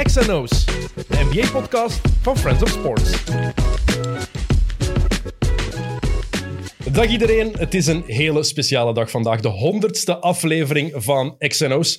XNO's, 0.00 0.64
de 0.94 1.28
NBA-podcast 1.30 2.00
van 2.22 2.38
Friends 2.38 2.62
of 2.62 2.68
Sports. 2.68 3.24
Dag 6.92 7.06
iedereen, 7.06 7.52
het 7.56 7.74
is 7.74 7.86
een 7.86 8.02
hele 8.06 8.42
speciale 8.42 8.94
dag 8.94 9.10
vandaag. 9.10 9.40
De 9.40 9.48
honderdste 9.48 10.16
aflevering 10.16 10.92
van 10.94 11.38
XNO's. 11.38 11.98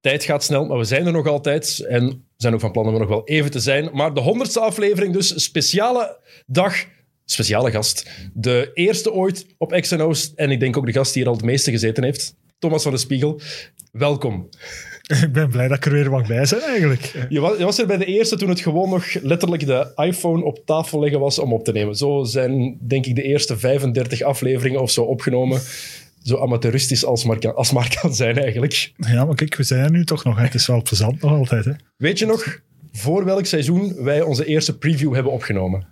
Tijd 0.00 0.24
gaat 0.24 0.44
snel, 0.44 0.64
maar 0.64 0.78
we 0.78 0.84
zijn 0.84 1.06
er 1.06 1.12
nog 1.12 1.26
altijd. 1.26 1.84
En 1.88 2.26
zijn 2.36 2.54
ook 2.54 2.60
van 2.60 2.72
plan 2.72 2.86
om 2.86 2.94
er 2.94 3.00
nog 3.00 3.08
wel 3.08 3.24
even 3.24 3.50
te 3.50 3.60
zijn. 3.60 3.90
Maar 3.92 4.14
de 4.14 4.20
honderdste 4.20 4.60
aflevering 4.60 5.12
dus, 5.12 5.42
speciale 5.42 6.18
dag, 6.46 6.84
speciale 7.24 7.70
gast. 7.70 8.10
De 8.32 8.70
eerste 8.74 9.12
ooit 9.12 9.46
op 9.58 9.72
XNO's 9.80 10.32
en 10.34 10.50
ik 10.50 10.60
denk 10.60 10.76
ook 10.76 10.86
de 10.86 10.92
gast 10.92 11.12
die 11.12 11.22
hier 11.22 11.30
al 11.30 11.36
het 11.36 11.46
meeste 11.46 11.70
gezeten 11.70 12.04
heeft. 12.04 12.34
Thomas 12.58 12.82
van 12.82 12.92
de 12.92 12.98
Spiegel, 12.98 13.40
welkom. 13.92 14.48
Ik 15.22 15.32
ben 15.32 15.48
blij 15.48 15.68
dat 15.68 15.76
ik 15.76 15.84
er 15.86 15.92
weer 15.92 16.10
mag 16.10 16.26
bij 16.26 16.46
zijn, 16.46 16.60
eigenlijk. 16.60 17.26
Je 17.28 17.40
was, 17.40 17.58
je 17.58 17.64
was 17.64 17.78
er 17.78 17.86
bij 17.86 17.96
de 17.96 18.04
eerste 18.04 18.36
toen 18.36 18.48
het 18.48 18.60
gewoon 18.60 18.88
nog 18.90 19.14
letterlijk 19.22 19.66
de 19.66 19.92
iPhone 19.96 20.44
op 20.44 20.66
tafel 20.66 21.00
leggen 21.00 21.20
was 21.20 21.38
om 21.38 21.52
op 21.52 21.64
te 21.64 21.72
nemen. 21.72 21.94
Zo 21.94 22.24
zijn, 22.24 22.78
denk 22.80 23.06
ik, 23.06 23.14
de 23.14 23.22
eerste 23.22 23.58
35 23.58 24.22
afleveringen 24.22 24.80
of 24.80 24.90
zo 24.90 25.02
opgenomen. 25.02 25.60
Zo 26.22 26.38
amateuristisch 26.38 27.04
als 27.04 27.24
maar 27.24 27.38
kan, 27.38 27.54
als 27.54 27.72
maar 27.72 27.98
kan 28.00 28.14
zijn, 28.14 28.38
eigenlijk. 28.38 28.92
Ja, 28.96 29.24
maar 29.24 29.34
kijk, 29.34 29.56
we 29.56 29.62
zijn 29.62 29.84
er 29.84 29.90
nu 29.90 30.04
toch 30.04 30.24
nog. 30.24 30.36
hè. 30.36 30.42
Het 30.42 30.54
is 30.54 30.66
wel 30.66 30.82
plezant 30.82 31.20
nog 31.20 31.32
altijd. 31.32 31.64
Hè. 31.64 31.72
Weet 31.96 32.18
je 32.18 32.26
nog 32.26 32.60
voor 32.92 33.24
welk 33.24 33.46
seizoen 33.46 33.94
wij 34.02 34.22
onze 34.22 34.44
eerste 34.44 34.78
preview 34.78 35.14
hebben 35.14 35.32
opgenomen? 35.32 35.86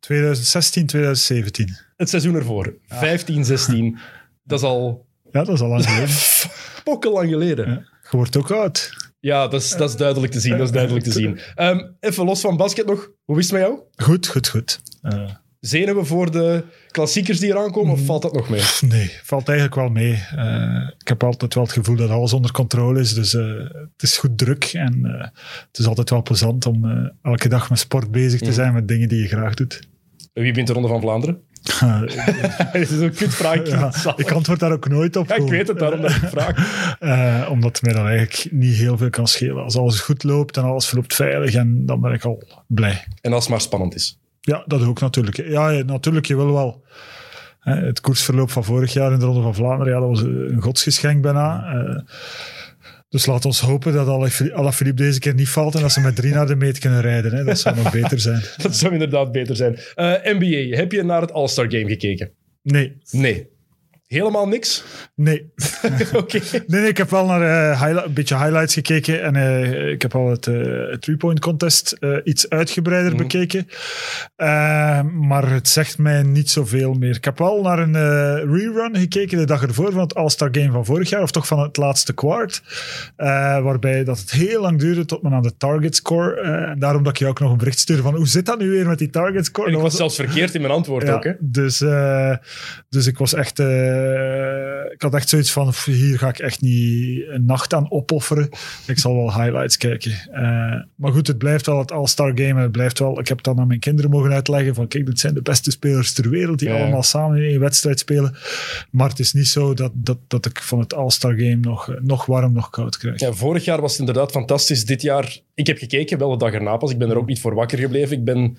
2016, 0.00 0.86
2017. 0.86 1.76
Het 1.96 2.08
seizoen 2.08 2.34
ervoor, 2.34 2.74
15, 2.86 3.44
16. 3.44 3.98
Dat 4.44 4.58
is 4.58 4.64
al 4.64 5.08
Ja, 5.32 5.44
dat 5.44 5.54
is 5.54 5.60
al 5.60 5.68
lang 5.68 5.84
geleden. 5.84 6.14
pokkenlang 6.84 7.28
geleden. 7.28 7.68
Ja. 7.68 7.82
Je 8.10 8.16
wordt 8.16 8.36
ook 8.36 8.50
oud. 8.50 8.90
Ja, 9.20 9.48
dat 9.48 9.62
is, 9.62 9.70
dat 9.70 9.88
is 9.88 9.96
duidelijk 9.96 10.32
te 10.32 10.40
zien. 10.40 10.56
Dat 10.56 10.66
is 10.66 10.72
duidelijk 10.72 11.04
te 11.04 11.12
zien. 11.12 11.38
Ehm, 11.54 11.80
even 12.00 12.24
los 12.24 12.40
van 12.40 12.56
basket 12.56 12.86
nog. 12.86 13.10
Hoe 13.24 13.38
is 13.38 13.50
het 13.50 13.52
met 13.52 13.62
jou? 13.62 13.80
Goed, 13.96 14.26
goed, 14.26 14.48
goed. 14.48 14.80
Eh, 15.02 15.30
Zenuwen 15.60 16.06
voor 16.06 16.30
de 16.30 16.64
klassiekers 16.90 17.38
die 17.38 17.50
eraan 17.50 17.72
komen, 17.72 17.92
of 17.92 18.04
valt 18.04 18.22
dat 18.22 18.32
nog 18.32 18.48
mee? 18.48 18.62
nee, 18.80 19.10
valt 19.22 19.48
eigenlijk 19.48 19.78
wel 19.78 19.88
mee. 19.88 20.12
Eh, 20.36 20.90
ik 20.98 21.08
heb 21.08 21.24
altijd 21.24 21.54
wel 21.54 21.64
het 21.64 21.72
gevoel 21.72 21.96
dat 21.96 22.10
alles 22.10 22.32
onder 22.32 22.52
controle 22.52 23.00
is. 23.00 23.14
Dus 23.14 23.34
eh, 23.34 23.54
het 23.72 24.02
is 24.02 24.18
goed 24.18 24.38
druk. 24.38 24.64
En 24.64 25.02
het 25.66 25.78
is 25.78 25.86
altijd 25.86 26.10
wel 26.10 26.22
plezant 26.22 26.66
om 26.66 27.10
elke 27.22 27.48
dag 27.48 27.70
met 27.70 27.78
sport 27.78 28.10
bezig 28.10 28.40
te 28.40 28.52
zijn 28.52 28.72
met 28.72 28.88
dingen 28.88 29.08
die 29.08 29.22
je 29.22 29.28
graag 29.28 29.54
doet. 29.54 29.88
Wie 30.32 30.54
wint 30.54 30.66
de 30.66 30.72
Ronde 30.72 30.88
van 30.88 31.00
Vlaanderen? 31.00 31.40
Dat 32.72 32.74
is 32.74 32.90
een 32.90 33.14
kutvraag. 33.14 33.66
Ja, 33.68 33.92
ik 34.16 34.30
antwoord 34.30 34.60
daar 34.60 34.72
ook 34.72 34.88
nooit 34.88 35.16
op. 35.16 35.28
Ja, 35.28 35.34
ik 35.34 35.48
weet 35.48 35.68
het, 35.68 35.78
daarom 35.78 36.00
dat 36.00 36.10
ik 36.10 36.28
vraag. 36.30 36.58
Eh, 37.00 37.46
omdat 37.50 37.72
het 37.72 37.82
mij 37.82 37.92
dan 37.92 38.06
eigenlijk 38.06 38.52
niet 38.52 38.76
heel 38.76 38.96
veel 38.96 39.10
kan 39.10 39.26
schelen. 39.28 39.62
Als 39.62 39.76
alles 39.76 40.00
goed 40.00 40.22
loopt 40.22 40.56
en 40.56 40.62
alles 40.62 40.86
verloopt 40.86 41.14
veilig, 41.14 41.54
en 41.54 41.86
dan 41.86 42.00
ben 42.00 42.12
ik 42.12 42.24
al 42.24 42.42
blij. 42.66 43.04
En 43.20 43.32
als 43.32 43.42
het 43.42 43.52
maar 43.52 43.60
spannend 43.60 43.94
is. 43.94 44.18
Ja, 44.40 44.64
dat 44.66 44.82
ook 44.82 45.00
natuurlijk. 45.00 45.36
Ja, 45.36 45.68
ja, 45.68 45.84
natuurlijk, 45.84 46.26
je 46.26 46.36
wil 46.36 46.52
wel. 46.52 46.84
Hè, 47.60 47.74
Het 47.74 48.00
koersverloop 48.00 48.50
van 48.50 48.64
vorig 48.64 48.92
jaar 48.92 49.12
in 49.12 49.18
de 49.18 49.24
Ronde 49.24 49.42
van 49.42 49.54
Vlaanderen, 49.54 49.92
ja, 49.92 50.00
dat 50.00 50.08
was 50.08 50.20
een 50.22 50.62
godsgeschenk 50.62 51.22
bijna. 51.22 51.64
Eh, 51.64 52.02
dus 53.10 53.26
laat 53.26 53.44
ons 53.44 53.60
hopen 53.60 53.92
dat 53.92 54.08
Alaphilippe 54.08 54.58
Alaphilippe 54.58 55.02
deze 55.02 55.18
keer 55.18 55.34
niet 55.34 55.48
valt 55.48 55.74
en 55.74 55.80
dat 55.80 55.92
ze 55.92 56.00
met 56.00 56.16
drie 56.16 56.32
naar 56.32 56.46
de 56.46 56.56
meet 56.56 56.78
kunnen 56.78 57.00
rijden. 57.00 57.34
Hè. 57.34 57.44
Dat 57.44 57.58
zou 57.58 57.76
nog 57.76 57.92
beter 57.92 58.20
zijn. 58.20 58.42
Dat 58.62 58.76
zou 58.76 58.92
inderdaad 58.92 59.32
beter 59.32 59.56
zijn. 59.56 59.78
Eh, 59.94 60.12
NBA, 60.22 60.76
heb 60.76 60.92
je 60.92 61.02
naar 61.02 61.20
het 61.20 61.32
All-Star 61.32 61.70
Game 61.70 61.88
gekeken? 61.88 62.30
Nee, 62.62 62.96
Nee. 63.10 63.48
Helemaal 64.10 64.48
niks? 64.48 64.84
nee. 65.14 65.52
Oké. 66.16 66.40
Nee, 66.66 66.80
nee, 66.80 66.88
ik 66.88 66.96
heb 66.96 67.10
wel 67.10 67.26
naar 67.26 67.72
eh, 67.72 68.02
een 68.04 68.12
beetje 68.12 68.36
highlights 68.36 68.74
gekeken 68.74 69.22
en 69.22 69.36
eh, 69.36 69.88
ik 69.88 70.02
heb 70.02 70.14
al 70.14 70.30
het 70.30 70.46
eh, 70.46 70.54
three-point 70.98 71.40
contest 71.40 71.96
iets 72.24 72.48
uitgebreider 72.48 73.12
Mhm. 73.12 73.22
bekeken. 73.22 73.66
Maar 75.20 75.50
het 75.50 75.68
zegt 75.68 75.98
mij 75.98 76.22
niet 76.22 76.50
zoveel 76.50 76.92
meer. 76.92 77.16
Ik 77.16 77.24
heb 77.24 77.38
wel 77.38 77.62
naar 77.62 77.78
een 77.78 77.94
rerun 78.52 78.96
gekeken 78.96 79.38
de 79.38 79.44
dag 79.44 79.62
ervoor 79.62 79.92
van 79.92 80.00
het 80.00 80.14
All-Star 80.14 80.48
Game 80.52 80.70
van 80.72 80.84
vorig 80.84 81.08
jaar, 81.08 81.22
of 81.22 81.30
toch 81.30 81.46
van 81.46 81.58
het 81.58 81.76
laatste 81.76 82.12
kwart, 82.14 82.62
waarbij 83.62 84.04
dat 84.04 84.18
het 84.18 84.30
heel 84.30 84.60
lang 84.60 84.78
duurde 84.78 85.04
tot 85.04 85.22
men 85.22 85.32
aan 85.32 85.42
de 85.42 85.56
target 85.56 85.96
score. 85.96 86.40
en 86.40 86.78
daarom 86.78 87.02
dat 87.02 87.12
ik 87.12 87.18
je 87.18 87.26
ook 87.26 87.40
nog 87.40 87.50
een 87.50 87.58
bericht 87.58 87.78
stuurde 87.78 88.02
van 88.02 88.14
hoe 88.14 88.28
zit 88.28 88.46
dat 88.46 88.58
nu 88.58 88.70
weer 88.70 88.86
met 88.86 88.98
die 88.98 89.10
target 89.10 89.44
score? 89.44 89.68
En 89.68 89.74
ik 89.74 89.80
was 89.80 89.96
zelfs 89.96 90.16
verkeerd 90.16 90.54
in 90.54 90.60
mijn 90.60 90.72
antwoord 90.72 91.06
ja, 91.06 91.14
ook. 91.14 91.24
Hè? 91.24 91.32
Dus, 91.40 91.78
dus 92.88 93.06
ik 93.06 93.18
was 93.18 93.34
echt. 93.34 93.58
Eh, 94.04 94.92
ik 94.92 95.02
had 95.02 95.14
echt 95.14 95.28
zoiets 95.28 95.52
van: 95.52 95.68
"Pff, 95.68 95.84
hier 95.84 96.18
ga 96.18 96.28
ik 96.28 96.38
echt 96.38 96.60
niet 96.60 97.22
een 97.28 97.44
nacht 97.44 97.74
aan 97.74 97.90
opofferen. 97.90 98.48
Ik 98.86 98.98
zal 98.98 99.14
wel 99.14 99.34
highlights 99.42 99.76
kijken. 99.76 100.12
Eh, 100.32 100.42
maar 100.94 101.12
goed, 101.12 101.26
het 101.26 101.38
blijft 101.38 101.66
wel 101.66 101.78
het 101.78 101.92
All-Star 101.92 102.32
Game. 102.34 102.48
En 102.48 102.56
het 102.56 102.72
blijft 102.72 102.98
wel. 102.98 103.18
Ik 103.20 103.28
heb 103.28 103.42
dan 103.42 103.58
aan 103.58 103.66
mijn 103.66 103.78
kinderen 103.80 104.10
mogen 104.10 104.32
uitleggen: 104.32 104.74
van 104.74 104.88
kijk, 104.88 105.06
dit 105.06 105.18
zijn 105.20 105.34
de 105.34 105.42
beste 105.42 105.70
spelers 105.70 106.12
ter 106.12 106.28
wereld 106.30 106.58
die 106.58 106.68
Ja. 106.68 106.76
allemaal 106.80 107.02
samen 107.02 107.36
in 107.36 107.42
één 107.50 107.60
wedstrijd 107.60 107.98
spelen. 107.98 108.36
Maar 108.90 109.08
het 109.08 109.18
is 109.18 109.32
niet 109.32 109.48
zo 109.48 109.74
dat, 109.74 109.92
dat, 109.94 110.18
dat 110.28 110.46
ik 110.46 110.60
van 110.62 110.78
het 110.78 110.94
All-Star 110.94 111.32
Game 111.32 111.56
nog, 111.56 111.88
eh, 111.90 111.96
nog 112.00 112.26
warm, 112.26 112.52
nog 112.52 112.70
koud 112.70 112.96
krijg. 112.96 113.20
Ja, 113.20 113.32
vorig 113.32 113.64
jaar 113.64 113.80
was 113.80 113.90
het 113.90 114.00
inderdaad 114.00 114.30
fantastisch. 114.30 114.84
Dit 114.84 115.02
jaar, 115.02 115.38
ik 115.54 115.66
heb 115.66 115.78
gekeken, 115.78 116.18
wel 116.18 116.30
de 116.30 116.36
dag 116.36 116.52
erna 116.52 116.76
pas. 116.76 116.90
Ik 116.90 116.98
ben 116.98 117.10
er 117.10 117.16
ook 117.16 117.26
niet 117.26 117.40
voor 117.40 117.54
wakker 117.54 117.78
gebleven. 117.78 118.16
Ik 118.16 118.24
ben, 118.24 118.56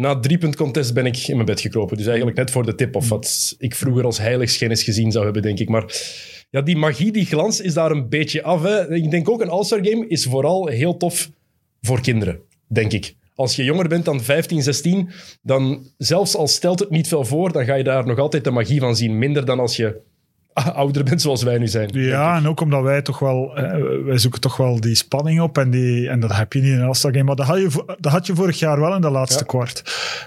na 0.00 0.20
driepunt 0.20 0.56
contest 0.56 0.94
ben 0.94 1.06
ik 1.06 1.16
in 1.16 1.34
mijn 1.34 1.46
bed 1.46 1.60
gekropen. 1.60 1.96
Dus 1.96 2.06
eigenlijk 2.06 2.36
net 2.36 2.50
voor 2.50 2.64
de 2.64 2.74
tip 2.74 2.96
of 2.96 3.08
wat 3.08 3.54
ik 3.58 3.74
vroeger 3.74 4.04
als 4.04 4.18
heiligschennis 4.18 4.82
gezien 4.82 5.12
zou 5.12 5.24
hebben, 5.24 5.42
denk 5.42 5.58
ik. 5.58 5.68
Maar 5.68 5.84
ja, 6.50 6.62
die 6.62 6.76
magie, 6.76 7.12
die 7.12 7.26
glans 7.26 7.60
is 7.60 7.74
daar 7.74 7.90
een 7.90 8.08
beetje 8.08 8.42
af. 8.42 8.62
Hè. 8.62 8.94
Ik 8.94 9.10
denk 9.10 9.28
ook 9.28 9.40
een 9.40 9.48
All-Star 9.48 9.78
Game 9.82 10.06
is 10.06 10.24
vooral 10.24 10.66
heel 10.66 10.96
tof 10.96 11.30
voor 11.80 12.00
kinderen, 12.00 12.40
denk 12.66 12.92
ik. 12.92 13.14
Als 13.34 13.56
je 13.56 13.64
jonger 13.64 13.88
bent 13.88 14.04
dan 14.04 14.20
15, 14.20 14.62
16, 14.62 15.10
dan 15.42 15.86
zelfs 15.96 16.36
al 16.36 16.48
stelt 16.48 16.78
het 16.78 16.90
niet 16.90 17.08
veel 17.08 17.24
voor, 17.24 17.52
dan 17.52 17.64
ga 17.64 17.74
je 17.74 17.84
daar 17.84 18.06
nog 18.06 18.18
altijd 18.18 18.44
de 18.44 18.50
magie 18.50 18.80
van 18.80 18.96
zien. 18.96 19.18
Minder 19.18 19.44
dan 19.44 19.60
als 19.60 19.76
je 19.76 20.00
ouder 20.74 21.04
bent 21.04 21.22
zoals 21.22 21.42
wij 21.42 21.58
nu 21.58 21.68
zijn. 21.68 21.88
Ja, 21.92 22.36
en 22.36 22.48
ook 22.48 22.60
omdat 22.60 22.82
wij 22.82 23.02
toch 23.02 23.18
wel, 23.18 23.56
eh, 23.56 24.04
wij 24.04 24.18
zoeken 24.18 24.40
toch 24.40 24.56
wel 24.56 24.80
die 24.80 24.94
spanning 24.94 25.40
op 25.40 25.58
en, 25.58 25.70
die, 25.70 26.08
en 26.08 26.20
dat 26.20 26.36
heb 26.36 26.52
je 26.52 26.60
niet 26.60 26.72
in 26.72 26.78
een 26.78 26.86
All-Star 26.86 27.12
Game. 27.12 27.24
Maar 27.24 27.36
dat 27.36 27.46
had, 27.46 27.58
je, 27.58 27.96
dat 28.00 28.12
had 28.12 28.26
je 28.26 28.34
vorig 28.34 28.58
jaar 28.58 28.80
wel 28.80 28.94
in 28.94 29.00
de 29.00 29.10
laatste 29.10 29.38
Ja. 29.38 29.46
kwart. 29.46 29.82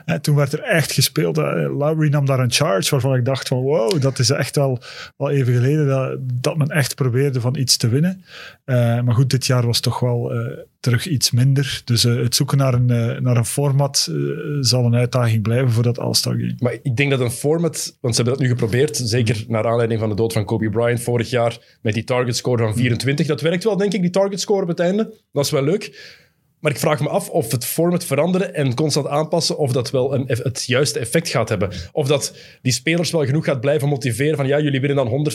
Eh, 0.05 0.15
toen 0.15 0.35
werd 0.35 0.53
er 0.53 0.61
echt 0.61 0.91
gespeeld. 0.91 1.37
Eh, 1.37 1.43
Lowry 1.77 2.09
nam 2.09 2.25
daar 2.25 2.39
een 2.39 2.51
charge 2.51 2.89
waarvan 2.89 3.15
ik 3.15 3.25
dacht 3.25 3.47
van 3.47 3.57
wow, 3.61 4.01
dat 4.01 4.19
is 4.19 4.29
echt 4.29 4.55
wel, 4.55 4.79
wel 5.17 5.29
even 5.29 5.53
geleden 5.53 5.87
dat, 5.87 6.17
dat 6.41 6.57
men 6.57 6.67
echt 6.67 6.95
probeerde 6.95 7.41
van 7.41 7.55
iets 7.55 7.77
te 7.77 7.87
winnen. 7.87 8.23
Eh, 8.65 8.75
maar 9.01 9.13
goed, 9.13 9.29
dit 9.29 9.45
jaar 9.45 9.65
was 9.65 9.79
toch 9.79 9.99
wel 9.99 10.31
eh, 10.33 10.57
terug 10.79 11.07
iets 11.07 11.31
minder. 11.31 11.81
Dus 11.85 12.03
het 12.03 12.35
zoeken 12.35 12.57
naar 12.57 12.73
een, 12.73 12.85
naar 13.23 13.37
een 13.37 13.45
format 13.45 14.11
zal 14.59 14.85
een 14.85 14.95
uitdaging 14.95 15.41
blijven 15.41 15.71
voor 15.71 15.83
dat 15.83 15.99
All-Star 15.99 16.33
Game. 16.33 16.55
Maar 16.59 16.77
ik 16.81 16.95
denk 16.95 17.09
dat 17.11 17.19
een 17.19 17.31
format, 17.31 17.97
want 18.01 18.15
ze 18.15 18.21
hebben 18.21 18.39
dat 18.39 18.47
nu 18.49 18.55
geprobeerd, 18.57 18.97
zeker 19.03 19.45
naar 19.47 19.67
aanleiding 19.67 19.99
van 19.99 20.09
de 20.09 20.15
van 20.31 20.45
Kobe 20.45 20.69
Bryant 20.69 21.01
vorig 21.01 21.29
jaar, 21.29 21.77
met 21.81 21.93
die 21.93 22.03
target 22.03 22.35
score 22.35 22.63
van 22.63 22.75
24. 22.75 23.27
Dat 23.27 23.41
werkt 23.41 23.63
wel, 23.63 23.77
denk 23.77 23.93
ik, 23.93 24.01
die 24.01 24.09
target 24.09 24.39
score 24.39 24.61
op 24.61 24.67
het 24.67 24.79
einde. 24.79 25.13
Dat 25.31 25.45
is 25.45 25.51
wel 25.51 25.63
leuk. 25.63 26.21
Maar 26.63 26.71
ik 26.71 26.77
vraag 26.77 26.99
me 26.99 27.09
af 27.09 27.29
of 27.29 27.51
het 27.51 27.65
format 27.65 28.05
veranderen 28.05 28.53
en 28.53 28.75
constant 28.75 29.07
aanpassen, 29.07 29.57
of 29.57 29.71
dat 29.71 29.91
wel 29.91 30.13
een, 30.13 30.23
het 30.27 30.63
juiste 30.65 30.99
effect 30.99 31.29
gaat 31.29 31.49
hebben. 31.49 31.71
Of 31.91 32.07
dat 32.07 32.35
die 32.61 32.73
spelers 32.73 33.11
wel 33.11 33.25
genoeg 33.25 33.45
gaat 33.45 33.61
blijven 33.61 33.87
motiveren 33.87 34.35
van 34.35 34.47
ja, 34.47 34.59
jullie 34.59 34.81
winnen 34.81 35.05
dan 35.05 35.31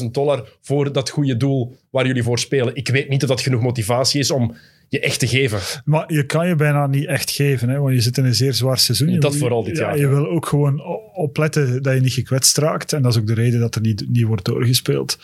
150.000 0.00 0.10
dollar 0.10 0.48
voor 0.60 0.92
dat 0.92 1.10
goede 1.10 1.36
doel 1.36 1.76
waar 1.90 2.06
jullie 2.06 2.22
voor 2.22 2.38
spelen. 2.38 2.74
Ik 2.74 2.88
weet 2.88 3.08
niet 3.08 3.22
of 3.22 3.28
dat 3.28 3.40
genoeg 3.40 3.62
motivatie 3.62 4.20
is 4.20 4.30
om 4.30 4.56
je 4.90 5.00
echt 5.00 5.18
te 5.18 5.26
geven. 5.26 5.58
Maar 5.84 6.12
je 6.12 6.26
kan 6.26 6.48
je 6.48 6.54
bijna 6.54 6.86
niet 6.86 7.06
echt 7.06 7.30
geven, 7.30 7.68
hè, 7.68 7.78
want 7.78 7.94
je 7.94 8.00
zit 8.00 8.18
in 8.18 8.24
een 8.24 8.34
zeer 8.34 8.54
zwaar 8.54 8.78
seizoen. 8.78 9.08
Je 9.08 9.18
Dat 9.20 9.30
wil- 9.30 9.40
vooral 9.40 9.62
dit 9.64 9.76
ja, 9.76 9.82
jaar, 9.82 9.96
Je 9.96 10.02
ja. 10.02 10.08
wil 10.08 10.28
ook 10.28 10.46
gewoon 10.46 10.82
opletten 11.14 11.82
dat 11.82 11.94
je 11.94 12.00
niet 12.00 12.12
gekwetst 12.12 12.56
raakt. 12.58 12.92
En 12.92 13.02
dat 13.02 13.12
is 13.14 13.18
ook 13.20 13.26
de 13.26 13.34
reden 13.34 13.60
dat 13.60 13.74
er 13.74 13.80
niet, 13.80 14.04
niet 14.08 14.24
wordt 14.24 14.44
doorgespeeld. 14.44 15.18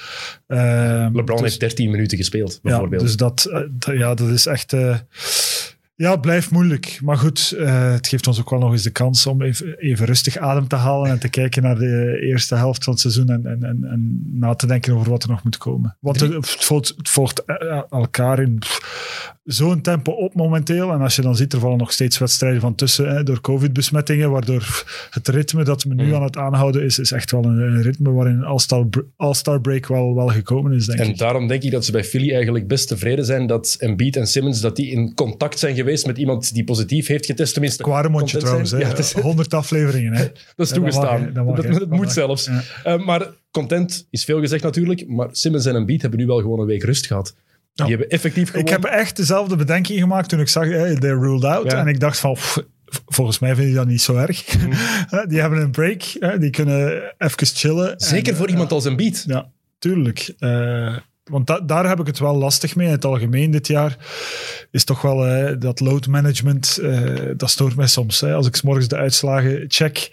Ehm, 0.47 1.16
LeBron 1.16 1.36
dus, 1.36 1.41
heeft 1.41 1.60
13 1.60 1.91
minuten 1.91 2.18
gespeeld, 2.18 2.53
ja, 2.53 2.59
bijvoorbeeld. 2.63 3.03
dus 3.03 3.16
dat, 3.16 3.45
eh, 3.86 3.98
ja, 3.98 4.15
dat 4.15 4.28
is 4.28 4.47
echt... 4.47 4.72
eh, 4.72 4.97
ja, 5.95 6.10
het 6.10 6.21
blijft 6.21 6.51
moeilijk. 6.51 6.98
Maar 7.03 7.16
goed, 7.16 7.54
eh, 7.59 7.92
het 7.92 8.09
geeft 8.09 8.27
ons 8.27 8.41
ook 8.41 8.51
wel 8.51 8.59
nog 8.59 8.72
eens 8.72 8.83
de 8.83 8.91
kans 8.91 9.27
om 9.27 9.42
even, 9.42 9.78
even 9.78 10.07
rustig 10.07 10.36
adem 10.36 10.69
te 10.69 10.77
halen 10.77 11.10
en 11.10 11.19
te 11.19 11.28
kijken 11.28 11.62
naar 11.62 11.78
de 11.78 12.19
eerste 12.21 12.54
helft 12.54 12.84
van 12.84 12.92
het 12.92 13.03
seizoen 13.03 13.28
en, 13.28 13.47
en, 13.47 13.62
en, 13.65 13.84
en 13.84 14.22
na 14.33 14.54
te 14.54 14.66
denken 14.66 14.95
over 14.95 15.10
wat 15.10 15.22
er 15.22 15.28
nog 15.28 15.45
moet 15.45 15.59
komen. 15.59 15.97
Want 16.01 16.21
het, 16.21 16.48
volgt, 16.48 16.95
het 16.97 17.09
volgt 17.09 17.42
elkaar 17.91 18.41
in 18.41 18.59
pff, 18.59 18.78
zo'n 19.47 19.81
tempo 19.81 20.13
op 20.13 20.34
momenteel. 20.34 20.93
En 20.93 21.01
als 21.01 21.16
je 21.16 21.22
dan 21.22 21.37
ziet, 21.37 21.53
er 21.53 21.59
vallen 21.60 21.78
nog 21.78 21.93
steeds 21.93 22.19
wedstrijden 22.19 22.60
van 22.60 22.75
tussen 22.75 23.09
hè, 23.15 23.22
door 23.22 23.41
covid-besmettingen, 23.41 24.31
waardoor 24.31 24.84
het 25.10 25.28
ritme 25.28 25.65
dat 25.65 25.83
we 25.83 25.95
nu 25.95 26.04
Mm. 26.07 26.15
aan 26.15 26.22
het 26.22 26.37
aanhouden 26.37 26.83
is, 26.84 26.98
is 26.98 27.13
echt 27.13 27.31
wel 27.31 27.45
een, 27.45 27.59
een 27.59 27.83
ritme 27.83 28.10
waarin 28.10 28.34
een 28.37 28.45
All-Star 28.45 28.84
All-Star 29.16 29.60
break 29.60 29.87
wel, 29.87 30.15
wel 30.15 30.28
gekomen 30.28 30.72
is, 30.72 30.87
denk 30.87 30.98
En 30.98 31.09
ik. 31.09 31.19
daarom 31.19 31.47
denk 31.47 31.63
ik 31.63 31.71
dat 31.71 31.84
ze 31.84 31.93
bij 31.93 32.04
Philly 32.04 32.33
eigenlijk 32.34 32.66
best 32.69 32.89
tevreden 32.89 33.25
zijn 33.25 33.47
dat 33.47 33.77
Embiid 33.78 34.16
en 34.16 34.27
Simmons 34.27 34.60
dat 34.60 34.77
die 34.77 34.91
in 34.91 35.15
contact 35.15 35.59
zijn 35.59 35.75
geweest 35.75 36.07
met 36.07 36.19
iemand 36.19 36.54
die 36.54 36.65
positief 36.65 37.07
heeft 37.07 37.27
getest. 37.27 37.53
Tenminste, 37.53 37.83
Quaremondje 37.83 38.39
trouwens, 38.39 38.71
hè. 38.71 38.78
Ja, 38.78 38.97
is- 38.97 39.13
100 39.13 39.54
afleveringen. 39.54 40.13
Hè. 40.13 40.22
dat 40.28 40.33
is 40.57 40.69
dat 40.69 40.72
toegestaan. 40.75 41.21
mag, 41.22 41.33
dat 41.33 41.45
mag, 41.45 41.57
dat, 41.57 41.65
hè. 41.65 41.71
dat 41.71 41.81
Dat 41.81 41.89
moet 41.98 42.13
zelfs. 42.13 42.45
Ja. 42.47 42.63
Eh, 42.84 43.04
maar 43.07 43.27
content 43.51 44.07
is 44.10 44.25
veel 44.25 44.41
gezegd 44.41 44.63
natuurlijk. 44.63 45.09
Maar 45.09 45.28
Simmons 45.33 45.66
en 45.66 45.75
Embiid 45.75 46.01
hebben 46.03 46.21
nu 46.21 46.27
wel 46.27 46.41
gewoon 46.41 46.60
een 46.60 46.66
week 46.66 46.83
rust 46.83 47.07
gehad. 47.07 47.34
Die 47.84 47.86
hebben 47.86 48.08
effectief 48.08 48.50
gewonnen. 48.50 48.74
Ik 48.74 48.82
heb 48.82 48.92
echt 48.92 49.16
dezelfde 49.16 49.56
bedenking 49.56 50.00
gemaakt 50.00 50.28
toen 50.28 50.40
ik 50.40 50.48
zag, 50.48 50.64
hey, 50.68 50.94
they're 50.94 51.18
ruled 51.18 51.44
out. 51.44 51.72
En 51.72 51.86
ik 51.86 52.00
dacht 52.00 52.18
van, 52.18 52.32
pff, 52.32 52.58
volgens 53.06 53.38
mij 53.38 53.54
vind 53.54 53.68
ik 53.68 53.74
dat 53.74 53.86
niet 53.86 54.02
zo 54.02 54.16
erg. 54.16 54.44
die 55.28 55.40
hebben 55.40 55.60
een 55.60 55.70
break, 55.70 56.02
hè, 56.18 56.38
die 56.38 56.50
kunnen 56.50 57.02
even 57.18 57.46
chillen. 57.46 57.94
Zeker 57.96 58.32
En, 58.32 58.36
voor 58.38 58.46
eh, 58.46 58.52
iemand 58.52 58.72
als 58.72 58.84
een 58.84 58.96
beat. 58.96 59.24
Ja, 59.26 59.48
tuurlijk. 59.78 60.34
Eh, 60.38 60.96
want 61.24 61.46
da- 61.46 61.60
daar 61.60 61.88
heb 61.88 62.00
ik 62.00 62.06
het 62.06 62.18
wel 62.18 62.36
lastig 62.36 62.76
mee 62.76 62.86
in 62.86 62.92
het 62.92 63.04
algemeen 63.04 63.50
dit 63.50 63.66
jaar. 63.66 63.96
Is 64.70 64.84
toch 64.84 65.02
wel 65.02 65.26
eh, 65.26 65.54
dat 65.58 65.80
load 65.80 66.06
management, 66.06 66.78
eh, 66.82 67.10
dat 67.36 67.50
stoort 67.50 67.76
mij 67.76 67.86
soms. 67.86 68.20
Hè. 68.20 68.34
Als 68.34 68.46
ik 68.46 68.56
's 68.56 68.62
morgens 68.62 68.88
de 68.88 68.96
uitslagen 68.96 69.64
check 69.68 70.10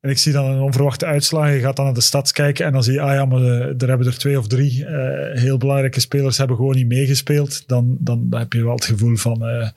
en 0.00 0.10
ik 0.10 0.18
zie 0.18 0.32
dan 0.32 0.44
een 0.44 0.60
onverwachte 0.60 1.06
uitslag, 1.06 1.52
je 1.52 1.60
gaat 1.60 1.76
dan 1.76 1.84
naar 1.84 1.94
de 1.94 2.00
stads 2.00 2.32
kijken 2.32 2.66
en 2.66 2.72
dan 2.72 2.82
zie 2.82 2.92
je, 2.92 3.00
ah 3.00 3.14
ja, 3.14 3.24
maar 3.24 3.42
eh, 3.42 3.82
er 3.82 3.88
hebben 3.88 4.06
er 4.06 4.18
twee 4.18 4.38
of 4.38 4.46
drie 4.46 4.86
eh, 4.86 5.40
heel 5.40 5.56
belangrijke 5.56 6.00
spelers 6.00 6.38
hebben 6.38 6.56
gewoon 6.56 6.76
niet 6.76 6.88
meegespeeld. 6.88 7.68
Dan, 7.68 7.96
dan 8.00 8.26
heb 8.30 8.52
je 8.52 8.64
wel 8.64 8.74
het 8.74 8.84
gevoel 8.84 9.16
van, 9.16 9.46
eh, 9.46 9.68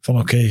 van 0.00 0.18
oké, 0.18 0.48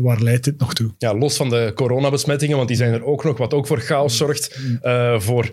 waar 0.00 0.20
leidt 0.20 0.44
dit 0.44 0.58
nog 0.58 0.74
toe? 0.74 0.90
Ja, 0.98 1.14
los 1.14 1.36
van 1.36 1.48
de 1.48 1.72
coronabesmettingen, 1.74 2.56
want 2.56 2.68
die 2.68 2.76
zijn 2.76 2.92
er 2.92 3.04
ook 3.04 3.24
nog, 3.24 3.38
wat 3.38 3.54
ook 3.54 3.66
voor 3.66 3.80
chaos 3.80 4.16
zorgt, 4.16 4.58
eh, 4.82 5.20
voor 5.20 5.50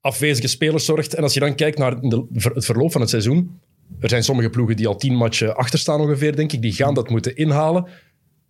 afwezige 0.00 0.48
spelers 0.48 0.84
zorgt. 0.84 1.14
En 1.14 1.22
als 1.22 1.34
je 1.34 1.40
dan 1.40 1.54
kijkt 1.54 1.78
naar 1.78 2.00
de, 2.00 2.26
het 2.32 2.64
verloop 2.64 2.92
van 2.92 3.00
het 3.00 3.10
seizoen, 3.10 3.60
er 4.00 4.08
zijn 4.08 4.24
sommige 4.24 4.50
ploegen 4.50 4.76
die 4.76 4.86
al 4.86 4.96
tien 4.96 5.14
matchen 5.14 5.56
achter 5.56 5.78
staan 5.78 6.00
ongeveer, 6.00 6.36
denk 6.36 6.52
ik, 6.52 6.62
die 6.62 6.72
gaan 6.72 6.94
dat 6.94 7.10
moeten 7.10 7.36
inhalen. 7.36 7.86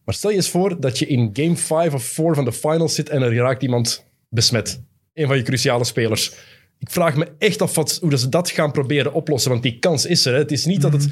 Maar 0.04 0.14
stel 0.14 0.30
je 0.30 0.36
eens 0.36 0.50
voor 0.50 0.80
dat 0.80 0.98
je 0.98 1.06
in 1.06 1.30
game 1.32 1.56
5 1.56 1.94
of 1.94 2.04
4 2.04 2.34
van 2.34 2.44
de 2.44 2.52
finals 2.52 2.94
zit 2.94 3.08
en 3.08 3.22
er 3.22 3.34
raakt 3.34 3.62
iemand 3.62 4.04
besmet. 4.32 4.82
Een 5.14 5.26
van 5.26 5.37
je 5.37 5.43
cruciale 5.43 5.84
spelers. 5.84 6.32
Ik 6.79 6.90
vraag 6.90 7.17
me 7.17 7.29
echt 7.38 7.62
af 7.62 7.75
wat, 7.75 7.99
hoe 8.00 8.11
dat 8.11 8.20
ze 8.20 8.29
dat 8.29 8.50
gaan 8.50 8.73
proberen 8.73 9.12
oplossen, 9.12 9.50
want 9.50 9.62
die 9.62 9.79
kans 9.79 10.06
is 10.06 10.26
er. 10.26 10.32
Hè. 10.32 10.38
Het 10.38 10.52
is 10.52 10.64
niet 10.64 10.81
dat 10.81 10.93
het 10.93 11.08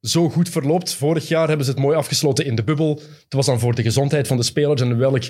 zo 0.00 0.28
goed 0.28 0.48
verloopt. 0.48 0.94
Vorig 0.94 1.28
jaar 1.28 1.48
hebben 1.48 1.66
ze 1.66 1.72
het 1.72 1.80
mooi 1.80 1.96
afgesloten 1.96 2.44
in 2.44 2.54
de 2.54 2.64
bubbel. 2.64 3.00
Het 3.24 3.34
was 3.34 3.46
dan 3.46 3.58
voor 3.58 3.74
de 3.74 3.82
gezondheid 3.82 4.26
van 4.26 4.36
de 4.36 4.42
spelers 4.42 4.80
en 4.80 4.98
welk 4.98 5.22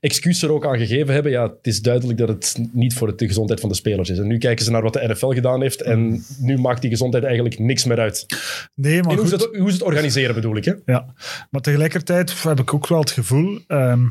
excuus 0.00 0.42
er 0.42 0.52
ook 0.52 0.66
aan 0.66 0.78
gegeven 0.78 1.14
hebben. 1.14 1.32
Ja, 1.32 1.42
het 1.42 1.66
is 1.66 1.82
duidelijk 1.82 2.18
dat 2.18 2.28
het 2.28 2.58
niet 2.72 2.94
voor 2.94 3.16
de 3.16 3.26
gezondheid 3.26 3.60
van 3.60 3.68
de 3.68 3.74
spelers 3.74 4.08
is. 4.08 4.18
En 4.18 4.26
nu 4.26 4.38
kijken 4.38 4.64
ze 4.64 4.70
naar 4.70 4.82
wat 4.82 4.92
de 4.92 5.08
NFL 5.08 5.28
gedaan 5.28 5.62
heeft 5.62 5.82
en 5.82 6.24
nu 6.38 6.58
maakt 6.58 6.80
die 6.80 6.90
gezondheid 6.90 7.24
eigenlijk 7.24 7.58
niks 7.58 7.84
meer 7.84 7.98
uit. 7.98 8.26
Nee, 8.74 9.02
maar 9.02 9.12
En 9.12 9.18
hoe 9.18 9.28
ze, 9.28 9.34
het, 9.34 9.48
hoe 9.56 9.68
ze 9.68 9.74
het 9.74 9.82
organiseren 9.82 10.34
bedoel 10.34 10.56
ik. 10.56 10.64
Hè? 10.64 10.72
Ja, 10.84 11.14
maar 11.50 11.60
tegelijkertijd 11.60 12.42
heb 12.42 12.60
ik 12.60 12.74
ook 12.74 12.86
wel 12.86 13.00
het 13.00 13.10
gevoel 13.10 13.60
ehm, 13.66 14.06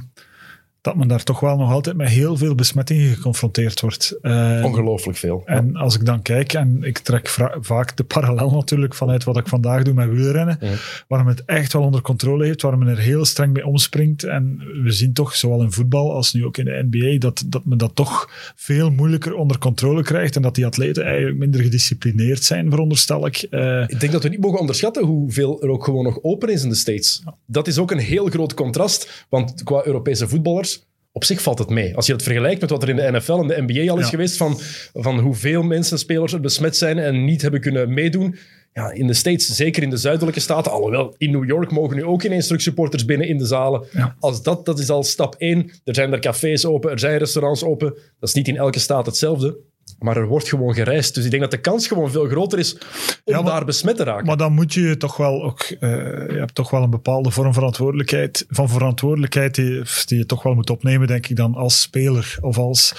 dat 0.82 0.96
men 0.96 1.08
daar 1.08 1.24
toch 1.24 1.40
wel 1.40 1.58
nog 1.58 1.72
altijd 1.72 1.96
met 1.96 2.08
heel 2.10 2.38
veel 2.38 2.56
besmettingen 2.56 3.14
geconfronteerd 3.16 3.82
wordt. 3.82 4.18
Eh, 4.22 4.62
Ongelooflijk 4.66 5.18
veel. 5.18 5.42
en 5.46 5.76
als 5.76 5.96
ik 5.96 6.06
dan 6.06 6.22
kijk, 6.22 6.54
en 6.54 6.84
ik 6.84 6.98
trek 6.98 7.28
vaak 7.62 7.98
de 7.98 8.04
parallel 8.04 8.52
natuurlijk 8.52 8.96
vanuit 8.96 9.24
wat 9.24 9.38
ik 9.38 9.48
vandaag 9.48 9.84
doe 9.84 9.94
met 9.94 10.10
wielrennen, 10.10 10.58
Ja. 10.62 10.74
waar 11.08 11.24
men 11.26 11.36
het 11.36 11.46
echt 11.46 11.74
wel 11.74 11.82
onder 11.82 12.02
controle 12.02 12.46
heeft, 12.46 12.62
waar 12.62 12.78
men 12.78 12.88
er 12.88 12.98
heel 12.98 13.26
streng 13.26 13.54
mee 13.54 13.66
omspringt. 13.66 14.24
En 14.24 14.62
we 14.84 14.92
zien 14.92 15.14
toch, 15.14 15.36
zowel 15.36 15.62
in 15.62 15.72
voetbal 15.72 16.14
als 16.14 16.34
nu 16.34 16.46
ook 16.46 16.58
in 16.58 16.66
de 16.66 16.88
NBA, 16.90 17.18
dat, 17.18 17.44
dat 17.48 17.66
men 17.66 17.78
dat 17.78 17.96
toch 17.96 18.30
veel 18.56 18.92
moeilijker 18.92 19.34
onder 19.36 19.58
controle 19.58 20.04
krijgt 20.04 20.36
en 20.36 20.42
dat 20.42 20.56
die 20.56 20.66
atleten 20.66 21.04
eigenlijk 21.06 21.38
minder 21.38 21.62
gedisciplineerd 21.62 22.44
zijn, 22.44 22.70
veronderstel 22.70 23.26
ik. 23.26 23.38
Eh, 23.38 23.82
Ik 23.88 24.00
denk 24.00 24.12
dat 24.12 24.24
we 24.24 24.30
niet 24.30 24.40
mogen 24.42 24.60
onderschatten 24.60 25.06
hoeveel 25.06 25.62
er 25.62 25.70
ook 25.70 25.84
gewoon 25.84 26.04
nog 26.04 26.20
open 26.24 26.50
is 26.50 26.64
in 26.64 26.70
de 26.70 26.76
States. 26.76 27.24
Dat 27.46 27.68
is 27.68 27.78
ook 27.78 27.92
een 27.92 27.98
heel 28.00 28.26
groot 28.26 28.54
contrast, 28.54 29.26
want 29.30 29.64
qua 29.64 29.82
Europese 29.86 30.28
voetballers, 30.28 30.79
op 31.12 31.24
zich 31.24 31.42
valt 31.42 31.60
het 31.60 31.70
mee. 31.70 31.96
Als 31.96 32.06
je 32.06 32.14
het 32.14 32.24
vergelijkt 32.24 32.62
met 32.62 32.70
wat 32.70 32.84
er 32.84 32.90
in 32.90 32.96
de 32.96 33.12
NFL 33.12 33.34
en 33.34 33.48
de 33.48 33.64
NBA 33.68 33.92
al 33.92 33.98
is 33.98 34.04
Ja. 34.04 34.10
geweest, 34.10 34.38
van, 34.38 34.60
van 34.94 35.20
hoeveel 35.20 35.64
mensen, 35.64 36.00
spelers 36.00 36.34
er 36.34 36.40
besmet 36.40 36.78
zijn 36.78 36.98
en 36.98 37.26
niet 37.26 37.42
hebben 37.42 37.62
kunnen 37.62 37.94
meedoen. 37.94 38.36
Ja, 38.74 38.92
in 38.92 39.08
de 39.08 39.14
States, 39.14 39.46
zeker 39.46 39.84
in 39.84 39.90
de 39.90 39.98
zuidelijke 39.98 40.40
staten, 40.40 40.72
alhoewel 40.72 41.16
in 41.18 41.32
New 41.32 41.46
York 41.48 41.72
mogen 41.72 41.96
nu 41.96 42.04
ook 42.04 42.24
ineens 42.24 42.46
terug 42.48 42.62
supporters 42.62 43.06
binnen 43.06 43.28
in 43.28 43.38
de 43.38 43.46
zalen. 43.46 43.86
Ja. 43.92 44.16
Als 44.20 44.44
dat, 44.44 44.66
dat 44.66 44.80
is 44.80 44.90
al 44.90 45.04
stap 45.04 45.36
één. 45.38 45.72
Er 45.84 45.96
zijn 45.96 46.14
er 46.14 46.20
cafés 46.20 46.66
open, 46.66 46.92
er 46.92 47.00
zijn 47.00 47.18
restaurants 47.18 47.64
open. 47.64 47.94
Dat 48.20 48.30
is 48.30 48.34
niet 48.36 48.48
in 48.48 48.58
elke 48.58 48.80
staat 48.80 49.06
hetzelfde. 49.06 49.58
Maar 50.00 50.18
er 50.18 50.28
wordt 50.28 50.48
gewoon 50.48 50.74
gereisd. 50.74 51.16
Dus 51.16 51.24
ik 51.26 51.30
denk 51.30 51.42
dat 51.42 51.52
de 51.52 51.60
kans 51.62 51.88
gewoon 51.88 52.12
veel 52.12 52.26
groter 52.28 52.60
is 52.60 52.74
om 52.74 52.80
Ja, 53.26 53.42
maar- 53.42 53.52
daar 53.52 53.66
besmet 53.66 53.96
te 53.96 54.04
raken. 54.04 54.26
Maar 54.26 54.38
dan 54.38 54.54
moet 54.54 54.74
je 54.74 54.98
toch 54.98 55.18
wel 55.18 55.44
ook, 55.44 55.62
eh, 55.62 55.90
je 56.30 56.36
hebt 56.38 56.56
toch 56.56 56.70
wel 56.70 56.84
een 56.84 56.90
bepaalde 56.90 57.32
vorm 57.32 57.54
verantwoordelijkheid, 57.54 58.46
van 58.50 58.70
verantwoordelijkheid 58.70 59.56
die, 59.56 59.82
die 60.06 60.18
je 60.18 60.26
toch 60.26 60.44
wel 60.44 60.54
moet 60.54 60.70
opnemen, 60.70 61.08
denk 61.08 61.28
ik 61.28 61.36
dan 61.36 61.56
als 61.56 61.82
speler 61.82 62.38
of 62.42 62.58
als 62.58 62.94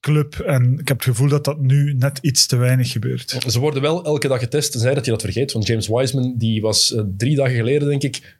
club. 0.00 0.34
En 0.38 0.72
ik 0.78 0.88
heb 0.88 0.96
het 0.96 1.06
gevoel 1.06 1.28
dat 1.28 1.44
dat 1.44 1.60
nu 1.60 1.94
net 1.94 2.18
iets 2.22 2.46
te 2.46 2.56
weinig 2.56 2.90
gebeurt. 2.92 3.36
Ze 3.46 3.60
worden 3.60 3.82
wel 3.82 4.04
elke 4.04 4.28
dag 4.28 4.38
getest, 4.38 4.72
tenzij 4.72 4.94
dat 4.94 5.04
je 5.04 5.10
dat 5.10 5.22
vergeet. 5.22 5.52
Want 5.52 5.66
James 5.66 5.88
Wiseman, 5.88 6.34
die 6.36 6.60
was 6.60 6.94
eh, 6.94 7.02
drie 7.16 7.36
dagen 7.36 7.56
geleden, 7.56 7.88
denk 7.88 8.02
ik, 8.02 8.36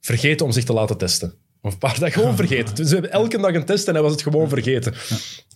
vergeten 0.00 0.46
om 0.46 0.52
zich 0.52 0.64
te 0.64 0.72
laten 0.72 0.96
testen. 0.96 1.34
Of 1.62 1.72
een 1.72 1.78
paar 1.78 1.98
dagen 1.98 2.12
gewoon 2.20 2.36
vergeten. 2.36 2.74
Dus 2.74 2.86
ze 2.88 2.92
hebben 2.92 3.12
elke 3.12 3.38
dag 3.38 3.54
een 3.54 3.64
test 3.64 3.88
en 3.88 3.94
hij 3.94 4.02
was 4.02 4.12
het 4.12 4.22
gewoon 4.22 4.48
vergeten. 4.48 4.94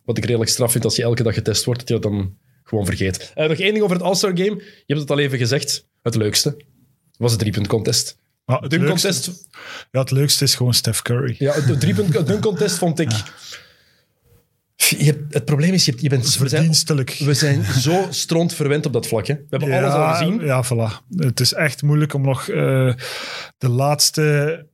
Wat 0.05 0.19
ik 0.19 0.25
redelijk 0.25 0.51
straf 0.51 0.73
vind 0.73 0.85
als 0.85 0.97
je 0.97 1.03
elke 1.03 1.23
dag 1.23 1.35
getest 1.35 1.65
wordt, 1.65 1.81
dat 1.81 1.89
je 1.89 1.95
dat 1.95 2.13
dan 2.13 2.37
gewoon 2.65 2.85
vergeet. 2.87 3.33
Eh, 3.35 3.49
nog 3.49 3.59
één 3.59 3.73
ding 3.73 3.85
over 3.85 3.97
het 3.97 4.05
All-Star 4.05 4.31
Game. 4.31 4.55
Je 4.57 4.83
hebt 4.87 5.01
het 5.01 5.11
al 5.11 5.19
even 5.19 5.39
gezegd. 5.39 5.87
Het 6.03 6.15
leukste 6.15 6.57
was 7.17 7.31
het 7.31 7.41
driepunt 7.41 7.67
contest. 7.67 8.17
Maar 8.45 8.61
het, 8.61 8.71
Dunk 8.71 8.83
leukste, 8.83 9.07
contest, 9.09 9.49
ja, 9.91 10.01
het 10.01 10.11
leukste 10.11 10.45
is 10.45 10.55
gewoon 10.55 10.75
Steph 10.75 11.03
Curry. 11.03 11.35
ja, 11.39 11.53
het 11.53 11.81
driepunt 11.81 12.13
dunk 12.27 12.43
contest 12.43 12.79
vond 12.79 12.99
ik... 13.01 13.11
Je 14.77 15.05
hebt- 15.05 15.35
het 15.35 15.45
probleem 15.45 15.73
is, 15.73 15.85
je, 15.85 15.91
hebt- 15.91 16.03
je 16.03 16.09
bent... 16.09 16.37
we 16.39 16.49
zijn-. 16.49 16.69
We 17.19 17.35
zijn 17.35 17.65
zo 17.65 18.07
stront 18.11 18.55
verwend 18.55 18.87
op 18.87 18.93
dat 18.93 19.07
vlak. 19.07 19.27
Hè. 19.27 19.35
We 19.35 19.45
hebben 19.49 19.73
alles 19.73 19.93
al 19.93 20.13
gezien. 20.15 20.45
Ja, 20.45 20.65
voilà. 20.65 21.07
Het 21.17 21.41
is 21.41 21.53
echt 21.53 21.83
moeilijk 21.83 22.15
om 22.15 22.23
nog 22.23 22.49
eh, 22.49 22.93
de 23.59 23.69
laatste 23.69 24.67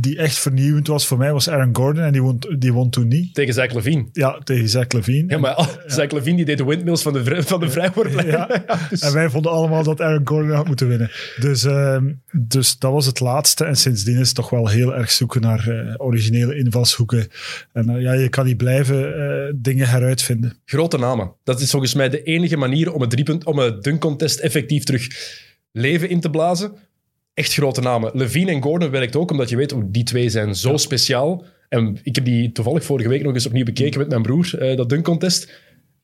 die 0.00 0.16
echt 0.18 0.38
vernieuwend 0.38 0.86
was 0.86 1.06
voor 1.06 1.18
mij 1.18 1.32
was 1.32 1.48
Aaron 1.48 1.76
Gordon 1.76 2.04
en 2.04 2.12
die 2.12 2.22
won, 2.22 2.38
die 2.58 2.72
won 2.72 2.90
toen 2.90 3.08
niet. 3.08 3.34
Tegen 3.34 3.54
Zach 3.54 3.72
Levine. 3.72 4.06
Ja, 4.12 4.38
tegen 4.44 4.68
Zach 4.68 4.92
Levine. 4.92 5.24
Ja, 5.32 5.38
maar 5.38 5.58
oh, 5.58 5.68
Zach 5.86 6.10
Levine 6.10 6.36
die 6.36 6.44
deed 6.44 6.58
de 6.58 6.64
windmills 6.64 7.02
van 7.02 7.12
de, 7.12 7.42
van 7.42 7.60
de. 7.60 7.92
Ja. 8.26 8.64
dus- 8.90 9.00
En 9.00 9.12
wij 9.12 9.30
vonden 9.30 9.52
allemaal 9.52 9.82
dat 9.82 10.00
Aaron 10.00 10.28
Gordon 10.28 10.50
had 10.50 10.66
moeten 10.66 10.88
winnen. 10.88 11.10
Dus, 11.40 11.64
ehm, 11.64 12.12
dus 12.32 12.78
dat 12.78 12.92
was 12.92 13.06
het 13.06 13.20
laatste. 13.20 13.64
En 13.64 13.76
sindsdien 13.76 14.18
is 14.18 14.26
het 14.26 14.36
toch 14.36 14.50
wel 14.50 14.68
heel 14.68 14.94
erg 14.94 15.10
zoeken 15.10 15.40
naar 15.40 15.68
eh, 15.68 15.94
originele 15.96 16.56
invalshoeken. 16.56 17.28
En 17.72 17.88
eh, 17.88 18.02
ja, 18.02 18.12
je 18.12 18.28
kan 18.28 18.44
niet 18.44 18.56
blijven 18.56 19.14
eh, 19.16 19.52
dingen 19.56 19.88
heruitvinden. 19.88 20.56
Grote 20.64 20.98
namen. 20.98 21.32
Dat 21.44 21.60
is 21.60 21.70
volgens 21.70 21.94
mij 21.94 22.08
de 22.08 22.22
enige 22.22 22.56
manier 22.56 22.92
om 22.92 23.00
het, 23.00 23.10
driepunt, 23.10 23.44
om 23.44 23.58
het 23.58 23.82
dunk 23.82 24.00
contest 24.00 24.38
effectief 24.38 24.84
terug 24.84 25.08
leven 25.72 26.08
in 26.08 26.20
te 26.20 26.30
blazen. 26.30 26.72
Echt 27.34 27.52
grote 27.54 27.80
namen. 27.80 28.10
Levine 28.14 28.50
en 28.50 28.62
Gordon 28.62 28.90
werkt 28.90 29.16
ook, 29.16 29.30
omdat 29.30 29.48
je 29.48 29.56
weet, 29.56 29.72
oh, 29.72 29.82
die 29.86 30.04
twee 30.04 30.28
zijn 30.28 30.54
zo 30.54 30.76
speciaal. 30.76 31.44
En 31.68 31.98
ik 32.02 32.14
heb 32.14 32.24
die 32.24 32.52
toevallig 32.52 32.84
vorige 32.84 33.08
week 33.08 33.22
nog 33.22 33.34
eens 33.34 33.46
opnieuw 33.46 33.64
bekeken 33.64 33.98
met 33.98 34.08
mijn 34.08 34.22
broer, 34.22 34.58
eh, 34.58 34.76
dat 34.76 34.88
dunk 34.88 35.04
contest. 35.04 35.52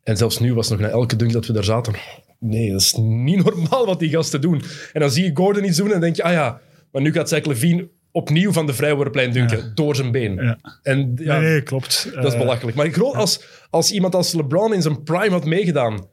En 0.02 0.16
zelfs 0.16 0.38
nu 0.38 0.54
was 0.54 0.68
nog 0.68 0.78
na 0.78 0.88
elke 0.88 1.16
dunk 1.16 1.32
dat 1.32 1.46
we 1.46 1.52
daar 1.52 1.64
zaten. 1.64 1.94
Nee, 2.38 2.70
dat 2.70 2.80
is 2.80 2.94
niet 2.98 3.44
normaal 3.44 3.86
wat 3.86 3.98
die 3.98 4.10
gasten 4.10 4.40
doen. 4.40 4.62
En 4.92 5.00
dan 5.00 5.10
zie 5.10 5.24
je 5.24 5.30
Gordon 5.34 5.64
iets 5.64 5.76
doen 5.76 5.86
en 5.86 5.92
dan 5.92 6.00
denk 6.00 6.16
je, 6.16 6.22
ah 6.22 6.32
ja, 6.32 6.60
maar 6.92 7.02
nu 7.02 7.12
gaat 7.12 7.28
Zach 7.28 7.44
Levine 7.44 7.88
opnieuw 8.12 8.52
van 8.52 8.66
de 8.66 8.74
vrijworplijn 8.74 9.32
dunken, 9.32 9.72
door 9.74 9.96
zijn 9.96 10.10
been. 10.12 10.34
Ja. 10.34 10.58
En 10.82 11.12
ja, 11.16 11.38
Nee, 11.38 11.50
nee, 11.50 11.62
klopt. 11.62 12.10
dat 12.14 12.24
is 12.26 12.32
Eh, 12.32 12.38
belachelijk. 12.38 12.76
Maar 12.76 12.90
groot, 12.90 13.14
als, 13.14 13.44
als 13.70 13.92
iemand 13.92 14.14
als 14.14 14.32
LeBron 14.32 14.74
in 14.74 14.82
zijn 14.82 15.02
prime 15.02 15.30
had 15.30 15.44
meegedaan, 15.44 16.06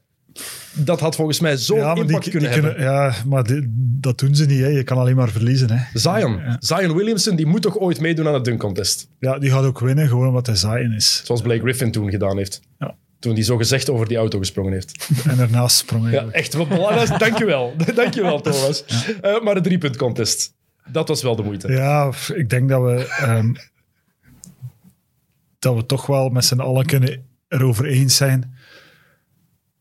dat 0.73 0.99
had 0.99 1.15
volgens 1.15 1.39
mij 1.39 1.57
zo'n 1.57 1.77
ja, 1.77 1.93
die- 1.93 2.03
impact 2.03 2.23
die 2.23 2.31
kunnen 2.31 2.51
kunnen- 2.51 2.71
hebben. 2.71 2.93
Ja, 2.93 3.13
maar 3.25 3.43
die- 3.43 3.67
dat 3.99 4.19
doen 4.19 4.35
ze 4.35 4.45
niet. 4.45 4.59
Hè. 4.59 4.67
Je 4.67 4.83
kan 4.83 4.97
alleen 4.97 5.15
maar 5.15 5.29
verliezen. 5.29 5.69
Hè. 5.71 5.99
Zion. 5.99 6.41
Zion 6.59 6.95
Williamson, 6.95 7.35
die 7.35 7.45
moet 7.45 7.61
toch 7.61 7.77
ooit 7.77 7.99
meedoen 7.99 8.27
aan 8.27 8.33
het 8.33 8.45
dunk 8.45 8.59
contest. 8.59 9.07
Ja, 9.19 9.39
die 9.39 9.51
gaat 9.51 9.63
ook 9.63 9.79
winnen, 9.79 10.07
gewoon 10.07 10.27
omdat 10.27 10.45
hij 10.45 10.55
Zion 10.55 10.93
is. 10.93 11.21
Zoals 11.25 11.41
Blake 11.41 11.59
Griffin 11.61 11.91
toen 11.91 12.09
gedaan 12.09 12.37
heeft. 12.37 12.61
Ja. 12.79 12.95
Toen 13.19 13.33
hij 13.33 13.43
zo 13.43 13.57
gezegd 13.57 13.89
over 13.89 14.07
die 14.07 14.17
auto 14.17 14.39
gesprongen 14.39 14.73
heeft. 14.73 15.07
En 15.29 15.37
daarnaast 15.37 15.77
sprong 15.77 16.03
hij. 16.03 16.11
Ja, 16.13 16.25
echt 16.31 16.53
wat 16.53 16.69
belangrijk. 16.69 17.19
Dankjewel. 17.25 17.73
Dankjewel, 17.95 18.41
Thomas. 18.41 18.85
Eh, 19.21 19.41
maar 19.41 19.53
de 19.55 19.61
driepunt 19.61 19.97
contest, 19.97 20.53
dat 20.91 21.07
was 21.07 21.21
wel 21.23 21.35
de 21.35 21.43
moeite. 21.43 21.71
Ja, 21.71 22.11
ik 22.35 22.49
denk 22.49 22.69
dat 22.69 22.81
we, 22.81 23.07
ehm, 23.19 23.53
dat 25.59 25.75
we 25.75 25.85
toch 25.85 26.05
wel 26.05 26.29
met 26.29 26.45
z'n 26.45 26.59
allen 26.59 26.85
kunnen 26.85 27.25
erover 27.47 27.85
eens 27.85 28.15
zijn 28.15 28.55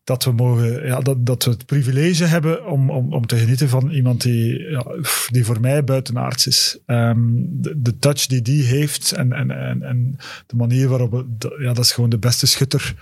dat 0.06 0.24
we, 0.24 0.32
mogen, 0.32 0.86
ja, 0.86 1.00
dat, 1.00 1.26
dat 1.26 1.44
we 1.44 1.50
het 1.50 1.66
privilege 1.66 2.24
hebben 2.24 2.66
om, 2.66 2.90
om, 2.90 3.12
om 3.12 3.26
te 3.26 3.36
genieten 3.36 3.68
van 3.68 3.90
iemand 3.90 4.22
die, 4.22 4.70
ja, 4.70 4.84
die 5.30 5.44
voor 5.44 5.60
mij 5.60 5.84
buitenaards 5.84 6.46
is. 6.46 6.78
Ehm, 6.86 7.18
de, 7.36 7.74
de 7.76 7.98
touch 7.98 8.26
die 8.26 8.42
die 8.42 8.62
heeft 8.62 9.12
en, 9.12 9.32
en, 9.32 9.50
en, 9.50 9.82
en 9.82 10.16
de 10.46 10.56
manier 10.56 10.88
waarop... 10.88 11.24
ja, 11.58 11.72
dat 11.72 11.84
is 11.84 11.92
gewoon 11.92 12.10
de 12.10 12.18
beste 12.18 12.46
schutter. 12.46 12.94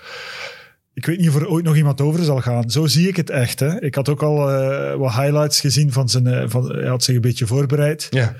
Ik 0.95 1.07
weet 1.07 1.19
niet 1.19 1.29
of 1.29 1.35
er 1.35 1.49
ooit 1.49 1.65
nog 1.65 1.77
iemand 1.77 2.01
over 2.01 2.25
zal 2.25 2.41
gaan. 2.41 2.71
Zo 2.71 2.87
zie 2.87 3.09
ik 3.09 3.17
het 3.17 3.31
echt. 3.31 3.61
Hè. 3.61 3.81
Ik 3.81 3.95
had 3.95 4.09
ook 4.09 4.23
al 4.23 4.51
eh, 4.51 4.97
wat 4.97 5.15
highlights 5.15 5.61
gezien 5.61 5.93
van 5.93 6.09
zijn... 6.09 6.27
eh, 6.27 6.49
van, 6.49 6.73
hij 6.73 6.89
had 6.89 7.05
zich 7.05 7.15
een 7.15 7.21
beetje 7.21 7.47
voorbereid. 7.47 8.07
Ja. 8.11 8.35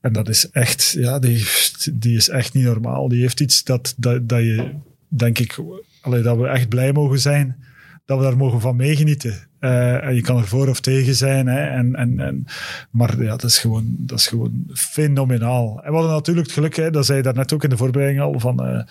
En 0.00 0.12
dat 0.12 0.28
is 0.28 0.50
echt, 0.50 0.94
ja, 0.98 1.18
die, 1.18 1.46
die 1.92 2.16
is 2.16 2.28
echt 2.28 2.54
niet 2.54 2.64
normaal. 2.64 3.08
Die 3.08 3.20
heeft 3.20 3.40
iets 3.40 3.64
dat, 3.64 3.94
dat, 3.96 4.28
dat 4.28 4.40
je, 4.40 4.70
denk 5.08 5.38
ik, 5.38 5.58
allee, 6.00 6.22
dat 6.22 6.36
we 6.36 6.46
echt 6.46 6.68
blij 6.68 6.92
mogen 6.92 7.20
zijn 7.20 7.68
dat 8.10 8.18
we 8.18 8.24
daar 8.24 8.36
mogen 8.36 8.60
van 8.60 8.76
meegenieten. 8.76 9.48
Uh, 9.60 10.04
en 10.04 10.14
je 10.14 10.20
kan 10.20 10.36
er 10.36 10.46
voor 10.46 10.68
of 10.68 10.80
tegen 10.80 11.14
zijn. 11.14 11.46
Hè, 11.46 11.66
en, 11.66 11.94
en, 11.94 12.20
en, 12.20 12.46
maar 12.90 13.22
ja, 13.22 13.30
dat 13.30 13.44
is, 13.44 13.58
gewoon, 13.58 13.94
dat 13.98 14.18
is 14.18 14.26
gewoon 14.26 14.64
fenomenaal. 14.74 15.80
En 15.82 15.90
we 15.90 15.96
hadden 15.96 16.14
natuurlijk 16.14 16.46
het 16.46 16.56
geluk, 16.56 16.76
hè, 16.76 16.90
dat 16.90 17.06
zei 17.06 17.18
je 17.18 17.24
daarnet 17.24 17.52
ook 17.52 17.64
in 17.64 17.70
de 17.70 17.76
voorbereiding 17.76 18.22
al, 18.22 18.40
van, 18.40 18.66
uh, 18.66 18.82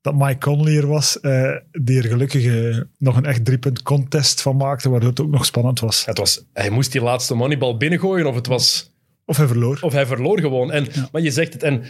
dat 0.00 0.14
Mike 0.14 0.38
Conley 0.38 0.76
er 0.76 0.86
was, 0.86 1.18
uh, 1.22 1.50
die 1.72 1.98
er 1.98 2.08
gelukkig 2.08 2.74
nog 2.98 3.16
een 3.16 3.24
echt 3.24 3.44
driepunt 3.44 3.82
contest 3.82 4.42
van 4.42 4.56
maakte, 4.56 4.90
waardoor 4.90 5.10
het 5.10 5.20
ook 5.20 5.30
nog 5.30 5.44
spannend 5.44 5.80
was. 5.80 6.04
Het 6.04 6.18
was 6.18 6.44
hij 6.52 6.70
moest 6.70 6.92
die 6.92 7.02
laatste 7.02 7.34
moneybal 7.34 7.76
binnengooien 7.76 8.26
of 8.26 8.34
het 8.34 8.46
was... 8.46 8.92
Of 9.24 9.36
hij 9.36 9.46
verloor. 9.46 9.78
Of 9.80 9.92
hij 9.92 10.06
verloor 10.06 10.40
gewoon. 10.40 10.72
En, 10.72 10.86
ja. 10.92 11.08
Maar 11.12 11.22
je 11.22 11.30
zegt 11.30 11.52
het, 11.52 11.62
en 11.62 11.82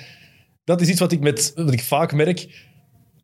dat 0.65 0.81
is 0.81 0.89
iets 0.89 1.01
wat 1.01 1.13
ik, 1.13 1.21
met, 1.21 1.53
wat 1.55 1.73
ik 1.73 1.83
vaak 1.83 2.13
merk 2.13 2.49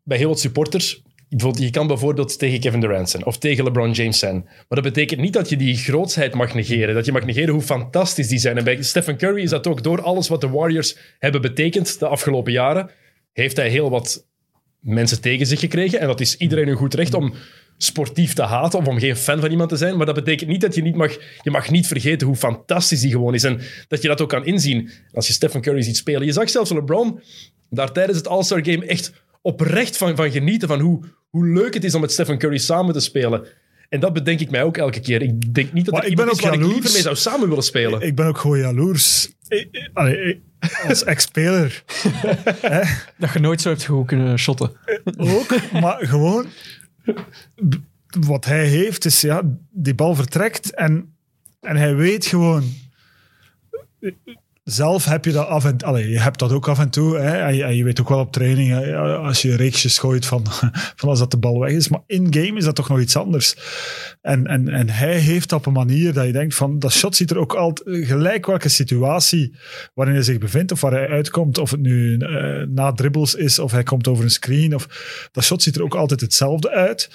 bij 0.05 0.19
heel 0.19 0.29
wat 0.29 0.40
supporters 0.40 1.02
je 1.37 1.71
kan 1.71 1.87
bijvoorbeeld 1.87 2.39
tegen 2.39 2.61
Kevin 2.61 2.81
Durant 2.81 3.11
zijn 3.11 3.27
of 3.27 3.39
tegen 3.39 3.65
LeBron 3.65 3.93
James 3.93 4.19
zijn. 4.19 4.43
Maar 4.45 4.65
dat 4.69 4.83
betekent 4.83 5.21
niet 5.21 5.33
dat 5.33 5.49
je 5.49 5.57
die 5.57 5.77
grootsheid 5.77 6.35
mag 6.35 6.55
negeren. 6.55 6.95
Dat 6.95 7.05
je 7.05 7.13
mag 7.13 7.25
negeren 7.25 7.55
hoe 7.55 7.63
fantastisch 7.63 8.29
die 8.29 8.39
zijn. 8.39 8.57
En 8.57 8.65
bij 8.65 8.83
Stephen 8.83 9.17
Curry 9.17 9.43
is 9.43 9.51
dat 9.51 9.67
ook 9.67 9.83
door 9.83 10.03
alles 10.03 10.29
wat 10.29 10.41
de 10.41 10.49
Warriors 10.49 10.97
hebben 11.19 11.41
betekend 11.41 11.99
de 11.99 12.07
afgelopen 12.07 12.53
jaren. 12.53 12.91
Heeft 13.33 13.57
hij 13.57 13.69
heel 13.69 13.91
wat 13.91 14.27
mensen 14.81 15.21
tegen 15.21 15.47
zich 15.47 15.61
gekregen. 15.61 16.01
En 16.01 16.07
dat 16.07 16.21
is 16.21 16.37
iedereen 16.37 16.69
een 16.69 16.77
goed 16.77 16.95
recht 16.95 17.15
om 17.15 17.35
sportief 17.77 18.33
te 18.33 18.43
haten 18.43 18.79
of 18.79 18.87
om 18.87 18.99
geen 18.99 19.17
fan 19.17 19.41
van 19.41 19.51
iemand 19.51 19.69
te 19.69 19.77
zijn. 19.77 19.97
Maar 19.97 20.07
dat 20.07 20.15
betekent 20.15 20.51
niet 20.51 20.61
dat 20.61 20.75
je 20.75 20.83
niet 20.83 20.97
mag... 20.97 21.19
Je 21.43 21.51
mag 21.51 21.71
niet 21.71 21.87
vergeten 21.87 22.27
hoe 22.27 22.37
fantastisch 22.37 23.01
die 23.01 23.11
gewoon 23.11 23.35
is. 23.35 23.45
En 23.45 23.61
dat 23.89 24.03
je 24.03 24.09
dat 24.09 24.21
ook 24.21 24.29
kan 24.29 24.47
inzien 24.47 24.91
als 25.13 25.27
je 25.27 25.33
Stephen 25.33 25.61
Curry 25.61 25.83
ziet 25.83 25.97
spelen. 25.97 26.27
Je 26.27 26.33
zag 26.33 26.51
zelfs 26.51 26.71
LeBron 26.71 27.21
daar 27.71 27.93
tijdens 27.93 28.19
het 28.19 28.29
All-Star 28.29 28.65
Game 28.65 28.87
echt 28.87 29.13
oprecht 29.43 29.97
van, 29.97 30.17
van 30.17 30.31
genieten. 30.31 30.69
Van 30.69 30.81
hoe, 30.81 31.01
hoe 31.31 31.47
leuk 31.47 31.75
het 31.75 31.85
is 31.85 31.95
om 31.95 32.01
met 32.01 32.13
Stephen 32.13 32.39
Curry 32.39 32.59
samen 32.59 32.93
te 32.93 33.01
spelen. 33.01 33.47
En 33.89 34.01
dat 34.01 34.13
bedenk 34.13 34.41
ik 34.41 34.51
mij 34.51 34.63
ook 34.63 34.77
elke 34.77 35.01
keer. 35.01 35.23
Ik 35.23 35.55
denk 35.55 35.73
niet 35.73 35.85
dat 35.85 35.95
maar 35.95 36.07
ik 36.07 36.17
ben 36.17 36.31
ook 36.31 36.41
jaloers. 36.41 36.67
ik 36.67 36.73
liever 36.73 36.93
mee 36.93 37.03
zou 37.03 37.17
samen 37.17 37.49
willen 37.49 37.65
spelen. 37.65 38.01
Ik 38.01 38.15
ben 38.15 38.27
ook 38.27 38.39
gewoon 38.39 38.59
jaloers. 38.59 39.33
Allee, 39.93 40.43
als 40.89 41.05
ex-speler. 41.05 41.85
dat 43.19 43.33
je 43.33 43.39
nooit 43.39 43.61
zo 43.61 43.69
hebt 43.69 43.85
goed 43.85 44.07
kunnen 44.07 44.39
shotten. 44.39 44.73
Ook, 45.17 45.73
maar 45.73 46.07
gewoon... 46.07 46.47
Wat 48.07 48.45
hij 48.45 48.67
heeft 48.67 49.05
is, 49.05 49.21
ja, 49.21 49.43
die 49.71 49.95
bal 49.95 50.15
vertrekt 50.15 50.75
en, 50.75 51.15
en 51.61 51.77
hij 51.77 51.95
weet 51.95 52.27
gewoon 52.27 52.65
zelf 54.71 55.05
heb 55.05 55.25
je 55.25 55.33
dat 55.33 55.47
af 55.47 55.65
en 55.65 55.77
toe. 55.77 56.09
Je 56.11 56.21
hebt 56.21 56.39
dat 56.39 56.53
ook 56.53 56.69
af 56.69 56.79
en 56.79 56.91
toe. 56.91 57.19
Hè, 57.19 57.37
en, 57.37 57.77
je, 57.77 57.85
weet 57.85 58.00
ook 58.00 58.09
wel 58.09 58.19
op 58.19 58.33
training, 58.33 58.97
als 58.97 59.43
je 59.43 59.57
reeksjes 59.57 59.99
gooit 59.99 60.27
van, 60.27 60.47
van 60.97 61.09
als 61.09 61.19
dat 61.19 61.31
de 61.31 61.37
bal 61.37 61.61
weg 61.61 61.73
is. 61.73 61.89
Maar 61.89 62.00
in-game 62.07 62.59
is 62.59 62.65
dat 62.65 62.75
toch 62.75 62.89
nog 62.89 63.00
iets 63.00 63.17
anders. 63.17 63.57
En, 64.21 64.47
en, 64.47 64.69
en 64.69 64.89
hij 64.89 65.19
heeft 65.19 65.49
dat 65.49 65.59
op 65.59 65.67
een 65.67 65.73
manier 65.73 66.12
dat 66.12 66.27
je 66.27 66.33
denkt 66.33 66.55
van, 66.55 66.79
dat 66.79 66.93
shot 66.93 67.17
ziet 67.17 67.31
er 67.31 67.39
ook 67.39 67.55
altijd, 67.55 68.07
gelijk 68.07 68.47
welke 68.47 68.69
situatie 68.69 69.55
waarin 69.95 70.15
hij 70.15 70.25
zich 70.25 70.39
bevindt 70.39 70.73
of 70.73 70.81
waar 70.81 70.93
hij 70.93 71.09
uitkomt. 71.09 71.59
Of 71.59 71.71
het 71.71 71.81
nu 71.81 72.17
uh, 72.17 72.62
na 72.69 72.93
dribbles 72.93 73.35
is 73.35 73.59
of 73.59 73.73
hij 73.73 73.83
komt 73.83 74.09
over 74.09 74.25
een 74.25 74.31
screen. 74.31 74.75
Of, 74.75 74.87
dat 75.33 75.45
shot 75.45 75.62
ziet 75.62 75.77
er 75.77 75.83
ook 75.83 75.95
altijd 75.95 76.21
hetzelfde 76.21 76.71
uit. 76.71 77.11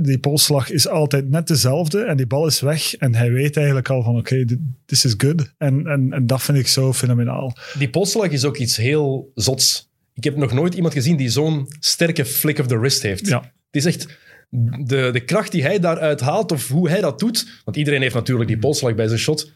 die 0.00 0.18
polsslag 0.18 0.70
is 0.70 0.88
altijd 0.88 1.30
net 1.30 1.46
dezelfde 1.46 2.04
en 2.04 2.16
die 2.16 2.26
bal 2.26 2.46
is 2.46 2.60
weg. 2.60 2.94
En 2.94 3.14
hij 3.14 3.32
weet 3.32 3.56
eigenlijk 3.56 3.90
al 3.90 4.02
van, 4.02 4.16
oké, 4.16 4.34
okay, 4.34 4.58
this 4.86 5.04
is 5.04 5.14
good. 5.16 5.54
En, 5.58 5.86
en, 5.86 6.12
en 6.12 6.26
dat 6.26 6.42
vind 6.42 6.58
ik 6.58 6.66
zo 6.68 6.92
fenomenaal. 6.92 7.56
Die 7.78 7.90
polsslag 7.90 8.30
is 8.30 8.44
ook 8.44 8.56
iets 8.56 8.76
heel 8.76 9.30
zots. 9.34 9.90
Ik 10.14 10.24
heb 10.24 10.36
nog 10.36 10.52
nooit 10.52 10.74
iemand 10.74 10.94
gezien 10.94 11.16
die 11.16 11.28
zo'n 11.28 11.66
sterke 11.80 12.24
flick 12.24 12.58
of 12.58 12.66
the 12.66 12.78
wrist 12.78 13.02
heeft. 13.02 13.26
Ja. 13.26 13.40
Het 13.70 13.84
is 13.84 13.84
echt 13.84 14.06
de, 14.48 15.10
de 15.12 15.24
kracht 15.24 15.52
die 15.52 15.62
hij 15.62 15.78
daaruit 15.78 16.20
haalt 16.20 16.52
of 16.52 16.68
hoe 16.68 16.88
hij 16.88 17.00
dat 17.00 17.18
doet. 17.18 17.60
Want 17.64 17.76
iedereen 17.76 18.02
heeft 18.02 18.14
natuurlijk 18.14 18.48
die 18.48 18.58
polsslag 18.58 18.94
bij 18.94 19.06
zijn 19.06 19.18
shot. 19.18 19.54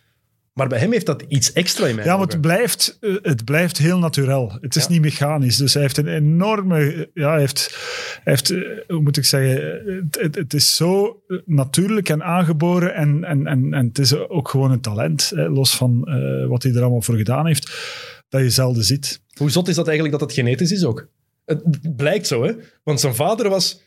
Maar 0.52 0.68
bij 0.68 0.78
hem 0.78 0.92
heeft 0.92 1.06
dat 1.06 1.24
iets 1.28 1.52
extra 1.52 1.86
in 1.86 1.94
mij. 1.94 2.04
Ja, 2.04 2.16
maar 2.16 2.26
het 2.26 2.40
blijft, 2.40 2.96
eh, 3.00 3.14
het 3.22 3.44
blijft 3.44 3.78
heel 3.78 3.98
natuurlijk. 3.98 4.58
Het 4.60 4.76
is 4.76 4.88
niet 4.88 5.00
mechanisch. 5.00 5.56
Dus 5.56 5.72
hij 5.72 5.82
heeft 5.82 5.96
een 5.96 6.08
enorme. 6.08 7.10
Ja, 7.14 7.30
hij 7.30 7.38
heeft, 7.38 7.78
heeft 8.24 8.50
eh, 8.50 8.58
hoe 8.86 9.00
moet 9.00 9.16
ik 9.16 9.24
zeggen. 9.24 10.08
Het, 10.10 10.34
het, 10.34 10.54
is 10.54 10.76
zo 10.76 11.22
natuurlijk 11.44 12.08
en 12.08 12.22
aangeboren. 12.22 12.94
En, 12.94 13.24
en, 13.24 13.46
en, 13.46 13.74
en 13.74 13.86
het 13.86 13.98
is 13.98 14.16
ook 14.16 14.48
gewoon 14.48 14.70
een 14.70 14.80
talent. 14.80 15.32
Hè, 15.34 15.48
los 15.48 15.76
van 15.76 16.06
uh, 16.08 16.48
wat 16.48 16.62
hij 16.62 16.72
er 16.72 16.80
allemaal 16.80 17.02
voor 17.02 17.16
gedaan 17.16 17.46
heeft. 17.46 17.70
Dat 18.28 18.40
je 18.40 18.50
zelden 18.50 18.84
ziet. 18.84 19.20
Hoe 19.36 19.50
zot 19.50 19.68
is 19.68 19.74
dat 19.74 19.88
eigenlijk 19.88 20.18
dat 20.18 20.28
het 20.28 20.38
genetisch 20.38 20.72
is 20.72 20.84
ook? 20.84 21.08
Het 21.44 21.96
blijkt 21.96 22.26
zo, 22.26 22.44
hè? 22.44 22.52
Want 22.82 23.00
zijn 23.00 23.14
vader 23.14 23.48
was 23.48 23.80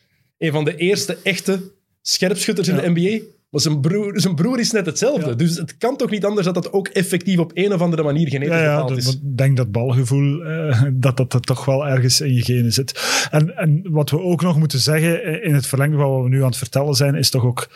een 0.44 0.52
van 0.52 0.64
de 0.64 0.76
eerste 0.76 1.18
echte 1.22 1.60
scherpschutters 2.02 2.68
in 2.68 2.76
de 2.76 2.90
NBA. 2.90 3.24
Maar 3.54 3.62
zijn 3.62 3.80
broer, 3.80 4.20
zijn 4.20 4.34
broer 4.34 4.58
is 4.58 4.70
net 4.70 4.86
hetzelfde. 4.86 5.36
Dus 5.36 5.56
het 5.56 5.76
kan 5.76 5.96
toch 5.96 6.10
niet 6.10 6.24
anders 6.24 6.46
dat 6.46 6.54
dat 6.54 6.72
ook 6.72 6.88
effectief 6.88 7.38
op 7.38 7.50
een 7.54 7.72
of 7.72 7.80
andere 7.80 8.02
manier 8.02 8.28
genetisch 8.28 8.58
ja, 8.58 8.88
is. 8.96 9.14
Ik 9.14 9.36
denk 9.36 9.56
dat 9.56 9.72
balgevoel, 9.72 10.46
uh, 10.46 10.82
dat, 10.92 11.16
dat 11.16 11.32
dat 11.32 11.46
toch 11.46 11.64
wel 11.64 11.86
ergens 11.86 12.20
in 12.20 12.34
je 12.34 12.42
genen 12.42 12.72
zit. 12.72 13.26
En, 13.30 13.56
en 13.56 13.82
wat 13.90 14.10
we 14.10 14.20
ook 14.20 14.42
nog 14.42 14.58
moeten 14.58 14.78
zeggen, 14.78 15.22
eh, 15.22 15.48
in 15.48 15.54
het 15.54 15.66
verlengde 15.66 15.96
van 15.96 16.10
wat 16.10 16.22
we 16.22 16.28
nu 16.28 16.40
aan 16.40 16.48
het 16.48 16.56
vertellen 16.56 16.94
zijn, 16.94 17.14
is 17.14 17.30
toch 17.30 17.44
ook... 17.44 17.68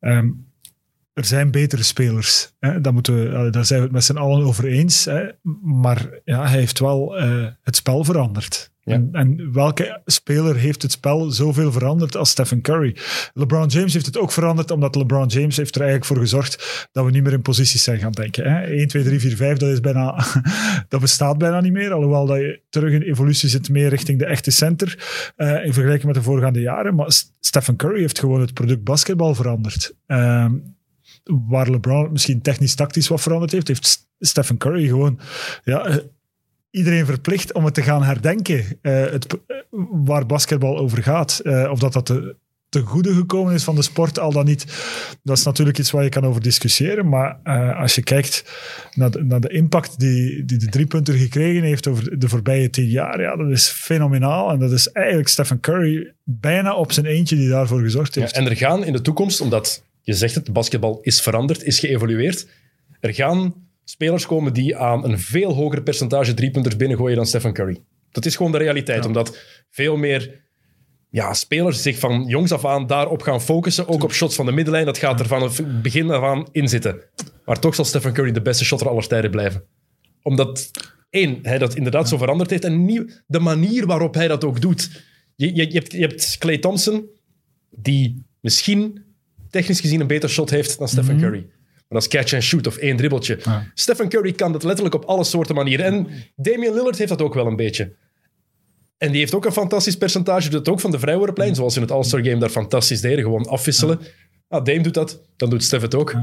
Um, 0.00 0.46
er 1.12 1.24
zijn 1.24 1.50
betere 1.50 1.82
spelers. 1.82 2.52
Hè? 2.60 2.80
Daar, 2.80 2.92
moeten 2.92 3.44
we, 3.44 3.50
daar 3.50 3.64
zijn 3.64 3.78
we 3.78 3.84
het 3.84 3.94
met 3.94 4.04
z'n 4.04 4.16
allen 4.16 4.46
over 4.46 4.64
eens. 4.64 5.04
Hè? 5.04 5.28
Maar 5.62 6.08
ja, 6.24 6.48
hij 6.48 6.58
heeft 6.58 6.78
wel 6.78 7.20
uh, 7.20 7.46
het 7.62 7.76
spel 7.76 8.04
veranderd. 8.04 8.70
En, 8.88 9.08
en, 9.12 9.52
welke 9.52 10.00
speler 10.04 10.56
heeft 10.56 10.82
het 10.82 10.92
spel 10.92 11.30
zoveel 11.30 11.72
veranderd 11.72 12.16
als 12.16 12.30
Stephen 12.30 12.60
Curry? 12.60 12.96
LeBron 13.34 13.66
James 13.66 13.92
heeft 13.92 14.06
het 14.06 14.18
ook 14.18 14.32
veranderd, 14.32 14.70
omdat 14.70 14.94
LeBron 14.94 15.26
James 15.26 15.56
heeft 15.56 15.74
er 15.74 15.80
eigenlijk 15.80 16.10
voor 16.10 16.18
gezorgd 16.18 16.88
dat 16.92 17.04
we 17.04 17.10
niet 17.10 17.22
meer 17.22 17.32
in 17.32 17.42
posities 17.42 17.82
zijn 17.82 17.98
gaan 17.98 18.12
denken. 18.12 18.52
Hè? 18.52 18.60
1, 18.60 18.88
2, 18.88 19.02
3, 19.02 19.20
4, 19.20 19.36
5, 19.36 19.58
dat, 19.58 19.68
is 19.68 19.80
bijna, 19.80 20.24
dat 20.88 21.00
bestaat 21.00 21.38
bijna 21.38 21.60
niet 21.60 21.72
meer. 21.72 21.92
Alhoewel 21.92 22.26
dat 22.26 22.38
je 22.38 22.62
terug 22.68 22.92
in 22.92 23.02
evolutie 23.02 23.48
zit 23.48 23.68
meer 23.68 23.88
richting 23.88 24.18
de 24.18 24.26
echte 24.26 24.50
center 24.50 24.98
uh, 25.36 25.64
in 25.64 25.72
vergelijking 25.72 26.04
met 26.06 26.14
de 26.14 26.22
voorgaande 26.22 26.60
jaren. 26.60 26.94
Maar 26.94 27.22
Stephen 27.40 27.76
Curry 27.76 28.00
heeft 28.00 28.18
gewoon 28.18 28.40
het 28.40 28.54
product 28.54 28.84
basketbal 28.84 29.34
veranderd. 29.34 29.94
Uh, 30.06 30.50
waar 31.24 31.70
LeBron 31.70 32.12
misschien 32.12 32.42
technisch-tactisch 32.42 33.08
wat 33.08 33.20
veranderd 33.20 33.52
heeft, 33.52 33.68
heeft 33.68 34.08
Stephen 34.18 34.56
Curry 34.56 34.86
gewoon 34.86 35.20
ja, 35.64 36.00
iedereen 36.70 37.06
verplicht 37.06 37.52
om 37.52 37.64
het 37.64 37.74
te 37.74 37.82
gaan 37.82 38.02
herdenken. 38.02 38.64
Uh, 38.82 39.10
het, 39.10 39.26
waar 39.90 40.26
basketbal 40.26 40.78
over 40.78 41.02
gaat. 41.02 41.40
Uh, 41.42 41.70
of 41.70 41.78
dat 41.78 41.92
dat 41.92 42.06
te, 42.06 42.36
te 42.68 42.80
goede 42.80 43.14
gekomen 43.14 43.54
is 43.54 43.64
van 43.64 43.74
de 43.74 43.82
sport, 43.82 44.18
al 44.18 44.32
dan 44.32 44.44
niet. 44.44 44.64
Dat 45.22 45.38
is 45.38 45.44
natuurlijk 45.44 45.78
iets 45.78 45.90
waar 45.90 46.04
je 46.04 46.08
kan 46.08 46.24
over 46.24 46.42
discussiëren. 46.42 47.08
Maar 47.08 47.40
uh, 47.44 47.80
als 47.80 47.94
je 47.94 48.02
kijkt 48.02 48.44
naar 48.94 49.10
de, 49.10 49.24
naar 49.24 49.40
de 49.40 49.48
impact 49.48 49.98
die, 49.98 50.44
die 50.44 50.58
de 50.58 50.68
driepunter 50.68 51.14
gekregen 51.14 51.62
heeft 51.62 51.86
over 51.86 52.18
de 52.18 52.28
voorbije 52.28 52.70
tien 52.70 52.88
jaar, 52.88 53.20
ja, 53.20 53.36
dat 53.36 53.50
is 53.50 53.68
fenomenaal. 53.68 54.50
En 54.50 54.58
dat 54.58 54.72
is 54.72 54.92
eigenlijk 54.92 55.28
Stephen 55.28 55.60
Curry 55.60 56.14
bijna 56.24 56.74
op 56.74 56.92
zijn 56.92 57.06
eentje 57.06 57.36
die 57.36 57.48
daarvoor 57.48 57.80
gezorgd 57.80 58.14
heeft. 58.14 58.34
Ja, 58.34 58.40
en 58.40 58.48
er 58.48 58.56
gaan 58.56 58.84
in 58.84 58.92
de 58.92 59.00
toekomst, 59.00 59.40
omdat 59.40 59.82
je 60.02 60.14
zegt 60.14 60.34
het, 60.34 60.52
basketbal 60.52 60.98
is 61.02 61.20
veranderd, 61.20 61.62
is 61.62 61.78
geëvolueerd. 61.78 62.46
Er 63.00 63.14
gaan 63.14 63.54
spelers 63.90 64.26
komen 64.26 64.52
die 64.52 64.76
aan 64.76 65.04
een 65.04 65.18
veel 65.18 65.54
hoger 65.54 65.82
percentage 65.82 66.34
driepunters 66.34 66.76
binnengooien 66.76 67.16
dan 67.16 67.26
Stephen 67.26 67.52
Curry. 67.52 67.78
Dat 68.10 68.24
is 68.24 68.36
gewoon 68.36 68.52
de 68.52 68.58
realiteit, 68.58 69.06
omdat 69.06 69.38
veel 69.70 69.96
meer 69.96 70.40
ja, 71.10 71.34
spelers 71.34 71.82
zich 71.82 71.98
van 71.98 72.24
jongs 72.26 72.52
af 72.52 72.64
aan 72.64 72.86
daarop 72.86 73.22
gaan 73.22 73.42
focussen. 73.42 73.88
Ook 73.88 74.02
op 74.02 74.12
shots 74.12 74.34
van 74.34 74.46
de 74.46 74.52
middenlijn. 74.52 74.84
Dat 74.84 74.98
gaat 74.98 75.20
er 75.20 75.26
van 75.26 75.42
het 75.42 75.82
begin 75.82 76.10
af 76.10 76.22
aan 76.22 76.46
in 76.52 76.68
zitten. 76.68 77.02
Maar 77.44 77.60
toch 77.60 77.74
zal 77.74 77.84
Stephen 77.84 78.12
Curry 78.12 78.32
de 78.32 78.42
beste 78.42 78.64
shotter 78.64 78.88
aller 78.88 79.06
tijden 79.06 79.30
blijven. 79.30 79.64
Omdat, 80.22 80.70
één, 81.10 81.38
hij 81.42 81.58
dat 81.58 81.74
inderdaad 81.74 82.08
zo 82.08 82.16
veranderd 82.16 82.50
heeft. 82.50 82.64
En 82.64 82.84
nieuw, 82.84 83.06
de 83.26 83.40
manier 83.40 83.86
waarop 83.86 84.14
hij 84.14 84.28
dat 84.28 84.44
ook 84.44 84.60
doet. 84.60 85.02
Je, 85.36 85.54
je, 85.54 85.66
je, 85.66 85.78
hebt, 85.78 85.92
je 85.92 86.00
hebt 86.00 86.38
Clay 86.38 86.58
Thompson, 86.58 87.08
die 87.70 88.24
misschien 88.40 89.04
technisch 89.50 89.80
gezien 89.80 90.00
een 90.00 90.06
beter 90.06 90.28
shot 90.28 90.50
heeft 90.50 90.78
dan 90.78 90.88
Stephen 90.88 91.18
Curry. 91.18 91.46
Dat 91.88 92.02
is 92.02 92.08
catch 92.08 92.34
and 92.34 92.42
shoot 92.42 92.66
of 92.66 92.76
één 92.76 92.96
dribbeltje. 92.96 93.38
Stephen 93.74 94.08
Curry 94.08 94.32
kan 94.32 94.52
dat 94.52 94.62
letterlijk 94.62 94.94
op 94.94 95.04
alle 95.04 95.24
soorten 95.24 95.54
manieren. 95.54 95.86
En 95.86 96.08
Damian 96.36 96.74
Lillard 96.74 96.98
heeft 96.98 97.10
dat 97.10 97.22
ook 97.22 97.34
wel 97.34 97.46
een 97.46 97.56
beetje. 97.56 97.96
En 98.98 99.10
die 99.10 99.20
heeft 99.20 99.34
ook 99.34 99.44
een 99.44 99.52
fantastisch 99.52 99.96
percentage. 99.96 100.48
Doet 100.48 100.58
het 100.58 100.68
ook 100.68 100.80
van 100.80 100.90
de 100.90 100.98
vrijworplijn, 100.98 101.54
zoals 101.54 101.76
in 101.76 101.82
het 101.82 101.90
All-Star 101.90 102.24
Game 102.24 102.38
daar 102.38 102.48
fantastisch 102.48 103.00
deden. 103.00 103.24
Gewoon 103.24 103.46
afwisselen. 103.46 104.00
Ah, 104.48 104.64
Dame 104.64 104.80
doet 104.80 104.94
dat, 104.94 105.22
dan 105.36 105.50
doet 105.50 105.64
Steph 105.64 105.82
het 105.82 105.94
ook. 105.94 106.14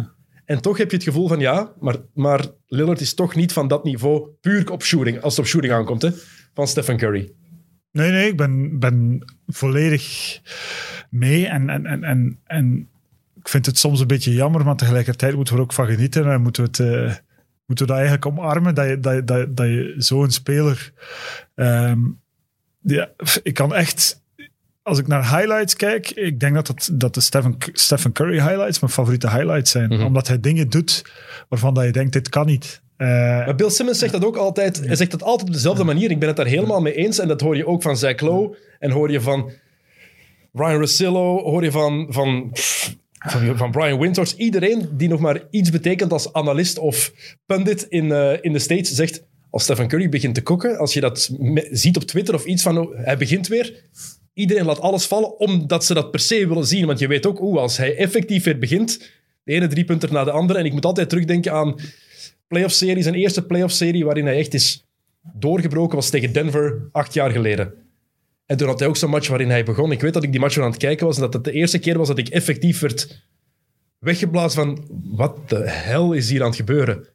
En 0.46 0.62
toch 0.62 0.78
heb 0.78 0.90
je 0.90 0.96
het 0.96 1.06
gevoel 1.06 1.28
van 1.28 1.40
ja, 1.40 1.74
maar, 1.80 1.96
maar 2.14 2.46
Lillard 2.68 3.02
is 3.02 3.14
toch 3.14 3.36
niet 3.36 3.54
van 3.54 3.68
dat 3.68 3.84
niveau 3.84 4.30
puur 4.42 4.72
op 4.72 4.84
shooting, 4.84 5.22
als 5.22 5.36
het 5.36 5.46
op 5.46 5.52
shooting 5.52 5.74
aankomt, 5.74 6.02
hè, 6.02 6.10
van 6.54 6.68
Stephen 6.68 6.98
Curry. 6.98 7.32
Nee, 7.92 8.12
nee, 8.12 8.28
ik 8.28 8.38
ben, 8.38 8.80
ben 8.80 9.26
volledig 9.48 10.40
mee. 11.10 11.48
En, 11.48 11.70
en, 11.70 11.86
en, 11.86 12.04
en, 12.04 12.40
en 12.44 12.90
ik 13.46 13.52
vind 13.52 13.66
het 13.66 13.78
soms 13.78 14.00
een 14.00 14.08
beetje 14.08 14.34
jammer, 14.34 14.66
maar 14.66 14.76
tegelijkertijd 14.76 15.36
moeten 15.36 15.54
we 15.54 15.60
er 15.60 15.66
ook 15.66 15.74
van 15.74 15.88
genieten. 15.88 16.32
En 16.32 16.42
moeten 16.42 16.64
we, 16.64 16.70
het, 16.70 16.80
uh, 16.80 17.16
moeten 17.66 17.86
we 17.86 17.92
dat 17.92 18.02
eigenlijk 18.02 18.26
omarmen, 18.26 18.76
dat 18.76 18.88
je, 18.88 19.00
dat, 19.00 19.28
dat, 19.28 19.58
dat 19.58 19.68
je 19.68 19.94
zo'n 19.98 20.32
speler... 20.32 20.94
Um, 21.56 22.24
ja, 22.82 23.10
ik 23.44 23.54
kan 23.54 23.76
echt 23.76 24.24
als 24.82 25.00
ik 25.00 25.08
naar 25.08 25.38
highlights 25.38 25.76
kijk, 25.76 26.12
ik 26.12 26.40
denk 26.40 26.54
dat, 26.54 26.68
het, 26.68 26.90
dat 26.94 27.14
de 27.14 27.22
Stephen, 27.22 27.56
Stephen 27.60 28.12
Curry 28.12 28.42
highlights 28.42 28.80
mijn 28.80 28.92
favoriete 28.92 29.30
highlights 29.30 29.72
zijn. 29.72 29.90
Mhm. 29.90 30.04
Omdat 30.04 30.28
hij 30.28 30.40
dingen 30.40 30.70
doet 30.70 31.06
waarvan 31.50 31.74
dat 31.74 31.86
je 31.86 31.92
denkt, 31.92 32.14
dit 32.14 32.30
kan 32.30 32.46
niet. 32.46 32.82
Eh, 32.98 33.08
Maar 33.08 33.56
Bill 33.56 33.70
Simmons 33.70 34.00
zegt 34.00 34.12
dat 34.12 34.26
ook 34.26 34.36
altijd. 34.36 34.86
Hij 34.86 34.96
zegt 34.96 35.12
dat 35.12 35.24
altijd 35.24 35.48
op 35.48 35.54
dezelfde 35.54 35.84
manier. 35.84 36.12
Ik 36.12 36.20
ben 36.20 36.28
het 36.28 36.38
daar 36.38 36.46
helemaal 36.46 36.82
mee 36.82 36.94
eens. 36.94 37.20
En 37.20 37.28
dat 37.28 37.42
hoor 37.42 37.56
je 37.56 37.68
ook 37.68 37.82
van 37.82 37.98
Zach 37.98 38.20
Lowe. 38.20 38.58
En 38.80 38.92
hoor 38.92 39.12
je 39.12 39.22
van 39.22 39.52
Ryan 40.54 40.78
Russillo. 40.78 41.42
Hoor 41.44 41.64
je 41.64 41.72
van, 41.72 42.08
van, 42.10 42.50
pff, 42.52 42.96
van, 43.26 43.58
van 43.58 43.72
Brian 43.72 44.00
Winters. 44.00 44.36
Iedereen 44.36 44.90
die 44.92 45.08
nog 45.08 45.20
maar 45.20 45.42
iets 45.50 45.70
betekent 45.70 46.12
als 46.12 46.34
analist 46.34 46.78
of 46.78 47.14
pundit 47.46 47.86
in, 47.90 48.12
eh, 48.12 48.34
in 48.42 48.54
de 48.54 48.60
States 48.60 48.92
zegt... 48.92 49.24
Als 49.50 49.64
Stephen 49.64 49.88
Curry 49.88 50.10
begint 50.10 50.36
te 50.36 50.42
koken, 50.42 50.78
als 50.78 50.94
je 50.94 51.02
dat 51.02 51.32
ziet 51.72 51.96
op 51.96 52.04
Twitter 52.04 52.36
of 52.36 52.46
iets 52.46 52.62
van... 52.62 52.78
oh, 52.78 52.98
Hij 52.98 53.18
begint 53.18 53.48
weer. 53.48 53.84
Iedereen 54.34 54.66
laat 54.66 54.80
alles 54.80 55.06
vallen 55.06 55.40
omdat 55.40 55.86
ze 55.86 55.94
dat 55.94 56.12
per 56.12 56.20
se 56.20 56.48
willen 56.48 56.66
zien. 56.66 56.86
Want 56.86 57.00
je 57.00 57.08
weet 57.08 57.26
ook, 57.26 57.42
oeh, 57.42 57.60
als 57.60 57.78
hij 57.78 57.96
effectief 57.96 58.44
weer 58.44 58.60
begint... 58.60 59.14
De 59.44 59.54
ene 59.54 59.68
driepunter 59.68 60.12
na 60.12 60.24
de 60.24 60.32
andere. 60.32 60.60
En 60.60 60.66
ik 60.66 60.74
moet 60.74 60.86
altijd 60.86 61.10
terugdenken 61.10 61.52
aan 61.52 61.76
playoff-serie. 62.48 63.04
Zijn 63.04 63.16
eerste 63.16 63.46
playoff-serie 63.46 64.06
waarin 64.06 64.26
hij 64.26 64.38
echt 64.38 64.54
is 64.54 64.86
doorgebroken 65.34 65.96
was 65.96 66.10
tegen 66.10 66.34
Denver 66.34 66.90
acht 66.92 67.14
jaar 67.14 67.32
geleden. 67.32 67.85
En 68.46 68.58
toen 68.58 68.68
had 68.68 68.80
hij 68.80 68.88
ook 68.88 68.98
zo'n 68.98 69.10
match 69.10 69.28
waarin 69.28 69.50
hij 69.50 69.64
begon. 69.64 69.92
Ik 69.92 70.02
weet 70.02 70.14
dat 70.14 70.24
ik 70.24 70.32
die 70.32 70.40
match 70.40 70.58
aan 70.58 70.70
het 70.72 70.78
kijken 70.78 71.06
was 71.06 71.16
en 71.16 71.22
dat 71.22 71.34
het 71.34 71.44
de 71.44 71.52
eerste 71.52 71.80
keer 71.80 71.98
was 71.98 72.08
dat 72.08 72.18
ik 72.18 72.30
effectief 72.30 72.80
werd 72.80 73.24
weggeblazen 74.00 74.64
van 74.64 74.88
wat 75.16 75.50
de 75.50 75.70
hel 75.70 76.14
is 76.14 76.30
hier 76.30 76.42
aan 76.42 76.48
het 76.48 76.56
gebeuren. 76.56 77.15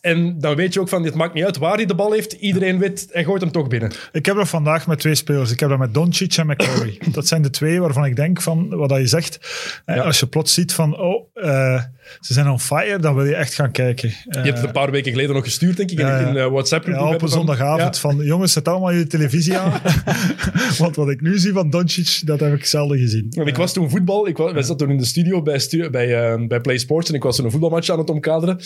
En 0.00 0.38
dan 0.38 0.54
weet 0.56 0.74
je 0.74 0.80
ook 0.80 0.88
van, 0.88 1.04
het 1.04 1.14
maakt 1.14 1.34
niet 1.34 1.44
uit 1.44 1.56
waar 1.58 1.74
hij 1.74 1.86
de 1.86 1.94
bal 1.94 2.12
heeft. 2.12 2.32
Iedereen 2.32 2.78
weet, 2.78 3.08
hij 3.10 3.24
gooit 3.24 3.40
hem 3.42 3.50
toch 3.50 3.68
binnen. 3.68 3.92
Ik 4.12 4.26
heb 4.26 4.36
dat 4.36 4.48
vandaag 4.48 4.86
met 4.86 4.98
twee 4.98 5.14
spelers. 5.14 5.50
Ik 5.50 5.60
heb 5.60 5.68
dat 5.68 5.78
met 5.78 5.94
Doncic 5.94 6.36
en 6.36 6.46
met 6.46 6.56
Curry. 6.56 6.98
dat 7.12 7.26
zijn 7.26 7.42
de 7.42 7.50
twee 7.50 7.80
waarvan 7.80 8.04
ik 8.04 8.16
denk 8.16 8.40
van 8.42 8.68
wat 8.68 8.88
dat 8.88 8.98
je 8.98 9.06
zegt. 9.06 9.38
eh, 9.84 9.96
Ja. 9.96 10.02
Als 10.02 10.20
je 10.20 10.26
plots 10.26 10.54
ziet 10.54 10.72
van, 10.72 10.98
oh, 10.98 11.26
eh, 11.34 11.82
ze 12.20 12.32
zijn 12.32 12.48
on 12.48 12.60
fire, 12.60 12.98
dan 12.98 13.14
wil 13.14 13.24
je 13.24 13.34
echt 13.34 13.54
gaan 13.54 13.70
kijken. 13.70 14.08
Je 14.08 14.38
hebt 14.38 14.56
het 14.56 14.66
een 14.66 14.72
paar 14.72 14.90
weken 14.90 15.10
geleden 15.12 15.34
nog 15.34 15.44
gestuurd, 15.44 15.76
denk 15.76 15.90
ik, 15.90 15.98
in, 15.98 16.36
eh, 16.36 16.46
WhatsApp. 16.46 16.86
Ja, 16.86 17.08
op 17.14 17.22
een 17.22 17.28
zondagavond 17.28 17.98
van, 17.98 18.16
jongens, 18.16 18.52
zet 18.52 18.68
allemaal 18.68 18.90
je 18.92 19.06
televisie 19.06 19.56
aan. 19.58 19.72
Want 20.78 20.96
wat 20.96 21.08
ik 21.10 21.20
nu 21.20 21.38
zie 21.38 21.52
van 21.52 21.70
Doncic, 21.70 22.20
dat 22.24 22.40
heb 22.40 22.54
ik 22.54 22.64
zelden 22.66 22.98
gezien. 22.98 23.26
Want 23.36 23.48
ik 23.48 23.56
was 23.56 23.72
toen 23.72 23.90
voetbal. 23.90 24.28
Ik 24.28 24.36
was, 24.36 24.52
wij 24.52 24.62
zaten 24.62 24.76
toen 24.76 24.90
in 24.90 24.96
de 24.96 25.04
studio 25.04 25.42
bij, 25.42 25.60
bij, 25.90 26.32
eh, 26.32 26.46
bij 26.46 26.60
Play 26.60 26.78
Sports 26.78 27.08
en 27.08 27.14
ik 27.14 27.22
was 27.22 27.36
toen 27.36 27.44
een 27.44 27.50
voetbalmatch 27.50 27.88
aan 27.88 27.98
het 27.98 28.10
omkaderen. 28.10 28.60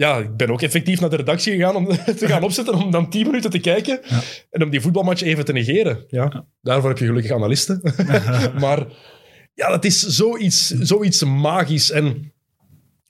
Ja, 0.00 0.18
ik 0.18 0.36
ben 0.36 0.50
ook 0.50 0.62
effectief 0.62 1.00
naar 1.00 1.10
de 1.10 1.16
redactie 1.16 1.52
gegaan 1.52 1.76
om 1.76 1.86
te 2.18 2.26
gaan 2.26 2.42
opzetten, 2.42 2.74
om 2.74 2.90
dan 2.90 3.10
10 3.10 3.26
minuten 3.26 3.50
te 3.50 3.58
kijken 3.58 4.00
en 4.50 4.62
om 4.62 4.70
die 4.70 4.80
voetbalmatch 4.80 5.22
even 5.22 5.44
te 5.44 5.52
negeren. 5.52 6.04
Ja, 6.08 6.46
daarvoor 6.60 6.88
heb 6.88 6.98
je 6.98 7.06
gelukkig 7.06 7.32
analisten. 7.32 7.94
maar 8.64 8.86
ja, 9.54 9.68
dat 9.68 9.84
is 9.84 10.06
zoiets, 10.06 10.66
zoiets 10.66 11.24
magisch. 11.24 11.90
En 11.90 12.32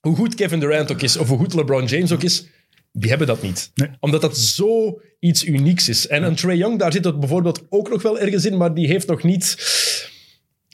hoe 0.01 0.17
goed 0.17 0.35
Kevin 0.35 0.61
Durant 0.61 0.93
ook 0.93 1.03
is, 1.03 1.17
of 1.17 1.29
hoe 1.29 1.39
goed 1.39 1.55
LeBron 1.55 1.85
James 1.85 2.13
ook 2.13 2.23
is, 2.23 2.47
die 2.93 3.09
hebben 3.09 3.27
dat 3.27 3.43
niet. 3.43 3.71
Nee. 3.75 3.89
Omdat 4.01 4.21
dat 4.21 4.39
zo 4.39 5.01
iets 5.21 5.45
unieks 5.45 5.89
is. 5.89 6.07
En 6.07 6.23
een 6.23 6.35
Trey 6.35 6.57
Young, 6.57 6.79
daar 6.79 6.93
zit 6.93 7.05
het 7.05 7.21
bijvoorbeeld 7.21 7.67
ook 7.69 7.91
nog 7.91 8.03
wel 8.03 8.19
ergens 8.19 8.45
in, 8.45 8.57
maar 8.57 8.75
die 8.75 8.87
heeft 8.87 9.07
nog 9.07 9.23
niet... 9.23 9.57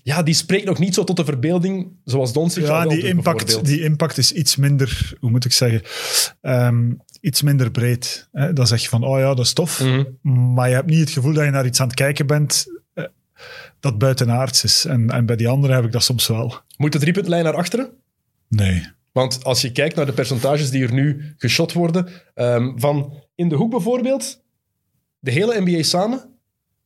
Ja, 0.07 0.23
die 0.23 0.35
spreekt 0.35 0.65
nog 0.65 0.79
niet 0.79 0.95
zo 0.95 1.05
tot 1.05 1.17
de 1.17 1.25
verbeelding 1.25 1.93
zoals 2.05 2.33
Doncic 2.33 2.67
al 2.67 2.83
Ja, 2.83 2.87
die 2.87 3.07
impact, 3.07 3.65
die 3.65 3.83
impact 3.83 4.19
is 4.19 4.33
iets 4.33 4.57
minder, 4.57 5.17
hoe 5.21 5.31
moet 5.31 5.45
ik 5.45 5.53
zeggen, 5.53 5.83
ehm, 6.41 6.93
iets 7.21 7.43
minder 7.43 7.71
breed. 7.71 8.29
Hè? 8.33 8.53
Dan 8.53 8.67
zeg 8.67 8.83
je 8.83 8.89
van, 8.89 9.05
oh 9.05 9.19
ja, 9.19 9.35
dat 9.35 9.45
is 9.45 9.53
tof. 9.53 9.81
Mhm. 9.81 10.05
Maar 10.55 10.69
je 10.69 10.75
hebt 10.75 10.87
niet 10.87 10.99
het 10.99 11.11
gevoel 11.11 11.33
dat 11.33 11.45
je 11.45 11.51
naar 11.51 11.67
iets 11.67 11.81
aan 11.81 11.87
het 11.87 11.97
kijken 11.97 12.27
bent 12.27 12.67
eh, 12.95 13.05
dat 13.81 13.99
buitenaards 13.99 14.65
is. 14.65 14.85
En, 14.85 15.11
en 15.11 15.27
bij 15.27 15.37
die 15.37 15.49
anderen 15.49 15.77
heb 15.77 15.85
ik 15.85 15.93
dat 15.93 16.03
soms 16.03 16.27
wel. 16.27 16.55
Moet 16.77 16.93
de 16.93 16.99
driepuntlijn 16.99 17.45
naar 17.45 17.57
achteren? 17.57 17.91
Nee. 18.49 18.87
Want 19.13 19.45
als 19.45 19.61
je 19.61 19.73
kijkt 19.73 19.97
naar 19.97 20.07
de 20.07 20.13
percentages 20.13 20.71
die 20.71 20.83
er 20.83 20.93
nu 20.93 21.35
geschot 21.39 21.73
worden, 21.73 22.09
ehm, 22.35 22.79
van 22.79 23.23
in 23.35 23.49
de 23.49 23.55
hoek 23.55 23.71
bijvoorbeeld, 23.71 24.43
de 25.19 25.31
hele 25.31 25.61
NBA 25.61 25.83
samen, 25.83 26.39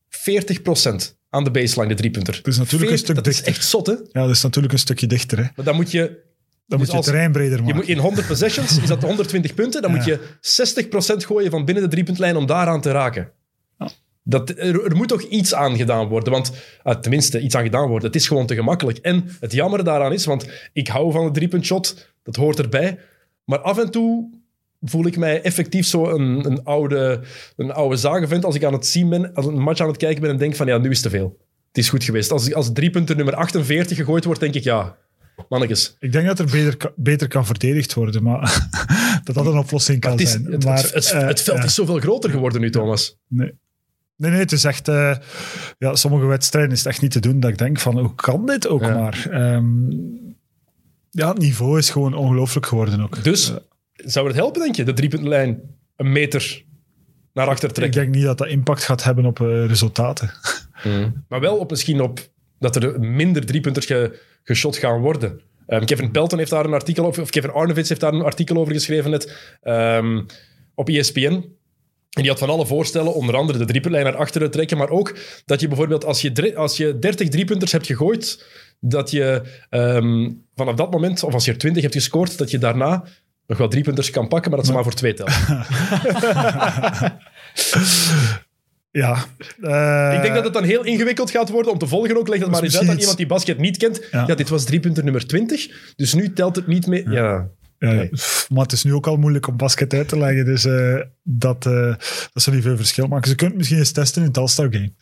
40% 0.09 1.19
aan 1.31 1.45
de 1.45 1.51
baseline, 1.51 1.89
de 1.89 1.95
driepunter. 1.95 2.35
Het 2.35 2.47
is 2.47 2.57
natuurlijk 2.59 2.91
een 2.91 2.99
40, 2.99 2.99
stuk 2.99 3.15
Dat 3.25 3.27
is 3.27 3.43
echt 3.43 3.65
zot, 3.65 3.87
hè? 3.87 3.93
Ja, 3.93 4.21
dat 4.27 4.31
is 4.31 4.43
natuurlijk 4.43 4.73
een 4.73 4.79
stukje 4.79 5.07
dichter. 5.07 5.39
Hè? 5.39 5.45
Maar 5.57 5.65
dan 5.65 5.75
moet 5.75 5.91
je... 5.91 6.29
Dan 6.67 6.79
Dus 6.79 6.79
moet 6.79 6.87
je 6.87 6.97
als- 6.97 7.07
het 7.07 7.15
terrein 7.15 7.33
breder 7.33 7.59
maken. 7.59 7.67
Je 7.67 7.75
moet 7.75 7.89
in 7.89 7.99
100 7.99 8.27
possessions, 8.27 8.79
is 8.79 8.89
dat 8.89 9.03
120 9.03 9.55
punten, 9.55 9.83
dan 9.83 9.91
moet 9.91 10.05
je 10.05 10.19
60% 10.41 11.25
gooien 11.25 11.51
van 11.51 11.65
binnen 11.65 11.83
de 11.85 11.91
driepuntlijn 11.91 12.37
om 12.37 12.47
daaraan 12.47 12.81
te 12.81 12.91
raken. 12.91 13.31
Ja. 13.79 13.91
Dat, 14.23 14.51
er, 14.51 14.85
er 14.85 14.97
moet 14.97 15.09
toch 15.09 15.23
iets 15.23 15.55
aan 15.55 15.77
gedaan 15.77 16.09
worden, 16.09 16.33
want 16.33 16.53
ah, 16.83 17.01
tenminste 17.01 17.41
iets 17.41 17.55
aan 17.55 17.63
gedaan 17.63 17.89
worden. 17.89 18.07
Het 18.07 18.17
is 18.21 18.29
gewoon 18.29 18.47
te 18.47 18.55
gemakkelijk. 18.55 18.99
En 18.99 19.29
het 19.41 19.53
jammer 19.53 19.85
daaraan 19.85 20.13
is, 20.13 20.25
want 20.25 20.47
ik 20.73 20.89
hou 20.89 21.13
van 21.13 21.25
de 21.27 21.31
driepuntshot, 21.33 22.13
dat 22.23 22.37
hoort 22.37 22.59
erbij. 22.59 22.99
Maar 23.45 23.59
af 23.59 23.79
en 23.79 23.91
toe 23.91 24.40
voel 24.81 25.07
ik 25.07 25.17
mij 25.17 25.43
effectief 25.43 25.87
zo 25.87 26.07
een, 26.07 26.47
een 26.47 26.65
oude, 26.65 27.21
een 27.57 27.73
oude 27.73 27.97
zagenvent 27.97 28.45
als 28.45 28.55
ik 28.55 28.65
aan 28.65 28.73
het 28.73 28.87
zien 28.87 29.09
ben, 29.09 29.35
als 29.35 29.47
een 29.47 29.59
match 29.59 29.81
aan 29.81 29.89
het 29.89 29.97
kijken 29.97 30.21
ben 30.23 30.31
en 30.31 30.37
denk 30.37 30.57
van 30.57 30.67
ja, 30.67 30.79
nu 30.79 30.91
is 30.91 31.03
het 31.03 31.13
te 31.13 31.19
veel. 31.19 31.39
Het 31.69 31.79
is 31.79 31.89
goed 31.89 32.05
geweest. 32.05 32.31
Als, 32.31 32.55
als 32.55 32.73
driepunter 32.73 33.17
nummer 33.17 33.35
48 33.35 33.97
gegooid 33.97 34.25
wordt, 34.25 34.41
denk 34.41 34.55
ik 34.55 34.63
ja, 34.63 34.97
mannetjes. 35.49 35.97
Ik 35.99 36.13
denk 36.13 36.27
dat 36.27 36.39
er 36.39 36.45
beter, 36.45 36.93
beter 36.97 37.29
kan 37.29 37.47
verdedigd 37.47 37.95
worden, 37.95 38.23
maar 38.23 38.69
dat 39.25 39.35
dat 39.35 39.47
een 39.47 39.59
oplossing 39.59 40.01
kan 40.01 40.11
Het, 40.11 40.21
is, 40.21 40.31
zijn. 40.31 40.45
het, 40.45 40.65
maar, 40.65 40.77
het, 40.77 40.95
het, 40.95 41.11
eh, 41.11 41.27
het 41.27 41.41
veld 41.41 41.59
ja. 41.59 41.65
is 41.65 41.75
zoveel 41.75 41.99
groter 41.99 42.31
geworden 42.31 42.61
nu, 42.61 42.71
Thomas. 42.71 43.19
Nee. 43.29 43.53
Nee, 44.17 44.31
nee, 44.31 44.41
het 44.41 44.53
is 44.53 44.65
echt... 44.65 44.89
eh, 44.89 45.17
ja, 45.79 45.95
sommige 45.95 46.27
wedstrijden 46.27 46.73
is 46.73 46.79
het 46.79 46.87
echt 46.89 47.01
niet 47.01 47.11
te 47.11 47.21
doen 47.21 47.41
dat 47.41 47.51
ik 47.51 47.59
denk 47.59 47.79
van, 47.79 47.99
hoe 47.99 48.15
kan 48.15 48.47
dit 48.47 48.69
ook 48.69 48.81
Ja. 48.81 48.95
maar? 48.95 49.27
Ehm, 49.31 49.91
ja, 51.11 51.29
het 51.29 51.39
niveau 51.39 51.79
is 51.79 51.91
gewoon 51.91 52.15
ongelooflijk 52.15 52.67
geworden 52.67 53.01
ook. 53.01 53.25
Dus 53.25 53.53
zou 54.05 54.27
het 54.27 54.37
helpen, 54.37 54.61
denk 54.61 54.75
je, 54.75 54.85
de 54.85 54.93
driepuntlijn 54.93 55.61
een 55.97 56.13
meter 56.13 56.65
naar 57.33 57.49
achter 57.49 57.69
ik 57.69 57.75
trekken? 57.75 58.01
denk 58.01 58.15
niet 58.15 58.25
dat 58.25 58.39
dat 58.39 58.49
impact 58.49 58.83
gaat 58.83 59.05
hebben 59.05 59.25
op 59.25 59.41
eh, 59.41 59.67
resultaten. 59.67 60.31
Maar 61.29 61.41
wel 61.41 61.57
op 61.57 61.71
misschien 61.71 62.01
op 62.01 62.21
dat 62.59 62.77
er 62.77 63.01
minder 63.01 63.47
driepunters 63.47 63.87
ge, 63.87 64.19
geschot 64.43 64.77
gaan 64.77 65.01
worden. 65.01 65.41
Ehm, 65.67 65.85
Kevin 65.85 66.11
Pelton 66.11 66.39
heeft 66.39 66.51
daar 66.51 66.65
een 66.65 66.73
artikel 66.73 67.05
over, 67.05 67.23
of 67.23 67.31
Kevin 67.31 67.51
Arnovitz 67.51 67.89
heeft 67.89 68.01
daar 68.01 68.13
een 68.13 68.23
artikel 68.23 68.57
over 68.57 68.73
geschreven 68.73 69.11
net, 69.11 69.57
ehm, 69.63 70.23
op 70.75 70.89
ESPN. 70.89 71.59
En 72.11 72.23
die 72.23 72.31
had 72.31 72.39
van 72.39 72.51
alle 72.51 72.67
voorstellen, 72.67 73.15
onder 73.15 73.37
andere 73.37 73.59
de 73.59 73.65
driepuntlijn 73.65 74.05
naar 74.05 74.17
achteren 74.17 74.51
trekken, 74.51 74.77
maar 74.77 74.91
ook 74.91 75.19
dat 75.45 75.61
je 75.61 75.69
bijvoorbeeld 75.69 76.05
als 76.05 76.21
je, 76.21 76.33
drie- 76.33 76.57
als 76.57 76.77
je 76.77 76.99
30 76.99 77.29
driepunters 77.29 77.73
hebt 77.73 77.87
gegooid, 77.87 78.47
dat 78.81 79.11
je 79.11 79.43
ehm, 79.71 80.31
vanaf 80.55 80.75
dat 80.75 80.91
moment, 80.91 81.23
of 81.23 81.35
als 81.35 81.45
je 81.45 81.53
er 81.53 81.59
20 81.59 81.83
hebt 81.83 81.95
gescoord, 81.95 82.39
dat 82.39 82.51
je 82.51 82.59
daarna 82.59 83.05
nog 83.51 83.59
wel 83.59 83.69
driepunters 83.69 84.11
kan 84.11 84.29
pakken, 84.29 84.51
maar 84.51 84.59
dat 84.59 84.69
ze 84.69 84.75
maar 84.75 84.83
voor 84.83 84.95
twee 84.95 85.15
tellen. 85.15 85.33
Ja. 88.93 89.25
eh, 89.61 90.15
Ik 90.17 90.23
denk 90.23 90.35
dat 90.35 90.45
het 90.45 90.53
dan 90.53 90.65
heel 90.65 90.85
ingewikkeld 90.85 91.31
gaat 91.31 91.49
worden 91.51 91.73
om 91.73 91.79
te 91.79 91.87
volgen 91.87 92.17
ook. 92.19 92.29
Leg 92.29 92.41
dat 92.41 92.51
maar 92.51 92.63
eens 92.63 92.77
uit 92.79 92.89
aan 92.89 92.95
misschien 92.95 92.99
iemand 93.01 93.17
die 93.17 93.27
basket 93.27 93.59
niet 93.59 93.77
kent. 93.77 94.01
Ja. 94.11 94.25
Ja. 94.27 94.35
dit 94.35 94.49
was 94.49 94.65
driepunter 94.65 95.05
nummer 95.05 95.27
20, 95.27 95.93
dus 95.97 96.15
nu 96.15 96.33
telt 96.33 96.57
het 96.57 96.67
niet 96.67 96.87
mee. 96.87 97.11
Ja. 97.11 97.49
Ja, 97.79 97.93
Nee. 97.93 98.11
maar 98.49 98.63
het 98.63 98.73
is 98.73 98.85
nu 98.85 98.95
ook 98.95 99.07
al 99.07 99.17
moeilijk 99.17 99.47
om 99.47 99.57
basket 99.57 99.93
uit 99.95 100.09
te 100.09 100.19
leggen, 100.19 100.45
dus 100.45 100.65
eh, 100.65 100.97
dat, 101.23 101.67
eh, 101.67 101.95
dat 102.33 102.43
zal 102.43 102.53
niet 102.55 102.63
veel 102.63 102.77
verschil 102.77 103.07
maken. 103.07 103.29
Ze 103.29 103.35
kunnen 103.35 103.49
het 103.49 103.59
misschien 103.59 103.79
eens 103.79 103.93
testen 103.93 104.23
in 104.23 104.29
het 104.29 104.39
All-Star 104.39 104.69
Game. 104.71 104.93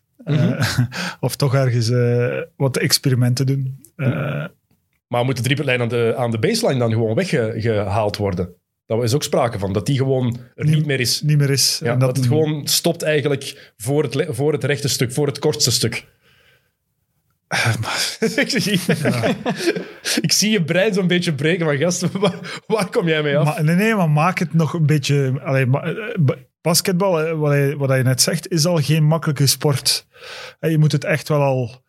Of 1.21 1.37
toch 1.37 1.55
ergens 1.55 1.91
wat 2.57 2.77
experimenten 2.77 3.47
doen. 3.47 3.81
Eh, 3.97 4.45
Maar 5.09 5.25
moet 5.25 5.37
de 5.37 5.43
driepuntlijn 5.43 5.81
aan 5.81 5.89
de, 5.89 6.15
aan 6.17 6.31
de 6.31 6.39
baseline 6.39 6.79
dan 6.79 6.91
gewoon 6.93 7.15
weggehaald 7.15 8.17
worden? 8.17 8.55
Daar 8.87 9.03
is 9.03 9.15
ook 9.15 9.23
sprake 9.23 9.59
van, 9.59 9.73
dat 9.73 9.87
die 9.87 9.97
gewoon 9.97 10.39
er 10.55 10.65
niet, 10.65 10.75
Niet- 10.75 10.87
meer 10.87 11.01
is. 11.01 11.23
niet 11.23 11.39
meer 11.39 11.51
is. 11.51 11.81
Ja, 11.83 11.93
En 11.93 11.99
dat, 11.99 12.17
het 12.17 12.27
gewoon 12.27 12.67
stopt 12.67 13.03
eigenlijk 13.03 13.73
voor 13.77 14.03
het, 14.03 14.27
voor 14.29 14.53
het 14.53 14.65
rechte 14.65 14.89
stuk, 14.89 15.13
voor 15.13 15.27
het 15.27 15.39
kortste 15.39 15.71
stuk. 15.71 16.05
ik, 18.37 18.51
zie, 18.51 18.81
ik 20.21 20.33
zie 20.33 20.51
je 20.51 20.63
brein 20.65 20.95
zo'n 20.95 21.07
beetje 21.07 21.33
breken 21.35 21.67
van 21.67 21.77
gasten. 21.77 22.11
Waar, 22.21 22.63
waar 22.67 22.91
kom 22.91 23.09
jij 23.09 23.23
mee 23.23 23.37
af? 23.39 23.45
Maar, 23.45 23.65
nee, 23.65 23.75
nee, 23.75 23.95
maar 23.95 24.11
maak 24.11 24.39
het 24.39 24.55
nog 24.55 24.73
een 24.73 24.87
beetje... 24.87 25.41
Allee, 25.45 25.65
eh, 25.71 25.95
ba- 26.21 26.37
basketbal, 26.61 27.21
eh, 27.21 27.33
wat 27.39 27.53
je, 27.53 27.75
wat 27.79 27.97
je 27.97 28.03
net 28.03 28.21
zegt, 28.23 28.49
is 28.49 28.67
al 28.67 28.77
geen 28.77 29.05
makkelijke 29.05 29.47
sport. 29.47 30.07
Eh, 30.61 30.71
Je 30.71 30.79
moet 30.79 30.93
het 30.93 31.05
echt 31.05 31.29
wel 31.29 31.41
al 31.43 31.83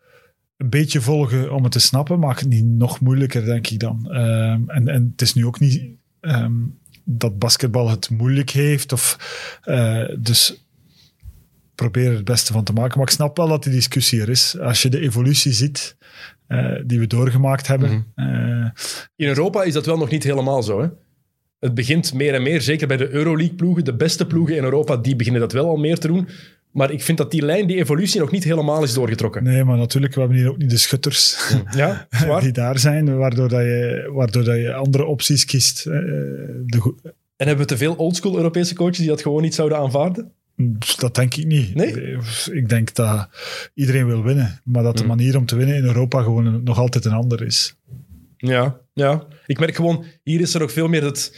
een 0.60 0.70
beetje 0.70 1.00
volgen 1.00 1.52
om 1.52 1.62
het 1.62 1.72
te 1.72 1.78
snappen. 1.78 2.18
Maak 2.18 2.38
het 2.38 2.48
niet 2.48 2.64
nog 2.64 3.00
moeilijker, 3.00 3.44
denk 3.44 3.66
ik 3.66 3.78
dan. 3.78 4.10
Ehm, 4.10 4.68
en, 4.68 4.88
en 4.88 5.08
het 5.12 5.22
is 5.22 5.34
nu 5.34 5.46
ook 5.46 5.60
niet 5.60 5.82
ehm, 6.20 6.52
dat 7.04 7.38
basketbal 7.38 7.90
het 7.90 8.10
moeilijk 8.10 8.50
heeft. 8.50 8.92
Of, 8.92 9.16
eh, 9.62 10.04
dus 10.18 10.64
probeer 11.74 12.06
er 12.06 12.14
het 12.14 12.24
beste 12.24 12.52
van 12.52 12.64
te 12.64 12.72
maken. 12.72 12.98
Maar 12.98 13.06
ik 13.06 13.14
snap 13.14 13.36
wel 13.36 13.48
dat 13.48 13.62
die 13.62 13.72
discussie 13.72 14.20
er 14.20 14.28
is. 14.28 14.58
Als 14.58 14.82
je 14.82 14.88
de 14.88 15.00
evolutie 15.00 15.52
ziet 15.52 15.96
eh, 16.46 16.72
die 16.84 16.98
we 16.98 17.06
doorgemaakt 17.06 17.66
hebben... 17.66 18.06
eh, 18.14 18.82
In 19.16 19.26
Europa 19.28 19.62
is 19.62 19.72
dat 19.72 19.86
wel 19.86 19.98
nog 19.98 20.10
niet 20.10 20.24
helemaal 20.24 20.62
zo. 20.62 20.82
Hè? 20.82 20.88
Het 21.58 21.74
begint 21.74 22.12
meer 22.14 22.34
en 22.34 22.42
meer, 22.42 22.60
zeker 22.60 22.86
bij 22.86 22.96
de 22.96 23.10
Euroleague-ploegen. 23.10 23.84
De 23.84 23.96
beste 23.96 24.26
ploegen 24.26 24.56
in 24.56 24.64
Europa, 24.64 24.96
die 24.96 25.16
beginnen 25.16 25.40
dat 25.40 25.52
wel 25.52 25.68
al 25.68 25.76
meer 25.76 25.98
te 25.98 26.06
doen. 26.06 26.28
Maar 26.72 26.90
ik 26.92 27.02
vind 27.02 27.18
dat 27.18 27.30
die 27.30 27.42
lijn, 27.42 27.66
die 27.66 27.76
evolutie, 27.76 28.20
nog 28.20 28.30
niet 28.30 28.44
helemaal 28.44 28.82
is 28.82 28.92
doorgetrokken. 28.94 29.42
Nee, 29.42 29.64
maar 29.64 29.76
natuurlijk, 29.76 30.14
we 30.14 30.20
hebben 30.20 30.38
hier 30.38 30.50
ook 30.50 30.56
niet 30.58 30.70
de 30.70 30.76
schutters 30.76 31.54
Ja, 31.76 32.06
is 32.10 32.24
waar. 32.24 32.40
die 32.40 32.52
daar 32.52 32.78
zijn, 32.78 33.16
waardoor, 33.16 33.48
dat 33.48 33.60
je, 33.62 34.10
waardoor 34.12 34.44
dat 34.44 34.56
je 34.56 34.72
andere 34.74 35.04
opties 35.04 35.44
kiest. 35.44 35.86
Eh, 35.86 35.92
de, 36.66 36.94
En 37.36 37.46
hebben 37.46 37.66
we 37.66 37.72
te 37.72 37.76
veel 37.76 37.94
oldschool 37.94 38.36
Europese 38.36 38.74
coaches 38.74 38.98
die 38.98 39.08
dat 39.08 39.22
gewoon 39.22 39.42
niet 39.42 39.54
zouden 39.54 39.78
aanvaarden? 39.78 40.32
dat 40.98 41.14
denk 41.14 41.34
ik 41.34 41.46
niet. 41.46 41.74
Nee? 41.74 42.16
Ik 42.52 42.68
denk 42.68 42.94
dat 42.94 43.28
iedereen 43.74 44.06
wil 44.06 44.22
winnen, 44.22 44.60
maar 44.64 44.82
dat 44.82 44.96
de 44.96 45.02
Mm. 45.02 45.08
manier 45.08 45.36
om 45.36 45.46
te 45.46 45.56
winnen 45.56 45.76
in 45.76 45.84
Europa 45.84 46.22
gewoon 46.22 46.62
nog 46.64 46.78
altijd 46.78 47.04
een 47.04 47.12
ander 47.12 47.42
is. 47.42 47.76
Ja, 48.36 48.80
ja. 48.92 49.26
Ik 49.46 49.58
merk 49.58 49.74
gewoon, 49.74 50.04
hier 50.22 50.40
is 50.40 50.54
er 50.54 50.60
nog 50.60 50.72
veel 50.72 50.88
meer 50.88 51.04
het... 51.04 51.32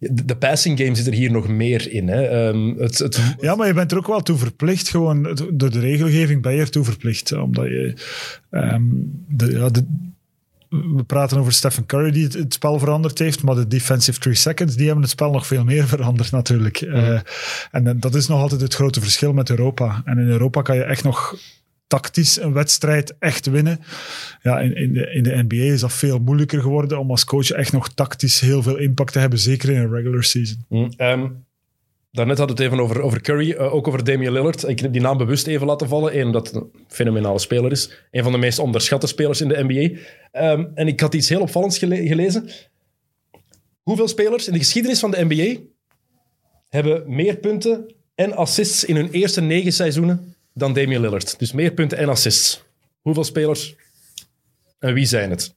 De, 0.00 0.36
passing 0.36 0.78
game 0.78 0.94
zit 0.94 1.06
er 1.06 1.12
hier 1.12 1.30
nog 1.30 1.48
meer 1.48 1.92
in. 1.92 2.08
Hè. 2.08 2.22
Ehm, 2.22 2.78
het, 2.78 2.98
het, 2.98 3.20
Ja, 3.40 3.54
maar 3.54 3.66
je 3.66 3.74
bent 3.74 3.92
er 3.92 3.98
ook 3.98 4.06
wel 4.06 4.20
toe 4.20 4.38
verplicht, 4.38 4.88
gewoon 4.88 5.22
door 5.52 5.70
de 5.70 5.80
regelgeving 5.80 6.42
ben 6.42 6.54
je 6.54 6.60
er 6.60 6.70
toe 6.70 6.84
verplicht. 6.84 7.32
Omdat 7.32 7.64
je, 7.64 7.94
ehm, 8.50 8.82
de, 9.28 9.50
ja, 9.50 9.68
de, 9.68 9.84
we 10.68 11.02
praten 11.06 11.38
over 11.38 11.52
Stephen 11.52 11.86
Curry 11.86 12.10
die 12.10 12.24
het, 12.24 12.32
het 12.32 12.54
spel 12.54 12.78
veranderd 12.78 13.18
heeft, 13.18 13.42
maar 13.42 13.54
de 13.54 13.66
defensive 13.66 14.18
three 14.18 14.34
seconds, 14.34 14.74
die 14.74 14.84
hebben 14.84 15.02
het 15.02 15.12
spel 15.12 15.30
nog 15.30 15.46
veel 15.46 15.64
meer 15.64 15.86
veranderd 15.96 16.30
natuurlijk. 16.30 16.80
Eh, 16.80 17.20
en 17.70 17.86
eh, 17.86 17.94
dat 17.96 18.14
is 18.14 18.26
nog 18.26 18.40
altijd 18.40 18.60
het 18.60 18.74
grote 18.74 19.00
verschil 19.00 19.32
met 19.32 19.50
Europa. 19.50 20.02
En 20.04 20.18
in 20.18 20.28
Europa 20.28 20.62
kan 20.62 20.76
je 20.76 20.82
echt 20.82 21.04
nog 21.04 21.38
tactisch 21.90 22.40
een 22.40 22.52
wedstrijd 22.52 23.14
echt 23.18 23.46
winnen. 23.46 23.80
Ja, 24.42 24.60
in, 24.60 24.74
in, 24.74 24.92
de, 24.92 25.12
in 25.12 25.22
de 25.22 25.44
NBA 25.48 25.72
is 25.72 25.80
dat 25.80 25.92
veel 25.92 26.18
moeilijker 26.18 26.60
geworden 26.60 26.98
om 26.98 27.10
als 27.10 27.24
coach 27.24 27.50
echt 27.50 27.72
nog 27.72 27.88
tactisch 27.88 28.40
heel 28.40 28.62
veel 28.62 28.76
impact 28.76 29.12
te 29.12 29.18
hebben, 29.18 29.38
zeker 29.38 29.70
in 29.70 29.76
een 29.76 29.92
regular 29.92 30.24
season. 30.24 30.64
Mm, 30.68 30.92
ehm, 30.96 31.28
daarnet 32.10 32.38
hadden 32.38 32.56
we 32.56 32.62
het 32.62 32.72
even 32.72 32.84
over, 32.84 33.00
over 33.00 33.20
Curry, 33.20 33.50
eh, 33.50 33.74
ook 33.74 33.88
over 33.88 34.04
Damian 34.04 34.32
Lillard. 34.32 34.68
Ik 34.68 34.80
heb 34.80 34.92
die 34.92 35.00
naam 35.00 35.18
bewust 35.18 35.46
even 35.46 35.66
laten 35.66 35.88
vallen. 35.88 36.18
Eén, 36.18 36.26
omdat 36.26 36.54
een 36.54 36.70
fenomenale 36.88 37.38
speler 37.38 37.70
is. 37.70 37.90
Een 38.10 38.22
van 38.22 38.32
de 38.32 38.38
meest 38.38 38.58
onderschatte 38.58 39.06
spelers 39.06 39.40
in 39.40 39.48
de 39.48 39.64
NBA. 39.68 39.98
Ehm, 40.32 40.64
en 40.74 40.86
ik 40.86 41.00
had 41.00 41.14
iets 41.14 41.28
heel 41.28 41.40
opvallends 41.40 41.78
gele- 41.78 42.06
gelezen. 42.06 42.48
Hoeveel 43.82 44.08
spelers 44.08 44.46
in 44.46 44.52
de 44.52 44.58
geschiedenis 44.58 45.00
van 45.00 45.10
de 45.10 45.24
NBA 45.28 45.60
hebben 46.68 47.14
meer 47.14 47.36
punten 47.36 47.94
en 48.14 48.32
assists 48.32 48.84
in 48.84 48.96
hun 48.96 49.10
eerste 49.10 49.40
negen 49.40 49.72
seizoenen 49.72 50.34
dan 50.60 50.72
Damian 50.72 51.00
Lillard? 51.00 51.38
Dus 51.38 51.52
meer 51.52 51.72
punten 51.72 51.98
en 51.98 52.08
assists. 52.08 52.62
Hoeveel 53.00 53.24
spelers 53.24 53.74
en 54.78 54.94
wie 54.94 55.06
zijn 55.06 55.30
het? 55.30 55.54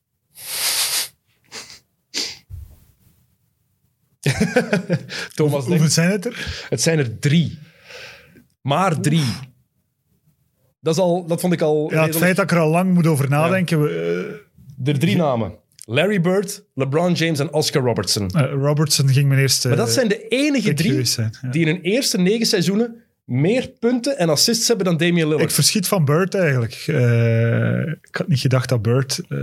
Thomas 5.36 5.66
denkt, 5.66 5.68
Hoeveel 5.68 5.90
zijn 5.90 6.12
het 6.12 6.26
er? 6.26 6.66
het 6.70 6.82
zijn 6.82 7.00
er 7.00 7.20
drie. 7.20 7.60
Maar 8.62 9.00
drie. 9.00 9.26
Dat, 10.80 10.94
is 10.96 11.02
al, 11.02 11.26
dat 11.28 11.40
vond 11.40 11.54
ik 11.54 11.62
al... 11.62 11.92
Ja, 11.92 12.06
het 12.06 12.18
feit 12.18 12.36
dat 12.36 12.46
ik 12.46 12.52
er 12.52 12.60
al 12.64 12.70
lang 12.70 12.94
moet 12.94 13.08
over 13.08 13.30
nadenken. 13.30 13.82
we, 13.82 14.44
Er 14.84 15.00
drie 15.00 15.16
namen. 15.16 15.62
Larry 15.86 16.22
Bird, 16.22 16.64
LeBron 16.74 17.14
James 17.14 17.40
en 17.40 17.54
Oscar 17.54 17.84
Robertson. 17.84 18.30
eh, 18.30 18.44
eh, 18.44 18.52
Robertson 18.52 19.10
ging 19.10 19.28
mijn 19.28 19.40
eerste. 19.40 19.68
Maar 19.68 19.78
dat 19.78 19.92
zijn 19.92 20.08
de 20.08 20.28
enige 20.28 20.74
drie 20.74 20.90
geweest 20.90 21.14
zijn, 21.14 21.34
ja. 21.42 21.50
die 21.50 21.62
in 21.62 21.68
hun 21.68 21.82
eerste 21.82 22.18
negen 22.18 22.46
seizoenen 22.46 23.03
meer 23.26 23.68
punten 23.80 24.18
en 24.18 24.30
assists 24.30 24.68
hebben 24.68 24.86
dan 24.86 24.98
Damian 24.98 25.18
Ik 25.28 25.34
Lillard. 25.34 25.54
verschiet 25.54 25.88
van 25.88 26.06
Bird 26.06 26.36
eigenlijk. 26.36 26.84
Eh, 26.88 27.80
ik 27.80 28.16
had 28.16 28.28
niet 28.28 28.40
gedacht 28.40 28.70
dat 28.70 28.82
Bird 28.82 29.22
eh, 29.30 29.38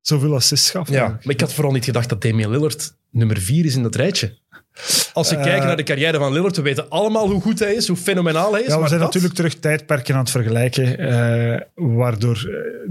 zoveel 0.00 0.34
assists 0.34 0.70
gaf. 0.70 0.88
Ja, 0.88 0.94
eigenlijk. 0.94 1.24
maar 1.24 1.34
ik 1.34 1.40
had 1.40 1.52
vooral 1.52 1.72
niet 1.72 1.84
gedacht 1.84 2.08
dat 2.08 2.22
Damian 2.22 2.50
Lillard 2.50 2.94
nummer 3.10 3.38
vier 3.38 3.64
is 3.64 3.74
in 3.76 3.82
dat 3.82 3.94
rijtje. 3.94 4.36
Als 5.12 5.30
we 5.30 5.36
Eh, 5.36 5.42
kijken 5.42 5.66
naar 5.66 5.76
de 5.76 5.82
carrière 5.82 6.18
van 6.18 6.32
Lillard, 6.32 6.56
we 6.56 6.62
weten 6.62 6.88
allemaal 6.90 7.30
hoe 7.30 7.40
goed 7.40 7.58
hij 7.58 7.74
is, 7.74 7.86
hoe 7.88 7.96
fenomenaal 7.96 8.52
hij 8.52 8.60
is. 8.60 8.66
Ja, 8.66 8.74
we 8.74 8.78
maar 8.80 8.88
zijn 8.88 9.00
dat- 9.00 9.08
natuurlijk 9.08 9.34
terug 9.40 9.54
tijdperken 9.54 10.14
aan 10.14 10.20
het 10.20 10.30
vergelijken, 10.30 10.98
eh, 10.98 11.60
waardoor 11.74 12.36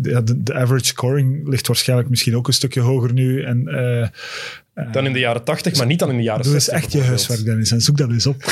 eh, 0.03 0.19
de, 0.35 0.53
average 0.53 0.85
scoring 0.85 1.47
ligt 1.47 1.67
waarschijnlijk 1.67 2.09
misschien 2.09 2.35
ook 2.35 2.47
een 2.47 2.53
stukje 2.53 2.79
hoger 2.81 3.13
nu. 3.13 3.43
En, 3.43 3.67
eh, 3.67 4.91
Dan 4.91 5.05
in 5.05 5.13
de 5.13 5.19
jaren 5.19 5.43
80, 5.43 5.75
maar 5.77 5.85
niet 5.85 5.99
dan 5.99 6.09
in 6.09 6.17
de 6.17 6.23
jaren 6.23 6.43
doe 6.43 6.53
eens 6.53 6.63
60. 6.65 6.83
echt 6.83 6.93
je 6.93 7.01
huiswerk, 7.09 7.43
Dennis, 7.45 7.71
en 7.71 7.81
zoek 7.81 7.97
dat 7.97 8.09
eens 8.09 8.25
op. 8.27 8.43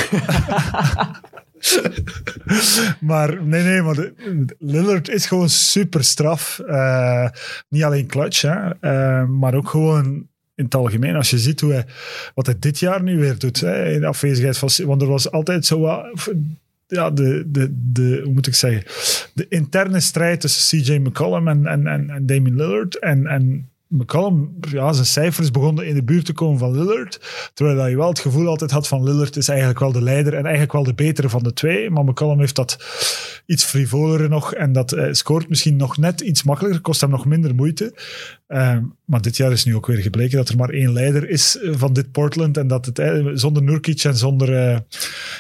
maar 3.00 3.44
nee, 3.44 3.64
nee, 3.64 3.82
maar 3.82 4.12
Lillard 4.60 5.10
is 5.10 5.26
gewoon 5.26 5.50
super 5.50 6.04
straf. 6.04 6.60
Eh, 6.60 7.30
niet 7.70 7.84
alleen 7.84 8.08
clutch, 8.08 8.42
hè, 8.42 8.70
eh, 8.80 9.28
maar 9.28 9.54
ook 9.54 9.70
gewoon 9.70 10.28
in 10.56 10.64
het 10.64 10.76
algemeen. 10.76 11.16
Als 11.16 11.30
je 11.30 11.38
ziet 11.38 11.62
hoe 11.62 11.72
hij, 11.72 11.86
wat 12.34 12.46
hij 12.46 12.56
dit 12.60 12.80
jaar 12.80 13.04
nu 13.04 13.20
weer 13.20 13.38
doet, 13.38 13.60
hè, 13.60 13.92
in 13.92 14.06
afwezigheid 14.06 14.58
van... 14.58 14.70
Want 14.86 15.02
er 15.02 15.08
was 15.08 15.32
altijd 15.32 15.66
zo 15.66 15.80
wat... 15.80 16.34
Ja, 16.88 17.12
de, 17.12 17.44
de, 17.48 17.70
de, 17.92 18.22
hoe 18.24 18.34
moet 18.34 18.48
ik 18.48 18.56
zeggen? 18.56 18.84
De 19.34 19.46
interne 19.50 20.00
strijd 20.00 20.42
tussen 20.42 20.80
CJ 20.80 20.98
McCollum 20.98 21.48
en, 21.48 21.66
en, 21.66 21.88
en, 21.88 22.10
en 22.10 22.26
Damian 22.26 22.56
Lillard. 22.56 23.00
En, 23.00 23.28
en 23.28 23.70
McCollum, 23.88 24.56
ja, 24.72 24.94
zijn 24.94 25.06
cijfers 25.06 25.52
begonnen 25.52 25.88
in 25.88 25.96
de 25.96 26.04
buurt 26.04 26.26
te 26.26 26.34
komen 26.34 26.60
van 26.60 26.72
Lillard. 26.72 27.20
Terwijl 27.54 27.88
je 27.88 27.96
wel 27.98 28.08
het 28.10 28.20
gevoel 28.20 28.48
altijd 28.48 28.72
had 28.72 28.88
van 28.88 29.04
Lillard 29.04 29.36
is 29.36 29.48
eigenlijk 29.48 29.80
wel 29.80 29.92
de 29.92 30.02
leider 30.02 30.34
en 30.34 30.44
eigenlijk 30.44 30.72
wel 30.74 30.84
de 30.84 30.94
betere 30.94 31.30
van 31.30 31.44
de 31.44 31.54
twee. 31.54 31.90
Maar 31.90 32.04
McCollum 32.04 32.40
heeft 32.40 32.56
dat 32.56 32.78
iets 33.46 33.64
frivolere 33.64 34.28
nog 34.28 34.54
en 34.54 34.72
dat 34.72 34.92
eh, 34.92 35.08
scoort 35.12 35.50
misschien 35.50 35.76
nog 35.76 35.98
net 35.98 36.22
iets 36.22 36.44
makkelijker, 36.44 36.82
kost 36.82 37.02
hem 37.02 37.10
nog 37.10 37.26
minder 37.26 37.56
moeite. 37.56 37.94
Eh, 38.48 38.78
maar 39.06 39.22
dit 39.22 39.38
jaar 39.38 39.52
is 39.52 39.66
nu 39.66 39.76
ook 39.76 39.86
weer 39.88 39.98
gebleken 39.98 40.38
dat 40.38 40.50
er 40.50 40.58
maar 40.58 40.70
één 40.70 40.94
leider 40.94 41.30
is 41.30 41.58
eh, 41.58 41.72
van 41.76 41.94
dit 41.94 42.12
Portland 42.12 42.58
en 42.58 42.68
dat 42.68 42.86
het 42.86 43.00
eh, 43.00 43.26
zonder 43.34 43.64
Nurkic 43.64 44.04
en 44.04 44.16
zonder, 44.18 44.54
eh, 44.56 44.74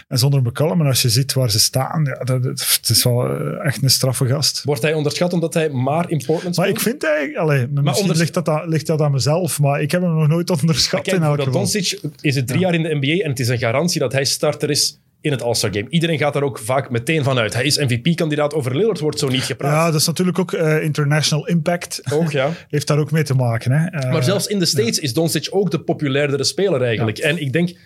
en 0.07 0.17
zonder 0.17 0.41
McCollum. 0.41 0.81
En 0.81 0.87
als 0.87 1.01
je 1.01 1.09
ziet 1.09 1.33
waar 1.33 1.51
ze 1.51 1.59
staan, 1.59 2.03
ja, 2.05 2.23
dat, 2.23 2.43
het 2.43 2.89
is 2.89 3.03
wel 3.03 3.29
echt 3.59 3.83
een 3.83 3.89
straffe 3.89 4.25
gast. 4.27 4.63
Wordt 4.63 4.81
hij 4.81 4.93
onderschat 4.93 5.33
omdat 5.33 5.53
hij 5.53 5.69
maar 5.69 6.09
in 6.09 6.17
Portland 6.25 6.43
Maar 6.57 6.65
speelt? 6.65 6.69
ik 6.77 6.79
vind 6.79 7.03
eigenlijk, 7.03 7.37
allee, 7.37 7.67
misschien 7.67 8.01
onder- 8.01 8.17
ligt, 8.17 8.33
dat 8.35 8.49
aan, 8.49 8.69
ligt 8.69 8.87
dat 8.87 9.01
aan 9.01 9.11
mezelf, 9.11 9.59
maar 9.59 9.81
ik 9.81 9.91
heb 9.91 10.01
hem 10.01 10.15
nog 10.15 10.27
nooit 10.27 10.49
onderschat 10.49 11.01
Kijk, 11.01 11.17
in 11.17 11.23
elk 11.23 11.37
geval. 11.37 11.53
Doncic 11.53 11.99
is 12.21 12.35
het 12.35 12.47
drie 12.47 12.59
jaar 12.59 12.73
in 12.73 12.83
de 12.83 12.95
NBA 12.95 13.23
en 13.23 13.29
het 13.29 13.39
is 13.39 13.47
een 13.47 13.57
garantie 13.57 13.99
dat 13.99 14.11
hij 14.11 14.25
starter 14.25 14.69
is 14.69 14.99
in 15.21 15.31
het 15.31 15.41
All-Star 15.41 15.73
Game. 15.73 15.89
Iedereen 15.89 16.17
gaat 16.17 16.33
daar 16.33 16.43
ook 16.43 16.59
vaak 16.59 16.89
meteen 16.89 17.23
van 17.23 17.37
uit. 17.37 17.53
Hij 17.53 17.65
is 17.65 17.77
MVP-kandidaat. 17.77 18.53
Over 18.53 18.75
Lillard 18.75 18.99
wordt 18.99 19.19
zo 19.19 19.27
niet 19.27 19.43
gepraat. 19.43 19.73
Ja, 19.73 19.91
dat 19.91 19.99
is 19.99 20.07
natuurlijk 20.07 20.39
ook 20.39 20.53
eh, 20.53 20.83
international 20.83 21.47
impact. 21.47 22.01
Ook, 22.11 22.31
ja. 22.31 22.51
Heeft 22.69 22.87
daar 22.87 22.99
ook 22.99 23.11
mee 23.11 23.23
te 23.23 23.33
maken. 23.33 23.71
Hè? 23.71 23.85
Eh, 23.85 24.11
Maar 24.11 24.23
zelfs 24.23 24.47
in 24.47 24.59
de 24.59 24.65
States 24.65 24.99
is 24.99 25.13
Doncic 25.13 25.47
ook 25.49 25.71
de 25.71 25.79
populairdere 25.79 26.43
speler 26.43 26.81
eigenlijk. 26.81 27.17
En 27.17 27.41
ik 27.41 27.53
denk, 27.53 27.77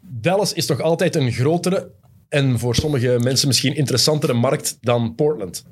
Dallas 0.00 0.52
is 0.52 0.66
toch 0.66 0.80
altijd 0.80 1.16
een 1.16 1.32
grotere 1.32 1.90
en 2.28 2.58
voor 2.58 2.74
sommige 2.74 3.18
mensen 3.22 3.48
misschien 3.48 3.76
interessantere 3.76 4.32
markt 4.32 4.78
dan 4.80 5.14
Portland. 5.14 5.64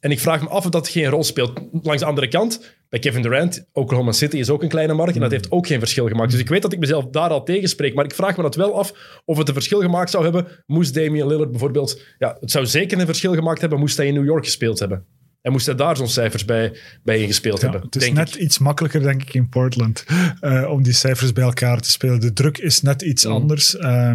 En 0.00 0.10
ik 0.10 0.20
vraag 0.20 0.40
me 0.42 0.48
af 0.48 0.64
of 0.64 0.70
dat 0.70 0.88
geen 0.88 1.06
rol 1.06 1.24
speelt. 1.24 1.60
Langs 1.82 2.00
de 2.00 2.08
andere 2.08 2.28
kant, 2.28 2.75
bij 2.88 2.98
Kevin 2.98 3.22
Durant, 3.22 3.68
Oklahoma 3.72 4.12
City 4.12 4.36
is 4.36 4.50
ook 4.50 4.62
een 4.62 4.68
kleine 4.68 4.92
markt 4.92 5.14
en 5.14 5.20
dat 5.20 5.30
heeft 5.30 5.50
ook 5.50 5.66
geen 5.66 5.78
verschil 5.78 6.08
gemaakt. 6.08 6.30
Dus 6.30 6.40
ik 6.40 6.48
weet 6.48 6.62
dat 6.62 6.72
ik 6.72 6.78
mezelf 6.78 7.06
daar 7.06 7.30
al 7.30 7.42
tegenspreek, 7.42 7.94
maar 7.94 8.04
ik 8.04 8.14
vraag 8.14 8.36
me 8.36 8.42
dat 8.42 8.54
wel 8.54 8.78
af 8.78 9.20
of 9.24 9.38
het 9.38 9.48
een 9.48 9.54
verschil 9.54 9.80
gemaakt 9.80 10.10
zou 10.10 10.24
hebben. 10.24 10.46
Moest 10.66 10.94
Damian 10.94 11.28
Lillard 11.28 11.50
bijvoorbeeld... 11.50 12.02
Ja, 12.18 12.36
het 12.40 12.50
zou 12.50 12.66
zeker 12.66 12.98
een 12.98 13.06
verschil 13.06 13.34
gemaakt 13.34 13.60
hebben 13.60 13.78
moest 13.78 13.96
hij 13.96 14.06
in 14.06 14.14
New 14.14 14.24
York 14.24 14.44
gespeeld 14.44 14.78
hebben. 14.78 15.06
En 15.46 15.52
moest 15.52 15.66
hij 15.66 15.74
daar 15.74 15.96
zo'n 15.96 16.08
cijfers 16.08 16.44
bij, 16.44 16.76
bij 17.02 17.18
ingespeeld 17.20 17.60
Ja, 17.60 17.62
hebben, 17.70 17.86
het 17.90 17.96
is 18.02 18.12
net 18.12 18.28
ik. 18.34 18.40
iets 18.40 18.58
makkelijker, 18.58 19.02
denk 19.02 19.22
ik, 19.22 19.34
in 19.34 19.48
Portland 19.48 20.04
eh, 20.40 20.68
om 20.70 20.82
die 20.82 20.92
cijfers 20.92 21.32
bij 21.32 21.44
elkaar 21.44 21.80
te 21.80 21.90
spelen. 21.90 22.20
De 22.20 22.32
druk 22.32 22.58
is 22.58 22.82
net 22.82 23.02
iets 23.02 23.24
Mm. 23.24 23.32
anders. 23.32 23.76
Eh, 23.76 24.12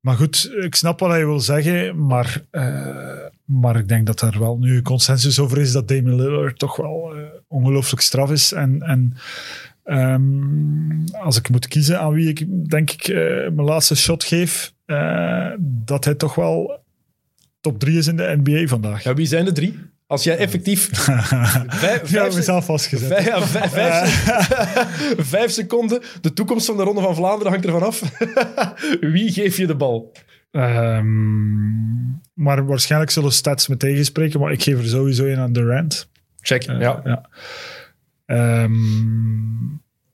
maar 0.00 0.16
goed, 0.16 0.52
ik 0.60 0.74
snap 0.74 1.00
wat 1.00 1.10
hij 1.10 1.26
wil 1.26 1.40
zeggen, 1.40 2.06
maar, 2.06 2.42
eh, 2.50 3.26
maar 3.44 3.76
ik 3.76 3.88
denk 3.88 4.06
dat 4.06 4.20
er 4.20 4.38
wel 4.38 4.58
nu 4.58 4.82
consensus 4.82 5.38
over 5.38 5.58
is 5.58 5.72
dat 5.72 5.88
Damian 5.88 6.16
Lillard 6.16 6.58
toch 6.58 6.76
wel 6.76 7.14
ongelooflijk 7.48 8.02
straf 8.02 8.30
is. 8.30 8.52
En, 8.52 8.82
en 8.82 9.16
ehm, 9.84 11.06
als 11.12 11.36
ik 11.38 11.48
moet 11.50 11.68
kiezen 11.68 12.00
aan 12.00 12.12
wie 12.12 12.28
ik, 12.28 12.68
denk 12.70 12.90
ik, 12.90 13.08
mijn 13.54 13.62
laatste 13.64 13.96
shot 13.96 14.24
geef, 14.24 14.72
dat 15.58 16.04
hij 16.04 16.14
toch 16.14 16.34
wel 16.34 16.80
top 17.60 17.78
3 17.78 17.98
is 17.98 18.06
in 18.06 18.16
de 18.16 18.40
NBA 18.42 18.66
vandaag. 18.66 19.02
Ja, 19.02 19.14
wie 19.14 19.26
zijn 19.26 19.44
de 19.44 19.52
drie? 19.52 19.78
Als 20.12 20.24
jij 20.24 20.36
effectief 20.36 20.88
vijf, 20.92 22.10
Ja, 22.10 22.20
vijf, 22.20 22.34
mezelf 22.34 22.64
vastgezet. 22.64 23.08
vijf, 23.08 23.26
ja, 23.26 23.42
vijf, 23.46 23.70
vijf, 23.72 25.16
vijf 25.28 25.50
seconden, 25.50 26.02
de 26.20 26.32
toekomst 26.32 26.66
van 26.66 26.76
de 26.76 26.82
Ronde 26.82 27.00
van 27.00 27.14
Vlaanderen 27.14 27.52
hangt 27.52 27.66
ervan 27.66 27.82
af. 27.82 28.02
Wie 29.14 29.32
geef 29.32 29.56
je 29.56 29.66
de 29.66 29.74
bal? 29.76 30.12
Ehm, 30.50 32.10
maar 32.34 32.66
waarschijnlijk 32.66 33.10
zullen 33.10 33.32
stats 33.32 33.68
me 33.68 33.76
tegenspreken, 33.76 34.40
maar 34.40 34.52
ik 34.52 34.62
geef 34.62 34.78
er 34.78 34.86
sowieso 34.88 35.24
een 35.24 35.38
aan 35.38 35.52
Durant. 35.52 36.08
Check. 36.40 36.62
Eh, 36.64 36.80
ja. 36.80 37.00
ja. 37.04 37.28
Ehm, 38.26 38.72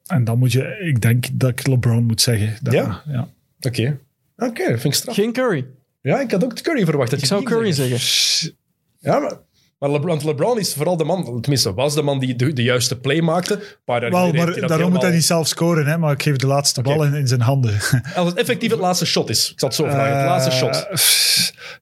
en 0.06 0.24
dan 0.24 0.38
moet 0.38 0.52
je, 0.52 0.78
ik 0.88 1.00
denk 1.00 1.26
dat 1.32 1.50
ik 1.50 1.66
LeBron 1.66 2.04
moet 2.04 2.20
zeggen. 2.20 2.56
Dat- 2.62 2.72
Ja? 2.74 3.02
ja. 3.06 3.28
Oké. 3.60 3.98
Oké, 4.36 4.62
dat 4.70 4.80
vind 4.80 4.84
ik 4.84 4.94
straf. 4.94 5.14
Geen 5.14 5.32
Curry. 5.32 5.66
Ja, 6.00 6.20
ik 6.20 6.30
had 6.30 6.44
ook 6.44 6.60
Curry 6.60 6.84
verwacht. 6.84 7.10
Dat 7.10 7.18
Ik 7.18 7.24
je 7.24 7.30
zou 7.34 7.42
Curry 7.44 7.72
zegt. 7.72 8.00
zeggen. 8.02 8.56
Ja, 9.00 9.18
maar 9.18 9.36
Maar 9.78 9.90
LeBron, 9.90 10.08
want 10.08 10.24
LeBron 10.24 10.58
is 10.58 10.74
vooral 10.74 10.96
de 10.96 11.04
man, 11.04 11.40
tenminste 11.40 11.74
was 11.74 11.94
de 11.94 12.02
man 12.02 12.18
die 12.18 12.36
de, 12.36 12.52
de 12.52 12.62
juiste 12.62 12.98
play 12.98 13.20
maakte. 13.20 13.54
Een 13.54 13.60
paar 13.84 14.00
jaar 14.00 14.10
Wel, 14.10 14.26
geleden 14.26 14.58
maar 14.58 14.68
daarom 14.68 14.92
moet 14.92 15.02
hij 15.02 15.10
niet 15.10 15.24
zelf 15.24 15.48
scoren, 15.48 15.86
hè, 15.86 15.98
maar 15.98 16.12
ik 16.12 16.22
geef 16.22 16.36
de 16.36 16.46
laatste 16.46 16.82
bal 16.82 17.04
in, 17.04 17.14
in 17.14 17.28
zijn 17.28 17.40
handen. 17.40 17.72
Als 18.16 18.28
het 18.28 18.34
effectief 18.38 18.70
het 18.70 18.80
laatste 18.80 19.06
shot 19.06 19.30
is. 19.30 19.50
Ik 19.52 19.58
zal 19.58 19.68
het 19.68 19.76
zo 19.76 19.84
vragen. 19.84 20.16
Het 20.16 20.26
laatste 20.26 20.50
shot. 20.50 20.86
Eh, 20.90 20.98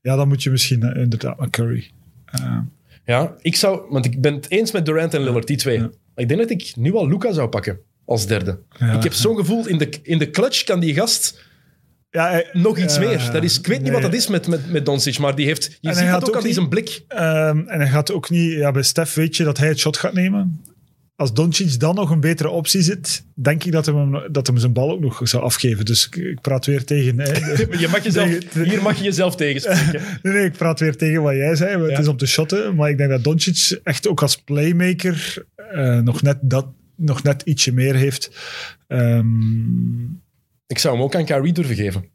ja, 0.02 0.16
dan 0.16 0.28
moet 0.28 0.42
je 0.42 0.50
misschien 0.50 0.82
eh, 0.82 1.02
inderdaad 1.02 1.50
Curry. 1.50 1.90
Eh, 2.24 2.58
Ja, 3.04 3.34
ik 3.40 3.56
zou... 3.56 3.80
Want 3.90 4.04
ik 4.04 4.20
ben 4.20 4.34
het 4.34 4.50
eens 4.50 4.72
met 4.72 4.86
Durant 4.86 5.14
en 5.14 5.22
Lillard, 5.22 5.46
die 5.46 5.56
twee. 5.56 5.88
Ik 6.16 6.28
denk 6.28 6.40
dat 6.40 6.50
ik 6.50 6.72
nu 6.76 6.94
al 6.94 7.08
Luca 7.08 7.32
zou 7.32 7.48
pakken. 7.48 7.78
Als 8.04 8.26
derde. 8.26 8.58
Ja. 8.78 8.92
Ik 8.92 9.02
heb 9.02 9.12
zo'n 9.12 9.36
gevoel, 9.36 9.66
in 9.66 9.78
de, 9.78 9.88
in 10.02 10.18
de 10.18 10.30
clutch 10.30 10.64
kan 10.64 10.80
die 10.80 10.94
gast 10.94 11.44
ja, 12.16 12.30
hij- 12.30 12.48
nog 12.52 12.78
iets 12.78 12.96
eh, 12.96 13.08
meer. 13.08 13.28
Dat 13.32 13.42
is, 13.42 13.58
ik 13.58 13.66
weet 13.66 13.82
niet 13.82 13.92
wat 13.92 14.02
dat 14.02 14.14
is 14.14 14.28
met, 14.28 14.46
met, 14.46 14.70
met 14.72 14.84
Doncic, 14.86 15.18
maar 15.18 15.34
die 15.34 15.46
heeft... 15.46 15.78
Je 15.80 15.88
hij 15.88 15.96
ziet 15.98 16.10
dat 16.10 16.22
ook 16.22 16.28
ook 16.28 16.36
aan 16.36 16.42
die 16.42 16.52
zijn 16.52 16.68
blik. 16.68 17.02
Ehm, 17.08 17.58
en 17.66 17.78
hij 17.80 17.88
gaat 17.88 18.12
ook 18.12 18.30
niet... 18.30 18.52
Ja, 18.52 18.70
bij 18.70 18.82
Stef 18.82 19.14
weet 19.14 19.36
je 19.36 19.44
dat 19.44 19.58
hij 19.58 19.68
het 19.68 19.78
shot 19.78 19.96
gaat 19.96 20.12
nemen. 20.12 20.60
Als 21.16 21.32
Doncic 21.34 21.80
dan 21.80 21.94
nog 21.94 22.10
een 22.10 22.20
betere 22.20 22.48
optie 22.48 22.82
zit, 22.82 23.24
denk 23.34 23.64
ik 23.64 23.72
dat 23.72 23.86
hem, 23.86 24.22
dat 24.32 24.46
hem 24.46 24.58
zijn 24.58 24.72
bal 24.72 24.90
ook 24.90 25.00
nog 25.00 25.20
zou 25.24 25.42
afgeven. 25.42 25.84
Dus 25.84 26.06
ik, 26.06 26.16
ik 26.16 26.40
praat 26.40 26.66
weer 26.66 26.84
tegen... 26.84 27.18
hè, 27.20 27.32
Je 27.82 27.88
mag 27.90 28.04
jezelf, 28.04 28.28
hier 28.64 28.82
mag 28.82 28.98
je 28.98 29.04
jezelf 29.04 29.36
tegenspreken. 29.36 30.00
Nee, 30.22 30.32
nee, 30.32 30.44
ik 30.44 30.52
praat 30.56 30.80
weer 30.80 30.96
tegen 30.96 31.22
wat 31.22 31.34
jij 31.34 31.54
zei. 31.56 31.82
Het 31.82 31.90
Ja. 31.90 31.98
is 31.98 32.08
om 32.08 32.16
te 32.16 32.26
shotten. 32.26 32.74
Maar 32.74 32.90
ik 32.90 32.98
denk 32.98 33.10
dat 33.10 33.24
Doncic 33.24 33.80
echt 33.82 34.08
ook 34.08 34.22
als 34.22 34.36
playmaker 34.36 35.44
eh, 35.56 35.98
nog, 35.98 36.22
net 36.22 36.38
dat, 36.40 36.66
nog 36.96 37.22
net 37.22 37.42
ietsje 37.42 37.72
meer 37.72 37.94
heeft. 37.94 38.30
Ehm, 38.88 39.24
Ik 40.66 40.78
zou 40.78 40.94
hem 40.94 41.02
ook 41.04 41.14
aan 41.14 41.24
Kyrie 41.24 41.52
durven 41.52 41.74
geven. 41.74 42.08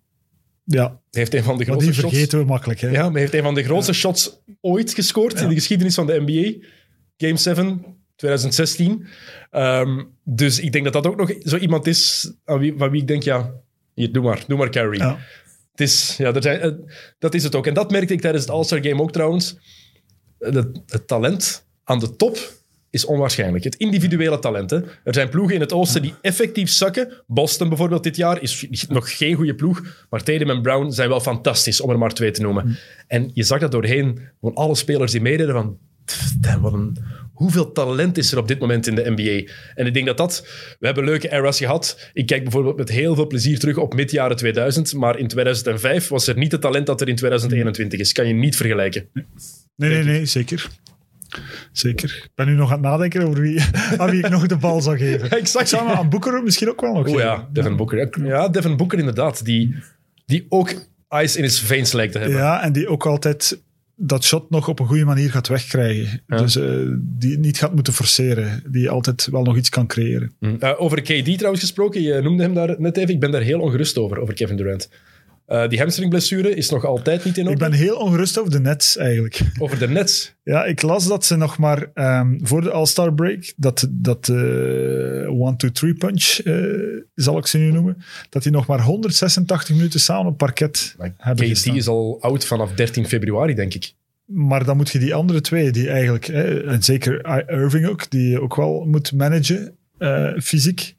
ja, 0.64 0.84
Hij 0.88 1.00
heeft 1.12 1.34
een 1.34 1.44
van 1.44 1.58
de 1.58 1.64
grootste 1.66 1.86
die 1.92 2.00
shots... 2.00 2.10
vergeten 2.14 2.40
we 2.40 2.46
makkelijk. 2.46 2.80
Hè? 2.80 2.90
Ja, 2.90 3.02
maar 3.04 3.12
hij 3.12 3.22
heeft 3.22 3.34
een 3.34 3.44
van 3.44 3.56
de 3.56 3.64
grootste 3.64 3.94
shots 3.94 4.42
ooit 4.62 4.94
gescoord 4.94 5.40
in 5.42 5.48
de 5.50 5.56
geschiedenis 5.56 5.96
van 5.96 6.06
de 6.06 6.22
NBA. 6.26 6.68
Game 7.18 7.38
7, 7.38 7.86
2016. 8.16 9.08
Ehm, 9.50 10.04
dus 10.24 10.60
ik 10.60 10.72
denk 10.72 10.84
dat 10.84 10.94
dat 10.94 11.08
ook 11.08 11.18
nog 11.18 11.34
zo 11.44 11.58
iemand 11.58 11.88
is 11.88 12.32
aan 12.46 12.60
wie, 12.60 12.74
van 12.78 12.90
wie 12.90 13.02
ik 13.02 13.08
denk, 13.08 13.24
ja, 13.24 13.54
hier, 13.94 14.12
doe 14.12 14.24
maar, 14.24 14.44
doe 14.48 14.58
maar 14.58 14.70
Kyrie. 14.70 15.00
Ja. 15.00 15.20
Het 15.72 15.82
is, 15.82 16.16
ja, 16.18 16.42
zijn, 16.42 16.60
eh, 16.60 16.72
dat 17.20 17.34
is 17.34 17.44
het 17.44 17.56
ook. 17.56 17.68
En 17.68 17.74
dat 17.74 17.92
merkte 17.92 18.14
ik 18.14 18.22
tijdens 18.22 18.44
het 18.44 18.54
All-Star 18.54 18.84
Game 18.84 19.02
ook 19.02 19.12
trouwens. 19.12 19.58
Eh, 20.40 20.54
Het, 20.54 20.82
het 20.88 21.08
talent 21.08 21.66
aan 21.84 22.00
de 22.00 22.16
top 22.16 22.61
is 22.92 23.06
onwaarschijnlijk. 23.06 23.64
Het 23.64 23.76
individuele 23.76 24.40
talent. 24.40 24.72
Er 24.72 24.84
zijn 25.04 25.30
ploegen 25.30 25.56
in 25.56 25.62
het 25.62 25.74
oosten 25.74 26.02
die 26.02 26.14
effectief 26.22 26.70
zakken. 26.70 27.14
Boston 27.28 27.70
bijvoorbeeld 27.70 28.04
dit 28.04 28.16
jaar 28.16 28.42
is 28.42 28.66
nog 28.90 29.18
geen 29.18 29.36
goede 29.36 29.56
ploeg. 29.56 30.06
Maar 30.10 30.24
Tatum 30.24 30.50
en 30.50 30.62
Brown 30.62 30.92
zijn 30.92 31.10
wel 31.10 31.20
fantastisch, 31.20 31.82
om 31.82 31.90
er 31.90 31.98
maar 31.98 32.14
twee 32.14 32.32
te 32.32 32.42
noemen. 32.42 32.78
En 33.08 33.32
je 33.34 33.44
zag 33.44 33.60
dat 33.60 33.72
doorheen. 33.72 34.20
Gewoon 34.40 34.56
alle 34.56 34.76
spelers 34.76 35.12
die 35.12 35.22
meededen 35.22 35.56
van... 35.56 35.78
wat 36.62 36.74
een, 36.74 36.98
hoeveel 37.34 37.72
talent 37.72 38.18
is 38.18 38.32
er 38.32 38.38
op 38.38 38.48
dit 38.48 38.60
moment 38.60 38.88
in 38.88 38.96
de 38.96 39.14
NBA? 39.16 39.52
En 39.76 39.86
ik 39.86 39.94
denk 39.94 40.06
dat 40.06 40.18
dat... 40.18 40.48
We 40.80 40.86
hebben 40.86 41.04
leuke 41.04 41.32
eras 41.32 41.58
gehad. 41.58 42.10
Ik 42.14 42.26
kijk 42.26 42.44
bijvoorbeeld 42.44 42.78
met 42.78 42.90
heel 42.90 43.16
veel 43.16 43.28
plezier 43.28 43.60
terug 43.60 43.78
op 43.78 43.94
mid-jaren 43.94 44.36
2000. 44.36 44.94
Maar 44.94 45.20
in 45.20 45.28
2005 45.28 46.08
was 46.08 46.28
er 46.28 46.38
niet 46.38 46.52
het 46.52 46.62
talent 46.62 46.86
dat 46.86 47.02
er 47.02 47.08
in 47.08 47.16
2021 47.16 48.00
is. 48.00 48.12
Kan 48.12 48.28
je 48.28 48.34
niet 48.34 48.56
vergelijken. 48.56 49.10
Nee, 49.76 49.90
nee, 49.90 50.04
nee, 50.04 50.26
zeker. 50.26 50.70
Zeker. 51.72 52.22
Ik 52.24 52.30
ben 52.36 52.46
nu 52.46 52.54
nog 52.54 52.68
aan 52.68 52.74
het 52.74 52.82
nadenken 52.82 53.28
over 53.28 53.42
wie, 53.42 53.62
aan 53.98 54.10
wie 54.10 54.26
ik 54.26 54.30
nog 54.30 54.48
de 54.48 54.58
bal 54.58 54.82
zou 54.82 54.98
geven. 54.98 55.30
Exact. 55.40 55.72
Hem 55.72 55.88
aan 55.88 56.10
Boeker 56.10 56.44
misschien 56.44 56.70
ook 56.70 56.82
wel 56.82 56.94
nog 56.94 57.08
Oh 57.08 57.20
ja, 57.20 57.48
Devin 57.52 57.76
Booker. 57.76 58.26
Ja, 58.26 58.48
Devin 58.48 58.78
Booker 58.78 59.00
inderdaad. 59.00 59.46
Die, 59.46 59.76
die 60.26 60.46
ook 60.50 60.74
ice 61.10 61.38
in 61.38 61.44
his 61.44 61.60
veins 61.60 61.92
lijkt 61.92 62.14
te 62.14 62.20
hebben. 62.20 62.38
Ja, 62.38 62.64
en 62.64 62.72
die 62.74 62.88
ook 62.88 63.06
altijd 63.06 63.60
dat 64.04 64.24
shot 64.24 64.50
nog 64.50 64.68
op 64.68 64.80
een 64.80 64.88
goede 64.88 65.06
manier 65.06 65.32
gaat 65.32 65.48
wegkrijgen. 65.48 66.22
Ja. 66.28 66.38
Dus 66.38 66.56
eh, 66.56 66.66
die 66.98 67.38
niet 67.38 67.58
gaat 67.58 67.74
moeten 67.76 67.94
forceren. 67.94 68.64
Die 68.68 68.90
altijd 68.90 69.28
wel 69.32 69.44
nog 69.44 69.58
iets 69.58 69.70
kan 69.70 69.88
creëren. 69.88 70.34
Uh, 70.40 70.82
over 70.82 71.02
KD 71.02 71.38
trouwens 71.38 71.62
gesproken, 71.62 72.02
je 72.02 72.22
noemde 72.22 72.44
hem 72.44 72.54
daar 72.54 72.76
net 72.78 72.98
even. 72.98 73.14
Ik 73.14 73.20
ben 73.20 73.32
daar 73.32 73.42
heel 73.42 73.60
ongerust 73.60 73.98
over, 73.98 74.20
over 74.20 74.34
Kevin 74.34 74.58
Durant. 74.58 74.90
Uh, 75.52 75.68
die 75.68 75.80
hamstringblessure 75.80 76.56
is 76.56 76.70
nog 76.70 76.86
altijd 76.86 77.24
niet 77.24 77.38
in 77.38 77.48
orde. 77.48 77.66
Ik 77.66 77.70
ben 77.70 77.80
heel 77.80 77.96
ongerust 77.96 78.40
over 78.40 78.52
de 78.52 78.60
Nets 78.60 78.98
eigenlijk. 78.98 79.42
Over 79.60 79.80
de 79.80 79.88
Nets? 79.88 80.36
Ja, 80.44 80.66
ik 80.66 80.82
las 80.82 81.08
dat 81.08 81.26
ze 81.26 81.36
nog 81.36 81.58
maar 81.58 81.92
um, 81.94 82.40
voor 82.44 82.62
de 82.62 82.72
All-Star 82.72 83.14
break, 83.14 83.54
dat, 83.56 83.88
dat 83.90 84.28
uh, 84.28 84.38
one, 85.42 85.56
two, 85.56 85.72
three 85.72 85.94
punch, 85.94 86.40
uh, 86.44 87.02
zal 87.16 87.38
ik 87.38 87.48
ze 87.48 87.58
nu 87.58 87.72
noemen, 87.72 87.98
dat 88.30 88.44
die 88.44 88.52
nog 88.52 88.68
maar 88.68 88.82
186 88.82 89.70
minuten 89.70 90.00
samen 90.00 90.32
op 90.32 90.38
parket 90.38 90.96
maar 90.98 91.14
hebben 91.18 91.46
KD 91.46 91.52
gestaan. 91.52 91.76
is 91.76 91.88
al 91.88 92.18
oud 92.22 92.46
vanaf 92.46 92.74
13 92.74 93.08
februari, 93.08 93.54
denk 93.54 93.74
ik. 93.74 93.94
Maar 94.26 94.66
dan 94.66 94.78
moet 94.78 94.90
je 94.90 95.00
die 95.00 95.14
andere 95.14 95.42
twee, 95.42 95.72
die 95.72 95.90
eigenlijk, 95.90 96.26
hè, 96.26 96.64
en 96.64 96.84
zeker 96.84 97.26
Irving 97.50 97.88
ook, 97.88 98.10
die 98.10 98.30
je 98.30 98.42
ook 98.42 98.56
wel 98.56 98.86
moet 98.86 99.14
managen, 99.14 99.76
fysiek. 100.42 100.96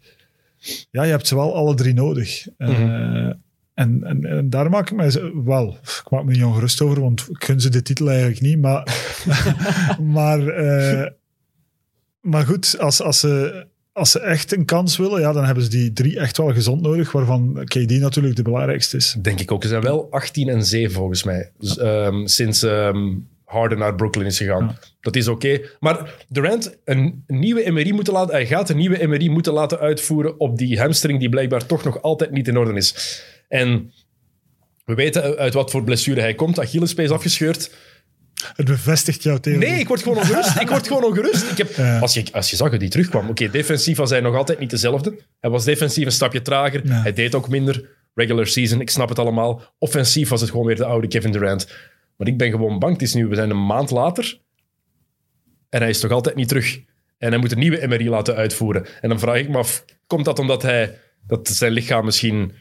Ja, 0.90 1.02
je 1.02 1.10
hebt 1.10 1.26
ze 1.26 1.34
wel 1.34 1.54
alle 1.54 1.74
drie 1.74 1.94
nodig. 1.94 2.46
Mm 2.58 2.74
-hmm. 2.74 3.40
En, 3.74 4.04
en, 4.04 4.24
en, 4.24 4.50
daar 4.50 4.70
maak 4.70 4.90
ik 4.90 4.96
me 4.96 5.42
wel, 5.44 5.78
ik 5.82 6.10
maak 6.10 6.24
me 6.24 6.32
niet 6.32 6.44
ongerust 6.44 6.80
over, 6.80 7.00
want 7.00 7.26
ik 7.30 7.44
gun 7.44 7.60
ze 7.60 7.68
de 7.68 7.82
titel 7.82 8.08
eigenlijk 8.08 8.40
niet. 8.40 8.60
Maar, 8.60 8.86
maar, 10.16 10.40
uh, 10.40 11.06
maar 12.20 12.46
goed, 12.46 12.78
als, 12.78 13.02
als, 13.02 13.20
ze, 13.20 13.66
als 13.92 14.10
ze 14.10 14.20
echt 14.20 14.56
een 14.56 14.64
kans 14.64 14.96
willen, 14.96 15.20
ja, 15.20 15.32
dan 15.32 15.44
hebben 15.44 15.64
ze 15.64 15.70
die 15.70 15.92
drie 15.92 16.18
echt 16.18 16.36
wel 16.36 16.52
gezond 16.52 16.82
nodig, 16.82 17.12
waarvan 17.12 17.64
KD 17.64 17.90
natuurlijk 17.90 18.36
de 18.36 18.42
belangrijkste 18.42 18.96
is. 18.96 19.16
Denk 19.22 19.40
ik 19.40 19.52
ook. 19.52 19.62
Ze 19.62 19.68
zijn 19.68 19.82
wel 19.82 20.10
18 20.10 20.48
en 20.48 20.64
7 20.64 20.92
volgens 20.92 21.22
mij, 21.22 21.50
dus, 21.58 21.78
um, 21.78 22.26
sinds 22.26 22.62
um, 22.62 23.28
Harden 23.52 23.78
naar 23.78 23.94
Brooklyn 23.94 24.26
is 24.26 24.38
gegaan. 24.38 24.64
Ja. 24.64 24.88
Dat 25.00 25.16
is 25.16 25.28
oké. 25.28 25.46
Okay. 25.46 25.68
Maar 25.80 26.24
Durant, 26.28 26.76
een 26.84 27.24
nieuwe 27.26 27.70
MRI 27.70 27.92
moeten 27.92 28.12
laten, 28.12 28.34
hij 28.34 28.46
gaat 28.46 28.68
een 28.68 28.76
nieuwe 28.76 29.06
MRI 29.06 29.30
moeten 29.30 29.52
laten 29.52 29.78
uitvoeren 29.78 30.40
op 30.40 30.58
die 30.58 30.80
hamstring 30.80 31.18
die 31.18 31.28
blijkbaar 31.28 31.66
toch 31.66 31.84
nog 31.84 32.02
altijd 32.02 32.30
niet 32.30 32.48
in 32.48 32.56
orde 32.56 32.72
is. 32.72 33.22
En 33.52 33.92
we 34.84 34.94
weten 34.94 35.36
uit 35.36 35.54
wat 35.54 35.70
voor 35.70 35.84
blessure 35.84 36.20
hij 36.20 36.34
komt. 36.34 36.58
Achillespees 36.58 37.10
afgescheurd. 37.10 37.74
Het 38.54 38.66
bevestigt 38.66 39.22
jouw 39.22 39.38
theorie. 39.38 39.68
Nee, 39.68 39.80
ik 39.80 39.88
word 39.88 40.02
gewoon 40.02 40.18
ongerust. 40.18 40.60
ik 40.60 40.68
word 40.68 40.86
gewoon 40.86 41.04
ongerust. 41.04 41.50
Ik 41.50 41.58
heb, 41.58 41.76
ja. 41.76 41.98
als, 41.98 42.14
je, 42.14 42.24
als 42.32 42.50
je 42.50 42.56
zag 42.56 42.70
dat 42.70 42.80
hij 42.80 42.88
terugkwam. 42.88 43.22
Oké, 43.22 43.30
okay, 43.30 43.50
defensief 43.50 43.96
was 43.96 44.10
hij 44.10 44.20
nog 44.20 44.34
altijd 44.36 44.58
niet 44.58 44.70
dezelfde. 44.70 45.18
Hij 45.40 45.50
was 45.50 45.64
defensief 45.64 46.04
een 46.04 46.12
stapje 46.12 46.42
trager. 46.42 46.86
Ja. 46.86 47.02
Hij 47.02 47.12
deed 47.12 47.34
ook 47.34 47.48
minder. 47.48 47.88
Regular 48.14 48.46
season, 48.46 48.80
ik 48.80 48.90
snap 48.90 49.08
het 49.08 49.18
allemaal. 49.18 49.62
Offensief 49.78 50.28
was 50.28 50.40
het 50.40 50.50
gewoon 50.50 50.66
weer 50.66 50.76
de 50.76 50.84
oude 50.84 51.08
Kevin 51.08 51.32
Durant. 51.32 51.66
Maar 52.16 52.28
ik 52.28 52.38
ben 52.38 52.50
gewoon 52.50 52.78
bang. 52.78 52.92
Het 52.92 53.02
is 53.02 53.14
nu, 53.14 53.26
we 53.26 53.34
zijn 53.34 53.50
een 53.50 53.66
maand 53.66 53.90
later. 53.90 54.40
En 55.68 55.80
hij 55.80 55.90
is 55.90 56.00
toch 56.00 56.10
altijd 56.10 56.34
niet 56.34 56.48
terug. 56.48 56.80
En 57.18 57.30
hij 57.30 57.38
moet 57.38 57.52
een 57.52 57.58
nieuwe 57.58 57.86
MRI 57.86 58.08
laten 58.08 58.34
uitvoeren. 58.34 58.86
En 59.00 59.08
dan 59.08 59.18
vraag 59.18 59.36
ik 59.36 59.48
me 59.48 59.58
af, 59.58 59.84
komt 60.06 60.24
dat 60.24 60.38
omdat 60.38 60.62
hij, 60.62 60.98
dat 61.26 61.48
zijn 61.48 61.72
lichaam 61.72 62.04
misschien 62.04 62.52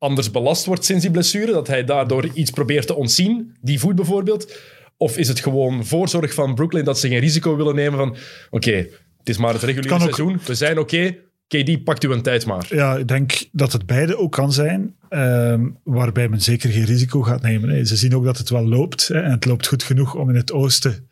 anders 0.00 0.30
belast 0.30 0.64
wordt 0.66 0.84
sinds 0.84 1.02
die 1.02 1.10
blessure? 1.10 1.52
Dat 1.52 1.66
hij 1.66 1.84
daardoor 1.84 2.28
iets 2.34 2.50
probeert 2.50 2.86
te 2.86 2.94
ontzien? 2.94 3.56
Die 3.60 3.80
voet 3.80 3.94
bijvoorbeeld? 3.94 4.58
Of 4.96 5.16
is 5.16 5.28
het 5.28 5.40
gewoon 5.40 5.84
voorzorg 5.84 6.34
van 6.34 6.54
Brooklyn 6.54 6.84
dat 6.84 6.98
ze 6.98 7.08
geen 7.08 7.18
risico 7.18 7.56
willen 7.56 7.74
nemen 7.74 7.98
van 7.98 8.08
oké, 8.10 8.18
okay, 8.50 8.90
het 9.18 9.28
is 9.28 9.36
maar 9.36 9.52
het 9.52 9.62
reguliere 9.62 9.94
het 9.94 10.02
seizoen, 10.02 10.34
ook... 10.34 10.42
we 10.42 10.54
zijn 10.54 10.78
oké, 10.78 10.96
okay, 10.96 11.18
KD, 11.62 11.84
pakt 11.84 12.04
u 12.04 12.12
een 12.12 12.22
tijd 12.22 12.46
maar. 12.46 12.66
Ja, 12.68 12.96
ik 12.96 13.08
denk 13.08 13.48
dat 13.52 13.72
het 13.72 13.86
beide 13.86 14.16
ook 14.16 14.32
kan 14.32 14.52
zijn, 14.52 14.94
um, 15.08 15.78
waarbij 15.84 16.28
men 16.28 16.40
zeker 16.40 16.70
geen 16.70 16.84
risico 16.84 17.22
gaat 17.22 17.42
nemen. 17.42 17.68
Hè. 17.68 17.84
Ze 17.84 17.96
zien 17.96 18.14
ook 18.14 18.24
dat 18.24 18.38
het 18.38 18.50
wel 18.50 18.68
loopt 18.68 19.08
hè, 19.08 19.20
en 19.20 19.30
het 19.30 19.44
loopt 19.44 19.66
goed 19.66 19.82
genoeg 19.82 20.14
om 20.14 20.28
in 20.28 20.36
het 20.36 20.52
oosten 20.52 21.08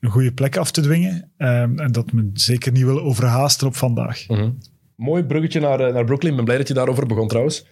een 0.00 0.10
goede 0.10 0.32
plek 0.32 0.56
af 0.56 0.70
te 0.70 0.80
dwingen. 0.80 1.32
Um, 1.38 1.78
en 1.78 1.92
dat 1.92 2.12
men 2.12 2.30
zeker 2.34 2.72
niet 2.72 2.84
wil 2.84 3.00
overhaasten 3.00 3.66
op 3.66 3.76
vandaag. 3.76 4.28
Mm 4.28 4.36
-hmm. 4.36 4.58
Mooi 4.96 5.24
bruggetje 5.24 5.60
naar, 5.60 5.92
naar 5.92 6.04
Brooklyn. 6.04 6.30
Ik 6.30 6.36
ben 6.36 6.44
blij 6.44 6.58
dat 6.58 6.68
je 6.68 6.74
daarover 6.74 7.06
begon 7.06 7.28
trouwens. 7.28 7.66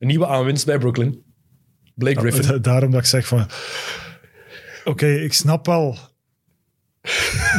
Een 0.00 0.06
nieuwe 0.06 0.26
aanwinst 0.26 0.66
bij 0.66 0.78
Brooklyn. 0.78 1.22
Blake 1.94 2.20
Griffin. 2.20 2.62
Daarom 2.62 2.90
dat 2.90 3.00
ik 3.00 3.06
zeg 3.06 3.26
van... 3.26 3.40
Oké, 3.40 4.90
okay, 4.90 5.14
ik 5.14 5.32
snap 5.32 5.66
wel 5.66 5.98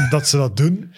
dat 0.10 0.28
ze 0.28 0.38
dat 0.38 0.58
doen. 0.58 0.94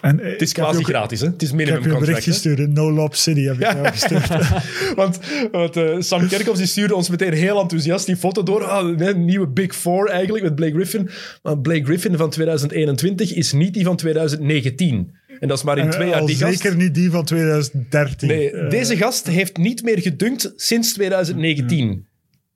En 0.00 0.18
het 0.18 0.42
is 0.42 0.52
quasi 0.52 0.78
ook, 0.78 0.84
gratis, 0.84 1.20
hè? 1.20 1.26
Het 1.26 1.42
is 1.42 1.52
minimum 1.52 1.76
Ik 1.76 1.82
heb 1.82 1.90
je 1.92 1.98
een 1.98 2.04
bericht 2.04 2.24
gestuurd. 2.24 2.72
No 2.72 2.92
Lob 2.92 3.14
City 3.14 3.40
heb 3.40 3.54
ik 3.54 3.60
ja. 3.60 3.74
jou 3.74 3.86
gestuurd. 3.86 4.28
want 5.00 5.18
want 5.50 5.76
uh, 5.76 5.96
Sam 6.00 6.28
Kerkhoffs 6.28 6.58
die 6.58 6.68
stuurde 6.68 6.94
ons 6.94 7.08
meteen 7.08 7.32
heel 7.32 7.60
enthousiast 7.60 8.06
die 8.06 8.16
foto 8.16 8.42
door. 8.42 8.64
Ah, 8.64 8.96
nee, 8.96 9.14
nieuwe 9.14 9.48
Big 9.48 9.74
Four 9.74 10.08
eigenlijk 10.08 10.44
met 10.44 10.54
Blake 10.54 10.72
Griffin. 10.74 11.10
Maar 11.42 11.58
Blake 11.58 11.84
Griffin 11.84 12.16
van 12.16 12.30
2021 12.30 13.34
is 13.34 13.52
niet 13.52 13.74
die 13.74 13.84
van 13.84 13.96
2019. 13.96 15.16
En 15.40 15.48
dat 15.48 15.58
is 15.58 15.64
maar 15.64 15.78
in 15.78 15.84
en 15.84 15.90
twee 15.90 16.08
jaar 16.08 16.26
die 16.26 16.36
zeker 16.36 16.56
gast. 16.56 16.76
niet 16.76 16.94
die 16.94 17.10
van 17.10 17.24
2013. 17.24 18.28
Nee, 18.28 18.52
uh, 18.52 18.70
deze 18.70 18.96
gast 18.96 19.26
heeft 19.26 19.56
niet 19.56 19.82
meer 19.82 20.00
gedunkt 20.00 20.52
sinds 20.56 20.92
2019. 20.92 21.88
Uh, 21.88 21.96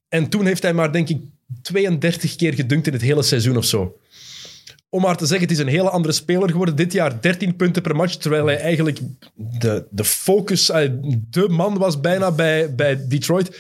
en 0.09 0.29
toen 0.29 0.47
heeft 0.47 0.63
hij 0.63 0.73
maar, 0.73 0.93
denk 0.93 1.09
ik, 1.09 1.19
32 1.63 2.37
keer 2.37 2.55
gedunkt 2.55 2.87
in 2.87 2.93
het 2.93 3.03
hele 3.03 3.23
seizoen 3.23 3.57
of 3.57 3.65
zo 3.65 3.99
om 4.91 5.03
maar 5.03 5.17
te 5.17 5.27
zeggen, 5.27 5.49
het 5.49 5.57
is 5.57 5.63
een 5.63 5.71
hele 5.71 5.91
andere 5.91 6.15
speler 6.15 6.51
geworden. 6.51 6.77
Dit 6.77 6.93
jaar 6.93 7.21
13 7.21 7.57
punten 7.57 7.83
per 7.83 7.97
match, 7.97 8.15
terwijl 8.15 8.47
hij 8.47 8.59
eigenlijk 8.59 8.99
de, 9.35 9.87
de 9.91 10.05
focus, 10.05 10.67
de 11.31 11.49
man 11.49 11.79
was 11.79 12.01
bijna 12.01 12.31
bij, 12.31 12.75
bij 12.75 13.07
Detroit. 13.09 13.59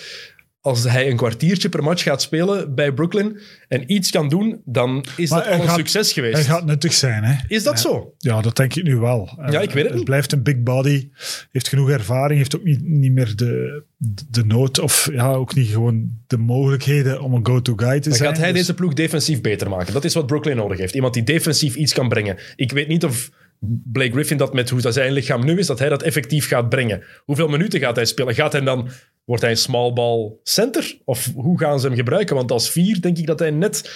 Als 0.68 0.84
hij 0.84 1.10
een 1.10 1.16
kwartiertje 1.16 1.68
per 1.68 1.82
match 1.82 2.02
gaat 2.02 2.22
spelen 2.22 2.74
bij 2.74 2.92
Brooklyn 2.92 3.38
en 3.68 3.92
iets 3.92 4.10
kan 4.10 4.28
doen, 4.28 4.60
dan 4.64 5.04
is 5.16 5.30
Maar 5.30 5.38
dat 5.44 5.52
al 5.52 5.60
een 5.60 5.66
gaat- 5.68 5.76
succes 5.76 6.12
geweest. 6.12 6.34
Hij 6.34 6.44
gaat 6.44 6.64
nuttig 6.64 6.92
zijn, 6.94 7.24
hè? 7.24 7.34
Is 7.48 7.62
dat 7.62 7.80
zo? 7.80 8.14
Ja, 8.18 8.40
dat 8.40 8.56
denk 8.56 8.74
ik 8.74 8.84
nu 8.84 8.96
wel. 8.96 9.38
Ja, 9.50 9.60
ik 9.60 9.70
weet 9.70 9.84
het 9.84 9.94
niet. 9.94 10.04
blijft 10.04 10.32
een 10.32 10.42
big 10.42 10.62
body, 10.62 11.08
heeft 11.52 11.68
genoeg 11.68 11.90
ervaring, 11.90 12.38
heeft 12.38 12.56
ook 12.56 12.64
niet, 12.64 12.80
niet 12.82 13.12
meer 13.12 13.32
de, 13.36 13.82
de 14.30 14.44
nood 14.44 14.78
of 14.78 15.08
ja, 15.12 15.32
ook 15.32 15.54
niet 15.54 15.68
gewoon 15.68 16.10
de 16.26 16.38
mogelijkheden 16.38 17.20
om 17.20 17.34
een 17.34 17.46
go-to 17.46 17.72
guy 17.76 18.00
te 18.00 18.08
Dan 18.08 18.18
zijn. 18.18 18.28
gaat 18.28 18.38
hij 18.38 18.48
Dus- 18.52 18.60
deze 18.60 18.74
ploeg 18.74 18.92
defensief 18.94 19.40
beter 19.40 19.68
maken. 19.68 19.92
Dat 19.92 20.04
is 20.04 20.14
wat 20.14 20.26
Brooklyn 20.26 20.56
nodig 20.56 20.78
heeft. 20.78 20.94
Iemand 20.94 21.14
die 21.14 21.22
defensief 21.24 21.74
iets 21.74 21.92
kan 21.92 22.08
brengen. 22.08 22.36
Ik 22.56 22.72
weet 22.72 22.88
niet 22.88 23.04
of 23.04 23.30
Blake 23.60 24.12
Griffin 24.12 24.36
dat 24.36 24.54
met 24.54 24.70
hoe 24.70 24.80
dat 24.80 24.94
zijn 24.94 25.12
lichaam 25.12 25.44
nu 25.44 25.58
is, 25.58 25.66
dat 25.66 25.78
hij 25.78 25.88
dat 25.88 26.02
effectief 26.02 26.48
gaat 26.48 26.68
brengen. 26.68 27.02
Hoeveel 27.24 27.48
minuten 27.48 27.80
gaat 27.80 27.96
hij 27.96 28.04
spelen? 28.04 28.34
Gaat 28.34 28.52
hij 28.52 28.60
dan, 28.60 28.88
wordt 29.24 29.42
hij 29.42 29.50
een 29.50 29.56
small 29.56 29.92
ball 29.92 30.32
center? 30.42 30.98
Of 31.04 31.30
hoe 31.34 31.58
gaan 31.58 31.80
ze 31.80 31.86
hem 31.86 31.96
gebruiken? 31.96 32.36
Want 32.36 32.50
als 32.50 32.70
vier 32.70 33.00
denk 33.00 33.18
ik 33.18 33.26
dat 33.26 33.38
hij 33.38 33.50
net 33.50 33.90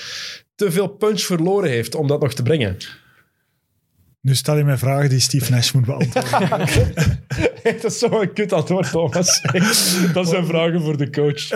te 0.55 0.71
veel 0.71 0.89
punch 0.89 1.21
verloren 1.21 1.71
heeft 1.71 1.95
om 1.95 2.07
dat 2.07 2.21
nog 2.21 2.35
te 2.35 2.43
brengen. 2.43 2.77
Nu 4.23 4.35
stel 4.35 4.57
je 4.57 4.65
mij 4.65 4.77
vragen 4.77 5.09
die 5.09 5.19
Steve 5.19 5.51
Nash 5.51 5.73
moet 5.73 5.85
beantwoorden. 5.85 7.21
dat 7.63 7.85
is 7.85 7.99
zo'n 7.99 8.33
kut 8.35 8.53
antwoord, 8.53 8.91
Thomas. 8.91 9.41
dat 10.13 10.29
zijn 10.29 10.47
vragen 10.47 10.81
voor 10.81 10.97
de 10.97 11.11
coach. 11.11 11.49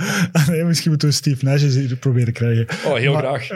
nee, 0.48 0.64
misschien 0.64 0.90
moeten 0.90 1.08
we 1.08 1.14
Steve 1.14 1.44
Nash 1.44 1.62
eens 1.62 1.74
hier 1.74 1.96
proberen 1.96 2.32
krijgen. 2.32 2.66
Oh, 2.86 2.94
heel 2.94 3.12
Maar- 3.12 3.22
graag. 3.22 3.48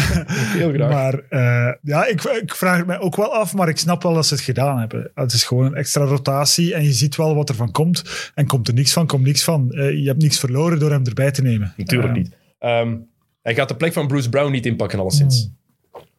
heel 0.58 0.72
graag. 0.72 0.90
Maar 0.90 1.20
eh, 1.28 1.74
ja, 1.82 2.06
ik, 2.06 2.22
ik 2.22 2.54
vraag 2.54 2.76
het 2.76 2.86
mij 2.86 2.98
ook 2.98 3.16
wel 3.16 3.34
af, 3.34 3.54
maar 3.54 3.68
ik 3.68 3.76
snap 3.78 4.02
wel 4.02 4.14
dat 4.14 4.26
ze 4.26 4.34
het 4.34 4.42
gedaan 4.42 4.78
hebben. 4.78 5.10
Het 5.14 5.32
is 5.32 5.44
gewoon 5.44 5.64
een 5.66 5.74
extra 5.74 6.04
rotatie 6.04 6.74
en 6.74 6.84
je 6.84 6.92
ziet 6.92 7.16
wel 7.16 7.34
wat 7.34 7.48
er 7.48 7.54
van 7.54 7.70
komt. 7.72 8.30
En 8.34 8.46
komt 8.46 8.68
er 8.68 8.74
niks 8.74 8.92
van, 8.92 9.06
komt 9.06 9.24
niks 9.24 9.44
van. 9.44 9.70
Eh, 9.72 9.90
je 10.02 10.06
hebt 10.06 10.22
niks 10.22 10.38
verloren 10.38 10.78
door 10.78 10.90
hem 10.90 11.04
erbij 11.04 11.30
te 11.30 11.42
nemen. 11.42 11.72
Natuurlijk 11.76 12.08
Eh, 12.10 12.16
niet. 12.16 12.30
Ehm, 12.58 12.96
hij 13.42 13.54
gaat 13.54 13.68
de 13.68 13.76
plek 13.76 13.92
van 13.92 14.06
Bruce 14.06 14.28
Brown 14.28 14.50
niet 14.52 14.66
inpakken, 14.66 14.98
alleszins. 14.98 15.42
Hmm. 15.42 15.54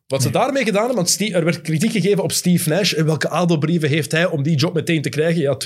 Wat 0.08 0.22
ze 0.22 0.30
daarmee 0.30 0.64
gedaan 0.64 0.80
hebben, 0.80 0.96
want 0.96 1.10
Steve- 1.10 1.36
er 1.36 1.44
werd 1.44 1.62
kritiek 1.62 1.92
gegeven 1.92 2.24
op 2.24 2.32
Steve 2.32 2.70
Nash. 2.70 2.94
En 2.94 3.06
welke 3.06 3.30
adelbrieven 3.30 3.90
heeft 3.90 4.12
hij 4.12 4.26
om 4.26 4.44
die 4.44 4.56
job 4.58 4.74
meteen 4.74 5.02
te 5.02 5.10
krijgen? 5.10 5.42
Ja, 5.42 5.58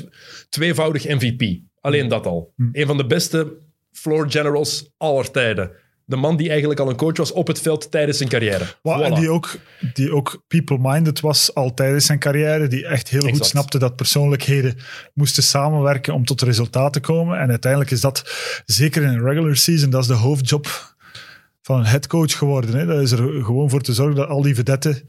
tweevoudig 0.49 1.07
MVP. 1.07 1.59
Alleen 1.79 2.07
dat 2.07 2.25
al. 2.25 2.53
Hmm. 2.55 2.69
Een 2.71 2.87
van 2.87 2.97
de 2.97 3.05
beste 3.05 3.57
floor 3.91 4.31
generals 4.31 4.91
aller 4.97 5.31
tijden. 5.31 5.71
De 6.05 6.15
man 6.15 6.37
die 6.37 6.49
eigenlijk 6.49 6.79
al 6.79 6.89
een 6.89 6.95
coach 6.95 7.17
was 7.17 7.31
op 7.31 7.47
het 7.47 7.61
veld 7.61 7.91
tijdens 7.91 8.17
zijn 8.17 8.29
carrière. 8.29 8.65
En 8.83 9.13
die 9.13 9.29
ook, 9.29 9.57
die 9.93 10.13
ook 10.13 10.43
people-minded 10.47 11.19
was 11.19 11.53
al 11.53 11.73
tijdens 11.73 12.05
zijn 12.05 12.19
carrière. 12.19 12.67
Die 12.67 12.85
echt 12.85 13.09
heel 13.09 13.29
goed 13.29 13.45
snapte 13.45 13.79
dat 13.79 13.95
persoonlijkheden 13.95 14.77
moesten 15.13 15.43
samenwerken 15.43 16.13
om 16.13 16.25
tot 16.25 16.41
resultaat 16.41 16.93
te 16.93 16.99
komen. 16.99 17.39
En 17.39 17.49
uiteindelijk 17.49 17.91
is 17.91 18.01
dat, 18.01 18.33
zeker 18.65 19.01
in 19.01 19.07
een 19.07 19.23
regular 19.23 19.55
season, 19.55 19.89
dat 19.89 20.01
is 20.01 20.07
de 20.07 20.13
hoofdjob 20.13 20.90
van 21.71 21.79
een 21.79 21.85
headcoach 21.85 22.37
geworden. 22.37 22.75
Hè. 22.75 22.85
Dat 22.85 23.01
is 23.01 23.11
er 23.11 23.43
gewoon 23.43 23.69
voor 23.69 23.81
te 23.81 23.93
zorgen 23.93 24.15
dat 24.15 24.27
al 24.27 24.41
die 24.41 24.55
vedetten 24.55 25.01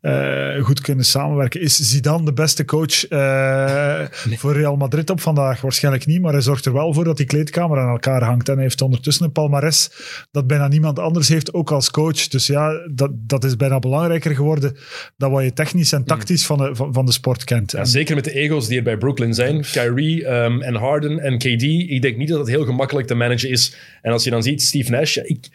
eh, 0.00 0.64
goed 0.64 0.80
kunnen 0.80 1.04
samenwerken. 1.04 1.60
Is 1.60 1.76
Zidane 1.76 2.24
de 2.24 2.32
beste 2.32 2.64
coach 2.64 3.08
eh, 3.08 4.00
voor 4.12 4.52
Real 4.52 4.76
Madrid 4.76 5.10
op 5.10 5.20
vandaag? 5.20 5.60
Waarschijnlijk 5.60 6.06
niet, 6.06 6.20
maar 6.20 6.32
hij 6.32 6.40
zorgt 6.40 6.64
er 6.64 6.72
wel 6.72 6.94
voor 6.94 7.04
dat 7.04 7.16
die 7.16 7.26
kleedkamer 7.26 7.78
aan 7.78 7.88
elkaar 7.88 8.22
hangt. 8.22 8.48
En 8.48 8.54
hij 8.54 8.62
heeft 8.62 8.80
ondertussen 8.82 9.24
een 9.24 9.32
palmares 9.32 9.90
dat 10.30 10.46
bijna 10.46 10.68
niemand 10.68 10.98
anders 10.98 11.28
heeft, 11.28 11.54
ook 11.54 11.70
als 11.70 11.90
coach. 11.90 12.28
Dus 12.28 12.46
ja, 12.46 12.72
dat, 12.92 13.10
dat 13.14 13.44
is 13.44 13.56
bijna 13.56 13.78
belangrijker 13.78 14.34
geworden 14.34 14.76
dan 15.16 15.30
wat 15.30 15.42
je 15.42 15.52
technisch 15.52 15.92
en 15.92 16.04
tactisch 16.04 16.46
van, 16.46 16.58
de, 16.58 16.74
van, 16.74 16.92
van 16.92 17.06
de 17.06 17.12
sport 17.12 17.44
kent. 17.44 17.72
Ja, 17.72 17.78
En- 17.78 17.86
zeker 17.86 18.14
met 18.14 18.24
de 18.24 18.32
ego's 18.32 18.68
die 18.68 18.76
er 18.76 18.84
bij 18.84 18.96
Brooklyn 18.96 19.34
zijn. 19.34 19.60
Kyrie 19.60 20.24
ehm, 20.24 20.60
en 20.60 20.74
Harden 20.74 21.18
en 21.18 21.38
KD. 21.38 21.62
Ik 21.62 22.02
denk 22.02 22.16
niet 22.16 22.28
dat 22.28 22.38
het 22.38 22.48
heel 22.48 22.64
gemakkelijk 22.64 23.06
te 23.06 23.14
managen 23.14 23.50
is. 23.50 23.76
En 24.02 24.12
als 24.12 24.24
je 24.24 24.30
dan 24.30 24.42
ziet, 24.42 24.62
Steve 24.62 24.90
Nash. 24.90 25.14
ja, 25.14 25.22
ik, 25.24 25.48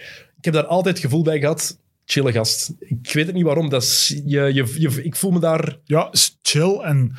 ik 0.44 0.54
heb 0.54 0.62
daar 0.64 0.72
altijd 0.72 0.96
het 0.96 1.06
gevoel 1.06 1.24
bij 1.24 1.40
gehad. 1.40 1.78
Chille 2.06 2.32
gast. 2.32 2.74
Ik 2.80 3.14
weet 3.14 3.26
het 3.26 3.36
niet 3.36 3.44
waarom. 3.44 3.70
Dat 3.70 3.82
is, 3.82 4.22
je, 4.26 4.54
je, 4.54 4.76
je, 4.78 5.04
ik 5.04 5.16
voel 5.16 5.32
me 5.32 5.40
daar... 5.40 5.78
ja, 5.84 6.10
chill 6.42 6.80
en 6.80 7.16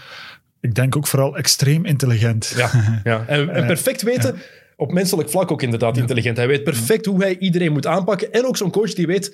ik 0.60 0.74
denk 0.74 0.96
ook 0.96 1.06
vooral 1.06 1.36
extreem 1.36 1.84
intelligent. 1.84 2.52
Ja, 2.56 2.70
ja. 3.04 3.24
En, 3.26 3.48
en 3.48 3.66
perfect 3.66 4.02
weten... 4.02 4.36
Op 4.76 4.92
menselijk 4.92 5.30
vlak 5.30 5.50
ook 5.50 5.62
inderdaad 5.62 5.96
intelligent. 5.96 6.36
Hij 6.36 6.46
weet 6.46 6.64
perfect 6.64 7.06
hoe 7.06 7.22
hij 7.22 7.38
iedereen 7.38 7.72
moet 7.72 7.86
aanpakken. 7.86 8.32
En 8.32 8.46
ook 8.46 8.56
zo'n 8.56 8.70
coach 8.70 8.94
die 8.94 9.06
weet... 9.06 9.24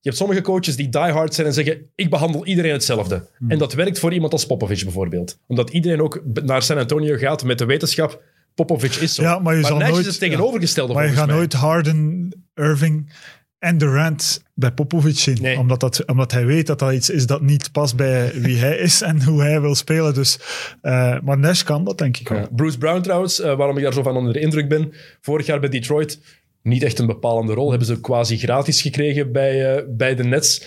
Je 0.00 0.08
hebt 0.08 0.16
sommige 0.16 0.40
coaches 0.40 0.76
die 0.76 0.88
diehard 0.88 1.34
zijn 1.34 1.46
en 1.46 1.52
zeggen 1.52 1.90
ik 1.94 2.10
behandel 2.10 2.46
iedereen 2.46 2.72
hetzelfde. 2.72 3.28
En 3.48 3.58
dat 3.58 3.74
werkt 3.74 3.98
voor 3.98 4.12
iemand 4.12 4.32
als 4.32 4.46
Popovic 4.46 4.82
bijvoorbeeld. 4.82 5.38
Omdat 5.46 5.70
iedereen 5.70 6.02
ook 6.02 6.22
naar 6.42 6.62
San 6.62 6.78
Antonio 6.78 7.16
gaat 7.16 7.44
met 7.44 7.58
de 7.58 7.64
wetenschap 7.64 8.22
Popovic 8.66 8.94
is 8.94 9.14
zo. 9.14 9.22
Ja, 9.22 9.38
maar 9.38 9.56
je 9.56 9.64
zal 9.64 9.78
Nash 9.78 9.88
nooit- 9.90 10.00
is 10.06 10.10
het 10.10 10.18
tegenovergestelde 10.20 10.94
Maar 10.94 11.06
je 11.06 11.12
gaat 11.12 11.26
mij. 11.26 11.36
nooit 11.36 11.52
Harden, 11.52 12.28
Irving 12.54 13.12
en 13.58 13.78
Durant 13.78 14.42
bij 14.54 14.72
Popovic 14.72 15.18
zien. 15.18 15.38
Nee. 15.40 15.58
Omdat, 15.58 15.80
dat, 15.80 16.06
omdat 16.06 16.32
hij 16.32 16.46
weet 16.46 16.66
dat 16.66 16.78
dat 16.78 16.92
iets 16.92 17.10
is 17.10 17.26
dat 17.26 17.40
niet 17.42 17.72
past 17.72 17.96
bij 17.96 18.32
wie 18.34 18.56
hij 18.56 18.76
is 18.76 19.02
en 19.10 19.22
hoe 19.24 19.40
hij 19.42 19.60
wil 19.60 19.74
spelen. 19.74 20.14
Dus, 20.14 20.38
eh, 20.80 21.20
maar 21.20 21.38
Nash 21.38 21.62
kan 21.62 21.84
dat, 21.84 21.98
denk 21.98 22.16
ik 22.16 22.28
wel. 22.28 22.38
Ja. 22.38 22.48
Bruce 22.56 22.78
Brown 22.78 23.00
trouwens, 23.00 23.40
eh, 23.40 23.56
waarom 23.56 23.76
ik 23.76 23.82
daar 23.82 23.92
zo 23.92 24.02
van 24.02 24.16
onder 24.16 24.32
de 24.32 24.40
indruk 24.40 24.68
ben. 24.68 24.92
Vorig 25.20 25.46
jaar 25.46 25.60
bij 25.60 25.68
Detroit, 25.68 26.20
niet 26.62 26.82
echt 26.82 26.98
een 26.98 27.06
bepalende 27.06 27.52
rol. 27.54 27.68
Hebben 27.70 27.86
ze 27.88 28.00
quasi 28.00 28.38
gratis 28.38 28.82
gekregen 28.82 29.32
bij, 29.32 29.76
eh, 29.76 29.82
bij 29.88 30.14
de 30.14 30.24
Nets. 30.24 30.66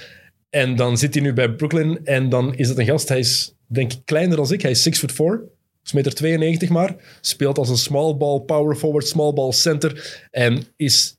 En 0.49 0.75
dan 0.75 0.97
zit 0.97 1.13
hij 1.13 1.23
nu 1.23 1.33
bij 1.33 1.51
Brooklyn 1.53 1.99
en 2.05 2.29
dan 2.29 2.55
is 2.55 2.69
het 2.69 2.77
een 2.77 2.85
gast. 2.85 3.09
Hij 3.09 3.19
is 3.19 3.55
denk 3.67 3.93
ik 3.93 3.99
kleiner 4.05 4.37
dan 4.37 4.51
ik. 4.51 4.61
Hij 4.61 4.71
is 4.71 4.83
6 4.83 4.99
foot 4.99 5.11
4. 5.11 5.41
Is 5.83 5.91
meter 5.91 6.13
92 6.13 6.69
maar. 6.69 6.95
Speelt 7.21 7.57
als 7.57 7.69
een 7.69 7.77
small 7.77 8.17
ball 8.17 8.39
power 8.39 8.75
forward, 8.75 9.07
small 9.07 9.33
ball 9.33 9.51
center. 9.51 10.21
En 10.31 10.63
is 10.75 11.17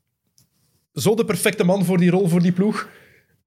zo 0.93 1.15
de 1.15 1.25
perfecte 1.25 1.63
man 1.63 1.85
voor 1.85 1.97
die 1.97 2.09
rol, 2.09 2.27
voor 2.27 2.41
die 2.41 2.51
ploeg. 2.51 2.89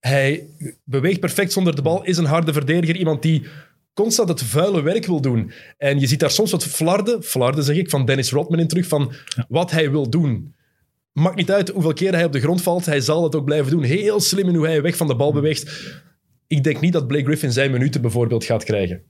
Hij 0.00 0.46
beweegt 0.84 1.20
perfect 1.20 1.52
zonder 1.52 1.76
de 1.76 1.82
bal, 1.82 2.04
is 2.04 2.16
een 2.16 2.24
harde 2.24 2.52
verdediger. 2.52 2.96
Iemand 2.96 3.22
die 3.22 3.46
constant 3.94 4.28
het 4.28 4.42
vuile 4.42 4.82
werk 4.82 5.06
wil 5.06 5.20
doen. 5.20 5.52
En 5.78 6.00
je 6.00 6.06
ziet 6.06 6.20
daar 6.20 6.30
soms 6.30 6.50
wat 6.50 6.64
flarden, 6.64 7.22
flarden 7.22 7.64
zeg 7.64 7.76
ik, 7.76 7.90
van 7.90 8.04
Dennis 8.04 8.30
Rodman 8.30 8.58
in 8.58 8.68
terug, 8.68 8.86
van 8.86 9.12
wat 9.48 9.70
hij 9.70 9.90
wil 9.90 10.10
doen. 10.10 10.54
Maakt 11.12 11.36
niet 11.36 11.50
uit 11.50 11.68
hoeveel 11.68 11.92
keer 11.92 12.14
hij 12.14 12.24
op 12.24 12.32
de 12.32 12.40
grond 12.40 12.62
valt, 12.62 12.86
hij 12.86 13.00
zal 13.00 13.22
dat 13.22 13.34
ook 13.34 13.44
blijven 13.44 13.70
doen. 13.70 13.82
Heel 13.82 14.20
slim 14.20 14.48
in 14.48 14.54
hoe 14.54 14.66
hij 14.66 14.82
weg 14.82 14.96
van 14.96 15.06
de 15.06 15.16
bal 15.16 15.32
beweegt. 15.32 15.92
Ik 16.46 16.64
denk 16.64 16.80
niet 16.80 16.92
dat 16.92 17.06
Blake 17.06 17.24
Griffin 17.24 17.52
zijn 17.52 17.70
minuten 17.70 18.00
bijvoorbeeld 18.00 18.44
gaat 18.44 18.64
krijgen. 18.64 19.02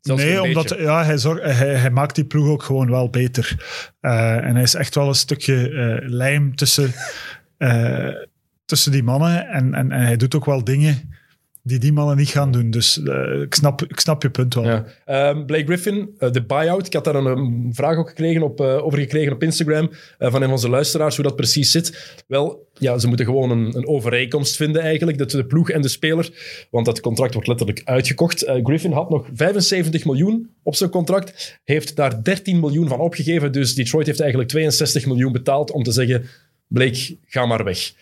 Zelfs 0.00 0.22
nee, 0.22 0.42
omdat 0.42 0.68
beetje. 0.68 0.82
ja, 0.84 1.04
hij, 1.04 1.18
zorg, 1.18 1.42
hij, 1.42 1.74
hij 1.74 1.90
maakt 1.90 2.14
die 2.14 2.24
ploeg 2.24 2.48
ook 2.48 2.62
gewoon 2.62 2.90
wel 2.90 3.10
beter. 3.10 3.56
Eh, 4.00 4.36
en 4.36 4.54
hij 4.54 4.62
is 4.62 4.74
echt 4.74 4.94
wel 4.94 5.08
een 5.08 5.14
stukje 5.14 5.70
eh, 5.70 6.08
lijm 6.08 6.54
tussen, 6.56 6.92
eh, 7.56 8.08
tussen 8.64 8.92
die 8.92 9.02
mannen. 9.02 9.48
En, 9.48 9.74
en, 9.74 9.92
en 9.92 10.04
hij 10.04 10.16
doet 10.16 10.34
ook 10.34 10.44
wel 10.44 10.64
dingen 10.64 11.09
die 11.70 11.78
die 11.78 11.92
mannen 11.92 12.16
niet 12.16 12.28
gaan 12.28 12.52
doen. 12.52 12.70
Dus 12.70 13.02
eh, 13.02 13.40
ik, 13.40 13.54
snap, 13.54 13.82
ik 13.82 14.00
snap 14.00 14.22
je 14.22 14.30
punt 14.30 14.54
wel. 14.54 14.64
Ja. 14.64 14.84
Ehm, 15.04 15.44
Blake 15.44 15.64
Griffin, 15.64 16.14
eh, 16.18 16.30
de 16.30 16.42
buyout. 16.42 16.86
Ik 16.86 16.92
had 16.92 17.04
daar 17.04 17.14
een, 17.14 17.70
vraag 17.72 17.96
ook 17.96 18.08
gekregen 18.08 18.42
op, 18.42 18.60
eh, 18.60 18.84
over 18.84 18.98
gekregen 18.98 19.32
op 19.32 19.42
Instagram 19.42 19.90
van 20.18 20.34
een 20.34 20.40
van 20.40 20.50
onze 20.50 20.68
luisteraars, 20.68 21.16
hoe 21.16 21.24
dat 21.24 21.36
precies 21.36 21.70
zit. 21.70 22.22
Wel, 22.26 22.68
ja, 22.74 22.98
ze 22.98 23.08
moeten 23.08 23.26
gewoon 23.26 23.50
een, 23.50 23.76
een 23.76 23.86
overeenkomst 23.86 24.56
vinden 24.56 24.82
eigenlijk, 24.82 25.18
de, 25.18 25.26
de 25.26 25.44
ploeg 25.44 25.70
en 25.70 25.82
de 25.82 25.88
speler, 25.88 26.30
want 26.70 26.86
dat 26.86 27.00
contract 27.00 27.32
wordt 27.32 27.48
letterlijk 27.48 27.82
uitgekocht. 27.84 28.44
Griffin 28.62 28.92
had 28.92 29.10
nog 29.10 29.26
75 29.34 30.04
miljoen 30.04 30.50
op 30.62 30.74
zijn 30.74 30.90
contract, 30.90 31.58
heeft 31.64 31.96
daar 31.96 32.22
13 32.22 32.60
miljoen 32.60 32.88
van 32.88 33.00
opgegeven, 33.00 33.52
dus 33.52 33.74
Detroit 33.74 34.06
heeft 34.06 34.20
eigenlijk 34.20 34.50
62 34.50 35.06
miljoen 35.06 35.32
betaald 35.32 35.70
om 35.70 35.82
te 35.82 35.92
zeggen, 35.92 36.28
Blake, 36.66 37.16
ga 37.26 37.46
maar 37.46 37.64
weg. 37.64 37.92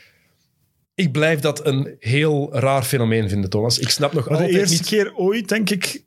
Ik 0.98 1.12
blijf 1.12 1.40
dat 1.40 1.66
een 1.66 1.96
heel 1.98 2.48
raar 2.52 2.82
fenomeen 2.82 3.28
vinden, 3.28 3.50
Thomas. 3.50 3.78
Ik 3.78 3.88
snap 3.88 4.12
nog 4.12 4.28
Maar 4.28 4.38
de 4.38 4.44
altijd 4.44 4.60
eerste 4.60 4.76
niet... 4.76 4.86
keer 4.86 5.14
ooit, 5.14 5.48
denk 5.48 5.70
ik, 5.70 6.04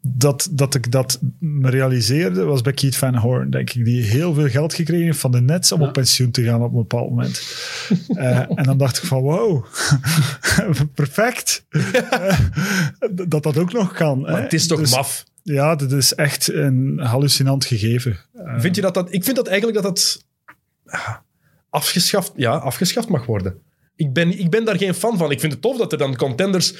dat, 0.00 0.48
dat 0.50 0.74
ik 0.74 0.92
dat 0.92 1.18
me 1.38 1.70
realiseerde, 1.70 2.44
was 2.44 2.62
bij 2.62 2.72
Keith 2.72 2.96
Van 2.96 3.16
Horn, 3.16 3.50
denk 3.50 3.70
ik, 3.70 3.84
die 3.84 4.02
heel 4.02 4.34
veel 4.34 4.48
geld 4.48 4.74
gekregen 4.74 5.04
heeft 5.04 5.18
van 5.18 5.30
de 5.30 5.40
Nets 5.40 5.72
om 5.72 5.82
op 5.82 5.92
pensioen 5.92 6.30
te 6.30 6.42
gaan 6.42 6.62
op 6.62 6.70
een 6.70 6.78
bepaald 6.78 7.08
moment. 7.08 7.42
Eh, 8.08 8.38
en 8.38 8.64
dan 8.64 8.78
dacht 8.78 8.96
ik 8.96 9.04
van, 9.04 9.22
wow, 9.22 9.64
perfect. 10.94 11.64
Eh, 11.68 12.38
dat 13.10 13.42
dat 13.42 13.56
ook 13.58 13.72
nog 13.72 13.92
kan. 13.92 14.20
Maar 14.20 14.36
hè. 14.36 14.40
het 14.40 14.52
is 14.52 14.66
toch 14.66 14.78
Dus, 14.78 14.90
maf? 14.90 15.24
Ja, 15.42 15.76
dat 15.76 15.92
is 15.92 16.14
echt 16.14 16.52
een 16.52 16.98
hallucinant 16.98 17.64
gegeven. 17.64 18.18
Eh, 18.32 18.60
Vind 18.60 18.76
je 18.76 18.82
dat 18.82 18.94
dat... 18.94 19.12
Ik 19.12 19.24
vind 19.24 19.36
dat 19.36 19.46
eigenlijk 19.46 19.82
dat 19.82 19.94
dat 19.94 20.24
ah, 20.84 21.16
afgeschaft, 21.68 22.32
ja, 22.36 22.56
afgeschaft 22.56 23.08
mag 23.08 23.26
worden. 23.26 23.68
Ik 24.00 24.12
ben, 24.12 24.38
ik 24.38 24.50
ben 24.50 24.64
daar 24.64 24.76
geen 24.76 24.94
fan 24.94 25.18
van. 25.18 25.30
Ik 25.30 25.40
vind 25.40 25.52
het 25.52 25.62
tof 25.62 25.76
dat 25.76 25.92
er 25.92 25.98
dan 25.98 26.16
contenders 26.16 26.74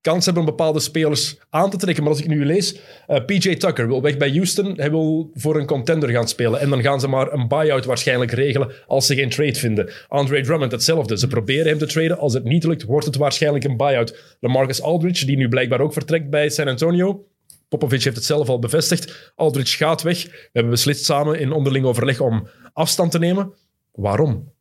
kans 0.00 0.24
hebben 0.24 0.42
om 0.42 0.48
bepaalde 0.48 0.80
spelers 0.80 1.36
aan 1.50 1.70
te 1.70 1.76
trekken. 1.76 2.02
Maar 2.02 2.12
als 2.12 2.20
ik 2.20 2.28
nu 2.28 2.46
lees, 2.46 2.76
eh, 3.06 3.24
PJ 3.24 3.56
Tucker 3.56 3.88
wil 3.88 4.02
weg 4.02 4.16
bij 4.16 4.30
Houston. 4.30 4.74
Hij 4.76 4.90
wil 4.90 5.30
voor 5.34 5.56
een 5.56 5.66
contender 5.66 6.08
gaan 6.08 6.28
spelen. 6.28 6.60
En 6.60 6.70
dan 6.70 6.82
gaan 6.82 7.00
ze 7.00 7.08
maar 7.08 7.32
een 7.32 7.48
buyout 7.48 7.84
waarschijnlijk 7.84 8.30
regelen 8.30 8.72
als 8.86 9.06
ze 9.06 9.14
geen 9.14 9.28
trade 9.30 9.54
vinden. 9.54 9.90
Andre 10.08 10.42
Drummond 10.42 10.72
hetzelfde. 10.72 11.18
Ze 11.18 11.26
proberen 11.26 11.66
hem 11.66 11.78
te 11.78 11.86
traden. 11.86 12.18
Als 12.18 12.34
het 12.34 12.44
niet 12.44 12.64
lukt, 12.64 12.82
wordt 12.82 13.06
het 13.06 13.16
waarschijnlijk 13.16 13.64
een 13.64 13.76
buyout. 13.76 14.36
LaMarcus 14.40 14.82
Aldridge, 14.82 15.26
die 15.26 15.36
nu 15.36 15.48
blijkbaar 15.48 15.80
ook 15.80 15.92
vertrekt 15.92 16.30
bij 16.30 16.48
San 16.48 16.68
Antonio. 16.68 17.26
Popovic 17.68 18.02
heeft 18.02 18.16
het 18.16 18.24
zelf 18.24 18.48
al 18.48 18.58
bevestigd. 18.58 19.32
Aldridge 19.34 19.76
gaat 19.76 20.02
weg. 20.02 20.22
We 20.22 20.50
hebben 20.52 20.72
beslist 20.72 21.04
samen 21.04 21.38
in 21.38 21.52
onderling 21.52 21.84
overleg 21.84 22.20
om 22.20 22.48
afstand 22.72 23.10
te 23.10 23.18
nemen. 23.18 23.52
Waarom? 23.92 24.52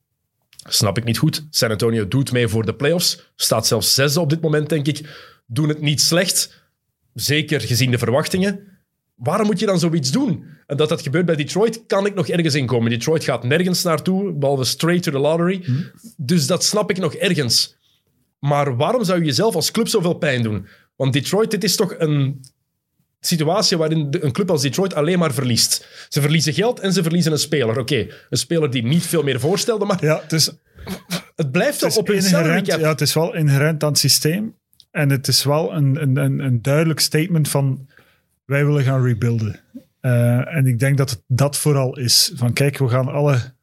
Snap 0.70 0.98
ik 0.98 1.04
niet 1.04 1.18
goed. 1.18 1.48
San 1.50 1.70
Antonio 1.70 2.08
doet 2.08 2.32
mee 2.32 2.48
voor 2.48 2.66
de 2.66 2.76
playoffs. 2.76 3.32
Staat 3.36 3.68
zelfs 3.68 3.94
zesde 3.94 4.20
op 4.20 4.30
dit 4.30 4.42
moment, 4.42 4.70
denk 4.70 4.88
ik. 4.88 5.10
Doen 5.46 5.70
het 5.70 5.82
niet 5.82 6.02
slecht. 6.02 6.64
Zeker 7.14 7.62
gezien 7.62 7.92
de 7.92 7.98
verwachtingen. 7.98 8.60
Waarom 9.16 9.46
moet 9.46 9.60
je 9.60 9.66
dan 9.66 9.80
zoiets 9.80 10.12
doen? 10.12 10.46
En 10.68 10.78
dat 10.78 10.90
dat 10.90 11.02
gebeurt 11.02 11.26
bij 11.26 11.36
Detroit, 11.36 11.84
kan 11.88 12.06
ik 12.06 12.14
nog 12.14 12.28
ergens 12.28 12.56
inkomen. 12.56 12.90
Detroit 12.90 13.24
gaat 13.24 13.44
nergens 13.44 13.84
naartoe, 13.84 14.34
behalve 14.34 14.64
straight 14.64 15.04
to 15.04 15.12
the 15.12 15.18
lottery. 15.18 15.66
Dus 16.18 16.48
dat 16.48 16.64
snap 16.64 16.90
ik 16.90 16.98
nog 16.98 17.14
ergens. 17.14 17.76
Maar 18.40 18.76
waarom 18.78 19.04
zou 19.04 19.20
je 19.20 19.26
jezelf 19.26 19.56
als 19.56 19.72
club 19.72 19.88
zoveel 19.88 20.14
pijn 20.14 20.42
doen? 20.42 20.68
Want 20.96 21.14
Detroit, 21.14 21.52
dit 21.52 21.64
is 21.64 21.76
toch 21.76 21.96
een 21.98 22.42
situatie 23.26 23.78
waarin 23.78 24.12
de- 24.12 24.24
een 24.24 24.32
club 24.32 24.50
als 24.52 24.62
Detroit 24.62 24.94
alleen 24.94 25.20
maar 25.20 25.34
verliest. 25.34 25.88
Ze 26.10 26.22
verliezen 26.22 26.54
geld 26.54 26.80
en 26.80 26.94
ze 26.94 27.04
verliezen 27.04 27.32
een 27.32 27.38
speler. 27.38 27.80
Oké, 27.80 28.08
een 28.30 28.38
speler 28.38 28.70
die 28.70 28.84
niet 28.84 29.06
veel 29.06 29.24
meer 29.24 29.40
voorstelde, 29.40 29.86
maar 29.86 30.06
Ja, 30.06 30.20
het 30.22 30.32
is, 30.34 30.52
het 31.36 31.52
blijft 31.52 31.82
het 31.82 31.92
is, 31.92 31.98
op 31.98 32.10
een 32.10 32.16
inherent, 32.16 32.66
ja, 32.66 32.80
het 32.80 33.02
is 33.02 33.14
wel 33.14 33.36
inherent 33.36 33.84
aan 33.84 33.90
het 33.90 34.00
systeem. 34.00 34.56
En 34.92 35.10
het 35.10 35.28
is 35.28 35.44
wel 35.44 35.74
een, 35.74 36.02
een, 36.02 36.18
een, 36.18 36.40
een 36.40 36.62
duidelijk 36.62 37.00
statement 37.00 37.50
van 37.50 37.88
wij 38.46 38.66
willen 38.66 38.84
gaan 38.84 39.04
rebuilden. 39.06 39.60
Eh, 40.00 40.56
en 40.56 40.66
ik 40.66 40.80
denk 40.80 40.98
dat 40.98 41.10
het 41.10 41.22
dat 41.28 41.58
vooral 41.58 41.98
is. 41.98 42.32
Van 42.36 42.54
kijk, 42.54 42.78
we 42.78 42.88
gaan 42.90 43.08
alle 43.08 43.54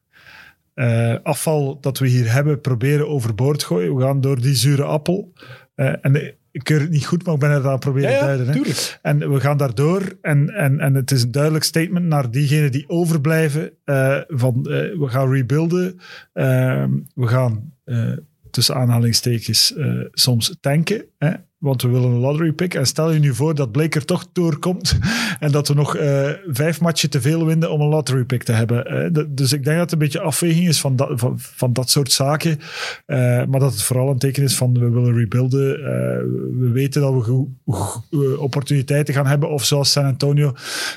eh, 0.73 1.15
afval 1.23 1.79
dat 1.81 1.97
we 1.99 2.07
hier 2.07 2.31
hebben 2.31 2.61
proberen 2.61 3.07
overboord 3.09 3.63
gooien. 3.63 3.95
We 3.95 4.01
gaan 4.01 4.21
door 4.21 4.41
die 4.41 4.55
zure 4.55 4.83
appel. 4.83 5.33
Eh, 5.75 5.93
en 6.01 6.33
ik 6.51 6.63
keur 6.63 6.79
het 6.79 6.89
niet 6.89 7.05
goed, 7.05 7.25
maar 7.25 7.33
ik 7.33 7.39
ben 7.39 7.51
het 7.51 7.63
aan 7.65 7.71
het 7.71 7.79
proberen 7.79 8.09
Ja, 8.11 8.17
te 8.19 8.25
duiden. 8.25 8.47
hè. 8.47 8.61
En 9.01 9.33
we 9.33 9.39
gaan 9.39 9.57
daardoor. 9.57 10.17
En, 10.21 10.49
en, 10.49 10.79
en 10.79 10.93
het 10.93 11.11
is 11.11 11.23
een 11.23 11.31
duidelijk 11.31 11.63
statement 11.63 12.05
naar 12.05 12.31
diegenen 12.31 12.71
die 12.71 12.89
overblijven. 12.89 13.71
eh, 13.83 14.17
van 14.27 14.55
eh, 14.55 14.97
we 14.99 15.05
gaan 15.07 15.31
rebuilden. 15.33 15.99
eh, 16.33 16.85
we 17.15 17.27
gaan 17.27 17.73
eh, 17.83 18.11
tussen 18.51 18.75
aanhalingstekens 18.75 19.73
soms 20.11 20.57
tanken. 20.59 21.05
Hè, 21.17 21.31
want 21.59 21.81
we 21.81 21.87
willen 21.87 22.09
een 22.11 22.19
lottery 22.19 22.51
pick. 22.51 22.73
En 22.73 22.85
stel 22.85 23.11
je 23.11 23.19
nu 23.19 23.33
voor 23.35 23.55
dat 23.55 23.71
Blake 23.71 23.99
er 23.99 24.05
toch 24.05 24.25
doorkomt. 24.33 24.97
en 25.39 25.51
dat 25.51 25.67
we 25.67 25.73
nog 25.73 25.95
eh, 25.95 26.29
vijf 26.47 26.81
matchen 26.81 27.09
te 27.09 27.21
veel 27.21 27.45
winnen 27.45 27.71
om 27.71 27.81
een 27.81 27.87
lottery 27.87 28.23
pick 28.23 28.43
te 28.43 28.51
hebben. 28.51 29.13
Dat- 29.13 29.37
dus 29.37 29.53
ik 29.53 29.63
denk 29.63 29.75
dat 29.75 29.83
het 29.83 29.91
een 29.91 29.99
beetje 29.99 30.19
afweging 30.21 30.67
is 30.67 30.79
van 30.79 30.95
dat, 30.95 31.09
van, 31.13 31.33
van 31.37 31.73
dat 31.73 31.89
soort 31.89 32.11
zaken. 32.11 32.59
Eh, 33.05 33.17
maar 33.45 33.59
dat 33.59 33.71
het 33.71 33.81
vooral 33.81 34.09
een 34.09 34.17
teken 34.17 34.43
is 34.43 34.55
van 34.55 34.73
we 34.79 34.89
willen 34.89 35.13
rebuilden. 35.15 35.75
Eh, 35.75 35.83
we 36.59 36.69
weten 36.73 37.01
dat 37.01 37.25
we 37.25 37.45
eh, 38.11 38.41
opportuniteiten 38.41 39.13
gaan 39.13 39.27
hebben. 39.27 39.49
Of 39.49 39.65
zoals 39.65 39.91
San 39.91 40.05
Antonio, 40.05 40.53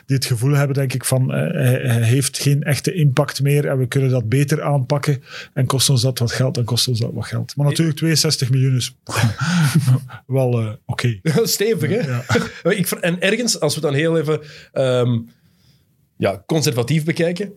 die 0.06 0.16
het 0.16 0.24
gevoel 0.24 0.52
hebben, 0.52 0.76
denk 0.76 0.92
ik, 0.92 1.04
van 1.04 1.32
eh, 1.32 1.50
hij, 1.90 2.02
heeft 2.02 2.38
geen 2.38 2.62
echte 2.62 2.92
impact 2.94 3.42
meer. 3.42 3.66
En 3.68 3.78
we 3.78 3.86
kunnen 3.86 4.10
dat 4.10 4.28
beter 4.28 4.62
aanpakken. 4.62 5.22
En 5.54 5.66
kost 5.66 5.90
ons 5.90 6.02
dat 6.02 6.18
wat 6.18 6.32
geld, 6.32 6.56
en 6.56 6.64
kost 6.64 6.88
ons 6.88 7.00
dat 7.00 7.10
wat 7.12 7.26
geld. 7.26 7.56
Maar 7.56 7.66
natuurlijk 7.66 7.96
62 7.96 8.50
miljoen 8.50 8.76
is 8.76 8.96
wel 10.26 10.51
eh, 10.60 10.72
oké. 10.86 11.20
Stevig, 11.42 11.90
hè? 11.90 11.96
Ja. 12.00 12.24
Ik, 12.76 12.90
en 12.90 13.20
ergens, 13.20 13.60
als 13.60 13.74
we 13.74 13.80
dan 13.80 13.94
heel 13.94 14.18
even 14.18 14.40
ehm, 14.72 15.18
ja, 16.16 16.42
conservatief 16.46 17.04
bekijken, 17.04 17.52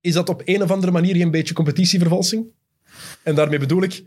is 0.00 0.12
dat 0.14 0.28
op 0.28 0.42
een 0.44 0.62
of 0.62 0.70
andere 0.70 0.92
manier 0.92 1.16
geen 1.16 1.30
beetje 1.30 1.54
competitievervalsing? 1.54 2.46
En 3.22 3.34
daarmee 3.34 3.58
bedoel 3.58 3.82
ik, 3.82 4.04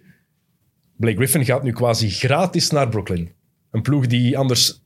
Blake 0.97 1.15
Griffin 1.15 1.45
gaat 1.45 1.63
nu 1.63 1.71
quasi 1.71 2.09
gratis 2.09 2.69
naar 2.69 2.89
Brooklyn. 2.89 3.31
Een 3.71 3.81
ploeg 3.81 4.07
die 4.07 4.37
anders 4.37 4.83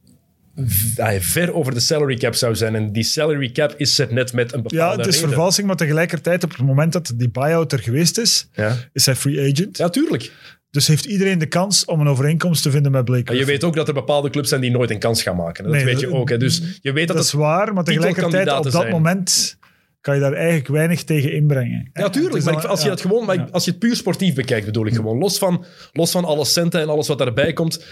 ah, 0.98 1.20
ver 1.20 1.54
over 1.54 1.74
de 1.74 1.80
salary 1.80 2.16
cap 2.16 2.36
zou 2.36 2.56
zijn. 2.56 2.76
En 2.76 2.92
die 2.92 3.04
salary 3.04 3.52
cap 3.52 3.74
is 3.78 4.00
er 4.00 4.14
net 4.14 4.34
met 4.34 4.54
een 4.54 4.62
bepaalde 4.62 4.92
Ja, 4.94 4.98
het 4.98 5.08
is 5.08 5.14
reden. 5.16 5.30
vervalsing, 5.30 5.68
maar 5.68 5.76
tegelijkertijd 5.76 6.44
op 6.44 6.50
het 6.50 6.62
moment 6.62 6.94
dat 6.94 7.14
die 7.16 7.30
buyout 7.30 7.72
er 7.72 7.80
geweest 7.80 8.18
is, 8.18 8.48
Ja. 8.54 8.78
is 8.94 9.06
hij 9.06 9.16
free 9.16 9.52
agent. 9.52 9.78
ja, 9.78 9.90
tuurlijk. 9.90 10.32
Dus 10.72 10.88
heeft 10.88 11.06
iedereen 11.06 11.38
de 11.40 11.46
kans 11.46 11.86
om 11.86 12.00
een 12.00 12.08
overeenkomst 12.08 12.64
te 12.64 12.72
vinden 12.72 12.92
met 12.92 13.06
Blake 13.06 13.36
je 13.38 13.46
weet 13.46 13.64
ook 13.64 13.76
dat 13.76 13.88
er 13.88 13.94
bepaalde 13.94 14.30
clubs 14.30 14.50
zijn 14.50 14.62
die 14.62 14.72
nooit 14.72 14.90
een 14.90 15.00
kans 15.00 15.24
gaan 15.24 15.36
maken. 15.36 15.64
Dat 15.64 15.74
Nee, 15.74 15.86
weet 15.86 16.00
je 16.00 16.14
ook. 16.14 16.30
Hè. 16.30 16.38
Dus 16.38 16.80
je 16.82 16.92
weet 16.92 17.08
dat, 17.08 17.16
Dat 17.16 17.26
is 17.26 17.32
waar, 17.32 17.74
maar 17.74 17.84
tegelijkertijd 17.84 18.52
op 18.58 18.64
dat 18.64 18.72
zijn. 18.74 18.92
moment 18.92 19.58
kan 20.02 20.16
je 20.16 20.22
daar 20.22 20.34
eigenlijk 20.34 20.68
weinig 20.68 21.04
tegen 21.04 21.34
inbrengen. 21.34 21.90
Ja, 21.94 22.10
tuurlijk. 22.10 22.44
Maar 22.44 22.54
ik- 22.54 22.64
als 22.64 22.82
je 22.82 22.90
dat 22.90 23.02
gewoon, 23.02 23.26
maar 23.26 23.36
ik- 23.36 23.50
als 23.52 23.66
je 23.66 23.70
het 23.72 23.80
puur 23.80 23.96
sportief 23.96 24.36
bekijkt, 24.36 24.66
bedoel 24.66 24.86
ik 24.86 24.94
gewoon. 24.96 25.18
Los 25.18 25.38
van, 25.38 25.66
los 25.92 26.12
van 26.12 26.26
alle 26.26 26.46
centen 26.46 26.82
en 26.82 26.90
alles 26.90 27.08
wat 27.08 27.18
daarbij 27.18 27.54
komt. 27.54 27.86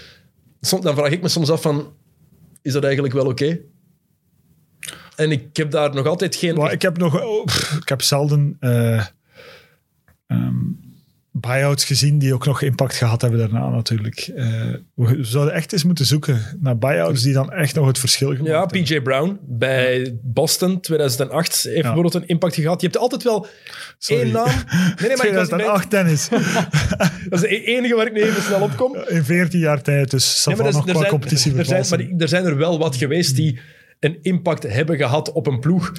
Soms, 0.60 0.82
dan 0.84 0.94
vraag 0.94 1.10
ik 1.10 1.22
me 1.22 1.28
soms 1.28 1.50
af 1.50 1.62
van, 1.62 1.92
is 2.62 2.72
dat 2.72 2.84
eigenlijk 2.84 3.14
wel 3.14 3.26
oké? 3.26 3.58
En 5.16 5.30
ik 5.30 5.56
heb 5.56 5.70
daar 5.70 5.94
nog 5.94 6.06
altijd 6.06 6.36
geen... 6.36 6.54
Maar 6.54 6.72
ik 6.72 6.82
heb 6.82 6.98
nog, 6.98 7.22
oh, 7.24 7.44
pff, 7.44 7.76
ik 7.80 7.88
heb 7.88 8.02
zelden 8.02 8.56
eh 8.60 9.04
ehm, 10.26 10.56
buyouts 11.40 11.84
gezien 11.84 12.18
die 12.18 12.34
ook 12.34 12.46
nog 12.46 12.62
impact 12.62 12.94
gehad 12.94 13.20
hebben 13.20 13.38
daarna 13.38 13.68
natuurlijk. 13.68 14.30
Eh, 14.36 14.46
we 14.94 15.16
zouden 15.20 15.54
echt 15.54 15.72
eens 15.72 15.84
moeten 15.84 16.06
zoeken 16.06 16.42
naar 16.60 16.78
buyouts 16.78 17.22
die 17.22 17.32
dan 17.32 17.52
echt 17.52 17.74
nog 17.74 17.86
het 17.86 17.98
verschil 17.98 18.28
gemaakt 18.28 18.46
ja, 18.46 18.58
hebben. 18.58 18.82
PJ 18.82 19.00
Brown 19.00 19.38
bij 19.42 20.18
Boston 20.22 20.80
2008 20.80 21.62
heeft 21.62 21.76
Ja. 21.76 21.82
bijvoorbeeld 21.82 22.14
een 22.14 22.26
impact 22.26 22.54
gehad. 22.54 22.80
Je 22.80 22.86
hebt 22.86 22.98
altijd 22.98 23.22
wel 23.22 23.46
Sorry. 23.98 24.22
één 24.22 24.32
naam. 24.32 24.46
Nee, 25.00 25.08
nee, 25.08 25.16
maar 25.16 25.26
ik 25.26 25.34
was, 25.34 25.46
2008 25.48 25.90
tennis. 25.90 26.28
dat 27.28 27.32
is 27.32 27.40
de 27.40 27.64
enige 27.64 27.94
waar 27.94 28.06
ik 28.06 28.12
nu 28.12 28.22
even 28.22 28.42
snel 28.42 28.60
op 28.60 28.76
kom. 28.76 28.96
In 29.06 29.24
14 29.24 29.60
jaar 29.60 29.82
tijd, 29.82 30.10
dus 30.10 30.44
Ja, 30.44 30.50
ja, 30.50 30.56
maar 30.56 30.66
er, 30.66 30.72
nog 30.72 30.88
er 30.88 30.96
zijn, 30.96 31.08
competitie 31.08 31.56
er, 31.56 31.64
zijn, 31.64 31.84
maar 31.90 32.00
er 32.18 32.28
zijn 32.28 32.44
er 32.44 32.56
wel 32.56 32.78
wat 32.78 32.96
geweest 32.96 33.36
die 33.36 33.58
een 34.00 34.18
impact 34.22 34.62
hebben 34.62 34.96
gehad 34.96 35.32
op 35.32 35.46
een 35.46 35.60
ploeg. 35.60 35.92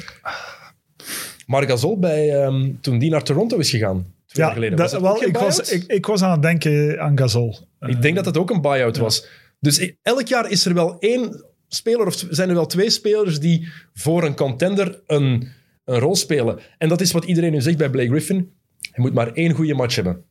Marc 1.46 1.70
Gasol, 1.70 2.00
bij, 2.00 2.30
ehm, 2.44 2.72
toen 2.82 3.00
die 3.00 3.10
naar 3.10 3.24
Toronto 3.24 3.58
is 3.58 3.70
gegaan, 3.70 4.06
twee 4.30 4.46
jaar 4.46 4.48
Ja, 4.48 4.54
geleden. 4.54 4.78
dat, 4.78 4.92
was 4.92 5.02
dat 5.02 5.20
wel, 5.20 5.28
ik, 5.28 5.38
was, 5.38 5.72
ik, 5.72 5.84
ik 5.88 6.06
was 6.06 6.22
aan 6.22 6.32
het 6.32 6.42
denken 6.42 7.00
aan 7.02 7.18
Gasol. 7.18 7.58
Ik 7.80 8.02
denk 8.02 8.16
dat 8.16 8.26
het 8.26 8.38
ook 8.38 8.50
een 8.50 8.62
buyout 8.62 8.98
was. 8.98 9.28
Dus 9.60 9.92
elk 10.02 10.28
jaar 10.28 10.50
is 10.52 10.66
er 10.66 10.74
wel 10.74 11.00
één 11.00 11.46
speler, 11.68 12.06
of 12.06 12.26
zijn 12.30 12.50
er 12.50 12.56
wel 12.56 12.66
twee 12.66 12.90
spelers 12.90 13.40
die 13.40 13.68
voor 13.94 14.24
een 14.24 14.36
contender 14.36 15.02
een, 15.08 15.48
een 15.86 16.00
rol 16.00 16.16
spelen. 16.16 16.60
En 16.78 16.90
dat 16.90 17.02
is 17.02 17.12
wat 17.12 17.26
iedereen 17.26 17.52
nu 17.52 17.62
zegt 17.62 17.78
bij 17.78 17.90
Blake 17.90 18.10
Griffin. 18.10 18.54
Hij 18.92 19.04
moet 19.04 19.14
maar 19.14 19.32
één 19.34 19.52
goede 19.54 19.74
match 19.74 19.96
hebben 19.96 20.24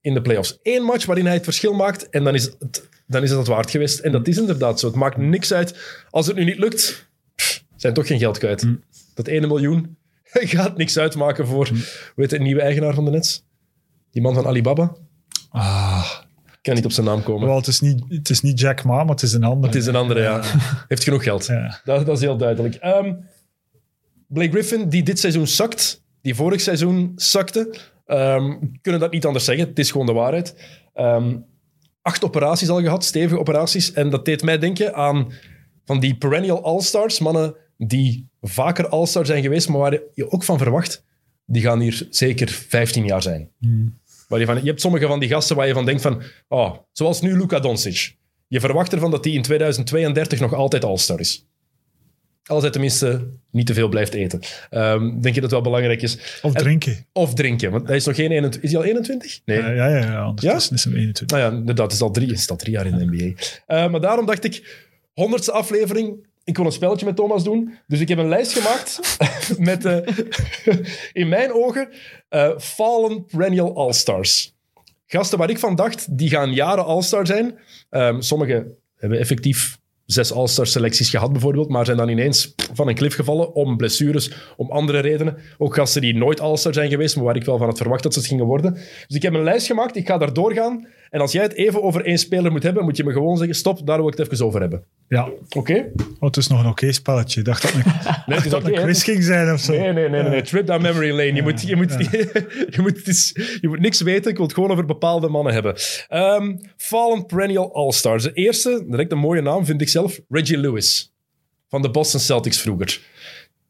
in 0.00 0.14
de 0.14 0.22
playoffs. 0.22 0.58
Eén 0.62 0.82
match 0.82 1.06
waarin 1.06 1.24
hij 1.24 1.34
het 1.34 1.44
verschil 1.44 1.72
maakt 1.74 2.08
en 2.08 2.24
dan 2.24 2.34
is 2.34 2.44
het, 2.58 2.88
dan 3.06 3.22
is 3.22 3.30
het 3.30 3.38
het 3.38 3.48
waard 3.48 3.70
geweest. 3.70 3.98
En 3.98 4.12
dat 4.12 4.28
is 4.28 4.38
inderdaad 4.38 4.80
zo. 4.80 4.86
Het 4.86 4.96
maakt 4.96 5.16
niks 5.16 5.52
uit. 5.52 5.74
Als 6.10 6.26
het 6.26 6.36
nu 6.36 6.44
niet 6.44 6.58
lukt, 6.58 7.08
pff, 7.34 7.64
zijn 7.76 7.94
toch 7.94 8.06
geen 8.06 8.18
geld 8.18 8.38
kwijt. 8.38 8.66
Dat 9.14 9.26
ene 9.26 9.46
miljoen 9.46 9.96
gaat 10.56 10.76
niks 10.76 10.98
uitmaken 10.98 11.46
voor, 11.46 11.70
weet 12.16 12.30
je, 12.30 12.36
een 12.36 12.42
nieuwe 12.42 12.60
eigenaar 12.60 12.94
van 12.94 13.04
de 13.04 13.10
Nets. 13.10 13.44
Die 14.10 14.22
man 14.22 14.34
van 14.34 14.46
Alibaba. 14.46 14.96
Ah, 15.50 16.10
Ik 16.46 16.58
kan 16.62 16.74
niet 16.74 16.84
op 16.84 16.92
zijn 16.92 17.06
naam 17.06 17.22
komen. 17.22 17.46
wel, 17.46 17.56
het, 17.56 17.66
is 17.66 17.80
niet, 17.80 18.02
het 18.08 18.30
is 18.30 18.40
niet 18.40 18.60
Jack 18.60 18.84
Ma, 18.84 18.96
maar 18.96 19.14
het 19.14 19.22
is 19.22 19.32
een 19.32 19.44
andere. 19.44 19.66
Het 19.66 19.82
is 19.82 19.86
een 19.86 19.96
andere, 19.96 20.20
ja. 20.20 20.42
Heeft 20.88 21.04
genoeg 21.04 21.22
geld. 21.22 21.46
Ja. 21.46 21.80
Dat, 21.84 22.06
dat 22.06 22.16
is 22.16 22.22
heel 22.22 22.36
duidelijk. 22.36 22.74
Ehm, 22.74 23.14
Blake 24.28 24.50
Griffin, 24.50 24.88
die 24.88 25.02
dit 25.02 25.18
seizoen 25.18 25.46
zakt, 25.46 26.02
die 26.22 26.34
vorig 26.34 26.60
seizoen 26.60 27.12
zakte, 27.16 27.74
ehm, 28.06 28.54
kunnen 28.82 29.00
dat 29.00 29.12
niet 29.12 29.26
anders 29.26 29.44
zeggen. 29.44 29.68
Het 29.68 29.78
is 29.78 29.90
gewoon 29.90 30.06
de 30.06 30.12
waarheid. 30.12 30.54
Ehm, 30.94 31.36
acht 32.02 32.24
operaties 32.24 32.68
al 32.68 32.80
gehad, 32.80 33.04
stevige 33.04 33.38
operaties. 33.40 33.92
En 33.92 34.10
dat 34.10 34.24
deed 34.24 34.42
mij 34.42 34.58
denken 34.58 34.94
aan 34.94 35.32
van 35.84 36.00
die 36.00 36.16
perennial 36.16 36.64
all-stars, 36.64 37.18
mannen 37.18 37.54
die 37.76 38.28
vaker 38.48 38.88
all-star 38.88 39.26
zijn 39.26 39.42
geweest, 39.42 39.68
maar 39.68 39.78
waar 39.78 39.98
je 40.14 40.30
ook 40.30 40.44
van 40.44 40.58
verwacht, 40.58 41.04
die 41.46 41.62
gaan 41.62 41.80
hier 41.80 42.06
zeker 42.10 42.48
15 42.48 43.04
jaar 43.04 43.22
zijn. 43.22 43.50
Waar 44.28 44.40
je, 44.40 44.46
van, 44.46 44.56
je 44.60 44.68
hebt 44.68 44.80
sommige 44.80 45.06
van 45.06 45.20
die 45.20 45.28
gasten 45.28 45.56
waar 45.56 45.66
je 45.66 45.72
van 45.72 45.84
denkt 45.84 46.02
van, 46.02 46.22
oh, 46.48 46.76
zoals 46.92 47.20
nu 47.20 47.36
Luka 47.36 47.60
Doncic. 47.60 48.16
Je 48.48 48.60
verwacht 48.60 48.92
ervan 48.92 49.10
dat 49.10 49.24
hij 49.24 49.32
in 49.32 49.42
2032 49.42 50.40
nog 50.40 50.54
altijd 50.54 50.84
all-star 50.84 51.20
is. 51.20 51.46
Als 52.44 52.62
hij 52.62 52.70
tenminste 52.70 53.28
niet 53.50 53.66
te 53.66 53.74
veel 53.74 53.88
blijft 53.88 54.14
eten. 54.14 54.40
Ehm, 54.70 55.20
denk 55.20 55.34
je 55.34 55.40
dat 55.40 55.50
wel 55.50 55.60
belangrijk 55.60 56.02
is. 56.02 56.40
Of 56.42 56.54
En- 56.54 56.62
drinken. 56.62 57.06
Of 57.12 57.34
drinken, 57.34 57.70
want 57.70 57.86
hij 57.86 57.96
is 57.96 58.04
nog 58.06 58.16
geen 58.16 58.30
21. 58.30 58.62
Is 58.62 58.70
hij 58.70 58.80
al 58.80 58.86
21? 58.86 59.40
Nee. 59.44 59.58
Ja, 59.58 59.70
ja, 59.70 59.88
ja, 59.88 59.96
ja 59.96 60.28
ondertussen 60.28 60.74
is 60.74 60.84
hem 60.84 60.94
21. 60.94 61.38
Nou 61.38 61.52
ja, 61.52 61.58
inderdaad, 61.58 61.84
het 61.84 61.94
is 61.94 62.00
al 62.00 62.10
drie, 62.10 62.32
is 62.32 62.50
al 62.50 62.56
drie 62.56 62.72
jaar 62.72 62.86
in 62.86 62.98
de 62.98 63.04
NBA. 63.04 63.42
Eh, 63.66 63.90
maar 63.90 64.00
daarom 64.00 64.26
dacht 64.26 64.44
ik, 64.44 64.84
honderdste 65.14 65.52
aflevering, 65.52 66.26
ik 66.46 66.56
wil 66.56 66.66
een 66.66 66.72
spelletje 66.72 67.06
met 67.06 67.16
Thomas 67.16 67.44
doen. 67.44 67.74
Dus 67.86 68.00
ik 68.00 68.08
heb 68.08 68.18
een 68.18 68.28
lijst 68.28 68.52
gemaakt 68.52 69.00
met, 69.58 69.84
eh, 69.84 69.98
in 71.22 71.28
mijn 71.28 71.52
ogen, 71.52 71.88
eh, 72.28 72.58
Fallen 72.58 73.24
Perennial 73.24 73.76
All-Stars. 73.76 74.54
Gasten 75.06 75.38
waar 75.38 75.50
ik 75.50 75.58
van 75.58 75.74
dacht, 75.74 76.18
die 76.18 76.28
gaan 76.28 76.52
jaren 76.52 76.84
All-Star 76.84 77.26
zijn. 77.26 77.58
Ehm 77.90 78.20
sommigen 78.20 78.76
hebben 78.96 79.18
effectief 79.18 79.78
zes 80.06 80.32
All-Star 80.32 80.66
selecties 80.66 81.10
gehad 81.10 81.32
bijvoorbeeld, 81.32 81.68
maar 81.68 81.84
zijn 81.84 81.96
dan 81.96 82.08
ineens 82.08 82.54
van 82.72 82.88
een 82.88 82.94
klif 82.94 83.14
gevallen 83.14 83.54
om 83.54 83.76
blessures, 83.76 84.52
om 84.56 84.70
andere 84.70 84.98
redenen. 84.98 85.36
Ook 85.58 85.74
gasten 85.74 86.00
die 86.00 86.14
nooit 86.14 86.40
All-Star 86.40 86.74
zijn 86.74 86.90
geweest, 86.90 87.16
maar 87.16 87.24
waar 87.24 87.36
ik 87.36 87.44
wel 87.44 87.58
van 87.58 87.66
had 87.66 87.78
verwacht 87.78 88.02
dat 88.02 88.14
ze 88.14 88.20
gingen 88.20 88.46
worden. 88.46 88.72
Dus 89.06 89.16
ik 89.16 89.22
heb 89.22 89.34
een 89.34 89.42
lijst 89.42 89.66
gemaakt, 89.66 89.96
ik 89.96 90.06
ga 90.06 90.18
daar 90.18 90.32
doorgaan. 90.32 90.86
En 91.10 91.20
als 91.20 91.32
jij 91.32 91.42
het 91.42 91.52
even 91.54 91.82
over 91.82 92.04
één 92.04 92.18
speler 92.18 92.52
moet 92.52 92.62
hebben, 92.62 92.84
moet 92.84 92.96
je 92.96 93.04
me 93.04 93.12
gewoon 93.12 93.36
zeggen, 93.36 93.56
stop, 93.56 93.86
daar 93.86 93.96
wil 93.98 94.08
ik 94.08 94.16
het 94.16 94.32
even 94.32 94.46
over 94.46 94.60
hebben. 94.60 94.84
Ja, 95.08 95.28
Oké? 95.56 95.90
oh, 95.96 96.26
het 96.26 96.36
is 96.36 96.46
nog 96.48 96.60
een 96.60 96.70
oké 96.70 96.92
spelletje. 96.92 97.40
Ik 97.40 97.46
dacht 97.46 97.62
dat 97.62 97.72
een, 97.74 97.82
Nee, 98.26 98.38
het 98.38 98.50
dat 98.50 98.64
een 98.64 98.72
quiz 98.74 99.04
ging 99.04 99.22
zijn 99.22 99.52
of 99.52 99.60
zo. 99.60 99.72
Nee, 99.72 99.80
nee, 99.92 99.92
nee, 100.08 100.22
nee, 100.22 100.30
nee. 100.30 100.42
Trip 100.42 100.66
down 100.66 100.82
memory 100.82 101.10
lane. 101.10 101.32
Je, 101.34 101.42
moet, 101.42 101.62
je, 101.62 101.76
moet, 101.76 101.92
je, 102.74 102.78
moet, 102.80 102.96
het 102.96 103.06
is- 103.08 103.58
je 103.60 103.68
moet 103.68 103.80
niks 103.80 104.00
weten. 104.00 104.30
Ik 104.30 104.36
wil 104.36 104.46
het 104.46 104.54
gewoon 104.54 104.70
over 104.70 104.84
bepaalde 104.84 105.28
mannen 105.28 105.52
hebben. 105.52 105.74
Ehm, 106.08 106.56
Fallen 106.76 107.26
Perennial 107.26 107.74
All-Stars. 107.74 108.22
De 108.22 108.32
eerste, 108.32 108.84
direct 108.88 109.12
een 109.12 109.18
mooie 109.18 109.40
naam, 109.42 109.64
vind 109.64 109.80
ik 109.80 109.88
zelf. 109.88 110.20
Reggie 110.28 110.58
Lewis. 110.58 111.12
Van 111.68 111.82
de 111.82 111.90
Boston 111.90 112.20
Celtics 112.20 112.60
vroeger. 112.60 113.00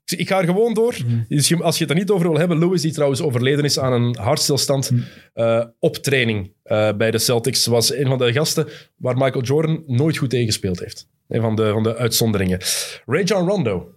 Ik- 0.07 0.29
ga 0.29 0.39
er 0.39 0.45
gewoon 0.45 0.75
door. 0.75 0.95
Dus 1.29 1.49
je- 1.49 1.63
als 1.63 1.77
je 1.79 1.83
het 1.85 1.93
er 1.93 1.99
niet 1.99 2.11
over 2.11 2.29
wil 2.29 2.39
hebben, 2.39 2.59
Lewis, 2.59 2.83
die 2.83 2.93
trouwens 2.93 3.21
overleden 3.23 3.65
is 3.65 3.79
aan 3.79 3.93
een 3.93 4.17
hartstilstand 4.21 4.91
eh, 5.35 5.65
op 5.79 5.97
training 5.97 6.53
eh, 6.63 6.93
bij 6.97 7.11
de 7.11 7.19
Celtics, 7.19 7.67
was 7.67 7.95
een 7.95 8.07
van 8.07 8.19
de 8.19 8.33
gasten 8.33 8.69
waar 8.97 9.17
Michael 9.17 9.43
Jordan 9.45 9.83
nooit 9.87 10.17
goed 10.17 10.31
tegen 10.31 10.47
gespeeld 10.47 10.81
heeft. 10.81 11.09
Een 11.29 11.41
van 11.41 11.57
de, 11.57 11.71
van 11.73 11.83
de 11.83 11.97
uitzonderingen. 11.97 12.59
Ray 13.07 13.23
John 13.23 13.49
Rondo 13.49 13.91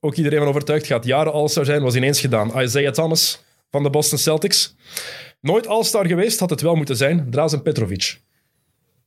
ook 0.00 0.14
iedereen 0.16 0.38
van 0.38 0.48
overtuigd, 0.48 0.86
gaat 0.86 1.04
jaren 1.04 1.32
All-Star 1.32 1.64
zijn, 1.64 1.82
was 1.82 1.94
ineens 1.94 2.20
gedaan. 2.20 2.60
Isaiah 2.62 2.92
Thomas 2.92 3.44
van 3.70 3.82
de 3.82 3.90
Boston 3.90 4.18
Celtics. 4.18 4.74
Nooit 5.40 5.66
All-Star 5.66 6.06
geweest, 6.06 6.38
had 6.40 6.50
het 6.50 6.60
wel 6.60 6.74
moeten 6.74 6.96
zijn. 6.96 7.26
Drazen 7.30 7.62
Petrovic. 7.62 8.20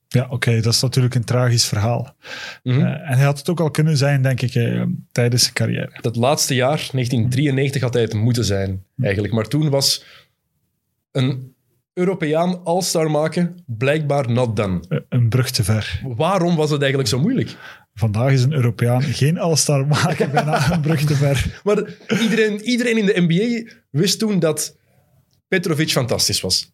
Ja, 0.08 0.28
oké, 0.30 0.62
dat 0.62 0.74
is 0.74 0.82
natuurlijk 0.82 1.16
een 1.16 1.24
tragisch 1.24 1.66
verhaal. 1.66 2.16
Mhm. 2.64 2.80
Eh, 2.80 3.10
en 3.10 3.18
hij 3.18 3.26
had 3.26 3.38
het 3.38 3.50
ook 3.50 3.60
al 3.60 3.72
kunnen 3.72 3.98
zijn, 3.98 4.22
denk 4.22 4.42
ik, 4.42 4.56
eh, 4.56 4.84
tijdens 5.12 5.42
zijn 5.42 5.54
carrière. 5.54 5.98
Dat 6.02 6.16
laatste 6.16 6.56
jaar, 6.56 6.90
1993, 6.92 7.82
had 7.82 7.94
hij 7.94 8.04
het 8.04 8.14
moeten 8.14 8.46
zijn, 8.46 8.84
eigenlijk. 9.00 9.34
Maar 9.34 9.48
toen 9.48 9.70
was 9.70 10.06
een 11.12 11.56
Europeaan 11.94 12.64
All-Star 12.64 13.12
maken 13.12 13.64
blijkbaar 13.66 14.32
not 14.32 14.56
done. 14.56 14.80
Eh, 14.90 14.98
een 15.10 15.30
brug 15.30 15.50
te 15.50 15.64
ver. 15.64 16.02
Waarom 16.04 16.56
was 16.56 16.70
het 16.70 16.80
eigenlijk 16.80 17.10
zo 17.10 17.20
moeilijk? 17.20 17.56
Vandaag 17.94 18.32
is 18.32 18.44
een 18.44 18.54
Europeaan 18.54 19.02
geen 19.02 19.38
All-Star 19.38 19.88
maken, 19.88 20.32
bijna 20.32 20.72
een 20.72 20.82
brug 20.82 21.02
te 21.02 21.16
ver. 21.16 21.62
Maar 21.64 21.84
iedereen, 22.22 22.62
iedereen 22.62 22.98
in 22.98 23.06
de 23.06 23.26
NBA 23.28 23.72
wist 23.90 24.20
toen 24.20 24.40
dat 24.40 24.78
Petrovic 25.48 25.90
fantastisch 25.90 26.42
was. 26.42 26.72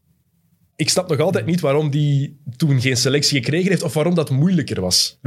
Ik 0.76 0.90
snap 0.90 1.10
nog 1.10 1.20
altijd 1.20 1.46
niet 1.46 1.60
waarom 1.60 1.90
die 1.90 2.40
toen 2.56 2.82
geen 2.82 2.98
selectie 2.98 3.44
gekregen 3.44 3.70
heeft 3.70 3.84
of 3.84 3.94
waarom 3.94 4.16
dat 4.16 4.30
moeilijker 4.30 4.82
was. 4.82 5.20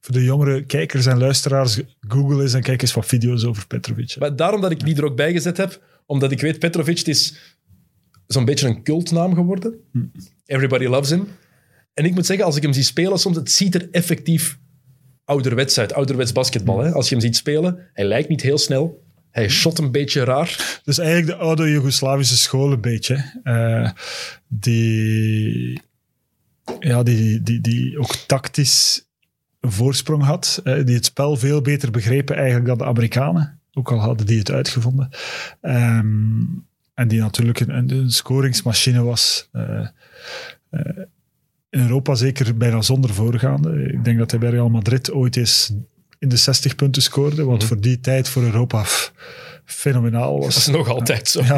Voor 0.00 0.14
de 0.14 0.24
jongere 0.24 0.64
kijkers 0.64 1.06
en 1.06 1.18
luisteraars, 1.18 1.80
google 2.00 2.42
eens 2.42 2.54
en 2.54 2.62
kijk 2.62 2.82
eens 2.82 2.94
wat 2.94 3.06
video's 3.06 3.44
over 3.44 3.66
Petrovic. 3.66 4.16
Maar 4.18 4.36
daarom 4.36 4.60
dat 4.60 4.70
ik 4.70 4.84
die 4.84 4.96
er 4.96 5.04
ook 5.04 5.16
bij 5.16 5.32
gezet 5.32 5.56
heb, 5.56 5.82
omdat 6.06 6.30
ik 6.30 6.40
weet, 6.40 6.58
Petrovic 6.58 7.00
is 7.00 7.34
zo'n 8.26 8.44
beetje 8.44 8.68
een 8.68 8.82
cultnaam 8.82 9.34
geworden. 9.34 9.74
Everybody 10.46 10.84
loves 10.84 11.10
him. 11.10 11.28
En 11.94 12.04
ik 12.04 12.14
moet 12.14 12.26
zeggen, 12.26 12.44
als 12.44 12.56
ik 12.56 12.62
hem 12.62 12.72
zie 12.72 12.82
spelen 12.82 13.18
soms, 13.18 13.36
het 13.36 13.50
ziet 13.50 13.74
er 13.74 13.88
effectief 13.90 14.58
ouderwets 15.24 15.78
uit. 15.78 15.94
Ouderwets 15.94 16.32
basketbal. 16.32 16.78
Hè? 16.78 16.92
Als 16.92 17.08
je 17.08 17.14
hem 17.14 17.24
ziet 17.24 17.36
spelen, 17.36 17.90
hij 17.92 18.04
lijkt 18.04 18.28
niet 18.28 18.42
heel 18.42 18.58
snel. 18.58 19.02
Hij 19.32 19.48
shot 19.48 19.78
een 19.78 19.90
beetje 19.90 20.24
raar. 20.24 20.80
Dus 20.84 20.98
eigenlijk 20.98 21.38
de 21.38 21.44
oude 21.44 21.70
Joegoslavische 21.70 22.36
school 22.36 22.72
een 22.72 22.80
beetje. 22.80 23.40
eh, 23.42 23.90
die, 24.48 25.80
ja, 26.80 27.02
die, 27.02 27.42
die, 27.42 27.60
die 27.60 27.98
ook 27.98 28.14
tactisch 28.14 29.06
een 29.60 29.72
voorsprong 29.72 30.22
had. 30.22 30.60
die 30.64 30.94
het 30.94 31.04
spel 31.04 31.36
veel 31.36 31.60
beter 31.62 31.90
begrepen 31.90 32.36
eigenlijk 32.36 32.66
dan 32.66 32.78
de 32.78 32.84
Amerikanen. 32.84 33.60
Ook 33.72 33.90
al 33.90 33.98
hadden 33.98 34.26
die 34.26 34.38
het 34.38 34.50
uitgevonden. 34.50 35.08
Ehm, 35.60 36.40
en 36.94 37.08
die 37.08 37.20
natuurlijk 37.20 37.60
een, 37.60 37.90
een, 37.90 38.10
scoringsmachine 38.10 39.02
was. 39.02 39.48
eh, 39.52 39.86
eh, 40.70 41.04
in 41.70 41.80
Europa 41.80 42.14
zeker 42.14 42.56
bijna 42.56 42.82
zonder 42.82 43.14
voorgaande. 43.14 43.92
Ik 43.92 44.04
denk 44.04 44.18
dat 44.18 44.30
hij 44.30 44.40
bij 44.40 44.50
Real 44.50 44.68
Madrid 44.68 45.12
ooit 45.12 45.36
eens 45.36 45.72
in 46.22 46.28
de 46.28 46.36
60 46.36 46.74
punten 46.74 47.02
scoorde. 47.02 47.44
Wat 47.44 47.64
voor 47.64 47.80
die 47.80 48.00
tijd 48.00 48.28
voor 48.28 48.42
Europa 48.42 48.84
fenomenaal 49.64 50.38
was. 50.38 50.54
Dat 50.54 50.56
is 50.56 50.66
nog 50.66 50.88
altijd 50.88 51.28
zo. 51.28 51.42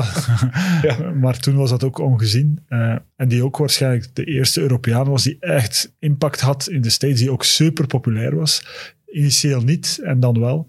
Ja. 0.83 1.11
maar 1.21 1.39
toen 1.39 1.57
was 1.57 1.71
dat 1.71 1.85
ook 1.85 1.99
ongezien. 1.99 2.59
Eh, 2.69 2.97
en 3.17 3.29
die 3.29 3.45
ook 3.45 3.57
waarschijnlijk 3.57 4.09
de 4.15 4.25
eerste 4.25 4.61
Europeaan 4.61 5.09
was 5.09 5.23
die 5.23 5.37
echt 5.41 5.95
impact 5.99 6.41
had 6.41 6.69
in 6.69 6.81
de 6.81 6.91
States, 6.91 7.19
die 7.19 7.31
ook 7.31 7.45
super 7.45 7.87
populair 7.87 8.37
was. 8.37 8.65
Initieel 9.07 9.61
niet, 9.61 10.01
en 10.03 10.21
dan 10.21 10.41
wel. 10.41 10.67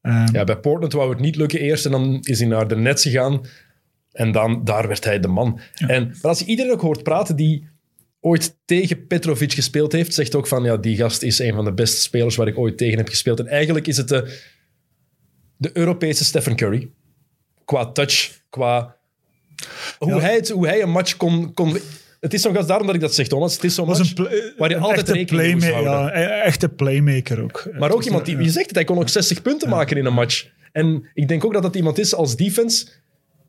Eh, 0.00 0.24
Ja, 0.32 0.44
bij 0.44 0.56
Portland 0.58 0.92
wou 0.92 1.10
het 1.10 1.20
niet 1.20 1.36
lukken 1.36 1.60
eerst 1.60 1.84
en 1.84 1.90
dan 1.90 2.18
is 2.22 2.38
hij 2.38 2.48
naar 2.48 2.68
de 2.68 2.76
Nets 2.76 3.02
gegaan. 3.02 3.40
En 4.12 4.32
dan, 4.32 4.64
daar 4.64 4.88
werd 4.88 5.04
hij 5.04 5.20
de 5.20 5.28
man. 5.28 5.60
En, 5.74 6.06
maar 6.06 6.30
als 6.30 6.38
je 6.38 6.44
iedereen 6.44 6.72
ook 6.72 6.80
hoort 6.80 7.02
praten 7.02 7.36
die 7.36 7.68
ooit 8.20 8.56
tegen 8.64 9.06
Petrovic 9.06 9.52
gespeeld 9.52 9.92
heeft, 9.92 10.14
zegt 10.14 10.34
ook 10.34 10.46
van, 10.46 10.62
ja, 10.64 10.76
die 10.76 10.96
gast 10.96 11.22
is 11.22 11.38
een 11.38 11.54
van 11.54 11.64
de 11.64 11.72
beste 11.72 12.00
spelers 12.00 12.36
waar 12.36 12.46
ik 12.46 12.58
ooit 12.58 12.76
tegen 12.78 12.98
heb 12.98 13.08
gespeeld. 13.08 13.38
En 13.40 13.46
eigenlijk 13.46 13.86
is 13.86 13.96
het 13.96 14.08
de, 14.08 14.38
de 15.56 15.70
Europese 15.72 16.24
Stephen 16.24 16.56
Curry. 16.56 16.90
Qua 17.64 17.86
touch, 17.92 18.40
qua... 18.50 18.96
Hoe, 19.98 20.08
Ja. 20.14 20.20
hij, 20.20 20.34
het, 20.34 20.48
hoe 20.48 20.66
hij 20.66 20.82
een 20.82 20.90
match 20.90 21.16
kon... 21.16 21.54
kon 21.54 21.76
het 22.20 22.34
is 22.34 22.42
zo'n 22.42 22.54
gast, 22.54 22.68
daarom 22.68 22.86
dat 22.86 22.94
ik 22.94 23.00
dat 23.00 23.14
zeg, 23.14 23.26
Thomas. 23.28 23.54
Het 23.54 23.64
is 23.64 23.74
zo'n 23.74 23.86
match 23.86 24.16
een, 24.16 24.52
waar 24.56 24.68
je 24.68 24.74
een 24.74 24.80
altijd 24.82 25.08
echte 25.08 25.12
rekening 25.12 25.60
mee 25.60 25.72
houden. 25.72 25.92
Ja, 25.92 26.14
e- 26.16 26.40
echte 26.42 26.68
playmaker 26.68 27.42
ook. 27.42 27.68
Maar 27.78 27.90
ook 27.90 28.04
iemand 28.04 28.24
die, 28.24 28.36
je 28.36 28.50
zegt 28.50 28.66
het, 28.66 28.74
hij 28.74 28.84
kon 28.84 28.98
ook 28.98 29.08
60 29.08 29.42
punten 29.42 29.68
maken 29.68 29.96
in 29.96 30.04
een 30.06 30.12
match. 30.12 30.46
En 30.72 31.10
ik 31.14 31.28
denk 31.28 31.44
ook 31.44 31.52
dat 31.52 31.62
dat 31.62 31.76
iemand 31.76 31.98
is 31.98 32.14
als 32.14 32.36
defense. 32.36 32.86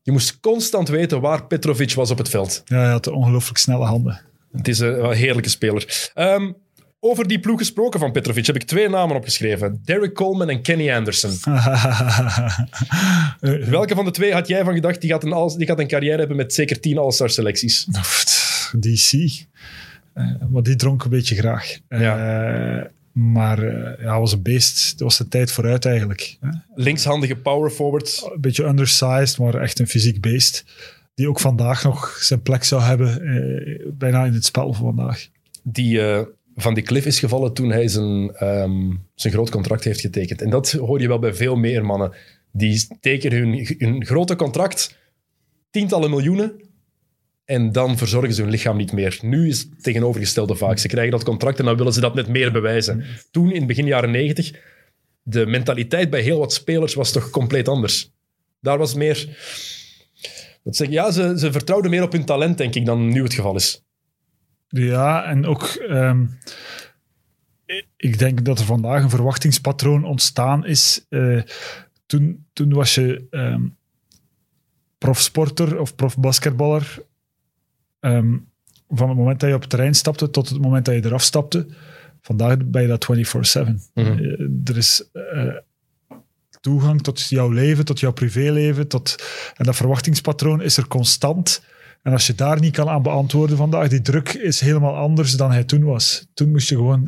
Je 0.04 0.12
moest 0.12 0.40
constant 0.40 0.90
weten 0.90 1.22
waar 1.22 1.46
Petrovic 1.48 1.94
was 1.94 2.12
op 2.12 2.18
het 2.18 2.30
veld. 2.30 2.62
Ja, 2.66 2.78
hij 2.82 2.92
had 2.92 3.08
ongelooflijk 3.08 3.58
snelle 3.58 3.86
handen. 3.86 4.22
Het 4.52 4.68
is 4.68 4.80
een, 4.80 5.04
een 5.04 5.14
heerlijke 5.14 5.50
speler. 5.50 6.12
Ehm, 6.14 6.52
over 7.00 7.28
die 7.28 7.40
ploeg 7.40 7.58
gesproken 7.60 8.00
van 8.00 8.12
Petrovic 8.12 8.46
heb 8.46 8.56
ik 8.56 8.64
twee 8.64 8.90
namen 8.90 9.16
opgeschreven. 9.16 9.82
Derek 9.86 10.14
Coleman 10.14 10.50
en 10.50 10.62
Kenny 10.62 10.92
Anderson. 10.92 11.32
Eh, 13.42 13.68
Welke 13.70 13.96
van 13.96 14.06
de 14.06 14.12
twee 14.12 14.34
had 14.34 14.48
jij 14.48 14.64
van 14.64 14.74
gedacht, 14.74 15.02
die 15.02 15.10
gaat 15.10 15.24
een, 15.24 15.58
die 15.58 15.68
gaat 15.68 15.80
een 15.80 15.88
carrière 15.88 16.18
hebben 16.18 16.38
met 16.38 16.54
zeker 16.54 16.80
10 16.80 16.98
All-Star 16.98 17.30
selecties? 17.30 17.88
DC. 18.80 19.12
Eh, 20.14 20.26
maar 20.50 20.64
die 20.64 20.76
dronk 20.76 21.04
een 21.04 21.10
beetje 21.10 21.36
graag. 21.36 21.78
Eh, 21.88 22.00
Maar 23.12 23.64
eh, 23.64 24.04
ja, 24.04 24.12
hij 24.12 24.20
was 24.20 24.32
een 24.32 24.42
beest. 24.42 24.90
Het 24.90 25.00
was 25.00 25.18
de 25.18 25.28
tijd 25.28 25.52
vooruit 25.52 25.86
eigenlijk. 25.86 26.38
hè. 26.40 26.50
Linkshandige 26.76 27.36
power 27.36 27.70
forward. 27.72 28.30
Een 28.34 28.42
beetje 28.42 28.64
undersized, 28.64 29.38
maar 29.38 29.56
echt 29.56 29.80
een 29.80 29.88
fysiek 29.88 30.22
beest. 30.22 30.64
Die 31.22 31.30
ook 31.30 31.40
vandaag 31.40 31.84
nog 31.84 32.18
zijn 32.22 32.42
plek 32.42 32.64
zou 32.64 32.82
hebben, 32.82 33.22
eh, 33.22 33.88
bijna 33.94 34.26
in 34.26 34.34
het 34.34 34.46
spel 34.46 34.74
van 34.74 34.96
vandaag. 34.96 35.28
die 35.64 36.02
eh, 36.02 36.22
van 36.56 36.74
die 36.74 36.84
cliff 36.84 37.06
is 37.06 37.20
gevallen 37.20 37.54
toen 37.54 37.72
hij 37.72 37.88
zijn, 37.88 38.36
ehm, 38.36 38.92
zijn 39.16 39.34
groot 39.34 39.50
contract 39.50 39.84
heeft 39.84 40.02
getekend. 40.02 40.42
En 40.42 40.50
dat 40.50 40.72
hoor 40.72 41.02
je 41.02 41.08
wel 41.08 41.20
bij 41.20 41.34
veel 41.34 41.56
meer 41.56 41.86
mannen. 41.86 42.12
Die 42.52 42.88
tekenen 43.00 43.38
hun, 43.38 43.76
hun 43.78 44.06
grote 44.06 44.36
contract, 44.36 44.98
tientallen 45.70 46.10
miljoenen, 46.10 46.54
en 47.46 47.72
dan 47.72 47.98
verzorgen 47.98 48.34
ze 48.34 48.42
hun 48.42 48.52
lichaam 48.52 48.78
niet 48.78 48.92
meer. 48.92 49.20
Nu 49.22 49.48
is 49.48 49.60
het 49.60 49.84
tegenovergestelde 49.84 50.56
vaak. 50.56 50.78
Ze 50.78 50.88
krijgen 50.88 51.12
dat 51.12 51.24
contract 51.24 51.60
en 51.60 51.66
dan 51.66 51.78
willen 51.78 51.94
ze 51.94 52.02
dat 52.02 52.16
net 52.16 52.28
meer 52.28 52.52
bewijzen. 52.52 53.06
Toen, 53.32 53.52
in 53.52 53.68
begin 53.68 53.86
jaren 53.86 54.12
negentig, 54.12 54.52
de 55.24 55.46
mentaliteit 55.46 56.10
bij 56.10 56.22
heel 56.22 56.40
wat 56.40 56.54
spelers 56.54 56.94
was 56.94 57.12
toch 57.12 57.30
compleet 57.30 57.68
anders. 57.68 58.12
Daar 58.60 58.78
was 58.78 58.94
meer... 58.94 59.30
Dat 60.64 60.76
zeg, 60.76 60.90
ja, 60.90 61.12
ze, 61.12 61.34
ze 61.38 61.52
vertrouwden 61.52 61.92
meer 61.92 62.04
op 62.04 62.12
hun 62.12 62.26
talent, 62.26 62.58
denk 62.58 62.76
ik, 62.76 62.86
dan 62.86 63.08
nu 63.08 63.24
het 63.24 63.34
geval 63.34 63.56
is. 63.56 63.84
Ja, 64.68 65.24
en 65.24 65.46
ook... 65.46 65.64
ehm, 65.64 66.26
ik 67.98 68.20
denk 68.20 68.46
dat 68.46 68.60
er 68.60 68.66
vandaag 68.66 69.04
een 69.04 69.10
verwachtingspatroon 69.10 70.06
ontstaan 70.06 70.66
is. 70.66 71.06
Eh, 71.10 71.42
toen, 72.06 72.46
toen 72.54 72.74
was 72.74 72.96
je 72.96 73.28
ehm, 73.30 73.68
profsporter 74.98 75.80
of 75.80 75.96
profbasketballer. 75.96 77.04
Ehm, 78.00 78.38
van 78.90 79.10
het 79.10 79.18
moment 79.18 79.40
dat 79.40 79.50
je 79.50 79.56
op 79.56 79.62
het 79.62 79.70
terrein 79.70 79.96
stapte 79.96 80.30
tot 80.30 80.50
het 80.50 80.62
moment 80.62 80.86
dat 80.86 80.96
je 80.96 81.06
eraf 81.06 81.22
stapte. 81.22 81.68
Vandaag 82.22 82.58
ben 82.66 82.82
je 82.82 82.88
dat 82.88 83.06
24-7. 83.06 83.80
Mhm. 83.94 84.08
Eh, 84.08 84.40
er 84.64 84.78
is 84.78 85.10
eh, 85.14 85.56
toegang 86.62 87.02
tot 87.02 87.22
jouw 87.30 87.50
leven, 87.50 87.86
tot 87.86 88.00
jouw 88.00 88.12
privéleven. 88.12 88.88
Tot, 88.88 89.16
en 89.56 89.66
dat 89.66 89.76
verwachtingspatroon 89.76 90.62
is 90.62 90.78
er 90.78 90.88
constant. 90.88 91.62
En 92.02 92.12
als 92.12 92.28
je 92.28 92.36
daar 92.36 92.60
niet 92.60 92.74
kan 92.74 92.90
aan 92.90 93.02
beantwoorden 93.02 93.58
vandaag, 93.58 93.88
die 93.88 94.02
druk 94.02 94.34
is 94.34 94.60
helemaal 94.60 94.96
anders 94.96 95.32
dan 95.32 95.52
hij 95.52 95.64
toen 95.64 95.84
was. 95.84 96.28
Toen 96.34 96.52
moest 96.52 96.70
je 96.70 96.76
gewoon, 96.76 97.08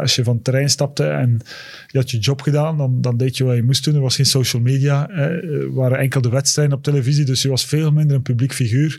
als 0.00 0.14
je 0.14 0.24
van 0.24 0.34
het 0.34 0.44
terrein 0.44 0.70
stapte 0.70 1.04
en 1.04 1.40
je 1.86 1.98
had 1.98 2.10
je 2.10 2.18
job 2.18 2.40
gedaan, 2.40 2.76
dan, 2.76 3.00
dan 3.00 3.16
deed 3.16 3.36
je 3.36 3.44
wat 3.44 3.56
je 3.56 3.62
moest 3.62 3.84
doen. 3.84 3.94
Er 3.94 4.00
was 4.00 4.16
geen 4.16 4.26
social 4.26 4.62
media, 4.62 5.10
er 5.10 5.72
waren 5.72 5.98
enkel 5.98 6.20
de 6.20 6.28
wedstrijden 6.28 6.76
op 6.76 6.82
televisie, 6.82 7.24
dus 7.24 7.42
je 7.42 7.48
was 7.48 7.64
veel 7.64 7.90
minder 7.90 8.16
een 8.16 8.22
publiek 8.22 8.52
figuur. 8.52 8.98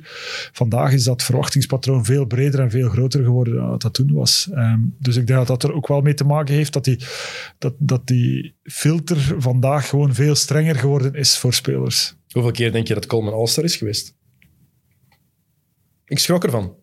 Vandaag 0.51 0.93
is 0.93 1.03
dat 1.03 1.23
verwachtingspatroon 1.23 2.05
veel 2.05 2.25
breder 2.25 2.59
en 2.59 2.71
veel 2.71 2.89
groter 2.89 3.23
geworden 3.23 3.55
dan 3.55 3.77
dat 3.77 3.93
toen 3.93 4.13
was. 4.13 4.49
Ehm, 4.53 4.79
dus 4.99 5.15
ik 5.15 5.27
denk 5.27 5.39
dat 5.39 5.47
dat 5.47 5.63
er 5.63 5.73
ook 5.73 5.87
wel 5.87 6.01
mee 6.01 6.13
te 6.13 6.23
maken 6.23 6.55
heeft 6.55 6.73
dat 6.73 6.83
die, 6.83 6.99
dat, 7.57 7.73
dat 7.77 8.07
die 8.07 8.55
filter 8.63 9.35
vandaag 9.37 9.89
gewoon 9.89 10.13
veel 10.13 10.35
strenger 10.35 10.75
geworden 10.75 11.13
is 11.13 11.37
voor 11.37 11.53
spelers. 11.53 12.15
Hoeveel 12.31 12.51
keer 12.51 12.71
denk 12.71 12.87
je 12.87 12.93
dat 12.93 13.05
Coleman 13.05 13.33
All-Star 13.33 13.63
is 13.63 13.75
geweest? 13.75 14.14
Ik 16.07 16.19
schrok 16.19 16.43
ervan. 16.43 16.75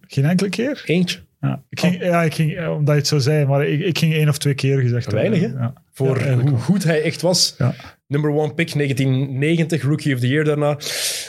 Geen 0.00 0.24
enkele 0.24 0.48
keer? 0.48 0.82
Eentje. 0.86 1.22
Ja, 1.40 1.62
ik 1.68 1.80
ging, 1.80 2.02
ja 2.02 2.22
ik 2.22 2.34
ging, 2.34 2.56
eh, 2.56 2.70
omdat 2.70 2.94
je 2.94 3.00
het 3.00 3.08
zo 3.08 3.18
zei, 3.18 3.46
maar 3.46 3.66
ik, 3.66 3.80
ik 3.80 3.98
ging 3.98 4.12
één 4.14 4.28
of 4.28 4.38
twee 4.38 4.54
keer 4.54 4.80
gezegd. 4.80 5.12
Weinig, 5.12 5.40
hè? 5.40 5.46
Ja. 5.46 5.72
Voor 5.92 6.24
Ja, 6.24 6.38
hoe 6.38 6.58
goed 6.58 6.84
hij 6.84 7.02
echt 7.02 7.20
was. 7.20 7.54
Ja. 7.58 7.74
Number 8.06 8.30
one 8.30 8.54
pick, 8.54 8.72
1990, 8.74 9.82
Rookie 9.82 10.14
of 10.14 10.20
the 10.20 10.28
Year 10.28 10.44
daarna. 10.44 10.78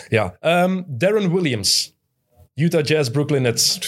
Ja. 0.10 0.38
Ehm, 0.40 0.82
Darren 0.88 1.34
Williams. 1.34 1.96
Utah 2.54 2.86
Jazz, 2.86 3.10
Brooklyn 3.10 3.42
Nets. 3.42 3.80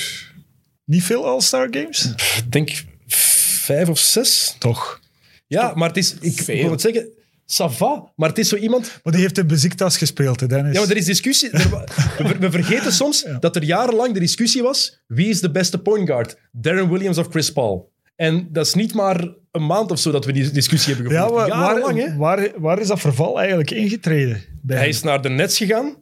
Niet 0.86 1.04
veel 1.04 1.26
All-Star 1.26 1.68
Games? 1.72 2.14
Ik 2.38 2.52
denk 2.52 2.84
vijf 3.08 3.90
of 3.90 4.00
zes. 4.00 4.56
Toch. 4.60 5.00
Ja, 5.48 5.74
maar 5.76 5.88
het 5.88 5.98
is... 5.98 6.14
Ik 6.20 6.42
Veel. 6.42 6.62
wil 6.62 6.72
het 6.72 6.82
zeggen... 6.82 7.10
Ça 7.52 7.66
va, 7.70 8.12
maar 8.16 8.30
het 8.30 8.38
is 8.38 8.50
zo 8.50 8.56
iemand... 8.56 9.00
Maar 9.04 9.14
die 9.14 9.22
heeft 9.22 9.38
in 9.38 9.48
Beziktas 9.48 9.98
gespeeld, 9.98 10.40
hè, 10.40 10.48
Dennis. 10.48 10.74
Ja, 10.74 10.80
maar 10.80 10.90
er 10.90 10.98
is 10.98 11.06
discussie. 11.06 11.50
er 11.50 12.40
we, 12.40 12.52
vergeten 12.52 12.92
soms 13.02 13.26
dat 13.40 13.56
er 13.56 13.64
jarenlang 13.64 14.14
de 14.14 14.20
discussie 14.20 14.62
was: 14.62 15.04
wie 15.08 15.28
is 15.28 15.42
de 15.42 15.52
beste 15.52 15.78
point 15.78 16.08
guard? 16.08 16.38
Darren 16.52 16.90
Williams 16.90 17.18
of 17.18 17.28
Chris 17.30 17.52
Paul? 17.52 17.92
En 18.16 18.48
dat 18.52 18.66
is 18.66 18.74
niet 18.74 18.94
maar 18.94 19.28
een 19.52 19.66
maand 19.66 19.92
of 19.92 20.00
zo 20.00 20.12
dat 20.12 20.26
we 20.26 20.32
die 20.32 20.52
discussie 20.52 20.94
hebben 20.94 21.14
ja, 21.14 21.22
gevoerd. 21.22 21.50
waar, 21.50 21.60
jarenlang, 21.60 21.98
hè? 21.98 22.16
waar, 22.16 22.38
waar, 22.38 22.52
waar 22.58 22.80
is 22.80 22.88
dat 22.88 23.00
verval 23.00 23.40
eigenlijk 23.40 23.72
ingetreden? 23.72 24.44
Bij 24.62 24.78
Hij 24.78 24.88
is 24.88 25.02
naar 25.02 25.22
de 25.22 25.30
Nets 25.30 25.58
gegaan. 25.58 25.96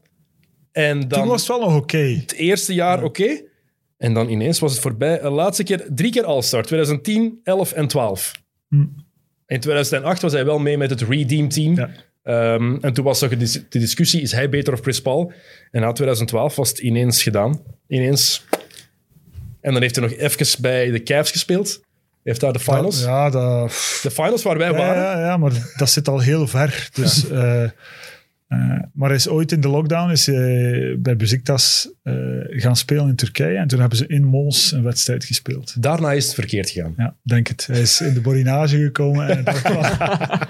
En 0.72 1.00
dan 1.00 1.20
Toen 1.20 1.28
was 1.28 1.40
het 1.40 1.50
wel 1.50 1.60
nog 1.60 1.76
oké. 1.76 1.98
het 1.98 2.34
eerste 2.34 2.74
jaar 2.74 3.04
oké. 3.04 3.42
En 3.98 4.14
dan 4.14 4.30
ineens 4.30 4.60
was 4.60 4.72
het 4.72 4.82
voorbij. 4.82 5.20
De 5.20 5.30
laatste 5.30 5.64
keer, 5.64 5.88
drie 5.90 6.12
keer 6.12 6.24
All-Star. 6.24 6.64
2010, 6.64 7.40
11 7.44 7.72
en 7.72 7.88
12. 7.88 8.32
Hm. 8.68 8.86
In 9.48 9.60
2008 9.60 10.22
was 10.22 10.32
hij 10.32 10.46
wel 10.46 10.60
mee 10.60 10.78
met 10.78 10.90
het 10.90 11.02
Redeem 11.02 11.50
Team. 11.50 11.76
Ja. 11.76 11.90
Ehm, 12.24 12.78
en 12.82 12.94
toen 12.94 13.04
was 13.04 13.22
er 13.22 13.38
de 13.40 13.66
discussie, 13.70 14.22
is 14.22 14.32
hij 14.32 14.50
beter 14.50 14.74
of 14.74 14.80
Chris 14.80 15.02
Paul? 15.02 15.32
En 15.72 15.82
na 15.82 15.92
2012 15.92 16.56
was 16.56 16.70
het 16.70 16.78
ineens 16.80 17.24
gedaan. 17.24 17.62
Ineens. 17.88 18.46
En 19.62 19.74
dan 19.74 19.82
heeft 19.82 19.96
hij 19.96 20.06
nog 20.08 20.18
even 20.18 20.62
bij 20.62 20.92
de 20.92 21.04
Cavs 21.04 21.32
gespeeld. 21.32 21.82
Heeft 22.24 22.40
daar 22.40 22.54
de 22.54 22.60
finals. 22.60 23.02
Ja, 23.02 23.30
dat... 23.30 23.70
De 24.02 24.12
finals 24.12 24.44
waar 24.44 24.58
wij 24.58 24.72
Ja, 24.72 24.78
waren. 24.78 25.02
ja, 25.02 25.20
ja, 25.20 25.38
maar 25.38 25.52
dat 25.78 25.90
zit 25.90 26.08
al 26.08 26.20
heel 26.20 26.48
ver. 26.48 26.90
Dus, 26.94 27.30
eh, 27.30 27.64
eh, 28.48 28.60
maar 28.94 29.08
hij 29.08 29.18
is 29.18 29.28
ooit 29.28 29.52
in 29.52 29.62
de 29.62 29.68
lockdown 29.68 30.12
is 30.12 30.26
hij 30.26 30.96
bij 31.00 31.16
Beziktas 31.16 31.92
eh, 32.04 32.14
gaan 32.48 32.76
spelen 32.76 33.08
in 33.08 33.16
Turkije. 33.16 33.58
En 33.58 33.68
toen 33.68 33.80
hebben 33.80 33.98
ze 33.98 34.08
in 34.08 34.24
Mons 34.24 34.72
een 34.72 34.84
wedstrijd 34.84 35.26
gespeeld. 35.26 35.82
Daarna 35.82 36.12
is 36.12 36.26
het 36.26 36.34
verkeerd 36.34 36.70
gegaan. 36.70 36.94
Ja, 36.98 37.16
denk 37.24 37.48
het. 37.48 37.66
Hij 37.66 37.82
is 37.82 38.02
in 38.02 38.14
de 38.14 38.22
borinage 38.22 38.78
gekomen. 38.78 39.28
En 39.30 39.44
dat, 39.44 39.62
was, 39.62 39.90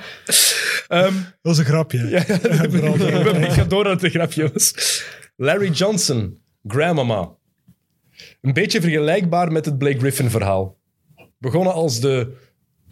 Ehm, 0.88 1.14
dat 1.14 1.36
was 1.42 1.58
een 1.58 1.66
grapje. 1.66 2.08
Ja, 2.08 2.20
ik 3.48 3.52
ga 3.52 3.64
door 3.64 3.84
naar 3.84 3.98
de 3.98 4.10
grapje 4.10 4.52
was. 4.54 4.74
Larry 5.36 5.72
Johnson, 5.72 6.38
Grandmama. 6.68 7.30
Een 8.42 8.54
beetje 8.54 8.82
vergelijkbaar 8.82 9.52
met 9.52 9.66
het 9.66 9.78
Blake 9.78 9.98
Griffin 9.98 10.30
verhaal. 10.30 10.78
Begonnen 11.38 11.74
als, 11.74 12.00
de, 12.00 12.34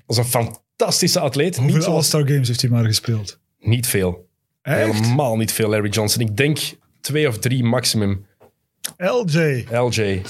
als 0.06 0.18
een 0.18 0.26
fantastische 0.26 1.20
atleet. 1.20 1.62
Niet, 1.62 1.72
Hoeveel 1.72 1.94
All-Star 1.94 2.28
Games 2.28 2.48
heeft 2.48 2.62
hij 2.62 2.70
maar 2.70 2.86
gespeeld? 2.86 3.42
niet 3.60 3.88
veel. 3.88 4.32
Echt? 4.64 4.94
Helemaal 4.94 5.38
niet 5.38 5.52
veel, 5.52 5.70
Larry 5.70 5.90
Johnson. 5.90 6.22
Ik 6.22 6.38
denk 6.38 6.60
twee 7.02 7.28
of 7.28 7.38
drie 7.38 7.64
maximum. 7.64 8.26
LJ. 8.98 9.66
LJ. 9.72 10.22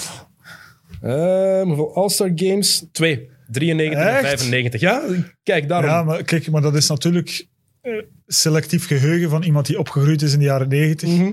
Ehm, 1.01 1.67
hoeveel 1.67 1.95
All-Star 1.95 2.31
Games? 2.36 2.86
Twee. 2.91 3.29
93 3.51 3.99
en 3.99 4.17
Echt? 4.17 4.27
95. 4.27 4.81
Ja, 4.81 5.03
kijk, 5.43 5.67
daarom. 5.67 5.89
Ja, 5.89 6.03
maar 6.03 6.23
kijk, 6.23 6.51
maar 6.51 6.61
dat 6.61 6.75
is 6.75 6.88
natuurlijk 6.88 7.47
eh, 7.81 7.93
selectief 8.27 8.88
geheugen 8.88 9.29
van 9.29 9.43
iemand 9.43 9.65
die 9.65 9.79
opgegroeid 9.79 10.21
is 10.21 10.34
in 10.34 10.39
de 10.39 10.45
jaren 10.45 10.67
negentig. 10.67 11.09
Mhm. 11.09 11.31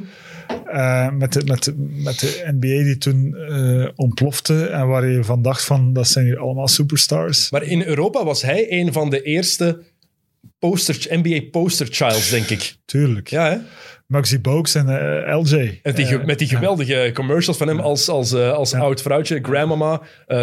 Eh, 0.67 1.11
met, 1.11 1.33
de, 1.33 1.45
met, 1.45 1.65
de, 1.65 1.75
met 1.77 2.19
de 2.19 2.43
NBA 2.47 2.85
die 2.85 2.99
toen 2.99 3.37
eh, 3.37 3.89
ontplofte 3.95 4.67
en 4.67 4.87
waar 4.87 5.07
je 5.07 5.25
van 5.25 5.43
dacht 5.43 5.65
van, 5.65 5.93
dat 5.93 6.09
zijn 6.09 6.25
hier 6.25 6.39
allemaal 6.39 6.69
superstars. 6.69 7.51
Maar 7.51 7.63
in 7.63 7.83
Europa 7.83 8.25
was 8.25 8.43
hij 8.43 8.73
een 8.73 8.93
van 8.93 9.11
de 9.11 9.23
eerste 9.23 9.83
poster, 10.61 11.19
NBA 11.19 11.41
poster 11.51 11.87
childs, 11.91 12.31
denk 12.31 12.49
ik. 12.49 12.75
Tuurlijk. 12.85 13.29
Ja, 13.29 13.51
hè? 13.51 13.59
Maxi 14.11 14.41
Bogues 14.41 14.75
en 14.75 14.89
eh, 14.89 15.39
LJ. 15.39 15.81
Met 15.83 15.97
die, 15.97 16.07
Eh, 16.07 16.25
met 16.25 16.39
die 16.39 16.49
geweldige 16.49 17.11
commercials 17.15 17.59
van 17.59 17.69
hem 17.69 17.81
als, 17.81 18.09
als, 18.09 18.33
eh, 18.33 18.53
als 18.53 18.75
oud 18.75 19.03
vrouwtje. 19.03 19.39
Grandmama. 19.43 20.03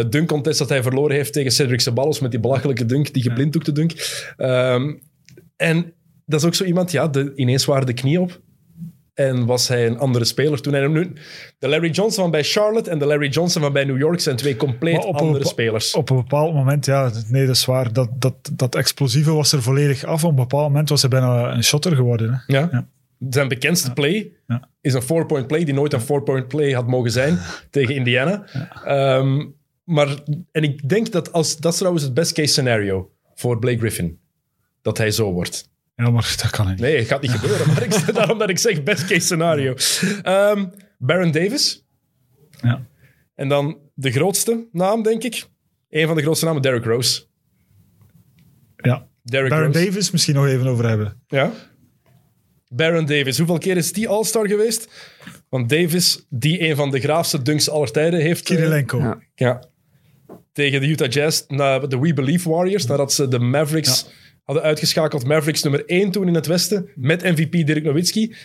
dunk 0.10 0.28
contest 0.28 0.60
dat 0.60 0.70
hij 0.70 0.84
verloren 0.84 1.16
heeft 1.16 1.34
tegen 1.34 1.52
Cedric 1.52 1.82
Ceballos 1.82 2.20
met 2.20 2.32
die 2.32 2.40
belachelijke 2.40 2.86
dunk, 2.86 3.14
die 3.14 3.24
geblinddoekte 3.24 3.72
dunk. 3.72 3.94
Ehm, 4.38 4.94
en 5.56 5.94
dat 6.26 6.40
is 6.40 6.46
ook 6.46 6.56
zo 6.56 6.64
iemand, 6.64 6.92
ja, 6.92 7.08
de, 7.08 7.32
ineens 7.36 7.66
waren 7.66 7.86
de 7.86 7.94
knie 7.94 8.22
op. 8.22 8.42
En 9.18 9.46
was 9.46 9.68
hij 9.68 9.86
een 9.88 9.98
andere 9.98 10.26
speler 10.26 10.62
toen 10.62 10.74
hij 10.74 10.82
hem 10.82 10.92
nu... 10.92 11.14
De 11.60 11.68
Larry 11.68 11.90
Johnson 11.90 12.22
van 12.24 12.32
bij 12.32 12.44
Charlotte 12.44 12.90
en 12.90 13.00
de 13.00 13.06
Larry 13.06 13.30
Johnson 13.30 13.62
van 13.62 13.74
bij 13.74 13.84
New 13.84 13.98
York 13.98 14.20
zijn 14.20 14.36
twee 14.36 14.56
compleet 14.56 15.06
andere 15.06 15.46
spelers. 15.46 15.94
Op 15.94 16.10
een 16.10 16.16
bepaald 16.16 16.54
moment, 16.54 16.86
ja, 16.86 17.12
nee, 17.28 17.46
dat 17.46 17.56
is 17.56 17.66
waar. 17.66 17.94
Dat, 17.94 18.10
dat, 18.16 18.34
dat 18.54 18.76
explosieve 18.76 19.32
was 19.32 19.52
er 19.52 19.62
volledig 19.62 20.04
af. 20.04 20.24
Op 20.24 20.30
een 20.30 20.36
bepaald 20.36 20.68
moment 20.68 20.90
was 20.90 21.02
hij 21.02 21.10
bijna 21.10 21.54
een 21.54 21.64
shotter 21.64 21.96
geworden. 21.96 22.34
Hè. 22.34 22.58
Ja. 22.58 22.70
Ja. 22.72 22.88
Zijn 23.30 23.48
bekendste 23.48 23.94
play 23.94 24.32
Ja. 24.48 24.70
is 24.82 24.94
een 24.94 25.02
four-point 25.02 25.48
play 25.48 25.64
die 25.64 25.74
nooit 25.74 25.94
een 25.94 26.02
four-point 26.02 26.48
play 26.48 26.72
had 26.72 26.88
mogen 26.88 27.12
zijn 27.12 27.40
tegen 27.70 27.96
Indiana. 27.96 28.46
Ehm, 28.84 29.46
maar, 29.84 30.08
en 30.52 30.64
ik 30.64 30.90
denk 30.90 31.12
dat 31.12 31.32
als, 31.34 31.58
dat 31.58 31.72
is 31.72 31.78
trouwens 31.78 32.04
het 32.04 32.14
best 32.14 32.34
case 32.34 32.52
scenario 32.52 33.12
voor 33.36 33.60
Blake 33.60 33.78
Griffin. 33.78 34.20
Dat 34.82 34.98
hij 34.98 35.12
zo 35.12 35.32
wordt. 35.32 35.70
Ja, 36.04 36.10
maar 36.10 36.36
dat 36.42 36.50
kan 36.52 36.68
niet. 36.68 36.80
Nee, 36.80 36.98
het 36.98 37.08
gaat 37.08 37.22
niet 37.22 37.32
gebeuren. 37.32 37.68
Maar 37.68 37.84
ik, 37.84 38.14
daarom 38.14 38.38
dat 38.38 38.50
ik 38.50 38.58
zeg 38.58 38.84
best 38.84 39.06
case 39.06 39.20
scenario. 39.20 39.76
Ehm, 40.22 40.66
Baron 40.98 41.32
Davis. 41.32 41.86
Ja. 42.62 42.86
En 43.36 43.48
dan 43.48 43.78
de 43.94 44.12
grootste 44.12 44.68
naam, 44.72 45.04
denk 45.04 45.24
ik. 45.24 45.46
Een 45.90 46.08
van 46.08 46.16
de 46.16 46.22
grootste 46.22 46.46
namen, 46.46 46.62
Derrick 46.62 46.86
Rose. 46.86 47.26
Ja. 48.78 49.08
Derrick 49.24 49.50
Baron 49.50 49.74
Rose. 49.74 49.86
Davis 49.86 50.12
misschien 50.12 50.36
nog 50.36 50.46
even 50.48 50.68
over 50.68 50.88
hebben. 50.88 51.22
Ja. 51.28 51.52
Baron 52.68 53.06
Davis. 53.06 53.38
Hoeveel 53.38 53.58
keer 53.58 53.78
is 53.78 53.94
die 53.94 54.08
All-Star 54.08 54.48
geweest? 54.48 54.90
Want 55.50 55.70
Davis, 55.70 56.26
die 56.30 56.70
een 56.70 56.76
van 56.76 56.92
de 56.92 57.00
graafste 57.00 57.42
dunks 57.42 57.70
aller 57.70 57.92
tijden 57.92 58.20
heeft... 58.20 58.50
eh, 58.50 58.56
Kirilenko. 58.56 59.00
Ja. 59.00 59.20
ja. 59.36 59.64
Tegen 60.54 60.82
de 60.82 60.88
Utah 60.88 61.10
Jazz, 61.12 61.46
de 61.48 61.98
We 62.02 62.14
Believe 62.14 62.50
Warriors, 62.50 62.86
nadat 62.86 63.14
ze 63.14 63.28
de 63.28 63.40
Mavericks 63.40 64.10
hadden 64.48 64.66
uitgeschakeld. 64.66 65.26
Mavericks 65.26 65.64
nummer 65.64 65.86
1 65.86 66.12
toen 66.12 66.28
in 66.28 66.34
het 66.36 66.46
Westen, 66.46 66.90
met 66.96 67.24
MVP 67.24 67.66
Dirk 67.66 67.84
Nowitzki. 67.84 68.36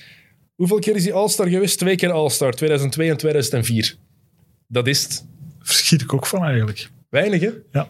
Hoeveel 0.54 0.78
keer 0.78 0.96
is 0.96 1.04
hij 1.04 1.12
All-Star 1.12 1.48
geweest? 1.48 1.78
Twee 1.78 1.96
keer 1.96 2.10
All-Star, 2.10 2.52
2002 2.52 3.10
en 3.10 3.16
2004. 3.16 3.96
Dat 4.68 4.86
is 4.86 5.02
het. 5.02 5.24
Verschiet 5.60 6.00
ik 6.02 6.12
ook 6.14 6.26
van 6.26 6.44
eigenlijk. 6.44 6.90
Weinig, 7.08 7.40
hè? 7.40 7.50
Ja. 7.72 7.86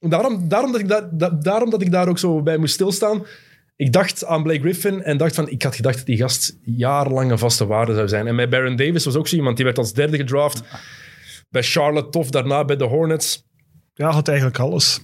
Daarom, 0.00 0.48
daarom, 0.48 0.72
dat 0.72 0.80
ik 0.80 0.88
daar, 0.88 1.08
da- 1.16 1.30
daarom 1.30 1.70
dat 1.70 1.82
ik 1.82 1.90
daar 1.90 2.08
ook 2.08 2.18
zo 2.18 2.42
bij 2.42 2.56
moest 2.56 2.74
stilstaan. 2.74 3.26
Ik 3.76 3.92
dacht 3.92 4.24
aan 4.24 4.42
Blake 4.42 4.60
Griffin 4.60 5.02
en 5.02 5.16
dacht 5.16 5.34
van, 5.34 5.48
ik 5.48 5.62
had 5.62 5.74
gedacht 5.76 5.96
dat 5.96 6.06
die 6.06 6.16
gast 6.16 6.56
jarenlang 6.64 7.30
een 7.30 7.38
vaste 7.38 7.66
waarde 7.66 7.94
zou 7.94 8.08
zijn. 8.08 8.26
En 8.26 8.34
met 8.34 8.50
Baron 8.50 8.76
Davis 8.76 9.04
was 9.04 9.16
ook 9.16 9.28
zo 9.28 9.36
iemand, 9.36 9.56
die 9.56 9.64
werd 9.64 9.78
als 9.78 9.92
derde 9.92 10.16
gedraft. 10.16 10.62
Bij 11.50 11.62
Charlotte 11.62 12.10
tof, 12.10 12.30
daarna 12.30 12.64
bij 12.64 12.76
de 12.76 12.84
Hornets. 12.84 13.44
Ja, 13.94 14.10
had 14.10 14.28
eigenlijk 14.28 14.58
alles. 14.58 15.00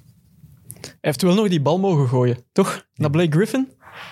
Hij 0.80 0.94
heeft 1.00 1.22
wel 1.22 1.34
nog 1.34 1.48
die 1.48 1.60
bal 1.60 1.78
mogen 1.78 2.08
gooien, 2.08 2.36
toch? 2.52 2.86
Naar 2.94 3.10
Blake 3.10 3.30
Griffin. 3.36 3.68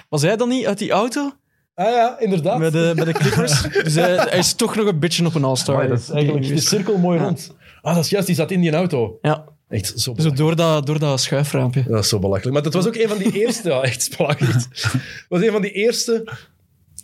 Was 0.09 0.23
hij 0.23 0.37
dan 0.37 0.49
niet 0.49 0.67
uit 0.67 0.79
die 0.79 0.91
auto 0.91 1.33
Ah 1.75 1.87
ja, 1.91 2.19
inderdaad. 2.21 2.59
bij 2.59 2.71
de, 2.71 2.93
bij 2.95 3.05
de 3.05 3.13
Clippers? 3.13 3.63
dus 3.85 3.95
hij, 3.95 4.15
hij 4.17 4.39
is 4.39 4.55
toch 4.55 4.77
nog 4.77 4.87
een 4.87 4.99
beetje 4.99 5.27
op 5.27 5.35
een 5.35 5.45
All-Star. 5.45 5.75
Amai, 5.75 5.89
dat 5.89 5.99
is 5.99 6.11
eigenlijk 6.11 6.49
de 6.49 6.61
cirkel 6.61 6.99
mooi 6.99 7.19
rond. 7.19 7.55
Ah, 7.83 7.95
dat 7.95 8.05
is 8.05 8.11
juist, 8.11 8.27
die 8.27 8.37
zat 8.37 8.51
in 8.51 8.61
die 8.61 8.73
auto. 8.73 9.19
Ja, 9.23 9.45
Echt 9.69 9.87
zo 9.87 9.95
zo 9.99 10.13
belachelijk. 10.13 10.37
door 10.37 10.57
dat, 10.57 10.87
door 10.87 10.99
dat 10.99 11.21
schuifraampje. 11.21 11.85
Dat 11.89 12.03
is 12.03 12.09
zo 12.09 12.19
belachelijk. 12.19 12.53
Maar 12.55 12.63
dat 12.63 12.73
was 12.75 12.87
ook 12.87 12.97
een 12.97 13.09
van 13.09 13.19
die 13.19 13.33
eerste, 13.33 13.69
ja, 13.69 13.83
echt 13.83 14.17
belachelijk. 14.17 14.53
Het 14.55 15.27
was 15.29 15.41
een 15.43 15.51
van 15.53 15.63
die 15.63 15.71
eerste 15.73 16.29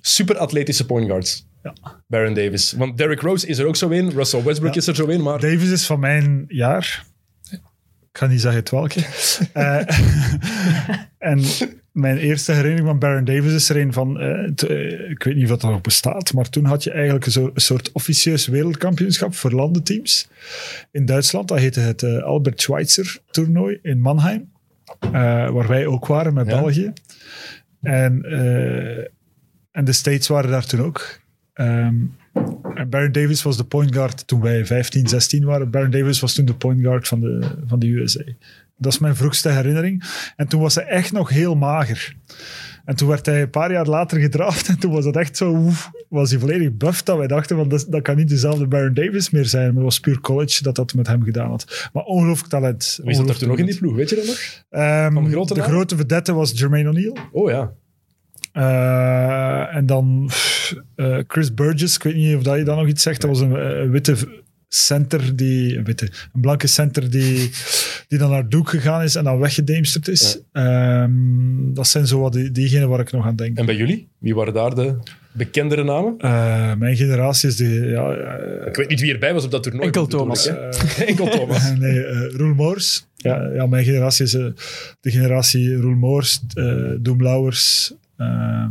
superatletische 0.00 0.86
point 0.86 1.06
guards. 1.08 1.46
Ja. 1.62 1.72
Baron 2.06 2.34
Davis. 2.34 2.72
Want 2.72 2.98
Derrick 2.98 3.20
Rose 3.20 3.46
is 3.46 3.58
er 3.58 3.66
ook 3.66 3.76
zo 3.76 3.88
in, 3.88 4.10
Russell 4.10 4.42
Westbrook 4.42 4.74
Ja. 4.74 4.80
is 4.80 4.86
er 4.86 4.94
zo 4.94 5.06
in, 5.06 5.22
maar... 5.22 5.40
Davis 5.40 5.70
is 5.70 5.86
van 5.86 6.00
mijn 6.00 6.44
jaar. 6.48 7.04
Ik 8.12 8.18
ga 8.18 8.26
niet 8.26 8.40
zeggen 8.40 8.60
het 8.60 8.70
welke. 8.70 9.00
Eh, 9.52 9.80
en 11.32 11.42
mijn 11.92 12.16
eerste 12.18 12.52
herinnering 12.52 12.86
van 12.88 12.98
Baron 12.98 13.24
Davis 13.24 13.52
is 13.52 13.68
er 13.68 13.76
een 13.76 13.92
van... 13.92 14.20
eh, 14.20 14.50
t- 14.54 14.62
eh, 14.62 15.10
ik 15.10 15.22
weet 15.22 15.34
niet 15.34 15.50
of 15.50 15.58
dat 15.58 15.70
nog 15.70 15.80
bestaat, 15.80 16.32
maar 16.32 16.48
toen 16.48 16.64
had 16.64 16.84
je 16.84 16.90
eigenlijk 16.90 17.26
een, 17.26 17.32
zo- 17.32 17.50
een 17.54 17.60
soort 17.60 17.92
officieus 17.92 18.46
wereldkampioenschap 18.46 19.34
voor 19.34 19.52
landenteams 19.52 20.28
in 20.90 21.06
Duitsland. 21.06 21.48
Dat 21.48 21.58
heette 21.58 21.80
het 21.80 22.04
Albert 22.04 22.60
Schweitzer 22.62 23.18
toernooi 23.30 23.78
in 23.82 24.00
Mannheim. 24.00 24.50
waar 25.10 25.68
wij 25.68 25.86
ook 25.86 26.06
waren 26.06 26.34
met 26.34 26.46
Ja. 26.46 26.60
België. 26.60 26.92
En, 27.82 28.22
en 29.72 29.84
de 29.84 29.92
States 29.92 30.28
waren 30.28 30.50
daar 30.50 30.66
toen 30.66 30.80
ook. 30.80 31.20
Ehm, 31.54 31.94
en 32.74 32.88
Baron 32.88 33.12
Davis 33.12 33.42
was 33.42 33.56
de 33.56 33.64
point 33.64 33.94
guard 33.94 34.26
toen 34.26 34.40
wij 34.40 34.66
15, 34.66 35.08
16 35.08 35.44
waren. 35.44 35.70
Baron 35.70 35.90
Davis 35.90 36.20
was 36.20 36.34
toen 36.34 36.44
de 36.44 36.54
point 36.54 36.80
guard 36.80 37.08
van 37.08 37.20
de, 37.20 37.40
van 37.66 37.78
de 37.78 37.88
USA. 37.88 38.24
Dat 38.76 38.92
is 38.92 38.98
mijn 38.98 39.16
vroegste 39.16 39.48
herinnering. 39.48 40.04
En 40.36 40.48
toen 40.48 40.60
was 40.60 40.74
hij 40.74 40.84
echt 40.84 41.12
nog 41.12 41.28
heel 41.28 41.54
mager. 41.54 42.16
En 42.84 42.96
toen 42.96 43.08
werd 43.08 43.26
hij 43.26 43.42
een 43.42 43.50
paar 43.50 43.72
jaar 43.72 43.86
later 43.86 44.20
gedraft. 44.20 44.68
En 44.68 44.78
toen 44.78 44.92
was 44.92 45.04
dat 45.04 45.16
echt 45.16 45.36
zo... 45.36 45.50
oef, 45.50 45.90
was 46.08 46.30
hij 46.30 46.38
volledig 46.38 46.76
buff 46.76 47.02
dat 47.02 47.16
wij 47.16 47.26
dachten, 47.26 47.56
van 47.56 47.68
dat, 47.68 47.86
dat 47.88 48.02
kan 48.02 48.16
niet 48.16 48.28
dezelfde 48.28 48.66
Baron 48.66 48.94
Davis 48.94 49.30
meer 49.30 49.44
zijn. 49.44 49.66
Maar 49.66 49.74
het 49.74 49.84
was 49.84 50.00
puur 50.00 50.20
college 50.20 50.62
dat 50.62 50.74
dat 50.74 50.94
met 50.94 51.06
hem 51.06 51.22
gedaan 51.22 51.48
had. 51.48 51.90
Maar 51.92 52.02
ongelooflijk 52.02 52.50
talent. 52.50 53.00
Wie 53.04 53.14
zat 53.14 53.28
er 53.28 53.38
toen 53.38 53.48
nog 53.48 53.58
in 53.58 53.66
die 53.66 53.78
ploeg? 53.78 53.96
Weet 53.96 54.10
je 54.10 54.16
dat 54.16 54.26
nog? 54.26 54.64
Ehm, 54.70 55.14
de 55.46 55.54
naam? 55.54 55.68
grote 55.68 55.96
vedette 55.96 56.32
was 56.32 56.52
Jermaine 56.54 56.88
O'Neal. 56.88 57.16
Oh 57.32 57.50
ja. 57.50 57.72
Eh, 58.52 59.74
en 59.76 59.86
dan 59.86 60.24
pff, 60.26 60.74
eh, 60.96 61.18
Chris 61.26 61.54
Burgess, 61.54 61.96
ik 61.96 62.02
weet 62.02 62.14
niet 62.14 62.36
of 62.36 62.42
dat 62.42 62.56
je 62.58 62.64
dan 62.64 62.76
nog 62.76 62.86
iets 62.86 63.02
zegt. 63.02 63.20
Dat 63.20 63.30
was 63.30 63.40
een 63.40 63.90
witte 63.90 64.16
center, 64.68 65.36
die, 65.36 65.76
een, 65.76 65.84
witte, 65.84 66.10
een 66.32 66.40
blanke 66.40 66.66
center 66.66 67.10
die, 67.10 67.50
die 68.08 68.18
dan 68.18 68.30
naar 68.30 68.48
Duke 68.48 68.70
gegaan 68.70 69.02
is 69.02 69.14
en 69.14 69.24
dan 69.24 69.38
weggedamsterd 69.38 70.08
is. 70.08 70.38
Ehm, 70.52 71.10
dat 71.74 71.86
zijn 71.86 72.06
zo 72.06 72.20
wat 72.20 72.32
die, 72.32 72.50
diegenen 72.50 72.88
waar 72.88 73.00
ik 73.00 73.12
nog 73.12 73.26
aan 73.26 73.36
denk. 73.36 73.58
En 73.58 73.66
bij 73.66 73.76
jullie? 73.76 74.08
Wie 74.18 74.34
waren 74.34 74.54
daar 74.54 74.74
de 74.74 74.96
bekendere 75.32 75.84
namen? 75.84 76.14
Eh, 76.18 76.74
mijn 76.74 76.96
generatie 76.96 77.48
is 77.48 77.56
de... 77.56 77.68
Ja, 77.70 78.12
Ik 78.66 78.76
weet 78.76 78.88
niet 78.88 79.00
wie 79.00 79.12
erbij 79.12 79.34
was 79.34 79.44
op 79.44 79.50
dat 79.50 79.62
toernooi. 79.62 79.84
Enkel 79.84 80.06
Thomas. 80.06 80.46
Enkel 81.06 81.28
Thomas. 81.28 81.72
nee, 81.78 82.04
eh 82.04 82.34
Roel 82.36 82.54
Moors. 82.54 83.06
Ja. 83.16 83.50
ja, 83.54 83.66
mijn 83.66 83.84
generatie 83.84 84.24
is 84.24 84.30
de 84.30 85.10
generatie 85.10 85.76
Roel 85.76 85.96
Moors, 85.96 86.40
eh 86.54 86.64
Ehm, 88.22 88.70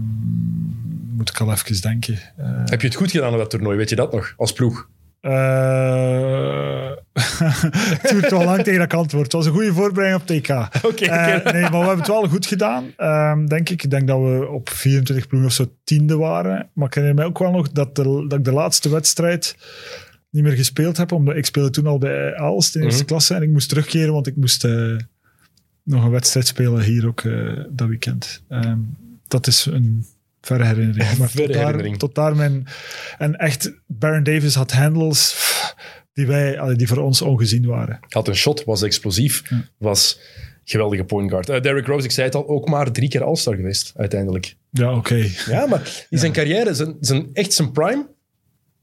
moet 1.18 1.30
ik 1.30 1.40
al 1.40 1.52
even 1.52 1.82
denken. 1.82 2.14
Eh, 2.38 2.46
Heb 2.66 2.82
je 2.82 2.88
het 2.88 2.96
goed 2.96 3.12
gedaan 3.12 3.32
op 3.32 3.38
dat 3.38 3.50
toernooi? 3.50 3.78
Weet 3.78 3.90
je 3.90 3.96
dat 3.96 4.12
nog? 4.14 4.34
Als 4.38 4.54
ploeg? 4.54 4.90
Eh, 5.20 6.90
het 8.02 8.10
duurt 8.12 8.32
wel 8.32 8.44
lang 8.44 8.64
tegen 8.64 8.80
dat 8.80 8.94
antwoord. 8.94 9.24
Het 9.24 9.34
was 9.34 9.46
een 9.46 9.52
goede 9.52 9.74
voorbereiding 9.74 10.22
op 10.22 10.28
TK. 10.28 10.50
Oké, 10.92 11.06
Eh, 11.06 11.54
nee, 11.54 11.62
maar 11.62 11.72
we 11.72 11.78
hebben 11.78 11.98
het 11.98 12.08
wel 12.08 12.28
goed 12.28 12.46
gedaan, 12.46 12.86
ehm, 12.98 13.46
denk 13.46 13.70
ik. 13.70 13.84
Ik 13.84 13.90
denk 13.90 14.08
dat 14.08 14.20
we 14.20 14.48
op 14.50 14.70
24 14.70 15.28
ploegen 15.28 15.50
of 15.50 15.56
zo 15.56 15.66
tiende 15.84 16.18
waren. 16.18 16.70
Maar 16.74 16.88
ik 16.88 16.94
herinner 16.94 17.18
mij 17.20 17.26
ook 17.26 17.40
wel 17.40 17.52
nog 17.52 17.72
dat, 17.72 17.96
de, 17.96 18.04
dat 18.28 18.40
ik 18.40 18.46
de 18.46 18.52
laatste 18.54 18.90
wedstrijd 18.90 19.56
niet 20.30 20.44
meer 20.44 20.56
gespeeld 20.56 20.98
heb. 20.98 21.12
Omdat 21.12 21.36
ik 21.36 21.46
speelde 21.46 21.70
toen 21.70 21.88
al 21.88 21.98
bij 21.98 22.36
Aalst 22.36 22.76
in 22.76 22.82
eerste 22.82 23.00
Mhm. 23.00 23.08
klasse. 23.08 23.34
En 23.36 23.42
ik 23.42 23.50
moest 23.50 23.70
terugkeren, 23.70 24.14
want 24.14 24.28
ik 24.28 24.36
moest 24.36 24.68
nog 25.84 26.04
een 26.04 26.12
wedstrijd 26.12 26.48
spelen 26.48 26.82
hier 26.84 27.08
ook 27.08 27.24
dat 27.70 27.88
weekend. 27.88 28.44
Ehm, 28.50 28.78
dat 29.32 29.48
is 29.48 29.66
een 29.66 30.06
verre 30.42 30.66
herinnering. 30.66 31.18
Maar 31.18 31.30
Verre 31.30 31.46
tot, 31.46 31.54
daar, 31.54 31.66
herinnering. 31.66 32.00
tot 32.00 32.16
daar 32.16 32.36
mijn... 32.36 32.68
En 33.18 33.36
echt, 33.36 33.72
Baron 33.86 34.24
Davis 34.24 34.56
had 34.56 34.72
handles 34.72 35.36
die, 36.14 36.28
wij, 36.28 36.76
die 36.76 36.88
voor 36.88 36.98
ons 36.98 37.22
ongezien 37.22 37.66
waren. 37.66 38.00
Had 38.10 38.28
een 38.28 38.36
shot, 38.36 38.64
was 38.64 38.82
explosief, 38.82 39.44
was 39.78 40.20
geweldige 40.64 41.04
point 41.04 41.30
guard. 41.30 41.50
Eh, 41.50 41.62
Derrick 41.62 41.86
Rose, 41.86 42.06
ik 42.06 42.12
zei 42.12 42.26
het 42.26 42.36
al, 42.36 42.48
ook 42.48 42.70
maar 42.70 42.92
drie 42.92 43.10
keer 43.10 43.24
All-Star 43.24 43.56
geweest, 43.56 43.94
uiteindelijk. 43.96 44.56
Ja, 44.70 44.96
oké. 44.96 45.28
Ja, 45.48 45.66
maar 45.66 46.06
in 46.10 46.20
zijn 46.20 46.32
carrière, 46.32 46.74
zijn, 46.74 46.96
zijn, 47.00 47.30
echt 47.34 47.54
zijn 47.54 47.72
prime, 47.72 48.08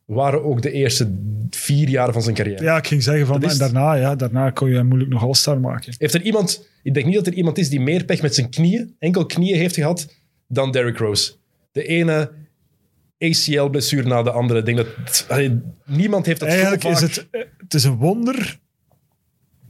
waren 0.04 0.44
ook 0.44 0.62
de 0.62 0.70
eerste 0.70 1.10
vier 1.50 1.88
jaar 1.88 2.12
van 2.12 2.22
zijn 2.22 2.34
carrière. 2.34 2.62
Ja, 2.62 2.76
ik 2.76 2.86
ging 2.86 3.02
zeggen 3.02 3.26
van, 3.26 3.42
en 3.42 3.58
daarna, 3.58 3.94
ja, 3.94 4.14
daarna 4.16 4.50
kon 4.50 4.68
je 4.68 4.74
hem 4.74 4.86
moeilijk 4.86 5.10
nog 5.10 5.22
All-Star 5.22 5.60
maken. 5.60 5.94
Heeft 5.98 6.14
er 6.14 6.22
iemand, 6.22 6.68
ik 6.82 6.94
denk 6.94 7.06
niet 7.06 7.14
dat 7.14 7.26
er 7.26 7.32
iemand 7.32 7.58
is 7.58 7.68
die 7.68 7.80
meer 7.80 8.04
pech 8.04 8.22
met 8.22 8.34
zijn 8.34 8.50
knieën, 8.50 8.94
enkel 8.98 9.26
knieën 9.26 9.58
heeft 9.58 9.74
gehad, 9.74 10.14
dan 10.48 10.70
Derrick 10.72 10.98
Rose. 10.98 11.32
De 11.72 11.84
ene 11.84 12.30
ACL-blessure 13.18 14.08
na 14.08 14.22
de 14.22 14.30
andere. 14.30 14.58
Ik 14.58 14.64
denk 14.64 14.76
dat 14.76 15.26
allee, 15.28 15.60
niemand 15.84 16.26
heeft 16.26 16.40
dat 16.40 16.48
Eigenlijk 16.48 16.82
zo 16.82 16.88
is 16.88 16.98
vaak. 16.98 17.08
het, 17.10 17.28
eh, 17.30 17.40
het 17.58 17.74
is 17.74 17.84
een 17.84 17.96
wonder 17.96 18.58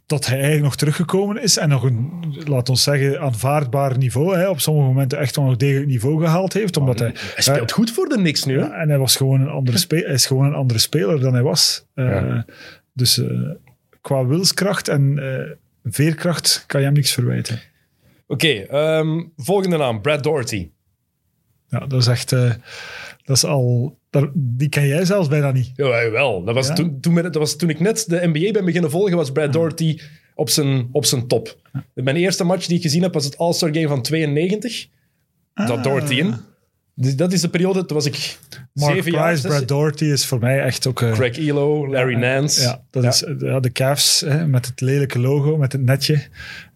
dat 0.07 0.25
hij 0.27 0.35
eigenlijk 0.35 0.65
nog 0.65 0.77
teruggekomen 0.77 1.43
is 1.43 1.57
en 1.57 1.69
nog 1.69 1.83
een, 1.83 2.11
laat 2.45 2.69
ons 2.69 2.83
zeggen, 2.83 3.21
aanvaardbaar 3.21 3.99
niveau. 3.99 4.37
Hè, 4.37 4.49
op 4.49 4.61
sommige 4.61 4.87
momenten 4.87 5.19
echt 5.19 5.37
wel 5.37 5.45
nog 5.45 5.57
degelijk 5.57 5.87
niveau 5.87 6.21
gehaald 6.21 6.53
heeft. 6.53 6.77
Omdat 6.77 6.99
hij, 6.99 7.11
Hij 7.15 7.43
speelt 7.43 7.73
goed 7.73 7.91
voor 7.91 8.09
de 8.09 8.19
niks 8.19 8.45
nu. 8.45 8.59
Hè? 8.61 8.67
Ja, 8.67 8.73
en 8.81 8.89
hij, 8.89 8.99
was 8.99 9.17
gewoon 9.17 9.41
een 9.41 9.49
andere 9.49 9.79
spe- 9.79 9.97
hij 10.05 10.13
is 10.15 10.27
gewoon 10.27 10.47
een 10.47 10.55
andere 10.55 10.79
speler 10.79 11.21
dan 11.21 11.33
hij 11.33 11.43
was. 11.43 11.87
Eh, 11.95 12.05
Ja. 12.05 12.45
Dus 12.93 13.19
eh, 13.19 13.51
qua 14.01 14.27
wilskracht 14.27 14.89
en 14.89 15.19
eh, 15.19 15.51
veerkracht 15.85 16.65
kan 16.67 16.81
je 16.81 16.87
hem 16.87 16.95
niks 16.95 17.13
verwijten. 17.13 17.61
Oké, 18.31 18.49
ehm, 18.49 19.23
volgende 19.37 19.77
naam, 19.77 20.01
Brad 20.01 20.23
Doherty. 20.23 20.71
Ja, 21.69 21.79
dat 21.87 22.01
is 22.01 22.07
echt... 22.07 22.33
eh, 22.33 22.51
dat 23.25 23.37
is 23.37 23.45
al... 23.45 23.99
daar- 24.11 24.31
die 24.35 24.69
ken 24.69 24.87
jij 24.87 25.05
zelfs 25.05 25.29
bijna 25.29 25.51
niet. 25.53 25.71
Ja, 25.75 26.11
wel. 26.11 26.45
Dat 26.45 26.55
was, 26.55 26.67
Ja? 26.69 26.75
toen, 26.75 27.01
toen, 27.01 27.15
dat 27.15 27.35
was 27.35 27.57
toen 27.57 27.71
ik 27.71 27.81
net 27.81 28.05
de 28.09 28.27
NBA 28.33 28.51
ben 28.51 28.65
beginnen 28.65 28.91
volgen, 28.91 29.17
was 29.17 29.33
Brad 29.33 29.53
Doherty 29.53 29.99
op 30.35 30.51
zijn, 30.51 30.89
op 30.93 31.05
zijn 31.05 31.27
top. 31.27 31.57
Mijn 31.95 32.17
eerste 32.17 32.45
match 32.45 32.67
die 32.67 32.77
ik 32.77 32.83
gezien 32.83 33.03
heb, 33.03 33.15
was 33.15 33.25
het 33.25 33.39
All-Star 33.39 33.75
Game 33.75 33.89
van 33.89 34.03
92. 34.03 34.87
Dat 35.55 35.71
Ah. 35.71 35.83
Doherty 35.83 36.15
in. 36.15 36.35
Dus 36.95 37.17
dat 37.17 37.33
is 37.33 37.41
de 37.41 37.49
periode, 37.49 37.85
toen 37.85 37.97
was 37.97 38.07
ik 38.07 38.39
Mark 38.73 38.95
zeven 38.95 39.13
jaar. 39.13 39.27
Price, 39.27 39.41
zes- 39.41 39.51
Brad 39.51 39.69
Doherty 39.69 40.05
is 40.05 40.27
voor 40.27 40.39
mij 40.39 40.61
echt 40.63 40.87
ook... 40.87 41.03
eh, 41.03 41.13
Craig 41.13 41.39
Elo, 41.39 41.89
Larry 41.89 42.15
Nance. 42.17 42.61
Ja, 42.63 42.85
dat 42.91 43.05
is 43.05 43.19
de 43.61 43.71
Cavs 43.73 44.21
hè, 44.21 44.47
met 44.47 44.67
het 44.67 44.81
lelijke 44.81 45.19
logo, 45.19 45.57
met 45.57 45.73
het 45.73 45.83
netje. 45.83 46.23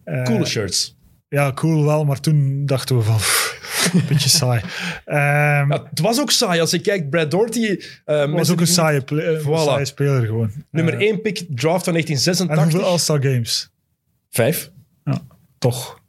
Eh, 0.03 0.23
Coole 0.23 0.45
shirts. 0.45 0.95
Ja, 1.33 1.51
cool 1.53 1.85
wel, 1.85 2.05
maar 2.05 2.19
toen 2.19 2.65
dachten 2.65 2.97
we 2.97 3.03
van... 3.03 3.15
pff, 3.15 3.91
een 3.93 4.05
beetje 4.07 4.29
saai. 4.41 4.61
Ehm 5.05 5.71
Ja, 5.71 5.87
het 5.89 5.99
was 5.99 6.19
ook 6.19 6.31
saai. 6.31 6.59
Als 6.59 6.71
je 6.71 6.79
kijkt, 6.79 7.09
Brad 7.09 7.31
Doherty... 7.31 7.79
eh 8.05 8.31
was 8.31 8.51
ook 8.51 8.59
een 8.59 8.67
saaie, 8.67 9.01
een 9.05 9.57
saaie 9.57 9.85
speler 9.85 10.25
gewoon. 10.25 10.51
Nummer 10.71 10.93
Eh, 10.93 10.99
1 11.07 11.21
pick, 11.21 11.37
draft 11.37 11.83
van 11.83 11.93
En 11.93 12.03
1986. 12.03 12.63
hoeveel 12.63 12.89
All-Star 12.89 13.21
Games? 13.21 13.69
Vijf. 14.29 14.71
Ja, 15.03 15.21
toch. 15.57 16.01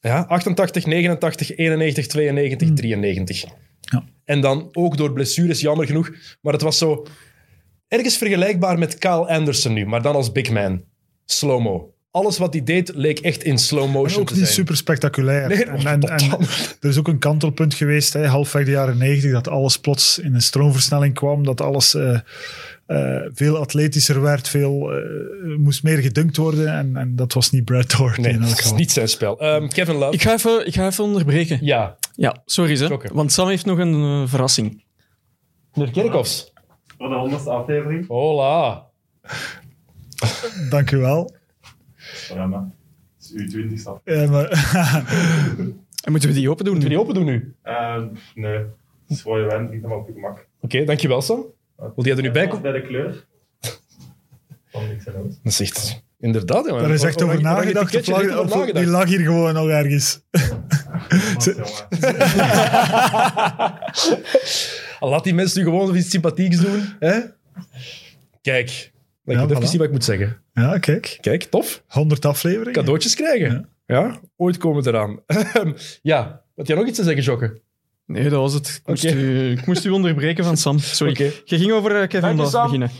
Ja, 0.00 0.24
88, 0.28 0.86
89, 0.86 1.56
91, 1.56 2.06
92, 2.06 2.72
93. 2.74 3.44
Ja. 3.80 4.04
En 4.24 4.40
dan 4.40 4.68
ook 4.72 4.96
door 4.96 5.12
blessures, 5.12 5.60
jammer 5.60 5.86
genoeg. 5.86 6.10
Maar 6.40 6.52
het 6.52 6.62
was 6.62 6.78
zo 6.78 7.06
ergens 7.88 8.16
vergelijkbaar 8.16 8.78
met 8.78 8.98
Kyle 8.98 9.26
Anderson 9.26 9.72
nu, 9.72 9.86
maar 9.86 10.02
dan 10.02 10.14
als 10.14 10.32
big 10.32 10.50
man. 10.50 10.84
Slow-mo. 11.24 11.92
Alles 12.10 12.38
wat 12.38 12.52
hij 12.52 12.62
deed 12.64 12.92
leek 12.94 13.18
echt 13.18 13.42
in 13.42 13.58
slow 13.58 13.82
En 13.84 13.90
motion 13.90 14.20
ook 14.20 14.26
te 14.26 14.32
niet 14.34 14.42
zijn. 14.42 14.54
super 14.54 14.76
spectaculair. 14.76 15.48
Nee, 15.48 15.64
en, 15.64 15.86
en, 15.86 16.00
en 16.02 16.30
er 16.80 16.88
is 16.88 16.98
ook 16.98 17.08
een 17.08 17.18
kantelpunt 17.18 17.74
geweest, 17.74 18.12
hè, 18.12 18.26
halfweg 18.26 18.64
de 18.64 18.70
jaren 18.70 18.98
90, 18.98 19.32
dat 19.32 19.48
alles 19.48 19.78
plots 19.78 20.18
in 20.18 20.34
een 20.34 20.42
stroomversnelling 20.42 21.14
kwam, 21.14 21.44
dat 21.44 21.60
alles 21.60 21.94
eh, 21.94 22.18
eh, 22.86 23.22
veel 23.34 23.56
atletischer 23.56 24.22
werd, 24.22 24.48
veel, 24.48 24.90
eh, 24.92 25.56
moest 25.56 25.82
meer 25.82 25.98
gedunkt 25.98 26.36
worden. 26.36 26.68
En, 26.72 26.96
en 26.96 27.16
dat 27.16 27.32
was 27.32 27.50
niet 27.50 27.64
Brad 27.64 27.90
Doherty 27.90 28.20
Nee, 28.20 28.38
dat 28.38 28.58
is 28.58 28.72
niet 28.72 28.92
zijn 28.92 29.08
spel. 29.08 29.40
Ehm, 29.40 29.68
Kevin 29.68 29.94
Love. 29.94 30.12
Ik 30.14 30.22
ga 30.22 30.32
even, 30.32 30.66
ik 30.66 30.74
ga 30.74 30.86
even 30.86 31.04
onderbreken. 31.04 31.58
Ja, 31.62 31.96
Ja, 32.14 32.42
sorry 32.44 32.76
hè. 32.78 32.86
Jokke. 32.86 33.08
Want 33.12 33.32
Sam 33.32 33.48
heeft 33.48 33.64
nog 33.64 33.78
een 33.78 34.28
verrassing. 34.28 34.84
meneer 35.74 35.92
Kerkhoffs. 35.92 36.52
Voor 36.98 37.08
de 37.08 37.14
honderdste 37.14 37.50
aflevering. 37.50 38.06
Hola. 38.08 38.86
Dank 40.70 40.90
u 40.90 40.96
wel. 40.96 41.36
Ja, 42.34 42.46
maar 42.46 42.60
het 43.16 43.32
is 43.36 43.52
uw 43.52 43.92
af. 43.92 44.00
Ja, 44.04 44.26
maar, 44.30 44.48
En 46.04 46.10
moeten 46.10 46.28
we 46.28 46.34
die 46.34 46.50
open 46.50 46.64
doen? 46.64 46.74
Moeten 46.74 46.90
we 46.90 46.96
die 46.96 47.04
open 47.04 47.14
doen 47.14 47.24
nu? 47.24 47.54
Eh, 47.62 48.02
nee, 48.34 48.56
het 48.56 48.68
is 49.08 49.22
voor 49.22 49.38
je 49.38 49.44
wijn, 49.46 49.62
niet 49.62 49.70
helemaal 49.70 49.98
op 49.98 50.06
je 50.06 50.12
gemak. 50.12 50.46
Oké, 50.60 50.84
dankjewel 50.84 51.22
Sam. 51.22 51.44
Wil 51.76 52.04
jij 52.04 52.16
er 52.16 52.22
nu 52.22 52.30
bij 52.30 52.46
komen? 52.46 52.62
bij 52.62 52.72
de 52.72 52.82
kleur. 52.82 53.26
Van 54.66 54.88
niks 54.88 55.06
en. 55.06 55.12
Dat 55.42 55.52
is 55.52 55.60
echt... 55.60 56.06
Inderdaad, 56.20 56.66
jongen. 56.66 56.82
daar 56.82 56.90
is 56.92 57.02
echt 57.02 57.22
over 57.22 57.40
nagedacht. 57.40 57.94
of- 57.96 58.06
nagedacht. 58.08 58.74
die 58.74 58.86
lag 58.86 59.08
hier 59.08 59.20
gewoon 59.20 59.54
nog 59.54 59.68
ergens. 59.68 60.20
Laat 65.00 65.24
die 65.24 65.34
mensen 65.34 65.58
nu 65.64 65.66
gewoon 65.70 65.96
iets 65.96 66.10
sympathieks 66.10 66.56
doen. 66.60 66.82
Hè? 66.98 67.18
Kijk, 68.42 68.70
ik 68.70 68.92
Ja, 69.24 69.40
moet 69.40 69.50
even 69.50 69.62
voilà. 69.62 69.66
zien 69.68 69.78
wat 69.78 69.86
ik 69.86 69.92
moet 69.92 70.04
zeggen. 70.04 70.42
Ja, 70.60 70.78
kijk. 70.78 71.18
Kijk, 71.20 71.42
tof. 71.42 71.82
100 71.86 72.24
afleveringen. 72.24 72.72
Cadeautjes 72.72 73.14
krijgen. 73.14 73.68
Ja, 73.86 74.20
ooit 74.36 74.56
komen 74.56 74.82
we 74.82 74.88
eraan. 74.88 75.20
ja, 76.02 76.42
had 76.56 76.66
jij 76.66 76.76
nog 76.76 76.86
iets 76.86 76.98
te 76.98 77.04
zeggen, 77.04 77.22
Jokke? 77.22 77.60
Nee, 78.06 78.22
dat 78.28 78.40
was 78.40 78.52
het. 78.52 78.68
Ik 78.68 78.86
moest, 78.88 79.04
u, 79.04 79.50
ik 79.50 79.66
moest 79.66 79.84
u 79.84 79.90
onderbreken 79.90 80.44
van 80.44 80.56
Sam. 80.56 80.78
Sorry. 80.78 81.32
Je 81.44 81.58
ging 81.58 81.72
over 81.72 81.90
eh, 82.00 82.08
Kevin 82.08 82.20
Dank 82.20 82.38
Love 82.38 82.62
beginnen. 82.62 82.90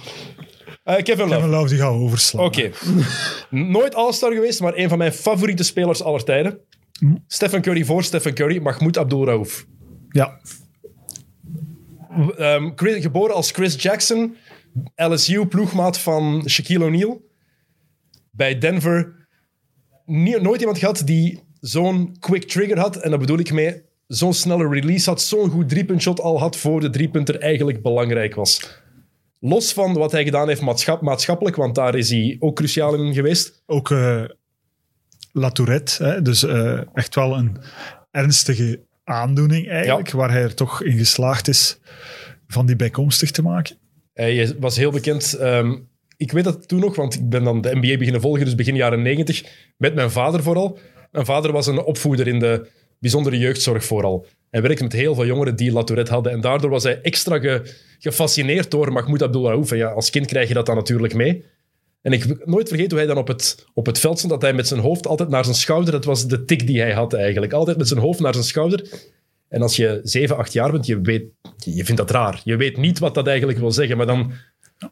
Eh, 0.85 0.97
Kevin 0.97 1.19
Love. 1.19 1.35
Kevin 1.35 1.49
Love 1.51 1.69
die 1.69 1.79
gaan 1.79 1.99
we 1.99 2.05
overslaan. 2.05 2.45
Oké. 2.45 2.71
Nooit 3.51 3.95
All-Star 3.95 4.33
geweest, 4.33 4.61
maar 4.61 4.77
een 4.77 4.89
van 4.89 4.99
mijn 4.99 5.13
favoriete 5.13 5.63
spelers 5.63 6.03
aller 6.03 6.25
tijden. 6.25 6.59
Hm. 6.99 7.15
Stephen 7.27 7.63
Curry 7.63 7.85
voor 7.85 8.03
Stephen 8.05 8.35
Curry, 8.35 8.59
Mahmoud 8.63 8.99
Abdul-Raouf. 8.99 9.67
Ja. 10.09 10.41
Ehm, 12.37 12.71
Chris- 12.75 13.03
geboren 13.03 13.35
als 13.35 13.51
Chris 13.51 13.83
Jackson, 13.83 14.37
LSU, 14.97 15.47
ploegmaat 15.47 15.99
van 15.99 16.43
Shaquille 16.49 16.85
O'Neal. 16.85 17.27
Bij 18.39 18.59
Denver 18.59 19.26
nie- 20.07 20.41
nooit 20.41 20.61
iemand 20.61 20.78
gehad 20.78 21.03
die 21.05 21.43
zo'n 21.61 22.16
quick 22.18 22.45
trigger 22.45 22.78
had. 22.78 22.97
En 22.97 23.11
dat 23.11 23.20
bedoel 23.20 23.39
ik 23.39 23.53
mee, 23.53 23.82
zo'n 24.07 24.34
snelle 24.34 24.68
release 24.68 25.09
had, 25.09 25.22
zo'n 25.22 25.51
goed 25.51 25.68
driepuntshot 25.68 26.20
al 26.20 26.39
had 26.39 26.57
voor 26.57 26.80
de 26.80 26.91
driepunter 26.91 27.39
eigenlijk 27.41 27.82
belangrijk 27.82 28.34
was. 28.34 28.80
Los 29.41 29.72
van 29.72 29.93
wat 29.95 30.12
hij 30.12 30.24
gedaan 30.24 30.49
heeft 30.49 30.61
maatschap- 30.61 31.01
maatschappelijk, 31.03 31.57
want 31.57 31.74
daar 31.74 31.95
is 31.95 32.11
hij 32.11 32.36
ook 32.39 32.57
cruciaal 32.57 32.95
in 32.95 33.14
geweest. 33.14 33.62
Ook 33.66 33.91
eh 33.91 34.24
La 35.32 35.51
Tourette. 35.51 36.05
Hè? 36.05 36.22
Dus 36.22 36.43
eh, 36.43 36.80
echt 36.95 37.14
wel 37.14 37.36
een 37.36 37.57
ernstige 38.11 38.80
aandoening 39.05 39.68
eigenlijk, 39.68 40.11
waar 40.11 40.30
hij 40.30 40.43
er 40.43 40.55
toch 40.55 40.82
in 40.82 40.99
geslaagd 40.99 41.49
is 41.49 41.78
van 42.47 42.66
die 42.66 42.76
bijkomstig 42.76 43.30
te 43.30 43.43
maken. 43.43 43.76
Hij 44.12 44.55
was 44.59 44.76
heel 44.76 44.91
bekend. 44.91 45.32
ehm, 45.34 45.76
ik 46.19 46.33
weet 46.33 46.45
dat 46.45 46.69
toen 46.69 46.81
nog, 46.81 46.97
want 46.97 47.14
ik 47.14 47.29
ben 47.29 47.45
dan 47.45 47.61
de 47.61 47.75
NBA 47.75 47.97
beginnen 47.97 48.21
volgen, 48.21 48.45
dus 48.45 48.55
begin 48.55 48.77
jaren 48.77 49.03
negentig, 49.03 49.45
met 49.77 49.95
mijn 49.95 50.11
vader 50.11 50.43
vooral. 50.43 50.79
Mijn 51.12 51.25
vader 51.25 51.53
was 51.53 51.66
een 51.66 51.83
opvoeder 51.83 52.27
in 52.27 52.39
de 52.39 52.66
bijzondere 52.99 53.39
jeugdzorg 53.39 53.85
vooral. 53.85 54.27
Hij 54.51 54.62
werkte 54.62 54.83
met 54.83 54.93
heel 54.93 55.14
veel 55.14 55.27
jongeren 55.27 55.57
die 55.57 55.73
La 55.73 55.85
Tourette 55.85 56.12
hadden. 56.12 56.33
En 56.33 56.41
daardoor 56.41 56.71
was 56.71 56.83
hij 56.83 57.01
extra 57.01 57.39
ge- 57.39 57.75
gefascineerd 57.99 58.71
door 58.71 58.93
Mahmoud 58.93 59.23
Abdul 59.23 59.47
Raouf. 59.49 59.71
En 59.71 59.77
ja, 59.77 59.89
als 59.89 60.11
kind 60.11 60.27
krijg 60.27 60.49
je 60.49 60.55
dat 60.55 60.66
dan 60.66 60.77
natuurlijk 60.77 61.14
mee. 61.14 61.45
En 62.03 62.12
ik 62.12 62.47
nooit 62.47 62.69
vergeten 62.69 62.91
hoe 62.91 62.99
hij 63.07 63.14
dan 63.14 63.23
op 63.23 63.29
het, 63.29 63.66
op 63.75 63.87
het 63.87 63.99
veld 63.99 64.19
stond, 64.19 64.33
dat 64.33 64.43
hij 64.43 64.53
met 64.53 64.69
zijn 64.69 64.81
hoofd 64.81 65.07
altijd 65.07 65.29
naar 65.29 65.45
zijn 65.45 65.57
schouder, 65.57 65.93
dat 65.93 66.05
was 66.05 66.27
de 66.27 66.45
tik 66.45 66.66
die 66.66 66.81
hij 66.81 66.93
had 66.93 67.12
eigenlijk, 67.12 67.53
altijd 67.53 67.77
met 67.77 67.89
zijn 67.89 68.01
hoofd 68.01 68.21
naar 68.21 68.33
zijn 68.33 68.45
schouder. 68.47 69.09
En 69.49 69.62
als 69.62 69.77
je 69.77 70.01
7, 70.03 70.37
8 70.37 70.53
jaar 70.53 70.71
bent, 70.73 70.87
je, 70.87 71.01
weet, 71.01 71.25
je 71.57 71.85
vindt 71.85 72.01
dat 72.01 72.11
raar. 72.11 72.41
Je 72.45 72.57
weet 72.57 72.77
niet 72.77 72.99
wat 72.99 73.14
dat 73.14 73.27
eigenlijk 73.27 73.59
wil 73.59 73.73
zeggen, 73.73 73.97
maar 73.97 74.07
dan... 74.07 74.33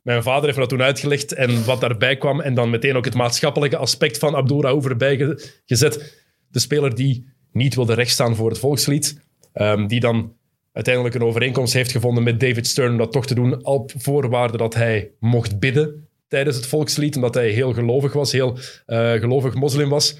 Mijn 0.03 0.22
vader 0.22 0.45
heeft 0.45 0.57
dat 0.57 0.68
toen 0.68 0.82
uitgelegd 0.82 1.32
en 1.32 1.64
wat 1.64 1.80
daarbij 1.80 2.16
kwam. 2.16 2.41
En 2.41 2.55
dan 2.55 2.70
meteen 2.70 2.97
ook 2.97 3.05
het 3.05 3.14
maatschappelijke 3.14 3.76
aspect 3.76 4.18
van 4.18 4.34
Abdul 4.34 4.61
ge- 4.61 5.61
gezet. 5.64 6.24
De 6.49 6.59
speler 6.59 6.95
die 6.95 7.26
niet 7.53 7.74
wilde 7.74 7.95
rechtstaan 7.95 8.37
voor 8.37 8.49
het 8.49 8.59
volkslied. 8.59 9.24
ehm, 9.53 9.87
die 9.87 10.01
dan 10.01 10.34
uiteindelijk 10.72 11.14
een 11.14 11.22
overeenkomst 11.22 11.72
heeft 11.72 11.91
gevonden 11.91 12.22
met 12.22 12.41
David 12.41 12.66
Stern 12.66 12.91
om 12.93 12.99
dat 12.99 13.12
toch 13.12 13.26
te 13.26 13.34
doen. 13.34 13.64
Op 13.64 13.93
voorwaarde 13.97 14.57
dat 14.57 14.74
hij 14.74 15.11
mocht 15.20 15.59
bidden 15.59 16.09
tijdens 16.28 16.57
het 16.57 16.66
volkslied. 16.66 17.16
Omdat 17.16 17.34
hij 17.34 17.51
heel 17.51 17.72
gelovig 17.72 18.12
was, 18.12 18.32
heel 18.32 18.59
eh, 18.87 19.12
gelovig 19.12 19.55
moslim 19.55 19.89
was. 19.89 20.16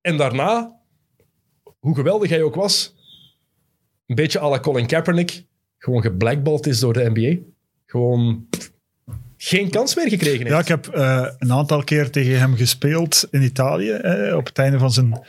En 0.00 0.16
daarna, 0.16 0.80
hoe 1.78 1.94
geweldig 1.94 2.30
hij 2.30 2.42
ook 2.42 2.54
was, 2.54 2.94
een 4.06 4.14
beetje 4.14 4.40
à 4.40 4.48
la 4.48 4.60
Colin 4.60 4.86
Kaepernick, 4.86 5.44
gewoon 5.78 6.02
geblackballed 6.02 6.66
is 6.66 6.80
door 6.80 6.92
de 6.92 7.10
NBA. 7.14 7.36
Gewoon 7.86 8.48
geen 9.44 9.70
kans 9.70 9.94
meer 9.94 10.08
gekregen 10.08 10.38
heeft. 10.38 10.50
Ja, 10.50 10.58
ik 10.58 10.68
heb 10.68 10.86
eh, 10.86 11.26
een 11.38 11.52
aantal 11.52 11.84
keer 11.84 12.10
tegen 12.10 12.38
hem 12.38 12.56
gespeeld 12.56 13.28
in 13.30 13.42
Italië. 13.42 13.90
eh, 13.90 14.36
op 14.36 14.46
het 14.46 14.58
einde 14.58 14.78
van 14.78 14.92
zijn 14.92 15.20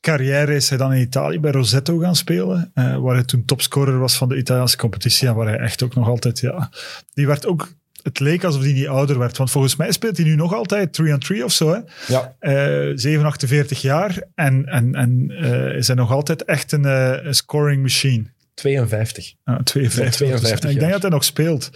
carrière 0.00 0.54
is 0.54 0.68
hij 0.68 0.78
dan 0.78 0.92
in 0.92 1.00
Italië 1.00 1.40
bij 1.40 1.50
Rosetto 1.50 1.98
gaan 1.98 2.16
spelen, 2.16 2.70
eh, 2.74 2.96
waar 2.96 3.14
hij 3.14 3.24
toen 3.24 3.44
topscorer 3.44 3.98
was 3.98 4.16
van 4.16 4.28
de 4.28 4.36
Italiaanse 4.36 4.76
competitie 4.76 5.28
en 5.28 5.34
waar 5.34 5.46
hij 5.46 5.58
echt 5.58 5.82
ook 5.82 5.94
nog 5.94 6.08
altijd, 6.08 6.38
ja, 6.38 6.70
die 7.14 7.26
werd 7.26 7.46
ook, 7.46 7.72
het 8.02 8.20
leek 8.20 8.44
alsof 8.44 8.62
hij 8.62 8.72
niet 8.72 8.88
ouder 8.88 9.18
werd, 9.18 9.36
want 9.36 9.50
volgens 9.50 9.76
mij 9.76 9.92
speelt 9.92 10.16
hij 10.16 10.26
nu 10.26 10.34
nog 10.34 10.54
altijd 10.54 11.00
3-on-3 11.02 11.44
of 11.44 11.52
zo, 11.52 11.72
hè. 11.72 11.78
Ja. 12.06 12.34
Eh 12.38 12.92
7, 12.94 13.24
48 13.24 13.80
jaar 13.82 14.22
en, 14.34 14.66
en, 14.66 14.94
en 14.94 15.30
eh, 15.30 15.76
is 15.76 15.86
hij 15.86 15.96
nog 15.96 16.10
altijd 16.10 16.44
echt 16.44 16.72
een, 16.72 16.84
eh, 16.84 17.32
scoring 17.32 17.82
machine. 17.82 18.24
52. 18.54 19.34
Ja, 19.44 19.60
52. 19.62 20.14
52 20.14 20.70
ik 20.70 20.78
denk 20.78 20.92
dat 20.92 21.02
hij 21.02 21.10
nog 21.10 21.24
speelt. 21.24 21.70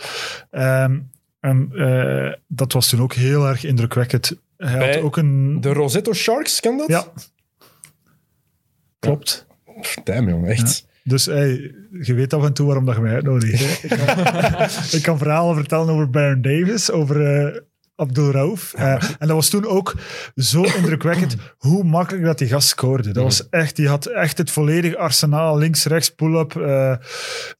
Ehm, 0.50 0.98
en 1.40 1.68
eh, 1.72 2.32
dat 2.46 2.72
was 2.72 2.88
toen 2.88 3.00
ook 3.00 3.14
heel 3.14 3.46
erg 3.46 3.64
indrukwekkend. 3.64 4.40
Hij 4.56 4.78
Bij 4.78 4.94
had 4.94 5.02
ook 5.02 5.16
een... 5.16 5.60
De 5.60 5.72
Rosetto 5.72 6.12
Sharks, 6.12 6.60
kan 6.60 6.76
dat? 6.76 6.88
Ja. 6.88 7.12
Klopt. 8.98 9.46
Pff, 9.80 9.94
Damn, 10.04 10.28
jong, 10.28 10.48
echt. 10.48 10.86
Dus 11.04 11.26
hey, 11.26 11.74
je 12.00 12.14
weet 12.14 12.32
af 12.32 12.44
en 12.44 12.52
toe 12.52 12.66
waarom 12.66 12.84
dat 12.84 12.94
je 12.94 13.00
mij 13.00 13.14
uitnodigt. 13.14 13.82
Ik, 13.82 13.88
kan, 13.88 13.98
ik 14.98 15.02
kan 15.02 15.18
verhalen 15.18 15.54
vertellen 15.54 15.88
over 15.88 16.10
Baron 16.10 16.42
Davis, 16.42 16.90
over 16.90 17.26
eh 17.26 17.60
Abdul 17.96 18.30
Rauf. 18.30 18.72
Eh, 18.74 18.92
en 18.92 19.26
dat 19.26 19.28
was 19.30 19.48
toen 19.48 19.66
ook 19.66 19.94
zo 20.34 20.62
indrukwekkend 20.62 21.36
hoe 21.58 21.84
makkelijk 21.84 22.24
dat 22.24 22.38
die 22.38 22.48
gast 22.48 22.68
scoorde. 22.68 23.10
Dat 23.12 23.22
was 23.22 23.48
echt, 23.48 23.76
die 23.76 23.88
had 23.88 24.06
echt 24.06 24.38
het 24.38 24.50
volledige 24.50 24.96
arsenaal, 24.98 25.58
links, 25.58 25.84
rechts, 25.84 26.10
pull-up. 26.14 26.56
eh, 26.56 26.96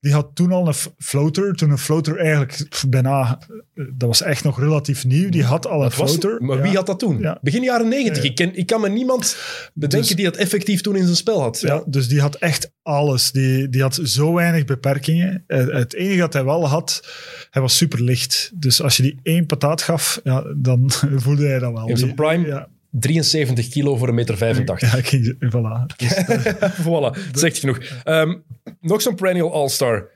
die 0.00 0.12
had 0.12 0.30
toen 0.34 0.52
al 0.52 0.66
een 0.68 0.74
floater, 0.98 1.54
toen 1.54 1.70
een 1.70 1.78
floater 1.78 2.18
eigenlijk 2.18 2.80
bijna, 2.88 3.38
eh, 3.74 3.84
dat 3.94 4.08
was 4.08 4.22
echt 4.22 4.44
nog 4.44 4.58
relatief 4.60 5.04
nieuw. 5.04 5.28
Die 5.30 5.44
had 5.44 5.66
al 5.66 5.82
een 5.82 5.88
Dat 5.88 5.94
was, 5.98 6.10
floater. 6.10 6.42
maar 6.42 6.56
Ja. 6.56 6.62
wie 6.62 6.74
had 6.76 6.86
dat 6.86 6.98
toen? 6.98 7.18
Ja. 7.18 7.38
Begin 7.42 7.62
jaren 7.62 7.88
90. 7.88 8.22
Ja. 8.22 8.28
Ik, 8.28 8.34
ken, 8.36 8.56
ik 8.56 8.66
kan 8.66 8.80
me 8.80 8.88
niemand 8.88 9.36
bedenken 9.74 10.08
Dus- 10.08 10.16
die 10.16 10.24
dat 10.24 10.36
effectief 10.36 10.80
toen 10.80 10.96
in 10.96 11.04
zijn 11.04 11.16
spel 11.16 11.40
had. 11.40 11.60
Ja, 11.60 11.82
dus 11.86 12.08
die 12.08 12.20
had 12.20 12.34
echt 12.34 12.72
alles. 12.82 13.32
Die, 13.32 13.68
die 13.68 13.82
had 13.82 14.00
zo 14.02 14.32
weinig 14.34 14.64
beperkingen. 14.64 15.44
Het 15.46 15.94
enige 15.94 16.18
dat 16.18 16.32
hij 16.32 16.44
wel 16.44 16.68
had, 16.68 17.06
hij 17.50 17.62
was 17.62 17.76
super 17.76 18.02
licht. 18.02 18.50
Dus 18.54 18.82
als 18.82 18.96
je 18.96 19.02
die 19.02 19.18
één 19.22 19.46
pataat 19.46 19.82
gaf, 19.82 20.20
ja, 20.26 20.44
dan 20.56 20.90
voelde 21.24 21.46
hij 21.46 21.58
dat 21.58 21.72
wel. 21.72 21.88
In 21.88 21.96
zijn 21.96 22.14
prime? 22.14 22.46
Ja, 22.46 22.68
73 22.90 23.68
kilo 23.68 23.96
voor 23.96 24.08
een 24.08 24.14
meter 24.14 24.36
85. 24.36 24.90
ja 24.90 24.98
ik 24.98 25.34
voilà. 25.34 25.96
Dus, 25.96 26.24
voilà, 26.86 27.30
dat 27.30 27.40
zegt 27.40 27.58
genoeg. 27.58 27.78
Ehm, 28.04 28.34
nog 28.80 29.02
zo'n 29.02 29.14
perennial 29.14 29.52
all-star. 29.52 30.10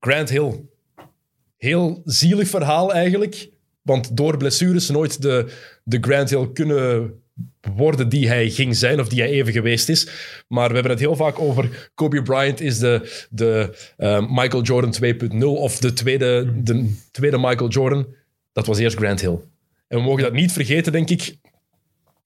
Grant 0.00 0.30
Hill. 0.30 0.60
Heel 1.56 2.02
zielig 2.04 2.48
verhaal 2.48 2.92
eigenlijk. 2.92 3.48
Want 3.82 4.16
door 4.16 4.36
blessures 4.36 4.88
nooit 4.88 5.22
de, 5.22 5.52
de 5.84 5.98
Grant 6.00 6.30
Hill 6.30 6.50
kunnen 6.52 7.12
worden 7.74 8.08
die 8.08 8.28
hij 8.28 8.50
ging 8.50 8.76
zijn 8.76 9.00
of 9.00 9.08
die 9.08 9.20
hij 9.20 9.30
even 9.30 9.52
geweest 9.52 9.88
is. 9.88 10.08
Maar 10.48 10.68
we 10.68 10.74
hebben 10.74 10.92
het 10.92 11.00
heel 11.00 11.16
vaak 11.16 11.38
over 11.38 11.90
Kobe 11.94 12.22
Bryant 12.22 12.60
is 12.60 12.78
de, 12.78 13.26
de 13.30 13.76
eh, 13.96 14.26
Michael 14.28 14.62
Jordan 14.62 14.94
2.0 15.32 15.44
of 15.44 15.78
de 15.78 15.92
tweede, 15.92 16.52
de 16.62 16.94
tweede 17.10 17.38
Michael 17.38 17.68
Jordan. 17.68 18.06
Dat 18.54 18.66
was 18.66 18.78
eerst 18.78 18.96
Grant 18.96 19.20
Hill. 19.20 19.38
En 19.88 19.98
we 19.98 20.04
mogen 20.04 20.22
dat 20.22 20.32
niet 20.32 20.52
vergeten, 20.52 20.92
denk 20.92 21.10
ik, 21.10 21.36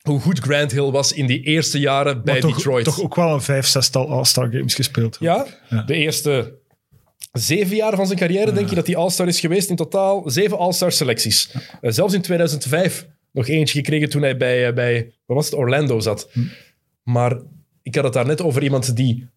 hoe 0.03 0.21
goed 0.21 0.39
Grant 0.39 0.73
Hill 0.73 0.91
was 0.91 1.13
in 1.13 1.27
die 1.27 1.41
eerste 1.43 1.79
jaren 1.79 2.25
bij 2.25 2.41
toch, 2.41 2.55
Detroit. 2.57 2.85
toch 2.85 3.01
ook 3.03 3.15
wel 3.15 3.35
een 3.35 3.41
vijf, 3.43 3.67
zestal 3.67 4.09
All-Star 4.11 4.51
Games 4.51 4.75
gespeeld. 4.75 5.17
Ja, 5.21 5.47
Ja. 5.69 5.83
de 5.83 5.95
eerste 5.95 6.59
zeven 7.33 7.77
jaar 7.77 7.97
van 7.97 8.07
zijn 8.07 8.19
carrière 8.19 8.53
denk 8.53 8.69
je 8.69 8.75
dat 8.75 8.87
hij 8.87 8.97
All-Star 8.97 9.27
is 9.27 9.41
geweest. 9.41 9.71
In 9.71 9.77
totaal 9.77 10.31
zeven 10.31 10.59
All-Star 10.59 10.93
selecties. 10.93 11.51
Eh, 11.81 11.91
zelfs 11.91 12.15
in 12.15 12.21
2005 12.23 13.07
nog 13.33 13.49
eentje 13.49 13.79
gekregen 13.79 14.09
toen 14.09 14.23
hij 14.23 14.37
bij, 14.37 14.67
eh, 14.67 14.75
bij 14.75 15.13
wat 15.27 15.37
was 15.37 15.45
het, 15.47 15.55
Orlando 15.55 16.01
zat. 16.01 16.31
Maar 17.03 17.41
ik 17.83 17.95
had 17.95 18.05
het 18.05 18.13
daar 18.13 18.27
net 18.27 18.43
over 18.43 18.63
iemand 18.63 18.97
die 18.97 19.29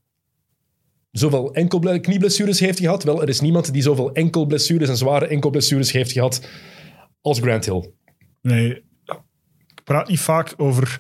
zoveel 1.12 1.54
enkel 1.54 2.00
knieblessures 2.00 2.60
heeft 2.60 2.80
gehad. 2.80 3.04
Wel, 3.04 3.22
er 3.22 3.30
is 3.30 3.40
niemand 3.42 3.74
die 3.74 3.82
zoveel 3.82 4.12
enkelblessures 4.14 4.90
en 4.90 4.98
zware 4.98 5.28
enkelblessures 5.28 5.92
heeft 5.92 6.12
gehad 6.12 6.42
als 7.22 7.40
Grant 7.40 7.66
Hill. 7.66 7.92
Nee, 8.42 8.70
ik 9.68 9.84
praat 9.84 10.08
niet 10.08 10.20
vaak 10.20 10.54
over... 10.58 11.00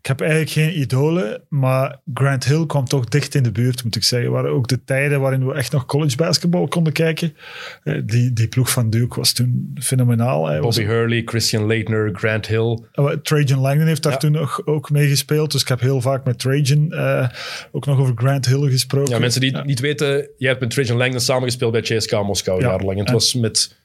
Ik 0.00 0.12
heb 0.12 0.20
eigenlijk 0.20 0.50
geen 0.50 0.78
idolen, 0.80 1.42
maar 1.48 2.00
Grant 2.14 2.44
Hill 2.44 2.66
kwam 2.66 2.84
toch 2.84 3.04
dicht 3.04 3.34
in 3.34 3.42
de 3.42 3.52
buurt, 3.52 3.84
moet 3.84 3.96
ik 3.96 4.04
zeggen. 4.04 4.30
Waren 4.30 4.50
ook 4.50 4.68
de 4.68 4.84
tijden 4.84 5.20
waarin 5.20 5.46
we 5.46 5.54
echt 5.54 5.72
nog 5.72 5.86
college 5.86 6.16
basketbal 6.16 6.68
konden 6.68 6.92
kijken. 6.92 7.36
Eh, 7.82 8.00
Die, 8.04 8.32
die 8.32 8.48
ploeg 8.48 8.70
van 8.70 8.90
Duke 8.90 9.16
was 9.16 9.32
toen 9.32 9.70
fenomenaal. 9.80 10.46
Hij 10.46 10.60
was 10.60 10.76
Bobby 10.76 10.90
Hurley, 10.90 11.22
Christian 11.24 11.66
Leitner, 11.66 12.10
Grant 12.14 12.46
Hill. 12.46 12.78
Uh, 12.94 13.08
Trajan 13.10 13.58
Langdon 13.60 13.86
heeft 13.86 14.02
daar 14.02 14.12
Ja. 14.12 14.18
toen 14.18 14.32
nog, 14.32 14.66
ook 14.66 14.90
mee 14.90 15.08
gespeeld. 15.08 15.52
Dus 15.52 15.62
ik 15.62 15.68
heb 15.68 15.80
heel 15.80 16.00
vaak 16.00 16.24
met 16.24 16.38
Trajan 16.38 16.92
eh, 16.92 17.28
ook 17.72 17.86
nog 17.86 17.98
over 17.98 18.12
Grant 18.16 18.46
Hill 18.46 18.70
gesproken. 18.70 19.12
Ja, 19.12 19.18
mensen 19.18 19.40
die 19.40 19.56
niet 19.56 19.80
weten, 19.80 20.28
jij 20.36 20.48
hebt 20.48 20.60
met 20.60 20.70
Trajan 20.70 20.96
Langdon 20.96 21.20
samengespeeld 21.20 21.72
bij 21.72 21.80
CSK 21.80 22.12
Moskou 22.12 22.60
Ja. 22.60 22.66
jarenlang. 22.68 22.92
En 22.98 22.98
het 22.98 23.08
En- 23.08 23.14
was 23.14 23.34
met 23.34 23.76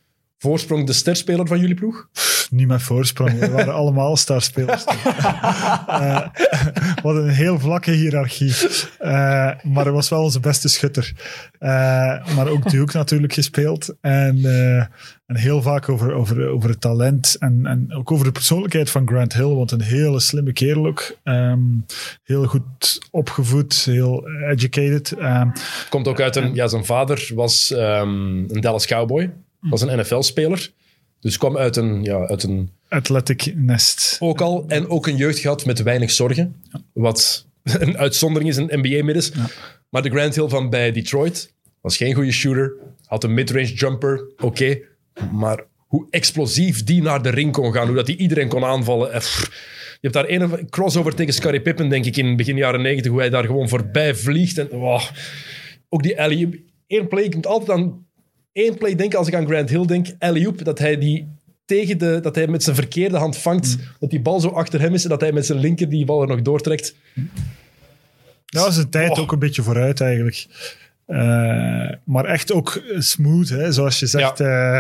voorsprong 0.42 0.86
de 0.88 0.94
sterspeler 0.94 1.48
van 1.48 1.60
jullie 1.60 1.76
ploeg. 1.76 2.08
Niet 2.50 2.68
met 2.68 2.82
voorsprong. 2.82 3.40
We 3.40 3.50
waren 3.50 3.74
allemaal 3.74 4.18
starspelers. 4.18 4.84
Eh, 5.92 6.28
hadden 7.04 7.24
een 7.24 7.34
heel 7.34 7.60
vlakke 7.60 7.92
hiërarchie. 7.92 8.54
Eh, 9.00 9.10
maar 9.64 9.84
hij 9.84 9.92
was 9.92 10.10
wel 10.10 10.24
onze 10.24 10.40
beste 10.40 10.70
schutter. 10.70 11.14
Eh, 11.60 12.36
maar 12.36 12.48
ook 12.48 12.70
Duke 12.70 12.98
natuurlijk 12.98 13.34
gespeeld. 13.34 13.96
En, 14.02 14.46
en 15.26 15.36
heel 15.36 15.62
vaak 15.62 15.90
over, 15.90 16.14
over, 16.14 16.48
over 16.48 16.70
het 16.70 16.82
talent. 16.82 17.36
En, 17.40 17.66
en 17.66 17.94
ook 17.94 18.12
over 18.12 18.26
de 18.26 18.32
persoonlijkheid 18.32 18.90
van 18.90 19.08
Grant 19.08 19.34
Hill. 19.34 19.54
Want 19.54 19.72
een 19.72 19.82
hele 19.82 20.20
slimme 20.20 20.54
kerel 20.54 20.86
ook. 20.86 21.18
Ehm, 21.24 21.62
heel 22.24 22.46
goed 22.46 23.08
opgevoed. 23.12 23.76
Heel 23.76 24.28
educated. 24.50 25.12
Ehm, 25.12 25.50
Komt 25.90 26.08
ook 26.08 26.20
uit 26.20 26.36
een... 26.36 26.54
Ja, 26.54 26.68
zijn 26.68 26.86
vader 26.86 27.32
was 27.36 27.72
ehm, 27.72 28.38
een 28.48 28.62
Dallas 28.62 28.88
Cowboy. 28.88 29.32
Was 29.70 29.82
een 29.82 30.00
NFL-speler. 30.00 30.72
Dus 31.20 31.38
kwam 31.38 31.58
uit 31.58 31.76
een, 31.76 32.04
ja, 32.04 32.28
uit 32.28 32.44
een 32.44 32.70
athletic 32.88 33.54
nest. 33.56 34.18
ook 34.20 34.42
al. 34.42 34.66
En 34.68 34.90
ook 34.90 35.08
een 35.08 35.16
jeugd 35.16 35.40
gehad 35.40 35.66
met 35.66 35.84
weinig 35.84 36.12
zorgen. 36.12 36.62
Wat 36.94 37.46
een 37.64 37.98
uitzondering 37.98 38.50
is 38.50 38.58
in 38.58 38.70
NBA-middens. 38.80 39.32
Maar 39.90 40.02
de 40.02 40.10
Grant 40.10 40.36
Hill 40.36 40.48
van 40.48 40.70
bij 40.70 40.92
Detroit 40.92 41.54
was 41.82 41.98
geen 41.98 42.14
goede 42.14 42.32
shooter. 42.32 42.74
Had 43.06 43.24
een 43.24 43.34
midrange 43.34 43.74
jumper, 43.74 44.24
oké. 44.38 44.78
Maar 45.32 45.64
hoe 45.78 46.08
explosief 46.10 46.84
die 46.84 47.02
naar 47.02 47.22
de 47.22 47.30
ring 47.30 47.52
kon 47.52 47.74
gaan. 47.74 47.88
Hoe 47.88 47.96
dat 47.96 48.08
hij 48.08 48.16
iedereen 48.16 48.48
kon 48.48 48.64
aanvallen. 48.64 49.12
eh, 49.12 49.20
pff. 49.20 49.80
Je 50.02 50.10
hebt 50.10 50.14
daar 50.14 50.30
een 50.30 50.70
crossover 50.70 51.16
tegen 51.16 51.34
Scottie 51.34 51.62
Pippen, 51.62 51.90
denk 51.90 52.06
ik, 52.06 52.18
in 52.18 52.36
begin 52.36 52.58
jaren 52.58 52.82
90. 52.82 53.12
Hoe 53.12 53.20
hij 53.20 53.30
daar 53.30 53.46
gewoon 53.46 53.70
voorbij 53.70 54.16
vliegt. 54.16 54.58
En, 54.58 54.68
wow. 54.70 55.02
Ook 55.90 56.04
die 56.04 56.22
alley 56.22 56.64
Eén 56.92 57.08
play, 57.08 57.24
ik 57.24 57.36
moet 57.36 57.48
altijd 57.48 57.78
aan 57.78 58.06
één 58.52 58.78
play 58.78 58.96
denken 58.96 59.18
als 59.20 59.28
ik 59.28 59.36
aan 59.36 59.48
Grant 59.48 59.70
Hill 59.70 59.86
denk. 59.86 60.08
alley 60.20 60.52
dat 60.64 60.80
hij 60.80 60.98
die 60.98 61.28
tegen 61.66 61.98
de, 61.98 62.20
dat 62.22 62.36
hij 62.36 62.48
met 62.48 62.64
zijn 62.64 62.76
verkeerde 62.76 63.18
hand 63.18 63.38
vangt, 63.38 63.78
dat 64.00 64.10
die 64.10 64.22
bal 64.22 64.40
zo 64.40 64.48
achter 64.48 64.80
hem 64.82 64.94
is 64.94 65.04
en 65.04 65.10
dat 65.10 65.22
hij 65.22 65.32
met 65.32 65.46
zijn 65.46 65.60
linker 65.60 65.90
die 65.90 66.06
bal 66.06 66.22
er 66.22 66.28
nog 66.28 66.42
doortrekt. 66.42 66.96
Ja, 68.46 68.72
zijn 68.72 68.90
tijd 68.90 69.12
Oh. 69.12 69.20
ook 69.20 69.32
een 69.32 69.40
beetje 69.40 69.62
vooruit 69.64 70.02
eigenlijk. 70.02 70.48
Eh, 71.06 71.90
maar 72.04 72.26
echt 72.26 72.52
ook 72.52 72.82
smooth, 72.98 73.50
hè? 73.50 73.72
zoals 73.72 74.00
je 74.00 74.06
zegt. 74.08 74.40
eh, 74.40 74.80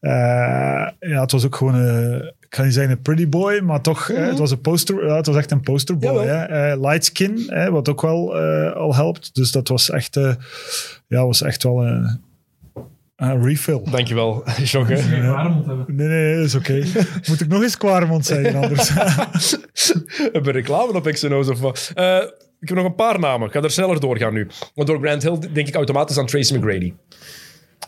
eh, 0.00 0.88
ja, 1.00 1.20
het 1.20 1.32
was 1.32 1.44
ook 1.44 1.56
gewoon 1.56 1.74
een, 1.74 2.22
ik 2.40 2.50
kan 2.50 2.64
niet 2.64 2.74
zeggen 2.74 2.92
een 2.92 3.02
pretty 3.02 3.28
boy, 3.28 3.58
maar 3.60 3.80
toch, 3.80 4.06
hè, 4.06 4.14
het 4.14 4.38
was 4.38 4.50
een 4.50 4.60
poster, 4.60 5.06
ja, 5.06 5.16
het 5.16 5.26
was 5.26 5.36
echt 5.36 5.50
een 5.50 5.60
posterboy. 5.60 6.24
Jawel. 6.24 6.48
Hè? 6.48 6.76
Light 6.76 7.04
skin, 7.04 7.42
hè, 7.46 7.70
wat 7.70 7.88
ook 7.88 8.00
wel 8.00 8.36
al 8.74 8.94
helpt. 8.94 9.34
Dus 9.34 9.50
dat 9.50 9.68
was 9.68 9.90
echt, 9.90 10.14
ja, 11.06 11.26
was 11.26 11.42
echt 11.42 11.62
wel 11.62 11.86
een, 11.86 12.20
een 13.16 13.44
refill. 13.44 13.80
Dankjewel, 13.90 14.44
Jocke. 14.64 14.96
Geen 14.96 15.30
warm 15.30 15.62
hebben. 15.66 15.96
Nee, 15.96 16.08
nee, 16.08 16.36
dat 16.36 16.44
is 16.44 16.54
oké. 16.54 16.82
Moet 17.28 17.40
ik 17.40 17.48
nog 17.48 17.62
eens 17.62 17.76
Quaremont 17.76 18.26
zeggen 18.26 18.54
anders? 18.62 18.88
Hebben 18.88 20.42
we 20.42 20.50
reclame 20.50 20.92
op 20.92 21.04
XNO's 21.04 21.48
of 21.48 21.60
wat? 21.60 21.90
Eh, 21.94 22.16
ik 22.60 22.68
heb 22.68 22.78
nog 22.78 22.86
een 22.86 22.94
paar 22.94 23.18
namen. 23.18 23.46
Ik 23.46 23.52
ga 23.52 23.62
er 23.62 23.70
sneller 23.70 24.00
doorgaan 24.00 24.32
nu. 24.32 24.48
Want 24.74 24.88
door 24.88 25.00
Grant 25.00 25.22
Hill 25.22 25.38
denk 25.52 25.68
ik 25.68 25.74
automatisch 25.74 26.18
aan 26.18 26.26
Tracy 26.26 26.54
McGrady. 26.54 26.94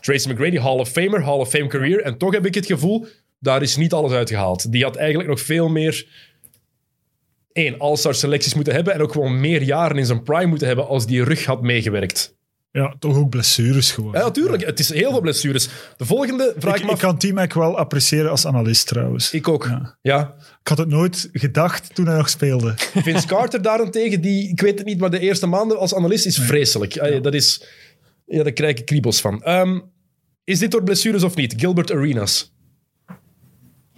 Tracy 0.01 0.29
McGrady, 0.29 0.57
Hall 0.57 0.79
of 0.79 0.89
Famer, 0.89 1.23
Hall 1.23 1.39
of 1.39 1.49
Fame 1.49 1.67
career. 1.67 2.01
En 2.01 2.17
toch 2.17 2.33
heb 2.33 2.45
ik 2.45 2.55
het 2.55 2.65
gevoel, 2.65 3.07
daar 3.39 3.61
is 3.61 3.75
niet 3.75 3.93
alles 3.93 4.11
uitgehaald. 4.11 4.71
Die 4.71 4.83
had 4.83 4.95
eigenlijk 4.95 5.29
nog 5.29 5.41
veel 5.41 5.69
meer... 5.69 6.07
één, 7.51 7.77
All-Star 7.77 8.15
selecties 8.15 8.53
moeten 8.53 8.73
hebben 8.73 8.93
en 8.93 9.01
ook 9.01 9.11
gewoon 9.11 9.39
meer 9.39 9.61
jaren 9.61 9.97
in 9.97 10.05
zijn 10.05 10.23
prime 10.23 10.45
moeten 10.45 10.67
hebben 10.67 10.87
als 10.87 11.07
die 11.07 11.23
rug 11.23 11.45
had 11.45 11.61
meegewerkt. 11.61 12.36
Ja, 12.77 12.95
toch 12.99 13.17
ook 13.17 13.29
blessures 13.29 13.91
gewoon. 13.91 14.13
Ja, 14.13 14.19
natuurlijk. 14.19 14.65
Het 14.65 14.79
is 14.79 14.89
heel 14.93 15.11
veel 15.11 15.21
blessures. 15.21 15.69
De 15.97 16.05
volgende 16.05 16.53
vraag 16.57 16.75
ik, 16.75 16.83
ik 16.83 16.89
af. 16.89 16.99
kan 16.99 17.17
T-Mac 17.17 17.53
wel 17.53 17.77
appreciëren 17.77 18.29
als 18.31 18.45
analist 18.45 18.87
trouwens. 18.87 19.33
Ik 19.33 19.47
ook. 19.47 19.65
Ja. 19.65 19.97
Ja. 20.01 20.35
Ik 20.61 20.67
had 20.67 20.77
het 20.77 20.87
nooit 20.87 21.29
gedacht 21.31 21.95
toen 21.95 22.07
hij 22.07 22.17
nog 22.17 22.29
speelde. 22.29 22.73
Vince 23.05 23.27
Carter 23.27 23.61
daarentegen, 23.61 24.21
die, 24.21 24.49
ik 24.49 24.61
weet 24.61 24.77
het 24.77 24.87
niet, 24.87 24.99
maar 24.99 25.09
de 25.09 25.19
eerste 25.19 25.47
maanden 25.47 25.79
als 25.79 25.95
analist 25.95 26.25
is 26.25 26.37
vreselijk. 26.39 27.21
Dat 27.23 27.33
is, 27.33 27.65
ja, 28.25 28.43
daar 28.43 28.53
krijg 28.53 28.77
ik 28.77 28.85
kriebels 28.85 29.21
van. 29.21 29.43
Ehm, 29.43 29.79
is 30.43 30.59
dit 30.59 30.71
door 30.71 30.83
blessures 30.83 31.23
of 31.23 31.35
niet? 31.35 31.53
Gilbert 31.57 31.91
Arenas. 31.91 32.55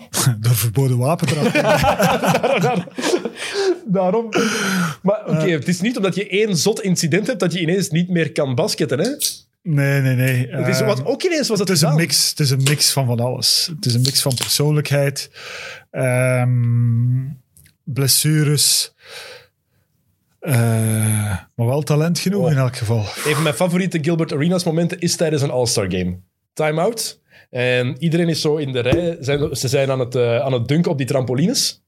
Door 0.40 0.56
verboden 0.56 0.98
wapentrap. 0.98 1.52
Daarom. 3.86 4.30
Maar 5.02 5.22
oké, 5.28 5.50
het 5.50 5.68
is 5.68 5.82
niet 5.82 5.98
omdat 5.98 6.16
je 6.16 6.28
één 6.28 6.58
zot 6.58 6.82
incident 6.82 7.28
hebt 7.28 7.40
dat 7.40 7.54
je 7.54 7.60
ineens 7.60 7.90
niet 7.90 8.10
meer 8.10 8.32
kan 8.32 8.56
basketten. 8.56 9.00
Hè? 9.00 9.10
Nee, 9.64 10.02
nee, 10.02 10.16
nee. 10.16 10.48
Het 10.50 10.68
is, 10.68 10.78
Ehm, 10.80 10.86
wat 10.88 11.06
ook 11.06 11.24
ineens 11.24 11.48
was 11.48 11.60
het 11.60 11.68
het, 11.68 11.78
is 11.78 11.84
een 11.84 11.96
mix, 11.96 12.30
het 12.30 12.40
is 12.40 12.50
een 12.50 12.64
mix 12.64 12.92
van 12.92 13.06
van 13.06 13.20
alles. 13.20 13.70
Het 13.76 13.86
is 13.86 13.94
een 13.94 14.02
mix 14.02 14.22
van 14.22 14.34
persoonlijkheid, 14.36 15.30
ehm, 15.92 17.28
blessures, 17.84 18.94
eh, 20.40 20.54
maar 21.56 21.66
wel 21.68 21.82
talent 21.82 22.20
genoeg 22.20 22.44
Oh. 22.46 22.52
in 22.52 22.58
elk 22.58 22.76
geval. 22.76 23.00
Een 23.26 23.34
van 23.34 23.44
mijn 23.44 23.56
favoriete 23.56 23.98
Gilbert 24.02 24.34
Arenas 24.34 24.64
momenten 24.64 25.00
is 25.00 25.16
tijdens 25.16 25.42
een 25.42 25.52
All-Star 25.52 25.92
game. 25.92 26.18
Time-out. 26.54 27.20
En 27.50 27.96
iedereen 28.00 28.30
is 28.30 28.42
zo 28.42 28.56
in 28.56 28.72
de 28.72 28.80
rij. 28.80 29.18
Zijn, 29.20 29.56
ze 29.56 29.68
zijn 29.68 29.92
aan 29.92 30.00
het, 30.00 30.16
eh, 30.16 30.40
aan 30.40 30.54
het 30.54 30.68
dunken 30.68 30.92
op 30.92 30.98
die 30.98 31.08
trampolines. 31.08 31.84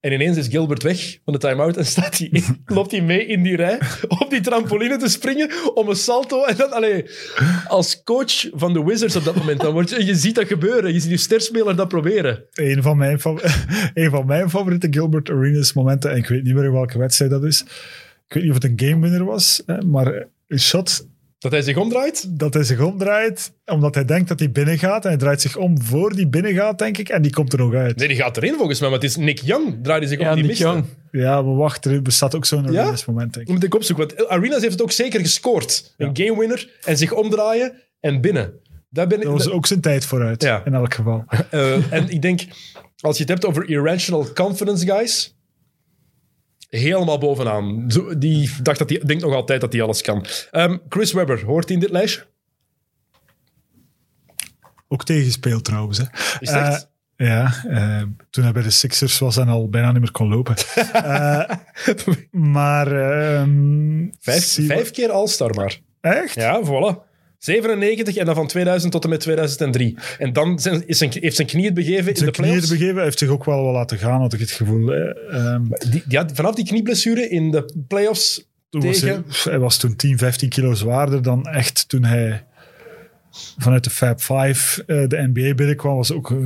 En 0.00 0.12
ineens 0.12 0.36
is 0.36 0.48
Gilbert 0.48 0.82
weg 0.82 1.18
van 1.24 1.32
de 1.32 1.38
time-out 1.38 1.76
en 1.76 1.86
staat 1.86 2.18
hij 2.18 2.28
in- 2.32 2.62
loopt 2.76 2.90
hij 2.90 3.00
mee 3.02 3.26
in 3.26 3.42
die 3.42 3.56
rij 3.56 3.78
op 4.08 4.26
die 4.30 4.40
trampoline 4.40 4.96
te 4.96 5.08
springen 5.08 5.50
om 5.74 5.88
een 5.88 5.96
salto. 5.96 6.44
En 6.44 6.56
dan, 6.56 6.72
allee, 6.72 7.04
als 7.68 8.02
coach 8.02 8.48
van 8.52 8.72
de 8.72 8.84
Wizards 8.84 9.16
op 9.16 9.24
dat 9.24 9.36
moment, 9.36 9.60
dan 9.60 9.72
word 9.72 9.90
je, 9.90 10.04
je 10.04 10.14
ziet 10.14 10.34
dat 10.34 10.46
gebeuren. 10.46 10.92
Je 10.92 11.00
ziet 11.00 11.08
die 11.08 11.18
sterspeler 11.18 11.76
dat 11.76 11.88
proberen. 11.88 12.44
Een 12.52 12.82
van 12.82 12.96
mijn, 12.96 13.20
een 13.94 14.10
van 14.10 14.26
mijn 14.26 14.50
favoriete 14.50 14.88
Gilbert 14.90 15.30
Arenas 15.30 15.72
momenten, 15.72 16.10
en 16.10 16.16
ik 16.16 16.26
weet 16.26 16.42
niet 16.42 16.54
meer 16.54 16.64
in 16.64 16.72
welke 16.72 16.98
wedstrijd 16.98 17.30
dat 17.30 17.44
is. 17.44 17.60
Ik 18.28 18.34
weet 18.34 18.42
niet 18.42 18.52
of 18.52 18.62
het 18.62 18.70
een 18.80 18.88
game 18.88 19.00
winner 19.00 19.24
was, 19.24 19.62
maar 19.86 20.26
een 20.48 20.60
shot 20.60 21.06
Dat 21.50 21.54
hij 21.54 21.62
zich 21.72 21.76
omdraait. 21.82 22.38
dat 22.38 22.54
hij 22.54 22.62
zich 22.62 22.80
omdraait, 22.80 23.52
omdat 23.64 23.94
hij 23.94 24.04
denkt 24.04 24.28
dat 24.28 24.38
hij 24.38 24.50
binnen 24.52 24.78
gaat. 24.78 25.02
En 25.04 25.08
hij 25.10 25.18
draait 25.18 25.40
zich 25.40 25.56
om 25.56 25.82
voor 25.82 26.14
die 26.14 26.28
binnen 26.28 26.54
gaat, 26.54 26.78
denk 26.78 26.98
ik, 26.98 27.08
en 27.08 27.22
die 27.22 27.32
komt 27.32 27.52
er 27.52 27.58
nog 27.58 27.74
uit. 27.74 27.96
Nee, 27.96 28.08
die 28.08 28.16
gaat 28.16 28.36
erin 28.36 28.54
volgens 28.54 28.80
mij, 28.80 28.88
maar 28.88 28.98
het 28.98 29.08
is 29.08 29.16
Nick 29.16 29.38
Young. 29.38 29.78
Draaide 29.82 30.06
zich 30.06 30.18
Ja, 30.20 30.28
om 30.28 30.34
die 30.34 30.42
Nick 30.44 30.50
miste. 30.50 30.64
Young. 30.64 30.84
Ja, 31.10 31.42
maar 31.42 31.54
wacht, 31.56 31.84
er 31.84 32.02
bestaat 32.02 32.34
ook 32.34 32.44
zo'n 32.44 32.72
Ja? 32.72 32.80
Arenas 32.80 33.04
moment, 33.04 33.32
denk 33.34 33.36
ik. 33.46 33.46
Dat 33.46 33.54
moet 33.54 33.64
ik 33.64 33.74
opzoeken, 33.74 34.06
want 34.16 34.28
Arenas 34.28 34.60
heeft 34.60 34.72
het 34.72 34.82
ook 34.82 34.92
zeker 34.92 35.20
gescoord. 35.20 35.94
Een 35.96 36.10
game 36.16 36.38
winner 36.38 36.70
en 36.84 36.96
zich 36.96 37.12
omdraaien 37.12 37.72
en 38.00 38.20
binnen. 38.20 38.52
Daar 38.90 39.06
ben 39.06 39.18
ik, 39.18 39.24
Dat 39.24 39.32
was 39.32 39.50
ook 39.50 39.66
zijn 39.66 39.80
tijd 39.80 40.04
vooruit, 40.04 40.42
Ja. 40.42 40.62
in 40.64 40.74
elk 40.74 40.94
geval. 40.94 41.24
Eh, 41.50 41.92
en 41.92 42.08
ik 42.08 42.22
denk, 42.22 42.40
als 43.00 43.16
je 43.16 43.22
het 43.22 43.32
hebt 43.32 43.44
over 43.46 43.68
irrational 43.68 44.32
confidence 44.32 44.86
guys, 44.86 45.35
helemaal 46.68 47.18
bovenaan. 47.18 47.88
Die 48.18 48.50
dacht 48.62 48.78
dat 48.78 48.88
die, 48.88 49.04
denkt 49.04 49.22
nog 49.22 49.34
altijd 49.34 49.60
dat 49.60 49.72
hij 49.72 49.82
alles 49.82 50.02
kan. 50.02 50.24
Ehm, 50.50 50.76
Chris 50.88 51.12
Webber, 51.12 51.44
hoort 51.44 51.64
hij 51.64 51.74
in 51.74 51.80
dit 51.80 51.90
lijstje? 51.90 52.26
Ook 54.88 55.04
tegengespeeld 55.04 55.64
trouwens. 55.64 55.98
Hè. 55.98 56.04
Is? 56.40 56.50
Eh, 56.50 56.76
ja, 57.16 57.54
eh, 57.68 58.02
toen 58.30 58.44
hij 58.44 58.52
bij 58.52 58.62
de 58.62 58.70
Sixers 58.70 59.18
was 59.18 59.36
en 59.36 59.48
al 59.48 59.68
bijna 59.68 59.92
niet 59.92 60.00
meer 60.00 60.10
kon 60.10 60.28
lopen. 60.28 60.54
Eh, 60.92 61.56
maar... 62.30 62.86
ehm, 62.86 64.06
vijf, 64.20 64.58
vijf 64.66 64.90
keer 64.90 65.10
All-Star 65.10 65.54
maar. 65.54 65.80
Echt? 66.00 66.34
Ja, 66.34 66.62
voilà. 66.64 67.05
97 67.46 68.16
en 68.16 68.26
dan 68.26 68.34
van 68.34 68.46
2000 68.46 68.92
tot 68.92 69.04
en 69.04 69.10
met 69.10 69.20
2003. 69.20 69.96
En 70.18 70.32
dan 70.32 70.58
zijn, 70.58 70.86
is 70.86 70.98
zijn, 70.98 71.10
heeft 71.20 71.36
zijn 71.36 71.48
knie 71.48 71.64
het 71.64 71.74
begeven 71.74 72.08
in 72.08 72.16
Zijn 72.16 72.30
de 72.32 72.40
playoffs. 72.42 72.68
begeven, 72.68 72.94
hij 72.94 73.04
heeft 73.04 73.18
zich 73.18 73.28
ook 73.28 73.44
wel 73.44 73.62
wel 73.62 73.72
laten 73.72 73.98
gaan, 73.98 74.20
had 74.20 74.32
ik 74.32 74.40
het 74.40 74.50
gevoel. 74.50 74.92
Eh, 74.92 75.34
ehm, 75.34 75.62
Die, 75.90 76.02
die 76.06 76.18
had- 76.18 76.30
vanaf 76.34 76.54
die 76.54 76.64
knieblessure 76.64 77.28
in 77.28 77.50
de 77.50 77.84
playoffs 77.88 78.48
toen 78.70 78.82
was 78.82 79.00
hij, 79.00 79.10
tegen... 79.10 79.50
hij 79.50 79.58
was 79.58 79.76
toen 79.78 79.96
10, 79.96 80.18
15 80.18 80.48
kilo 80.48 80.74
zwaarder 80.74 81.22
dan 81.22 81.46
echt 81.46 81.88
toen 81.88 82.04
hij 82.04 82.44
vanuit 83.58 83.84
de 83.84 83.90
Fab 83.90 84.20
Five 84.20 84.84
eh, 84.86 85.08
de 85.08 85.30
NBA 85.32 85.54
binnenkwam. 85.54 85.96
Was 85.96 86.12
ook 86.12 86.30
eh, 86.30 86.36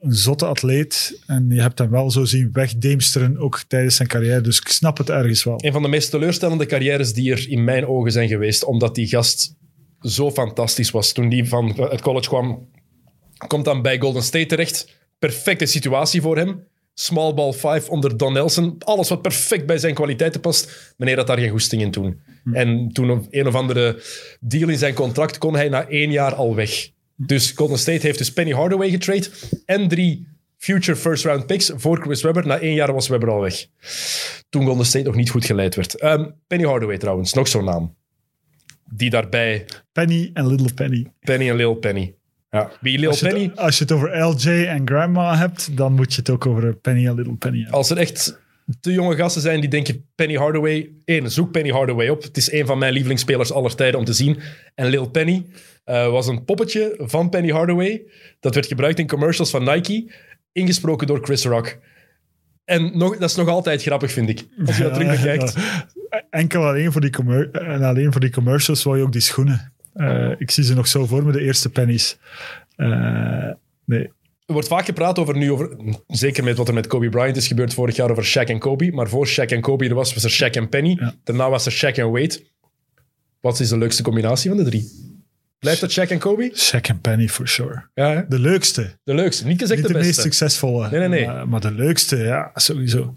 een 0.00 0.14
zotte 0.14 0.46
atleet. 0.46 1.22
En 1.26 1.46
je 1.50 1.60
hebt 1.60 1.78
hem 1.78 1.90
wel 1.90 2.10
zo 2.10 2.24
zien 2.24 2.48
wegdeemsteren, 2.52 3.38
ook 3.38 3.62
tijdens 3.68 3.96
zijn 3.96 4.08
carrière. 4.08 4.40
Dus 4.40 4.58
ik 4.58 4.68
snap 4.68 4.98
het 4.98 5.10
ergens 5.10 5.44
wel. 5.44 5.64
Een 5.64 5.72
van 5.72 5.82
de 5.82 5.88
meest 5.88 6.10
teleurstellende 6.10 6.66
carrières 6.66 7.12
die 7.12 7.32
er 7.32 7.48
in 7.48 7.64
mijn 7.64 7.86
ogen 7.86 8.12
zijn 8.12 8.28
geweest, 8.28 8.64
omdat 8.64 8.94
die 8.94 9.06
gast 9.06 9.54
zo 10.02 10.30
fantastisch 10.30 10.90
was. 10.90 11.12
Toen 11.12 11.28
die 11.28 11.48
van 11.48 11.66
het 11.80 12.00
college 12.00 12.28
kwam, 12.28 12.68
komt 13.46 13.64
dan 13.64 13.82
bij 13.82 13.98
Golden 13.98 14.22
State 14.22 14.46
terecht. 14.46 14.98
Perfecte 15.18 15.66
situatie 15.66 16.20
voor 16.20 16.36
hem. 16.36 16.64
Small 16.94 17.34
ball 17.34 17.52
five 17.52 17.90
onder 17.90 18.16
Don 18.16 18.32
Nelson. 18.32 18.76
Alles 18.78 19.08
wat 19.08 19.22
perfect 19.22 19.66
bij 19.66 19.78
zijn 19.78 19.94
kwaliteiten 19.94 20.40
past. 20.40 20.94
Meneer 20.96 21.16
had 21.16 21.26
daar 21.26 21.38
geen 21.38 21.50
goesting 21.50 21.82
in 21.82 21.90
toen. 21.90 22.20
En 22.52 22.88
toen 22.92 23.26
een 23.30 23.46
of 23.46 23.54
andere 23.54 24.02
deal 24.40 24.68
in 24.68 24.78
zijn 24.78 24.94
contract 24.94 25.38
kon 25.38 25.54
hij 25.54 25.68
na 25.68 25.88
één 25.88 26.10
jaar 26.10 26.34
al 26.34 26.54
weg. 26.54 26.90
Dus 27.16 27.50
Golden 27.50 27.78
State 27.78 28.06
heeft 28.06 28.18
dus 28.18 28.32
Penny 28.32 28.52
Hardaway 28.52 28.90
getrade 28.90 29.28
en 29.64 29.88
drie 29.88 30.26
future 30.56 30.96
first 30.96 31.24
round 31.24 31.46
picks 31.46 31.72
voor 31.74 32.00
Chris 32.00 32.22
Webber. 32.22 32.46
Na 32.46 32.58
één 32.58 32.74
jaar 32.74 32.92
was 32.92 33.08
Webber 33.08 33.30
al 33.30 33.40
weg. 33.40 33.66
Toen 34.48 34.66
Golden 34.66 34.86
State 34.86 35.04
nog 35.04 35.14
niet 35.14 35.30
goed 35.30 35.44
geleid 35.44 35.74
werd. 35.74 35.94
Ehm, 35.94 36.30
Penny 36.46 36.64
Hardaway 36.64 36.98
trouwens, 36.98 37.32
nog 37.32 37.48
zo'n 37.48 37.64
naam. 37.64 37.94
Die 38.92 39.10
daarbij 39.10 39.66
Penny 39.92 40.30
en 40.32 40.46
Little 40.46 40.74
Penny. 40.74 41.06
Penny 41.20 41.48
en 41.48 41.56
Lil 41.56 41.74
Penny. 41.74 42.14
Ja, 42.50 42.70
wie 42.80 42.98
Lil 42.98 43.08
Als 43.08 43.20
je, 43.20 43.26
Penny... 43.26 43.42
het, 43.42 43.58
als 43.58 43.78
je 43.78 43.82
het 43.82 43.92
over 43.92 44.18
LJ 44.18 44.64
en 44.64 44.88
Grandma 44.88 45.36
hebt, 45.36 45.76
dan 45.76 45.92
moet 45.92 46.12
je 46.12 46.18
het 46.18 46.30
ook 46.30 46.46
over 46.46 46.76
Penny 46.76 47.06
en 47.06 47.14
Little 47.14 47.34
Penny 47.34 47.58
hebben. 47.58 47.76
Als 47.76 47.90
er 47.90 47.96
echt 47.96 48.40
te 48.80 48.92
jonge 48.92 49.16
gasten 49.16 49.42
zijn 49.42 49.60
die 49.60 49.70
denken 49.70 50.08
Penny 50.14 50.34
Hardaway... 50.34 50.90
Eén, 51.04 51.30
zoek 51.30 51.50
Penny 51.50 51.70
Hardaway 51.70 52.08
op. 52.08 52.22
Het 52.22 52.36
is 52.36 52.52
een 52.52 52.66
van 52.66 52.78
mijn 52.78 52.92
lievelingsspelers 52.92 53.52
aller 53.52 53.74
tijden 53.74 53.98
om 53.98 54.04
te 54.04 54.12
zien. 54.12 54.38
En 54.74 54.86
Lil 54.86 55.10
Penny 55.10 55.46
eh, 55.84 56.10
was 56.10 56.26
een 56.26 56.44
poppetje 56.44 56.94
van 56.98 57.28
Penny 57.28 57.50
Hardaway. 57.50 58.02
Dat 58.40 58.54
werd 58.54 58.66
gebruikt 58.66 58.98
in 58.98 59.06
commercials 59.06 59.50
van 59.50 59.64
Nike. 59.64 60.12
Ingesproken 60.52 61.06
door 61.06 61.18
Chris 61.22 61.44
Rock. 61.44 61.78
En 62.64 62.98
nog, 62.98 63.16
dat 63.16 63.30
is 63.30 63.36
nog 63.36 63.48
altijd 63.48 63.82
grappig, 63.82 64.12
vind 64.12 64.28
ik. 64.28 64.46
Als 64.66 64.76
je 64.76 64.82
dat 64.82 64.94
terug 64.94 65.10
bekijkt. 65.10 65.54
Enkel 66.30 66.66
alleen 66.66 66.92
voor, 66.92 67.00
die 67.00 67.50
en 67.52 67.82
alleen 67.82 68.12
voor 68.12 68.20
die 68.20 68.30
commercials 68.30 68.82
wou 68.82 68.96
je 68.96 69.02
ook 69.02 69.12
die 69.12 69.20
schoenen. 69.20 69.72
Eh, 69.92 70.30
ik 70.38 70.50
zie 70.50 70.64
ze 70.64 70.74
nog 70.74 70.86
zo 70.86 71.06
voor 71.06 71.24
me, 71.24 71.32
de 71.32 71.40
eerste 71.40 71.70
pennies. 71.70 72.18
Eh, 72.76 73.50
nee. 73.84 74.02
Er 74.46 74.56
wordt 74.56 74.68
vaak 74.68 74.84
gepraat 74.84 75.18
over 75.18 75.36
nu, 75.36 75.52
over, 75.52 75.76
zeker 76.06 76.44
met 76.44 76.56
wat 76.56 76.68
er 76.68 76.74
met 76.74 76.86
Kobe 76.86 77.08
Bryant 77.08 77.36
is 77.36 77.46
gebeurd 77.46 77.74
vorig 77.74 77.96
jaar, 77.96 78.10
over 78.10 78.24
Shaq 78.24 78.48
en 78.48 78.58
Kobe. 78.58 78.92
Maar 78.92 79.08
voor 79.08 79.28
Shaq 79.28 79.48
en 79.48 79.60
Kobe 79.60 79.88
er 79.88 79.94
was, 79.94 80.14
was 80.14 80.24
er 80.24 80.30
Shaq 80.30 80.54
en 80.54 80.68
Penny. 80.68 80.96
Ja. 81.00 81.14
Daarna 81.24 81.50
was 81.50 81.66
er 81.66 81.72
Shaq 81.72 81.96
en 81.96 82.10
Wade. 82.10 82.40
Wat 83.40 83.60
is 83.60 83.68
de 83.68 83.78
leukste 83.78 84.02
combinatie 84.02 84.50
van 84.50 84.58
de 84.58 84.64
drie? 84.64 85.09
Blijft 85.60 85.80
dat 85.80 85.90
Shaq 85.98 86.10
en 86.10 86.18
Kobe? 86.18 86.52
Shaq 86.56 86.80
en 86.88 87.00
Penny 87.00 87.28
for 87.28 87.48
sure. 87.48 87.82
Ja, 87.94 88.10
hè? 88.14 88.20
De 88.28 88.38
leukste. 88.38 88.98
de 89.04 89.14
leukste. 89.14 89.46
Niet 89.46 89.60
gezegd 89.60 89.80
Niet 89.80 89.88
de 89.88 89.94
de 89.98 90.04
meest 90.04 90.20
succesvolle. 90.20 90.90
Nee, 90.90 90.98
nee, 91.00 91.08
nee. 91.08 91.26
Maar, 91.26 91.48
maar 91.48 91.60
de 91.60 91.72
leukste, 91.72 92.16
ja, 92.16 92.50
sowieso. 92.54 93.16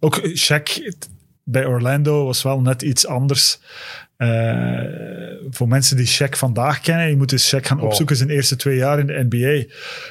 Ook 0.00 0.20
Shaq 0.28 0.62
het- 0.84 1.08
bij 1.44 1.66
Orlando 1.66 2.24
was 2.24 2.42
wel 2.42 2.60
net 2.60 2.82
iets 2.82 3.06
anders. 3.06 3.58
Eh, 4.16 4.28
voor 5.50 5.68
mensen 5.68 5.96
die 5.96 6.08
Shaq 6.08 6.28
vandaag 6.30 6.80
kennen, 6.80 7.08
je 7.08 7.16
moet 7.16 7.32
eens 7.32 7.54
Shaq 7.54 7.60
gaan 7.66 7.80
opzoeken 7.80 8.16
zijn 8.16 8.30
eerste 8.30 8.56
twee 8.56 8.76
jaar 8.76 8.98
in 8.98 9.06
de 9.06 9.26
NBA. 9.30 9.64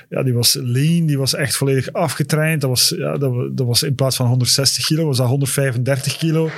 Ja, 0.10 0.24
die 0.24 0.34
was 0.34 0.54
lean, 0.54 1.06
die 1.06 1.18
was 1.18 1.34
echt 1.36 1.56
volledig 1.56 1.93
afgetraind. 1.93 2.62
Dat 2.62 2.70
was, 2.70 2.93
ja, 2.97 3.18
dat, 3.18 3.58
dat 3.58 3.68
was 3.68 3.84
in 3.84 3.95
plaats 3.95 4.16
van 4.16 4.28
160 4.28 4.86
kilo, 4.86 5.06
was 5.06 5.18
dat 5.18 5.28
135 5.28 6.18
kilo. 6.18 6.49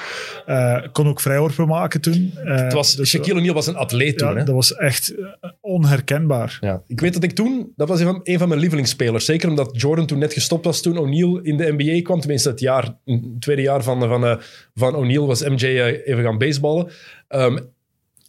Eh, 0.45 0.81
kon 0.91 1.07
ook 1.07 1.19
vrijworpen 1.19 1.67
maken 1.67 2.01
toen. 2.01 2.31
Eh, 2.35 2.55
Het 2.55 2.73
was, 2.73 2.95
dus, 2.95 3.09
Shaquille 3.09 3.39
O'Neal 3.39 3.53
was 3.53 3.67
een 3.67 3.75
atleet 3.75 4.17
toen. 4.17 4.27
ja, 4.27 4.35
hè? 4.35 4.43
dat 4.43 4.55
was 4.55 4.75
echt 4.75 5.15
eh, 5.15 5.49
onherkenbaar. 5.61 6.57
Ja. 6.61 6.81
Ik 6.87 6.99
weet 6.99 7.13
dat 7.13 7.23
ik 7.23 7.31
toen, 7.31 7.73
dat 7.75 7.87
was 7.87 7.99
een 7.99 8.05
van, 8.05 8.19
een 8.23 8.39
van 8.39 8.47
mijn 8.47 8.59
lievelingsspelers. 8.59 9.25
Zeker 9.25 9.49
omdat 9.49 9.69
Jordan 9.81 10.05
toen 10.05 10.19
net 10.19 10.33
gestopt 10.33 10.65
was 10.65 10.81
toen 10.81 10.97
O'Neal 10.97 11.39
in 11.39 11.57
de 11.57 11.73
NBA 11.77 12.01
kwam. 12.01 12.19
Tenminste, 12.19 12.49
het, 12.49 12.59
jaar, 12.59 12.95
het 13.05 13.41
tweede 13.41 13.61
jaar 13.61 13.83
van, 13.83 13.99
van, 13.99 14.39
van 14.75 14.95
O'Neal 14.95 15.27
was 15.27 15.43
MJ 15.43 15.65
even 16.05 16.23
gaan 16.23 16.37
baseballen. 16.37 16.91
Ehm, 17.27 17.57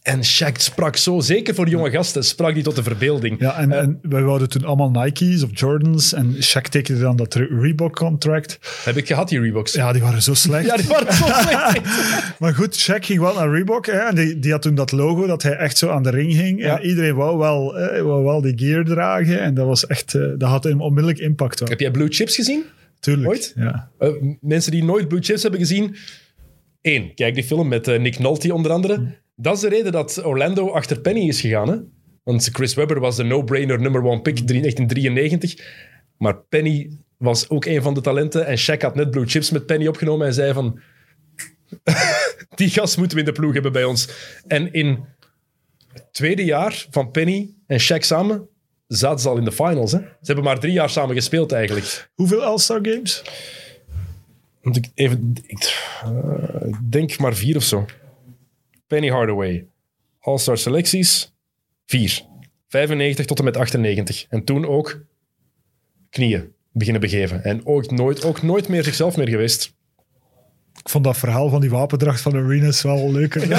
en 0.05 0.23
Shaq 0.23 0.51
sprak 0.57 0.95
zo, 0.95 1.19
zeker 1.19 1.55
voor 1.55 1.69
jonge 1.69 1.89
gasten, 1.89 2.23
sprak 2.23 2.53
die 2.53 2.63
tot 2.63 2.75
de 2.75 2.83
verbeelding. 2.83 3.39
Ja, 3.39 3.57
en, 3.57 3.71
en 3.71 3.99
wij 4.01 4.21
wouden 4.21 4.49
toen 4.49 4.65
allemaal 4.65 4.91
Nike's 4.91 5.43
of 5.43 5.49
Jordans. 5.53 6.13
En 6.13 6.35
Shaq 6.43 6.69
tekende 6.69 7.01
dan 7.01 7.15
dat 7.15 7.33
Re- 7.33 7.47
Reebok-contract. 7.59 8.59
Heb 8.83 8.97
ik 8.97 9.07
gehad, 9.07 9.29
die 9.29 9.39
Reeboks. 9.39 9.73
Ja, 9.73 9.91
die 9.91 10.01
waren 10.01 10.21
zo 10.21 10.33
slecht. 10.33 10.65
Ja, 10.69 10.75
die 10.77 10.87
waren 10.87 11.13
zo 11.13 11.25
slecht. 11.41 11.81
Maar 12.39 12.53
goed, 12.53 12.79
Shaq 12.89 12.99
ging 13.05 13.19
wel 13.19 13.33
naar 13.33 13.49
Reebok. 13.49 13.85
Hè, 13.85 13.91
en 13.99 14.15
die, 14.15 14.39
die 14.39 14.51
had 14.51 14.61
toen 14.61 14.75
dat 14.75 14.91
logo 14.91 15.27
dat 15.27 15.43
hij 15.43 15.55
echt 15.55 15.77
zo 15.77 15.89
aan 15.89 16.03
de 16.03 16.09
ring 16.09 16.33
hing. 16.33 16.59
Ja. 16.61 16.79
En 16.79 16.87
iedereen 16.87 17.15
wou 17.15 17.37
wel, 17.37 17.77
eh, 17.77 18.01
wou 18.01 18.23
wel 18.23 18.41
die 18.41 18.53
gear 18.55 18.83
dragen. 18.83 19.39
En 19.41 19.53
dat 19.53 19.65
was 19.65 19.87
echt, 19.87 20.13
eh, 20.13 20.21
dat 20.37 20.49
had 20.49 20.65
een 20.65 20.79
onmiddellijk 20.79 21.19
impact. 21.19 21.59
Heb 21.59 21.79
jij 21.79 21.91
Blue 21.91 22.07
Chips 22.09 22.35
gezien? 22.35 22.63
Tuurlijk. 22.99 23.27
ooit? 23.29 23.53
Ja. 23.55 23.89
Eh, 23.99 24.09
mensen 24.41 24.71
die 24.71 24.83
nooit 24.83 25.07
Blue 25.07 25.21
Chips 25.21 25.41
hebben 25.41 25.59
gezien. 25.59 25.95
Eén, 26.81 27.13
kijk 27.15 27.35
die 27.35 27.43
film 27.43 27.67
met 27.67 27.87
eh, 27.87 27.99
Nick 27.99 28.19
Nolte 28.19 28.53
onder 28.53 28.71
andere. 28.71 29.23
Dat 29.35 29.55
is 29.55 29.61
de 29.61 29.69
reden 29.69 29.91
dat 29.91 30.25
Orlando 30.25 30.71
achter 30.71 30.99
Penny 30.99 31.27
is 31.27 31.41
gegaan. 31.41 31.69
Hè? 31.69 31.77
Want 32.23 32.49
Chris 32.51 32.73
Webber 32.73 32.99
was 32.99 33.15
de 33.15 33.23
no-brainer 33.23 33.81
number 33.81 34.03
one 34.03 34.21
pick 34.21 34.35
drie- 34.35 34.61
1993. 34.61 35.83
Maar 36.17 36.37
Penny 36.37 36.97
was 37.17 37.49
ook 37.49 37.65
een 37.65 37.81
van 37.81 37.93
de 37.93 38.01
talenten. 38.01 38.45
En 38.45 38.59
Shaq 38.59 38.81
had 38.81 38.95
net 38.95 39.11
Blue 39.11 39.25
Chips 39.27 39.51
met 39.51 39.65
Penny 39.65 39.87
opgenomen 39.87 40.27
en 40.27 40.33
zei 40.33 40.53
van... 40.53 40.79
die 42.55 42.69
gast 42.69 42.97
moeten 42.97 43.17
we 43.17 43.23
in 43.23 43.29
de 43.33 43.39
ploeg 43.39 43.53
hebben 43.53 43.71
bij 43.71 43.83
ons. 43.83 44.09
En 44.47 44.73
in 44.73 45.05
het 45.93 46.07
tweede 46.11 46.45
jaar 46.45 46.85
van 46.89 47.11
Penny 47.11 47.53
en 47.67 47.81
Shaq 47.81 47.99
samen 47.99 48.47
zaten 48.87 49.19
ze 49.19 49.29
al 49.29 49.37
in 49.37 49.45
de 49.45 49.51
finals. 49.51 49.91
Hè? 49.91 49.97
Ze 49.99 50.05
hebben 50.21 50.43
maar 50.43 50.59
drie 50.59 50.73
jaar 50.73 50.89
samen 50.89 51.15
gespeeld 51.15 51.51
eigenlijk. 51.51 52.09
Hoeveel 52.13 52.43
All-Star 52.43 52.79
Games? 52.81 53.23
Moet 54.61 54.75
ik 54.75 54.89
even... 54.93 55.33
Ik, 55.45 55.89
eh, 56.03 56.67
ik 56.67 56.91
denk 56.91 57.17
maar 57.17 57.35
vier 57.35 57.55
of 57.55 57.63
zo. 57.63 57.85
Penny 58.87 59.09
Hardaway. 59.09 59.67
All-Star 60.19 60.57
selecties. 60.57 61.33
Vier. 61.85 62.21
95 62.67 63.25
tot 63.25 63.39
en 63.39 63.43
met 63.43 63.57
98. 63.57 64.25
En 64.29 64.43
toen 64.43 64.65
ook 64.65 65.01
knieën 66.09 66.53
beginnen 66.71 67.01
begeven. 67.01 67.43
En 67.43 67.65
ook 67.65 67.91
nooit, 67.91 68.23
ook 68.25 68.41
nooit 68.41 68.67
meer 68.67 68.83
zichzelf 68.83 69.17
meer 69.17 69.29
geweest. 69.29 69.73
Ik 70.79 70.89
vond 70.89 71.03
dat 71.03 71.17
verhaal 71.17 71.49
van 71.49 71.61
die 71.61 71.69
wapendracht 71.69 72.21
van 72.21 72.35
Arenas 72.35 72.81
wel 72.81 73.11
leuker 73.11 73.49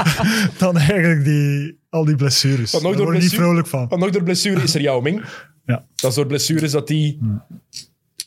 dan 0.58 0.78
eigenlijk 0.78 1.24
die, 1.24 1.78
al 1.88 2.04
die 2.04 2.16
blessures. 2.16 2.70
Want 2.70 2.84
nog 2.84 2.92
Daar 2.92 3.02
door 3.02 3.12
word 3.12 3.24
ik 3.24 3.30
niet 3.30 3.40
vrolijk 3.40 3.66
van. 3.66 3.88
Want 3.88 4.00
nog 4.00 4.10
door 4.10 4.22
blessure 4.22 4.62
is 4.62 4.74
er 4.74 4.80
Yao 4.80 5.00
Ming. 5.00 5.24
Ja. 5.64 5.86
Dat 5.94 6.10
is 6.10 6.16
door 6.16 6.26
blessures 6.26 6.70
dat 6.70 6.88
hij 6.88 7.18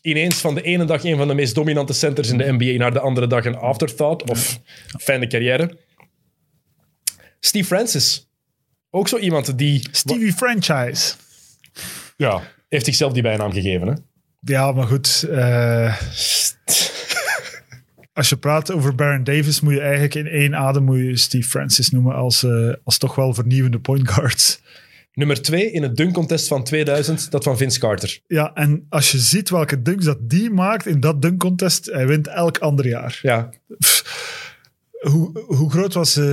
ineens 0.01 0.35
van 0.35 0.55
de 0.55 0.61
ene 0.61 0.85
dag 0.85 1.03
een 1.03 1.17
van 1.17 1.27
de 1.27 1.33
meest 1.33 1.55
dominante 1.55 1.93
centers 1.93 2.29
in 2.29 2.37
de 2.37 2.51
NBA 2.57 2.77
naar 2.77 2.93
de 2.93 2.99
andere 2.99 3.27
dag 3.27 3.45
een 3.45 3.57
afterthought 3.57 4.29
of 4.29 4.59
fijne 4.99 5.27
carrière. 5.27 5.77
Steve 7.39 7.65
Francis. 7.65 8.29
Ook 8.89 9.07
zo 9.07 9.17
iemand 9.17 9.57
die... 9.57 9.87
Stevie 9.91 10.33
Franchise. 10.33 11.13
Ja, 12.17 12.41
heeft 12.69 12.85
zichzelf 12.85 13.13
die 13.13 13.21
bijnaam 13.21 13.51
gegeven. 13.51 13.87
Hè? 13.87 13.93
Ja, 14.41 14.71
maar 14.71 14.87
goed. 14.87 15.25
eh, 15.29 16.01
als 18.13 18.29
je 18.29 18.37
praat 18.37 18.71
over 18.71 18.95
Baron 18.95 19.23
Davis, 19.23 19.59
moet 19.59 19.73
je 19.73 19.81
eigenlijk 19.81 20.15
in 20.15 20.27
één 20.27 20.55
adem 20.55 20.83
moet 20.83 20.97
je 20.97 21.17
Steve 21.17 21.49
Francis 21.49 21.89
noemen 21.89 22.15
als, 22.15 22.43
eh, 22.43 22.73
als 22.83 22.97
toch 22.97 23.15
wel 23.15 23.33
vernieuwende 23.33 23.79
point 23.79 24.11
guards. 24.11 24.61
Nummer 25.13 25.41
twee 25.41 25.71
in 25.71 25.83
het 25.83 25.97
dunk 25.97 26.13
contest 26.13 26.47
van 26.47 26.63
2000, 26.63 27.31
dat 27.31 27.43
van 27.43 27.57
Vince 27.57 27.79
Carter. 27.79 28.19
Ja, 28.27 28.53
en 28.53 28.85
als 28.89 29.11
je 29.11 29.17
ziet 29.17 29.49
welke 29.49 29.81
dunks 29.81 30.05
dat 30.05 30.29
die 30.29 30.49
maakt 30.49 30.85
in 30.85 30.99
dat 30.99 31.21
dunk 31.21 31.39
contest, 31.39 31.85
hij 31.85 32.07
wint 32.07 32.27
elk 32.27 32.57
ander 32.57 32.87
jaar. 32.87 33.19
Ja, 33.21 33.49
Hoe, 34.99 35.43
hoe 35.47 35.69
groot 35.71 35.93
was 35.93 36.15
eh, 36.17 36.23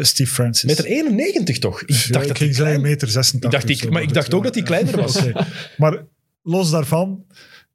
Steve 0.00 0.32
Francis? 0.32 0.68
meter 0.70 0.84
91 0.84 1.58
toch? 1.58 1.82
Ik 1.82 1.90
Ja, 1.90 1.94
dacht 2.12 2.22
ik 2.22 2.28
dat 2.28 2.36
ging 2.38 2.54
hij 2.56 2.64
klein... 2.64 2.80
meter 2.80 3.08
86. 3.08 3.60
Ik 3.60 3.66
dacht 3.68 3.78
zo, 3.78 3.90
maar 3.90 4.02
ik 4.02 4.12
dacht 4.12 4.34
ook 4.34 4.42
dat 4.44 4.54
hij 4.54 4.62
kleiner 4.64 4.96
was. 4.96 5.22
Maar 5.76 6.04
los 6.42 6.70
daarvan, 6.70 7.24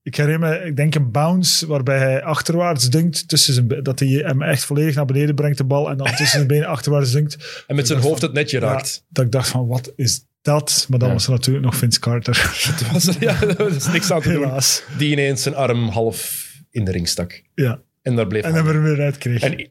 ik 0.04 0.16
herinner 0.16 0.50
me, 0.50 0.66
ik 0.66 0.76
denk 0.76 0.96
een 0.96 1.12
bounce 1.12 1.68
waarbij 1.68 1.98
hij 1.98 2.24
achterwaarts 2.24 2.90
dunkt 2.90 3.28
tussen 3.28 3.54
zijn 3.54 3.68
dat 3.84 4.00
hij 4.00 4.08
hem 4.10 4.42
echt 4.42 4.66
volledig 4.66 4.96
naar 4.96 5.06
beneden 5.06 5.36
brengt 5.36 5.58
de 5.58 5.64
bal 5.64 5.90
en 5.90 5.98
dan 5.98 6.08
tussen 6.08 6.28
zijn 6.28 6.48
benen 6.48 6.68
achterwaarts 6.68 7.12
dunkt. 7.12 7.38
En 7.68 7.76
met 7.76 7.88
zijn 7.88 8.00
hoofd 8.00 8.22
het 8.22 8.34
netje 8.34 8.60
Ja, 8.60 8.66
raakt. 8.66 9.06
dat 9.10 9.26
ik 9.26 9.32
dacht 9.32 9.50
van, 9.50 9.68
wat 9.68 9.94
is 9.96 10.26
dat? 10.42 10.86
Maar 10.90 11.00
dan 11.00 11.08
Ja. 11.08 11.14
was 11.14 11.26
er 11.26 11.32
natuurlijk 11.32 11.66
nog 11.66 11.76
Vince 11.76 12.00
Carter. 12.00 12.52
Het 12.72 12.92
was 12.92 13.08
er, 13.08 13.16
ja, 13.20 13.42
er 13.42 13.76
is 13.76 13.88
niks 13.88 14.12
aan 14.12 14.22
te 14.22 14.32
doen. 14.32 14.44
Helaas. 14.44 14.84
Die 14.98 15.12
ineens 15.12 15.42
zijn 15.44 15.56
arm 15.56 15.88
half 15.88 16.48
in 16.72 16.86
de 16.86 16.92
ring 16.92 17.08
stak. 17.08 17.42
Ja. 17.56 17.82
En 18.04 18.16
daar 18.16 18.28
bleef 18.28 18.44
En 18.44 18.56
er 18.56 18.84
weer 18.84 19.02
uit 19.02 19.18
kreeg. 19.18 19.42
En 19.42 19.60
ik, 19.60 19.70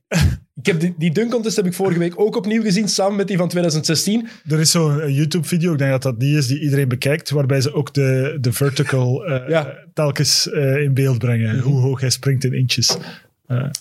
ik 0.54 0.66
heb 0.66 0.80
die, 0.80 0.94
die 0.98 1.12
dunk 1.12 1.30
contest 1.30 1.56
heb 1.56 1.66
ik 1.66 1.74
vorige 1.74 1.98
week 1.98 2.20
ook 2.20 2.36
opnieuw 2.36 2.62
gezien, 2.62 2.88
samen 2.88 3.16
met 3.16 3.28
die 3.28 3.36
van 3.36 3.48
2016. 3.48 4.28
Er 4.48 4.60
is 4.60 4.70
zo'n 4.70 5.12
YouTube-video, 5.12 5.72
ik 5.72 5.78
denk 5.78 5.90
dat 5.90 6.02
dat 6.02 6.20
die 6.20 6.36
is 6.36 6.46
die 6.46 6.60
iedereen 6.60 6.88
bekijkt, 6.88 7.30
waarbij 7.30 7.60
ze 7.60 7.74
ook 7.74 7.94
de, 7.94 8.38
de 8.40 8.52
vertical 8.52 9.24
eh, 9.24 9.48
Ja. 9.48 9.62
Mhm. 9.62 9.70
telkens 9.94 10.50
eh, 10.50 10.82
in 10.82 10.94
beeld 10.94 11.18
brengen. 11.18 11.58
Hoe 11.58 11.80
hoog 11.80 12.00
hij 12.00 12.10
springt 12.10 12.44
in 12.44 12.52
inches. 12.52 12.96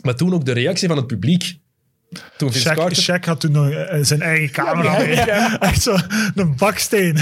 Maar 0.02 0.16
toen 0.16 0.34
ook 0.34 0.46
de 0.46 0.52
reactie 0.52 0.88
van 0.88 0.98
het 0.98 1.08
publiek. 1.08 1.60
Toen 2.38 2.54
Shaq, 2.54 2.76
Carter... 2.76 3.04
Shaq 3.04 3.26
had 3.26 3.40
toen 3.40 3.52
nog 3.52 3.70
eh, 3.70 4.00
zijn 4.02 4.22
eigen 4.22 4.52
camera. 4.52 5.04
Echt 5.60 5.82
zo 5.82 5.98
een 6.36 6.56
baksteen. 6.58 7.14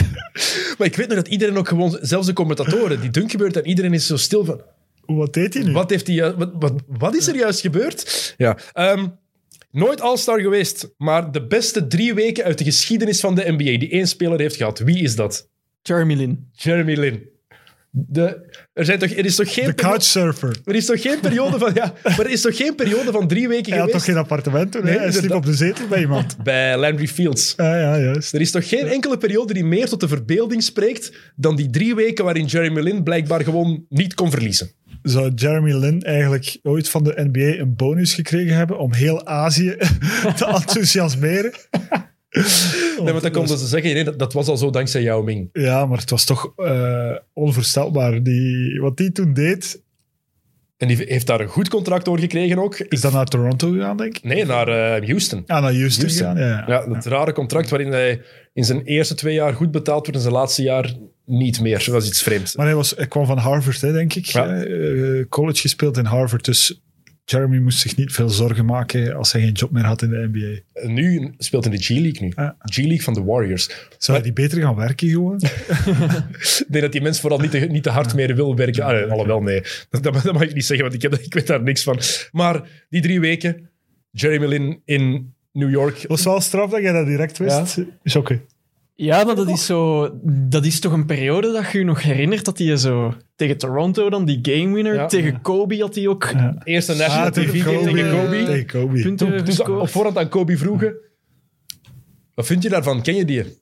Maar 0.77 0.87
ik 0.87 0.95
weet 0.95 1.07
nog 1.07 1.17
dat 1.17 1.27
iedereen 1.27 1.57
ook 1.57 1.67
gewoon, 1.67 1.97
zelfs 2.01 2.27
de 2.27 2.33
commentatoren, 2.33 3.01
die 3.01 3.09
dunk 3.09 3.31
gebeurt 3.31 3.57
en 3.57 3.67
iedereen 3.67 3.93
is 3.93 4.07
zo 4.07 4.17
stil 4.17 4.45
van... 4.45 4.61
Wat 5.15 5.33
deed 5.33 5.53
hij 5.53 5.63
nu? 5.63 5.71
Wat, 5.71 5.89
heeft 5.89 6.07
hij, 6.07 6.33
wat, 6.35 6.51
wat, 6.53 6.73
wat 6.87 7.15
is 7.15 7.27
er 7.27 7.35
juist 7.35 7.61
gebeurd? 7.61 8.33
Ja. 8.37 8.57
ehm, 8.73 9.07
nooit 9.71 10.01
All-Star 10.01 10.39
geweest, 10.41 10.89
maar 10.97 11.31
de 11.31 11.47
beste 11.47 11.87
drie 11.87 12.13
weken 12.13 12.43
uit 12.43 12.57
de 12.57 12.63
geschiedenis 12.63 13.19
van 13.19 13.35
de 13.35 13.43
NBA 13.47 13.77
die 13.77 13.89
één 13.89 14.07
speler 14.07 14.39
heeft 14.39 14.55
gehad. 14.55 14.79
Wie 14.79 15.03
is 15.03 15.15
dat? 15.15 15.49
Jeremy 15.81 16.13
Lin. 16.15 16.49
Jeremy 16.51 16.93
Lin. 16.95 17.27
De, 17.91 18.51
er, 18.73 18.85
zijn 18.85 18.99
toch, 18.99 19.09
er, 19.09 19.25
is 19.25 19.35
toch 19.35 19.53
geen 19.53 19.65
De 19.65 19.73
couchsurfer. 19.75 20.57
er 20.65 20.75
is 20.75 20.85
toch 20.85 21.01
geen 21.01 21.19
periode 21.19 21.57
van... 21.57 21.73
Ja, 21.73 21.93
maar 22.03 22.19
er 22.19 22.29
is 22.29 22.41
toch 22.41 22.57
geen 22.57 22.75
periode 22.75 23.11
van 23.11 23.27
drie 23.27 23.47
weken 23.47 23.71
Hij 23.71 23.81
had 23.81 23.91
toch 23.91 24.03
geen 24.03 24.17
appartement 24.17 24.71
toen? 24.71 24.81
hè? 24.85 24.89
Nee, 24.89 24.99
hij 24.99 25.11
sliep 25.11 25.31
op 25.31 25.45
de 25.45 25.53
zetel 25.53 25.87
bij 25.87 25.99
iemand. 25.99 26.37
bij 26.43 26.77
Landry 26.77 27.07
Fields. 27.07 27.53
Ja, 27.57 27.79
ja, 27.79 27.99
juist. 27.99 28.33
Er 28.33 28.41
is 28.41 28.51
toch 28.51 28.69
geen 28.69 28.87
enkele 28.87 29.17
periode 29.17 29.53
die 29.53 29.65
meer 29.65 29.89
tot 29.89 29.99
de 29.99 30.07
verbeelding 30.07 30.63
spreekt 30.63 31.11
dan 31.35 31.55
die 31.55 31.69
drie 31.69 31.95
weken 31.95 32.23
waarin 32.23 32.45
Jeremy 32.45 32.81
Lin 32.81 33.03
blijkbaar 33.03 33.43
gewoon 33.43 33.85
niet 33.89 34.13
kon 34.13 34.31
verliezen. 34.31 34.71
Zou 35.01 35.31
Jeremy 35.35 35.73
Lin 35.73 36.01
eigenlijk 36.01 36.59
ooit 36.63 36.89
van 36.89 37.03
de 37.03 37.29
NBA 37.31 37.59
een 37.61 37.75
bonus 37.75 38.13
gekregen 38.13 38.55
hebben 38.55 38.79
om 38.79 38.93
heel 38.93 39.25
Azië 39.25 39.75
te 40.37 40.45
enthousiasmeren? 40.45 41.53
Nee, 42.29 43.11
want 43.11 43.21
dan 43.21 43.31
konden 43.31 43.57
ze 43.57 43.67
zeggen, 43.67 43.93
nee, 43.93 44.03
dat, 44.03 44.19
dat 44.19 44.33
was 44.33 44.47
al 44.47 44.57
zo 44.57 44.69
dankzij 44.69 45.01
Yao 45.01 45.23
Ming. 45.23 45.49
Ja, 45.53 45.85
maar 45.85 45.97
het 45.97 46.09
was 46.09 46.25
toch 46.25 46.53
eh, 46.55 47.15
onvoorstelbaar. 47.33 48.23
Die, 48.23 48.81
wat 48.81 48.97
die 48.97 49.11
toen 49.11 49.33
deed, 49.33 49.83
En 50.77 50.87
die 50.87 50.97
heeft 50.97 51.27
daar 51.27 51.39
een 51.39 51.47
goed 51.47 51.69
contract 51.69 52.05
door 52.05 52.19
gekregen 52.19 52.57
ook. 52.57 52.77
is 52.79 53.01
dat 53.01 53.13
naar 53.13 53.25
Toronto 53.25 53.71
gegaan, 53.71 53.97
denk 53.97 54.17
ik? 54.17 54.23
Nee, 54.23 54.45
naar 54.45 54.67
eh, 54.67 55.07
Houston. 55.07 55.43
Ja, 55.45 55.59
naar 55.59 55.73
Houston, 55.73 56.03
Houston. 56.03 56.35
gegaan. 56.35 56.37
Ja, 56.37 56.65
ja. 56.67 56.81
Ja, 56.87 56.93
dat 56.93 57.05
rare 57.05 57.33
contract 57.33 57.69
waarin 57.69 57.91
hij 57.91 58.21
in 58.53 58.63
zijn 58.63 58.83
eerste 58.83 59.15
twee 59.15 59.33
jaar 59.33 59.53
goed 59.53 59.71
betaald 59.71 59.99
wordt 59.99 60.15
en 60.15 60.21
zijn 60.21 60.33
laatste 60.33 60.61
jaar 60.61 60.93
niet 61.29 61.61
meer. 61.61 61.77
Dat 61.77 61.87
was 61.87 62.07
iets 62.07 62.23
vreemds. 62.23 62.55
Maar 62.55 62.65
hij, 62.65 62.75
was, 62.75 62.93
hij 62.95 63.07
kwam 63.07 63.25
van 63.25 63.37
Harvard, 63.37 63.81
hè, 63.81 63.91
denk 63.91 64.13
ik. 64.13 64.25
Ja. 64.25 64.63
Eh, 64.63 65.25
college 65.29 65.61
gespeeld 65.61 65.97
in 65.97 66.05
Harvard, 66.05 66.45
dus 66.45 66.81
Jeremy 67.25 67.57
moest 67.57 67.79
zich 67.79 67.95
niet 67.95 68.11
veel 68.11 68.29
zorgen 68.29 68.65
maken 68.65 69.15
als 69.15 69.31
hij 69.31 69.41
geen 69.41 69.51
job 69.51 69.71
meer 69.71 69.83
had 69.83 70.01
in 70.01 70.09
de 70.09 70.29
NBA. 70.31 70.81
En 70.81 70.93
nu 70.93 71.33
speelt 71.37 71.65
in 71.65 71.71
de 71.71 71.77
G-League 71.77 72.21
nu. 72.21 72.33
Ja. 72.35 72.55
G-League 72.59 73.01
van 73.01 73.13
de 73.13 73.23
Warriors. 73.23 73.69
Zou 73.97 74.17
hij 74.17 74.21
die 74.21 74.43
beter 74.43 74.61
gaan 74.61 74.75
werken 74.75 75.09
gewoon? 75.09 75.41
Ik 76.59 76.65
denk 76.67 76.83
dat 76.83 76.91
die 76.91 77.01
mens 77.01 77.19
vooral 77.19 77.39
niet 77.39 77.51
te, 77.51 77.57
niet 77.57 77.83
te 77.83 77.89
hard 77.89 78.15
meer 78.15 78.35
wil 78.35 78.55
werken. 78.55 78.83
Ah, 78.83 78.91
nee, 78.91 79.03
alhoewel, 79.03 79.41
nee. 79.41 79.61
Dat, 79.89 80.03
dat, 80.03 80.23
dat 80.23 80.33
mag 80.33 80.41
ik 80.41 80.53
niet 80.53 80.65
zeggen, 80.65 80.85
want 80.89 81.03
ik, 81.03 81.11
heb, 81.11 81.21
ik 81.21 81.33
weet 81.33 81.47
daar 81.47 81.63
niks 81.63 81.83
van. 81.83 81.99
Maar 82.31 82.85
die 82.89 83.01
drie 83.01 83.19
weken, 83.19 83.69
Jeremy 84.11 84.45
Lin 84.45 84.81
in 84.85 85.33
New 85.51 85.69
York. 85.69 85.97
Het 85.97 86.07
was 86.07 86.23
wel 86.23 86.41
straf 86.41 86.69
dat 86.69 86.81
jij 86.81 86.91
dat 86.91 87.05
direct 87.05 87.37
wist. 87.37 87.77
Shocken. 88.05 88.41
Ja, 89.01 89.23
maar 89.23 89.35
dat 89.35 89.49
is, 89.49 89.65
zo, 89.65 90.09
dat 90.23 90.65
is 90.65 90.79
toch 90.79 90.91
een 90.93 91.05
periode 91.05 91.51
dat 91.51 91.71
je 91.71 91.77
je 91.77 91.83
nog 91.83 92.01
herinnert 92.03 92.45
dat 92.45 92.57
hij 92.57 92.77
zo 92.77 93.13
tegen 93.35 93.57
Toronto 93.57 94.09
dan 94.09 94.25
die 94.25 94.39
game 94.41 94.73
winner, 94.73 94.93
Ja. 94.93 95.05
tegen 95.05 95.41
Kobe 95.41 95.77
had 95.79 95.95
hij 95.95 96.07
ook 96.07 96.31
Eerste 96.63 96.95
national 96.95 97.25
Ah, 97.25 97.31
tegen 97.31 97.53
TV 97.53 97.63
Kobe. 97.63 97.91
tegen 97.91 98.11
Kobe. 98.11 98.43
Tegen 98.45 98.65
Kobe. 98.65 99.01
Toen, 99.01 99.15
toen 99.15 99.79
op 99.81 99.89
voorhand 99.89 100.17
aan 100.17 100.29
Kobe 100.29 100.57
vroegen, 100.57 100.95
wat 102.33 102.45
vind 102.45 102.63
je 102.63 102.69
daarvan? 102.69 103.01
Ken 103.01 103.15
je 103.15 103.25
die? 103.25 103.58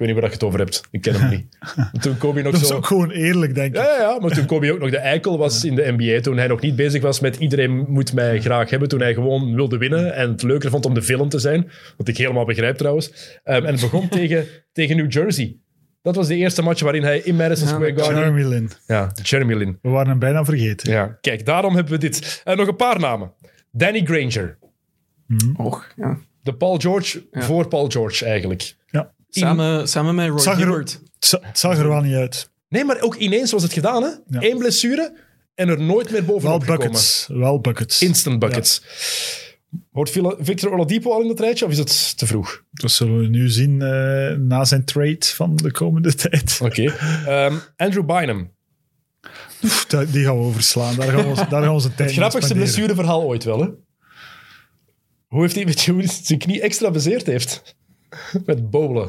Weet 0.00 0.08
niet 0.08 0.16
waar 0.16 0.26
je 0.26 0.32
het 0.34 0.42
over 0.44 0.58
hebt. 0.58 0.82
Ik 0.90 1.00
ken 1.00 1.14
hem 1.20 1.30
niet. 1.30 1.58
Toen 2.02 2.18
Kobe 2.18 2.42
nog 2.42 2.52
Dat 2.52 2.60
is 2.60 2.68
zo... 2.68 2.74
ook 2.76 2.86
gewoon 2.86 3.10
eerlijk, 3.10 3.54
denk 3.54 3.74
ik. 3.74 3.82
Ja, 3.82 3.96
ja, 3.98 4.18
maar 4.20 4.30
toen 4.30 4.46
Kobe 4.46 4.72
ook 4.72 4.78
nog 4.78 4.90
de 4.90 4.96
eikel 4.98 5.38
was 5.38 5.64
in 5.64 5.74
de 5.74 5.94
NBA, 5.96 6.20
toen 6.20 6.36
hij 6.36 6.46
nog 6.46 6.60
niet 6.60 6.76
bezig 6.76 7.02
was 7.02 7.20
met 7.20 7.36
iedereen 7.36 7.84
moet 7.88 8.12
mij 8.12 8.40
graag 8.40 8.70
hebben, 8.70 8.88
toen 8.88 9.00
hij 9.00 9.14
gewoon 9.14 9.54
wilde 9.54 9.78
winnen 9.78 10.14
en 10.14 10.30
het 10.30 10.42
leuker 10.42 10.70
vond 10.70 10.86
om 10.86 10.94
de 10.94 11.02
film 11.02 11.28
te 11.28 11.38
zijn, 11.38 11.70
wat 11.96 12.08
ik 12.08 12.16
helemaal 12.16 12.44
begrijp 12.44 12.76
trouwens. 12.76 13.38
Ehm, 13.44 13.64
en 13.64 13.72
het 13.72 13.80
begon 13.80 14.08
tegen, 14.18 14.46
tegen 14.72 14.96
New 14.96 15.12
Jersey. 15.12 15.56
Dat 16.02 16.16
was 16.16 16.26
de 16.28 16.36
eerste 16.36 16.62
match 16.62 16.82
waarin 16.82 17.02
hij 17.02 17.18
in 17.18 17.36
Madison 17.36 17.68
Ja, 17.68 17.74
Square 17.74 17.94
Garden... 17.96 18.18
Jeremy 18.18 18.42
Lin. 18.44 18.70
Ja, 18.86 19.12
Jeremy 19.22 19.54
Lin. 19.54 19.78
We 19.82 19.88
waren 19.88 20.08
hem 20.08 20.18
bijna 20.18 20.44
vergeten. 20.44 20.92
Ja, 20.92 21.18
kijk, 21.20 21.46
daarom 21.46 21.74
hebben 21.74 21.92
we 21.92 21.98
dit. 21.98 22.40
En 22.44 22.56
nog 22.56 22.68
een 22.68 22.76
paar 22.76 22.98
namen. 23.00 23.32
Danny 23.72 24.00
Granger. 24.04 24.58
Och, 25.56 25.86
ja. 25.96 26.18
De 26.42 26.54
Paul 26.54 26.76
George 26.78 27.22
Ja. 27.30 27.42
voor 27.42 27.68
Paul 27.68 27.88
George 27.88 28.24
eigenlijk. 28.24 28.74
Ja. 28.86 29.12
Samen, 29.30 29.88
samen 29.88 30.14
met 30.14 30.28
Roy 30.28 30.38
Zag 30.38 30.54
er- 30.54 30.60
Hibbert. 30.66 30.90
Het 31.14 31.24
za- 31.24 31.38
het 31.42 31.58
zag 31.58 31.78
er 31.78 31.88
wel 31.88 32.00
niet 32.00 32.14
uit. 32.14 32.50
Nee, 32.68 32.84
maar 32.84 33.00
ook 33.00 33.14
ineens 33.14 33.50
was 33.52 33.62
het 33.62 33.72
gedaan, 33.72 34.02
hè? 34.02 34.08
Ja. 34.08 34.42
Eén 34.50 34.58
blessure 34.58 35.16
en 35.54 35.68
er 35.68 35.80
nooit 35.80 36.10
meer 36.10 36.24
Wel 36.26 36.34
bovenop 36.34 36.60
gekomen. 36.60 36.82
buckets. 36.86 37.26
Wel 37.32 37.60
buckets. 37.60 38.02
Instant 38.02 38.38
buckets. 38.38 38.82
Hoort 39.92 40.10
Victor 40.40 40.72
Oladipo 40.72 41.12
al 41.12 41.22
in 41.22 41.28
het 41.28 41.40
rijtje 41.40 41.64
of 41.64 41.70
is 41.70 41.78
het 41.78 42.18
te 42.18 42.26
vroeg? 42.26 42.62
Dat 42.70 42.90
zullen 42.90 43.18
we 43.18 43.26
nu 43.26 43.48
zien 43.48 43.82
eh, 43.82 44.36
na 44.36 44.64
zijn 44.64 44.84
trade 44.84 45.16
van 45.20 45.56
de 45.56 45.70
komende 45.70 46.14
tijd. 46.28 46.58
Oké. 46.62 46.82
Ehm, 47.26 47.54
Andrew 47.76 48.04
Bynum. 48.06 48.50
Oef, 49.64 49.86
dat- 49.86 50.12
die 50.12 50.24
gaan 50.24 50.38
we 50.38 50.44
overslaan. 50.44 50.96
Daar 50.96 51.08
gaan 51.08 51.28
we, 51.28 51.34
daar 51.34 51.46
gaan 51.48 51.62
we 51.62 51.70
onze 51.70 51.94
tijd 51.94 52.08
Het 52.10 52.18
grappigste 52.18 52.54
blessureverhaal 52.54 53.22
ooit 53.22 53.44
wel, 53.44 53.60
hè? 53.60 53.68
Hoe 55.26 55.40
heeft 55.40 55.54
hij, 55.54 55.64
je 55.86 55.92
hij 55.94 56.06
zijn 56.22 56.38
knie 56.38 56.60
extra 56.60 56.90
bezeerd 56.90 57.26
heeft? 57.26 57.76
Met 58.46 58.70
bowlen. 58.70 59.08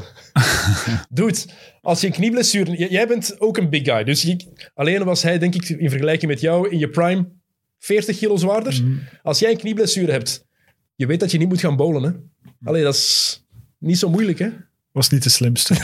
Dude, 1.09 1.37
als 1.81 2.01
je 2.01 2.07
een 2.07 2.13
knieblessure... 2.13 2.89
Jij 2.89 3.07
bent 3.07 3.35
ook 3.39 3.57
een 3.57 3.69
big 3.69 3.83
guy. 3.83 4.03
Dus 4.03 4.21
je- 4.21 4.69
alleen 4.73 5.03
was 5.03 5.23
hij, 5.23 5.37
denk 5.39 5.55
ik, 5.55 5.69
in 5.69 5.89
vergelijking 5.89 6.31
met 6.31 6.41
jou 6.41 6.69
in 6.69 6.79
je 6.79 6.89
prime 6.89 7.27
40 7.79 8.17
kilo 8.17 8.37
zwaarder. 8.37 8.81
Als 9.23 9.39
jij 9.39 9.51
een 9.51 9.57
knieblessure 9.57 10.11
hebt, 10.11 10.45
je 10.95 11.05
weet 11.05 11.19
dat 11.19 11.31
je 11.31 11.37
niet 11.37 11.47
moet 11.47 11.59
gaan 11.59 11.75
bowlen, 11.75 12.03
hè? 12.03 12.11
Allee, 12.69 12.83
dat 12.83 12.93
is 12.93 13.43
niet 13.77 13.97
zo 13.99 14.09
moeilijk, 14.09 14.39
hè? 14.39 14.49
Was 14.91 15.09
niet 15.09 15.23
de 15.23 15.29
slimste. 15.29 15.75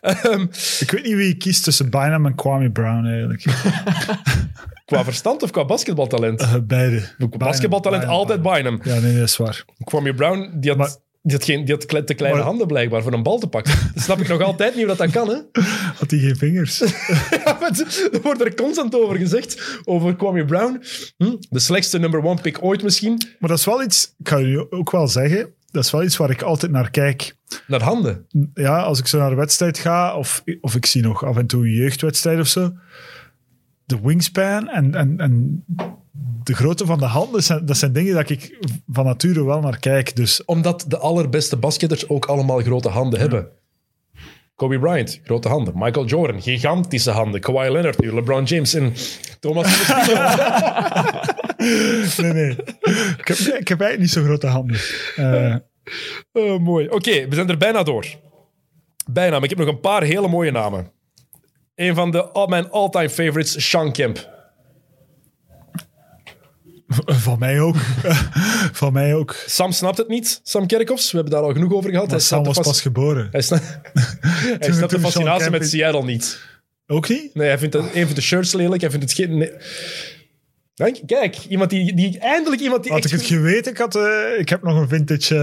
Ehm, 0.00 0.42
ik 0.80 0.90
weet 0.90 1.04
niet 1.04 1.14
wie 1.14 1.28
ik 1.28 1.38
kies 1.38 1.60
tussen 1.60 1.90
Bynum 1.90 2.26
en 2.26 2.34
Kwame 2.34 2.70
Brown 2.70 3.06
eigenlijk. 3.06 3.42
qua 4.84 5.04
verstand 5.04 5.42
of 5.42 5.50
qua 5.50 5.64
basketbaltalent? 5.64 6.40
Eh, 6.40 6.54
beide. 6.62 7.02
Basketbaltalent 7.38 8.04
altijd. 8.04 8.42
Bynum. 8.42 8.80
Ja, 8.84 8.98
nee, 8.98 9.14
dat 9.18 9.28
is 9.28 9.36
waar. 9.36 9.64
Kwame 9.84 10.14
Brown, 10.14 10.50
die 10.60 10.70
had, 10.70 10.78
Maar- 10.78 10.96
die 11.22 11.32
had, 11.36 11.44
geen, 11.44 11.64
die 11.64 11.74
had 11.74 12.06
te 12.06 12.14
kleine 12.14 12.38
Maar- 12.38 12.46
handen 12.46 12.66
blijkbaar 12.66 13.02
voor 13.02 13.12
een 13.12 13.22
bal 13.22 13.38
te 13.38 13.46
pakken. 13.46 13.74
Dat 13.94 14.02
snap 14.04 14.20
ik 14.20 14.28
nog 14.28 14.40
altijd 14.42 14.74
niet 14.74 14.86
hoe 14.86 14.96
dat, 14.96 14.98
dat 14.98 15.10
kan, 15.10 15.28
hè? 15.28 15.62
Had 16.00 16.10
hij 16.10 16.20
geen 16.20 16.36
vingers? 16.36 16.78
Ja, 17.44 17.58
er 18.12 18.20
wordt 18.22 18.40
er 18.40 18.54
constant 18.54 18.94
over 18.94 19.16
gezegd, 19.16 19.80
over 19.84 20.16
Kwame 20.16 20.44
Brown. 20.44 20.82
Hm? 21.16 21.36
De 21.50 21.58
slechtste 21.58 21.98
number 21.98 22.24
one 22.24 22.40
pick 22.40 22.58
ooit 22.64 22.82
misschien. 22.82 23.22
maar 23.38 23.50
dat 23.50 23.58
is 23.58 23.64
wel 23.64 23.82
iets, 23.82 24.14
ik 24.18 24.28
ga 24.28 24.36
je 24.38 24.72
ook 24.72 24.90
wel 24.90 25.08
zeggen, 25.08 25.54
dat 25.70 25.84
is 25.84 25.90
wel 25.90 26.02
iets 26.02 26.16
waar 26.16 26.30
ik 26.30 26.42
altijd 26.42 26.72
naar 26.72 26.90
kijk. 26.90 27.36
Naar 27.66 27.82
handen. 27.82 28.26
Ja, 28.54 28.80
als 28.82 28.98
ik 28.98 29.06
zo 29.06 29.18
naar 29.18 29.30
een 29.30 29.36
wedstrijd 29.36 29.78
ga, 29.78 30.16
of, 30.16 30.42
of 30.60 30.74
ik 30.74 30.86
zie 30.86 31.02
nog 31.02 31.24
af 31.24 31.36
en 31.36 31.46
toe 31.46 31.64
een 31.64 31.72
jeugdwedstrijd 31.74 32.40
of 32.40 32.46
zo, 32.48 32.72
de 33.92 34.00
wingspan 34.02 34.68
en, 34.68 34.94
en, 34.94 35.18
en 35.18 35.64
de 36.42 36.54
grootte 36.54 36.86
van 36.86 36.98
de 36.98 37.04
handen, 37.04 37.42
zijn, 37.42 37.66
dat 37.66 37.76
zijn 37.76 37.92
dingen 37.92 38.14
dat 38.14 38.30
ik 38.30 38.58
van 38.92 39.04
nature 39.04 39.44
wel 39.44 39.60
naar 39.60 39.78
kijk. 39.78 40.16
Dus 40.16 40.44
Omdat 40.44 40.84
de 40.88 40.98
allerbeste 40.98 41.56
basketters 41.56 42.08
ook 42.08 42.26
allemaal 42.26 42.60
grote 42.60 42.88
handen 42.88 43.20
hebben. 43.20 43.48
Kobe 44.54 44.78
Bryant, 44.78 45.20
grote 45.24 45.48
handen. 45.48 45.74
Michael 45.76 46.06
Jordan, 46.06 46.42
gigantische 46.42 47.10
handen. 47.10 47.40
Kawhi 47.40 47.70
Leonard, 47.70 48.04
LeBron 48.04 48.44
James 48.44 48.74
en 48.74 48.92
Thomas 49.40 49.66
nee, 52.16 52.32
nee. 52.32 52.50
Ik 53.18 53.28
heb, 53.28 53.36
ik 53.38 53.68
heb 53.68 53.80
eigenlijk 53.80 53.98
niet 53.98 54.10
zo 54.10 54.22
grote 54.22 54.46
handen. 54.46 54.76
Eh, 55.16 55.56
Oh, 56.32 56.60
mooi. 56.60 56.88
Oké, 56.88 57.28
we 57.28 57.34
zijn 57.34 57.48
er 57.48 57.58
bijna 57.58 57.82
door. 57.82 58.06
Bijna, 59.10 59.34
maar 59.34 59.42
ik 59.42 59.48
heb 59.48 59.58
nog 59.58 59.68
een 59.68 59.80
paar 59.80 60.02
hele 60.02 60.28
mooie 60.28 60.50
namen. 60.50 60.90
Een 61.74 61.94
van 61.94 62.10
de, 62.10 62.22
al 62.22 62.46
mijn 62.46 62.70
all-time 62.70 63.10
favorites, 63.10 63.68
Sean 63.68 63.92
Kemp. 63.92 64.30
van 67.26 67.38
mij 67.38 67.60
ook. 67.60 67.76
van 68.82 68.92
mij 68.92 69.14
ook. 69.14 69.36
Sam 69.46 69.72
snapt 69.72 69.98
het 69.98 70.08
niet, 70.08 70.40
Sam 70.42 70.66
Kerkhoffs. 70.66 71.10
We 71.10 71.16
hebben 71.16 71.34
daar 71.34 71.42
al 71.42 71.52
genoeg 71.52 71.72
over 71.72 71.90
gehad. 71.90 72.06
Maar 72.06 72.16
Hij 72.16 72.24
Sam 72.26 72.44
was 72.44 72.58
pas 72.58 72.80
geboren. 72.80 73.28
Hij, 73.30 73.42
sna- 73.42 73.60
hij 74.58 74.72
snapt 74.72 74.80
de 74.80 74.86
toen 74.86 75.00
fascinatie 75.00 75.50
met 75.50 75.68
Seattle 75.68 76.04
niet. 76.04 76.40
Ook 76.86 77.08
niet? 77.08 77.34
Nee, 77.34 77.48
hij 77.48 77.58
vindt 77.58 77.74
het, 77.74 77.94
een 77.94 78.06
van 78.06 78.14
de 78.14 78.20
shirts 78.20 78.52
lelijk. 78.52 78.80
Hij 78.80 78.90
vindt 78.90 79.04
het 79.04 79.14
geen... 79.14 79.38
nee. 79.38 79.52
Kijk, 81.06 81.36
iemand 81.48 81.70
die, 81.70 81.94
die 81.94 82.18
eindelijk 82.18 82.62
iemand 82.62 82.82
die 82.82 82.92
Had 82.92 83.04
ik 83.04 83.10
het 83.10 83.22
geweten, 83.22 83.72
ik, 83.72 83.78
had, 83.78 83.96
eh, 83.96 84.38
ik 84.38 84.48
heb 84.48 84.62
nog 84.62 84.76
een 84.76 84.88
vintage 84.88 85.36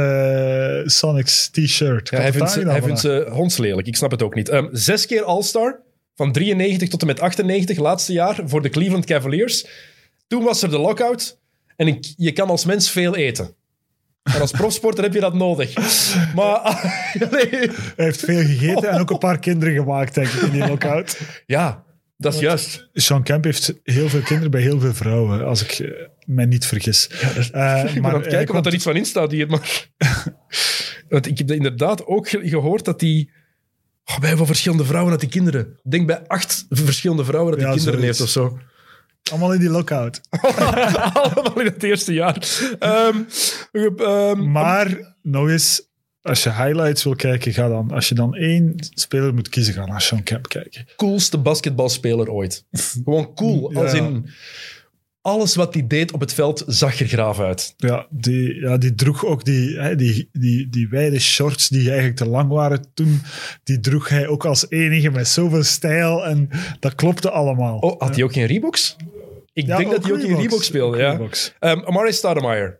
eh, 0.81 0.87
Sonics 0.87 1.49
t-shirt. 1.49 2.09
Ja, 2.09 2.19
hij 2.19 2.31
vindt, 2.31 2.51
ze, 2.51 2.59
hij 2.59 2.81
vindt 2.81 2.99
ze 2.99 3.27
hondslelijk. 3.31 3.87
Ik 3.87 3.95
snap 3.95 4.11
het 4.11 4.23
ook 4.23 4.35
niet. 4.35 4.49
Ehm, 4.49 4.67
zes 4.71 5.05
keer 5.05 5.23
All-Star. 5.23 5.79
Van 6.19 6.31
93 6.31 6.89
tot 6.89 7.01
en 7.01 7.07
met 7.07 7.19
98, 7.19 7.77
laatste 7.77 8.13
jaar, 8.13 8.39
voor 8.45 8.61
de 8.61 8.69
Cleveland 8.69 9.05
Cavaliers. 9.05 9.65
Toen 10.27 10.43
was 10.43 10.61
er 10.61 10.69
de 10.69 10.77
lockout. 10.77 11.39
En 11.75 11.87
ik, 11.87 12.13
je 12.17 12.31
kan 12.31 12.49
als 12.49 12.65
mens 12.65 12.91
veel 12.91 13.15
eten. 13.15 13.55
En 14.23 14.41
als 14.41 14.51
profsporter 14.51 15.03
heb 15.03 15.13
je 15.13 15.19
dat 15.19 15.33
nodig. 15.33 15.73
Maar... 16.35 16.61
nee. 17.31 17.49
Hij 17.49 18.05
heeft 18.05 18.19
veel 18.19 18.41
gegeten 18.41 18.89
en 18.89 18.99
ook 18.99 19.09
een 19.09 19.17
paar 19.17 19.39
kinderen 19.39 19.73
gemaakt, 19.73 20.15
denk 20.15 20.27
ik, 20.27 20.41
in 20.41 20.51
die 20.51 20.67
lockout. 20.67 21.19
Ja, 21.45 21.83
dat 22.17 22.33
is 22.33 22.39
juist. 22.39 22.89
Sean 22.93 23.23
Kemp 23.23 23.43
heeft 23.43 23.73
heel 23.83 24.09
veel 24.09 24.21
kinderen 24.21 24.51
bij 24.51 24.61
heel 24.61 24.79
veel 24.79 24.93
vrouwen, 24.93 25.45
als 25.45 25.63
ik 25.63 25.71
eh, 25.71 25.89
mij 26.25 26.45
niet 26.45 26.65
vergis. 26.65 27.09
Eh, 27.51 27.83
Ik 27.95 28.01
maar 28.01 28.13
aan 28.13 28.19
het 28.19 28.29
kijken 28.29 28.53
wat 28.53 28.65
er 28.65 28.73
iets 28.73 28.83
van 28.83 28.95
in 28.95 29.05
staat 29.05 29.31
hier. 29.31 29.47
Maar... 29.47 29.87
Want 31.09 31.27
ik 31.27 31.37
heb 31.37 31.51
inderdaad 31.51 32.05
ook 32.05 32.29
ge- 32.29 32.49
gehoord 32.49 32.85
dat 32.85 32.99
die... 32.99 33.31
Oh, 34.09 34.19
bij 34.19 34.29
hoeveel 34.29 34.45
verschillende 34.45 34.85
vrouwen 34.85 35.11
dat 35.11 35.19
die 35.19 35.29
kinderen... 35.29 35.61
Ik 35.83 35.91
denk 35.91 36.07
bij 36.07 36.27
acht 36.27 36.65
verschillende 36.69 37.25
vrouwen 37.25 37.51
dat 37.51 37.59
die 37.59 37.69
Ja, 37.69 37.75
kinderen 37.75 37.99
zoiets. 38.01 38.19
heeft 38.19 38.29
of 38.29 38.33
zo. 38.43 38.59
allemaal 39.31 39.53
in 39.53 39.59
die 39.59 39.69
lockout. 39.69 40.21
Allemaal 41.13 41.59
in 41.59 41.65
het 41.65 41.83
eerste 41.83 42.13
jaar. 42.13 42.47
Ehm, 42.79 43.15
ehm, 43.71 44.51
Maar 44.51 45.15
nog 45.21 45.49
eens, 45.49 45.81
als 46.21 46.43
je 46.43 46.49
highlights 46.53 47.03
wil 47.03 47.15
kijken, 47.15 47.53
ga 47.53 47.67
dan. 47.67 47.91
Als 47.91 48.09
je 48.09 48.15
dan 48.15 48.35
één 48.35 48.73
speler 48.93 49.33
moet 49.33 49.49
kiezen, 49.49 49.73
ga 49.73 49.85
naar 49.85 50.01
Sean 50.01 50.23
Kemp 50.23 50.47
kijken. 50.47 50.85
coolste 50.95 51.37
basketbalspeler 51.37 52.29
ooit. 52.29 52.65
Gewoon 52.71 53.33
cool. 53.33 53.71
Ja. 53.71 53.79
Als 53.81 53.93
in... 53.93 54.29
Alles 55.21 55.55
wat 55.55 55.73
hij 55.73 55.87
deed 55.87 56.11
op 56.11 56.19
het 56.19 56.33
veld 56.33 56.63
zag 56.67 56.99
er 56.99 57.07
graaf 57.07 57.39
uit. 57.39 57.73
Ja, 57.77 58.07
die, 58.09 58.55
ja, 58.55 58.77
die 58.77 58.95
droeg 58.95 59.25
ook 59.25 59.45
die, 59.45 59.79
hè, 59.79 59.95
die, 59.95 60.29
die, 60.31 60.69
die 60.69 60.87
wijde 60.89 61.19
shorts 61.19 61.69
die 61.69 61.87
eigenlijk 61.87 62.17
te 62.17 62.27
lang 62.27 62.49
waren 62.49 62.85
toen. 62.93 63.21
Die 63.63 63.79
droeg 63.79 64.09
hij 64.09 64.27
ook 64.27 64.45
als 64.45 64.69
enige 64.69 65.09
met 65.09 65.27
zoveel 65.27 65.63
stijl 65.63 66.25
en 66.25 66.49
dat 66.79 66.95
klopte 66.95 67.29
allemaal. 67.29 67.77
Oh, 67.77 68.01
had 68.01 68.15
hij 68.15 68.23
ook 68.23 68.33
geen 68.33 68.45
Reeboks? 68.45 68.95
Ik 69.53 69.65
Ja, 69.65 69.77
denk 69.77 69.91
dat 69.91 70.03
hij 70.03 70.11
ook 70.11 70.17
in 70.17 70.23
Reeboks. 70.23 70.41
Reebok 70.43 70.63
speelde, 70.63 70.97
ja. 70.97 71.19
Um, 71.71 71.83
Amari 71.85 72.11
Stoudemire. 72.11 72.77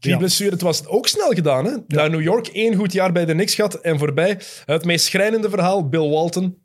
Knieblessure, 0.00 0.50
het 0.50 0.60
was 0.60 0.86
ook 0.86 1.08
snel 1.08 1.30
gedaan. 1.30 1.64
Hè? 1.64 1.76
Naar 1.86 2.10
New 2.10 2.22
York, 2.22 2.46
één 2.46 2.74
goed 2.74 2.92
jaar 2.92 3.12
bij 3.12 3.24
de 3.24 3.32
Knicks 3.32 3.54
gehad 3.54 3.74
en 3.74 3.98
voorbij. 3.98 4.38
Het 4.64 4.84
meest 4.84 5.04
schrijnende 5.04 5.50
verhaal, 5.50 5.88
Bill 5.88 6.08
Walton. 6.08 6.61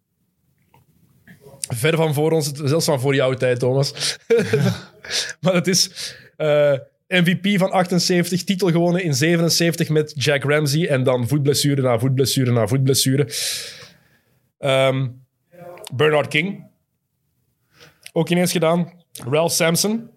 Ver 1.68 1.96
van 1.96 2.14
voor 2.14 2.32
ons, 2.32 2.52
zelfs 2.54 2.86
van 2.86 3.00
voor 3.00 3.16
jouw 3.16 3.34
tijd, 3.34 3.60
Thomas. 3.60 4.18
maar 5.42 5.54
het 5.54 5.68
is 5.68 6.14
eh, 6.38 6.74
MVP 7.08 7.60
van 7.60 7.72
78, 7.72 8.44
titel 8.44 8.72
gewonnen 8.72 9.04
in 9.04 9.14
77 9.14 9.90
met 9.90 10.14
Jack 10.16 10.44
Ramsey 10.44 10.88
en 10.88 11.04
dan 11.04 11.28
voetblessure 11.28 11.82
na 11.82 12.00
voetblessure 12.00 12.52
na 12.52 12.68
voetblessure. 12.68 13.28
Ehm, 14.60 15.08
Bernard 15.96 16.28
King. 16.28 16.66
Ook 18.12 18.30
ineens 18.30 18.52
gedaan. 18.52 18.92
Ralph 19.30 19.52
Sampson. 19.52 20.10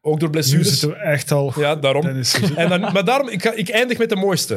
Ook 0.00 0.20
door 0.20 0.28
Nu 0.28 0.34
blessures. 0.34 0.68
zitten 0.68 0.88
we 0.88 0.94
echt 0.94 1.30
al... 1.30 1.52
Ja, 1.56 1.76
daarom. 1.76 2.06
En 2.56 2.68
dan, 2.68 2.80
maar 2.80 3.04
daarom, 3.04 3.28
ik, 3.28 3.42
ga, 3.42 3.52
ik 3.52 3.68
eindig 3.68 3.98
met 3.98 4.08
de 4.08 4.16
mooiste. 4.16 4.54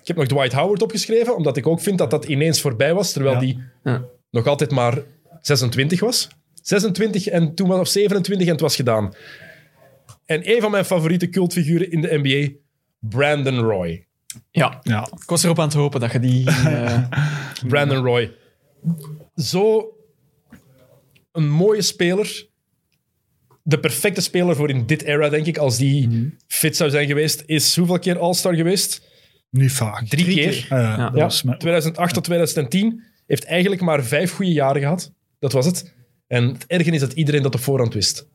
Ik 0.00 0.06
heb 0.06 0.16
nog 0.16 0.26
Dwight 0.26 0.52
Howard 0.52 0.82
opgeschreven, 0.82 1.36
omdat 1.36 1.56
ik 1.56 1.66
ook 1.66 1.80
vind 1.80 1.98
dat 1.98 2.10
dat 2.10 2.24
ineens 2.24 2.60
voorbij 2.60 2.94
was, 2.94 3.12
terwijl 3.12 3.34
Ja. 3.34 3.40
die 3.40 3.62
Ja. 3.84 4.04
nog 4.30 4.46
altijd 4.46 4.70
maar 4.70 4.98
26 5.46 6.00
was. 6.00 6.28
26 6.62 7.26
en 7.26 7.54
toen 7.54 7.68
was 7.68 7.80
of 7.80 7.88
27 7.88 8.46
en 8.46 8.52
het 8.52 8.60
was 8.60 8.76
gedaan. 8.76 9.14
En 10.24 10.50
een 10.54 10.60
van 10.60 10.70
mijn 10.70 10.84
favoriete 10.84 11.28
cultfiguren 11.28 11.90
in 11.90 12.00
de 12.00 12.18
NBA, 12.22 12.52
Brandon 12.98 13.58
Roy. 13.58 14.06
Ja, 14.50 14.80
Ja, 14.82 15.08
ik 15.22 15.28
was 15.28 15.42
erop 15.44 15.58
aan 15.58 15.64
het 15.68 15.74
hopen 15.76 16.00
dat 16.00 16.12
je 16.12 16.18
die... 16.20 16.46
eh, 16.50 17.02
Brandon 17.68 18.04
Roy. 18.04 18.32
Zo 19.34 19.96
een 21.32 21.48
mooie 21.50 21.82
speler. 21.82 22.46
De 23.62 23.80
perfecte 23.80 24.20
speler 24.20 24.56
voor 24.56 24.70
in 24.70 24.86
dit 24.86 25.02
era, 25.02 25.28
denk 25.28 25.46
ik. 25.46 25.58
Als 25.58 25.76
die 25.78 26.30
fit 26.46 26.76
zou 26.76 26.90
zijn 26.90 27.06
geweest, 27.06 27.42
is 27.46 27.76
hoeveel 27.76 27.98
keer 27.98 28.18
All-Star 28.18 28.54
geweest? 28.54 29.02
Niet 29.50 29.72
vaak. 29.72 30.06
Drie 30.08 30.24
keer. 30.34 30.66
Ja, 30.68 30.78
Ja. 30.80 30.96
dat 30.96 31.16
Ja, 31.16 31.22
was 31.22 31.42
met- 31.42 31.60
2008 31.60 32.14
tot 32.14 32.24
2010 32.24 33.02
heeft 33.26 33.44
eigenlijk 33.44 33.80
maar 33.82 34.04
vijf 34.04 34.32
goede 34.32 34.52
jaren 34.52 34.80
gehad. 34.82 35.12
Dat 35.38 35.52
was 35.52 35.66
het. 35.66 35.94
En 36.26 36.48
het 36.52 36.66
erge 36.66 36.90
is 36.90 37.00
dat 37.00 37.12
iedereen 37.12 37.42
dat 37.42 37.54
op 37.54 37.60
voorhand 37.60 37.94
wist. 37.94 38.26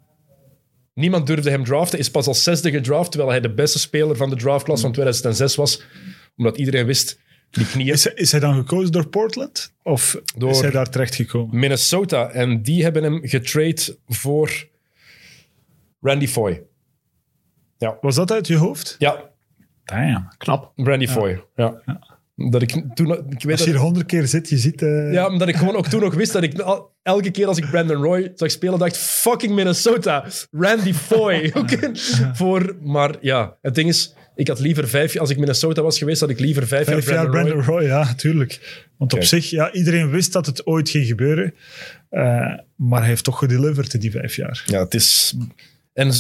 Niemand 0.94 1.28
durfde 1.28 1.50
hem 1.50 1.64
draften. 1.64 2.00
Is 2.00 2.12
pas 2.12 2.28
als 2.28 2.44
zesde 2.44 2.72
gedraft, 2.72 3.10
terwijl 3.12 3.32
hij 3.32 3.42
de 3.42 3.54
beste 3.54 3.80
speler 3.80 4.16
van 4.16 4.30
de 4.30 4.36
draftklas 4.36 4.82
van 4.82 4.92
2006 4.92 5.56
was. 5.56 5.84
Omdat 6.38 6.58
iedereen 6.58 6.86
wist, 6.86 7.20
die 7.50 7.66
knieën... 7.68 7.94
Is, 7.94 8.04
hij- 8.04 8.14
is 8.14 8.32
hij 8.32 8.40
dan 8.40 8.56
gekozen 8.56 8.92
door 8.92 9.08
Portland? 9.08 9.74
Of 9.84 10.22
Door- 10.36 10.50
is 10.50 10.60
hij 10.62 10.72
daar 10.72 10.90
terecht 10.90 11.16
gekomen? 11.16 11.60
Minnesota. 11.60 12.30
En 12.30 12.62
die 12.62 12.84
hebben 12.84 13.04
hem 13.04 13.20
getrade 13.28 13.98
voor 14.08 14.68
Randy 16.02 16.28
Foy. 16.28 16.64
Was 18.02 18.16
dat 18.16 18.32
uit 18.32 18.48
je 18.48 18.56
hoofd? 18.58 18.96
Ja, 19.00 19.30
Damn. 19.86 20.28
Knap. 20.38 20.72
Randy 20.76 21.08
Foy. 21.08 21.44
Ja. 21.56 21.82
Dat 22.50 22.62
ik 22.62 22.70
toen... 22.94 23.12
Ik 23.30 23.44
weet 23.44 23.52
Als 23.52 23.64
je 23.64 23.70
hier 23.70 23.80
honderd 23.80 24.06
keer 24.06 24.28
zit, 24.28 24.50
je 24.50 24.58
ziet... 24.58 24.82
eh, 24.82 25.14
ja, 25.14 25.28
omdat 25.28 25.48
ik 25.48 25.56
gewoon 25.56 25.76
ook 25.76 25.88
toen 25.88 26.02
nog 26.02 26.14
wist 26.14 26.34
dat 26.34 26.44
ik 26.44 26.60
al- 26.60 26.92
elke 27.04 27.32
keer 27.32 27.48
als 27.48 27.58
ik 27.58 27.70
Brandon 27.70 28.04
Roy 28.04 28.32
zag 28.36 28.52
spelen, 28.52 28.80
dacht 28.80 28.98
fucking 28.98 29.54
Minnesota, 29.54 30.26
Randy 30.52 30.94
Foy. 30.94 31.52
Oké. 31.58 31.92
Voor, 32.34 32.76
maar 32.82 33.16
ja, 33.22 33.58
het 33.62 33.76
ding 33.76 33.90
is, 33.90 34.14
ik 34.36 34.48
had 34.48 34.60
liever 34.60 34.88
vijf, 34.88 35.18
als 35.18 35.30
ik 35.30 35.38
Minnesota 35.38 35.82
was 35.82 35.98
geweest, 35.98 36.20
had 36.20 36.30
ik 36.30 36.40
liever 36.40 36.68
vijf, 36.68 36.86
Vijf 36.86 37.06
jaar 37.06 37.14
jaar 37.16 37.30
Brandon, 37.30 37.52
Brandon 37.52 37.76
Roy. 37.76 37.80
Roy, 37.80 37.88
ja, 37.90 38.04
natuurlijk. 38.04 38.86
Want 38.98 39.14
op 39.14 39.24
zich, 39.24 39.50
ja, 39.50 39.72
iedereen 39.72 40.10
wist 40.10 40.34
dat 40.34 40.46
het 40.46 40.66
ooit 40.66 40.90
ging 40.90 41.06
gebeuren. 41.06 41.54
Eh, 42.10 42.54
maar 42.76 43.00
hij 43.00 43.08
heeft 43.10 43.24
toch 43.24 43.38
gedeliverd 43.38 43.94
in 43.94 44.00
die 44.00 44.12
vijf 44.12 44.36
jaar. 44.36 44.64
Ja, 44.66 44.80
het 44.84 44.94
is... 44.94 45.36
En 45.94 46.12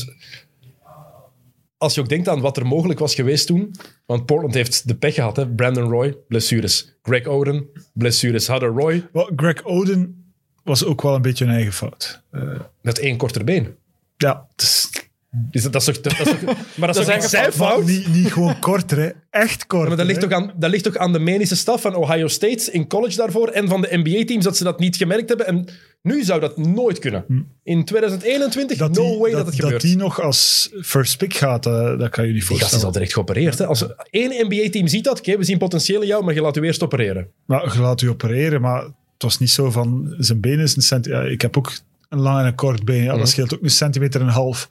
als 1.81 1.93
je 1.93 2.01
ook 2.01 2.09
denkt 2.09 2.27
aan 2.27 2.41
wat 2.41 2.57
er 2.57 2.65
mogelijk 2.65 2.99
was 2.99 3.15
geweest 3.15 3.47
toen, 3.47 3.75
want 4.05 4.25
Portland 4.25 4.53
heeft 4.53 4.87
de 4.87 4.95
pech 4.95 5.13
gehad, 5.13 5.35
hè? 5.35 5.47
Brandon 5.47 5.89
Roy, 5.89 6.17
blessures. 6.27 6.97
Greg 7.01 7.25
Oden, 7.25 7.69
blessures. 7.93 8.47
Hadden 8.47 8.69
Roy 8.69 9.07
Greg 9.35 9.63
Oden 9.63 10.33
was 10.63 10.85
ook 10.85 11.01
wel 11.01 11.15
een 11.15 11.21
beetje 11.21 11.45
een 11.45 11.51
eigen 11.51 11.73
fout. 11.73 12.23
Eh, 12.31 12.59
met 12.81 12.99
één 12.99 13.17
korter 13.17 13.43
been. 13.43 13.75
ja, 14.17 14.47
het 14.51 14.61
is, 14.61 14.89
Dus 15.31 15.63
dat, 15.63 15.71
dat 15.73 15.87
is 15.87 15.99
toch, 16.01 16.13
dat 16.17 16.27
is 16.27 16.33
toch- 16.33 16.55
maar 16.77 16.87
dat 16.93 16.97
is 16.97 17.05
toch 17.05 17.15
is 17.15 17.21
niet 17.21 17.29
zijn 17.31 17.51
fout? 17.51 17.85
Niet, 17.85 18.13
niet 18.13 18.31
gewoon 18.33 18.59
korter, 18.59 18.97
hè. 18.99 19.09
Echt 19.29 19.67
korter. 19.67 19.87
Maar 19.87 19.97
dat 19.97 20.05
ligt, 20.05 20.21
hè. 20.21 20.27
toch 20.27 20.37
aan, 20.39 20.51
dat 20.57 20.69
ligt 20.69 20.83
toch 20.83 20.97
aan 20.97 21.13
de 21.13 21.19
medische 21.19 21.55
staf 21.55 21.81
van 21.81 21.95
Ohio 21.95 22.27
State 22.27 22.71
in 22.71 22.87
college 22.87 23.17
daarvoor 23.17 23.47
en 23.47 23.67
van 23.67 23.81
de 23.81 23.87
NBA-teams 23.91 24.43
dat 24.43 24.57
ze 24.57 24.63
dat 24.63 24.79
niet 24.79 24.95
gemerkt 24.95 25.29
hebben. 25.29 25.47
En 25.47 25.67
nu 26.01 26.23
zou 26.23 26.39
dat 26.39 26.57
nooit 26.57 26.99
kunnen. 26.99 27.25
In 27.63 27.85
2021, 27.85 28.79
no 28.79 28.87
die- 28.89 29.17
way 29.19 29.31
dat, 29.31 29.45
het 29.45 29.55
dat 29.55 29.55
gebeurt. 29.65 29.81
die 29.81 29.95
nog 29.95 30.21
als 30.21 30.69
first 30.81 31.17
pick 31.17 31.33
gaat, 31.33 31.65
eh, 31.65 31.97
dat 31.99 32.09
kan 32.09 32.27
je 32.27 32.33
niet 32.33 32.47
Die 32.47 32.57
gast 32.57 32.59
is 32.59 32.61
al 32.61 32.67
voorstellen. 32.69 32.91
direct 32.93 33.13
geopereerd. 33.13 33.57
Hè? 33.57 33.65
Als 33.65 33.85
één 34.09 34.45
NBA-team 34.47 34.87
ziet 34.87 35.03
dat, 35.03 35.19
oké, 35.19 35.37
we 35.37 35.43
zien 35.43 35.57
potentieel 35.57 36.01
in 36.01 36.07
jou, 36.07 36.23
maar 36.23 36.33
je 36.33 36.41
laat 36.41 36.57
u 36.57 36.61
eerst 36.61 36.83
opereren. 36.83 37.27
Maar 37.45 37.73
je 37.73 37.79
laat 37.79 38.01
u 38.01 38.09
opereren, 38.09 38.61
maar 38.61 38.81
het 38.83 38.93
was 39.23 39.37
niet 39.39 39.49
zo 39.49 39.71
van 39.71 40.15
zijn 40.17 40.39
been 40.39 40.59
is 40.59 40.75
een 40.75 40.81
centimeter. 40.81 41.25
Ja, 41.25 41.31
ik 41.31 41.41
heb 41.41 41.57
ook 41.57 41.71
een 42.11 42.19
lang 42.19 42.39
en 42.39 42.45
een 42.45 42.55
kort 42.55 42.85
been. 42.85 43.03
Ja, 43.03 43.09
Mhm. 43.11 43.19
Dat 43.19 43.29
scheelt 43.29 43.53
ook 43.53 43.63
een 43.63 43.69
centimeter 43.69 44.21
en 44.21 44.27
een 44.27 44.33
half. 44.33 44.69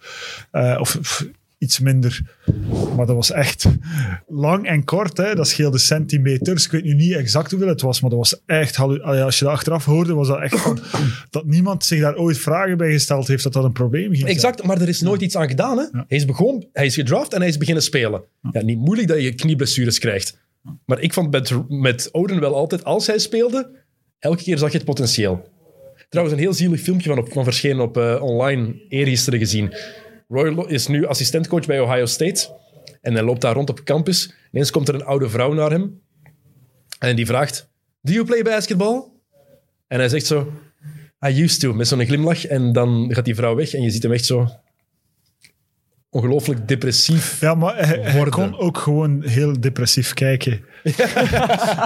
Eh, 0.51 0.77
of, 0.81 0.97
of 0.97 1.27
iets 1.59 1.79
minder. 1.79 2.21
Maar 2.97 3.07
dat 3.07 3.17
was 3.17 3.31
echt 3.31 3.67
lang 4.29 4.67
en 4.67 4.85
kort. 4.85 5.17
Hè. 5.17 5.35
Dat 5.35 5.49
scheelde 5.49 5.79
centimeters. 5.79 6.65
Ik 6.65 6.71
weet 6.71 6.85
nu 6.85 6.95
niet 6.95 7.13
exact 7.15 7.51
hoeveel 7.51 7.69
het 7.69 7.81
was, 7.81 8.01
maar 8.01 8.11
dat 8.11 8.19
was 8.19 8.43
echt... 8.47 8.77
ah 8.77 9.23
Als 9.25 9.39
je 9.39 9.45
dat 9.45 9.55
achteraf 9.55 9.85
hoorde, 9.85 10.15
was 10.15 10.29
dat 10.29 10.41
echt 10.41 10.61
van... 10.61 10.79
dat 11.31 11.45
niemand 11.45 11.85
zich 11.85 12.01
daar 12.01 12.17
ooit 12.17 12.39
vragen 12.39 12.77
bij 12.77 12.93
gesteld 12.93 13.29
heeft 13.29 13.43
dat 13.43 13.53
dat 13.53 13.65
een 13.65 13.73
probleem 13.73 14.05
ging 14.05 14.17
zijn. 14.17 14.31
Exact, 14.31 14.63
maar 14.63 14.81
er 14.81 14.89
is 14.89 15.01
nooit 15.01 15.21
iets 15.23 15.37
aan 15.37 15.49
gedaan. 15.49 15.79
Hè? 15.79 15.85
Hij, 15.93 16.05
is 16.09 16.25
begon, 16.25 16.69
hij 16.73 16.87
is 16.87 16.95
gedraft 16.95 17.33
en 17.33 17.41
hij 17.41 17.49
is 17.49 17.59
beginnen 17.59 17.83
spelen. 17.83 18.23
Ja, 18.53 18.63
niet 18.63 18.79
moeilijk 18.79 19.09
dat 19.09 19.23
je 19.23 19.35
knieblessures 19.35 19.99
krijgt. 19.99 20.39
Maar 20.85 21.01
ik 21.01 21.13
vond 21.13 21.31
met, 21.31 21.53
met 21.69 22.09
Oden 22.13 22.41
wel 22.41 22.55
altijd, 22.55 22.85
als 22.85 23.07
hij 23.07 23.19
speelde, 23.19 23.71
elke 24.19 24.43
keer 24.43 24.59
zag 24.59 24.71
je 24.71 24.77
het 24.77 24.87
potentieel. 24.87 25.49
Trouwens, 26.11 26.37
een 26.37 26.45
heel 26.45 26.55
zielig 26.55 26.81
filmpje 26.81 27.09
van, 27.09 27.19
op, 27.19 27.33
van 27.33 27.45
verschenen 27.45 27.85
op 27.85 27.97
eh, 27.97 28.23
online 28.23 28.87
eergisteren 28.89 29.39
gezien. 29.39 29.75
Roy 30.29 30.65
is 30.69 30.87
nu 30.87 31.07
assistentcoach 31.07 31.67
bij 31.67 31.81
Ohio 31.81 32.07
State. 32.07 32.49
En 33.01 33.15
hij 33.15 33.23
loopt 33.23 33.41
daar 33.41 33.55
rond 33.55 33.71
op 33.71 33.85
campus. 33.85 34.35
Ineens 34.53 34.71
komt 34.71 34.89
er 34.89 34.95
een 34.95 35.05
oude 35.05 35.29
vrouw 35.29 35.53
naar 35.53 35.71
hem. 35.71 36.01
En 36.99 37.17
die 37.17 37.27
vraagt, 37.27 37.71
do 38.01 38.13
you 38.13 38.25
play 38.25 38.43
basketball? 38.43 39.03
En 39.87 39.99
hij 39.99 40.09
zegt 40.09 40.27
zo, 40.27 40.53
I 41.27 41.43
used 41.43 41.61
to, 41.61 41.73
met 41.73 41.89
zo'n 41.89 42.07
glimlach. 42.07 42.47
En 42.47 42.73
dan 42.73 43.15
gaat 43.15 43.25
die 43.25 43.35
vrouw 43.35 43.55
weg 43.55 43.75
en 43.75 43.83
je 43.83 43.91
ziet 43.91 44.03
hem 44.03 44.13
echt 44.13 44.25
zo 44.25 44.49
ongelooflijk 46.09 46.69
depressief. 46.69 47.41
Ja, 47.41 47.55
maar 47.55 47.87
hij, 47.87 48.29
kon 48.29 48.59
ook 48.59 48.79
gewoon 48.79 49.23
heel 49.23 49.61
depressief 49.61 50.15
kijken. 50.15 50.65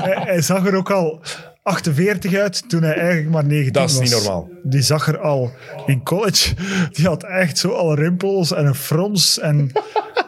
hij, 0.04 0.22
hij 0.24 0.40
zag 0.42 0.66
er 0.66 0.74
ook 0.74 0.90
al 0.90 1.22
48 1.64 2.34
uit 2.34 2.68
toen 2.68 2.82
hij 2.82 2.94
eigenlijk 2.94 3.30
maar 3.30 3.44
19 3.44 3.72
Dat 3.72 3.88
is 3.90 3.96
was. 3.98 4.02
niet 4.10 4.12
normaal. 4.22 4.48
Die 4.62 4.82
zag 4.82 5.08
er 5.08 5.18
al 5.18 5.52
in 5.86 6.02
college. 6.02 6.54
Die 6.92 7.06
had 7.06 7.24
echt 7.24 7.58
zo 7.58 7.70
al 7.70 7.94
rimpels 7.94 8.52
en 8.52 8.66
een 8.66 8.74
frons. 8.74 9.38
En, 9.38 9.70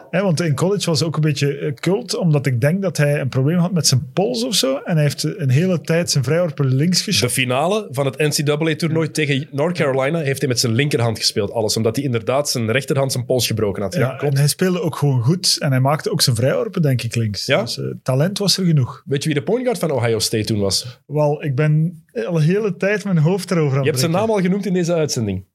want 0.09 0.41
in 0.41 0.55
college 0.55 0.85
was 0.85 0.99
hij 0.99 1.07
ook 1.07 1.15
een 1.15 1.21
beetje 1.21 1.57
eh, 1.57 1.73
cult, 1.73 2.17
omdat 2.17 2.45
ik 2.45 2.61
denk 2.61 2.81
dat 2.81 2.97
hij 2.97 3.19
een 3.19 3.29
probleem 3.29 3.57
had 3.57 3.71
met 3.71 3.87
zijn 3.87 4.09
pols 4.13 4.43
of 4.43 4.55
zo. 4.55 4.75
En 4.77 4.93
hij 4.93 5.03
heeft 5.03 5.23
een 5.23 5.49
hele 5.49 5.81
tijd 5.81 6.11
zijn 6.11 6.23
vrijworpen 6.23 6.65
links 6.65 6.97
De 6.97 7.03
geschoten. 7.03 7.35
finale 7.35 7.87
van 7.91 8.05
het 8.05 8.17
NCAA-toernooi 8.17 9.11
tegen 9.11 9.47
North 9.51 9.77
Carolina 9.77 10.19
heeft 10.19 10.39
hij 10.39 10.49
met 10.49 10.59
zijn 10.59 10.73
linkerhand 10.73 11.17
gespeeld. 11.17 11.51
Alles 11.51 11.77
omdat 11.77 11.95
hij 11.95 12.05
inderdaad 12.05 12.49
zijn 12.49 12.71
rechterhand 12.71 13.11
zijn 13.11 13.25
pols 13.25 13.47
gebroken 13.47 13.81
had. 13.81 13.93
Ja, 13.93 13.99
Ja, 13.99 14.19
en 14.19 14.37
hij 14.37 14.47
speelde 14.47 14.81
ook 14.81 14.95
gewoon 14.95 15.23
goed. 15.23 15.57
En 15.59 15.71
hij 15.71 15.79
maakte 15.79 16.11
ook 16.11 16.21
zijn 16.21 16.35
vrijworpen, 16.35 16.81
denk 16.81 17.01
ik, 17.01 17.15
links. 17.15 17.45
Ja? 17.45 17.61
Dus 17.61 17.79
eh, 17.79 17.85
talent 18.03 18.37
was 18.37 18.57
er 18.57 18.65
genoeg. 18.65 19.03
Weet 19.05 19.23
je 19.23 19.29
wie 19.29 19.37
de 19.37 19.43
point 19.43 19.63
guard 19.63 19.79
van 19.79 19.91
Ohio 19.91 20.19
State 20.19 20.45
toen 20.45 20.59
was? 20.59 20.99
Wel, 21.05 21.43
ik 21.43 21.55
ben 21.55 22.03
al 22.13 22.35
een 22.35 22.41
hele 22.41 22.77
tijd 22.77 23.03
mijn 23.03 23.17
hoofd 23.17 23.51
erover 23.51 23.77
aan 23.77 23.83
Je 23.83 23.89
hebt 23.89 23.99
zijn 23.99 24.11
naam 24.11 24.29
al 24.29 24.41
genoemd 24.41 24.65
in 24.65 24.73
deze 24.73 24.93
uitzending. 24.93 25.45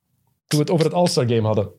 Toen 0.46 0.58
we 0.58 0.64
het 0.64 0.70
over 0.70 0.84
het 0.84 0.94
All-Star 0.94 1.28
Game 1.28 1.46
hadden. 1.46 1.70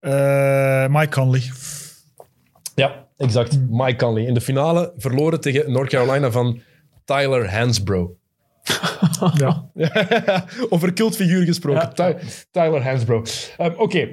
Eh, 0.00 0.86
Mike 0.88 1.08
Conley. 1.10 1.42
Ja, 2.74 3.06
exact. 3.16 3.58
Mike 3.68 3.96
Conley. 3.96 4.24
In 4.24 4.34
de 4.34 4.40
finale 4.40 4.92
verloren 4.96 5.40
tegen 5.40 5.72
North 5.72 5.88
Carolina 5.88 6.30
van 6.30 6.60
Tyler 7.04 7.54
Hansbrough. 7.58 8.12
Ja. 9.34 9.70
over 10.70 10.92
cultfiguur 10.92 11.44
gesproken. 11.44 11.92
Ja. 11.94 12.12
Ty- 12.12 12.26
Tyler 12.50 12.82
Hansbrough. 12.82 13.30
Ehm, 13.56 13.74
Oké, 13.76 14.08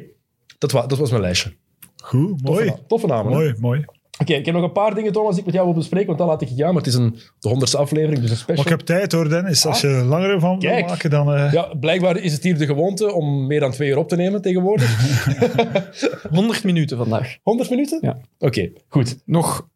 dat, 0.58 0.72
wa- 0.72 0.88
dat 0.88 0.98
was 0.98 1.10
mijn 1.10 1.22
lijstje. 1.22 1.56
Goed, 2.04 2.28
Toffe, 2.30 2.52
mooi. 2.52 2.66
na- 2.66 2.78
toffe 2.88 3.08
namen. 3.08 3.32
hè? 3.40 3.54
Mooi, 3.60 3.86
Oké, 4.22 4.34
ik 4.34 4.46
heb 4.46 4.56
nog 4.56 4.64
een 4.64 4.72
paar 4.72 4.96
dingen, 4.96 5.12
Thomas, 5.12 5.30
die 5.30 5.40
ik 5.40 5.46
met 5.46 5.54
jou 5.54 5.66
wil 5.68 5.76
bespreken, 5.76 6.08
want 6.08 6.18
dan 6.20 6.28
laat 6.28 6.42
ik 6.42 6.48
je 6.50 6.56
gaan. 6.56 6.74
Maar 6.74 6.84
het 6.84 6.88
is 6.88 6.94
een, 6.94 7.16
de 7.40 7.48
honderdste 7.50 7.78
aflevering, 7.78 8.20
dus 8.22 8.30
een 8.30 8.36
special. 8.38 8.56
Maar 8.64 8.66
ik 8.74 8.78
heb 8.78 8.88
tijd 8.98 9.12
hoor, 9.12 9.30
Dennis. 9.30 9.66
Als 9.66 9.82
je 9.82 9.88
er 9.88 10.04
langer 10.04 10.40
van 10.40 10.60
wil 10.60 10.80
maken, 10.80 11.10
dan... 11.10 11.34
eh, 11.34 11.52
Ja, 11.54 11.74
blijkbaar 11.80 12.18
is 12.18 12.34
het 12.34 12.44
hier 12.44 12.58
de 12.58 12.66
gewoonte 12.66 13.14
om 13.14 13.48
meer 13.48 13.60
dan 13.60 13.72
twee 13.72 13.90
uur 13.90 13.98
op 13.98 14.10
te 14.10 14.16
nemen 14.16 14.42
tegenwoordig. 14.42 15.20
100 16.30 16.64
minuten 16.64 16.98
vandaag. 16.98 17.38
100 17.44 17.70
minuten? 17.70 17.98
Ja. 18.02 18.18
Oké, 18.40 18.72
goed. 18.88 19.18
Nog, 19.26 19.68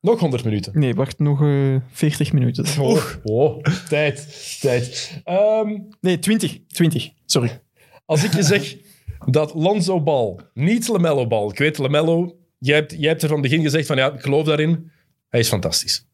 Nog 0.00 0.20
100 0.20 0.44
minuten. 0.44 0.72
nee, 0.78 0.94
wacht, 0.94 1.18
nog 1.18 1.42
eh 1.42 1.76
40 1.90 2.32
minuten. 2.32 2.64
Oh, 2.80 3.02
oh, 3.22 3.62
tijd, 3.88 4.26
tijd. 4.60 5.20
Ehm, 5.24 5.78
Nee, 6.00 6.18
20. 6.18 6.58
20, 6.68 7.08
sorry. 7.26 7.60
als 8.06 8.24
ik 8.24 8.34
je 8.34 8.42
zeg 8.42 8.76
dat 9.26 9.54
Lonzo 9.54 10.00
Ball, 10.02 10.36
niet 10.54 10.88
LaMelo 10.88 11.26
Ball, 11.26 11.48
ik 11.48 11.58
weet 11.58 11.78
LaMelo, 11.78 12.36
jij 12.58 12.76
hebt, 12.76 12.94
jij 12.98 13.08
hebt 13.08 13.22
er 13.22 13.28
van 13.28 13.38
het 13.38 13.48
begin 13.50 13.64
gezegd 13.64 13.86
van 13.86 13.96
ja, 13.96 14.12
ik 14.12 14.20
geloof 14.20 14.44
daarin. 14.44 14.90
Hij 15.28 15.40
is 15.40 15.48
fantastisch. 15.48 16.06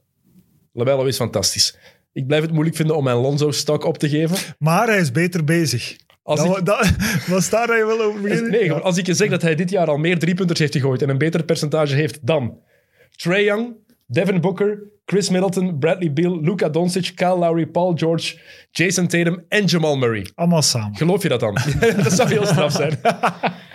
LaMelo 0.72 1.04
is 1.04 1.16
fantastisch. 1.16 1.76
Ik 2.12 2.26
blijf 2.26 2.42
het 2.42 2.52
moeilijk 2.52 2.76
vinden 2.76 2.96
om 2.96 3.04
mijn 3.04 3.16
Lonzo-stok 3.16 3.84
op 3.84 3.98
te 3.98 4.08
geven. 4.08 4.36
Maar 4.58 4.86
hij 4.86 4.98
is 4.98 5.10
beter 5.10 5.44
bezig. 5.44 5.96
Als 6.22 6.40
Dat, 6.40 6.58
ik, 6.58 6.64
dat, 6.64 6.90
was 7.26 7.50
daar 7.50 7.66
dat 7.66 7.76
je 7.76 7.86
wil 7.86 8.00
over 8.02 8.20
beginnen? 8.20 8.50
nee, 8.50 8.72
als 8.72 8.96
ik 8.96 9.06
je 9.06 9.14
zeg 9.14 9.30
dat 9.30 9.42
hij 9.42 9.54
dit 9.54 9.70
jaar 9.70 9.88
al 9.88 9.96
meer 9.96 10.18
driepunters 10.18 10.58
heeft 10.58 10.72
gegooid 10.74 11.02
en 11.02 11.08
een 11.08 11.18
beter 11.18 11.44
percentage 11.44 11.94
heeft 11.94 12.26
dan 12.26 12.58
Trey 13.16 13.44
Young, 13.44 13.72
Devin 14.06 14.40
Booker, 14.40 14.82
Chris 15.06 15.28
Middleton, 15.30 15.78
Bradley 15.78 16.12
Beal, 16.12 16.40
Luka 16.40 16.68
Doncic, 16.68 17.12
Kyle 17.14 17.36
Lowry, 17.38 17.66
Paul 17.66 17.92
George, 17.96 18.38
Jason 18.70 19.06
Tatum 19.06 19.44
en 19.48 19.64
Jamal 19.64 19.96
Murray. 19.96 20.26
Allemaal 20.34 20.62
samen. 20.62 20.96
Geloof 20.96 21.22
je 21.22 21.28
dat 21.28 21.40
dan? 21.40 21.54
dat 22.02 22.12
zou 22.12 22.28
heel 22.28 22.46
straf 22.46 22.72
zijn. 22.72 23.00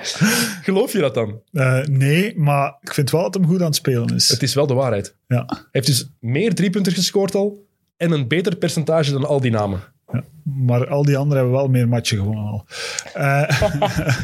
Geloof 0.64 0.92
je 0.92 1.00
dat 1.00 1.14
dan? 1.14 1.42
Eh, 1.52 1.84
nee, 1.84 2.38
maar 2.38 2.78
ik 2.82 2.94
vind 2.94 3.12
wel 3.12 3.22
dat 3.22 3.34
hem 3.34 3.46
goed 3.46 3.60
aan 3.60 3.66
het 3.66 3.76
spelen 3.76 4.16
is. 4.16 4.30
Het 4.30 4.44
is 4.44 4.54
wel 4.54 4.68
de 4.68 4.74
waarheid. 4.74 5.16
Ja. 5.28 5.44
Hij 5.48 5.58
heeft 5.72 5.88
dus 5.88 6.10
meer 6.20 6.54
driepunters 6.56 6.96
gescoord 6.96 7.36
al 7.36 7.68
en 7.98 8.12
een 8.12 8.28
beter 8.28 8.56
percentage 8.56 9.12
dan 9.12 9.26
al 9.26 9.40
die 9.42 9.52
namen. 9.52 9.80
ja. 10.12 10.24
Maar 10.44 10.88
al 10.88 11.04
die 11.04 11.18
anderen 11.18 11.38
hebben 11.44 11.60
wel 11.60 11.68
meer 11.70 11.88
matchen 11.88 12.18
gewonnen 12.18 12.46
al. 12.46 12.66
Eh, 13.14 13.62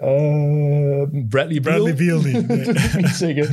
Eh, 0.00 1.02
Bradley 1.28 1.60
Beal? 1.60 1.82
Bradley 1.82 1.94
Beal 1.94 2.20
niet. 2.20 2.46
nee. 2.48 2.64
dat 2.64 2.66
wil 2.66 2.84
ik 2.84 2.96
niet 2.96 3.08
zeggen. 3.08 3.48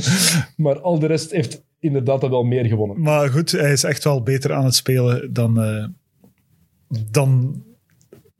Maar 0.56 0.80
al 0.80 0.98
de 0.98 1.06
rest 1.06 1.30
heeft 1.30 1.62
inderdaad 1.78 2.28
wel 2.28 2.42
meer 2.42 2.64
gewonnen. 2.64 3.00
Maar 3.00 3.28
goed, 3.28 3.50
hij 3.50 3.72
is 3.72 3.84
echt 3.84 4.04
wel 4.04 4.22
beter 4.22 4.52
aan 4.52 4.64
het 4.64 4.74
spelen 4.74 5.32
dan, 5.32 5.54
dan 7.10 7.62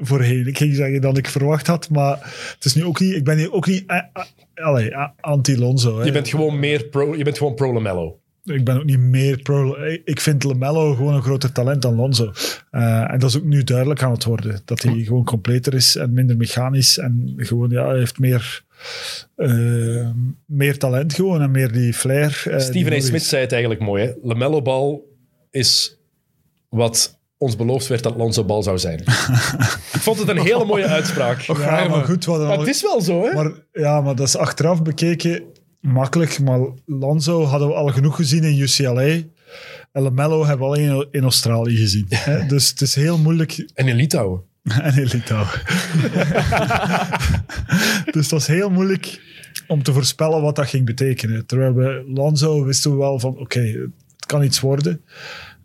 voorheen. 0.06 0.46
Ik 0.46 0.58
ging 0.58 0.74
zeggen 0.74 1.00
dat 1.00 1.18
ik 1.18 1.28
verwacht 1.28 1.66
had, 1.66 1.90
maar 1.90 2.18
het 2.54 2.64
is 2.64 2.74
nu 2.74 2.84
ook 2.84 3.00
niet... 3.00 3.14
Ik 3.14 3.24
ben 3.24 3.38
hier 3.38 3.52
ook 3.52 3.66
niet 3.66 3.84
eh, 3.86 3.98
eh, 4.54 4.86
eh, 4.86 5.08
anti-Lonzo. 5.20 6.04
Je 6.04 6.12
bent 6.12 6.28
gewoon 6.28 6.58
meer 6.58 6.84
pro, 6.84 7.16
je 7.16 7.24
bent 7.24 7.38
gewoon 7.38 7.54
pro 7.54 7.72
Lamello. 7.72 8.20
Ik 8.44 8.64
ben 8.64 8.76
ook 8.76 8.84
niet 8.84 8.98
meer 8.98 9.42
pro... 9.42 9.76
Ik 10.04 10.20
vind 10.20 10.44
LaMelo 10.44 10.94
gewoon 10.94 11.14
een 11.14 11.22
groter 11.22 11.52
talent 11.52 11.82
dan 11.82 11.94
Lonzo. 11.94 12.32
En 12.70 13.18
dat 13.18 13.30
is 13.30 13.36
ook 13.36 13.44
nu 13.44 13.64
duidelijk 13.64 14.02
aan 14.02 14.12
het 14.12 14.24
worden. 14.24 14.60
Dat 14.64 14.82
hij 14.82 15.02
gewoon 15.04 15.24
completer 15.24 15.74
is 15.74 15.96
en 15.96 16.12
minder 16.12 16.36
mechanisch. 16.36 16.98
En 16.98 17.34
gewoon, 17.36 17.70
ja, 17.70 17.86
hij 17.86 17.98
heeft 17.98 18.18
meer, 18.18 18.64
meer 20.46 20.78
talent 20.78 21.14
gewoon 21.14 21.42
en 21.42 21.50
meer 21.50 21.72
die 21.72 21.94
flair. 21.94 22.42
die 22.44 22.60
Steven 22.60 22.92
A. 22.92 23.00
Smith 23.00 23.22
zei 23.22 23.42
het 23.42 23.52
eigenlijk 23.52 23.82
mooi. 23.82 24.04
Hè? 24.04 24.12
Lamello 24.22 24.62
bal 24.62 25.04
is 25.50 25.98
wat 26.68 27.20
ons 27.42 27.56
beloofd 27.56 27.86
werd 27.86 28.02
dat 28.02 28.16
Lonzo 28.16 28.44
bal 28.44 28.62
zou 28.62 28.78
zijn. 28.78 28.98
Ik 29.96 30.00
vond 30.00 30.18
het 30.18 30.28
een 30.28 30.38
hele 30.40 30.64
mooie 30.64 30.86
uitspraak. 30.86 31.40
Ja, 31.40 31.88
maar 31.88 32.04
goed, 32.04 32.26
Maar 32.26 32.38
al- 32.38 32.58
het 32.58 32.68
is 32.68 32.82
wel 32.82 33.00
zo, 33.00 33.24
hè? 33.24 33.32
Maar, 33.32 33.52
ja, 33.72 34.00
maar 34.00 34.14
dat 34.16 34.26
is 34.26 34.36
achteraf 34.36 34.82
bekeken 34.82 35.42
makkelijk. 35.80 36.40
Maar 36.40 36.60
Lonzo 36.86 37.44
hadden 37.44 37.68
we 37.68 37.74
al 37.74 37.88
genoeg 37.88 38.16
gezien 38.16 38.44
in 38.44 38.58
UCLA. 38.60 39.02
En 39.92 40.02
LaMelo 40.02 40.46
hebben 40.46 40.68
we 40.68 40.74
alleen 40.74 41.06
in 41.10 41.22
Australië 41.22 41.76
gezien. 41.76 42.06
hè. 42.08 42.46
Dus 42.46 42.68
het 42.68 42.80
is 42.80 42.94
heel 42.94 43.18
moeilijk 43.18 43.70
En 43.74 43.88
in 43.88 43.96
Litouwen. 43.96 44.40
En 44.82 44.96
in 44.96 45.08
Litouwen. 45.12 45.60
dus 48.12 48.28
dat 48.28 48.40
is 48.40 48.46
heel 48.46 48.70
moeilijk 48.70 49.20
om 49.66 49.82
te 49.82 49.92
voorspellen 49.92 50.42
wat 50.42 50.56
dat 50.56 50.66
ging 50.68 50.86
betekenen. 50.86 51.46
Terwijl 51.46 51.74
we 51.74 52.04
Lonzo 52.14 52.64
wisten 52.64 52.90
we 52.90 52.96
wel 52.96 53.18
van, 53.18 53.38
oké, 53.38 53.60
het 53.60 54.26
kan 54.26 54.42
iets 54.42 54.60
worden. 54.60 55.00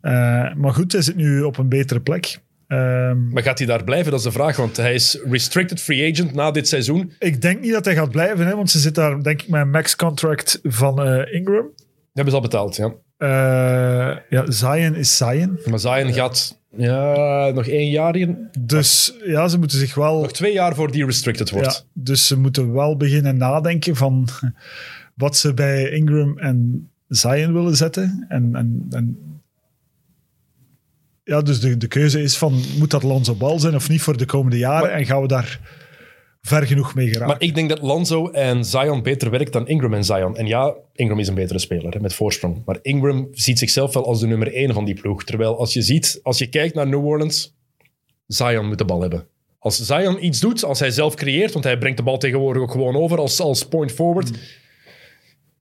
Eh, 0.01 0.53
maar 0.55 0.73
goed, 0.73 0.91
hij 0.91 1.01
zit 1.01 1.15
nu 1.15 1.41
op 1.41 1.57
een 1.57 1.69
betere 1.69 1.99
plek. 1.99 2.39
Ehm, 2.67 3.27
Maar 3.29 3.43
gaat 3.43 3.57
hij 3.57 3.67
daar 3.67 3.83
blijven? 3.83 4.11
Dat 4.11 4.19
is 4.19 4.25
de 4.25 4.31
vraag, 4.31 4.55
want 4.55 4.77
hij 4.77 4.93
is 4.93 5.19
restricted 5.29 5.81
free 5.81 6.11
agent 6.11 6.33
na 6.33 6.51
dit 6.51 6.67
seizoen. 6.67 7.11
ik 7.19 7.41
denk 7.41 7.61
niet 7.61 7.71
dat 7.71 7.85
hij 7.85 7.95
gaat 7.95 8.11
blijven, 8.11 8.47
hè, 8.47 8.55
want 8.55 8.69
ze 8.69 8.79
zit 8.79 8.95
daar 8.95 9.23
denk 9.23 9.41
ik 9.41 9.47
met 9.47 9.61
een 9.61 9.69
max-contract 9.69 10.59
van 10.63 11.01
eh, 11.01 11.33
Ingram. 11.33 11.71
Dat 11.75 12.25
hebben 12.25 12.33
ze 12.33 12.39
al 12.39 12.41
betaald, 12.41 12.75
ja. 12.75 12.93
Eh, 13.17 14.17
ja, 14.29 14.51
Zion 14.51 14.95
is 14.95 15.17
Zion. 15.17 15.59
Maar 15.65 15.79
Zion 15.79 16.13
gaat 16.13 16.59
ja, 16.75 17.51
nog 17.53 17.67
één 17.67 17.89
jaar 17.89 18.15
hier. 18.15 18.35
Dus 18.59 19.13
ja, 19.25 19.47
ze 19.47 19.59
moeten 19.59 19.77
zich 19.77 19.95
wel... 19.95 20.21
Nog 20.21 20.31
twee 20.31 20.53
jaar 20.53 20.75
voor 20.75 20.91
die 20.91 21.05
restricted 21.05 21.49
wordt. 21.49 21.85
Ja, 21.93 22.01
dus 22.03 22.27
ze 22.27 22.37
moeten 22.37 22.73
wel 22.73 22.97
beginnen 22.97 23.37
nadenken 23.37 23.95
van 23.95 24.27
wat 25.13 25.37
ze 25.37 25.53
bij 25.53 25.89
Ingram 25.89 26.37
en 26.37 26.89
Zion 27.07 27.53
willen 27.53 27.75
zetten. 27.75 28.25
En, 28.29 28.55
en, 28.55 28.87
en 28.89 29.17
ja, 31.27 31.41
dus 31.41 31.59
de, 31.59 31.77
de 31.77 31.87
keuze 31.87 32.21
is 32.21 32.37
van, 32.37 32.61
moet 32.77 32.91
dat 32.91 33.03
Lonzo 33.03 33.35
Bal 33.35 33.59
zijn 33.59 33.75
of 33.75 33.89
niet 33.89 34.01
voor 34.01 34.17
de 34.17 34.25
komende 34.25 34.57
jaren? 34.57 34.87
Maar- 34.89 34.99
en 34.99 35.05
gaan 35.05 35.21
we 35.21 35.27
daar 35.27 35.59
ver 36.41 36.67
genoeg 36.67 36.95
mee 36.95 37.07
geraken? 37.07 37.27
Maar 37.27 37.41
ik 37.41 37.55
denk 37.55 37.69
dat 37.69 37.81
Lonzo 37.81 38.29
en 38.29 38.65
Zion 38.65 39.03
beter 39.03 39.29
werkt 39.29 39.53
dan 39.53 39.67
Ingram 39.67 39.93
en 39.93 40.03
Zion. 40.03 40.37
En 40.37 40.47
ja, 40.47 40.75
Ingram 40.93 41.19
is 41.19 41.27
een 41.27 41.33
betere 41.35 41.59
speler 41.59 41.93
hè, 41.93 41.99
met 41.99 42.13
voorsprong. 42.13 42.61
Maar 42.65 42.79
Ingram 42.81 43.27
ziet 43.31 43.59
zichzelf 43.59 43.93
wel 43.93 44.05
als 44.05 44.19
de 44.19 44.27
nummer 44.27 44.53
één 44.53 44.73
van 44.73 44.85
die 44.85 44.93
ploeg. 45.01 45.23
Terwijl 45.23 45.57
als 45.57 45.73
je 45.73 45.81
ziet, 45.81 46.19
als 46.23 46.37
je 46.37 46.47
kijkt 46.47 46.75
naar 46.75 46.87
New 46.87 47.05
Orleans, 47.05 47.55
Zion 48.27 48.67
moet 48.67 48.77
de 48.77 48.85
bal 48.85 49.01
hebben. 49.01 49.27
Als 49.59 49.85
Zion 49.85 50.25
iets 50.25 50.39
doet, 50.39 50.63
als 50.63 50.79
hij 50.79 50.91
zelf 50.91 51.15
creëert, 51.15 51.53
want 51.53 51.65
hij 51.65 51.77
brengt 51.77 51.97
de 51.97 52.03
bal 52.03 52.17
tegenwoordig 52.17 52.61
ook 52.61 52.71
gewoon 52.71 52.95
over 52.95 53.17
als, 53.19 53.39
als 53.39 53.67
point 53.67 53.91
forward. 53.91 54.31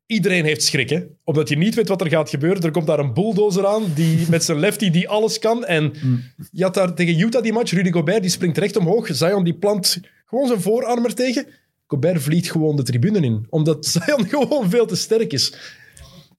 Iedereen 0.07 0.45
heeft 0.45 0.63
schrik, 0.63 0.91
hè? 0.91 1.01
Omdat 1.25 1.49
je 1.49 1.57
niet 1.57 1.75
weet 1.75 1.89
wat 1.89 2.01
er 2.01 2.09
gaat 2.09 2.31
gebeuren. 2.31 2.63
Er 2.63 2.71
komt 2.71 2.87
daar 2.87 2.99
een 2.99 3.15
bulldozer 3.15 3.67
aan 3.67 3.83
die, 3.95 4.27
met 4.31 4.45
zijn 4.45 4.59
lefty 4.59 4.91
die 4.91 5.09
alles 5.09 5.39
kan. 5.39 5.65
En 5.65 5.93
je 6.51 6.63
had 6.63 6.75
daar 6.75 6.95
tegen 6.95 7.21
Utah 7.21 7.43
die 7.43 7.53
match. 7.53 7.73
Rudy 7.73 7.91
Gobert 7.91 8.23
die 8.23 8.31
springt 8.31 8.59
recht 8.59 8.77
omhoog. 8.77 9.09
Zion 9.13 9.45
die 9.45 9.55
plant 9.55 10.01
gewoon 10.27 10.47
zijn 10.47 10.61
voorarm 10.61 11.05
er 11.05 11.15
tegen. 11.15 11.47
Gobert 11.87 12.23
vliegt 12.23 12.51
gewoon 12.51 12.77
de 12.77 12.83
tribune 12.83 13.21
in. 13.21 13.47
Omdat 13.51 13.87
Zion 13.93 14.29
gewoon 14.29 14.71
veel 14.71 14.87
te 14.87 14.97
sterk 14.97 15.33
is. 15.33 15.55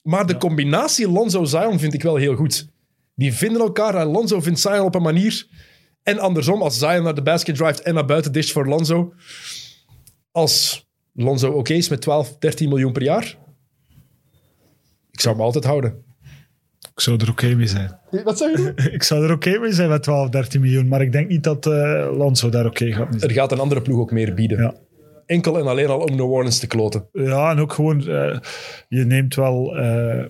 Maar 0.02 0.26
de 0.26 0.38
combinatie 0.38 1.10
Lonzo-Zion 1.10 1.80
vind 1.80 1.94
ik 1.94 2.04
wel 2.04 2.16
heel 2.16 2.36
goed. 2.36 2.68
Die 3.16 3.34
vinden 3.34 3.62
elkaar 3.62 3.96
en 3.96 4.08
Lonzo 4.08 4.42
vindt 4.42 4.60
Zion 4.60 4.86
op 4.86 4.96
een 4.96 5.02
manier. 5.02 5.48
En 6.04 6.20
andersom, 6.20 6.62
als 6.62 6.78
Zion 6.78 7.04
naar 7.04 7.16
de 7.16 7.22
basket 7.22 7.56
drivet 7.56 7.82
en 7.82 7.94
naar 7.94 8.06
buiten 8.06 8.32
disht 8.32 8.52
voor 8.52 8.68
Lonzo. 8.68 9.14
Als 10.32 10.86
Lonzo 11.14 11.52
oké 11.52 11.74
is 11.74 11.90
met 11.90 12.02
12, 12.02 12.38
13 12.38 12.70
miljoen 12.70 12.92
per 12.92 13.04
jaar. 13.04 13.38
Ik 15.18 15.24
zou 15.24 15.36
hem 15.36 15.44
altijd 15.44 15.64
houden. 15.64 16.04
Ik 16.80 17.00
zou 17.00 17.18
er 17.18 17.30
oké 17.30 17.56
mee 17.56 17.68
zijn. 17.68 18.00
Wat 18.24 18.38
zeg 18.38 18.58
je? 18.58 18.74
ik 18.98 19.04
zou 19.04 19.24
er 19.24 19.32
oké 19.32 19.60
mee 19.60 19.72
zijn 19.72 19.90
met 19.90 20.04
12, 20.04 20.30
13 20.30 20.62
miljoen. 20.62 20.88
Maar 20.88 21.02
ik 21.02 21.12
denk 21.12 21.30
niet 21.30 21.44
dat 21.44 21.66
eh 21.66 21.72
Lonzo 22.18 22.50
daar 22.50 22.66
oké 22.66 22.92
gaat 22.92 23.10
mee 23.10 23.20
zijn. 23.20 23.32
Er 23.32 23.38
gaat 23.38 23.52
een 23.52 23.60
andere 23.60 23.82
ploeg 23.82 24.00
ook 24.00 24.12
meer 24.12 24.34
bieden. 24.34 24.58
Ja. 24.58 24.76
Enkel 25.26 25.60
en 25.60 25.68
alleen 25.68 25.88
al 25.88 26.00
om 26.00 26.16
New 26.16 26.32
Orleans 26.32 26.60
te 26.60 26.68
kloten. 26.68 27.08
Ja, 27.12 27.52
en 27.52 27.60
ook 27.60 27.74
gewoon, 27.74 28.08
eh, 28.08 28.40
je 28.88 29.06
neemt 29.06 29.36
wel 29.36 29.78
eh, 29.78 30.26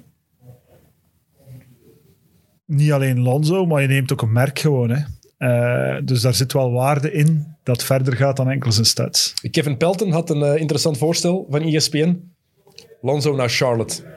niet 2.66 2.92
alleen 2.92 3.22
Lonzo, 3.22 3.66
maar 3.66 3.82
je 3.82 3.88
neemt 3.88 4.12
ook 4.12 4.22
een 4.22 4.32
merk 4.32 4.60
gewoon. 4.60 4.90
Hè. 4.90 6.04
Dus 6.04 6.22
daar 6.22 6.34
zit 6.34 6.54
wel 6.54 6.72
waarde 6.72 7.12
in 7.12 7.56
dat 7.64 7.84
verder 7.84 8.16
gaat 8.16 8.38
dan 8.38 8.50
enkel 8.50 8.72
zijn 8.72 8.86
stats. 8.86 9.34
Kevin 9.52 9.78
Pelton 9.78 10.12
had 10.12 10.30
een 10.30 10.60
interessant 10.60 10.98
voorstel 10.98 11.48
van 11.50 11.62
ESPN. 11.62 12.36
Lonzo 13.02 13.36
naar 13.36 13.50
Charlotte. 13.50 14.17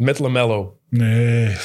Met 0.00 0.18
LaMelo. 0.18 0.78
Nee. 0.88 1.56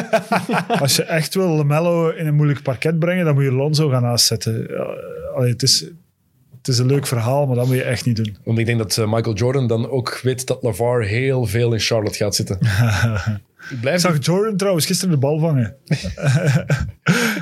Als 0.80 0.96
je 0.96 1.02
echt 1.02 1.34
wil 1.34 1.48
LaMelo 1.48 2.10
in 2.10 2.26
een 2.26 2.34
moeilijk 2.34 2.62
parket 2.62 2.98
brengen, 2.98 3.24
dan 3.24 3.34
moet 3.34 3.44
je 3.44 3.52
Lonzo 3.52 3.88
gaan 3.88 4.04
aanzetten. 4.04 4.66
Allee, 5.34 5.50
het, 5.50 5.62
is, 5.62 5.80
het 6.56 6.68
is 6.68 6.78
een 6.78 6.86
leuk 6.86 7.06
verhaal, 7.06 7.46
maar 7.46 7.56
dat 7.56 7.66
moet 7.66 7.76
je 7.76 7.82
echt 7.82 8.04
niet 8.06 8.16
doen. 8.16 8.36
Want 8.44 8.58
ik 8.58 8.66
denk 8.66 8.78
dat 8.78 8.96
eh, 8.96 9.12
Michael 9.12 9.34
Jordan 9.34 9.66
dan 9.66 9.90
ook 9.90 10.20
weet 10.22 10.46
dat 10.46 10.62
LaVar 10.62 11.02
heel 11.02 11.46
veel 11.46 11.72
in 11.72 11.80
Charlotte 11.80 12.16
gaat 12.16 12.34
zitten. 12.34 12.58
ik 13.70 13.80
blijf 13.80 14.04
Ik 14.04 14.10
zag 14.10 14.24
Jordan 14.24 14.56
trouwens 14.56 14.86
gisteren 14.86 15.14
de 15.14 15.20
bal 15.20 15.38
vangen. 15.38 15.76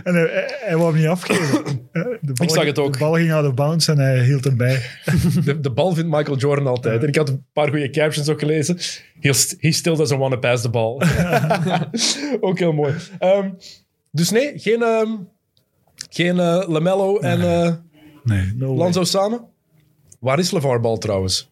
en 0.04 0.14
hij, 0.14 0.50
hij, 0.60 0.76
wou 0.76 0.90
hem 0.90 1.00
niet 1.00 1.10
afgeven. 1.10 1.64
De 2.20 2.32
bal, 2.32 2.46
Ik 2.46 2.50
zag 2.50 2.64
het 2.64 2.78
ook. 2.78 2.92
De 2.92 2.98
bal 2.98 3.14
ging 3.14 3.32
out 3.32 3.46
of 3.46 3.54
bounds 3.54 3.88
en 3.88 3.98
hij 3.98 4.24
hield 4.24 4.44
hem 4.44 4.56
bij. 4.56 4.82
de, 5.44 5.60
de 5.60 5.70
bal 5.70 5.94
vindt 5.94 6.10
Michael 6.10 6.36
Jordan 6.36 6.66
altijd. 6.66 7.02
En 7.02 7.08
ik 7.08 7.16
had 7.16 7.28
een 7.28 7.44
paar 7.52 7.68
goede 7.68 7.90
captions 7.90 8.28
ook 8.28 8.38
gelezen. 8.38 8.78
He, 9.20 9.32
st- 9.32 9.56
he 9.58 9.72
still 9.72 9.96
doesn't 9.96 10.18
want 10.20 10.32
to 10.32 10.38
pass 10.38 10.62
the 10.62 10.68
ball. 10.70 11.00
ook 12.48 12.58
heel 12.58 12.72
mooi. 12.72 12.94
Ehm, 13.18 13.50
dus 14.10 14.30
nee, 14.30 14.52
geen, 14.58 14.82
ehm, 14.82 15.08
geen 16.10 16.38
eh, 16.40 16.68
Lamello 16.68 17.18
en 17.18 17.40
eh, 17.40 17.74
Nee, 18.24 18.52
no 18.56 18.66
way. 18.68 18.76
Lonzo 18.76 19.04
samen. 19.04 19.44
Waar 20.20 20.38
is 20.38 20.50
LeVar 20.50 20.80
Ball 20.80 20.98
trouwens? 20.98 21.50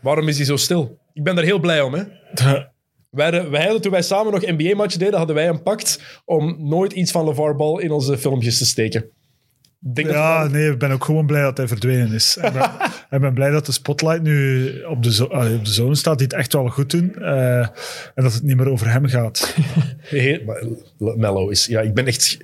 Waarom 0.00 0.28
is 0.28 0.36
hij 0.36 0.46
zo 0.46 0.56
stil? 0.56 0.98
Ik 1.12 1.22
ben 1.22 1.34
daar 1.34 1.44
heel 1.44 1.58
blij 1.58 1.80
om. 1.80 1.94
Hè? 1.94 2.02
Wij, 3.12 3.24
hadden- 3.30 3.50
wij 3.50 3.62
hadden, 3.62 3.80
toen 3.82 3.90
wij 3.92 4.02
samen 4.02 4.32
nog 4.32 4.40
NBA-matchen 4.46 4.98
deden, 4.98 5.16
hadden 5.18 5.36
wij 5.36 5.48
een 5.48 5.62
pact 5.62 6.00
om 6.24 6.56
nooit 6.68 6.92
iets 6.92 7.10
van 7.10 7.24
LeVar 7.24 7.56
Ball 7.56 7.80
in 7.82 7.90
onze 7.90 8.18
filmpjes 8.18 8.58
te 8.58 8.66
steken. 8.66 9.04
Denk 9.78 10.10
Ja, 10.10 10.46
nee, 10.46 10.70
ik 10.70 10.78
ben 10.78 10.90
ook 10.90 11.04
gewoon 11.04 11.26
blij 11.26 11.42
dat 11.42 11.56
hij 11.56 11.68
verdwenen 11.68 12.12
is. 12.12 12.36
Ik 12.36 12.52
ben, 12.52 12.70
ik 13.10 13.20
ben 13.20 13.34
blij 13.34 13.50
dat 13.50 13.66
de 13.66 13.72
spotlight 13.72 14.22
nu 14.22 14.68
op 14.82 15.02
de, 15.02 15.12
zo, 15.12 15.24
op 15.24 15.64
de 15.64 15.72
zone 15.72 15.94
staat, 15.94 16.18
die 16.18 16.26
het 16.26 16.36
echt 16.36 16.52
wel 16.52 16.68
goed 16.68 16.90
doen. 16.90 17.14
eh, 17.14 17.58
en 17.58 17.70
dat 18.14 18.32
het 18.32 18.42
niet 18.42 18.56
meer 18.56 18.68
over 18.68 18.90
hem 18.90 19.06
gaat. 19.06 19.54
Mello 21.16 21.48
is... 21.48 21.66
Ja, 21.66 21.80
ik 21.80 21.94
ben 21.94 22.06
echt... 22.06 22.38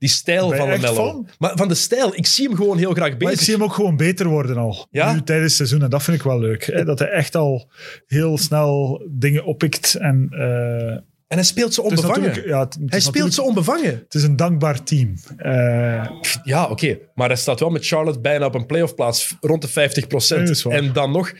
Die 0.00 0.08
stijl 0.08 0.48
Ben 0.48 0.80
van 0.80 0.94
fan? 0.94 1.28
Maar 1.38 1.52
van 1.54 1.68
de 1.68 1.74
stijl, 1.74 2.14
ik 2.14 2.26
zie 2.26 2.48
hem 2.48 2.56
gewoon 2.56 2.78
heel 2.78 2.92
graag 2.92 3.08
Maar 3.08 3.16
bezig. 3.18 3.34
ik 3.34 3.40
zie 3.40 3.54
hem 3.54 3.62
ook 3.62 3.72
gewoon 3.72 3.96
beter 3.96 4.26
worden 4.28 4.56
al. 4.56 4.86
Ja? 4.90 5.12
Nu 5.12 5.22
tijdens 5.22 5.46
het 5.48 5.56
seizoen. 5.56 5.82
En 5.82 5.90
dat 5.90 6.02
vind 6.02 6.16
ik 6.16 6.22
wel 6.22 6.38
leuk. 6.40 6.64
Hè? 6.66 6.84
Dat 6.84 6.98
hij 6.98 7.08
echt 7.08 7.34
al 7.34 7.70
heel 8.06 8.38
snel 8.38 9.02
dingen 9.10 9.44
oppikt. 9.44 9.94
En, 9.94 10.26
eh, 10.30 10.90
En 10.90 11.02
hij 11.36 11.42
speelt 11.42 11.70
is 11.70 11.78
onbevangen. 11.78 12.46
ja, 12.48 12.68
hij 12.86 13.00
speelt 13.00 13.04
zo 13.04 13.10
natuurlijk- 13.10 13.46
onbevangen. 13.48 14.00
Het 14.04 14.14
is 14.14 14.22
een 14.22 14.36
dankbaar 14.36 14.82
team. 14.82 15.14
Eh, 15.36 16.06
Ja, 16.44 16.66
oké. 16.68 16.98
Maar 17.14 17.28
hij 17.28 17.36
staat 17.36 17.60
wel 17.60 17.70
met 17.70 17.86
Charlotte 17.86 18.20
bijna 18.20 18.46
op 18.46 18.54
een 18.54 18.66
playoff 18.66 18.94
plaats 18.94 19.36
rond 19.40 19.62
de 19.62 19.68
50 19.68 20.08
Nee, 20.08 20.38
dat 20.40 20.48
is 20.48 20.62
waar. 20.62 20.74
en 20.74 20.92
dan 20.92 21.10
nog... 21.12 21.32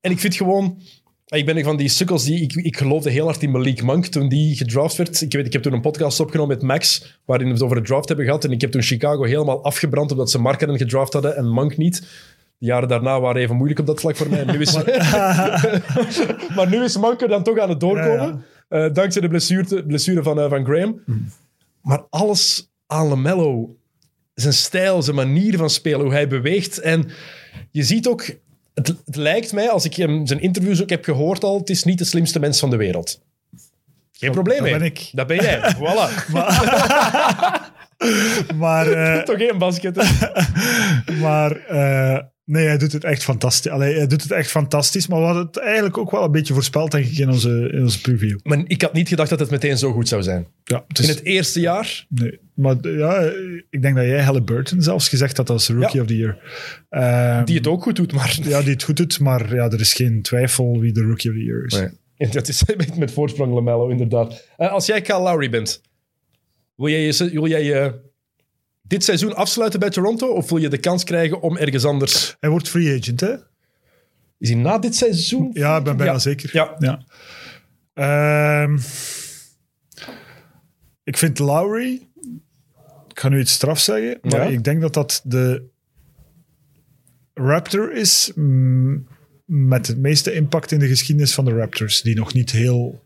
En 0.00 0.10
ik 0.10 0.18
vind 0.18 0.34
gewoon... 0.34 0.78
Ik 1.32 1.46
ben 1.46 1.56
een 1.56 1.64
van 1.64 1.76
die 1.76 1.88
sukkels 1.88 2.24
die... 2.24 2.40
Ik, 2.40 2.54
ik 2.54 2.76
geloofde 2.76 3.10
heel 3.10 3.24
hard 3.24 3.42
in 3.42 3.50
Malik 3.50 3.82
Monk 3.82 4.06
toen 4.06 4.28
die 4.28 4.56
gedraft 4.56 4.96
werd. 4.96 5.20
Ik, 5.20 5.32
weet, 5.32 5.46
ik 5.46 5.52
heb 5.52 5.62
toen 5.62 5.72
een 5.72 5.80
podcast 5.80 6.20
opgenomen 6.20 6.56
met 6.56 6.66
Max, 6.66 7.16
waarin 7.24 7.46
we 7.46 7.52
het 7.52 7.62
over 7.62 7.76
de 7.76 7.82
draft 7.82 8.08
hebben 8.08 8.26
gehad. 8.26 8.44
En 8.44 8.50
ik 8.50 8.60
heb 8.60 8.70
toen 8.70 8.82
Chicago 8.82 9.22
helemaal 9.22 9.64
afgebrand 9.64 10.10
omdat 10.10 10.30
ze 10.30 10.38
Markkinen 10.38 10.76
gedraft 10.76 11.12
hadden 11.12 11.36
en 11.36 11.48
Monk 11.48 11.76
niet. 11.76 12.00
De 12.58 12.66
jaren 12.66 12.88
daarna 12.88 13.20
waren 13.20 13.42
even 13.42 13.56
moeilijk 13.56 13.80
op 13.80 13.86
dat 13.86 14.00
vlak 14.00 14.16
voor 14.16 14.28
mij. 14.28 14.44
Nu 14.44 14.60
is, 14.60 14.72
maar 16.56 16.68
nu 16.68 16.84
is 16.84 16.96
Monk 16.96 17.20
er 17.20 17.28
dan 17.28 17.42
toch 17.42 17.58
aan 17.58 17.68
het 17.68 17.80
doorkomen. 17.80 18.44
Ja, 18.68 18.86
eh, 18.86 18.92
dankzij 18.94 19.20
de 19.20 19.28
blessure, 19.28 19.84
blessure 19.86 20.22
van, 20.22 20.40
eh, 20.40 20.48
van 20.48 20.64
Graham. 20.64 21.00
Maar 21.82 22.04
alles 22.10 22.70
aan 22.86 23.08
LaMelo 23.08 23.76
zijn 24.34 24.52
stijl, 24.52 25.02
zijn 25.02 25.16
manier 25.16 25.56
van 25.56 25.70
spelen, 25.70 26.00
hoe 26.00 26.12
hij 26.12 26.28
beweegt. 26.28 26.78
En 26.78 27.10
je 27.70 27.82
ziet 27.82 28.06
ook, 28.06 28.26
het, 28.74 28.88
het 29.06 29.16
lijkt 29.16 29.52
mij, 29.52 29.70
als 29.70 29.84
ik 29.84 29.94
hem 29.94 30.26
zijn 30.26 30.40
interviews 30.40 30.82
ook 30.82 30.90
heb 30.90 31.04
gehoord 31.04 31.44
al, 31.44 31.58
het 31.58 31.70
is 31.70 31.84
niet 31.84 31.98
de 31.98 32.04
slimste 32.04 32.38
mens 32.40 32.58
van 32.58 32.70
de 32.70 32.76
wereld. 32.76 33.20
Geen 34.12 34.32
probleem 34.32 34.58
dat 34.58 34.66
mee. 34.66 34.78
ben 34.78 34.86
ik. 34.86 35.10
Dat 35.12 35.26
ben 35.26 35.36
jij. 35.36 35.60
voilà. 35.76 36.30
maar 38.56 38.86
eh, 39.16 39.22
Toch 39.22 39.36
geen 39.38 39.58
basket. 39.58 39.96
maar 41.20 41.56
eh, 41.56 42.18
nee, 42.44 42.66
hij 42.66 42.78
doet 42.78 42.92
het 42.92 43.04
echt 43.04 43.22
fantastisch. 43.22 43.70
Allee, 43.72 43.94
hij 43.96 44.06
doet 44.06 44.22
het 44.22 44.30
echt 44.30 44.50
fantastisch. 44.50 45.06
Maar 45.06 45.18
we 45.18 45.24
hadden 45.24 45.46
het 45.46 45.56
eigenlijk 45.58 45.98
ook 45.98 46.10
wel 46.10 46.24
een 46.24 46.30
beetje 46.32 46.54
voorspeld, 46.54 46.90
denk 46.90 47.04
ik, 47.06 47.18
in 47.18 47.28
onze, 47.30 47.70
in 47.72 47.82
onze 47.82 48.00
preview. 48.00 48.38
Maar 48.42 48.62
ik 48.66 48.82
had 48.82 48.92
niet 48.92 49.08
gedacht 49.08 49.30
dat 49.30 49.38
het 49.40 49.50
meteen 49.50 49.78
zo 49.78 49.92
goed 49.92 50.08
zou 50.08 50.22
zijn. 50.22 50.46
Ja, 50.64 50.84
dus, 50.88 51.04
In 51.08 51.14
het 51.14 51.24
eerste 51.24 51.60
jaar, 51.60 52.06
nee. 52.08 52.38
Maar 52.54 52.76
ja, 52.88 53.20
ik 53.70 53.82
denk 53.82 53.96
dat 53.96 54.04
jij 54.04 54.22
Halliburton 54.22 54.82
zelfs 54.82 55.08
gezegd 55.08 55.36
had 55.36 55.50
als 55.50 55.68
Rookie 55.68 55.94
Ja. 55.96 56.00
of 56.00 56.06
the 56.06 56.16
Year. 56.16 56.38
Ehm, 56.88 57.44
die 57.44 57.56
het 57.56 57.66
ook 57.66 57.82
goed 57.82 57.96
doet, 57.96 58.12
maar... 58.12 58.38
Ja, 58.42 58.60
die 58.62 58.72
het 58.72 58.82
goed 58.82 58.96
doet, 58.96 59.20
maar 59.20 59.54
ja, 59.54 59.70
er 59.70 59.80
is 59.80 59.92
geen 59.92 60.22
twijfel 60.22 60.80
wie 60.80 60.92
de 60.92 61.00
Rookie 61.02 61.30
of 61.30 61.36
the 61.36 61.42
Year 61.44 61.64
is. 61.64 61.74
Nee. 61.74 61.88
En 62.16 62.30
dat 62.30 62.48
is 62.48 62.64
met- 62.76 62.96
met 62.96 63.12
voorsprong 63.12 63.54
Lamello, 63.54 63.88
inderdaad. 63.88 64.46
Eh, 64.56 64.72
als 64.72 64.86
jij 64.86 65.00
Kyle 65.00 65.20
Lowry 65.20 65.50
bent, 65.50 65.80
wil 66.76 66.88
jij, 66.88 67.00
je, 67.00 67.30
wil 67.32 67.46
jij 67.48 67.64
je 67.64 67.94
dit 68.92 69.04
seizoen 69.04 69.34
afsluiten 69.34 69.80
bij 69.80 69.90
Toronto? 69.90 70.26
Of 70.28 70.48
wil 70.48 70.58
je 70.58 70.68
de 70.68 70.78
kans 70.78 71.04
krijgen 71.04 71.40
om 71.40 71.56
ergens 71.56 71.84
anders... 71.84 72.36
Hij 72.40 72.50
wordt 72.50 72.68
free 72.68 72.98
agent, 72.98 73.20
hè? 73.20 73.34
Is 74.38 74.48
hij 74.48 74.58
na 74.58 74.78
dit 74.78 74.94
seizoen? 74.94 75.50
Ja, 75.52 75.76
ik 75.76 75.84
ben 75.84 75.96
bijna 75.96 76.12
Ja. 76.12 76.18
zeker. 76.18 76.50
Ja. 76.52 76.76
Ja. 76.78 77.04
Ehm, 77.94 78.78
ik 81.04 81.16
vind 81.18 81.38
Lowry, 81.38 82.08
ik 83.08 83.18
ga 83.18 83.28
nu 83.28 83.40
iets 83.40 83.52
straf 83.52 83.80
zeggen, 83.80 84.18
maar 84.22 84.44
Ja? 84.44 84.56
ik 84.56 84.64
denk 84.64 84.80
dat 84.80 84.94
dat 84.94 85.20
de 85.24 85.70
Raptor 87.34 87.92
is 87.92 88.32
mm, 88.34 89.06
met 89.44 89.86
het 89.86 89.98
meeste 89.98 90.32
impact 90.32 90.72
in 90.72 90.78
de 90.78 90.88
geschiedenis 90.88 91.34
van 91.34 91.44
de 91.44 91.52
Raptors, 91.54 92.02
die 92.02 92.14
nog 92.16 92.32
niet 92.34 92.50
heel... 92.50 93.04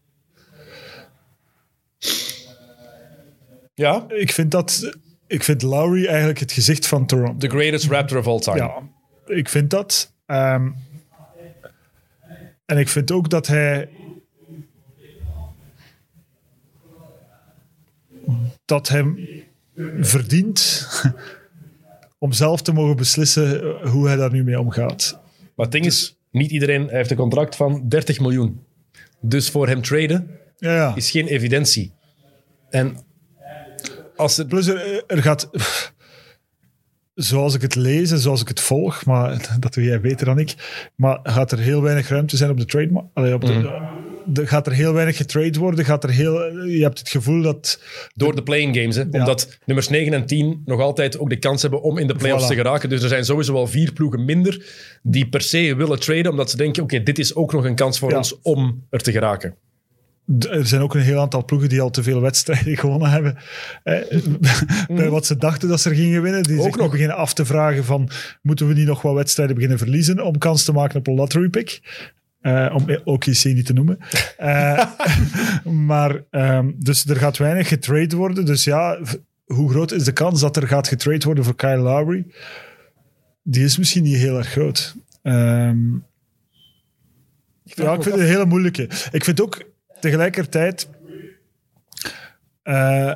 Ja, 3.74 4.04
Ik 4.08 4.32
vind 4.32 4.50
dat... 4.50 4.98
Ik 5.26 5.42
vind 5.42 5.62
Lowry 5.62 6.06
eigenlijk 6.06 6.38
het 6.38 6.52
gezicht 6.52 6.86
van 6.86 7.06
Toronto. 7.06 7.38
the 7.38 7.48
greatest 7.48 7.86
Raptor 7.86 8.18
of 8.18 8.26
all 8.26 8.38
time. 8.38 8.56
Ja, 8.56 8.82
ik 9.26 9.48
vind 9.48 9.70
dat. 9.70 10.12
Ehm, 10.26 10.70
en 12.66 12.78
ik 12.78 12.88
vind 12.88 13.10
ook 13.10 13.30
dat 13.30 13.46
hij. 13.46 13.88
dat 18.64 18.88
hem 18.88 19.28
verdient 20.00 20.88
om 22.18 22.32
zelf 22.32 22.62
te 22.62 22.72
mogen 22.72 22.96
beslissen 22.96 23.76
hoe 23.88 24.06
hij 24.06 24.16
daar 24.16 24.32
nu 24.32 24.44
mee 24.44 24.60
omgaat. 24.60 25.20
Maar 25.54 25.66
het 25.66 25.74
ding 25.74 25.86
is, 25.86 26.18
niet 26.30 26.50
iedereen 26.50 26.88
heeft 26.88 27.10
een 27.10 27.16
contract 27.16 27.56
van 27.56 27.88
30 27.88 28.20
miljoen. 28.20 28.64
Dus 29.20 29.50
voor 29.50 29.68
hem 29.68 29.82
traden 29.82 30.30
Ja, 30.56 30.74
ja. 30.74 30.94
is 30.94 31.10
geen 31.10 31.26
evidentie. 31.26 31.92
En 32.70 32.96
als 34.16 34.36
het... 34.36 34.48
Plus 34.48 34.66
er, 34.66 35.04
er 35.06 35.22
gaat, 35.22 35.50
zoals 37.14 37.54
ik 37.54 37.62
het 37.62 37.74
lees 37.74 38.10
en 38.10 38.18
zoals 38.18 38.40
ik 38.40 38.48
het 38.48 38.60
volg, 38.60 39.04
maar 39.04 39.56
dat 39.60 39.74
doe 39.74 39.84
jij 39.84 40.00
beter 40.00 40.26
dan 40.26 40.38
ik, 40.38 40.54
maar 40.96 41.18
gaat 41.22 41.52
er 41.52 41.58
heel 41.58 41.82
weinig 41.82 42.08
ruimte 42.08 42.36
zijn 42.36 42.50
op 42.50 42.58
de 42.58 42.64
trade. 42.64 43.04
Allee, 43.14 43.34
op 43.34 43.40
de, 43.44 43.80
de- 44.26 44.46
gaat 44.46 44.66
er 44.66 44.72
heel 44.72 44.92
weinig 44.92 45.16
getrade 45.16 45.58
worden? 45.58 45.84
Gaat 45.84 46.04
er 46.04 46.10
heel, 46.10 46.64
je 46.66 46.82
hebt 46.82 46.98
het 46.98 47.08
gevoel 47.08 47.42
dat 47.42 47.80
Door 48.14 48.34
de 48.34 48.42
playing 48.42 48.76
games, 48.76 48.96
hè? 48.96 49.02
omdat 49.10 49.58
nummers 49.64 49.88
9 49.88 50.12
en 50.12 50.26
10 50.26 50.62
nog 50.64 50.80
altijd 50.80 51.18
ook 51.18 51.28
de 51.30 51.38
kans 51.38 51.62
hebben 51.62 51.82
om 51.82 51.98
in 51.98 52.06
de 52.06 52.14
playoffs 52.14 52.44
Voilà. 52.44 52.48
te 52.48 52.54
geraken. 52.54 52.88
Dus 52.88 53.02
er 53.02 53.08
zijn 53.08 53.24
sowieso 53.24 53.54
al 53.54 53.66
vier 53.66 53.92
ploegen 53.92 54.24
minder 54.24 54.64
die 55.02 55.28
per 55.28 55.40
se 55.42 55.74
willen 55.76 56.00
traden, 56.00 56.30
omdat 56.30 56.50
ze 56.50 56.56
denken, 56.56 56.82
oké, 56.82 57.02
dit 57.02 57.18
is 57.18 57.34
ook 57.34 57.52
nog 57.52 57.64
een 57.64 57.74
kans 57.74 57.98
voor 57.98 58.10
Ja. 58.10 58.16
ons 58.16 58.38
om 58.42 58.86
er 58.90 59.00
te 59.00 59.12
geraken. 59.12 59.54
Er 60.26 60.66
zijn 60.66 60.82
ook 60.82 60.94
een 60.94 61.00
heel 61.00 61.20
aantal 61.20 61.44
ploegen 61.44 61.68
die 61.68 61.80
al 61.80 61.90
te 61.90 62.02
veel 62.02 62.20
wedstrijden 62.20 62.76
gewonnen 62.86 63.10
hebben. 63.10 63.36
Eh, 63.82 64.20
bij 64.96 65.08
wat 65.08 65.26
ze 65.26 65.36
dachten 65.36 65.68
dat 65.68 65.80
ze 65.80 65.90
er 65.90 65.96
gingen 65.96 66.22
winnen. 66.22 66.42
Die 66.42 66.58
Ook 66.58 66.64
zich 66.64 66.76
nog. 66.76 66.90
beginnen 66.90 67.16
af 67.16 67.34
te 67.34 67.44
vragen 67.44 67.84
van, 67.84 68.10
moeten 68.42 68.68
we 68.68 68.74
niet 68.74 68.86
nog 68.86 69.02
wat 69.02 69.14
wedstrijden 69.14 69.54
beginnen 69.54 69.78
verliezen 69.78 70.24
om 70.24 70.38
kans 70.38 70.64
te 70.64 70.72
maken 70.72 70.98
op 70.98 71.06
een 71.06 71.14
lottery 71.14 71.48
pick? 71.48 71.80
Eh, 72.40 72.74
om 72.74 72.98
OKC 73.04 73.44
niet 73.44 73.66
te 73.66 73.72
noemen. 73.72 73.98
Eh, 74.36 74.84
maar, 75.86 76.24
ehm, 76.30 76.72
dus 76.76 77.04
er 77.04 77.16
gaat 77.16 77.36
weinig 77.36 77.68
getrade 77.68 78.16
worden. 78.16 78.44
Dus 78.44 78.64
ja, 78.64 78.98
hoe 79.44 79.70
groot 79.70 79.92
is 79.92 80.04
de 80.04 80.12
kans 80.12 80.40
dat 80.40 80.56
er 80.56 80.68
gaat 80.68 80.88
getrade 80.88 81.24
worden 81.24 81.44
voor 81.44 81.56
Kyle 81.56 81.76
Lowry? 81.76 82.26
Die 83.42 83.64
is 83.64 83.78
misschien 83.78 84.02
niet 84.02 84.16
heel 84.16 84.36
erg 84.36 84.48
groot. 84.48 84.96
Ehm, 85.22 85.92
ja, 87.62 87.92
ik 87.92 88.02
vind 88.02 88.04
het 88.04 88.14
een 88.14 88.30
hele 88.30 88.46
moeilijke. 88.46 88.88
Ik 89.10 89.24
vind 89.24 89.40
ook 89.40 89.74
tegelijkertijd. 90.10 90.88
eh, 92.62 93.08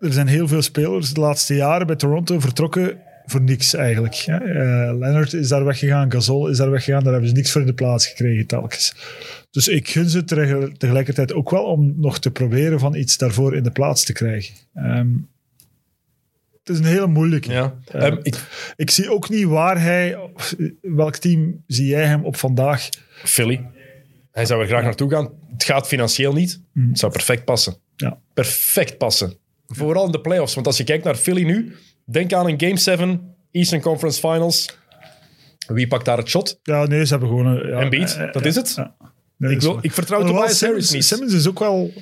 er 0.00 0.12
zijn 0.12 0.26
heel 0.26 0.48
veel 0.48 0.62
spelers 0.62 1.14
de 1.14 1.20
laatste 1.20 1.54
jaren 1.54 1.86
bij 1.86 1.96
Toronto 1.96 2.40
vertrokken 2.40 2.98
voor 3.26 3.40
niks 3.42 3.74
eigenlijk. 3.74 4.14
hè. 4.14 4.36
Eh, 4.36 4.98
Leonard 4.98 5.32
is 5.32 5.48
daar 5.48 5.64
weggegaan, 5.64 6.12
Gasol 6.12 6.48
is 6.48 6.56
daar 6.56 6.70
weggegaan, 6.70 7.02
daar 7.02 7.12
hebben 7.12 7.30
ze 7.30 7.36
niks 7.36 7.52
voor 7.52 7.60
in 7.60 7.66
de 7.66 7.72
plaats 7.74 8.06
gekregen 8.06 8.46
telkens. 8.46 8.94
Dus 9.50 9.68
ik 9.68 9.88
gun 9.88 10.08
ze 10.08 10.24
tegel- 10.24 10.72
tegelijkertijd 10.76 11.32
ook 11.32 11.50
wel 11.50 11.64
om 11.64 11.94
nog 11.96 12.18
te 12.20 12.30
proberen 12.30 12.78
van 12.80 12.94
iets 12.94 13.16
daarvoor 13.18 13.56
in 13.56 13.62
de 13.62 13.70
plaats 13.70 14.04
te 14.04 14.12
krijgen. 14.12 14.54
Ehm, 14.74 15.08
het 16.64 16.68
is 16.68 16.78
een 16.78 16.84
hele 16.84 17.06
moeilijke. 17.06 17.52
Ja. 17.52 17.74
Eh, 17.92 18.06
Ehm, 18.06 18.16
ik, 18.22 18.36
Ik 18.76 18.90
zie 18.90 19.12
ook 19.12 19.28
niet 19.28 19.44
waar 19.46 19.80
hij, 19.82 20.18
welk 20.82 21.16
team 21.16 21.62
zie 21.66 21.86
jij 21.86 22.04
hem 22.06 22.24
op 22.24 22.36
vandaag? 22.36 22.88
Philly. 23.24 23.60
Hij 24.38 24.46
zou 24.46 24.60
er 24.60 24.66
graag 24.66 24.82
naartoe 24.82 25.10
gaan. 25.10 25.30
Het 25.52 25.64
gaat 25.64 25.86
financieel 25.86 26.32
niet. 26.32 26.60
Het 26.88 26.98
zou 26.98 27.12
perfect 27.12 27.44
passen. 27.44 27.76
Ja. 27.96 28.18
Perfect 28.34 28.98
passen. 28.98 29.32
Vooral 29.66 30.06
in 30.06 30.12
de 30.12 30.20
playoffs. 30.20 30.54
Want 30.54 30.66
als 30.66 30.76
je 30.76 30.84
kijkt 30.84 31.04
naar 31.04 31.14
Philly 31.16 31.42
nu, 31.44 31.74
denk 32.04 32.32
aan 32.32 32.46
een 32.48 32.60
Game 32.60 32.76
7, 32.78 33.34
Eastern 33.50 33.80
Conference 33.80 34.18
Finals. 34.20 34.78
Wie 35.66 35.86
pakt 35.86 36.04
daar 36.04 36.16
het 36.16 36.28
shot? 36.28 36.60
Ja, 36.62 36.86
nee, 36.86 37.04
ze 37.04 37.10
hebben 37.10 37.28
gewoon... 37.28 37.46
een- 37.46 37.68
Ja, 37.68 37.80
Embiid, 37.80 38.16
eh, 38.16 38.32
dat 38.32 38.44
is 38.46 38.54
het. 38.56 38.76
Nee, 39.36 39.50
Ik, 39.50 39.56
is 39.58 39.64
wil, 39.64 39.78
ik 39.80 39.92
vertrouw 39.92 40.24
Tobias 40.24 40.60
Harris 40.60 40.90
niet. 40.90 41.04
Simmons 41.04 41.32
is 41.32 41.48
ook 41.48 41.58
wel 41.58 41.92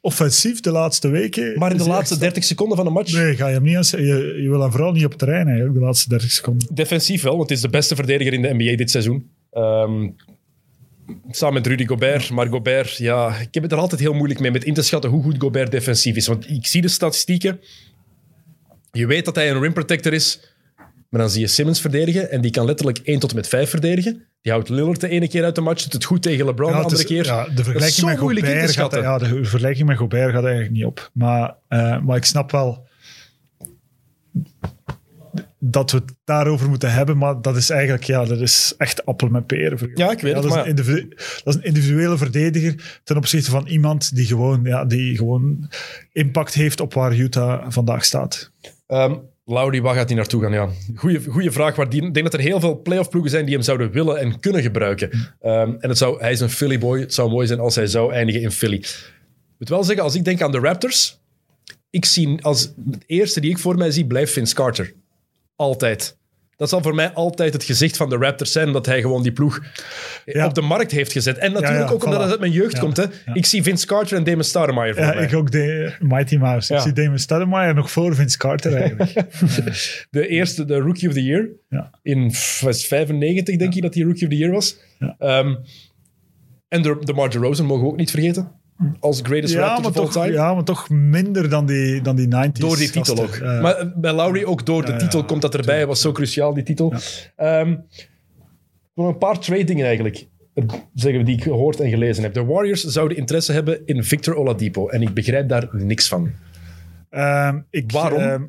offensief 0.00 0.60
de 0.60 0.70
laatste 0.70 1.08
weken. 1.08 1.58
Maar 1.58 1.70
in 1.70 1.76
de 1.76 1.88
laatste 1.88 2.14
echt- 2.14 2.22
30 2.22 2.44
seconden 2.44 2.76
van 2.76 2.86
een 2.86 2.92
match, 2.92 3.12
Nee, 3.12 3.36
ga 3.36 3.46
je 3.46 3.54
hem 3.54 3.62
niet 3.62 3.76
aan. 3.76 4.02
Je, 4.04 4.38
je 4.42 4.48
wil 4.48 4.60
hem 4.60 4.70
vooral 4.70 4.92
niet 4.92 5.04
op 5.04 5.10
het 5.10 5.18
terrein 5.18 5.46
eigenlijk, 5.46 5.74
de 5.78 5.84
laatste 5.84 6.08
30 6.08 6.30
seconden. 6.30 6.68
defensief 6.74 7.22
wel, 7.22 7.36
want 7.36 7.48
het 7.48 7.56
is 7.58 7.64
de 7.64 7.70
beste 7.70 7.94
verdediger 7.94 8.32
in 8.32 8.42
de 8.42 8.54
NBA 8.54 8.76
dit 8.76 8.90
seizoen. 8.90 9.30
Ehm, 9.50 10.08
samen 11.30 11.54
met 11.54 11.66
Rudy 11.66 11.86
Gobert. 11.86 12.30
Maar 12.30 12.46
Gobert, 12.46 12.96
ja, 12.96 13.28
ik 13.36 13.54
heb 13.54 13.62
het 13.62 13.72
er 13.72 13.78
altijd 13.78 14.00
heel 14.00 14.12
moeilijk 14.12 14.40
mee 14.40 14.50
met 14.50 14.64
in 14.64 14.74
te 14.74 14.82
schatten 14.82 15.10
hoe 15.10 15.22
goed 15.22 15.34
Gobert 15.38 15.70
defensief 15.70 16.16
is. 16.16 16.26
Want 16.26 16.50
ik 16.50 16.66
zie 16.66 16.82
de 16.82 16.88
statistieken. 16.88 17.60
Je 18.92 19.06
weet 19.06 19.24
dat 19.24 19.34
hij 19.34 19.50
een 19.50 19.60
rim 19.60 19.72
protector 19.72 20.12
is. 20.12 20.40
Maar 21.08 21.20
dan 21.20 21.30
zie 21.30 21.40
je 21.40 21.46
Simmons 21.46 21.80
verdedigen 21.80 22.30
en 22.30 22.40
die 22.40 22.50
kan 22.50 22.64
letterlijk 22.64 22.98
1 22.98 23.18
tot 23.18 23.30
en 23.30 23.36
met 23.36 23.48
5 23.48 23.70
verdedigen. 23.70 24.24
Die 24.42 24.52
houdt 24.52 24.68
Lillard 24.68 25.00
de 25.00 25.08
ene 25.08 25.28
keer 25.28 25.44
uit 25.44 25.54
de 25.54 25.60
match, 25.60 25.82
doet 25.82 25.92
het 25.92 26.04
goed 26.04 26.22
tegen 26.22 26.44
LeBron 26.46 26.70
Ja, 26.70 26.76
de 26.76 26.82
andere 26.82 27.00
is- 27.00 27.06
keer. 27.08 27.24
ja, 27.24 27.44
de 27.44 27.50
zo 27.56 27.62
vergelijking 27.62 28.06
met 28.06 28.20
moeilijk 28.20 28.46
in 28.46 28.52
te 28.52 28.58
Gobert 28.80 28.92
gaat, 28.94 29.02
ja, 29.02 29.18
de 29.18 29.44
vergelijking 29.44 29.88
met 29.88 29.96
Gobert 29.96 30.32
gaat 30.32 30.42
eigenlijk 30.44 30.72
niet 30.72 30.84
op. 30.84 31.10
Maar, 31.12 31.54
eh, 31.68 32.00
maar 32.00 32.16
ik 32.16 32.24
snap 32.24 32.50
wel 32.50 32.88
dat 35.62 35.90
we 35.90 35.96
het 35.98 36.14
daarover 36.24 36.68
moeten 36.68 36.92
hebben, 36.92 37.18
maar 37.18 37.42
dat 37.42 37.56
is 37.56 37.70
eigenlijk, 37.70 38.04
ja, 38.04 38.24
dat 38.24 38.40
is 38.40 38.74
echt 38.78 39.06
appel 39.06 39.28
met 39.28 39.46
peren. 39.46 39.90
Ja, 39.94 40.10
ik 40.10 40.20
weet 40.20 40.32
het, 40.34 40.42
dat, 40.42 40.44
is 40.44 40.50
maar- 40.50 40.62
een 40.62 40.68
individu- 40.68 41.08
dat 41.44 41.54
is 41.54 41.54
een 41.54 41.62
individuele 41.66 42.16
verdediger 42.18 43.00
ten 43.04 43.16
opzichte 43.16 43.50
van 43.50 43.66
iemand 43.66 44.14
die 44.14 44.26
gewoon, 44.26 44.60
ja, 44.64 44.84
die 44.84 45.16
gewoon 45.16 45.70
impact 46.12 46.54
heeft 46.54 46.80
op 46.80 46.94
waar 46.94 47.16
Utah 47.16 47.64
vandaag 47.68 48.04
staat. 48.04 48.50
Ehm 48.86 49.14
Lowry, 49.44 49.80
waar 49.80 49.94
gaat 49.94 50.08
hij 50.08 50.16
naartoe 50.16 50.42
gaan? 50.42 50.52
Ja, 50.52 50.68
goeie, 50.94 51.24
goeie 51.24 51.50
vraag. 51.50 51.76
Maar 51.76 51.88
die, 51.88 52.02
ik 52.02 52.14
denk 52.14 52.30
dat 52.30 52.34
er 52.34 52.46
heel 52.46 52.60
veel 52.60 52.82
playoff 52.82 53.08
ploegen 53.08 53.30
zijn 53.30 53.44
die 53.44 53.54
hem 53.54 53.62
zouden 53.62 53.90
willen 53.90 54.18
en 54.18 54.40
kunnen 54.40 54.62
gebruiken. 54.62 55.10
Ehm, 55.40 55.72
en 55.80 55.88
het 55.88 55.98
zou, 55.98 56.20
hij 56.20 56.32
is 56.32 56.40
een 56.40 56.50
Philly 56.50 56.78
boy. 56.78 57.00
Het 57.00 57.14
zou 57.14 57.30
mooi 57.30 57.46
zijn 57.46 57.60
als 57.60 57.74
hij 57.74 57.86
zou 57.86 58.12
eindigen 58.12 58.40
in 58.40 58.50
Philly. 58.50 58.76
Ik 58.76 58.88
moet 59.58 59.68
wel 59.68 59.84
zeggen, 59.84 60.04
als 60.04 60.14
ik 60.14 60.24
denk 60.24 60.42
aan 60.42 60.52
de 60.52 60.58
Raptors, 60.58 61.20
ik 61.90 62.04
zie 62.04 62.42
als 62.42 62.60
het 62.90 63.04
eerste 63.06 63.40
die 63.40 63.50
ik 63.50 63.58
voor 63.58 63.76
mij 63.76 63.90
zie, 63.90 64.06
blijft 64.06 64.32
Vince 64.32 64.54
Carter. 64.54 64.92
Altijd. 65.60 66.18
Dat 66.56 66.68
zal 66.68 66.82
voor 66.82 66.94
mij 66.94 67.10
altijd 67.10 67.52
het 67.52 67.64
gezicht 67.64 67.96
van 67.96 68.08
de 68.08 68.16
Raptors 68.16 68.52
zijn, 68.52 68.66
omdat 68.66 68.86
hij 68.86 69.00
gewoon 69.00 69.22
die 69.22 69.32
ploeg 69.32 69.60
Ja. 70.24 70.46
op 70.46 70.54
de 70.54 70.60
markt 70.60 70.90
heeft 70.90 71.12
gezet. 71.12 71.38
En 71.38 71.52
natuurlijk 71.52 71.88
ja, 71.88 71.94
ook 71.94 72.04
omdat 72.04 72.18
voilà. 72.18 72.22
het 72.22 72.30
uit 72.30 72.40
mijn 72.40 72.52
jeugd 72.52 72.78
komt. 72.78 72.96
Hè. 72.96 73.04
Ik 73.32 73.46
zie 73.46 73.62
Vince 73.62 73.86
Carter 73.86 74.16
en 74.16 74.24
Damon 74.24 74.44
Stoudemire 74.44 74.94
voor 74.94 75.02
Ja, 75.02 75.14
mij. 75.14 75.24
ik 75.24 75.34
ook 75.34 75.50
de 75.50 75.92
Mighty 76.00 76.36
Mouse. 76.36 76.74
Ik 76.74 76.80
zie 76.80 76.92
Damon 76.92 77.18
Stoudemire 77.18 77.74
nog 77.74 77.90
voor 77.90 78.14
Vince 78.14 78.38
Carter 78.38 78.74
eigenlijk. 78.74 79.12
De 80.10 80.26
eerste, 80.28 80.64
de 80.64 80.76
Rookie 80.78 81.08
of 81.08 81.14
the 81.14 81.22
Year. 81.24 81.48
In 82.02 82.32
f- 82.34 82.60
was 82.60 82.86
95 82.86 83.56
denk 83.56 83.74
ik 83.74 83.82
dat 83.82 83.94
hij 83.94 84.02
Rookie 84.02 84.22
of 84.26 84.28
the 84.32 84.36
Year 84.38 84.52
was. 84.52 84.76
Ehm, 85.18 85.54
en 86.68 86.82
de, 86.82 86.96
de 87.00 87.12
Marge 87.12 87.38
Rosen 87.38 87.64
mogen 87.66 87.84
we 87.84 87.90
ook 87.90 87.96
niet 87.96 88.10
vergeten. 88.10 88.52
Als 89.00 89.20
greatest 89.22 89.54
Ja, 89.54 89.76
of 89.82 89.96
all 89.96 90.08
time. 90.08 90.32
ja, 90.32 90.54
maar 90.54 90.64
toch 90.64 90.88
minder 90.88 91.48
dan 91.48 91.66
die, 91.66 92.00
dan 92.02 92.16
die 92.16 92.26
90s. 92.26 92.52
Door 92.52 92.76
die 92.76 92.90
titel 92.90 93.16
gasten. 93.16 93.46
ook. 93.56 93.62
Maar 93.62 93.74
eh, 93.76 93.86
bij 93.96 94.12
Lowry 94.12 94.44
ook 94.44 94.66
door 94.66 94.84
de 94.84 94.96
titel 94.96 95.24
komt 95.24 95.42
dat 95.42 95.54
erbij. 95.54 95.86
was 95.86 96.00
zo 96.00 96.12
cruciaal, 96.12 96.54
die 96.54 96.62
titel. 96.64 96.94
Nog 98.94 99.08
een 99.08 99.18
paar 99.18 99.38
trade 99.38 99.64
dingen 99.64 99.86
eigenlijk. 99.86 100.26
eh, 100.54 100.64
Zeggen 100.94 101.20
we 101.20 101.26
die 101.26 101.36
ik 101.36 101.42
gehoord 101.42 101.80
en 101.80 101.90
gelezen 101.90 102.22
heb. 102.22 102.34
De 102.34 102.44
Warriors 102.44 102.84
zouden 102.84 103.16
interesse 103.16 103.52
hebben 103.52 103.86
in 103.86 104.04
Victor 104.04 104.34
Oladipo. 104.34 104.88
En 104.88 105.02
ik 105.02 105.14
begrijp 105.14 105.48
daar 105.48 105.68
niks 105.72 106.08
van. 106.08 106.30
Ehm, 107.10 107.60
ik, 107.70 107.92
Waarom? 107.92 108.20
ehm, 108.20 108.42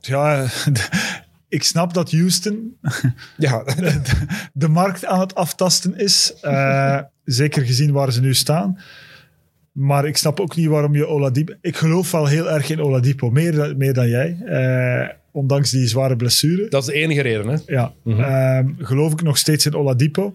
ja, 0.00 0.46
ik 1.48 1.62
snap 1.62 1.94
dat 1.94 2.10
Houston 2.10 2.76
Ja, 3.36 3.64
de 4.52 4.68
markt 4.68 5.04
aan 5.04 5.20
het 5.20 5.34
aftasten 5.34 5.96
is. 5.98 6.34
Eh, 6.42 7.00
zeker 7.32 7.62
gezien 7.62 7.92
waar 7.92 8.12
ze 8.12 8.20
nu 8.20 8.34
staan. 8.34 8.78
Maar 9.72 10.06
ik 10.06 10.16
snap 10.16 10.40
ook 10.40 10.56
niet 10.56 10.66
waarom 10.68 10.94
je 10.94 11.06
Oladipo... 11.06 11.52
Ik 11.60 11.76
geloof 11.76 12.10
wel 12.10 12.26
heel 12.26 12.50
erg 12.50 12.70
in 12.70 12.80
Oladipo, 12.80 13.30
meer, 13.30 13.52
dan- 13.54 13.76
meer 13.76 13.92
dan 13.94 14.08
jij. 14.08 14.36
Eh, 14.46 15.08
ondanks 15.32 15.70
die 15.70 15.86
zware 15.86 16.16
blessure. 16.16 16.68
dat 16.68 16.80
is 16.82 16.88
de 16.88 16.94
enige 16.94 17.20
reden. 17.20 17.48
Hè? 17.48 17.56
Ja, 17.66 17.92
Mhm. 18.04 18.20
ehm, 18.20 18.68
geloof 18.78 19.12
ik 19.12 19.22
nog 19.22 19.38
steeds 19.38 19.66
in 19.66 19.74
Oladipo. 19.74 20.34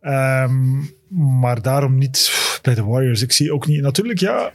Ehm, 0.00 0.54
maar 1.40 1.62
daarom 1.62 1.98
niet 1.98 2.32
bij 2.62 2.74
de 2.74 2.84
Warriors. 2.84 3.22
Ik 3.22 3.32
zie 3.32 3.52
ook 3.52 3.66
niet... 3.66 3.80
Natuurlijk, 3.80 4.18
ja... 4.18 4.52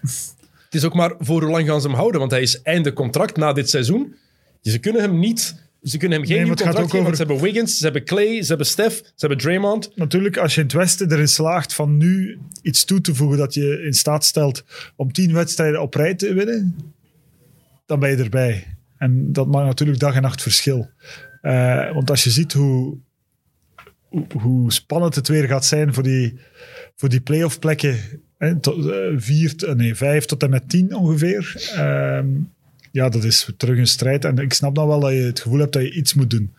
Het 0.66 0.78
is 0.78 0.86
ook 0.86 0.94
maar 0.94 1.14
voor 1.20 1.41
hoe 1.41 1.52
lang 1.52 1.68
gaan 1.68 1.82
ze 1.82 1.88
hem 1.88 1.95
houden, 1.95 2.20
want 2.20 2.32
hij 2.32 2.41
is 2.41 2.61
einde 2.61 2.94
contract 2.94 3.38
na 3.38 3.53
dit 3.53 3.70
seizoen. 3.70 4.16
Dus 4.61 4.74
ze 4.74 4.80
kunnen 4.80 5.02
hem 5.02 5.20
niet... 5.20 5.56
Ze 5.84 5.97
kunnen 5.97 6.18
hem 6.18 6.27
geen 6.27 6.38
Nee, 6.38 6.45
nieuw 6.45 6.56
contract 6.56 6.91
geven, 6.91 7.03
want 7.03 7.18
ze 7.18 7.23
hebben 7.23 7.41
Wiggins, 7.43 7.77
ze 7.77 7.84
hebben 7.84 8.03
Clay, 8.03 8.41
ze 8.41 8.47
hebben 8.47 8.65
Steph, 8.65 8.95
ze 8.95 9.14
hebben 9.15 9.38
Draymond. 9.38 9.91
Natuurlijk, 9.95 10.38
als 10.38 10.56
je 10.56 10.61
in 10.61 10.68
het 10.68 10.76
Westen 10.76 11.11
erin 11.11 11.27
slaagt 11.27 11.73
van 11.73 11.97
nu 11.97 12.39
iets 12.61 12.85
toe 12.85 13.01
te 13.01 13.15
voegen 13.15 13.38
dat 13.38 13.53
je 13.53 13.81
in 13.81 13.93
staat 13.93 14.26
stelt 14.26 14.64
om 14.95 15.11
tien 15.11 15.34
wedstrijden 15.34 15.81
op 15.81 15.93
rij 15.93 16.15
te 16.15 16.34
winnen, 16.34 16.76
dan 17.85 17.99
ben 17.99 18.10
je 18.10 18.23
erbij. 18.23 18.77
En 18.97 19.34
dat 19.34 19.47
maakt 19.47 19.65
natuurlijk 19.65 19.99
dag 19.99 20.15
en 20.15 20.22
nacht 20.22 20.41
verschil. 20.41 20.89
Eh, 21.41 21.93
want 21.93 22.10
als 22.10 22.23
je 22.23 22.30
ziet 22.30 22.53
hoe, 22.53 22.97
hoe, 24.10 24.26
hoe 24.31 24.72
spannend 24.72 25.15
het 25.15 25.27
weer 25.27 25.47
gaat 25.47 25.65
zijn 25.65 25.93
voor 25.93 26.03
die, 26.03 26.39
voor 26.95 27.10
die 27.10 27.22
playoff 27.22 27.60
plekken, 27.60 27.99
hè, 28.38 28.60
tot, 28.60 28.89
eh, 28.89 28.97
vier, 29.15 29.73
nee, 29.76 29.95
vijf 29.95 30.26
tot 30.26 30.43
en 30.43 30.49
met 30.49 30.69
tien 30.69 30.95
ongeveer. 30.95 31.69
Ehm, 31.76 32.27
ja, 32.91 33.10
dat 33.10 33.24
is 33.24 33.49
terug 33.57 33.78
een 33.78 33.88
strijd. 33.88 34.26
En 34.26 34.38
ik 34.38 34.53
snap 34.53 34.76
dan 34.76 34.88
wel 34.88 34.99
dat 34.99 35.11
je 35.11 35.18
het 35.18 35.40
gevoel 35.40 35.60
hebt 35.60 35.74
dat 35.74 35.82
je 35.82 35.94
iets 35.94 36.14
moet 36.14 36.30
doen. 36.30 36.53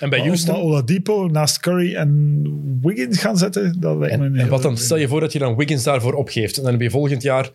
En 0.00 0.10
bij 0.10 0.18
Houston... 0.18 0.54
Oladipo 0.54 1.26
naast 1.26 1.60
Curry 1.60 1.94
en 1.94 2.42
Wiggins 2.82 3.18
gaan 3.18 3.38
zetten, 3.38 3.80
dat 3.80 3.98
lijkt 3.98 4.18
me 4.18 4.24
En, 4.24 4.32
en 4.32 4.38
hele 4.38 4.50
wat 4.50 4.62
dan? 4.62 4.76
Stel 4.78 4.96
je 4.96 5.08
voor 5.08 5.20
dat 5.20 5.32
je 5.32 5.38
dan 5.38 5.56
Wiggins 5.56 5.82
daarvoor 5.82 6.12
opgeeft. 6.12 6.56
En 6.56 6.62
dan 6.62 6.72
heb 6.72 6.80
je 6.80 6.90
volgend 6.90 7.22
jaar 7.22 7.50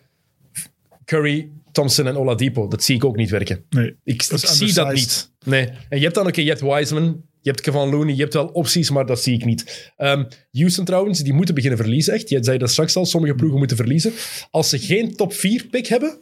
Curry, 1.04 1.48
Thompson 1.72 2.06
en 2.06 2.16
Oladipo. 2.16 2.68
Dat 2.68 2.82
zie 2.82 2.94
ik 2.94 3.04
ook 3.04 3.16
niet 3.16 3.30
werken. 3.30 3.64
Nee. 3.70 3.96
Ik, 4.04 4.28
Dat 4.28 4.42
ik 4.42 4.48
is 4.48 4.58
zie 4.58 4.72
dat 4.72 4.92
niet. 4.92 5.30
Nee. 5.44 5.68
En 5.88 5.98
je 5.98 6.02
hebt 6.02 6.14
dan, 6.14 6.26
oké, 6.26 6.40
je 6.40 6.48
hebt 6.48 6.60
Wiseman, 6.60 7.22
je 7.40 7.50
hebt 7.50 7.60
Kevin 7.60 7.90
Looney, 7.90 8.14
je 8.14 8.20
hebt 8.20 8.34
wel 8.34 8.46
opties, 8.46 8.90
maar 8.90 9.06
dat 9.06 9.22
zie 9.22 9.34
ik 9.34 9.44
niet. 9.44 9.92
Ehm, 9.96 10.24
Houston 10.52 10.84
trouwens, 10.84 11.20
die 11.20 11.32
moeten 11.32 11.54
beginnen 11.54 11.78
verliezen, 11.78 12.14
echt. 12.14 12.28
Je 12.28 12.44
zei 12.44 12.58
dat 12.58 12.70
straks 12.70 12.96
al, 12.96 13.06
sommige 13.06 13.34
ploegen 13.34 13.58
moeten 13.58 13.76
verliezen. 13.76 14.12
Als 14.50 14.68
ze 14.68 14.78
geen 14.78 15.16
top 15.16 15.32
4 15.32 15.66
pick 15.70 15.86
hebben, 15.86 16.18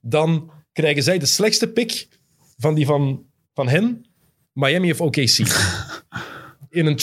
dan 0.00 0.50
krijgen 0.74 1.02
zij 1.02 1.18
de 1.18 1.26
slechtste 1.26 1.68
pick 1.68 2.08
van 2.58 2.74
die 2.74 2.86
van, 2.86 3.26
van 3.54 3.68
hen, 3.68 4.06
Miami 4.52 4.90
of 4.90 5.00
OKC. 5.00 5.38
In 6.70 6.86
een 6.86 6.98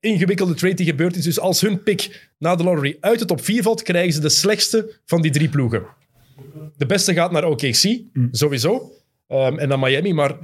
ingewikkelde 0.00 0.54
trade 0.54 0.74
die 0.74 0.86
gebeurd 0.86 1.16
is. 1.16 1.24
Dus 1.24 1.40
als 1.40 1.60
hun 1.60 1.82
pick 1.82 2.30
na 2.38 2.56
de 2.56 2.62
lottery 2.62 2.96
uit 3.00 3.18
de 3.18 3.24
top 3.24 3.44
4 3.44 3.62
valt, 3.62 3.82
krijgen 3.82 4.12
ze 4.12 4.20
de 4.20 4.28
slechtste 4.28 5.00
van 5.06 5.22
die 5.22 5.30
drie 5.30 5.48
ploegen. 5.48 5.84
De 6.76 6.86
beste 6.86 7.14
gaat 7.14 7.32
naar 7.32 7.44
OKC, 7.44 8.00
sowieso. 8.30 8.92
Ehm, 9.28 9.58
en 9.58 9.68
dan 9.68 9.80
Miami, 9.80 10.12
maar 10.12 10.36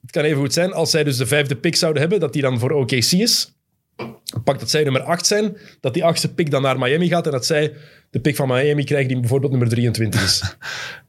het 0.00 0.10
kan 0.10 0.24
even 0.24 0.38
goed 0.38 0.52
zijn 0.52 0.72
als 0.72 0.90
zij 0.90 1.04
dus 1.04 1.16
de 1.16 1.26
vijfde 1.26 1.56
pick 1.56 1.76
zouden 1.76 2.00
hebben, 2.00 2.20
dat 2.20 2.32
die 2.32 2.42
dan 2.42 2.58
voor 2.58 2.70
OKC 2.70 3.10
is. 3.10 3.52
Pak 4.44 4.58
dat 4.58 4.70
zij 4.70 4.82
nummer 4.82 5.02
8 5.02 5.26
zijn, 5.26 5.56
dat 5.80 5.94
die 5.94 6.04
achtste 6.04 6.34
pick 6.34 6.50
dan 6.50 6.62
naar 6.62 6.78
Miami 6.78 7.08
gaat 7.08 7.26
en 7.26 7.32
dat 7.32 7.46
zij 7.46 7.72
de 8.10 8.20
pick 8.20 8.36
van 8.36 8.48
Miami 8.48 8.84
krijgen 8.84 9.08
die 9.08 9.20
bijvoorbeeld 9.20 9.50
nummer 9.50 9.68
23 9.68 10.24
is. 10.24 10.42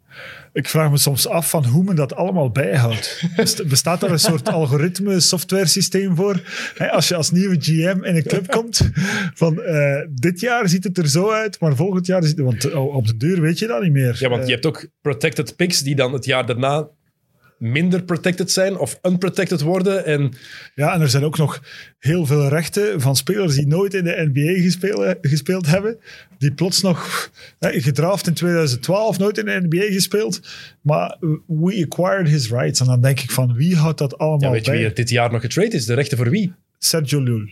Ik 0.56 0.68
vraag 0.70 0.90
me 0.92 0.98
soms 0.98 1.28
af 1.28 1.50
van 1.50 1.66
hoe 1.66 1.84
men 1.84 1.96
dat 1.96 2.16
allemaal 2.16 2.50
bijhoudt. 2.50 3.24
Best- 3.36 3.68
Bestaat 3.68 4.00
daar 4.00 4.12
een 4.12 4.20
soort 4.20 4.50
algoritme, 4.50 5.20
software 5.20 5.66
systeem 5.66 6.16
voor? 6.16 6.42
Als 6.92 7.08
je 7.08 7.16
als 7.16 7.32
nieuwe 7.32 7.56
GM 7.60 8.04
in 8.04 8.16
een 8.16 8.24
club 8.24 8.48
komt, 8.48 8.90
van 9.34 9.62
eh, 9.62 10.02
dit 10.12 10.40
jaar 10.40 10.70
ziet 10.70 10.84
het 10.84 10.98
er 10.98 11.10
zo 11.10 11.32
uit, 11.32 11.60
maar 11.60 11.76
volgend 11.76 12.06
jaar 12.06 12.24
ziet 12.24 12.38
het... 12.38 12.46
Want 12.46 12.74
oh, 12.74 12.96
op 12.96 13.08
de 13.08 13.18
deur 13.18 13.42
weet 13.42 13.60
je 13.60 13.68
dat 13.68 13.82
niet 13.82 13.92
meer. 13.92 14.16
Ja, 14.20 14.30
want 14.30 14.42
Eh, 14.42 14.48
je 14.48 14.54
hebt 14.54 14.66
ook 14.66 14.88
protected 15.02 15.56
picks 15.56 15.80
die 15.82 15.96
dan 15.96 16.14
het 16.14 16.26
jaar 16.26 16.46
daarna 16.46 16.88
minder 17.58 18.04
protected 18.04 18.52
zijn 18.52 18.78
of 18.78 19.00
unprotected 19.02 19.62
worden. 19.62 20.06
En 20.06 20.34
Ja, 20.76 20.94
en 20.94 21.02
er 21.02 21.10
zijn 21.10 21.24
ook 21.24 21.38
nog 21.38 21.62
heel 22.00 22.26
veel 22.26 22.48
rechten 22.48 23.02
van 23.02 23.16
spelers 23.16 23.56
die 23.56 23.68
nooit 23.68 23.94
in 23.94 24.04
de 24.04 24.30
NBA 24.34 24.62
gespeeld, 24.62 25.16
gespeeld 25.22 25.68
hebben. 25.68 25.98
Die 26.38 26.54
plots 26.54 26.82
nog 26.82 27.32
hè, 27.60 27.82
gedraft 27.82 28.28
in 28.28 28.34
2012, 28.34 29.18
nooit 29.18 29.38
in 29.38 29.46
de 29.46 29.68
NBA 29.70 29.94
gespeeld. 29.94 30.40
Maar 30.82 31.18
we 31.48 31.88
acquired 31.90 32.28
his 32.28 32.50
rights. 32.50 32.80
En 32.80 32.86
dan 32.86 33.02
denk 33.02 33.20
ik 33.20 33.32
van, 33.32 33.54
wie 33.54 33.76
houdt 33.76 33.98
dat 33.98 34.18
allemaal 34.18 34.40
ja, 34.50 34.52
weet 34.52 34.66
je 34.66 34.72
wie 34.72 34.86
er 34.86 34.94
dit 34.94 35.10
jaar 35.10 35.32
nog 35.32 35.42
getrade 35.42 35.76
is? 35.76 35.86
De 35.86 35.94
rechten 35.94 36.18
voor 36.18 36.30
wie? 36.30 36.54
Sergio 36.78 37.24
Lul. 37.24 37.50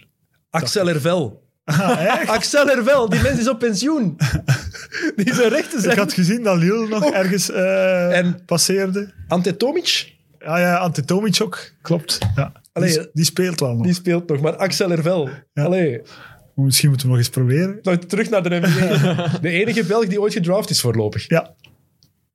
Axel 0.50 0.88
Hervel. 0.88 1.43
Ah, 1.66 2.06
echt? 2.20 2.30
Axel 2.30 2.66
Hervel, 2.68 3.10
die 3.10 3.22
mens 3.22 3.40
is 3.40 3.50
op 3.50 3.60
pensioen. 3.60 4.18
die 5.16 5.34
zijn 5.34 5.50
rechten 5.50 5.78
Ik 5.78 5.84
zijn. 5.84 5.98
had 5.98 6.14
gezien 6.14 6.44
dat 6.44 6.58
Lil 6.58 6.88
nog 6.88 7.06
Ook. 7.06 7.14
ergens 7.14 7.52
eh, 7.52 8.18
En- 8.18 8.46
passeerde. 8.46 9.14
Ante 9.28 9.58
Tomic, 9.58 10.14
Ja, 10.40 10.58
ja, 10.60 10.76
Ante 10.78 11.06
Tomic 11.06 11.42
ook. 11.42 11.60
Klopt. 11.82 12.18
Ja. 12.36 12.52
Allee, 12.74 12.90
die, 12.98 13.10
die 13.14 13.26
speelt 13.26 13.60
wel 13.60 13.74
nog. 13.74 13.86
die 13.86 13.94
speelt 13.94 14.28
nog. 14.30 14.42
Maar 14.42 14.56
Axel 14.56 14.90
Hervel, 14.90 15.30
Ja. 15.54 15.64
allee, 15.64 16.02
Misschien 16.56 16.90
moeten 16.90 17.08
we 17.08 17.12
nog 17.14 17.22
eens 17.24 17.32
proberen. 17.34 17.80
nou, 17.82 17.98
terug 17.98 18.30
naar 18.30 18.44
de 18.44 18.60
NBA. 18.62 19.28
de 19.42 19.50
enige 19.50 19.84
Belg 19.86 20.08
die 20.08 20.22
ooit 20.22 20.34
gedraft 20.34 20.70
is 20.70 20.82
voorlopig. 20.82 21.28
Ja, 21.28 21.54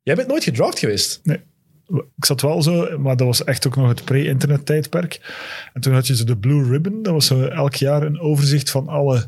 Jij 0.03 0.15
bent 0.15 0.29
nooit 0.29 0.45
gedraft 0.45 0.79
geweest. 0.79 1.21
nee. 1.23 1.41
Ik 1.91 2.25
zat 2.25 2.41
wel 2.41 2.63
zo, 2.63 2.99
maar 2.99 3.17
dat 3.17 3.27
was 3.27 3.45
echt 3.45 3.67
ook 3.67 3.77
nog 3.77 3.89
het 3.89 4.05
pre-internet 4.05 4.67
tijdperk. 4.67 5.21
En 5.73 5.81
toen 5.81 5.93
had 5.93 6.07
je 6.07 6.17
zo 6.17 6.25
de 6.25 6.37
Blue 6.37 6.71
Ribbon. 6.71 7.03
Dat 7.03 7.13
was 7.13 7.27
zo 7.27 7.45
elk 7.45 7.75
jaar 7.75 8.03
een 8.03 8.21
overzicht 8.21 8.71
van 8.71 8.89
alle 8.89 9.25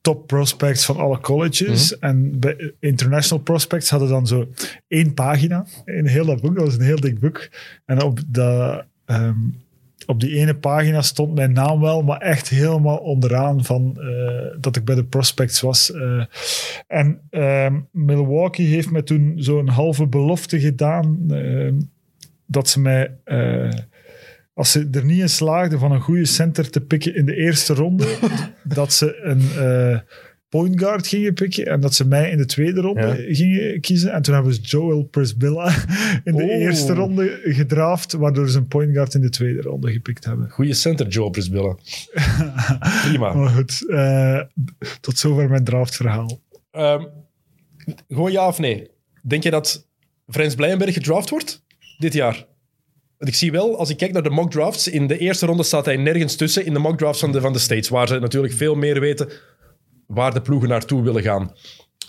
top 0.00 0.26
prospects 0.26 0.84
van 0.84 0.96
alle 0.96 1.20
colleges. 1.20 1.98
En 1.98 2.38
bij 2.38 2.72
international 2.78 3.42
prospects 3.42 3.90
hadden 3.90 4.08
dan 4.08 4.26
zo 4.26 4.48
één 4.88 5.14
pagina 5.14 5.66
in 5.84 6.06
heel 6.06 6.24
dat 6.24 6.40
boek. 6.40 6.54
Dat 6.54 6.64
was 6.64 6.74
een 6.74 6.80
heel 6.80 7.00
dik 7.00 7.20
boek. 7.20 7.48
En 7.84 8.02
op, 8.02 8.20
dat, 8.26 8.84
ehm, 9.04 9.38
op 10.10 10.20
die 10.20 10.36
ene 10.36 10.54
pagina 10.54 11.02
stond 11.02 11.34
mijn 11.34 11.52
naam 11.52 11.80
wel, 11.80 12.02
maar 12.02 12.18
echt 12.18 12.48
helemaal 12.48 12.96
onderaan 12.96 13.64
van 13.64 14.00
eh, 14.00 14.60
dat 14.60 14.76
ik 14.76 14.84
bij 14.84 14.94
de 14.94 15.04
prospects 15.04 15.60
was. 15.60 15.92
Eh, 15.92 16.24
en 16.86 17.20
ehm, 17.30 17.80
Milwaukee 17.92 18.66
heeft 18.66 18.90
me 18.90 19.02
toen 19.02 19.32
zo'n 19.36 19.68
halve 19.68 20.06
belofte 20.06 20.60
gedaan 20.60 21.24
ehm, 21.28 21.80
dat 22.46 22.68
ze 22.68 22.80
mij, 22.80 23.16
eh, 23.24 23.70
als 24.54 24.70
ze 24.70 24.88
er 24.92 25.04
niet 25.04 25.20
in 25.20 25.28
slaagden 25.28 25.78
van 25.78 25.92
een 25.92 26.00
goede 26.00 26.24
center 26.24 26.70
te 26.70 26.80
pikken 26.80 27.14
in 27.14 27.26
de 27.26 27.36
eerste 27.36 27.74
ronde, 27.74 28.16
dat 28.76 28.92
ze 28.92 29.20
een 29.22 29.42
point 30.50 30.80
guard 30.80 31.06
gingen 31.06 31.34
pikken 31.34 31.66
en 31.66 31.80
dat 31.80 31.94
ze 31.94 32.06
mij 32.06 32.30
in 32.30 32.36
de 32.36 32.46
tweede 32.46 32.80
ronde 32.80 33.26
gingen 33.28 33.80
kiezen. 33.80 34.12
En 34.12 34.22
toen 34.22 34.34
hebben 34.34 34.54
ze 34.54 34.60
Joel 34.60 35.02
Prisbilla 35.02 35.74
in 36.24 36.36
de 36.36 36.50
eerste 36.50 36.92
ronde 36.92 37.40
gedraft, 37.42 38.12
waardoor 38.12 38.48
ze 38.48 38.58
een 38.58 38.66
point 38.66 38.92
guard 38.92 39.14
in 39.14 39.20
de 39.20 39.28
tweede 39.28 39.60
ronde 39.60 39.92
gepikt 39.92 40.24
hebben. 40.24 40.50
Goeie 40.50 40.74
center, 40.74 41.08
Joe 41.08 41.30
Prisbilla. 41.30 41.76
Prima. 43.02 43.32
Maar 43.40 43.48
goed, 43.48 43.88
eh, 43.88 44.40
tot 45.00 45.18
zover 45.18 45.48
mijn 45.48 45.64
draftverhaal. 45.64 46.40
Ehm, 46.70 47.04
gewoon 48.08 48.32
ja 48.32 48.46
of 48.46 48.58
nee. 48.58 48.90
Denk 49.22 49.42
je 49.42 49.50
dat 49.50 49.88
Frans 50.28 50.54
Blijenberg 50.54 50.94
gedraft 50.94 51.30
wordt 51.30 51.64
dit 51.98 52.12
jaar? 52.12 52.46
Want 53.18 53.30
ik 53.32 53.34
zie 53.34 53.52
wel, 53.52 53.78
als 53.78 53.90
ik 53.90 53.96
kijk 53.96 54.12
naar 54.12 54.22
de 54.22 54.30
mock 54.30 54.50
drafts, 54.50 54.88
in 54.88 55.06
de 55.06 55.18
eerste 55.18 55.46
ronde 55.46 55.62
staat 55.62 55.84
hij 55.84 55.96
nergens 55.96 56.36
tussen 56.36 56.64
in 56.66 56.72
de 56.72 56.78
mock 56.78 56.98
drafts 56.98 57.20
van 57.20 57.32
de, 57.32 57.40
van 57.40 57.52
de 57.52 57.58
States, 57.58 57.88
waar 57.88 58.08
ze 58.08 58.18
natuurlijk 58.18 58.52
veel 58.52 58.74
meer 58.74 59.00
weten 59.00 59.28
waar 60.10 60.34
de 60.34 60.42
ploegen 60.42 60.68
naartoe 60.68 61.02
willen 61.02 61.22
gaan. 61.22 61.52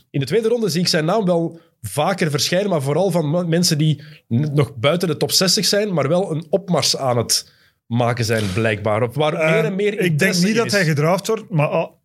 In 0.09 0.19
de 0.19 0.25
tweede 0.25 0.47
ronde 0.47 0.69
zie 0.69 0.81
ik 0.81 0.87
zijn 0.87 1.05
naam 1.05 1.25
wel 1.25 1.59
vaker 1.81 2.29
verschijnen, 2.31 2.69
maar 2.69 2.81
vooral 2.81 3.11
van 3.11 3.49
mensen 3.49 3.77
die 3.77 4.03
nog 4.27 4.75
buiten 4.75 5.07
de 5.07 5.17
top 5.17 5.31
60 5.31 5.65
zijn, 5.65 5.93
maar 5.93 6.07
wel 6.07 6.31
een 6.31 6.45
opmars 6.49 6.97
aan 6.97 7.17
het 7.17 7.51
maken 7.87 8.25
zijn, 8.25 8.53
blijkbaar. 8.53 9.03
Of 9.03 9.15
waar 9.15 9.33
meer 9.33 9.65
en 9.65 9.75
meer 9.75 9.97
Eh, 9.97 10.05
ik 10.05 10.19
denk 10.19 10.35
niet 10.35 10.55
dat 10.55 10.71
hij 10.71 10.85
gedraft 10.85 11.27
wordt, 11.27 11.49
maar 11.49 11.67
al- 11.67 11.99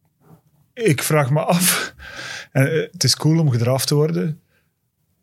ik 0.74 1.02
vraag 1.02 1.30
me 1.30 1.40
af. 1.40 1.94
En, 2.52 2.66
eh, 2.72 2.88
het 2.92 3.04
is 3.04 3.16
cool 3.16 3.38
om 3.40 3.50
gedraft 3.50 3.86
te 3.86 3.94
worden, 3.94 4.40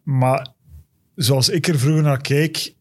maar 0.03 0.47
zoals 1.15 1.49
ik 1.49 1.67
er 1.67 1.79
vroeger 1.79 2.03
naar 2.03 2.21
keek, 2.21 2.75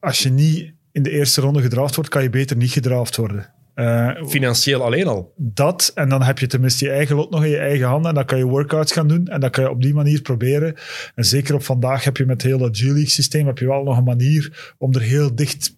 als 0.00 0.18
je 0.22 0.30
niet 0.30 0.72
in 0.92 1.02
de 1.02 1.10
eerste 1.10 1.40
ronde 1.40 1.62
gedraft 1.62 1.94
wordt, 1.94 2.10
kan 2.10 2.22
je 2.22 2.30
beter 2.30 2.56
niet 2.56 2.70
gedraft 2.72 3.16
worden. 3.16 3.52
Eh, 3.78 4.10
Financieel 4.26 4.82
alleen 4.82 5.06
al. 5.06 5.32
dat, 5.36 5.90
en 5.94 6.08
dan 6.08 6.22
heb 6.22 6.38
je 6.38 6.46
tenminste 6.46 6.84
je 6.84 6.90
eigen 6.90 7.16
lot 7.16 7.30
nog 7.30 7.44
in 7.44 7.50
je 7.50 7.58
eigen 7.58 7.86
handen 7.86 8.08
en 8.08 8.14
dan 8.14 8.24
kan 8.24 8.38
je 8.38 8.44
workouts 8.44 8.92
gaan 8.92 9.08
doen 9.08 9.26
en 9.26 9.40
dan 9.40 9.50
kan 9.50 9.64
je 9.64 9.70
op 9.70 9.82
die 9.82 9.94
manier 9.94 10.22
proberen. 10.22 10.74
En 11.14 11.24
zeker 11.24 11.54
op 11.54 11.62
vandaag 11.62 12.04
heb 12.04 12.16
je 12.16 12.26
met 12.26 12.42
heel 12.42 12.58
dat 12.58 12.76
G-League 12.76 13.08
systeem 13.08 13.46
heb 13.46 13.58
je 13.58 13.66
wel 13.66 13.82
nog 13.82 13.96
een 13.96 14.04
manier 14.04 14.74
om 14.78 14.94
er 14.94 15.00
heel 15.00 15.34
dicht 15.34 15.76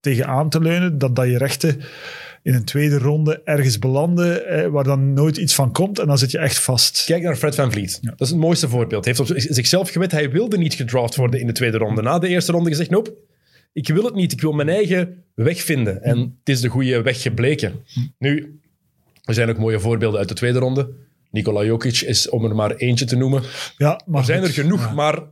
tegenaan 0.00 0.48
te 0.48 0.60
leunen, 0.60 0.98
dat, 0.98 1.16
dat 1.16 1.26
je 1.26 1.38
rechten 1.38 1.80
in 2.42 2.54
een 2.54 2.64
tweede 2.64 2.98
ronde 2.98 3.40
ergens 3.44 3.78
belanden 3.78 4.46
eh, 4.46 4.66
waar 4.66 4.84
dan 4.84 5.12
nooit 5.12 5.36
iets 5.36 5.54
van 5.54 5.72
komt 5.72 5.98
en 5.98 6.06
dan 6.06 6.18
zit 6.18 6.30
je 6.30 6.38
echt 6.38 6.58
vast. 6.58 7.04
Kijk 7.06 7.22
naar 7.22 7.36
Fred 7.36 7.54
Van 7.54 7.72
Vliet. 7.72 7.98
Dat 8.02 8.20
is 8.20 8.28
het 8.28 8.38
mooiste 8.38 8.68
voorbeeld. 8.68 9.04
Hij 9.04 9.14
heeft 9.16 9.30
op 9.30 9.36
zichzelf 9.54 9.90
gewet, 9.90 10.12
hij 10.12 10.30
wilde 10.30 10.58
niet 10.58 10.74
gedraft 10.74 11.16
worden 11.16 11.40
in 11.40 11.46
de 11.46 11.52
tweede 11.52 11.78
ronde. 11.78 12.02
Na 12.02 12.18
de 12.18 12.28
eerste 12.28 12.52
ronde 12.52 12.70
gezegd, 12.70 12.90
nope, 12.90 13.14
ik 13.72 13.88
wil 13.88 14.04
het 14.04 14.14
niet. 14.14 14.32
Ik 14.32 14.40
wil 14.40 14.52
mijn 14.52 14.68
eigen 14.68 15.24
weg 15.34 15.62
vinden. 15.62 16.02
En 16.02 16.18
het 16.18 16.48
is 16.48 16.60
de 16.60 16.68
goede 16.68 17.02
weg 17.02 17.22
gebleken. 17.22 17.84
Nu, 18.18 18.60
er 19.24 19.34
zijn 19.34 19.48
ook 19.48 19.58
mooie 19.58 19.80
voorbeelden 19.80 20.18
uit 20.18 20.28
de 20.28 20.34
tweede 20.34 20.58
ronde. 20.58 20.90
Nikola 21.30 21.64
Jokic 21.64 22.00
is, 22.00 22.28
om 22.28 22.44
er 22.44 22.54
maar 22.54 22.74
eentje 22.74 23.04
te 23.04 23.16
noemen. 23.16 23.42
Ja, 23.76 24.00
maar 24.06 24.20
Er 24.20 24.26
zijn 24.26 24.42
er 24.42 24.48
genoeg, 24.48 24.84
ja. 24.84 24.92
maar 24.92 25.22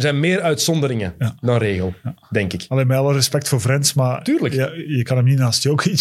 er 0.00 0.06
zijn 0.06 0.20
meer 0.20 0.40
uitzonderingen 0.40 1.14
Ja. 1.18 1.34
dan 1.40 1.56
regel, 1.58 1.94
denk 2.30 2.52
ik. 2.52 2.64
Alleen 2.68 2.86
met 2.86 2.96
alle 2.96 3.12
respect 3.12 3.48
voor 3.48 3.60
Frans, 3.60 3.94
maar 3.94 4.22
Tuurlijk. 4.22 4.54
Je 4.86 5.02
kan 5.02 5.16
hem 5.16 5.26
niet 5.26 5.38
naast 5.38 5.62
Jokic 5.62 6.00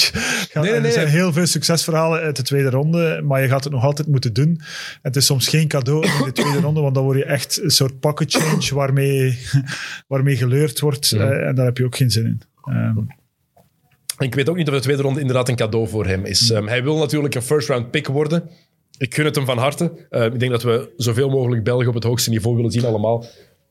gaan. 0.51 0.63
Nee, 0.63 0.71
nee. 0.71 0.81
Er 0.81 0.91
zijn 0.91 1.07
heel 1.07 1.33
veel 1.33 1.45
succesverhalen 1.45 2.19
uit 2.19 2.35
de 2.35 2.41
tweede 2.43 2.69
ronde, 2.69 3.21
maar 3.23 3.41
je 3.41 3.47
gaat 3.47 3.63
het 3.63 3.73
nog 3.73 3.83
altijd 3.83 4.07
moeten 4.07 4.33
doen. 4.33 4.47
En 4.49 4.99
het 5.01 5.15
is 5.15 5.25
soms 5.25 5.47
geen 5.47 5.67
cadeau 5.67 6.05
in 6.05 6.23
de 6.25 6.31
tweede 6.31 6.59
ronde, 6.59 6.81
want 6.81 6.95
dan 6.95 7.03
word 7.03 7.17
je 7.17 7.25
echt 7.25 7.63
een 7.63 7.69
soort 7.71 7.99
pocket 7.99 8.31
change 8.33 8.75
waarmee, 8.75 9.37
waarmee 10.07 10.35
geleurd 10.35 10.79
wordt. 10.79 11.07
Ja. 11.09 11.29
eh, 11.31 11.47
en 11.47 11.55
daar 11.55 11.65
heb 11.65 11.77
je 11.77 11.85
ook 11.85 11.95
geen 11.95 12.11
zin 12.11 12.25
in. 12.25 12.41
Ehm, 12.63 12.97
Ik 14.17 14.35
weet 14.35 14.49
ook 14.49 14.55
niet 14.55 14.67
of 14.67 14.73
de 14.73 14.79
tweede 14.81 15.01
ronde 15.01 15.19
inderdaad 15.19 15.49
een 15.49 15.55
cadeau 15.55 15.87
voor 15.87 16.05
hem 16.05 16.25
is. 16.25 16.51
Ehm, 16.51 16.67
hij 16.67 16.83
wil 16.83 16.97
natuurlijk 16.97 17.35
een 17.35 17.41
first 17.41 17.67
round 17.67 17.91
pick 17.91 18.07
worden. 18.07 18.49
Ik 18.97 19.13
gun 19.15 19.25
het 19.25 19.35
hem 19.35 19.45
van 19.45 19.57
harte. 19.57 19.91
Ehm, 20.09 20.33
ik 20.33 20.39
denk 20.39 20.51
dat 20.51 20.63
we 20.63 20.93
zoveel 20.97 21.29
mogelijk 21.29 21.63
Belgen 21.63 21.87
op 21.87 21.93
het 21.93 22.03
hoogste 22.03 22.29
niveau 22.29 22.55
willen 22.55 22.71
zien 22.71 22.85
allemaal. 22.85 23.25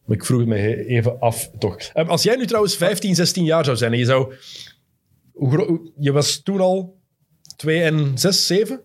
Maar 0.09 0.17
ik 0.17 0.25
vroeg 0.25 0.41
het 0.49 0.87
even 0.87 1.21
af, 1.21 1.51
toch. 1.59 1.77
Ehm, 1.79 2.09
als 2.09 2.23
jij 2.23 2.37
nu 2.37 2.47
trouwens 2.47 2.77
15, 2.77 3.15
16 3.15 3.45
jaar 3.45 3.65
zou 3.65 3.77
zijn 3.77 3.93
en 3.93 3.99
je 3.99 4.05
zou... 4.05 4.35
Je 5.99 6.13
was 6.13 6.41
toen 6.43 6.61
al 6.61 6.99
2 7.57 7.83
en 7.83 8.19
6, 8.19 8.47
7. 8.47 8.81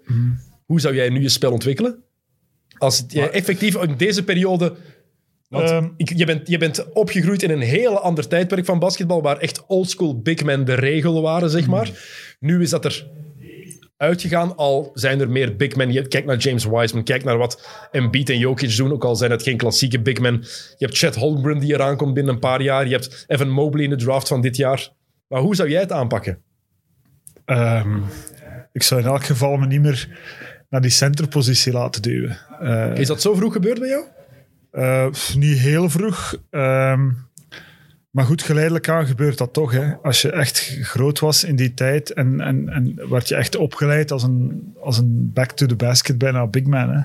Hoe 0.66 0.80
zou 0.80 0.95
jij 0.95 1.10
nu 1.10 1.22
je 1.22 1.30
spel 1.30 1.52
ontwikkelen? 1.52 2.04
Als 2.78 3.04
jij 3.08 3.30
effectief 3.30 3.76
in 3.76 3.98
deze 3.98 4.24
periode... 4.24 4.76
Want 5.50 5.70
Ehm. 5.70 5.88
ik- 5.98 6.14
je, 6.18 6.26
bent, 6.26 6.48
je 6.48 6.58
bent 6.58 6.91
opgegroeid 6.94 7.44
in 7.44 7.50
een 7.50 7.62
heel 7.62 8.00
ander 8.00 8.28
tijdperk 8.28 8.66
van 8.66 8.80
basketbal, 8.80 9.22
waar 9.22 9.38
echt 9.38 9.66
oldschool 9.68 10.22
big 10.22 10.44
men 10.44 10.66
de 10.66 10.74
regel 10.74 11.22
waren, 11.22 11.50
zeg 11.50 11.68
maar. 11.68 11.91
Nu 12.40 12.62
is 12.62 12.70
dat 12.70 12.86
er 12.86 13.08
uitgegaan, 14.04 14.56
al 14.56 14.92
zijn 14.94 15.20
er 15.20 15.30
meer 15.30 15.56
big 15.56 15.76
men. 15.76 15.92
Je, 15.92 16.08
kijk 16.08 16.26
naar 16.26 16.38
James 16.38 16.66
Wiseman, 16.66 17.04
kijk 17.04 17.24
naar 17.24 17.38
wat 17.38 17.88
Embiid 17.92 18.30
en 18.30 18.38
Jokic 18.38 18.76
doen, 18.76 18.92
ook 18.92 19.04
al 19.04 19.16
zijn 19.16 19.32
het 19.32 19.44
geen 19.44 19.58
klassieke 19.58 20.02
big 20.02 20.20
men. 20.20 20.34
Je 20.78 20.86
hebt 20.86 20.98
Chet 20.98 21.16
Holmgren 21.16 21.60
die 21.60 21.74
eraan 21.74 21.98
komt 21.98 22.14
binnen 22.14 22.34
een 22.34 22.40
paar 22.40 22.62
jaar. 22.62 22.86
Je 22.88 22.94
hebt 22.94 23.24
Evan 23.28 23.50
Mobley 23.50 23.84
in 23.84 23.90
de 23.90 23.96
draft 23.96 24.28
van 24.28 24.42
dit 24.42 24.56
jaar. 24.56 24.90
Maar 25.28 25.42
hoe 25.42 25.56
zou 25.56 25.70
jij 25.70 25.80
het 25.80 25.92
aanpakken? 25.92 26.42
ehm, 27.46 27.98
ik 28.72 28.84
zou 28.84 29.02
in 29.02 29.08
elk 29.08 29.24
geval 29.24 29.58
me 29.58 29.66
niet 29.66 29.82
meer 29.82 30.08
naar 30.70 30.82
die 30.82 30.92
centerpositie 30.92 31.72
laten 31.72 32.02
duwen. 32.02 32.38
Eh, 32.60 32.96
Is 32.96 33.08
dat 33.08 33.22
zo 33.22 33.34
vroeg 33.36 33.54
gebeurd 33.54 33.80
bij 33.80 33.90
jou? 33.90 34.06
Eh, 34.72 35.08
niet 35.36 35.58
heel 35.58 35.90
vroeg. 35.90 36.36
Ehm, 36.50 37.10
maar 38.14 38.26
goed, 38.26 38.41
geleidelijk 38.41 38.90
aan 38.90 39.07
gebeurt 39.07 39.38
dat 39.38 39.53
toch. 39.53 39.72
Hè. 39.72 39.95
Als 39.95 40.22
je 40.22 40.31
echt 40.31 40.77
groot 40.81 41.19
was 41.19 41.44
in 41.44 41.56
die 41.56 41.73
tijd 41.73 42.14
en, 42.14 42.41
en, 42.41 42.69
en 42.69 43.10
werd 43.10 43.27
je 43.27 43.35
echt 43.35 43.56
opgeleid 43.56 44.11
als 44.11 44.23
een, 44.23 44.73
als 44.80 44.98
een 44.98 45.31
back 45.34 45.52
to 45.52 45.65
the 45.65 45.76
basket, 45.76 46.18
bijna 46.18 46.48
big 46.48 46.64
man. 46.64 46.90
Hè. 46.90 47.02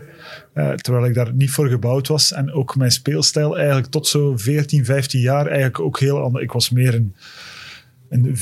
Eh, 0.53 0.75
terwijl 0.75 1.07
ik 1.07 1.15
daar 1.15 1.33
niet 1.35 1.51
voor 1.51 1.69
gebouwd 1.69 2.09
was. 2.09 2.33
En 2.33 2.53
ook 2.53 2.77
mijn 2.77 2.91
speelstijl 2.91 3.59
eigenlijk 3.59 3.87
tot 3.87 4.07
zo 4.07 4.37
14, 4.37 4.85
15 4.85 5.21
jaar 5.21 5.47
eigenlijk 5.47 5.81
ook 5.81 5.99
heel 5.99 6.23
anders. 6.23 6.45
Ik 6.45 6.53
was 6.53 6.71
meer 6.71 6.95
een, 6.95 7.15
een 8.09 8.37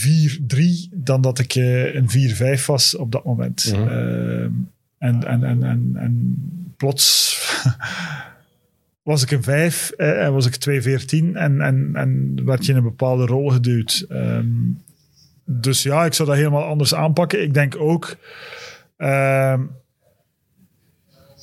4-3 0.91 0.95
dan 0.95 1.21
dat 1.21 1.39
ik 1.39 1.55
eh, 1.55 1.95
een 1.95 2.59
4-5 2.59 2.65
was 2.67 2.97
op 2.97 3.13
dat 3.13 3.25
moment. 3.25 3.73
Mhm. 3.73 3.89
Ehm, 3.89 4.51
en, 4.99 5.25
en, 5.25 5.45
en, 5.45 5.63
en, 5.63 5.93
en 5.95 6.37
plots 6.77 7.35
was 9.07 9.23
ik 9.23 9.31
een 9.31 9.43
5 9.43 9.91
eh, 9.91 10.25
en 10.25 10.33
was 10.33 10.47
ik 10.47 10.55
214 10.55 11.37
en, 11.37 11.61
en, 11.61 11.91
en 11.95 12.41
werd 12.45 12.67
je 12.67 12.73
in 12.73 12.79
een 12.79 12.85
bepaalde 12.85 13.27
rol 13.27 13.51
geduwd. 13.51 14.07
Ehm, 14.09 14.47
dus 15.45 15.83
ja, 15.83 16.05
ik 16.05 16.13
zou 16.13 16.29
dat 16.29 16.39
helemaal 16.39 16.65
anders 16.65 16.95
aanpakken. 16.95 17.43
Ik 17.43 17.55
denk 17.55 17.77
ook 17.77 18.17
ehm, 18.97 19.63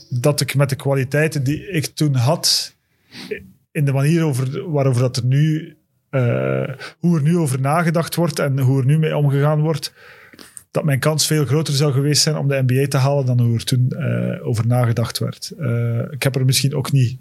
dat 0.10 0.41
ik 0.41 0.56
met 0.56 0.69
de 0.69 0.76
kwaliteiten 0.76 1.44
die 1.44 1.69
ik 1.69 1.85
toen 1.85 2.15
had, 2.15 2.76
in 3.72 3.85
de 3.85 3.94
manier 3.94 4.23
over, 4.23 4.72
waarover 4.72 5.02
dat 5.02 5.18
er 5.18 5.26
nu, 5.26 5.76
eh, 6.10 6.69
hoe 6.99 7.18
er 7.18 7.23
nu 7.23 7.38
over 7.38 7.60
nagedacht 7.60 8.15
wordt 8.15 8.40
en 8.40 8.60
hoe 8.60 8.80
er 8.80 8.85
nu 8.85 8.99
mee 8.99 9.18
omgegaan 9.18 9.61
wordt, 9.61 9.94
dat 10.72 10.84
mijn 10.84 10.99
kans 10.99 11.27
veel 11.27 11.45
groter 11.45 11.73
zou 11.73 11.91
geweest 11.91 12.22
zijn 12.22 12.35
om 12.35 12.48
de 12.48 12.64
NBA 12.68 12.88
te 12.88 12.98
halen 12.98 13.26
dan 13.26 13.40
hoe 13.40 13.56
er 13.56 13.64
toen 13.64 13.90
eh, 13.90 14.48
over 14.48 14.68
nagedacht 14.68 15.19
werd. 15.19 15.53
Eh, 15.60 16.11
ik 16.11 16.23
heb 16.23 16.35
er 16.35 16.45
misschien 16.45 16.76
ook 16.76 16.91
niet 16.91 17.18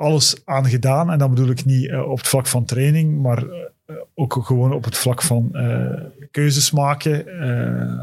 alles 0.00 0.36
aan 0.44 0.66
gedaan. 0.66 1.10
En 1.10 1.18
dan 1.18 1.30
bedoel 1.30 1.50
ik 1.50 1.64
niet 1.64 1.88
eh, 1.88 2.10
op 2.10 2.18
het 2.18 2.28
vlak 2.28 2.46
van 2.46 2.64
training, 2.64 3.22
maar 3.22 3.44
eh, 3.46 3.94
ook 4.14 4.38
gewoon 4.42 4.72
op 4.72 4.84
het 4.84 4.96
vlak 4.96 5.22
van 5.22 5.48
eh, 5.52 6.00
keuzes 6.30 6.70
maken. 6.70 7.24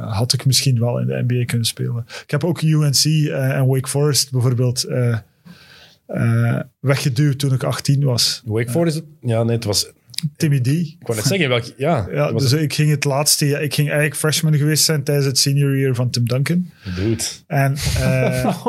had 0.10 0.34
ik 0.34 0.46
misschien 0.46 0.80
wel 0.80 1.00
in 1.00 1.08
de 1.08 1.24
NBA 1.28 1.46
kunnen 1.46 1.68
spelen. 1.68 2.06
Ik 2.24 2.32
heb 2.32 2.44
ook 2.44 2.62
UNC 2.62 3.30
en 3.32 3.68
Wake 3.68 3.88
Forest 3.88 4.32
bijvoorbeeld 4.32 4.88
weggeduwd 6.80 7.40
toen 7.40 7.54
ik 7.54 7.64
18 7.64 8.04
was. 8.04 8.42
Wake 8.46 8.72
Forest? 8.72 9.04
Ja, 9.22 9.44
nee, 9.44 9.56
het 9.56 9.66
was... 9.66 9.92
Timmy 10.36 10.60
D. 10.60 10.68
Ik 10.68 10.98
wou 11.00 11.18
net 11.18 11.28
zeggen, 11.28 11.50
welke... 11.50 11.74
Ja, 11.78 12.08
Ja, 12.12 12.28
het 12.28 12.40
dus 12.40 12.52
ik 12.54 12.74
ging 12.74 12.90
het 12.90 13.04
laatste 13.04 13.48
jaar, 13.48 13.62
ik 13.62 13.74
ging 13.74 13.88
eigenlijk 13.88 14.20
freshman 14.20 14.56
geweest 14.58 14.84
zijn 14.84 15.04
tijdens 15.04 15.26
het 15.28 15.38
senior 15.38 15.78
year 15.78 15.96
van 15.96 16.10
Tim 16.10 16.28
Duncan. 16.28 16.72
Dude. 16.96 17.24
En, 17.48 17.76
eh, 17.98 18.46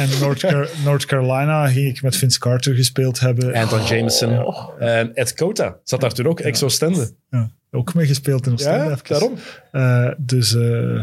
en 0.00 0.08
North, 0.20 0.38
Car- 0.38 0.68
North 0.84 1.04
Carolina 1.06 1.68
ging 1.68 1.88
ik 1.88 2.02
met 2.02 2.16
Vince 2.16 2.38
Carter 2.38 2.74
gespeeld 2.74 3.20
hebben. 3.20 3.54
Anton 3.54 3.84
Jameson. 3.84 4.54
En 4.78 5.14
Ed 5.14 5.34
Cota 5.34 5.76
zat 5.84 6.00
daar 6.00 6.12
toen 6.12 6.26
ook, 6.26 6.40
Exo 6.40 6.68
Stende. 6.68 7.10
Ja, 7.30 7.50
ook 7.70 7.94
mee 7.94 8.06
gespeeld 8.06 8.46
in 8.46 8.52
Oostende. 8.52 8.88
Ja, 8.88 8.96
daarom. 9.08 9.34
Eh, 9.72 10.08
dus, 10.18 10.54
eh, 10.54 11.02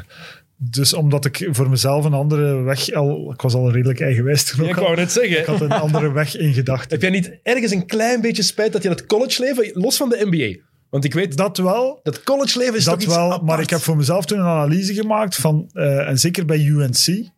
dus 0.64 0.94
omdat 0.94 1.26
ik 1.26 1.48
voor 1.52 1.70
mezelf 1.70 2.06
een 2.06 2.14
andere 2.14 2.62
weg 2.62 2.92
al... 2.92 3.32
Ik 3.34 3.42
was 3.42 3.54
al 3.54 3.72
redelijk 3.72 4.00
eigenwijs 4.02 4.44
toen 4.44 4.64
Ja, 4.64 4.70
ik 4.70 4.76
wou 4.76 4.96
net 4.96 5.12
zeggen. 5.12 5.40
Ik 5.40 5.46
had 5.46 5.62
een 5.62 5.72
andere 5.72 6.12
weg 6.12 6.38
in 6.38 6.54
gedachten. 6.54 6.90
Heb 6.90 7.02
jij 7.02 7.10
niet 7.10 7.40
ergens 7.44 7.72
een 7.72 7.86
klein 7.86 8.22
beetje 8.22 8.44
spijt 8.44 8.74
dat 8.74 8.84
je 8.84 8.90
dat 8.90 9.06
college 9.06 9.42
leven, 9.42 9.72
los 9.74 9.98
van 9.98 10.10
de 10.10 10.28
NBA, 10.30 10.64
want 10.90 11.04
ik 11.04 11.14
weet 11.14 11.38
dat, 11.38 11.56
Dat 11.56 11.66
wel, 11.66 12.02
college 12.24 12.58
leven 12.58 12.76
is 12.76 12.84
dat 12.84 12.94
toch 12.94 13.04
iets 13.08 13.16
wel. 13.16 13.26
apart. 13.26 13.42
Maar 13.42 13.60
ik 13.62 13.70
heb 13.70 13.80
voor 13.80 13.98
mezelf 13.98 14.26
toen 14.26 14.40
een 14.40 14.46
analyse 14.46 14.94
gemaakt 14.94 15.36
van... 15.36 15.70
eh, 15.74 16.08
en 16.08 16.20
zeker 16.20 16.46
bij 16.46 16.66
UNC 16.66 17.30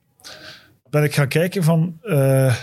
ben 0.89 1.03
ik 1.03 1.13
gaan 1.15 1.27
kijken 1.27 1.63
van... 1.63 1.97
eh, 2.01 2.55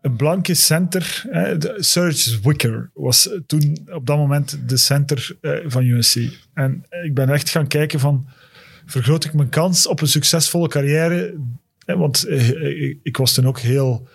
een 0.00 0.16
blanke 0.16 0.54
center, 0.54 1.22
de- 1.58 1.74
Serge 1.76 2.38
Wicker 2.42 2.90
was 2.94 3.30
toen 3.46 3.78
op 3.92 4.06
dat 4.06 4.16
moment 4.16 4.58
de 4.68 4.76
center 4.76 5.36
eh, 5.40 5.52
van 5.66 5.82
UNC. 5.84 6.14
En 6.54 6.84
ik 7.04 7.14
ben 7.14 7.28
echt 7.30 7.48
gaan 7.50 7.66
kijken 7.66 8.00
van, 8.00 8.26
vergroot 8.90 9.24
ik 9.24 9.32
mijn 9.32 9.48
kans 9.48 9.86
op 9.86 10.00
een 10.00 10.08
succesvolle 10.08 10.68
carrière? 10.68 11.34
Eh, 11.84 11.96
want 11.96 12.24
eh, 12.24 12.82
ik, 12.82 12.98
ik 13.02 13.16
was 13.16 13.32
toen 13.34 13.46
ook 13.46 13.58
heel 13.58 14.08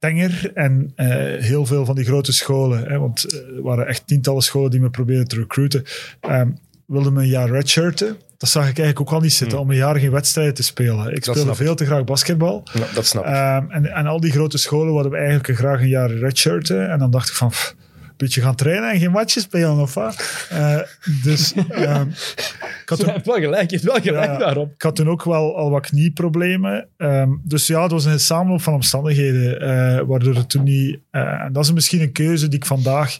tenger 0.00 0.50
en 0.54 0.92
eh, 0.94 1.06
heel 1.44 1.66
veel 1.66 1.84
van 1.84 1.94
die 1.94 2.04
grote 2.04 2.32
scholen, 2.32 2.88
hè, 2.88 2.98
want 2.98 3.24
eh, 3.24 3.56
er 3.56 3.62
waren 3.62 3.86
echt 3.86 4.06
tientallen 4.06 4.42
scholen 4.42 4.70
die 4.70 4.80
me 4.80 4.90
probeerden 4.90 5.28
te 5.28 5.36
recruiten, 5.36 5.84
ehm, 6.20 6.50
wilden 6.86 7.12
me 7.12 7.20
een 7.20 7.28
jaar 7.28 7.50
redshirten. 7.50 8.16
Dat 8.36 8.48
zag 8.48 8.62
ik 8.62 8.78
eigenlijk 8.78 9.00
ook 9.00 9.14
al 9.14 9.20
niet 9.20 9.32
zitten, 9.32 9.58
om 9.58 9.70
een 9.70 9.76
jaar 9.76 9.96
geen 9.96 10.10
wedstrijden 10.10 10.54
te 10.54 10.62
spelen. 10.62 11.14
Ik 11.14 11.24
speelde 11.24 11.50
ik. 11.50 11.56
veel 11.56 11.74
te 11.74 11.84
graag 11.84 12.04
basketbal. 12.04 12.62
Ja, 12.72 12.86
dat 12.94 13.06
snap 13.06 13.24
ik. 13.24 13.30
Ehm, 13.30 13.70
en, 13.70 13.86
en 13.86 14.06
al 14.06 14.20
die 14.20 14.32
grote 14.32 14.58
scholen 14.58 14.94
wilden 14.94 15.18
eigenlijk 15.18 15.58
graag 15.58 15.80
een 15.80 15.88
jaar 15.88 16.10
redshirten. 16.10 16.90
En 16.90 16.98
dan 16.98 17.10
dacht 17.10 17.28
ik 17.28 17.34
van, 17.34 17.48
pff, 17.48 17.74
beetje 18.20 18.40
gaan 18.40 18.54
trainen 18.54 18.90
en 18.90 18.98
geen 18.98 19.10
matches 19.10 19.42
spelen 19.42 19.78
of 19.78 19.94
wat. 19.94 20.46
Eh, 20.50 20.78
dus 21.22 21.52
ehm, 21.68 22.06
ik, 22.82 22.82
had 22.88 22.98
toen, 22.98 23.08
heeft 23.10 23.26
wel 23.26 23.34
gelijk, 23.40 23.70
je 23.70 23.76
heeft 23.76 23.92
wel 23.92 24.00
gelijk 24.00 24.30
Ja. 24.30 24.38
daarop. 24.38 24.72
ik 24.74 24.82
had 24.82 24.96
toen 24.96 25.08
ook 25.08 25.24
wel 25.24 25.56
al 25.56 25.70
wat 25.70 25.86
knieproblemen. 25.86 26.88
Ehm, 26.96 27.30
dus 27.42 27.66
ja, 27.66 27.82
het 27.82 27.90
was 27.92 28.04
een 28.04 28.20
samenloop 28.20 28.62
van 28.62 28.74
omstandigheden. 28.74 29.60
eh, 29.60 30.00
waardoor 30.06 30.34
het 30.34 30.48
toen 30.50 30.62
niet... 30.64 30.98
eh, 31.10 31.20
en 31.44 31.52
dat 31.52 31.64
is 31.64 31.72
misschien 31.72 32.00
een 32.00 32.12
keuze 32.12 32.48
die 32.48 32.58
ik 32.58 32.66
vandaag... 32.66 33.18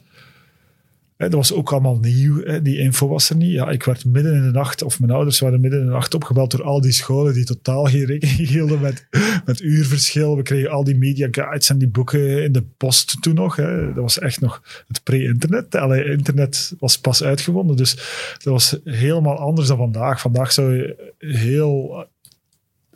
dat 1.28 1.32
was 1.32 1.52
ook 1.52 1.72
allemaal 1.72 1.98
nieuw, 1.98 2.60
die 2.62 2.78
info 2.78 3.08
was 3.08 3.30
er 3.30 3.36
niet. 3.36 3.52
Ja, 3.52 3.70
ik 3.70 3.82
werd 3.82 4.04
midden 4.04 4.34
in 4.34 4.42
de 4.42 4.50
nacht, 4.50 4.82
of 4.82 5.00
mijn 5.00 5.12
ouders 5.12 5.40
werden 5.40 5.60
midden 5.60 5.80
in 5.80 5.86
de 5.86 5.92
nacht 5.92 6.14
opgebeld 6.14 6.50
door 6.50 6.62
al 6.62 6.80
die 6.80 6.92
scholen 6.92 7.34
die 7.34 7.44
totaal 7.44 7.84
geen 7.84 8.04
rekening 8.04 8.48
hielden 8.54 8.80
met, 8.80 9.06
met 9.44 9.60
uurverschil. 9.60 10.36
We 10.36 10.42
kregen 10.42 10.70
al 10.70 10.84
die 10.84 10.96
media 10.96 11.28
guides 11.30 11.70
en 11.70 11.78
die 11.78 11.88
boeken 11.88 12.42
in 12.42 12.52
de 12.52 12.62
post 12.76 13.22
toen 13.22 13.34
nog. 13.34 13.56
Hè. 13.56 13.86
Dat 13.86 14.02
was 14.02 14.18
echt 14.18 14.40
nog 14.40 14.84
het 14.88 15.02
pre-internet. 15.02 15.74
Internet 16.04 16.74
was 16.78 16.98
pas 16.98 17.22
uitgevonden, 17.22 17.76
dus 17.76 17.94
dat 18.32 18.52
was 18.52 18.76
helemaal 18.84 19.38
anders 19.38 19.68
dan 19.68 19.76
vandaag. 19.76 20.20
Vandaag 20.20 20.52
zou 20.52 20.74
je 20.74 21.12
heel, 21.18 22.06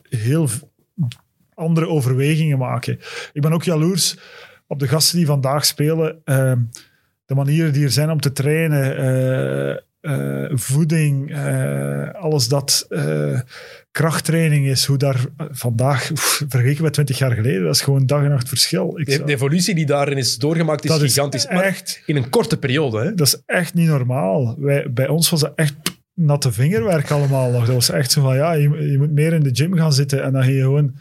heel 0.09 0.49
andere 1.55 1.89
overwegingen 1.89 2.59
maken. 2.59 2.99
Ik 3.33 3.43
ben 3.43 3.53
ook 3.53 3.65
jaloers 3.65 4.19
op 4.67 4.79
de 4.79 4.89
gasten 4.89 5.17
die 5.17 5.27
vandaag 5.27 5.65
spelen. 5.65 6.21
Ehm, 6.25 6.61
de 7.27 7.35
manieren 7.35 7.73
die 7.73 7.85
er 7.85 7.91
zijn 7.91 8.11
om 8.11 8.21
te 8.21 8.33
trainen. 8.33 8.97
eh, 8.97 9.77
eh, 10.01 10.51
voeding, 10.55 11.35
eh, 11.35 12.11
alles 12.11 12.49
dat 12.49 12.87
krachttraining 13.91 14.67
is, 14.67 14.85
hoe 14.85 14.97
daar 14.97 15.25
vandaag, 15.37 16.11
oef, 16.11 16.43
vergeleken 16.49 16.83
met 16.83 16.93
20 16.93 17.19
jaar 17.19 17.33
geleden, 17.33 17.63
dat 17.63 17.75
is 17.75 17.81
gewoon 17.81 18.07
dag 18.07 18.23
en 18.23 18.29
nacht 18.31 18.49
verschil. 18.49 18.99
Ik 18.99 19.07
De, 19.07 19.13
zou- 19.13 19.27
de 19.27 19.33
evolutie 19.33 19.75
die 19.75 19.87
daarin 19.87 20.17
is 20.19 20.37
doorgemaakt 20.37 20.85
is 20.85 20.91
dat 20.91 21.01
gigantisch. 21.01 21.47
Echt 21.47 22.03
in 22.07 22.17
een 22.17 22.29
korte 22.31 22.59
periode. 22.59 22.99
Hè? 23.03 23.15
Dat 23.15 23.27
is 23.27 23.43
echt 23.47 23.75
niet 23.75 23.89
normaal. 23.89 24.55
Wij, 24.59 24.87
bij 24.93 25.09
ons 25.09 25.31
was 25.31 25.41
dat 25.41 25.53
echt 25.57 25.75
natte 26.15 26.53
vingerwerk 26.53 27.11
allemaal 27.11 27.51
nog. 27.51 27.65
Dat 27.67 27.75
was 27.75 27.91
echt 27.91 28.11
zo 28.13 28.21
van, 28.23 28.37
ja, 28.37 28.53
je, 28.53 28.91
je 28.91 28.99
moet 28.99 29.13
meer 29.13 29.33
in 29.33 29.43
de 29.43 29.51
gym 29.55 29.77
gaan 29.77 29.93
zitten. 29.93 30.23
En 30.23 30.33
dan 30.33 30.43
ging 30.43 30.55
je 30.57 30.63
gewoon 30.63 30.95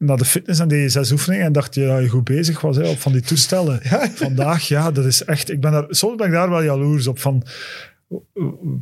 naar 0.00 0.16
de 0.16 0.24
fitness 0.24 0.60
en 0.60 0.68
je 0.68 0.88
zes 0.88 1.12
oefeningen 1.12 1.46
en 1.46 1.52
dacht 1.52 1.74
je 1.74 1.86
dat 1.86 2.02
je 2.02 2.08
goed 2.08 2.24
bezig 2.24 2.60
was 2.60 2.76
hè, 2.76 2.88
op 2.88 2.98
van 2.98 3.12
die 3.12 3.20
toestellen. 3.20 3.80
Vandaag, 4.14 4.68
ja, 4.68 4.90
dat 4.90 5.04
is 5.04 5.24
echt... 5.24 5.50
Ik 5.50 5.60
ben 5.60 5.72
daar, 5.72 5.84
soms 5.88 6.16
ben 6.16 6.26
ik 6.26 6.32
daar 6.32 6.50
wel 6.50 6.62
jaloers 6.62 7.06
op 7.06 7.18
van... 7.18 7.42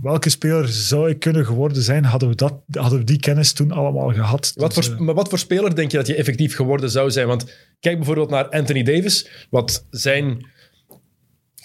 Welke 0.03 0.31
speler 0.31 0.69
zou 0.69 1.11
ik 1.11 1.19
kunnen 1.19 1.47
geworden 1.47 1.83
zijn, 1.83 2.05
hadden 2.05 2.29
we, 2.29 2.35
dat, 2.35 2.55
hadden 2.71 2.99
we 2.99 3.05
die 3.05 3.19
kennis 3.19 3.53
toen 3.53 3.73
allemaal 3.73 4.13
gehad. 4.13 4.53
Wat 4.57 4.75
Dus, 4.75 4.87
voor, 4.87 4.95
eh, 4.95 5.01
maar 5.01 5.15
wat 5.15 5.29
voor 5.29 5.39
speler 5.39 5.75
denk 5.75 5.91
je 5.91 5.97
dat 5.97 6.07
je 6.07 6.15
effectief 6.15 6.55
geworden 6.55 6.91
zou 6.91 7.11
zijn? 7.11 7.27
Want 7.27 7.45
kijk 7.81 7.97
bijvoorbeeld 7.97 8.31
naar 8.31 8.49
Anthony 8.49 8.83
Davis, 8.83 9.29
wat 9.51 9.87
zijn 9.91 10.47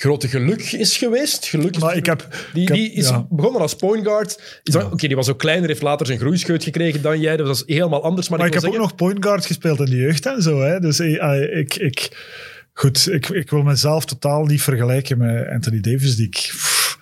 grote 0.04 0.28
geluk 0.28 0.62
is 0.72 0.98
geweest. 0.98 1.46
Geluk 1.46 1.76
is 1.76 1.82
maar 1.82 1.96
ik 1.96 2.06
heb... 2.06 2.28
Die, 2.54 2.62
ik 2.62 2.68
heb- 2.68 2.78
die 2.78 2.92
is 2.92 3.10
ja. 3.10 3.28
begonnen 3.30 3.62
als 3.62 3.76
point 3.76 4.06
guard. 4.08 4.62
Oké, 4.92 5.08
die 5.08 5.16
was 5.16 5.30
ook 5.30 5.40
kleiner, 5.40 5.68
heeft 5.68 5.82
later 5.82 6.06
zijn 6.06 6.20
groeischeut 6.20 6.64
gekregen 6.64 7.02
dan 7.02 7.20
jij. 7.20 7.38
Dat 7.38 7.48
was 7.48 7.64
helemaal 7.66 8.04
anders. 8.04 8.30
Maar, 8.30 8.38
Maar 8.40 8.48
ik 8.48 8.54
ik 8.56 8.62
heb 8.62 8.72
ook 8.72 8.78
nog 8.78 8.96
point 8.96 9.24
guard 9.26 9.46
gespeeld 9.46 9.80
in 9.80 9.86
de 9.86 9.96
jeugd 9.96 10.26
en 10.26 10.42
zo. 10.42 10.62
Hè. 10.62 10.80
Dus 10.80 11.00
eh, 11.00 11.22
eh, 11.42 11.60
ik, 11.60 11.76
ik, 11.76 12.28
goed, 12.74 13.12
ik, 13.12 13.30
ik 13.30 13.50
wil 13.50 13.64
mezelf 13.64 14.06
totaal 14.06 14.46
niet 14.46 14.62
vergelijken 14.62 15.18
met 15.18 15.48
Anthony 15.48 15.80
Davis, 15.80 16.16
die 16.16 16.26
ik 16.26 16.32
pff, 16.52 17.00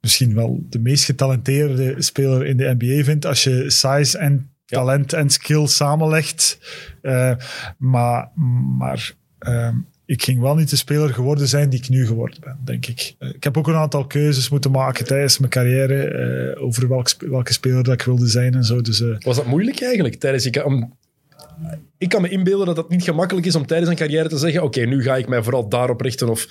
misschien 0.00 0.34
wel 0.34 0.64
de 0.68 0.78
meest 0.78 1.04
getalenteerde 1.04 1.94
speler 1.98 2.46
in 2.46 2.56
de 2.56 2.74
NBA 2.78 3.04
vind. 3.04 3.26
Als 3.26 3.44
je 3.44 3.70
size 3.70 4.18
en 4.18 4.50
Ja. 4.66 4.78
talent 4.78 5.12
en 5.12 5.30
skill 5.30 5.66
samenlegt. 5.66 6.58
Eh, 7.02 7.32
maar 7.78 8.30
maar 8.78 9.12
ehm, 9.38 9.76
ik 10.06 10.22
ging 10.22 10.40
wel 10.40 10.54
niet 10.54 10.70
de 10.70 10.76
speler 10.76 11.14
geworden 11.14 11.48
zijn 11.48 11.68
die 11.68 11.78
ik 11.78 11.88
nu 11.88 12.06
geworden 12.06 12.40
ben, 12.40 12.58
denk 12.64 12.86
ik. 12.86 13.14
Eh, 13.18 13.28
ik 13.28 13.44
heb 13.44 13.56
ook 13.56 13.68
een 13.68 13.74
aantal 13.74 14.06
keuzes 14.06 14.48
moeten 14.48 14.70
maken 14.70 15.04
tijdens 15.04 15.38
mijn 15.38 15.50
carrière 15.50 16.04
eh, 16.04 16.62
over 16.62 16.88
welk, 16.88 17.08
welke 17.18 17.52
speler 17.52 17.82
dat 17.84 17.94
ik 17.94 18.02
wilde 18.02 18.26
zijn 18.26 18.54
en 18.54 18.64
zo. 18.64 18.80
Dus, 18.80 19.00
eh, 19.00 19.16
Was 19.20 19.36
dat 19.36 19.46
moeilijk 19.46 19.82
eigenlijk? 19.82 20.14
Tijdens 20.14 20.44
je, 20.44 20.64
om, 20.64 20.96
ik 21.98 22.08
kan 22.08 22.22
me 22.22 22.28
inbeelden 22.28 22.66
dat 22.66 22.76
het 22.76 22.88
niet 22.88 23.02
gemakkelijk 23.02 23.46
is 23.46 23.54
om 23.54 23.66
tijdens 23.66 23.90
een 23.90 23.96
carrière 23.96 24.28
te 24.28 24.38
zeggen: 24.38 24.62
Oké, 24.62 24.80
nu 24.80 25.02
ga 25.02 25.16
ik 25.16 25.28
mij 25.28 25.42
vooral 25.42 25.68
daarop 25.68 26.00
richten. 26.00 26.28
Of, 26.28 26.48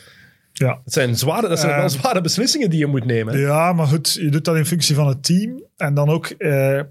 ja. 0.54 0.82
het 0.84 0.94
zijn, 0.94 1.18
zware, 1.18 1.48
dat 1.48 1.60
zijn 1.60 1.80
wel 1.80 1.90
zware 1.90 2.22
beslissingen 2.22 2.70
die 2.70 2.80
je 2.80 2.86
moet 2.86 3.06
nemen. 3.06 3.34
hè. 3.34 3.40
Ja, 3.40 3.74
maar 3.74 3.88
goed, 3.88 4.14
je 4.14 4.30
doet 4.30 4.46
dat 4.46 4.56
in 4.56 4.66
functie 4.66 4.96
van 4.96 5.08
het 5.08 5.24
team. 5.24 5.64
En 5.78 5.94
dan 5.94 6.10
ook... 6.10 6.26
eh, 6.26 6.82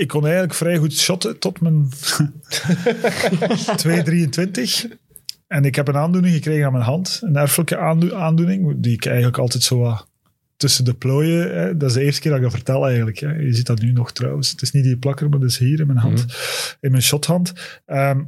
ik 0.00 0.08
kon 0.08 0.22
eigenlijk 0.22 0.54
vrij 0.54 0.76
goed 0.76 0.92
shotten 0.92 1.38
tot 1.38 1.60
mijn 1.60 1.88
2,23. 4.88 4.98
En 5.46 5.64
ik 5.64 5.74
heb 5.74 5.88
een 5.88 5.96
aandoening 5.96 6.34
gekregen 6.34 6.66
aan 6.66 6.72
mijn 6.72 6.84
hand. 6.84 7.20
Een 7.24 7.36
erfelijke 7.36 7.78
aando- 7.78 8.14
aandoening, 8.14 8.74
die 8.76 8.92
ik 8.92 9.06
eigenlijk 9.06 9.38
altijd 9.38 9.62
zo 9.62 9.78
wat 9.78 10.08
tussen 10.56 10.84
de 10.84 10.94
plooien... 10.94 11.54
Hè. 11.54 11.76
Dat 11.76 11.88
is 11.88 11.94
de 11.94 12.02
eerste 12.02 12.20
keer 12.20 12.30
dat 12.30 12.40
ik 12.40 12.46
dat 12.46 12.54
vertel 12.54 12.86
eigenlijk. 12.86 13.18
Hè. 13.18 13.32
Je 13.32 13.54
ziet 13.54 13.66
dat 13.66 13.80
nu 13.80 13.92
nog 13.92 14.12
trouwens. 14.12 14.50
Het 14.50 14.62
is 14.62 14.70
niet 14.72 14.84
die 14.84 14.96
plakker, 14.98 15.28
maar 15.28 15.38
dat 15.40 15.48
is 15.48 15.58
hier 15.58 15.80
in 15.80 15.86
mijn 15.86 15.98
hand. 15.98 16.24
In 16.80 16.90
mijn 16.90 17.02
shothand. 17.02 17.52
Ehm, 17.86 18.20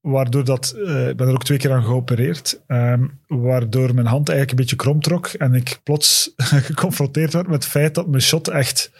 waardoor 0.00 0.44
dat... 0.44 0.74
eh, 0.86 1.08
ik 1.08 1.16
ben 1.16 1.26
er 1.26 1.32
ook 1.32 1.44
twee 1.44 1.58
keer 1.58 1.72
aan 1.72 1.84
geopereerd. 1.84 2.60
Ehm, 2.66 3.06
waardoor 3.26 3.94
mijn 3.94 4.06
hand 4.06 4.28
eigenlijk 4.28 4.50
een 4.50 4.64
beetje 4.64 4.76
krom 4.76 5.00
trok. 5.00 5.26
En 5.26 5.54
ik 5.54 5.80
plots 5.82 6.32
geconfronteerd 6.36 7.32
werd 7.32 7.46
met 7.46 7.62
het 7.62 7.72
feit 7.72 7.94
dat 7.94 8.06
mijn 8.08 8.22
shot 8.22 8.48
echt 8.48 8.90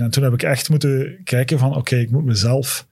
En 0.00 0.10
toen 0.10 0.22
heb 0.22 0.32
ik 0.32 0.42
echt 0.42 0.68
moeten 0.68 1.20
kijken 1.24 1.58
van... 1.58 1.76
Oké, 1.76 1.96
ik 1.96 2.10
moet 2.10 2.24
mezelf 2.24 2.86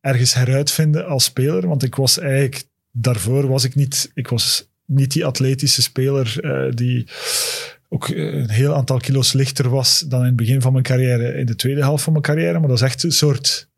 ergens 0.00 0.34
heruitvinden 0.34 1.06
als 1.06 1.24
speler. 1.24 1.68
Want 1.68 1.82
ik 1.82 1.94
was 1.94 2.18
eigenlijk... 2.18 2.64
Daarvoor 2.90 3.46
was 3.48 3.64
ik 3.64 3.74
niet... 3.74 4.10
Ik 4.14 4.28
was 4.28 4.70
niet 4.84 5.12
die 5.12 5.24
atletische 5.24 5.82
speler 5.82 6.40
eh, 6.40 6.72
die 6.74 7.06
ook 7.88 8.08
eh, 8.08 8.34
een 8.34 8.50
heel 8.50 8.74
aantal 8.74 8.98
kilo's 8.98 9.32
lichter 9.32 9.68
was 9.68 10.04
dan 10.08 10.20
in 10.20 10.26
het 10.26 10.36
begin 10.36 10.60
van 10.60 10.72
mijn 10.72 10.84
carrière, 10.84 11.34
in 11.34 11.46
de 11.46 11.56
tweede 11.56 11.80
helft 11.80 12.04
van 12.04 12.12
mijn 12.12 12.24
carrière. 12.24 12.58
Maar 12.58 12.68
dat 12.68 12.76
is 12.76 12.84
echt 12.84 13.02
een 13.02 13.12
soort, 13.12 13.68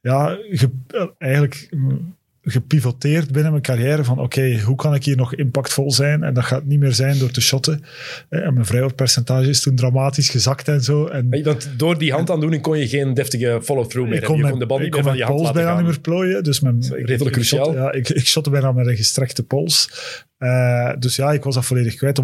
ja, 0.00 0.38
ge- 0.50 1.12
eigenlijk 1.18 1.66
mm, 1.70 2.16
gepivoteerd 2.44 3.32
binnen 3.32 3.50
mijn 3.50 3.62
carrière 3.62 4.04
van 4.04 4.18
oké, 4.18 4.60
hoe 4.60 4.76
kan 4.76 4.94
ik 4.94 5.04
hier 5.04 5.16
nog 5.16 5.34
impactvol 5.34 5.92
zijn? 5.92 6.22
En 6.22 6.34
dat 6.34 6.44
gaat 6.44 6.64
niet 6.64 6.78
meer 6.80 6.92
zijn 6.92 7.18
door 7.18 7.30
te 7.30 7.40
shotten. 7.40 7.84
Eh, 8.28 8.46
En 8.46 8.54
mijn 8.54 8.66
vrijwoordpercentage 8.66 9.48
is 9.48 9.60
toen 9.62 9.74
dramatisch 9.76 10.28
gezakt 10.28 10.68
en 10.68 10.80
zo. 10.82 11.06
En 11.06 11.42
Want 11.44 11.70
door 11.76 11.98
die 11.98 12.12
handaandoening 12.12 12.62
kon 12.62 12.78
je 12.78 12.88
geen 12.88 13.14
deftige 13.14 13.60
follow-through 13.62 14.10
meer 14.10 14.20
hebben. 14.20 14.36
Je 14.38 14.50
kon 14.50 14.58
de 14.58 14.66
bal 14.66 14.78
niet 14.78 14.92
meer 14.94 15.02
van 15.02 15.16
je 15.16 15.22
hand 15.22 15.34
pols 15.34 15.42
laten 15.46 15.56
bijna 15.62 15.74
gaan. 15.76 15.84
niet 15.84 15.92
meer 15.92 16.00
plooien. 16.00 16.44
Dus 16.44 16.60
mijn, 16.60 16.76
ik- 16.82 16.90
redelijk 16.90 17.20
ik, 17.22 17.32
cruciaal. 17.32 17.72
ja, 17.74 17.92
ik, 17.92 18.08
ik 18.08 18.26
shotte 18.26 18.50
bijna 18.50 18.72
met 18.72 18.86
een 18.86 18.96
gestrekte 18.96 19.42
pols. 19.42 19.90
Eh, 20.38 20.90
dus 20.98 21.16
ja, 21.16 21.32
ik 21.32 21.44
was 21.44 21.54
dat 21.54 21.64
volledig 21.64 21.94
kwijt. 21.94 22.20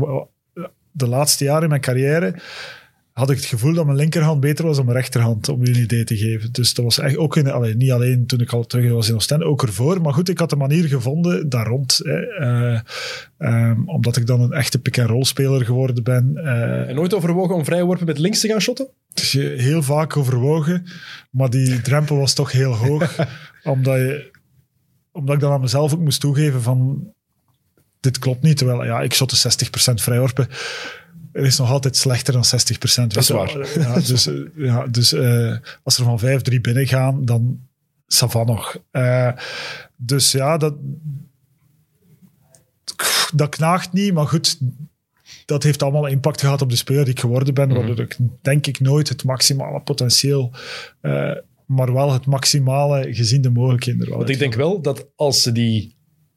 De 0.92 1.08
laatste 1.08 1.44
jaren 1.44 1.62
in 1.62 1.68
mijn 1.68 1.80
carrière 1.80 2.34
had 3.18 3.30
ik 3.30 3.36
het 3.36 3.44
gevoel 3.46 3.74
dat 3.74 3.84
mijn 3.84 3.96
linkerhand 3.96 4.40
beter 4.40 4.64
was 4.66 4.76
dan 4.76 4.84
mijn 4.84 4.96
rechterhand, 4.96 5.48
om 5.48 5.62
u 5.62 5.66
een 5.66 5.80
idee 5.82 6.04
te 6.04 6.16
geven. 6.16 6.52
Dus 6.52 6.74
dat 6.74 6.84
was 6.84 6.98
echt 6.98 7.16
ook 7.16 7.36
in, 7.36 7.50
allee, 7.50 7.74
niet 7.74 7.90
alleen 7.90 8.26
toen 8.26 8.40
ik 8.40 8.52
al 8.52 8.66
terug 8.66 8.92
was 8.92 9.08
in 9.08 9.14
Oostende, 9.14 9.44
ook 9.44 9.62
ervoor. 9.62 10.00
Maar 10.00 10.12
goed, 10.12 10.28
ik 10.28 10.38
had 10.38 10.50
de 10.50 10.56
manier 10.56 10.84
gevonden 10.84 11.48
daar 11.48 11.66
rond. 11.66 12.00
Hè, 12.02 12.26
Eh, 12.38 12.80
ehm, 13.38 13.88
omdat 13.88 14.16
ik 14.16 14.26
dan 14.26 14.40
een 14.40 14.52
echte 14.52 14.78
pick-and-roll 14.78 15.24
speler 15.24 15.64
geworden 15.64 16.04
ben. 16.04 16.36
Eh, 16.36 16.88
En 16.88 16.94
nooit 16.94 17.14
overwogen 17.14 17.54
om 17.54 17.64
vrijworpen 17.64 18.06
met 18.06 18.18
links 18.18 18.40
te 18.40 18.48
gaan 18.48 18.60
shotten? 18.60 18.88
is 19.14 19.32
je 19.32 19.54
heel 19.56 19.82
vaak 19.82 20.16
overwogen, 20.16 20.84
maar 21.30 21.50
die 21.50 21.80
drempel 21.80 22.16
was 22.16 22.34
toch 22.34 22.52
heel 22.52 22.74
hoog. 22.74 23.16
omdat, 23.64 23.96
je, 23.96 24.30
omdat 25.12 25.34
ik 25.34 25.40
dan 25.40 25.52
aan 25.52 25.60
mezelf 25.60 25.92
ook 25.92 26.00
moest 26.00 26.20
toegeven 26.20 26.62
van 26.62 27.08
dit 28.00 28.18
klopt 28.18 28.42
niet. 28.42 28.56
Terwijl 28.56 28.84
ja, 28.84 29.00
ik 29.00 29.14
shotte 29.14 29.36
60% 29.36 29.94
vrijworpen. 29.94 30.48
Er 31.38 31.44
is 31.44 31.58
nog 31.58 31.70
altijd 31.70 31.96
slechter 31.96 32.32
dan 32.32 32.44
60%. 32.44 33.06
Dat 33.06 33.16
is 33.16 33.28
waar. 33.28 33.78
Ja, 33.78 33.94
dus 34.06 34.26
eh, 34.26 34.34
ja, 34.54 34.86
dus 34.86 35.12
eh, 35.12 35.56
als 35.82 35.98
er 35.98 36.04
van 36.04 36.18
5, 36.18 36.42
3 36.42 36.60
binnen 36.60 36.86
gaan, 36.86 37.24
dan 37.24 37.60
savan 38.06 38.46
nog. 38.46 38.82
Eh, 38.90 39.32
dus 39.96 40.32
ja, 40.32 40.56
dat, 40.56 40.74
dat 43.34 43.48
knaagt 43.48 43.92
niet, 43.92 44.12
maar 44.12 44.26
goed, 44.26 44.58
dat 45.44 45.62
heeft 45.62 45.82
allemaal 45.82 46.06
impact 46.06 46.40
gehad 46.40 46.62
op 46.62 46.70
de 46.70 46.76
speler 46.76 47.04
die 47.04 47.12
ik 47.12 47.20
geworden 47.20 47.54
ben, 47.54 47.74
waardoor 47.74 48.00
ik 48.00 48.16
denk 48.42 48.66
ik 48.66 48.80
nooit 48.80 49.08
het 49.08 49.24
maximale 49.24 49.80
potentieel, 49.80 50.52
maar 51.66 51.92
wel 51.92 52.12
het 52.12 52.26
maximale 52.26 53.14
gezien 53.14 53.42
de 53.42 53.50
mogelijkheden 53.50 54.08
Want 54.08 54.28
ik 54.28 54.38
denk 54.38 54.54
wel 54.54 54.80
dat 54.80 55.06
als 55.16 55.42
ze 55.42 55.52
die, 55.52 55.96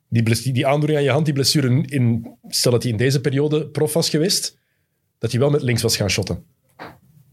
die, 0.09 0.51
die 0.51 0.67
aandoening 0.67 0.99
aan 0.99 1.05
je 1.05 1.11
hand, 1.11 1.25
die 1.25 1.33
blessure, 1.33 1.83
in, 1.85 2.27
stel 2.47 2.71
dat 2.71 2.83
hij 2.83 2.91
in 2.91 2.97
deze 2.97 3.21
periode 3.21 3.67
prof 3.67 3.93
was 3.93 4.09
geweest, 4.09 4.59
dat 5.21 5.31
hij 5.31 5.39
wel 5.39 5.49
met 5.49 5.61
links 5.61 5.81
was 5.81 5.95
gaan 5.97 6.09
shotten. 6.09 6.43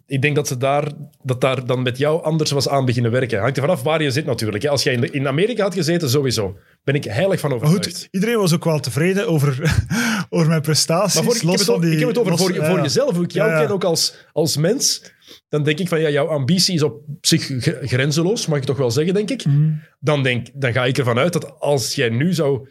Ik 0.06 0.23
denk 0.23 0.35
dat 0.36 0.48
ze 0.48 0.56
daar, 0.56 0.93
dat 1.23 1.40
daar 1.40 1.66
dan 1.66 1.82
met 1.82 1.98
jou 1.98 2.23
anders 2.23 2.51
was 2.51 2.69
aan 2.69 2.85
beginnen 2.85 3.10
werken. 3.10 3.40
Hangt 3.40 3.56
er 3.56 3.62
vanaf 3.62 3.82
waar 3.82 4.02
je 4.02 4.10
zit 4.10 4.24
natuurlijk. 4.27 4.66
Als 4.66 4.82
jij 4.82 4.94
in, 4.94 5.28
Amerika 5.28 5.62
had 5.62 5.74
gezeten, 5.74 6.10
sowieso. 6.10 6.56
Ben 6.85 6.94
ik 6.94 7.05
heilig 7.05 7.40
van 7.40 7.51
Maar 7.51 7.59
overtuigd. 7.62 7.97
goed, 7.98 8.09
iedereen 8.10 8.36
was 8.36 8.55
ook 8.55 8.65
wel 8.65 8.81
tevreden 8.81 9.28
over, 9.28 9.59
over 10.31 10.48
mijn 10.48 10.60
prestaties. 10.60 11.15
Maar 11.15 11.24
voor, 11.24 11.35
ik, 11.35 11.40
heb 11.59 11.69
over- 11.69 11.81
die, 11.81 11.93
ik 11.93 11.98
heb 11.98 12.09
het 12.09 12.19
over 12.19 12.31
los- 12.31 12.40
voor, 12.40 12.55
ja, 12.55 12.69
voor 12.70 12.81
jezelf, 12.81 13.15
hoe 13.15 13.24
ik 13.24 13.31
jou 13.31 13.51
Ja, 13.51 13.60
ken 13.60 13.70
ook 13.70 13.85
als, 13.85 14.15
als 14.32 14.56
mens. 14.56 15.12
Dan 15.48 15.62
denk 15.62 15.78
ik 15.78 15.89
van, 15.89 16.01
ja, 16.01 16.09
jouw 16.10 16.27
ambitie 16.27 16.74
is 16.74 16.82
op 16.82 17.02
zich 17.20 17.43
gre- 17.59 17.78
grenzeloos, 17.86 18.47
mag 18.47 18.59
ik 18.59 18.65
toch 18.65 18.77
wel 18.77 18.90
zeggen, 18.90 19.15
denk 19.15 19.31
ik. 19.31 19.44
Mhm. 19.44 19.70
Dan, 20.01 20.23
denk, 20.23 20.47
dan 20.55 20.73
ga 20.73 20.85
ik 20.85 20.98
ervan 20.98 21.19
uit 21.19 21.32
dat 21.32 21.60
als 21.60 21.94
jij 21.94 22.09
nu 22.09 22.32
zou 22.35 22.69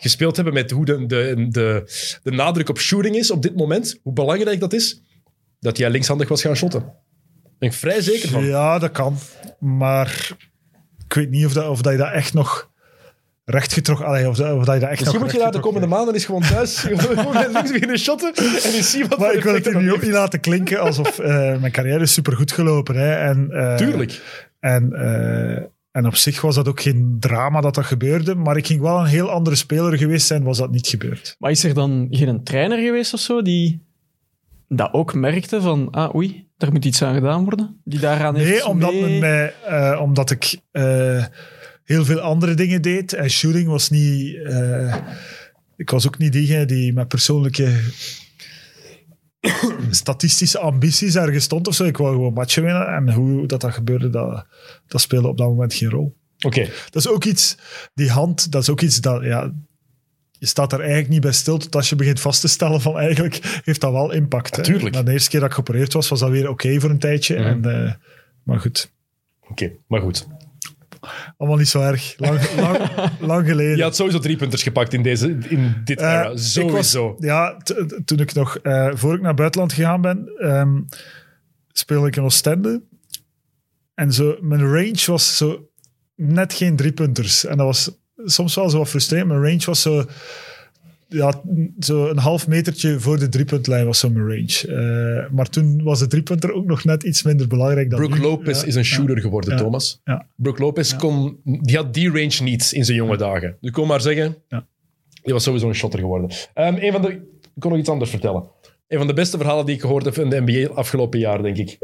gespeeld 0.00 0.36
hebben 0.36 0.54
met 0.54 0.70
hoe 0.70 0.84
de, 0.84 1.06
de, 1.06 1.46
de, 1.48 1.82
de 2.22 2.30
nadruk 2.30 2.68
op 2.68 2.78
shooting 2.78 3.16
is 3.16 3.30
op 3.30 3.42
dit 3.42 3.56
moment, 3.56 3.98
hoe 4.02 4.12
belangrijk 4.12 4.60
dat 4.60 4.72
is, 4.72 5.02
dat 5.60 5.76
jij 5.76 5.90
linkshandig 5.90 6.28
was 6.28 6.42
gaan 6.42 6.56
shotten. 6.56 6.80
Daar 6.80 7.52
ben 7.58 7.68
ik 7.68 7.74
vrij 7.74 8.00
zeker 8.00 8.28
van. 8.28 8.44
Ja, 8.44 8.78
dat 8.78 8.90
kan. 8.90 9.16
Maar 9.58 10.36
ik 11.06 11.12
weet 11.12 11.30
niet 11.30 11.46
of, 11.46 11.52
dat, 11.52 11.68
of 11.68 11.82
dat 11.82 11.92
je 11.92 11.98
dat 11.98 12.12
echt 12.12 12.34
nog 12.34 12.70
rechtgetrokken... 13.44 14.06
Allee, 14.06 14.28
of, 14.28 14.36
dat, 14.36 14.56
of 14.56 14.64
dat 14.64 14.74
je 14.74 14.80
dat 14.80 14.90
echt 14.90 15.00
Misschien 15.00 15.20
moet 15.20 15.32
je 15.32 15.38
daar 15.38 15.52
de 15.52 15.60
komende 15.60 15.86
maanden 15.86 16.14
eens 16.14 16.24
gewoon 16.24 16.42
thuis 16.42 16.78
gewoon 16.78 17.34
met 17.34 17.52
links 17.52 17.72
beginnen 17.72 17.98
shotten 17.98 18.34
en 18.34 18.72
eens 18.72 18.90
zien 18.90 19.08
wat 19.08 19.18
Maar 19.18 19.34
ik 19.34 19.42
wil 19.42 19.54
het 19.54 19.74
nu 19.74 19.92
ook 19.92 20.02
niet 20.02 20.10
laten 20.10 20.40
klinken 20.40 20.80
alsof 20.80 21.18
eh, 21.18 21.60
mijn 21.60 21.72
carrière 21.72 22.00
is 22.00 22.12
supergoed 22.12 22.52
gelopen. 22.52 22.96
Hè. 22.96 23.14
En, 23.14 23.50
eh, 23.50 23.76
Tuurlijk. 23.76 24.20
En, 24.60 24.92
eh, 24.92 25.64
en 25.92 26.06
op 26.06 26.16
zich 26.16 26.40
was 26.40 26.54
dat 26.54 26.68
ook 26.68 26.80
geen 26.80 27.16
drama 27.20 27.60
dat 27.60 27.74
dat 27.74 27.84
gebeurde. 27.84 28.34
Maar 28.34 28.56
ik 28.56 28.66
ging 28.66 28.80
wel 28.80 28.98
een 28.98 29.06
heel 29.06 29.30
andere 29.30 29.56
speler 29.56 29.98
geweest 29.98 30.26
zijn, 30.26 30.42
was 30.42 30.58
dat 30.58 30.70
niet 30.70 30.86
gebeurd. 30.86 31.36
Maar 31.38 31.50
is 31.50 31.64
er 31.64 31.74
dan 31.74 32.06
geen 32.10 32.44
trainer 32.44 32.78
geweest 32.78 33.14
of 33.14 33.20
zo 33.20 33.42
die 33.42 33.80
dat 34.68 34.92
ook 34.92 35.14
merkte 35.14 35.60
van, 35.60 35.90
ah 35.90 36.14
oei, 36.14 36.46
daar 36.56 36.72
moet 36.72 36.84
iets 36.84 37.02
aan 37.02 37.14
gedaan 37.14 37.44
worden? 37.44 37.80
Die 37.84 38.00
daaraan 38.00 38.36
heeft 38.36 38.50
Nee, 38.50 38.66
omdat, 38.66 38.92
mee- 38.92 39.20
mij, 39.20 39.54
eh, 39.66 40.00
omdat 40.02 40.30
ik 40.30 40.56
eh, 40.70 41.24
heel 41.84 42.04
veel 42.04 42.20
andere 42.20 42.54
dingen 42.54 42.82
deed. 42.82 43.12
En 43.12 43.30
shooting 43.30 43.68
was 43.68 43.90
niet... 43.90 44.36
eh, 44.44 44.96
ik 45.76 45.90
was 45.90 46.06
ook 46.06 46.18
niet 46.18 46.32
diegene 46.32 46.64
die 46.64 46.92
met 46.92 47.08
persoonlijke 47.08 47.80
statistische 49.90 50.58
ambities 50.58 51.16
ergens 51.16 51.44
stond 51.44 51.68
of 51.68 51.74
zo. 51.74 51.84
Ik 51.84 51.96
wou 51.96 52.12
gewoon 52.14 52.32
matchen 52.32 52.62
winnen. 52.62 52.86
En 52.86 53.12
hoe 53.12 53.46
dat, 53.46 53.60
dat 53.60 53.72
gebeurde, 53.72 54.10
dat, 54.10 54.46
dat 54.86 55.00
speelde 55.00 55.28
op 55.28 55.38
dat 55.38 55.48
moment 55.48 55.74
geen 55.74 55.90
rol. 55.90 56.18
Oké, 56.40 56.68
Dat 56.90 57.02
is 57.04 57.08
ook 57.08 57.24
iets, 57.24 57.56
die 57.94 58.10
hand, 58.10 58.52
dat 58.52 58.62
is 58.62 58.70
ook 58.70 58.80
iets 58.80 59.00
dat, 59.00 59.22
ja, 59.22 59.52
je 60.38 60.46
staat 60.46 60.72
er 60.72 60.78
eigenlijk 60.78 61.08
niet 61.08 61.20
bij 61.20 61.32
stil 61.32 61.58
tot 61.58 61.76
als 61.76 61.88
je 61.88 61.96
begint 61.96 62.20
vast 62.20 62.40
te 62.40 62.48
stellen 62.48 62.80
van 62.80 62.98
eigenlijk 62.98 63.60
heeft 63.64 63.80
dat 63.80 63.92
wel 63.92 64.12
impact. 64.12 64.56
Natuurlijk. 64.56 64.94
Maar 64.94 65.04
de 65.04 65.12
eerste 65.12 65.30
keer 65.30 65.40
dat 65.40 65.48
ik 65.48 65.54
geopereerd 65.54 65.92
was, 65.92 66.08
was 66.08 66.20
dat 66.20 66.30
weer 66.30 66.48
oké 66.48 66.80
voor 66.80 66.90
een 66.90 66.98
tijdje. 66.98 67.38
Mhm. 67.38 67.46
en, 67.46 67.84
eh, 67.86 67.92
maar 68.42 68.60
goed, 68.60 68.92
oké, 69.48 69.72
maar 69.86 70.00
goed. 70.00 70.26
Allemaal 71.36 71.58
niet 71.58 71.68
zo 71.68 71.80
erg. 71.80 72.14
Lang, 72.16 72.40
lang, 72.56 72.78
lang 73.20 73.46
geleden. 73.46 73.76
Je 73.76 73.82
had 73.82 73.96
sowieso 73.96 74.18
drie 74.18 74.36
punters 74.36 74.62
gepakt 74.62 74.92
in, 74.92 75.02
deze, 75.02 75.38
in 75.48 75.74
dit 75.84 76.00
Eh, 76.00 76.06
era. 76.10 76.22
ik 76.22 76.28
was- 76.30 76.52
Sowieso. 76.52 77.16
ja, 77.18 77.56
toen 78.04 78.18
ik 78.18 78.34
nog, 78.34 78.56
eh, 78.56 78.90
voor 78.94 79.14
ik 79.14 79.20
naar 79.20 79.34
buitenland 79.34 79.72
gegaan 79.72 80.00
ben, 80.00 80.32
ehm, 80.38 80.80
speelde 81.68 82.06
ik 82.06 82.16
in 82.16 82.22
Oostende. 82.22 82.82
En 83.94 84.12
zo, 84.12 84.36
mijn 84.40 84.62
range 84.72 85.02
was 85.06 85.36
zo 85.36 85.68
net 86.16 86.52
geen 86.52 86.76
driepunters. 86.76 87.44
En 87.44 87.56
dat 87.56 87.66
was 87.66 87.90
soms 88.24 88.54
wel 88.54 88.70
zo 88.70 88.78
wat 88.78 88.88
frustrerend. 88.88 89.28
Mijn 89.28 89.42
range 89.42 89.64
was 89.64 89.82
zo, 89.82 90.04
ja, 91.12 91.40
zo 91.78 92.08
een 92.08 92.18
half 92.18 92.48
metertje 92.48 93.00
voor 93.00 93.18
de 93.18 93.28
driepuntlijn 93.28 93.86
was 93.86 93.98
zo 93.98 94.10
mijn 94.10 94.26
range. 94.26 94.66
Eh, 95.26 95.30
maar 95.32 95.48
toen 95.48 95.82
was 95.82 95.98
de 95.98 96.06
driepunter 96.06 96.52
ook 96.52 96.64
nog 96.66 96.84
net 96.84 97.02
iets 97.02 97.22
minder 97.22 97.46
belangrijk 97.48 97.90
dan 97.90 97.98
Brooke 97.98 98.16
nu. 98.16 98.22
Lopez 98.22 98.60
Ja, 98.60 98.66
is 98.66 98.74
een 98.74 98.84
shooter 98.84 99.20
geworden, 99.20 99.50
Ja. 99.50 99.56
Thomas. 99.56 100.00
Ja. 100.04 100.26
Brooke 100.36 100.62
Lopez 100.62 100.96
kon, 100.96 101.40
die 101.44 101.76
had 101.76 101.94
die 101.94 102.08
range 102.10 102.36
niet 102.42 102.72
in 102.72 102.84
zijn 102.84 102.96
jonge 102.96 103.16
dagen. 103.16 103.56
Dus 103.60 103.68
ik 103.68 103.72
kon 103.72 103.86
maar 103.86 104.00
zeggen, 104.00 104.36
Ja. 104.48 104.66
die 105.22 105.32
was 105.32 105.42
sowieso 105.42 105.68
een 105.68 105.74
shotter 105.74 106.00
geworden. 106.00 106.30
Ehm, 106.54 106.76
een 106.80 106.92
van 106.92 107.02
de, 107.02 107.08
ik 107.08 107.20
kon 107.58 107.70
nog 107.70 107.78
iets 107.80 107.88
anders 107.88 108.10
vertellen. 108.10 108.44
Een 108.88 108.98
van 108.98 109.06
de 109.06 109.12
beste 109.14 109.36
verhalen 109.36 109.66
die 109.66 109.74
ik 109.74 109.80
gehoord 109.80 110.04
heb 110.04 110.16
in 110.18 110.30
de 110.30 110.40
NBA 110.46 110.72
afgelopen 110.74 111.18
jaar, 111.18 111.42
denk 111.42 111.56
ik. 111.56 111.78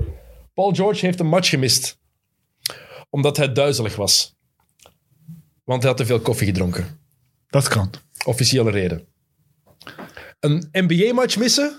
Paul 0.55 0.75
George 0.75 1.07
heeft 1.07 1.21
een 1.21 1.27
match 1.27 1.49
gemist. 1.49 1.99
Omdat 3.11 3.37
hij 3.37 3.53
duizelig 3.53 3.97
was. 3.97 4.37
Want 5.65 5.81
hij 5.83 5.91
had 5.91 6.01
te 6.01 6.07
veel 6.07 6.21
koffie 6.21 6.47
gedronken. 6.47 6.87
Dat 7.49 7.69
kan. 7.69 7.91
Officiële 8.25 8.71
reden. 8.71 9.07
Een 10.41 10.69
NBA-match 10.73 11.37
missen 11.37 11.79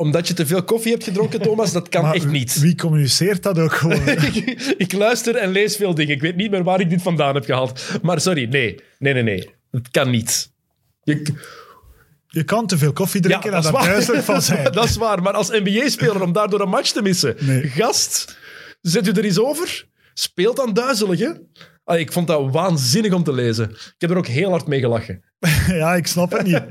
omdat 0.00 0.28
je 0.28 0.34
te 0.34 0.46
veel 0.46 0.62
koffie 0.62 0.92
hebt 0.92 1.04
gedronken, 1.04 1.40
Thomas, 1.48 1.72
dat 1.72 1.88
kan 1.88 2.02
Maar 2.02 2.14
echt 2.14 2.26
niet. 2.26 2.60
Wie 2.60 2.74
communiceert 2.74 3.42
dat 3.42 3.58
ook 3.58 3.72
gewoon? 3.72 4.08
ik, 4.32 4.34
ik 4.76 4.92
luister 4.92 5.36
en 5.36 5.50
lees 5.50 5.76
veel 5.76 5.94
dingen. 5.94 6.14
Ik 6.14 6.20
weet 6.20 6.36
niet 6.36 6.50
meer 6.50 6.62
waar 6.64 6.80
ik 6.80 6.90
dit 6.90 7.02
vandaan 7.02 7.34
heb 7.34 7.44
gehaald. 7.44 7.82
Maar 8.02 8.20
sorry, 8.20 8.48
nee. 8.48 8.80
Nee, 8.98 9.12
nee, 9.12 9.22
nee. 9.22 9.50
Het 9.70 9.90
kan 9.90 10.10
niet. 10.10 10.52
Je, 11.02 11.34
Je 12.26 12.44
kan 12.44 12.66
te 12.66 12.78
veel 12.78 12.92
koffie 12.92 13.20
drinken 13.20 13.52
en 13.52 13.62
daar 13.62 13.72
duizelig 13.72 14.24
van 14.24 14.42
zijn. 14.52 14.72
dat 14.72 14.84
is 14.84 14.96
waar. 14.96 15.22
Maar 15.22 15.32
als 15.32 15.48
NBA-speler 15.48 16.22
om 16.22 16.32
daardoor 16.32 16.60
een 16.60 16.68
match 16.68 16.90
te 16.90 17.02
missen. 17.02 17.36
Nee. 17.38 17.68
Gast, 17.68 18.38
zet 18.80 19.06
u 19.06 19.10
er 19.10 19.24
eens 19.24 19.38
over. 19.38 19.88
Speelt 20.14 20.56
dan 20.56 20.74
duizelig, 20.74 21.18
hè? 21.18 21.30
Allee, 21.84 22.00
ik 22.00 22.12
vond 22.12 22.26
dat 22.26 22.50
waanzinnig 22.52 23.12
om 23.12 23.24
te 23.24 23.32
lezen. 23.32 23.70
Ik 23.70 23.94
heb 23.98 24.10
er 24.10 24.16
ook 24.16 24.26
heel 24.26 24.50
hard 24.50 24.66
mee 24.66 24.80
gelachen. 24.80 25.24
Ja, 25.66 25.94
ik 25.94 26.06
snap 26.06 26.32
het 26.32 26.42
niet. 26.42 26.62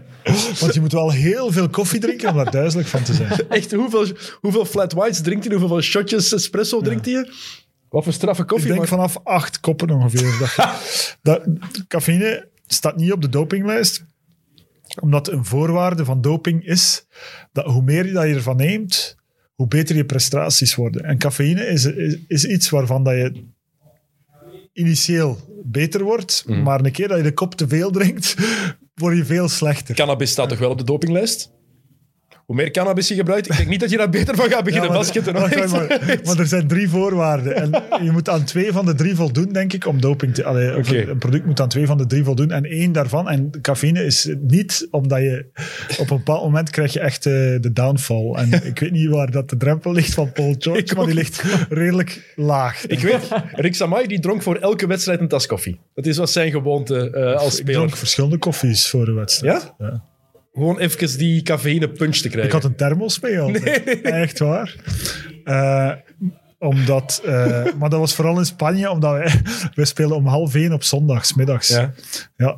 Want 0.59 0.73
je 0.73 0.79
moet 0.79 0.91
wel 0.91 1.11
heel 1.11 1.51
veel 1.51 1.69
koffie 1.69 1.99
drinken 1.99 2.29
om 2.29 2.35
daar 2.35 2.51
duizelig 2.51 2.89
van 2.89 3.03
te 3.03 3.13
zijn. 3.13 3.31
Echt, 3.49 3.71
hoeveel, 3.71 4.07
hoeveel 4.41 4.65
flat 4.65 4.93
whites 4.93 5.21
drinkt 5.21 5.45
hij? 5.47 5.55
Hoeveel 5.57 5.81
shotjes 5.81 6.33
espresso 6.33 6.81
drinkt 6.81 7.05
hij? 7.05 7.29
Wat 7.89 8.03
voor 8.03 8.13
straffe 8.13 8.41
Ik 8.41 8.47
koffie? 8.47 8.67
denk 8.67 8.79
maar- 8.79 8.87
vanaf 8.87 9.17
acht 9.23 9.59
koppen 9.59 9.89
ongeveer. 9.89 10.37
Dat, 10.39 10.77
dat, 11.47 11.47
cafeïne 11.87 12.47
staat 12.67 12.95
niet 12.95 13.11
op 13.11 13.21
de 13.21 13.29
dopinglijst, 13.29 14.05
omdat 15.01 15.27
een 15.27 15.45
voorwaarde 15.45 16.05
van 16.05 16.21
doping 16.21 16.65
is 16.65 17.05
dat 17.51 17.65
hoe 17.65 17.81
meer 17.83 18.05
je 18.05 18.11
dat 18.11 18.27
je 18.27 18.33
ervan 18.33 18.55
neemt, 18.57 19.15
hoe 19.53 19.67
beter 19.67 19.95
je 19.95 20.05
prestaties 20.05 20.75
worden. 20.75 21.03
En 21.03 21.17
cafeïne 21.17 21.65
is, 21.65 21.85
is, 21.85 22.17
is 22.27 22.45
iets 22.45 22.69
waarvan 22.69 23.03
dat 23.03 23.13
je 23.13 23.43
initieel 24.73 25.37
beter 25.65 26.03
wordt, 26.03 26.43
Mhm. 26.47 26.63
maar 26.63 26.85
een 26.85 26.91
keer 26.91 27.07
dat 27.07 27.17
je 27.17 27.23
de 27.23 27.33
kop 27.33 27.55
te 27.55 27.67
veel 27.67 27.91
drinkt, 27.91 28.35
word 28.99 29.17
je 29.17 29.26
veel 29.26 29.49
slechter. 29.49 29.95
Cannabis 29.95 30.31
staat 30.31 30.49
toch 30.49 30.59
wel 30.59 30.69
op 30.69 30.77
de 30.77 30.84
dopinglijst? 30.84 31.51
Hoe 32.49 32.57
meer 32.57 32.71
cannabis 32.71 33.07
je 33.07 33.15
gebruikt, 33.15 33.49
ik 33.49 33.57
denk 33.57 33.69
niet 33.69 33.80
dat 33.80 33.89
je 33.89 33.97
daar 33.97 34.09
beter 34.09 34.35
van 34.35 34.49
gaat 34.49 34.63
beginnen 34.63 34.89
Ja, 34.89 34.95
maar- 34.95 35.03
basketten. 35.03 35.35
hoor. 35.35 35.49
Maar, 35.69 36.19
maar 36.23 36.39
er 36.39 36.47
zijn 36.47 36.67
drie 36.67 36.89
voorwaarden. 36.89 37.55
En 37.55 37.84
je 38.03 38.11
moet 38.11 38.30
aan 38.30 38.43
twee 38.43 38.71
van 38.71 38.85
de 38.85 38.95
drie 38.95 39.15
voldoen, 39.15 39.53
denk 39.53 39.73
ik, 39.73 39.85
om 39.88 40.01
doping 40.01 40.34
te... 40.34 40.43
Allee. 40.43 40.67
Een 41.07 41.17
product 41.17 41.45
moet 41.45 41.59
aan 41.59 41.69
twee 41.69 41.85
van 41.85 41.97
de 41.97 42.05
drie 42.05 42.23
voldoen. 42.23 42.51
En 42.51 42.63
één 42.65 42.91
daarvan, 42.91 43.30
en 43.30 43.51
cafeïne 43.61 44.05
is 44.05 44.30
niet 44.39 44.88
omdat 44.91 45.19
je... 45.19 45.45
Op 45.99 46.09
een 46.09 46.17
bepaald 46.17 46.43
moment 46.43 46.69
krijg 46.69 46.93
je 46.93 46.99
echt 46.99 47.26
eh, 47.26 47.31
de 47.34 47.69
downfall. 47.73 48.31
En 48.35 48.53
ik 48.65 48.80
weet 48.80 48.91
niet 48.91 49.09
waar 49.09 49.31
dat 49.31 49.49
de 49.49 49.57
drempel 49.57 49.91
ligt 49.91 50.13
van 50.13 50.31
Paul 50.31 50.55
George, 50.59 50.81
Ik 50.81 50.95
maar 50.95 51.05
die 51.05 51.13
ligt 51.15 51.43
redelijk 51.69 52.34
laag. 52.35 52.85
Ik 52.88 52.99
weet, 52.99 53.27
Rick 53.55 53.76
Samai 53.76 54.07
die 54.07 54.19
dronk 54.19 54.41
voor 54.41 54.55
elke 54.55 54.88
wedstrijd 54.88 55.19
een 55.19 55.27
tas 55.27 55.45
koffie. 55.45 55.80
Dat 55.95 56.05
is 56.05 56.17
wat 56.17 56.31
zijn 56.31 56.51
gewoonte 56.51 57.09
eh, 57.09 57.35
als 57.35 57.45
Ik 57.53 57.59
speler. 57.59 57.73
dronk 57.73 57.97
verschillende 57.97 58.38
koffies 58.38 58.89
voor 58.89 59.05
de 59.05 59.11
wedstrijd. 59.13 59.73
Ja? 59.77 60.03
Gewoon 60.60 60.80
even 60.80 61.18
die 61.18 61.41
cafeïne 61.41 61.90
punch 61.90 62.15
te 62.15 62.30
krijgen. 62.30 62.44
Ik 62.44 62.61
had 62.61 62.64
een 62.64 62.76
thermos 62.76 63.19
mee 63.19 63.40
altijd. 63.40 64.02
Echt 64.02 64.40
waar. 64.40 64.76
Eh, 65.44 65.91
omdat, 66.60 67.22
eh, 67.26 67.64
maar 67.77 67.90
dat 67.90 67.99
was 67.99 68.15
vooral 68.15 68.38
in 68.38 68.45
Spanje, 68.45 68.90
omdat 68.90 69.11
wij, 69.11 69.41
wij 69.76 69.86
spelen 69.86 70.15
om 70.15 70.26
half 70.26 70.56
één 70.56 70.73
op 70.73 70.84
zondags, 70.84 71.34
middags. 71.34 71.68
Ja. 71.68 71.94
Ja, 72.38 72.57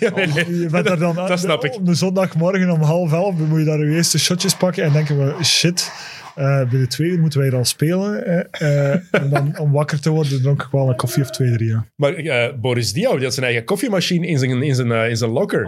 Ja, 0.00 0.10
nee, 0.14 0.26
nee. 0.26 0.58
je 0.58 0.68
bent 0.70 0.88
er 0.88 0.98
dan 0.98 1.14
Dat 1.14 1.38
snap 1.38 1.64
ik. 1.64 1.74
Op 1.74 1.86
de 1.86 1.94
zondagmorgen 1.94 2.70
om 2.70 2.82
half 2.82 3.12
elf 3.12 3.34
moet 3.34 3.58
je 3.58 3.64
daar 3.64 3.78
je 3.78 3.94
eerste 3.94 4.18
shotjes 4.18 4.54
pakken 4.54 4.84
en 4.84 4.92
denken 4.92 5.18
we, 5.18 5.44
shit, 5.44 5.90
eh, 6.34 6.68
binnen 6.68 6.88
twee 6.88 7.08
uur 7.10 7.18
moeten 7.18 7.40
wij 7.40 7.52
al 7.52 7.64
spelen. 7.64 8.26
eh, 8.26 8.92
eh, 8.92 9.00
en 9.10 9.30
dan 9.30 9.58
om 9.58 9.72
wakker 9.72 10.00
te 10.00 10.10
worden 10.10 10.42
dronk 10.42 10.62
ik 10.62 10.68
wel 10.70 10.88
een 10.88 10.96
koffie 10.96 11.22
of 11.22 11.30
twee, 11.30 11.52
drie. 11.52 11.68
Ja. 11.68 11.86
Maar 11.96 12.58
Boris 12.60 12.92
Diaw, 12.92 13.14
die 13.14 13.24
had 13.24 13.34
zijn 13.34 13.46
eigen 13.46 13.64
koffiemachine 13.64 14.26
in 14.26 14.38
zijn, 14.38 14.62
in 14.62 14.74
zijn, 14.74 14.92
eh, 14.92 15.08
in 15.08 15.16
zijn 15.16 15.30
locker. 15.30 15.64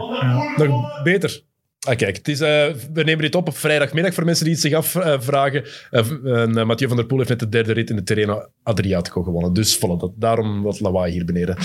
Nog 0.56 1.02
beter. 1.02 1.42
Ah, 1.86 1.96
kijk, 1.96 2.16
het 2.16 2.28
is, 2.28 2.38
we 2.38 3.02
nemen 3.04 3.18
dit 3.18 3.34
op 3.34 3.48
op 3.48 3.56
vrijdagmiddag 3.56 4.14
voor 4.14 4.24
mensen 4.24 4.44
die 4.44 4.54
het 4.54 4.62
zich 4.62 4.72
afvragen. 4.72 5.64
Uh, 5.90 6.64
Mathieu 6.64 6.88
van 6.88 6.96
der 6.96 7.06
Poel 7.06 7.18
heeft 7.18 7.30
net 7.30 7.38
de 7.38 7.48
derde 7.48 7.72
rit 7.72 7.90
in 7.90 7.96
de 7.96 8.02
Terreno 8.02 8.46
Adriatico 8.62 9.22
gewonnen. 9.22 9.52
Dus 9.52 9.76
voilà, 9.76 9.98
dat, 9.98 10.12
daarom 10.16 10.62
wat 10.62 10.80
lawaai 10.80 11.12
hier 11.12 11.24
beneden. 11.24 11.56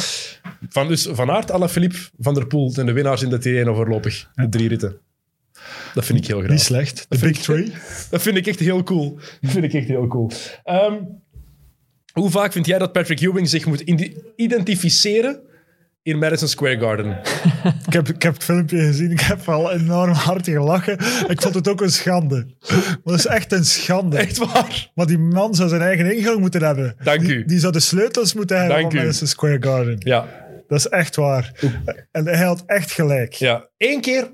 Van, 0.69 0.87
dus 0.87 1.07
Van 1.11 1.31
Aert, 1.31 1.51
Alaphilippe, 1.51 1.97
Van 2.17 2.33
der 2.33 2.47
Poel 2.47 2.69
zijn 2.69 2.85
de 2.85 2.91
winnaars 2.91 3.21
in 3.23 3.29
de 3.29 3.37
Terreno 3.37 3.73
voorlopig. 3.73 4.29
De 4.33 4.49
drie 4.49 4.67
ritten. 4.67 4.97
Dat 5.93 6.05
vind 6.05 6.19
ik 6.19 6.27
heel 6.27 6.37
graag. 6.39 6.51
Niet 6.51 6.61
slecht. 6.61 7.05
De 7.09 7.17
Big 7.17 7.37
Three. 7.37 7.71
Dat 8.09 8.21
vind 8.21 8.37
ik 8.37 8.47
echt 8.47 8.59
heel 8.59 8.83
cool. 8.83 9.19
Dat 9.41 9.51
vind 9.51 9.63
ik 9.63 9.73
echt 9.73 9.87
heel 9.87 10.07
cool. 10.07 10.31
Ehm, 10.63 10.95
hoe 12.13 12.29
vaak 12.29 12.51
vind 12.51 12.65
jij 12.65 12.77
dat 12.77 12.91
Patrick 12.91 13.19
Ewing 13.19 13.49
zich 13.49 13.65
moet 13.65 13.83
identificeren 14.35 15.39
in 16.03 16.17
Madison 16.19 16.47
Square 16.47 16.79
Garden? 16.79 17.19
Ik 17.87 17.93
heb, 17.93 18.07
ik 18.09 18.21
heb 18.21 18.33
het 18.33 18.43
filmpje 18.43 18.77
gezien, 18.77 19.11
ik 19.11 19.19
heb 19.19 19.45
wel 19.45 19.71
enorm 19.71 20.11
hard 20.13 20.45
gelachen. 20.47 20.93
Ik 21.27 21.41
vond 21.41 21.53
het 21.55 21.67
ook 21.67 21.81
een 21.81 21.91
schande. 21.91 22.47
Maar 22.69 22.99
dat 23.03 23.17
is 23.17 23.25
echt 23.25 23.51
een 23.51 23.65
schande. 23.65 24.17
Echt 24.17 24.37
waar? 24.37 24.91
Maar 24.95 25.05
die 25.05 25.17
man 25.17 25.55
zou 25.55 25.69
zijn 25.69 25.81
eigen 25.81 26.17
ingang 26.17 26.39
moeten 26.39 26.63
hebben. 26.63 26.95
Dank 27.03 27.19
die, 27.19 27.35
u. 27.35 27.45
Die 27.45 27.59
zou 27.59 27.73
de 27.73 27.79
sleutels 27.79 28.33
moeten 28.33 28.57
hebben 28.57 28.75
Dank 28.77 28.91
van 28.91 28.99
u. 29.01 29.03
Madison 29.03 29.27
Square 29.27 29.57
Garden. 29.63 29.95
Ja. 29.99 30.27
Dat 30.67 30.77
is 30.77 30.87
echt 30.87 31.15
waar. 31.15 31.51
En 32.11 32.25
hij 32.25 32.45
had 32.45 32.63
echt 32.65 32.91
gelijk. 32.91 33.33
ja. 33.33 33.69
Eén 33.77 34.01
keer 34.01 34.29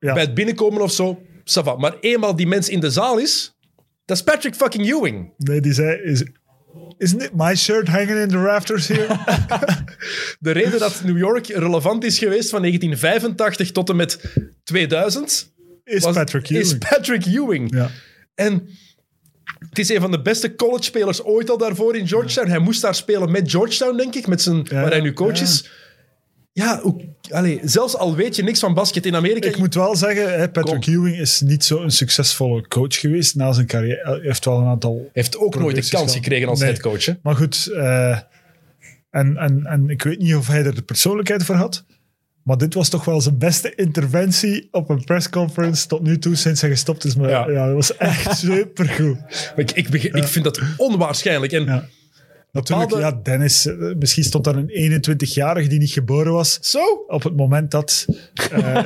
Ja. 0.00 0.12
bij 0.12 0.22
het 0.22 0.34
binnenkomen 0.34 0.80
of 0.82 0.92
zo. 0.92 1.22
Maar 1.78 1.94
eenmaal 2.00 2.36
die 2.36 2.46
mens 2.46 2.68
in 2.68 2.80
de 2.80 2.90
zaal 2.90 3.18
is, 3.18 3.56
dat 4.04 4.16
is 4.16 4.22
Patrick 4.22 4.54
fucking 4.54 4.86
Ewing. 4.92 5.32
Nee, 5.36 5.60
die 5.60 5.72
zei... 5.72 5.96
Is, 6.02 6.24
Isn't 6.98 7.22
it 7.22 7.30
my 7.34 7.54
shirt 7.56 7.88
hanging 7.88 8.18
in 8.20 8.28
the 8.28 8.42
rafters 8.42 8.88
here? 8.88 9.06
De 10.40 10.50
reden 10.50 10.78
dat 10.78 11.00
New 11.04 11.18
York 11.18 11.46
relevant 11.46 12.04
is 12.04 12.18
geweest 12.18 12.50
van 12.50 12.60
1985 12.60 13.72
tot 13.72 13.88
en 13.88 13.96
met 13.96 14.20
2000 14.64 15.52
Is 15.84 16.02
was- 16.04 16.14
Patrick 16.14 16.48
is 16.48 16.66
Ewing. 16.66 16.88
Patrick 16.88 17.24
Ewing. 17.26 17.74
Ja. 17.74 17.90
En 18.34 18.68
het 19.68 19.78
is 19.78 19.88
een 19.88 20.00
van 20.00 20.10
de 20.10 20.22
beste 20.22 20.54
college-spelers 20.54 21.22
ooit 21.22 21.50
al 21.50 21.58
daarvoor 21.58 21.96
in 21.96 22.08
Georgetown. 22.08 22.48
Hij 22.48 22.58
moest 22.58 22.80
daar 22.82 22.94
spelen 22.94 23.30
met 23.30 23.50
Georgetown, 23.50 23.96
denk 23.96 24.14
ik, 24.14 24.26
met 24.26 24.42
zijn, 24.42 24.66
Ja, 24.70 24.80
waar 24.80 24.90
hij 24.90 25.00
nu 25.00 25.12
coach 25.12 25.36
ja. 25.36 25.42
is. 25.42 25.70
Ja, 26.60 26.80
hoe- 26.82 27.00
allee, 27.30 27.60
zelfs 27.64 27.96
al 27.96 28.14
weet 28.16 28.36
je 28.36 28.42
niks 28.42 28.60
van 28.60 28.74
basket 28.74 29.06
in 29.06 29.14
Amerika. 29.16 29.48
Ik 29.48 29.58
moet 29.58 29.74
wel 29.74 29.96
zeggen, 29.96 30.38
hè, 30.38 30.48
Patrick 30.50 30.80
Kom. 30.82 30.94
Ewing 30.94 31.16
is 31.18 31.40
niet 31.40 31.64
zo'n 31.64 31.90
succesvolle 31.90 32.68
coach 32.68 33.00
geweest 33.00 33.34
na 33.34 33.52
zijn 33.52 33.66
carrière. 33.66 34.00
Hij 34.02 34.18
heeft 34.22 34.44
wel 34.44 34.58
een 34.58 34.66
aantal... 34.66 35.10
heeft 35.12 35.38
ook 35.38 35.58
nooit 35.58 35.76
de 35.84 35.88
kans 35.96 36.12
gekregen 36.14 36.48
als 36.48 36.58
Nee. 36.60 36.68
headcoach. 36.68 37.04
hè. 37.04 37.12
Maar 37.22 37.36
goed, 37.36 37.66
eh, 37.74 38.18
en, 39.10 39.36
en, 39.36 39.66
en 39.66 39.88
ik 39.88 40.02
weet 40.02 40.18
niet 40.18 40.34
of 40.34 40.46
hij 40.46 40.64
er 40.64 40.74
de 40.74 40.82
persoonlijkheid 40.82 41.44
voor 41.44 41.54
had. 41.54 41.84
Maar 42.42 42.58
dit 42.58 42.74
was 42.74 42.88
toch 42.88 43.04
wel 43.04 43.20
zijn 43.20 43.38
beste 43.38 43.74
interventie 43.74 44.68
op 44.70 44.88
een 44.88 45.04
pressconference 45.04 45.86
tot 45.86 46.02
nu 46.02 46.18
toe 46.18 46.34
sinds 46.34 46.60
hij 46.60 46.70
gestopt 46.70 47.04
is. 47.04 47.14
Maar 47.16 47.28
Ja. 47.30 47.50
ja, 47.50 47.66
dat 47.66 47.74
was 47.74 47.96
echt 47.96 48.38
supergoed. 48.38 49.52
Ik, 49.56 49.70
ik, 49.70 49.88
ik 50.02 50.24
vind 50.26 50.44
dat 50.44 50.60
onwaarschijnlijk. 50.76 51.52
En 51.52 51.64
Ja. 51.64 51.84
Natuurlijk, 52.52 52.88
bepaalde- 52.88 53.16
ja, 53.16 53.20
Dennis. 53.22 53.66
eh, 53.66 53.74
Misschien 53.98 54.24
stond 54.24 54.44
daar 54.44 54.56
een 54.56 54.68
21-jarige 54.70 55.68
die 55.68 55.78
niet 55.78 55.90
geboren 55.90 56.32
was. 56.32 56.58
Zo? 56.60 56.78
Op 57.08 57.22
het 57.22 57.36
moment 57.36 57.70
dat. 57.70 58.06
eh, 58.52 58.76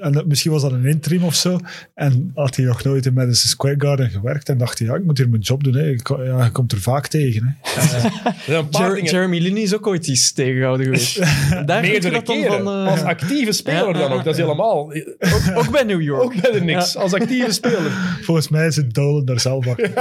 en 0.00 0.12
dat- 0.12 0.26
misschien 0.26 0.50
was 0.52 0.62
dat 0.62 0.72
een 0.72 0.86
interim 0.86 1.24
of 1.24 1.34
zo. 1.34 1.58
En 1.94 2.30
had 2.34 2.56
hij 2.56 2.64
nog 2.64 2.84
nooit 2.84 3.06
in 3.06 3.12
Madison 3.14 3.48
Square 3.50 3.74
Garden 3.78 4.10
gewerkt. 4.10 4.48
En 4.48 4.58
dacht 4.58 4.78
hij, 4.78 4.88
ja, 4.88 4.94
ik 4.94 5.04
moet 5.04 5.18
hier 5.18 5.28
mijn 5.28 5.42
job 5.42 5.64
doen. 5.64 5.74
Hè. 5.74 5.88
Ik 5.90 6.08
Ja, 6.08 6.44
je 6.44 6.50
komt 6.52 6.72
er 6.72 6.80
vaak 6.80 7.06
tegen. 7.06 7.56
Hè. 7.62 7.80
Er 7.80 7.88
zijn 7.88 8.58
een 8.58 8.68
paar 8.68 8.82
Jer- 8.86 8.94
dingen. 8.94 9.10
Jeremy 9.12 9.38
Lin 9.38 9.56
is 9.56 9.74
ook 9.74 9.86
ooit 9.86 10.06
iets 10.06 10.32
tegengehouden 10.32 10.86
geweest. 10.86 11.18
Daar 11.66 11.80
Meerdere 11.80 12.14
dat 12.14 12.26
dan 12.26 12.36
keren. 12.40 12.62
van... 12.64 12.66
eh, 12.86 12.90
Als 12.90 13.02
actieve 13.02 13.52
speler 13.52 13.86
Ja, 13.86 13.92
dan 13.92 14.12
ook. 14.12 14.24
Dat 14.24 14.34
is 14.34 14.40
helemaal... 14.40 14.92
Ook, 15.18 15.42
ook 15.54 15.70
bij 15.70 15.82
New 15.82 16.02
York. 16.02 16.22
ook 16.24 16.40
bij 16.40 16.50
de 16.52 16.60
niks. 16.60 16.96
Als 16.96 17.12
actieve 17.12 17.52
speler. 17.52 17.90
Volgens 18.22 18.48
mij 18.48 18.66
is 18.66 18.76
het 18.76 18.94
Dolan 18.94 19.24
daar 19.24 19.40
zelf 19.40 19.66
achter. 19.68 19.92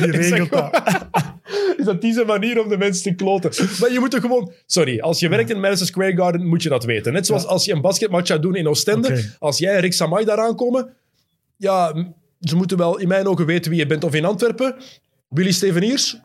Die 0.00 0.10
regelt 0.10 0.50
dat. 0.50 0.82
Is 1.78 1.84
dat 1.84 2.00
die 2.00 2.12
zijn 2.12 2.26
manier 2.26 2.62
om 2.62 2.68
de 2.68 2.76
mensen 2.78 3.02
te 3.02 3.14
kloten? 3.14 3.66
Maar 3.80 3.92
je 3.92 3.98
moet 3.98 4.14
er 4.14 4.20
gewoon... 4.20 4.52
Sorry, 4.66 5.00
als 5.00 5.20
je 5.20 5.28
werkt 5.28 5.50
in 5.50 5.60
Madison 5.60 5.86
Square 5.86 6.16
Garden, 6.16 6.46
moet 6.46 6.62
je 6.62 6.68
dat 6.68 6.84
weten. 6.84 7.12
Net 7.12 7.26
zoals 7.26 7.46
als 7.46 7.64
je 7.64 7.72
een 7.72 7.80
basketmatch 7.80 8.28
gaat 8.30 8.42
doen 8.42 8.54
in 8.54 8.68
Oostende. 8.68 9.24
Als 9.38 9.58
jij 9.58 9.74
en 9.74 9.80
Rick 9.80 9.92
Samai 9.92 10.24
daar 10.24 10.38
aankomen... 10.38 10.94
Ja, 11.56 11.94
ze 12.40 12.56
moeten 12.56 12.76
wel 12.78 12.98
in 12.98 13.08
mijn 13.08 13.26
ogen 13.26 13.46
weten 13.46 13.70
wie 13.70 13.80
je 13.80 13.86
bent. 13.86 14.04
Of 14.04 14.14
in 14.14 14.24
Antwerpen, 14.24 14.74
Willy 15.28 15.52
Steveniers... 15.52 16.18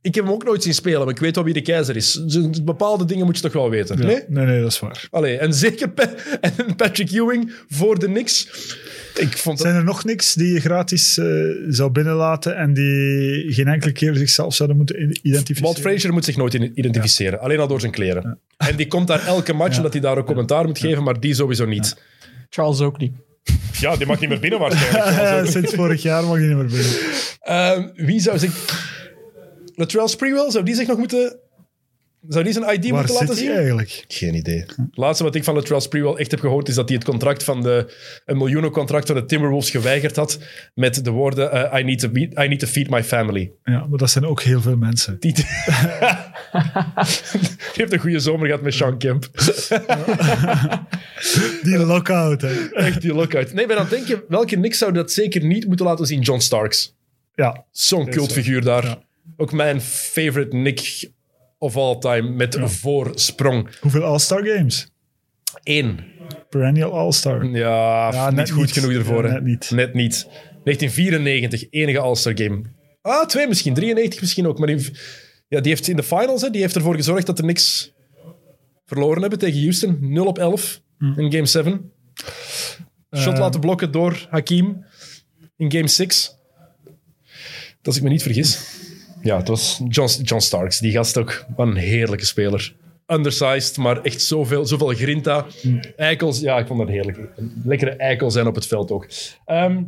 Ik 0.00 0.14
heb 0.14 0.24
hem 0.24 0.32
ook 0.32 0.44
nooit 0.44 0.62
zien 0.62 0.74
spelen, 0.74 0.98
maar 1.00 1.08
ik 1.14 1.18
weet 1.20 1.34
wel 1.34 1.44
wie 1.44 1.54
de 1.54 1.62
keizer 1.62 1.96
is. 1.96 2.12
Z- 2.26 2.60
Bepaalde 2.62 3.04
dingen 3.04 3.24
moet 3.26 3.36
je 3.36 3.42
toch 3.42 3.52
wel 3.52 3.70
weten. 3.70 3.98
Ja. 3.98 4.04
Nee? 4.06 4.22
Nee, 4.28 4.46
nee, 4.46 4.60
dat 4.62 4.70
is 4.72 4.78
waar. 4.80 5.06
Allee, 5.10 5.38
en 5.38 5.54
zeker 5.54 5.90
Pa- 5.90 6.14
en 6.40 6.76
Patrick 6.76 7.10
Ewing 7.10 7.52
voor 7.68 7.98
de 7.98 8.08
niks. 8.08 8.48
Ik 9.18 9.38
vond. 9.38 9.60
Zijn 9.60 9.74
er 9.74 9.84
nog 9.84 10.04
niks 10.04 10.34
die 10.34 10.52
je 10.52 10.60
gratis 10.60 11.18
eh, 11.18 11.26
zou 11.68 11.90
binnenlaten 11.90 12.56
en 12.56 12.74
die 12.74 13.52
geen 13.52 13.68
enkele 13.68 13.92
keer 13.92 14.14
zichzelf 14.14 14.54
zouden 14.54 14.76
moeten 14.76 15.18
identificeren? 15.22 15.62
Walt 15.62 15.80
Frazier 15.80 16.12
moet 16.12 16.24
zich 16.24 16.36
nooit 16.36 16.54
identificeren, 16.54 17.40
alleen 17.40 17.58
al 17.58 17.68
door 17.68 17.80
zijn 17.80 17.92
kleren. 17.92 18.40
En 18.56 18.76
die 18.76 18.86
komt 18.86 19.06
daar 19.06 19.26
elke 19.26 19.52
match 19.52 19.76
omdat 19.76 19.92
hij 19.92 20.02
daar 20.02 20.18
ook 20.18 20.26
commentaar 20.26 20.64
moet 20.64 20.78
geven, 20.78 21.02
maar 21.02 21.20
die 21.20 21.34
sowieso 21.34 21.64
niet. 21.64 21.96
Charles 22.48 22.80
ook 22.80 22.98
niet. 22.98 23.12
Ja, 23.80 23.96
die 23.96 24.06
mag 24.06 24.20
niet 24.20 24.28
meer 24.28 24.40
binnen 24.40 24.58
waarschijnlijk. 24.58 25.50
Sinds 25.52 25.74
vorig 25.74 26.02
jaar 26.02 26.24
mag 26.24 26.38
je 26.38 26.46
niet 26.46 26.56
meer 26.56 26.66
binnen. 26.66 26.92
Ehm, 27.40 28.06
wie 28.06 28.20
zou 28.20 28.38
zich... 28.38 28.84
Latrell 29.74 30.06
Sprewell, 30.08 30.50
zou 30.50 30.64
die 30.64 30.74
zich 30.74 30.86
nog 30.86 30.98
moeten... 30.98 31.38
Zou 32.28 32.44
die 32.44 32.52
zijn 32.52 32.74
ID 32.74 32.84
Waar 32.90 32.94
moeten 32.98 33.14
laten 33.14 33.26
zit 33.28 33.36
hij 33.36 33.44
zien? 33.46 33.54
eigenlijk? 33.56 34.04
Geen 34.08 34.34
idee. 34.34 34.58
Het 34.58 34.76
laatste 34.92 35.24
wat 35.24 35.34
ik 35.34 35.44
van 35.44 35.54
Latrell 35.54 35.80
Sprewell 35.80 36.12
echt 36.14 36.30
heb 36.30 36.40
gehoord 36.40 36.68
is 36.68 36.74
dat 36.74 36.88
hij 36.88 36.96
het 36.98 37.06
contract 37.06 37.44
van 37.44 37.62
de... 37.62 37.94
Een 38.24 38.36
miljoenencontract 38.36 39.06
van 39.06 39.16
de 39.16 39.24
Timberwolves 39.24 39.70
geweigerd 39.70 40.16
had 40.16 40.38
met 40.74 41.04
de 41.04 41.10
woorden 41.10 41.52
eh, 41.72 41.80
I, 41.80 41.84
need 41.84 41.98
to 41.98 42.08
be- 42.08 42.20
I 42.44 42.48
need 42.48 42.58
to 42.58 42.66
feed 42.66 42.90
my 42.90 43.04
family. 43.04 43.50
Ja, 43.64 43.86
maar 43.86 43.98
dat 43.98 44.10
zijn 44.10 44.24
ook 44.26 44.42
heel 44.42 44.60
veel 44.60 44.76
mensen. 44.76 45.16
Die, 45.20 45.32
die 45.34 45.44
heeft 47.74 47.92
een 47.92 47.98
goede 47.98 48.18
zomer 48.20 48.46
gehad 48.46 48.62
met 48.62 48.74
Sean 48.74 48.98
Kemp. 48.98 49.28
Die 51.62 51.78
lockout, 51.78 52.40
hè. 52.40 52.68
Echt 52.72 53.00
die 53.00 53.14
lookout. 53.14 53.52
Nee, 53.52 53.66
ben 53.66 53.76
aan 53.76 53.86
het 53.86 53.90
denken, 53.90 54.22
welke 54.28 54.54
Knicks 54.56 54.78
zou 54.78 54.92
dat 54.92 55.12
zeker 55.12 55.44
niet 55.44 55.66
moeten 55.66 55.86
laten 55.86 56.06
zien? 56.06 56.20
John 56.20 56.40
Starks. 56.40 56.94
Ja, 57.34 57.64
Zo'n 57.70 58.08
cultfiguur 58.10 58.62
daar. 58.62 58.84
Ja. 58.84 58.98
Ook 59.36 59.52
mijn 59.52 59.80
favorite 59.80 60.56
Nick 60.56 61.10
of 61.66 61.76
all 61.76 61.98
time 61.98 62.30
met 62.30 62.58
voorsprong. 62.60 63.68
hoeveel 63.80 64.02
All-Star 64.02 64.46
games? 64.46 64.88
Eén. 65.62 66.00
Perennial 66.48 66.92
All-Star. 66.92 67.44
Ja, 67.44 68.10
Ja, 68.12 68.30
niet 68.30 68.50
goed 68.50 68.60
niet. 68.62 68.72
genoeg 68.72 68.92
ervoor. 68.92 69.26
Ja, 69.26 69.32
net 69.32 69.42
niet. 69.44 69.70
Net 69.70 69.94
niet. 69.94 70.26
1994, 70.64 71.66
enige 71.70 71.98
All-Star 71.98 72.36
game. 72.36 72.62
Ah, 73.02 73.26
twee 73.26 73.46
misschien. 73.48 73.74
93 73.74 74.20
misschien 74.20 74.46
ook. 74.46 74.58
Maar 74.58 74.66
die, 74.66 74.90
ja, 75.48 75.60
die 75.60 75.72
heeft 75.72 75.88
in 75.88 75.96
de 75.96 76.02
finals, 76.02 76.42
hè, 76.42 76.50
die 76.50 76.60
heeft 76.60 76.76
ervoor 76.76 76.94
gezorgd 76.94 77.26
dat 77.26 77.36
de 77.36 77.42
Knicks 77.42 77.92
verloren 78.86 79.20
hebben 79.20 79.38
tegen 79.38 79.60
Houston. 79.60 79.98
0 80.00 80.26
op 80.26 80.38
11 80.38 80.80
in 81.16 81.32
game 81.32 81.46
7. 81.46 81.92
Shot 83.16 83.32
Eh. 83.34 83.38
laten 83.40 83.60
blokken 83.60 83.90
door 83.92 84.26
Hakim 84.30 84.84
in 85.56 85.72
game 85.72 85.88
6. 85.88 86.34
Als 87.82 87.96
ik 87.96 88.02
me 88.02 88.08
niet 88.08 88.22
vergis. 88.22 88.58
Ja, 89.26 89.36
het 89.36 89.48
was 89.48 89.80
John, 89.88 90.10
John 90.22 90.40
Starks. 90.40 90.78
Die 90.78 90.92
gast 90.92 91.18
ook. 91.18 91.44
Wat 91.56 91.66
een 91.66 91.76
heerlijke 91.76 92.24
speler. 92.24 92.74
Undersized, 93.06 93.76
maar 93.76 94.02
echt 94.02 94.22
zoveel, 94.22 94.66
zoveel 94.66 94.88
grinta. 94.88 95.46
Eikels, 95.96 96.40
ja, 96.40 96.58
ik 96.58 96.66
vond 96.66 96.78
dat 96.78 96.88
heerlijk. 96.88 97.18
Lekkere 97.64 97.90
eikel 97.90 98.30
zijn 98.30 98.46
op 98.46 98.54
het 98.54 98.66
veld 98.66 98.90
ook. 98.90 99.06
Ehm, 99.44 99.82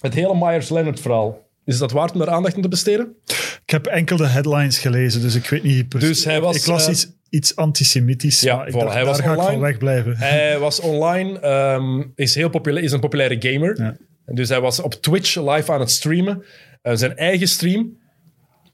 het 0.00 0.14
hele 0.14 0.34
Myers-Leonard 0.34 1.00
verhaal. 1.00 1.46
Is 1.64 1.78
dat 1.78 1.92
waard 1.92 2.12
om 2.12 2.18
daar 2.18 2.28
aandacht 2.28 2.56
aan 2.56 2.62
te 2.62 2.68
besteden? 2.68 3.16
Ik 3.62 3.70
heb 3.70 3.86
enkel 3.86 4.16
de 4.16 4.26
headlines 4.26 4.78
gelezen, 4.78 5.20
dus 5.20 5.34
ik 5.34 5.46
weet 5.46 5.62
niet 5.62 5.88
precies. 5.88 6.08
Dus 6.08 6.24
hij 6.24 6.40
was, 6.40 6.56
ik 6.56 6.66
las 6.66 6.84
eh, 6.86 6.92
iets, 6.92 7.08
iets 7.30 7.56
antisemitisch, 7.56 8.40
Ja, 8.40 8.56
maar 8.56 8.66
ik 8.66 8.72
dacht, 8.72 8.92
hij 8.92 9.04
was 9.04 9.16
daar 9.18 9.26
ga 9.26 9.34
ik 9.34 9.48
van 9.48 9.60
wegblijven. 9.60 10.16
Hij 10.16 10.58
was 10.58 10.80
online, 10.80 11.38
ehm, 11.38 12.02
is, 12.14 12.34
heel 12.34 12.48
populair, 12.48 12.84
is 12.84 12.92
een 12.92 13.00
populaire 13.00 13.36
gamer. 13.38 13.80
Ja. 13.80 13.96
Dus 14.24 14.48
hij 14.48 14.60
was 14.60 14.80
op 14.80 14.94
Twitch 14.94 15.36
live 15.36 15.72
aan 15.72 15.80
het 15.80 15.90
streamen. 15.90 16.44
Eh, 16.82 16.94
zijn 16.94 17.16
eigen 17.16 17.48
stream. 17.48 17.96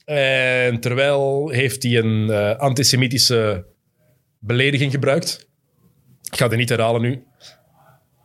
En 0.05 0.81
terwijl 0.81 1.49
heeft 1.49 1.83
hij 1.83 1.99
een 1.99 2.31
eh, 2.31 2.59
antisemitische 2.59 3.67
belediging 4.39 4.93
gebruikt. 4.93 5.49
Ik 6.23 6.37
ga 6.37 6.49
het 6.49 6.57
niet 6.57 6.69
herhalen 6.69 7.01
nu. 7.01 7.23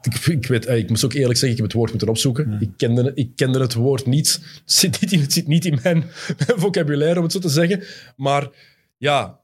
Ik, 0.02 0.16
ik, 0.26 0.46
weet, 0.46 0.66
eh, 0.66 0.78
ik 0.78 0.90
moest 0.90 1.06
ook 1.06 1.14
eerlijk 1.14 1.40
zeggen, 1.40 1.50
ik 1.50 1.58
heb 1.58 1.66
het 1.66 1.74
woord 1.74 1.90
moeten 1.90 2.10
opzoeken. 2.10 2.58
Ik, 2.60 2.70
kende, 2.78 3.12
ik 3.16 3.32
kende 3.36 3.60
het 3.60 3.74
woord 3.74 4.06
niet. 4.06 4.34
Het 4.34 4.72
zit 4.72 5.02
niet 5.02 5.12
in, 5.12 5.20
het 5.20 5.34
zit 5.34 5.48
niet 5.48 5.66
in 5.66 5.80
mijn, 5.84 5.98
mijn 6.46 6.60
vocabulaire, 6.64 7.18
om 7.18 7.24
het 7.24 7.32
zo 7.32 7.40
te 7.40 7.50
zeggen. 7.50 7.84
Maar 8.16 8.50
ja, 8.98 9.40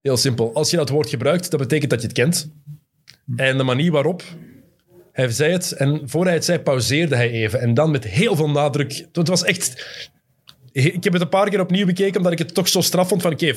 heel 0.00 0.16
simpel. 0.16 0.54
Als 0.54 0.70
je 0.70 0.76
dat 0.76 0.88
woord 0.88 1.08
gebruikt, 1.08 1.50
dat 1.50 1.60
betekent 1.60 1.90
dat 1.90 2.00
je 2.00 2.06
het 2.06 2.16
kent. 2.16 2.50
En 3.36 3.56
de 3.56 3.62
manier 3.62 3.92
waarop 3.92 4.22
hij 5.12 5.30
zei 5.30 5.52
het, 5.52 5.72
en 5.72 6.00
voor 6.04 6.24
hij 6.24 6.34
het 6.34 6.44
zei, 6.44 6.58
pauzeerde 6.58 7.16
hij 7.16 7.30
even. 7.30 7.60
En 7.60 7.74
dan 7.74 7.90
met 7.90 8.04
heel 8.04 8.36
veel 8.36 8.50
nadruk. 8.50 9.06
Het 9.12 9.28
was 9.28 9.44
echt... 9.44 9.86
Ik 10.72 11.04
heb 11.04 11.12
het 11.12 11.22
een 11.22 11.28
paar 11.28 11.50
keer 11.50 11.60
opnieuw 11.60 11.86
bekeken, 11.86 12.16
omdat 12.16 12.32
ik 12.32 12.38
het 12.38 12.54
toch 12.54 12.68
zo 12.68 12.80
straf 12.80 13.08
vond 13.08 13.22
van 13.22 13.32
oké, 13.32 13.54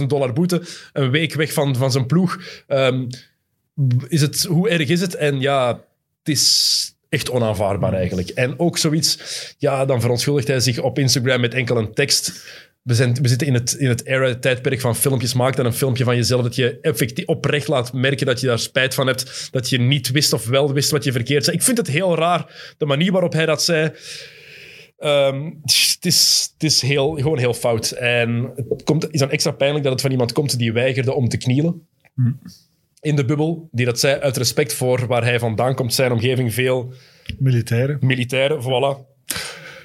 50.000 0.00 0.06
dollar 0.06 0.32
boete, 0.32 0.62
een 0.92 1.10
week 1.10 1.34
weg 1.34 1.52
van, 1.52 1.76
van 1.76 1.92
zijn 1.92 2.06
ploeg. 2.06 2.38
Ehm, 2.66 3.06
is 4.08 4.20
het, 4.20 4.42
hoe 4.42 4.68
erg 4.68 4.88
is 4.88 5.00
het? 5.00 5.14
En 5.14 5.40
ja, 5.40 5.68
het 6.18 6.28
is 6.28 6.94
echt 7.08 7.30
onaanvaardbaar 7.30 7.92
eigenlijk. 7.92 8.28
En 8.28 8.58
ook 8.58 8.78
zoiets, 8.78 9.18
ja, 9.58 9.84
dan 9.84 10.00
verontschuldigt 10.00 10.48
hij 10.48 10.60
zich 10.60 10.78
op 10.78 10.98
Instagram 10.98 11.40
met 11.40 11.54
enkel 11.54 11.76
een 11.76 11.94
tekst. 11.94 12.44
We, 12.82 12.94
zijn, 12.94 13.14
we 13.14 13.28
zitten 13.28 13.46
in 13.46 13.54
het, 13.54 13.72
in 13.72 13.88
het 13.88 14.06
era-tijdperk 14.06 14.80
van 14.80 14.96
filmpjes. 14.96 15.34
Maak 15.34 15.56
dan 15.56 15.66
een 15.66 15.72
filmpje 15.72 16.04
van 16.04 16.16
jezelf 16.16 16.42
dat 16.42 16.54
je 16.54 16.78
effectief 16.80 17.26
oprecht 17.26 17.68
laat 17.68 17.92
merken 17.92 18.26
dat 18.26 18.40
je 18.40 18.46
daar 18.46 18.58
spijt 18.58 18.94
van 18.94 19.06
hebt. 19.06 19.48
Dat 19.50 19.68
je 19.68 19.80
niet 19.80 20.10
wist 20.10 20.32
of 20.32 20.46
wel 20.46 20.72
wist 20.72 20.90
wat 20.90 21.04
je 21.04 21.12
verkeerd 21.12 21.44
zei. 21.44 21.56
Ik 21.56 21.62
vind 21.62 21.78
het 21.78 21.86
heel 21.86 22.16
raar, 22.16 22.74
de 22.78 22.86
manier 22.86 23.12
waarop 23.12 23.32
hij 23.32 23.46
dat 23.46 23.62
zei. 23.62 23.92
Ehm, 24.98 25.50
het, 26.04 26.12
is, 26.12 26.50
het 26.52 26.62
is 26.62 26.82
heel, 26.82 27.14
gewoon 27.14 27.38
heel 27.38 27.54
fout. 27.54 27.90
En 27.90 28.52
het 28.68 28.82
komt, 28.84 29.10
is 29.10 29.20
dan 29.20 29.30
extra 29.30 29.50
pijnlijk 29.50 29.82
dat 29.84 29.92
het 29.92 30.02
van 30.02 30.10
iemand 30.10 30.32
komt 30.32 30.58
die 30.58 30.72
weigerde 30.72 31.14
om 31.14 31.28
te 31.28 31.36
knielen. 31.36 31.86
In 33.00 33.16
de 33.16 33.24
bubbel, 33.24 33.68
die 33.72 33.86
dat 33.86 34.00
zei 34.00 34.20
uit 34.20 34.36
respect 34.36 34.72
voor 34.72 35.06
waar 35.06 35.24
hij 35.24 35.38
vandaan 35.38 35.74
komt, 35.74 35.94
zijn 35.94 36.12
omgeving, 36.12 36.54
veel 36.54 36.92
Militairen. 37.38 37.98
militairen, 38.00 38.62
voilà. 38.62 39.12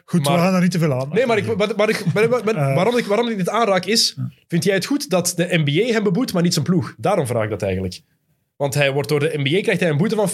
Goed, 0.06 0.24
Maar- 0.24 0.34
we 0.34 0.40
gaan 0.40 0.52
daar 0.52 0.62
niet 0.62 0.72
te 0.72 0.80
veel 0.80 0.94
aan. 0.94 1.10
Nee, 1.12 1.26
maar, 1.26 1.38
ik, 1.38 1.56
maar, 1.58 1.76
maar, 1.76 1.90
ik, 1.90 2.14
maar- 2.14 2.30
maar- 2.30 2.54
waarom, 2.76 2.98
ik, 2.98 3.06
waarom 3.06 3.28
ik 3.30 3.38
dit 3.38 3.50
aanraak 3.50 3.86
is... 3.86 4.18
Vind 4.48 4.64
jij 4.64 4.74
het 4.76 4.86
goed 4.86 5.10
dat 5.10 5.34
de 5.36 5.48
NBA 5.66 5.94
hem 5.94 6.04
beboet, 6.04 6.34
maar 6.34 6.44
niet 6.44 6.54
zijn 6.54 6.66
ploeg? 6.66 6.96
Daarom 6.98 7.28
vraag 7.28 7.44
ik 7.44 7.50
dat 7.50 7.62
eigenlijk. 7.62 8.02
Want 8.56 8.74
hij 8.74 8.92
wordt 8.92 9.10
door 9.10 9.20
de 9.20 9.32
NBA 9.34 9.62
krijgt 9.62 9.80
hij 9.82 9.90
een 9.90 9.98
boete 9.98 10.16
van 10.16 10.30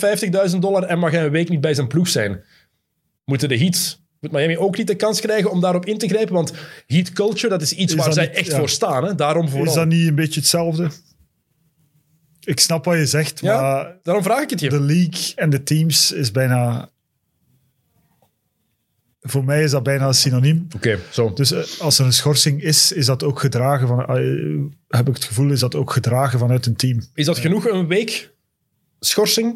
50.000 0.52 0.58
dollar 0.60 0.84
en 0.84 1.00
mag 1.00 1.12
hij 1.12 1.24
een 1.26 1.32
week 1.32 1.50
niet 1.50 1.62
bij 1.62 1.74
zijn 1.74 1.88
ploeg 1.88 2.08
zijn. 2.08 2.44
Moeten 3.26 3.50
de 3.50 3.58
Heat... 3.58 4.04
Moet 4.26 4.34
Miami 4.34 4.58
ook 4.58 4.78
niet 4.78 4.88
de 4.88 4.96
kans 4.96 5.20
krijgen 5.22 5.52
om 5.52 5.62
daarop 5.62 5.86
in 5.86 5.98
te 5.98 6.08
grijpen? 6.08 6.34
Want 6.34 6.54
heat 6.88 7.12
culture, 7.14 7.48
dat 7.50 7.62
is 7.62 7.72
iets 7.74 7.94
Is 7.94 8.00
waar 8.00 8.14
zij 8.14 8.26
niet- 8.28 8.36
echt 8.36 8.48
ja. 8.52 8.58
voor 8.58 8.70
staan. 8.70 9.04
Hè? 9.04 9.16
Daarom 9.16 9.50
vooral. 9.50 9.68
Is 9.68 9.74
dat 9.74 9.88
niet 9.88 10.08
een 10.08 10.16
beetje 10.16 10.40
hetzelfde? 10.40 10.90
Ik 12.44 12.60
snap 12.60 12.86
wat 12.86 12.98
je 12.98 13.06
zegt, 13.06 13.40
Ja, 13.40 13.62
maar 13.62 13.98
daarom 14.04 14.24
vraag 14.24 14.42
ik 14.42 14.50
het 14.50 14.60
je. 14.60 14.70
de 14.70 14.80
league 14.82 15.34
en 15.36 15.50
de 15.50 15.64
teams 15.64 16.12
is 16.12 16.32
bijna... 16.32 16.90
Voor 19.22 19.44
mij 19.46 19.64
is 19.64 19.72
dat 19.72 19.84
bijna 19.84 20.08
een 20.08 20.14
synoniem. 20.14 20.68
Oké, 20.76 21.00
zo. 21.12 21.34
Dus 21.34 21.52
eh, 21.52 21.82
als 21.82 22.00
er 22.00 22.06
een 22.06 22.14
schorsing 22.14 22.62
is, 22.62 22.92
is 22.92 23.06
dat 23.06 23.24
ook 23.24 23.40
gedragen 23.40 23.88
van... 23.88 24.06
eh, 24.06 24.18
heb 24.98 25.08
ik 25.08 25.14
het 25.14 25.24
gevoel, 25.24 25.52
is 25.52 25.60
dat 25.60 25.76
ook 25.76 25.92
gedragen 25.92 26.40
vanuit 26.40 26.66
een 26.66 26.76
team. 26.76 27.00
Is 27.14 27.26
dat 27.26 27.38
genoeg 27.38 27.68
een 27.68 27.88
week 27.88 28.34
schorsing 29.00 29.56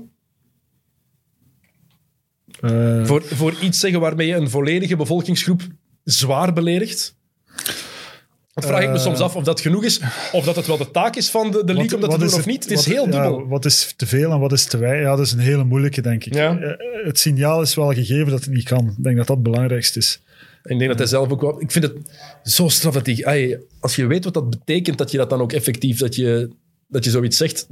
Eh, 2.62 3.06
voor, 3.06 3.24
voor 3.24 3.54
iets 3.62 3.80
zeggen 3.80 4.00
waarmee 4.00 4.28
je 4.28 4.36
een 4.36 4.50
volledige 4.50 4.96
bevolkingsgroep 4.96 5.62
zwaar 6.04 6.54
beledigt? 6.54 7.16
Dat 8.54 8.66
vraag 8.66 8.82
ik 8.84 8.90
me 8.90 8.96
Eh, 8.96 9.02
soms 9.02 9.20
af 9.20 9.36
of 9.36 9.44
dat 9.44 9.62
genoeg 9.62 9.84
is, 9.84 10.00
of 10.32 10.46
dat 10.46 10.56
het 10.56 10.68
wel 10.68 10.78
de 10.78 10.92
taak 10.92 11.16
is 11.16 11.30
van 11.30 11.52
de, 11.52 11.64
de 11.66 11.74
league 11.74 11.96
om 11.96 12.02
dat 12.02 12.12
te 12.12 12.18
doen 12.18 12.34
of 12.34 12.46
niet. 12.46 12.64
Het 12.64 12.72
is 12.72 12.78
wat- 12.86 12.86
heel 12.96 13.06
ja, 13.06 13.12
dubbel. 13.12 13.48
wat 13.48 13.66
is 13.66 13.94
te 13.96 14.06
veel 14.06 14.32
en 14.32 14.40
wat 14.40 14.52
is 14.52 14.66
te 14.66 14.78
weinig? 14.78 15.04
Ja, 15.04 15.16
dat 15.16 15.26
is 15.26 15.32
een 15.32 15.40
hele 15.40 15.64
moeilijke, 15.64 16.02
denk 16.02 16.26
ik. 16.26 16.34
Ja. 16.34 16.58
Eh, 16.60 17.06
Het 17.06 17.20
signaal 17.20 17.62
is 17.62 17.76
wel 17.76 17.94
gegeven 17.94 18.30
dat 18.30 18.44
het 18.44 18.54
niet 18.54 18.64
kan. 18.64 18.88
Ik 18.98 19.04
denk 19.04 19.18
dat 19.18 19.28
dat 19.28 19.36
het 19.36 19.46
belangrijkste 19.46 20.00
is. 20.00 20.22
Ik 20.64 20.78
denk 20.78 20.90
dat 20.90 20.98
hij 21.00 21.08
zelf 21.08 21.30
ook 21.32 21.42
wel... 21.42 21.62
Ik 21.62 21.72
vind 21.72 21.84
het 21.86 21.96
zo 22.44 22.68
straf 22.68 22.94
dat 22.94 23.06
hij... 23.06 23.26
ai, 23.26 23.58
als 23.80 23.96
je 23.96 24.08
weet 24.08 24.24
wat 24.24 24.34
dat 24.34 24.50
betekent, 24.50 24.98
dat 24.98 25.12
je 25.12 25.18
dat 25.18 25.30
dan 25.30 25.42
ook 25.42 25.54
effectief... 25.54 25.98
Dat 26.00 26.16
je, 26.16 26.50
dat 26.88 27.04
je 27.04 27.10
zoiets 27.10 27.38
zegt 27.38 27.68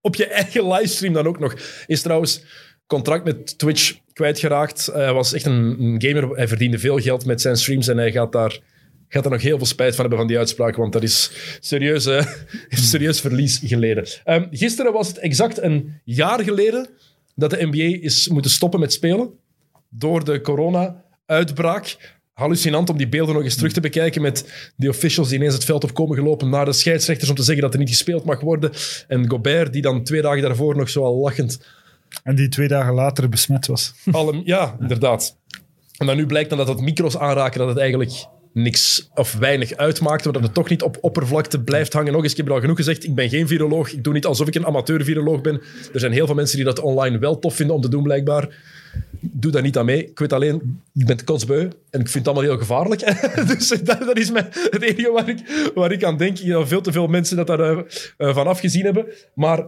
op 0.00 0.14
je 0.14 0.26
eigen 0.26 0.68
livestream 0.68 1.12
dan 1.14 1.26
ook 1.26 1.38
nog. 1.38 1.54
Is 1.86 2.02
trouwens 2.02 2.42
contract 2.86 3.24
met 3.24 3.58
Twitch 3.58 3.94
kwijtgeraakt. 4.12 4.86
Hij 4.92 5.12
was 5.12 5.32
echt 5.32 5.46
een, 5.46 5.94
gamer. 5.98 6.28
Hij 6.28 6.48
verdiende 6.48 6.78
veel 6.78 6.98
geld 6.98 7.24
met 7.24 7.40
zijn 7.40 7.56
streams 7.56 7.88
en 7.88 7.96
hij 7.96 8.12
gaat 8.12 8.32
daar, 8.32 8.60
gaat 9.08 9.22
daar 9.22 9.32
nog 9.32 9.42
heel 9.42 9.56
veel 9.56 9.66
spijt 9.66 9.90
van 9.90 10.00
hebben 10.00 10.18
van 10.18 10.28
die 10.28 10.38
uitspraak, 10.38 10.76
want 10.76 10.92
dat 10.92 11.02
is 11.02 11.30
serieus, 11.60 12.04
heeft 12.04 12.84
serieus 12.92 13.20
verlies 13.20 13.60
geleden. 13.64 14.06
Ehm, 14.24 14.46
gisteren 14.50 14.92
was 14.92 15.08
het 15.08 15.18
exact 15.18 15.62
een 15.62 16.00
jaar 16.04 16.42
geleden 16.42 16.88
dat 17.34 17.50
de 17.50 17.66
NBA 17.70 18.04
is 18.04 18.28
moeten 18.28 18.50
stoppen 18.50 18.80
met 18.80 18.92
spelen 18.92 19.30
door 19.88 20.24
de 20.24 20.40
corona-uitbraak. 20.40 21.96
Hallucinant 22.32 22.90
om 22.90 22.96
die 22.96 23.08
beelden 23.08 23.34
nog 23.34 23.44
eens 23.44 23.56
terug 23.56 23.72
te 23.72 23.80
bekijken 23.80 24.22
met 24.22 24.72
die 24.76 24.88
officials 24.88 25.28
die 25.28 25.38
ineens 25.38 25.54
het 25.54 25.64
veld 25.64 25.84
op 25.84 25.94
komen 25.94 26.16
gelopen 26.16 26.48
naar 26.48 26.64
de 26.64 26.72
scheidsrechters 26.72 27.30
om 27.30 27.36
te 27.36 27.42
zeggen 27.42 27.62
dat 27.62 27.72
er 27.72 27.78
niet 27.78 27.88
gespeeld 27.88 28.24
mag 28.24 28.40
worden. 28.40 28.70
En 29.08 29.30
Gobert, 29.30 29.72
die 29.72 29.82
dan 29.82 30.04
twee 30.04 30.22
dagen 30.22 30.42
daarvoor 30.42 30.76
nog 30.76 30.88
zo 30.88 31.04
al 31.04 31.16
lachend 31.16 31.60
En 32.22 32.34
die 32.34 32.48
twee 32.48 32.68
dagen 32.68 32.94
later 32.94 33.28
besmet 33.28 33.66
was. 33.66 33.94
alle, 34.10 34.40
ja, 34.44 34.76
inderdaad. 34.80 35.36
En 35.96 36.06
dan 36.06 36.16
nu 36.16 36.26
blijkt 36.26 36.48
dan 36.48 36.58
dat 36.58 36.68
het 36.68 36.80
micro's 36.80 37.16
aanraken, 37.16 37.58
dat 37.58 37.68
het 37.68 37.78
eigenlijk 37.78 38.26
niks 38.52 39.10
of 39.14 39.32
weinig 39.32 39.76
uitmaakt, 39.76 40.24
maar 40.24 40.32
dat 40.32 40.42
het 40.42 40.54
toch 40.54 40.68
niet 40.68 40.82
op 40.82 40.98
oppervlakte 41.00 41.62
blijft 41.62 41.92
hangen. 41.92 42.12
Nog 42.12 42.22
eens, 42.22 42.30
ik 42.30 42.36
heb 42.36 42.50
al 42.50 42.60
genoeg 42.60 42.76
gezegd, 42.76 43.04
ik 43.04 43.14
ben 43.14 43.28
geen 43.28 43.46
viroloog. 43.46 43.92
Ik 43.92 44.04
doe 44.04 44.12
niet 44.12 44.26
alsof 44.26 44.46
ik 44.46 44.54
een 44.54 44.66
amateur-viroloog 44.66 45.40
ben. 45.40 45.60
Er 45.92 46.00
zijn 46.00 46.12
heel 46.12 46.26
veel 46.26 46.34
mensen 46.34 46.56
die 46.56 46.64
dat 46.64 46.80
online 46.80 47.18
wel 47.18 47.38
tof 47.38 47.54
vinden 47.54 47.76
om 47.76 47.82
te 47.82 47.88
doen, 47.88 48.02
blijkbaar. 48.02 48.48
Doe 49.20 49.50
daar 49.52 49.62
niet 49.62 49.78
aan 49.78 49.84
mee. 49.84 50.06
Ik 50.06 50.18
weet 50.18 50.32
alleen, 50.32 50.80
ik 50.94 51.06
ben 51.06 51.24
kotsbeu 51.24 51.60
en 51.90 52.00
ik 52.00 52.08
vind 52.08 52.14
het 52.14 52.26
allemaal 52.26 52.44
heel 52.44 52.58
gevaarlijk. 52.58 53.00
dus 53.56 53.68
dat, 53.68 54.00
dat 54.00 54.18
is 54.18 54.30
mijn, 54.30 54.46
het 54.50 54.82
enige 54.82 55.10
waar 55.10 55.28
ik, 55.28 55.70
waar 55.74 55.92
ik 55.92 56.04
aan 56.04 56.16
denk. 56.16 56.38
Ik 56.38 56.50
dat 56.50 56.68
veel 56.68 56.80
te 56.80 56.92
veel 56.92 57.06
mensen 57.06 57.36
dat 57.36 57.46
daar 57.46 57.76
eh, 57.76 58.34
van 58.34 58.46
afgezien 58.46 58.84
hebben. 58.84 59.06
Maar 59.34 59.64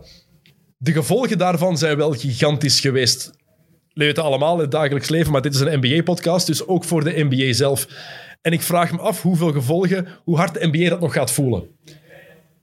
de 0.84 0.92
gevolgen 0.92 1.38
daarvan 1.38 1.78
zijn 1.78 1.96
wel 1.96 2.12
gigantisch 2.12 2.80
geweest. 2.80 3.30
We 3.92 4.04
weten 4.04 4.22
allemaal 4.22 4.54
in 4.54 4.60
het 4.60 4.70
dagelijks 4.70 5.08
leven, 5.08 5.32
maar 5.32 5.42
dit 5.42 5.54
is 5.54 5.60
een 5.60 5.78
NBA-podcast, 5.80 6.46
dus 6.46 6.66
ook 6.66 6.84
voor 6.84 7.04
de 7.04 7.24
NBA 7.30 7.52
zelf. 7.52 7.86
En 8.42 8.52
ik 8.52 8.62
vraag 8.62 8.92
me 8.92 8.98
af 8.98 9.22
hoeveel 9.22 9.52
gevolgen, 9.52 10.06
hoe 10.24 10.36
hard 10.36 10.54
de 10.54 10.66
NBA 10.66 10.88
dat 10.88 11.00
nog 11.00 11.12
gaat 11.12 11.30
voelen. 11.30 11.66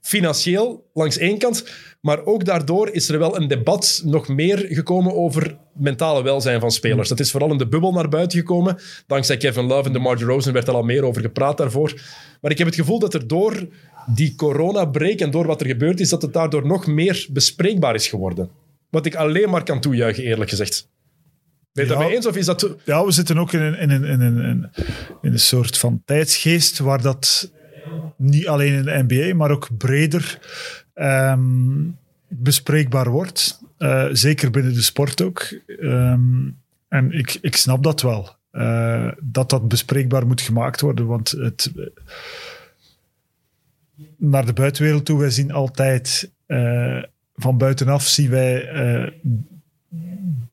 Financieel, 0.00 0.90
langs 0.94 1.18
één 1.18 1.38
kant, 1.38 1.64
maar 2.00 2.24
ook 2.24 2.44
daardoor 2.44 2.88
is 2.88 3.08
er 3.08 3.18
wel 3.18 3.36
een 3.36 3.48
debat 3.48 4.02
nog 4.04 4.28
meer 4.28 4.58
gekomen 4.58 5.14
over 5.14 5.56
mentale 5.72 6.22
welzijn 6.22 6.60
van 6.60 6.70
spelers. 6.70 7.08
Dat 7.08 7.20
is 7.20 7.30
vooral 7.30 7.50
in 7.50 7.58
de 7.58 7.68
bubbel 7.68 7.92
naar 7.92 8.08
buiten 8.08 8.38
gekomen. 8.38 8.78
Dankzij 9.06 9.36
Kevin 9.36 9.66
Love 9.66 9.86
en 9.86 9.92
DeMar 9.92 10.16
DeRozan 10.16 10.52
werd 10.52 10.68
er 10.68 10.74
al 10.74 10.82
meer 10.82 11.04
over 11.04 11.22
gepraat 11.22 11.56
daarvoor. 11.56 12.00
Maar 12.40 12.50
ik 12.50 12.58
heb 12.58 12.66
het 12.66 12.76
gevoel 12.76 12.98
dat 12.98 13.14
er 13.14 13.26
door 13.26 13.68
die 14.06 14.34
corona-break 14.34 15.18
en 15.18 15.30
door 15.30 15.46
wat 15.46 15.60
er 15.60 15.66
gebeurd 15.66 16.00
is, 16.00 16.08
dat 16.08 16.22
het 16.22 16.32
daardoor 16.32 16.66
nog 16.66 16.86
meer 16.86 17.26
bespreekbaar 17.30 17.94
is 17.94 18.08
geworden. 18.08 18.50
Wat 18.90 19.06
ik 19.06 19.14
alleen 19.14 19.50
maar 19.50 19.62
kan 19.64 19.80
toejuichen, 19.80 20.24
eerlijk 20.24 20.50
gezegd. 20.50 20.88
Ben 21.72 21.84
je 21.84 21.90
Ja. 21.90 21.96
daarmee 21.96 22.16
eens 22.16 22.26
of 22.26 22.36
is 22.36 22.46
dat... 22.46 22.76
Ja, 22.84 23.04
we 23.04 23.12
zitten 23.12 23.38
ook 23.38 23.52
in 23.52 23.60
een, 23.60 23.78
in 23.78 23.90
een, 23.90 24.04
in 24.04 24.20
een, 24.20 24.36
in 24.36 24.44
een, 24.44 24.68
in 25.22 25.32
een 25.32 25.38
soort 25.38 25.78
van 25.78 26.02
tijdsgeest 26.04 26.78
waar 26.78 27.02
dat 27.02 27.50
niet 28.16 28.46
alleen 28.48 28.72
in 28.74 28.82
de 28.82 29.04
NBA, 29.08 29.34
maar 29.34 29.50
ook 29.50 29.68
breder 29.78 30.38
ehm, 30.94 31.80
bespreekbaar 32.28 33.10
wordt. 33.10 33.60
Eh, 33.78 34.06
zeker 34.12 34.50
binnen 34.50 34.74
de 34.74 34.82
sport 34.82 35.22
ook. 35.22 35.54
Ehm, 35.66 36.48
en 36.88 37.12
ik, 37.12 37.38
ik 37.40 37.56
snap 37.56 37.82
dat 37.82 38.02
wel. 38.02 38.36
eh, 38.50 39.08
dat 39.20 39.50
dat 39.50 39.68
bespreekbaar 39.68 40.26
moet 40.26 40.40
gemaakt 40.40 40.80
worden. 40.80 41.06
Want 41.06 41.30
het, 41.30 41.70
naar 44.30 44.46
de 44.46 44.52
buitenwereld 44.52 45.04
toe, 45.04 45.18
wij 45.18 45.30
zien 45.30 45.52
altijd 45.52 46.30
eh, 46.46 47.02
van 47.34 47.58
buitenaf 47.58 48.06
zien 48.06 48.30
wij 48.30 48.68
eh, 48.68 49.10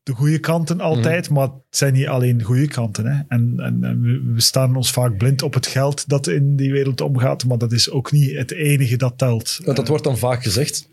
de 0.04 0.14
goede 0.14 0.40
kanten 0.40 0.80
altijd, 0.82 1.30
maar 1.30 1.44
het 1.48 1.54
zijn 1.70 1.94
niet 1.94 2.08
alleen 2.08 2.44
goede 2.44 2.68
kanten. 2.68 3.06
Hè. 3.06 3.22
En, 3.28 3.54
en, 3.58 3.84
en 3.84 4.02
we- 4.34 4.42
staan 4.42 4.76
ons 4.76 4.92
vaak 4.92 5.18
blind 5.18 5.42
op 5.42 5.54
het 5.54 5.68
geld 5.68 6.10
dat 6.10 6.28
in 6.28 6.56
die 6.56 6.72
wereld 6.72 7.02
omgaat, 7.02 7.46
maar 7.46 7.58
dat 7.58 7.72
is 7.72 7.90
ook 7.90 8.12
niet 8.12 8.36
het 8.38 8.52
enige 8.52 8.98
dat 8.98 9.18
telt. 9.18 9.60
Want 9.64 9.78
dat 9.78 9.88
wordt 9.88 10.04
dan 10.04 10.18
vaak 10.18 10.44
gezegd. 10.44 10.90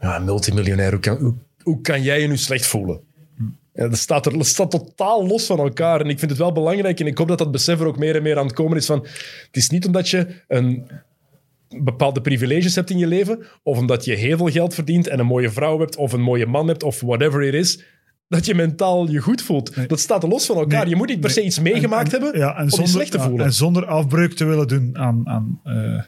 Ja, 0.00 0.18
multimiljonair, 0.18 0.90
hoe 0.90 1.00
kan, 1.00 1.16
hoe, 1.18 1.34
hoe 1.62 1.80
kan 1.80 2.02
jij 2.02 2.20
je 2.20 2.28
nu 2.28 2.36
slecht 2.36 2.66
voelen? 2.66 3.00
Ja, 3.74 3.88
dat, 3.88 3.98
staat 3.98 4.26
er, 4.26 4.32
dat 4.32 4.46
staat 4.46 4.70
totaal 4.70 5.26
los 5.26 5.46
van 5.46 5.58
elkaar. 5.58 6.00
En 6.00 6.08
ik 6.08 6.18
vind 6.18 6.30
het 6.30 6.40
wel 6.40 6.52
belangrijk, 6.52 7.00
en 7.00 7.06
ik 7.06 7.18
hoop 7.18 7.28
dat 7.28 7.38
dat 7.38 7.50
besef 7.50 7.80
er 7.80 7.86
ook 7.86 7.98
meer 7.98 8.16
en 8.16 8.22
meer 8.22 8.38
aan 8.38 8.46
het 8.46 8.54
komen 8.54 8.76
is 8.76 8.86
van... 8.86 8.98
Het 9.46 9.56
is 9.56 9.70
niet 9.70 9.86
omdat 9.86 10.08
je 10.08 10.26
een 10.48 10.86
bepaalde 11.68 12.20
privileges 12.20 12.74
hebt 12.74 12.90
in 12.90 12.98
je 12.98 13.06
leven, 13.06 13.38
of 13.62 13.78
omdat 13.78 14.04
je 14.04 14.14
heel 14.14 14.36
veel 14.36 14.50
geld 14.50 14.74
verdient 14.74 15.06
en 15.08 15.18
een 15.18 15.26
mooie 15.26 15.50
vrouw 15.50 15.78
hebt, 15.78 15.96
of 15.96 16.12
een 16.12 16.20
mooie 16.22 16.46
man 16.46 16.68
hebt, 16.68 16.82
of 16.82 17.00
whatever 17.00 17.42
it 17.42 17.54
is, 17.54 17.84
dat 18.28 18.46
je 18.46 18.54
mentaal 18.54 19.10
je 19.10 19.18
goed 19.20 19.42
voelt. 19.42 19.88
Dat 19.88 20.00
staat 20.00 20.22
los 20.22 20.46
van 20.46 20.56
elkaar. 20.56 20.80
Nee, 20.80 20.88
je 20.88 20.96
moet 20.96 21.08
niet 21.08 21.20
per 21.20 21.30
se 21.30 21.42
iets 21.42 21.58
meegemaakt 21.60 22.12
En- 22.12 22.18
en- 22.18 22.22
hebben 22.24 22.40
ja, 22.40 22.56
en 22.56 22.62
om 22.62 22.68
zonder, 22.68 22.86
je 22.86 22.92
slecht 22.92 23.10
te 23.10 23.20
voelen. 23.20 23.46
en 23.46 23.52
zonder 23.52 23.86
afbreuk 23.86 24.32
te 24.32 24.44
willen 24.44 24.68
doen 24.68 24.98
aan, 24.98 25.28
aan, 25.28 25.60
eh, 25.64 26.02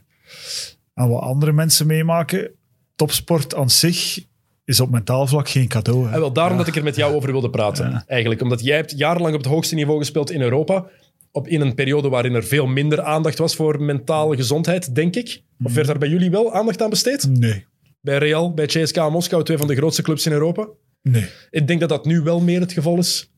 aan 0.94 1.08
wat 1.08 1.22
andere 1.22 1.52
mensen 1.52 1.86
meemaken. 1.86 2.50
Topsport 2.96 3.54
aan 3.54 3.70
zich 3.70 4.24
is 4.64 4.80
op 4.80 4.90
mentaal 4.90 5.26
vlak 5.26 5.48
geen 5.48 5.68
cadeau. 5.68 6.06
hè. 6.06 6.12
En 6.14 6.20
wel 6.20 6.32
daarom 6.32 6.56
dat 6.58 6.66
ik 6.66 6.76
er 6.76 6.82
met 6.82 6.96
jou 6.96 7.14
over 7.14 7.30
wilde 7.32 7.50
praten. 7.50 8.04
Eigenlijk. 8.06 8.42
Omdat 8.42 8.64
jij 8.64 8.76
hebt 8.76 8.98
jarenlang 8.98 9.34
op 9.34 9.40
het 9.40 9.50
hoogste 9.50 9.74
niveau 9.74 9.98
gespeeld 9.98 10.30
in 10.30 10.40
Europa. 10.40 10.86
Op, 11.32 11.48
in 11.48 11.60
een 11.60 11.74
periode 11.74 12.08
waarin 12.08 12.34
er 12.34 12.44
veel 12.44 12.66
minder 12.66 13.02
aandacht 13.02 13.38
was 13.38 13.56
voor 13.56 13.82
mentale 13.82 14.36
gezondheid, 14.36 14.94
denk 14.94 15.16
ik. 15.16 15.42
Of 15.62 15.74
werd 15.74 15.86
daar 15.86 15.98
bij 15.98 16.08
jullie 16.08 16.30
wel 16.30 16.54
aandacht 16.54 16.82
aan 16.82 16.90
besteed? 16.90 17.28
Nee, 17.28 17.66
Bij 18.00 18.18
Real, 18.18 18.54
bij 18.54 18.66
CSKA 18.66 19.08
Moskou, 19.08 19.44
twee 19.44 19.58
van 19.58 19.66
de 19.66 19.76
grootste 19.76 20.02
clubs 20.02 20.26
in 20.26 20.32
Europa. 20.32 20.68
nee. 21.02 21.26
Ik 21.50 21.66
denk 21.66 21.80
dat 21.80 21.88
dat 21.88 22.04
nu 22.04 22.20
wel 22.20 22.40
meer 22.40 22.60
het 22.60 22.72
geval 22.72 22.98
is. 22.98 23.32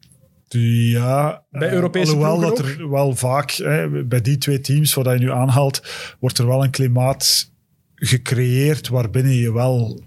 Ja, 0.49 1.45
Bij 1.51 1.69
eh, 1.69 1.75
Europese 1.75 2.13
alhoewel 2.13 2.41
dat 2.41 2.59
er 2.59 2.91
wel 2.91 3.17
vaak, 3.17 3.51
hè, 3.51 4.05
bij 4.05 4.21
die 4.21 4.39
twee 4.39 4.61
teams 4.61 4.95
wat 4.95 5.07
je 5.07 5.19
nu 5.19 5.31
aanhaalt, 5.31 5.83
wordt 6.21 6.39
er 6.39 6.47
wel 6.47 6.65
een 6.65 6.71
klimaat 6.71 7.53
gecreëerd 7.95 8.89
waarbinnen 8.89 9.33
je 9.35 9.53
wel 9.53 10.01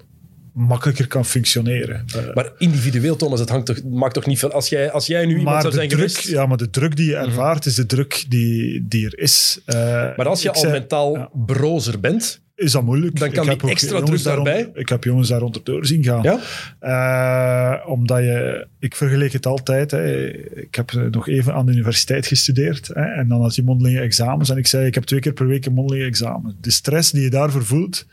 makkelijker 0.53 1.07
kan 1.07 1.25
functioneren. 1.25 2.05
Eh, 2.15 2.34
Maar 2.35 2.51
individueel, 2.57 3.15
Thomas, 3.15 3.39
het 3.39 3.49
hangt 3.49 3.65
toch, 3.65 3.84
maakt 3.84 4.13
toch 4.13 4.25
niet 4.25 4.39
veel... 4.39 4.51
Als 4.51 4.69
jij, 4.69 4.91
als 4.91 5.07
jij 5.07 5.25
nu 5.25 5.30
iemand 5.30 5.49
maar 5.49 5.61
zou 5.61 5.73
zijn 5.73 5.89
druk, 5.89 5.99
geweest... 6.11 6.27
ja, 6.30 6.45
maar 6.45 6.57
de 6.57 6.69
druk 6.69 6.95
die 6.95 7.05
je 7.09 7.15
ervaart 7.15 7.65
is 7.65 7.75
de 7.75 7.85
druk 7.85 8.25
die, 8.27 8.85
die 8.88 9.05
er 9.05 9.19
is. 9.19 9.59
Eh, 9.65 9.75
Maar 10.17 10.27
als 10.27 10.41
je 10.41 10.51
al 10.51 10.59
zei- 10.59 10.71
mentaal 10.71 11.15
ja. 11.15 11.30
brozer 11.45 11.99
bent... 11.99 12.41
is 12.55 12.71
dat 12.71 12.84
moeilijk. 12.84 13.19
Dan 13.19 13.31
kan 13.31 13.49
Ik 13.49 13.59
die 13.59 13.69
extra 13.69 14.01
druk 14.01 14.23
daarbij. 14.23 14.69
Ik 14.73 14.89
heb 14.89 15.03
jongens 15.03 15.30
daar 15.30 15.41
onderdoor 15.41 15.85
zien 15.85 16.03
gaan. 16.03 16.23
Ja? 16.23 16.39
Eh, 16.80 17.89
omdat 17.89 18.17
je, 18.19 18.67
ik 18.80 18.95
vergeleek 18.95 19.34
het 19.34 19.45
altijd. 19.45 19.91
Hè. 19.91 20.27
Ik 20.59 20.75
heb 20.75 20.91
nog 21.11 21.27
even 21.27 21.53
aan 21.53 21.65
de 21.65 21.71
universiteit 21.71 22.25
gestudeerd. 22.27 22.88
Hè, 22.88 23.01
en 23.03 23.27
dan 23.27 23.41
had 23.41 23.55
je 23.55 23.63
mondelinge 23.63 23.99
examens. 23.99 24.49
En 24.49 24.57
ik 24.57 24.67
zei, 24.67 24.85
ik 24.85 24.93
heb 24.93 25.03
twee 25.03 25.19
keer 25.19 25.34
per 25.34 25.47
week 25.47 25.65
een 25.65 25.73
mondelinge 25.73 26.05
examen. 26.07 26.55
De 26.61 26.71
stress 26.71 27.11
die 27.11 27.21
je 27.21 27.30
daarvoor 27.30 27.65
voelt, 27.65 28.05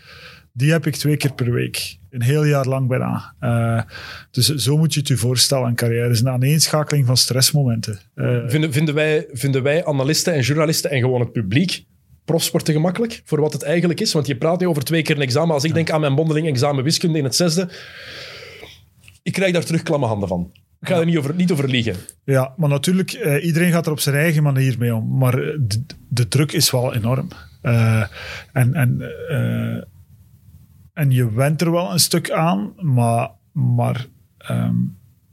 die 0.53 0.71
heb 0.71 0.87
ik 0.87 0.97
twee 0.97 1.17
keer 1.17 1.33
per 1.33 1.53
week. 1.53 1.99
Een 2.11 2.23
heel 2.23 2.45
jaar 2.45 2.67
lang 2.67 2.89
bijna. 2.89 3.35
Eh, 3.41 3.83
dus 4.31 4.47
zo 4.47 4.77
moet 4.77 4.95
je 4.95 4.99
het 5.01 5.09
je 5.09 5.17
voorstellen. 5.17 5.69
Een 5.69 5.75
carrière 5.75 6.11
is 6.11 6.21
een 6.21 6.29
aaneenschakeling 6.29 7.07
van 7.07 7.17
stressmomenten. 7.17 8.01
Eh, 8.15 8.39
Vinden, 8.47 8.73
vinden, 8.73 8.95
wij, 8.95 9.27
vinden 9.33 9.63
wij 9.63 9.85
analisten 9.85 10.35
en 10.35 10.41
journalisten 10.41 10.91
en 10.91 11.01
gewoon 11.01 11.21
het 11.21 11.33
publiek 11.33 11.85
profsport 12.25 12.65
te 12.65 12.73
gemakkelijk 12.73 13.23
voor 13.25 13.41
wat 13.41 13.53
het 13.53 13.63
eigenlijk 13.63 14.01
is? 14.01 14.13
Want 14.13 14.27
je 14.27 14.37
praat 14.37 14.61
nu 14.61 14.67
over 14.67 14.85
twee 14.85 15.03
keer 15.03 15.17
een 15.17 15.23
examen. 15.23 15.55
Als 15.55 15.65
ik 15.65 15.75
denk 15.75 15.91
aan 15.91 16.01
mijn 16.01 16.13
mondeling 16.13 16.47
examen 16.47 16.85
wiskunde 16.85 17.19
in 17.19 17.25
het 17.25 17.37
zesde, 17.37 17.69
ik 19.23 19.33
krijg 19.33 19.53
daar 19.53 19.65
terug 19.65 19.83
klamme 19.83 20.07
handen 20.07 20.29
van. 20.29 20.53
Ik 20.81 20.89
ga 20.89 20.99
er 20.99 21.07
niet 21.07 21.17
over, 21.17 21.35
niet 21.35 21.53
over 21.53 21.69
liegen. 21.69 21.97
Ja, 22.25 22.55
maar 22.57 22.69
natuurlijk, 22.69 23.13
eh, 23.13 23.45
iedereen 23.45 23.73
gaat 23.73 23.87
er 23.87 23.93
op 23.93 24.01
zijn 24.01 24.17
eigen 24.17 24.43
manier 24.43 24.77
mee 24.79 24.95
om. 24.95 25.19
Maar 25.19 25.37
de, 25.37 25.85
de 26.09 26.29
druk 26.29 26.53
is 26.53 26.71
wel 26.71 26.95
enorm. 26.95 27.29
En, 28.53 28.75
en, 28.75 29.03
en 31.01 31.11
je 31.11 31.33
went 31.33 31.61
er 31.61 31.71
wel 31.71 31.93
een 31.93 32.01
stuk 32.01 32.31
aan, 32.31 32.73
maar, 32.77 33.31
maar, 33.53 34.07
ehm, 34.39 34.75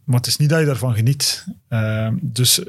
maar 0.03 0.15
het 0.18 0.27
is 0.27 0.38
niet 0.38 0.49
dat 0.49 0.60
je 0.60 0.65
daarvan 0.65 0.95
geniet. 0.95 1.45
Ehm, 1.68 2.15
dus, 2.22 2.64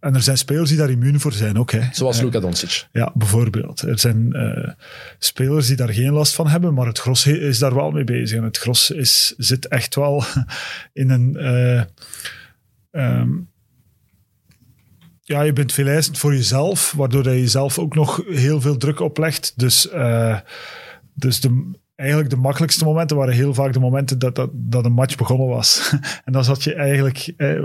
en 0.00 0.14
er 0.14 0.22
zijn 0.22 0.38
spelers 0.38 0.68
die 0.68 0.78
daar 0.78 0.90
immuun 0.90 1.20
voor 1.20 1.32
zijn 1.32 1.58
ook. 1.58 1.70
Hè. 1.70 1.80
Zoals 1.92 2.18
Eh, 2.18 2.24
Luka 2.24 2.40
Doncic. 2.40 2.88
ja, 2.92 3.12
bijvoorbeeld. 3.14 3.80
Er 3.80 3.98
zijn 3.98 4.32
eh, 4.32 4.70
spelers 5.18 5.66
die 5.66 5.76
daar 5.76 5.92
geen 5.92 6.12
last 6.12 6.34
van 6.34 6.48
hebben, 6.48 6.74
maar 6.74 6.86
het 6.86 6.98
gros 6.98 7.26
is 7.26 7.58
daar 7.58 7.74
wel 7.74 7.90
mee 7.90 8.04
bezig. 8.04 8.38
En 8.38 8.44
het 8.44 8.58
gros 8.58 8.90
is, 8.90 9.34
zit 9.36 9.68
echt 9.68 9.94
wel 9.94 10.24
in 11.02 11.10
een... 11.10 11.36
ehm, 12.90 13.30
ja, 15.20 15.42
je 15.42 15.52
bent 15.52 15.72
veel 15.72 15.86
eisend 15.86 16.18
voor 16.18 16.34
jezelf, 16.34 16.92
waardoor 16.96 17.24
je 17.24 17.40
jezelf 17.40 17.78
ook 17.78 17.94
nog 17.94 18.22
heel 18.26 18.60
veel 18.60 18.76
druk 18.76 19.00
oplegt. 19.00 19.52
Dus, 19.56 19.88
dus 21.14 21.40
de, 21.40 21.80
eigenlijk 22.02 22.30
de 22.30 22.36
makkelijkste 22.36 22.84
momenten 22.84 23.16
waren 23.16 23.34
heel 23.34 23.54
vaak 23.54 23.72
de 23.72 23.80
momenten 23.80 24.18
dat, 24.18 24.34
dat, 24.34 24.50
dat 24.52 24.84
een 24.84 24.92
match 24.92 25.16
begonnen 25.16 25.46
was. 25.48 25.94
en 26.24 26.32
dan 26.32 26.44
zat 26.44 26.64
je 26.64 26.74
eigenlijk... 26.74 27.32
eh, 27.36 27.64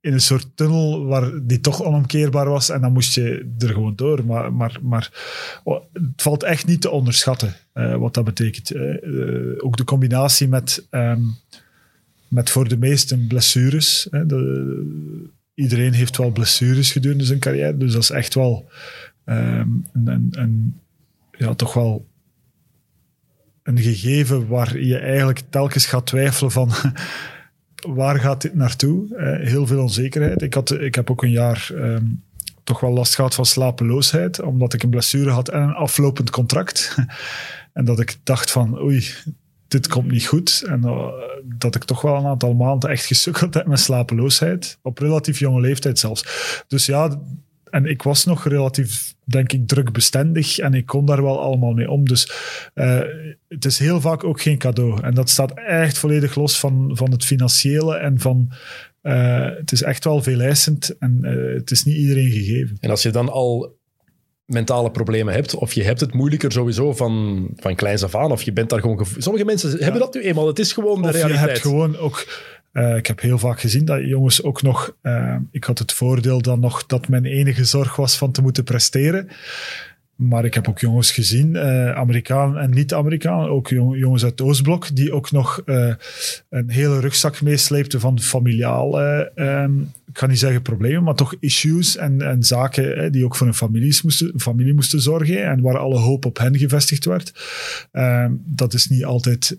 in 0.00 0.12
een 0.12 0.20
soort 0.20 0.46
tunnel 0.54 1.04
waar 1.06 1.30
die 1.46 1.60
toch 1.60 1.82
onomkeerbaar 1.82 2.48
was. 2.48 2.68
En 2.68 2.80
dan 2.80 2.92
moest 2.92 3.14
je 3.14 3.54
er 3.58 3.68
gewoon 3.68 3.96
door. 3.96 4.24
Maar, 4.26 4.52
maar, 4.52 4.78
maar 4.82 5.10
oh, 5.64 5.82
het 5.92 6.22
valt 6.22 6.42
echt 6.42 6.66
niet 6.66 6.80
te 6.80 6.90
onderschatten 6.90 7.54
eh, 7.72 7.96
wat 7.96 8.14
dat 8.14 8.24
betekent. 8.24 8.70
Eh, 8.70 8.90
eh, 9.02 9.54
ook 9.58 9.76
de 9.76 9.84
combinatie 9.84 10.48
met, 10.48 10.86
ehm, 10.90 11.20
met 12.28 12.50
voor 12.50 12.68
de 12.68 12.76
meesten 12.76 13.26
blessures. 13.26 14.08
de, 14.10 15.20
iedereen 15.54 15.92
heeft 15.92 16.16
wel 16.16 16.30
blessures 16.30 16.92
gedurende 16.92 17.24
zijn 17.24 17.38
carrière. 17.38 17.76
Dus 17.76 17.92
dat 17.92 18.02
is 18.02 18.10
echt 18.10 18.34
wel 18.34 18.70
ehm, 19.24 19.68
een- 19.92 20.80
ja, 21.38 21.54
toch 21.54 21.74
wel 21.74 22.06
een 23.62 23.78
gegeven 23.78 24.48
waar 24.48 24.78
je 24.78 24.98
eigenlijk 24.98 25.42
telkens 25.50 25.86
gaat 25.86 26.06
twijfelen 26.06 26.50
van 26.50 26.70
waar 28.00 28.18
gaat 28.18 28.42
dit 28.42 28.54
naartoe? 28.54 29.16
Eh, 29.16 29.48
heel 29.48 29.66
veel 29.66 29.82
onzekerheid. 29.82 30.42
Ik, 30.42 30.54
had, 30.54 30.70
ik 30.70 30.94
heb 30.94 31.10
ook 31.10 31.22
een 31.22 31.30
jaar 31.30 31.70
ehm, 31.74 32.04
toch 32.64 32.80
wel 32.80 32.92
last 32.92 33.14
gehad 33.14 33.34
van 33.34 33.46
slapeloosheid, 33.46 34.40
omdat 34.40 34.74
ik 34.74 34.82
een 34.82 34.90
blessure 34.90 35.30
had 35.30 35.48
en 35.48 35.62
een 35.62 35.74
aflopend 35.74 36.30
contract. 36.30 36.96
en 37.72 37.84
dat 37.84 38.00
ik 38.00 38.16
dacht 38.22 38.50
van, 38.50 38.80
oei, 38.80 39.04
dit 39.68 39.88
komt 39.88 40.10
niet 40.10 40.26
goed. 40.26 40.62
En 40.66 40.84
eh, 40.84 41.08
dat 41.44 41.74
ik 41.74 41.84
toch 41.84 42.00
wel 42.00 42.16
een 42.16 42.26
aantal 42.26 42.54
maanden 42.54 42.90
echt 42.90 43.04
gesukkeld 43.04 43.54
heb 43.54 43.66
met 43.66 43.80
slapeloosheid. 43.80 44.78
Op 44.82 44.98
relatief 44.98 45.38
jonge 45.38 45.60
leeftijd 45.60 45.98
zelfs. 45.98 46.24
Dus 46.68 46.86
ja, 46.86 47.20
en 47.70 47.86
ik 47.86 48.02
was 48.02 48.24
nog 48.24 48.48
relatief, 48.48 49.14
denk 49.32 49.52
ik, 49.52 49.68
drukbestendig 49.68 50.58
en 50.58 50.74
ik 50.74 50.86
kon 50.86 51.06
daar 51.06 51.22
wel 51.22 51.40
allemaal 51.40 51.72
mee 51.72 51.90
om. 51.90 52.04
Dus 52.04 52.32
eh, 52.74 53.00
het 53.48 53.64
is 53.64 53.78
heel 53.78 54.00
vaak 54.00 54.24
ook 54.24 54.40
geen 54.40 54.58
cadeau. 54.58 55.02
En 55.02 55.14
dat 55.14 55.30
staat 55.30 55.52
echt 55.66 55.98
volledig 55.98 56.34
los 56.34 56.58
van, 56.58 56.90
van 56.92 57.10
het 57.10 57.24
financiële 57.24 57.96
en 57.96 58.20
van... 58.20 58.52
eh, 59.02 59.48
het 59.56 59.72
is 59.72 59.82
echt 59.82 60.04
wel 60.04 60.22
veel 60.22 60.40
eisend 60.40 60.96
en 60.98 61.18
eh, 61.22 61.54
het 61.54 61.70
is 61.70 61.84
niet 61.84 61.96
iedereen 61.96 62.30
gegeven. 62.30 62.76
En 62.80 62.90
als 62.90 63.02
je 63.02 63.10
dan 63.10 63.28
al 63.28 63.80
mentale 64.46 64.90
problemen 64.90 65.34
hebt, 65.34 65.54
of 65.54 65.72
je 65.72 65.82
hebt 65.82 66.00
het 66.00 66.14
moeilijker 66.14 66.52
sowieso 66.52 66.92
van, 66.92 67.48
van 67.56 67.74
kleins 67.74 68.04
af 68.04 68.14
aan, 68.14 68.32
of 68.32 68.42
je 68.42 68.52
bent 68.52 68.70
daar 68.70 68.80
gewoon... 68.80 69.06
Sommige 69.18 69.44
mensen 69.44 69.82
hebben 69.82 70.00
dat 70.00 70.14
nu 70.14 70.20
eenmaal. 70.22 70.46
Het 70.46 70.58
is 70.58 70.72
gewoon 70.72 71.02
de 71.02 71.08
Of 71.08 71.14
je 71.14 71.18
realiteit. 71.18 71.48
hebt 71.48 71.60
gewoon 71.60 71.96
ook... 71.96 72.26
eh, 72.72 72.96
ik 72.96 73.06
heb 73.06 73.20
heel 73.20 73.38
vaak 73.38 73.60
gezien 73.60 73.84
dat 73.84 74.04
jongens 74.04 74.42
ook 74.42 74.62
nog... 74.62 74.96
eh, 75.02 75.36
ik 75.50 75.64
had 75.64 75.78
het 75.78 75.92
voordeel 75.92 76.42
dan 76.42 76.60
nog 76.60 76.86
dat 76.86 77.08
mijn 77.08 77.24
enige 77.24 77.64
zorg 77.64 77.96
was 77.96 78.16
van 78.16 78.32
te 78.32 78.42
moeten 78.42 78.64
presteren. 78.64 79.28
Maar 80.16 80.44
ik 80.44 80.54
heb 80.54 80.68
ook 80.68 80.78
jongens 80.78 81.10
gezien, 81.12 81.56
eh 81.56 81.92
Amerikaan 81.92 82.58
en 82.58 82.70
niet-Amerikaan, 82.70 83.48
ook 83.48 83.68
jong- 83.68 83.98
jongens 83.98 84.22
uit 84.22 84.38
het 84.38 84.40
Oostblok, 84.48 84.96
die 84.96 85.12
ook 85.12 85.30
nog 85.30 85.62
eh, 85.64 85.94
een 86.48 86.70
hele 86.70 87.00
rugzak 87.00 87.40
meesleepten 87.40 88.00
van 88.00 88.20
familiaal, 88.20 89.00
eh, 89.00 89.64
ik 90.06 90.18
kan 90.18 90.28
niet 90.28 90.38
zeggen 90.38 90.62
problemen, 90.62 91.02
maar 91.02 91.14
toch 91.14 91.34
issues 91.40 91.96
en, 91.96 92.22
en 92.22 92.42
zaken 92.42 92.96
eh, 92.96 93.10
die 93.10 93.24
ook 93.24 93.36
voor 93.36 93.46
hun 93.46 93.92
moesten, 94.02 94.32
familie 94.40 94.74
moesten 94.74 95.00
zorgen 95.00 95.44
en 95.44 95.60
waar 95.60 95.78
alle 95.78 95.98
hoop 95.98 96.24
op 96.24 96.38
hen 96.38 96.58
gevestigd 96.58 97.04
werd. 97.04 97.32
Ehm, 97.92 98.32
dat 98.44 98.74
is 98.74 98.86
niet 98.88 99.04
altijd 99.04 99.58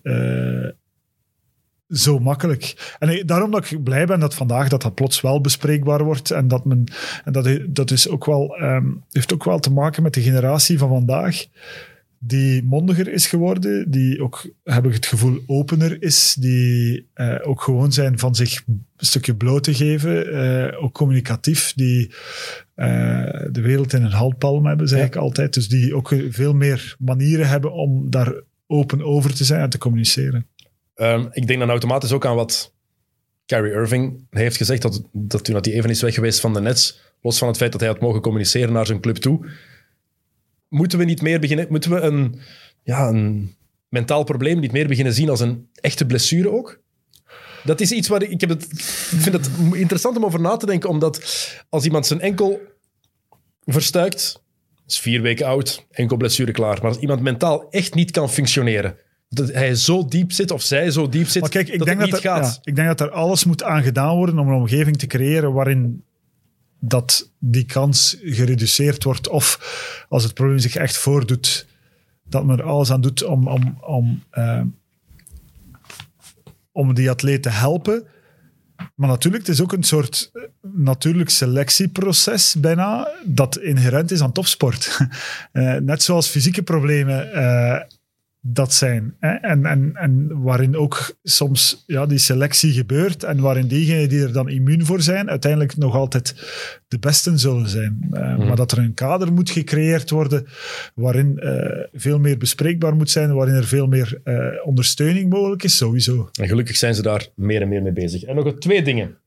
zo 1.90 2.20
makkelijk. 2.20 2.96
En 3.00 3.26
daarom 3.26 3.52
dat 3.52 3.72
ik 3.72 3.84
blij 3.84 4.06
ben 4.06 4.20
dat 4.20 4.36
vandaag 4.36 4.70
dat, 4.70 4.82
dat 4.82 4.94
plots 4.96 5.22
wel 5.22 5.42
bespreekbaar 5.42 6.04
wordt. 6.04 6.32
En 6.32 6.48
dat 6.48 6.66
men, 6.66 6.84
en 7.26 7.32
dat, 7.32 7.60
dat 7.68 7.92
is 7.92 8.08
ook 8.08 8.26
wel, 8.26 8.56
ehm, 8.58 8.86
heeft 9.12 9.34
ook 9.34 9.44
wel 9.44 9.60
te 9.60 9.72
maken 9.72 10.04
met 10.04 10.14
de 10.14 10.22
generatie 10.22 10.78
van 10.78 10.90
vandaag. 10.90 11.46
Die 12.26 12.64
mondiger 12.64 13.08
is 13.14 13.28
geworden, 13.28 13.92
die 13.92 14.24
ook, 14.24 14.50
heb 14.64 14.86
ik 14.86 14.94
het 14.94 15.06
gevoel, 15.06 15.40
opener 15.48 16.02
is, 16.04 16.36
die 16.40 17.08
eh, 17.14 17.36
ook 17.42 17.62
gewoon 17.62 17.92
zijn 17.92 18.20
van 18.20 18.36
zich 18.36 18.64
een 18.68 18.86
stukje 18.98 19.36
bloot 19.36 19.64
te 19.64 19.74
geven, 19.74 20.34
eh, 20.34 20.84
ook 20.84 20.94
communicatief, 20.94 21.74
die 21.76 22.12
eh, 22.76 22.88
de 23.52 23.62
wereld 23.62 23.94
in 23.94 24.02
hun 24.02 24.12
handpalm 24.12 24.66
hebben, 24.66 24.88
zeg 24.88 25.00
Ja. 25.00 25.06
ik 25.06 25.16
altijd. 25.16 25.54
Dus 25.54 25.68
die 25.70 25.96
ook 25.96 26.16
veel 26.30 26.54
meer 26.54 26.96
manieren 27.00 27.48
hebben 27.48 27.74
om 27.74 28.10
daar 28.10 28.34
open 28.68 29.02
over 29.02 29.34
te 29.34 29.44
zijn 29.44 29.62
en 29.62 29.70
te 29.70 29.78
communiceren. 29.78 30.46
Ehm, 30.96 31.28
ik 31.32 31.48
denk 31.48 31.60
dan 31.60 31.70
automatisch 31.70 32.12
ook 32.12 32.26
aan 32.26 32.36
wat 32.36 32.74
Kyrie 33.46 33.72
Irving 33.72 34.26
heeft 34.30 34.58
gezegd, 34.58 34.82
dat, 34.82 35.02
dat 35.12 35.44
toen 35.44 35.54
dat 35.54 35.66
hij 35.66 35.74
even 35.74 35.90
is 35.90 36.02
weg 36.02 36.14
geweest 36.14 36.40
van 36.40 36.54
de 36.54 36.62
Nets, 36.62 37.02
los 37.22 37.38
van 37.38 37.48
het 37.48 37.58
feit 37.58 37.72
dat 37.72 37.82
hij 37.82 37.90
had 37.90 38.00
mogen 38.02 38.22
communiceren 38.22 38.74
naar 38.74 38.86
zijn 38.86 39.02
club 39.02 39.16
toe, 39.16 39.50
moeten 40.68 41.00
we 41.00 41.06
niet 41.06 41.22
meer 41.22 41.40
beginnen, 41.40 41.66
moeten 41.70 41.92
we 41.92 42.00
een, 42.00 42.40
ja, 42.84 43.08
een 43.08 43.56
mentaal 43.90 44.24
probleem 44.24 44.60
niet 44.60 44.72
meer 44.72 44.88
beginnen 44.88 45.14
zien 45.14 45.30
als 45.30 45.40
een 45.40 45.70
echte 45.74 46.06
blessure 46.06 46.52
ook? 46.52 46.82
Dat 47.64 47.82
is 47.82 47.92
iets 47.92 48.08
waar 48.08 48.22
ik, 48.22 48.30
ik, 48.30 48.42
heb 48.42 48.50
het, 48.50 48.64
ik 48.72 49.20
vind 49.20 49.36
het 49.36 49.50
interessant 49.72 50.18
om 50.18 50.26
over 50.26 50.42
na 50.42 50.58
te 50.58 50.66
denken, 50.66 50.90
omdat 50.90 51.22
als 51.70 51.86
iemand 51.86 52.06
zijn 52.06 52.22
enkel 52.22 52.62
verstuikt, 53.66 54.42
is 54.88 55.00
vier 55.00 55.22
weken 55.22 55.46
oud, 55.46 55.86
enkel 55.92 56.18
blessure 56.18 56.52
klaar. 56.52 56.78
Maar 56.82 56.92
als 56.92 57.00
iemand 57.00 57.22
mentaal 57.22 57.70
echt 57.70 57.94
niet 57.94 58.12
kan 58.12 58.30
functioneren, 58.30 58.98
dat 59.36 59.52
hij 59.52 59.76
zo 59.76 60.06
diep 60.06 60.32
zit 60.32 60.52
of 60.52 60.62
zij 60.62 60.92
zo 60.92 61.10
diep 61.10 61.28
zit, 61.28 61.42
Maar 61.42 61.52
kijk, 61.52 61.68
ik 61.68 61.78
dat 61.78 61.88
denk 61.88 62.02
het 62.02 62.10
dat, 62.10 62.22
niet 62.22 62.32
er, 62.32 62.36
gaat. 62.36 62.54
ja, 62.56 62.62
ik 62.64 62.76
denk 62.76 62.88
dat 62.88 63.02
er 63.02 63.12
alles 63.12 63.44
moet 63.44 63.64
aan 63.64 63.84
gedaan 63.84 64.16
worden 64.16 64.40
om 64.40 64.48
een 64.48 64.54
omgeving 64.56 64.98
te 64.98 65.08
creëren 65.08 65.54
waarin 65.54 66.04
dat 66.80 67.32
die 67.40 67.66
kans 67.66 68.18
gereduceerd 68.22 69.04
wordt. 69.04 69.28
Of 69.30 70.06
als 70.10 70.24
het 70.24 70.34
probleem 70.34 70.60
zich 70.60 70.76
echt 70.76 70.98
voordoet, 70.98 71.68
dat 72.24 72.46
men 72.46 72.58
er 72.58 72.64
alles 72.64 72.92
aan 72.92 73.02
doet 73.02 73.24
om, 73.24 73.48
om, 73.48 73.78
om, 73.82 74.24
eh, 74.30 74.62
om 76.72 76.94
die 76.94 77.10
atleet 77.10 77.44
te 77.44 77.50
helpen. 77.50 78.08
Maar 78.96 79.10
natuurlijk, 79.10 79.46
het 79.48 79.56
is 79.56 79.62
ook 79.62 79.74
een 79.74 79.84
soort 79.84 80.30
eh, 80.34 80.42
natuurlijk 80.62 81.30
selectieproces 81.30 82.56
bijna, 82.60 83.12
dat 83.26 83.58
inherent 83.58 84.12
is 84.12 84.22
aan 84.22 84.32
topsport. 84.32 84.90
Eh, 85.52 85.76
net 85.76 86.04
zoals 86.04 86.28
fysieke 86.28 86.64
problemen 86.64 87.32
dat 88.46 88.74
zijn. 88.74 89.16
Hè? 89.20 89.30
En, 89.34 89.66
en, 89.66 89.92
en 89.94 90.42
waarin 90.42 90.78
ook 90.78 91.16
soms 91.24 91.84
ja, 91.88 92.06
die 92.06 92.18
selectie 92.18 92.72
gebeurt 92.72 93.24
en 93.24 93.40
waarin 93.40 93.68
diegenen 93.68 94.10
die 94.10 94.22
er 94.22 94.34
dan 94.34 94.50
immuun 94.50 94.86
voor 94.86 95.02
zijn, 95.02 95.30
uiteindelijk 95.30 95.78
nog 95.78 95.96
altijd 95.96 96.36
de 96.88 97.00
besten 97.00 97.40
zullen 97.40 97.70
zijn. 97.70 98.08
Eh, 98.12 98.38
Maar 98.38 98.56
dat 98.56 98.72
er 98.72 98.78
een 98.78 98.94
kader 98.94 99.34
moet 99.34 99.50
gecreëerd 99.50 100.10
worden 100.10 100.48
waarin 100.96 101.40
eh, 101.40 101.84
veel 101.94 102.20
meer 102.20 102.38
bespreekbaar 102.38 102.96
moet 102.96 103.10
zijn, 103.10 103.34
waarin 103.34 103.56
er 103.56 103.68
veel 103.68 103.88
meer 103.88 104.20
eh, 104.24 104.36
ondersteuning 104.64 105.30
mogelijk 105.30 105.64
is, 105.64 105.78
sowieso. 105.78 106.30
En 106.40 106.48
gelukkig 106.48 106.76
zijn 106.76 106.96
ze 106.96 107.02
daar 107.02 107.28
meer 107.36 107.62
en 107.62 107.70
meer 107.70 107.82
mee 107.82 107.94
bezig. 107.94 108.24
En 108.24 108.36
nog 108.36 108.54
twee 108.60 108.82
dingen. 108.84 109.18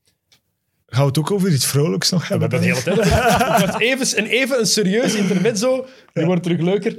Gaan 0.87 1.01
we 1.01 1.07
het 1.07 1.17
ook 1.17 1.31
over 1.31 1.51
iets 1.51 1.65
vrolijks 1.65 2.11
nog 2.11 2.27
We 2.27 2.27
hebben? 2.27 2.49
hebben 2.49 2.75
het 2.75 2.85
de 2.85 2.91
hele 2.91 3.07
tijd. 3.59 3.81
Even, 3.91 4.17
een, 4.19 4.25
even 4.25 4.59
een 4.59 4.65
serieus 4.65 5.15
intermezzo. 5.15 5.85
Die 6.13 6.25
wordt 6.25 6.43
terug 6.43 6.59
leuker. 6.61 6.95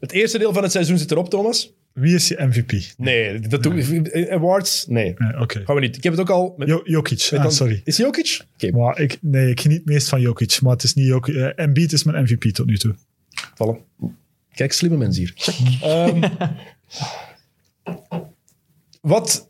Het 0.00 0.12
eerste 0.12 0.38
deel 0.38 0.52
van 0.52 0.62
het 0.62 0.72
seizoen 0.72 0.98
zit 0.98 1.10
erop, 1.10 1.30
Thomas. 1.30 1.72
Wie 1.92 2.14
is 2.14 2.28
je 2.28 2.36
MVP? 2.46 2.72
Nee, 2.96 3.40
dat 3.40 3.62
doen 3.62 3.74
we. 3.74 4.26
Awards? 4.30 4.86
Nee. 4.88 5.14
Oké. 5.38 5.62
Gaan 5.64 5.74
we 5.74 5.80
niet. 5.80 5.96
Ik 5.96 6.02
heb 6.02 6.12
het 6.12 6.20
ook 6.20 6.30
al. 6.30 6.54
Met, 6.56 6.68
Jo- 6.68 6.80
Jokic, 6.84 7.18
met 7.30 7.32
ah, 7.32 7.42
dan- 7.42 7.52
sorry. 7.52 7.80
Is 7.84 7.96
Jokic? 7.96 8.40
Oké, 8.54 8.70
Maar 8.76 9.00
ik, 9.00 9.18
nee, 9.20 9.50
ik 9.50 9.60
geniet 9.60 9.84
meest 9.84 10.08
van 10.08 10.20
Jokic, 10.20 10.60
maar 10.62 10.72
het 10.72 10.82
is 10.82 10.94
niet 10.94 11.06
Jokic. 11.06 11.34
eh, 11.34 11.48
Embiid 11.64 11.92
is 11.92 12.04
mijn 12.04 12.22
MVP 12.22 12.42
tot 12.44 12.66
nu 12.66 12.78
toe. 12.78 12.94
vallen. 13.54 13.78
Kijk, 14.54 14.72
slimme 14.72 14.96
mensen 14.96 15.22
hier. 15.22 15.34
Ehm, 15.82 16.22
wat, 19.00 19.48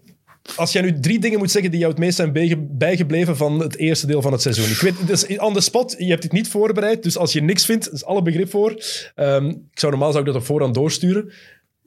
als 0.56 0.72
jij 0.72 0.82
nu 0.82 1.00
drie 1.00 1.18
dingen 1.18 1.38
moet 1.38 1.50
zeggen 1.50 1.70
die 1.70 1.80
jou 1.80 1.92
het 1.92 2.00
meest 2.00 2.16
zijn 2.16 2.32
bijge- 2.32 2.56
bijgebleven 2.70 3.36
van 3.36 3.60
het 3.60 3.76
eerste 3.76 4.06
deel 4.06 4.22
van 4.22 4.32
het 4.32 4.42
seizoen. 4.42 4.64
Ik 4.70 4.76
weet, 4.80 5.06
dus 5.06 5.26
on 5.36 5.54
the 5.54 5.60
spot, 5.60 5.94
je 5.98 6.06
hebt 6.06 6.22
dit 6.22 6.32
niet 6.32 6.48
voorbereid, 6.48 7.02
dus 7.02 7.16
als 7.16 7.32
je 7.32 7.42
niks 7.42 7.64
vindt, 7.64 7.92
is 7.92 8.04
alle 8.04 8.22
begrip 8.22 8.50
voor. 8.50 8.82
Ehm, 9.14 9.48
ik 9.48 9.78
zou 9.78 9.92
normaal 9.92 10.12
zou 10.12 10.24
ik 10.26 10.32
dat 10.32 10.40
op 10.40 10.46
voorhand 10.46 10.74
doorsturen. 10.74 11.32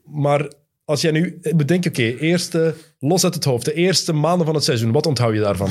Maar 0.04 0.52
als 0.84 1.00
jij 1.00 1.10
nu 1.10 1.40
bedenkt, 1.56 1.86
oké, 1.86 2.02
eerste, 2.02 2.74
los 2.98 3.24
uit 3.24 3.34
het 3.34 3.44
hoofd, 3.44 3.64
de 3.64 3.74
eerste 3.74 4.12
maanden 4.12 4.46
van 4.46 4.54
het 4.54 4.64
seizoen, 4.64 4.92
wat 4.92 5.06
onthoud 5.06 5.34
je 5.34 5.40
daarvan? 5.40 5.70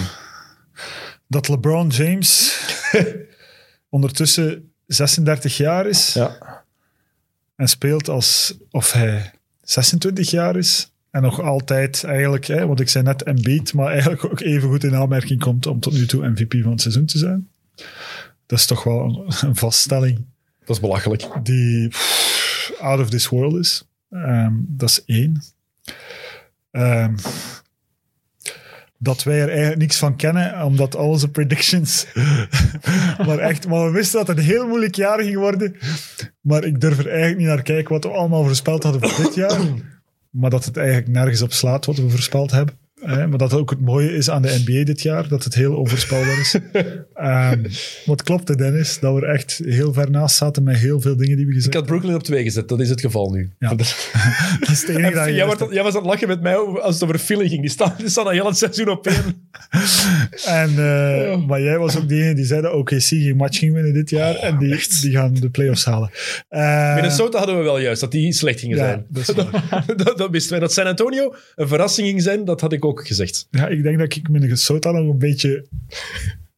Dat 1.27 1.47
LeBron 1.47 1.87
James 1.89 2.59
ondertussen 3.89 4.71
36 4.85 5.57
jaar 5.57 5.87
is 5.87 6.13
Ja. 6.13 6.63
en 7.55 7.67
speelt 7.67 8.09
als 8.09 8.57
of 8.71 8.91
hij 8.91 9.31
26 9.61 10.29
jaar 10.31 10.55
is. 10.57 10.92
En 11.13 11.21
nog 11.21 11.41
altijd 11.41 12.03
eigenlijk, 12.03 12.45
hè, 12.45 12.67
want 12.67 12.79
ik 12.79 12.89
zei 12.89 13.03
net 13.03 13.23
Embiid, 13.23 13.73
maar 13.73 13.91
eigenlijk 13.91 14.25
ook 14.25 14.39
even 14.39 14.69
goed 14.69 14.83
in 14.83 14.95
aanmerking 14.95 15.39
komt 15.39 15.65
om 15.65 15.79
tot 15.79 15.93
nu 15.93 16.05
toe 16.05 16.29
MVP 16.29 16.53
van 16.61 16.71
het 16.71 16.81
seizoen 16.81 17.05
te 17.05 17.17
zijn. 17.17 17.49
Dat 18.45 18.59
is 18.59 18.65
toch 18.65 18.83
wel 18.83 18.99
een, 18.99 19.47
een 19.47 19.55
vaststelling 19.55 20.25
Dat 20.59 20.75
is 20.75 20.79
belachelijk. 20.79 21.27
die 21.43 21.87
pff, 21.87 22.73
out 22.79 22.99
of 22.99 23.09
this 23.09 23.27
world 23.27 23.55
is. 23.55 23.87
Ehm, 24.09 24.53
dat 24.57 24.89
is 24.89 25.03
één. 25.05 25.41
Ehm, 26.71 27.15
dat 28.97 29.23
wij 29.23 29.41
er 29.41 29.49
eigenlijk 29.49 29.79
niks 29.79 29.97
van 29.97 30.15
kennen, 30.15 30.63
omdat 30.63 30.95
al 30.95 31.07
onze 31.07 31.29
predictions. 31.29 32.05
maar 33.25 33.37
echt, 33.37 33.67
maar 33.67 33.85
we 33.85 33.91
wisten 33.91 34.19
dat 34.19 34.27
het 34.27 34.37
een 34.37 34.43
heel 34.43 34.67
moeilijk 34.67 34.95
jaar 34.95 35.19
ging 35.19 35.35
worden. 35.35 35.75
Maar 36.41 36.63
ik 36.63 36.81
durf 36.81 36.99
er 36.99 37.07
eigenlijk 37.07 37.37
niet 37.37 37.47
naar 37.47 37.61
kijken 37.61 37.93
wat 37.93 38.03
we 38.03 38.09
allemaal 38.09 38.43
voorspeld 38.43 38.83
hadden 38.83 39.09
voor 39.09 39.23
dit 39.23 39.35
jaar. 39.35 39.59
Maar 40.33 40.49
dat 40.49 40.65
het 40.65 40.77
eigenlijk 40.77 41.07
nergens 41.07 41.41
op 41.41 41.51
slaat 41.51 41.85
wat 41.85 41.95
we 41.95 42.09
voorspeld 42.09 42.51
hebben. 42.51 42.75
Hè, 43.03 43.27
maar 43.27 43.37
dat 43.37 43.53
ook 43.53 43.69
het 43.69 43.81
mooie 43.81 44.15
is 44.15 44.29
aan 44.29 44.41
de 44.41 44.61
NBA 44.65 44.83
dit 44.83 45.01
jaar, 45.01 45.27
dat 45.27 45.43
het 45.43 45.55
heel 45.55 45.75
onvoorspelbaar 45.75 46.39
is. 46.39 46.55
Ehm 47.13 47.63
wat 48.05 48.23
klopte, 48.23 48.55
Dennis, 48.55 48.99
dat 48.99 49.19
we 49.19 49.25
echt 49.25 49.61
heel 49.65 49.93
ver 49.93 50.11
naast 50.11 50.35
zaten 50.35 50.63
met 50.63 50.77
heel 50.77 51.01
veel 51.01 51.15
dingen 51.17 51.37
die 51.37 51.45
we 51.45 51.51
Ik 51.51 51.57
gezegd 51.57 51.75
had 51.75 51.85
Brooklyn 51.85 52.15
op 52.15 52.23
twee 52.23 52.43
gezet, 52.43 52.69
dat 52.69 52.79
is 52.79 52.89
het 52.89 53.01
geval 53.01 53.31
nu. 53.31 53.51
Ja. 53.59 53.73
Dat 54.59 54.69
is 54.69 54.81
het 54.81 54.89
enige 54.89 55.13
dat 55.13 55.25
je 55.25 55.33
jij, 55.33 55.45
was, 55.45 55.57
jij 55.69 55.83
was 55.83 55.95
aan 55.95 56.01
het 56.01 56.09
lachen 56.09 56.27
met 56.27 56.41
mij 56.41 56.55
als 56.55 56.93
het 56.93 57.03
over 57.03 57.19
Philly 57.19 57.47
ging. 57.47 57.61
Die 57.61 57.69
staan, 57.69 57.93
die 57.97 58.09
staan 58.09 58.25
al 58.25 58.31
heel 58.31 58.45
het 58.45 58.57
seizoen 58.57 58.89
op 58.89 59.07
één. 59.07 59.47
En, 60.45 60.69
eh, 60.69 61.45
Maar 61.47 61.61
jij 61.61 61.77
was 61.77 61.97
ook 61.97 62.09
degene 62.09 62.33
die 62.33 62.45
zei 62.45 62.61
dat 62.61 62.73
OKC 62.73 63.01
geen 63.01 63.35
match 63.35 63.57
ging 63.57 63.73
winnen 63.73 63.93
dit 63.93 64.09
jaar. 64.09 64.35
en 64.35 64.57
die, 64.57 64.69
die 65.01 65.11
gaan 65.11 65.33
de 65.33 65.49
playoffs 65.49 65.85
halen. 65.85 66.11
Eh, 66.49 66.95
Minnesota 66.95 67.37
hadden 67.37 67.57
we 67.57 67.63
wel 67.63 67.79
juist, 67.79 68.01
dat 68.01 68.11
die 68.11 68.33
slecht 68.33 68.59
gingen 68.59 68.77
ja, 68.77 68.83
zijn. 68.83 69.05
dat 69.09 69.35
waar. 69.35 69.83
dat, 70.03 70.17
dat 70.17 70.29
wisten 70.29 70.51
wij. 70.51 70.59
Dat 70.59 70.73
San 70.73 70.85
Antonio 70.85 71.35
een 71.55 71.67
verrassing 71.67 72.07
ging 72.07 72.21
zijn, 72.21 72.45
dat 72.45 72.61
had 72.61 72.73
ik 72.73 72.85
ook 72.85 72.92
gezegd. 73.01 73.47
Ja, 73.51 73.67
ik 73.67 73.83
denk 73.83 73.99
dat 73.99 74.15
ik 74.15 74.29
Minnesota 74.29 74.91
nog 74.91 75.11
een 75.11 75.17
beetje 75.17 75.65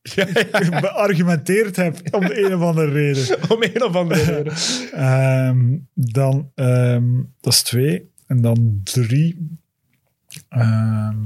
beargumenteerd 0.81 1.75
heb 1.75 2.13
om 2.15 2.25
de 2.25 2.45
een 2.45 2.55
of 2.55 2.61
andere 2.61 2.91
reden. 2.91 3.37
Om 3.51 3.63
een 3.63 3.83
of 3.83 3.95
andere 3.95 4.23
reden. 4.23 5.89
Dan, 5.93 6.51
ehm, 6.55 7.23
dat 7.41 7.53
is 7.53 7.61
twee. 7.61 8.09
En 8.27 8.41
dan 8.41 8.81
drie. 8.83 9.57
Ehm, 10.49 11.17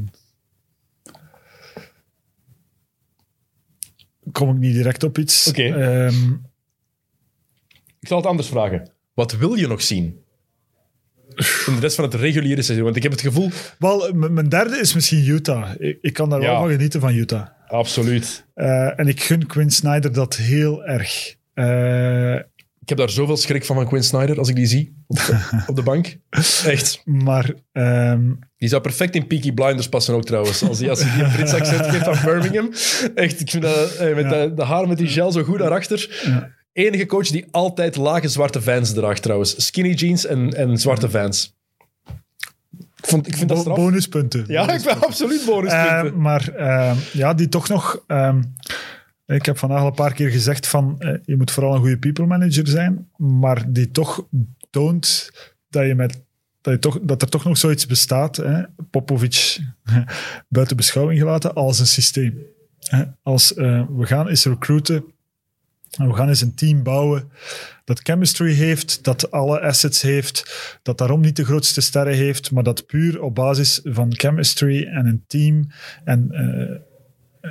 kom 4.31 4.49
ik 4.49 4.57
niet 4.57 4.73
direct 4.73 5.03
op 5.03 5.17
iets. 5.17 5.47
Oké. 5.47 5.63
Ehm, 5.63 6.31
Ik 7.99 8.07
zal 8.07 8.17
het 8.17 8.25
anders 8.27 8.47
vragen. 8.47 8.91
Wat 9.13 9.31
wil 9.31 9.53
je 9.53 9.67
nog 9.67 9.81
zien? 9.81 10.23
In 11.67 11.73
de 11.75 11.79
rest 11.79 11.95
van 11.95 12.03
het 12.05 12.13
reguliere 12.13 12.61
seizoen. 12.61 12.85
Want 12.85 12.97
ik 12.97 13.03
heb 13.03 13.11
het 13.11 13.21
gevoel... 13.21 13.51
wel, 13.79 14.11
mijn 14.13 14.49
derde 14.49 14.79
is 14.79 14.93
misschien 14.93 15.27
Utah. 15.27 15.69
Ik, 15.77 15.97
ik 16.01 16.13
kan 16.13 16.29
daar 16.29 16.41
Ja. 16.41 16.47
wel 16.51 16.59
van 16.59 16.69
genieten 16.69 16.99
van 16.99 17.13
Utah. 17.13 17.47
Absoluut. 17.67 18.45
Eh, 18.53 18.99
en 18.99 19.07
ik 19.07 19.21
gun 19.21 19.45
Quinn 19.45 19.69
Snyder 19.71 20.13
dat 20.13 20.35
heel 20.35 20.85
erg. 20.85 21.35
Eh, 21.53 22.33
Ik 22.81 22.89
heb 22.89 22.97
daar 22.97 23.09
zoveel 23.09 23.37
schrik 23.37 23.65
van 23.65 23.75
van 23.75 23.87
Quinn 23.87 24.03
Snyder 24.03 24.37
als 24.37 24.49
ik 24.49 24.55
die 24.55 24.65
zie 24.65 25.03
op 25.07 25.15
de, 25.17 25.37
op 25.67 25.75
de 25.75 25.83
bank. 25.83 26.17
Echt. 26.65 27.01
maar 27.05 27.53
ehm, 27.71 28.31
Die 28.57 28.69
zou 28.69 28.81
perfect 28.81 29.15
in 29.15 29.27
Peaky 29.27 29.51
Blinders 29.53 29.89
passen 29.89 30.13
ook 30.15 30.25
trouwens. 30.25 30.63
Als 30.63 30.79
hij 30.79 30.89
als 30.89 31.03
hij 31.03 31.13
die 31.15 31.23
een 31.23 31.31
Brits 31.31 31.53
accent 31.53 31.85
geeft 31.85 32.07
aan 32.07 32.19
Birmingham. 32.25 32.69
Echt, 33.15 33.39
ik 33.39 33.49
vind 33.49 33.63
dat, 33.63 33.95
eh, 33.95 34.15
met 34.15 34.23
Ja. 34.25 34.29
de, 34.47 34.53
de 34.53 34.63
haar 34.63 34.87
met 34.87 34.97
die 34.97 35.07
gel 35.07 35.31
zo 35.31 35.43
goed 35.43 35.59
daarachter. 35.59 36.21
Ja. 36.25 36.49
Enige 36.79 37.05
coach 37.05 37.27
die 37.27 37.45
altijd 37.51 37.95
lage 37.95 38.27
zwarte 38.27 38.61
vans 38.61 38.93
draagt 38.93 39.21
trouwens. 39.21 39.65
Skinny 39.65 39.93
jeans 39.93 40.25
en, 40.25 40.53
en 40.53 40.77
zwarte 40.77 41.09
vans. 41.09 41.57
Ik, 42.75 43.07
vond, 43.07 43.27
ik 43.27 43.37
vind 43.37 43.49
dat 43.49 43.59
straf. 43.59 43.75
bonuspunten. 43.75 44.43
Ja, 44.47 44.71
ik 44.73 44.83
ben 44.83 45.01
absoluut 45.01 45.45
bonuspunten. 45.45 46.05
Eh, 46.05 46.11
maar 46.11 46.47
ehm, 46.47 46.95
ja, 47.13 47.33
die 47.33 47.49
toch 47.49 47.67
nog. 47.67 48.03
ehm, 48.07 48.41
ik 49.25 49.45
heb 49.45 49.57
vandaag 49.57 49.79
al 49.81 49.87
een 49.87 49.93
paar 49.93 50.13
keer 50.13 50.29
gezegd 50.29 50.67
van 50.67 50.95
eh, 50.99 51.13
je 51.25 51.37
moet 51.37 51.51
vooral 51.51 51.73
een 51.73 51.79
goede 51.79 51.97
people 51.97 52.25
manager 52.25 52.67
zijn, 52.67 53.07
maar 53.17 53.71
die 53.71 53.91
toch 53.91 54.27
toont 54.69 55.31
dat 55.69 55.85
je 55.85 55.95
met 55.95 56.21
dat, 56.61 56.73
je 56.73 56.79
toch, 56.79 56.99
dat 57.01 57.21
er 57.21 57.29
toch 57.29 57.43
nog 57.43 57.57
zoiets 57.57 57.85
bestaat, 57.85 58.35
hè, 58.35 58.63
Popovic 58.91 59.59
buiten 60.47 60.77
beschouwing 60.77 61.19
gelaten, 61.19 61.53
als 61.53 61.79
een 61.79 61.87
systeem. 61.87 62.37
Als 63.23 63.53
eh, 63.53 63.83
we 63.89 64.05
gaan 64.05 64.27
eens 64.27 64.45
recruiten, 64.45 65.03
we 65.97 66.13
gaan 66.13 66.27
eens 66.27 66.41
een 66.41 66.55
team 66.55 66.83
bouwen 66.83 67.29
dat 67.89 67.99
chemistry 68.03 68.53
heeft, 68.53 69.03
dat 69.03 69.31
alle 69.31 69.61
assets 69.61 70.01
heeft, 70.01 70.53
dat 70.81 70.97
daarom 70.97 71.21
niet 71.21 71.35
de 71.35 71.45
grootste 71.45 71.81
sterren 71.81 72.13
heeft, 72.13 72.51
maar 72.51 72.63
dat 72.63 72.85
puur 72.85 73.21
op 73.21 73.35
basis 73.35 73.79
van 73.83 74.15
chemistry 74.15 74.83
en 74.83 75.05
een 75.05 75.23
team 75.27 75.69
en 76.03 76.31
eh, 76.31 76.79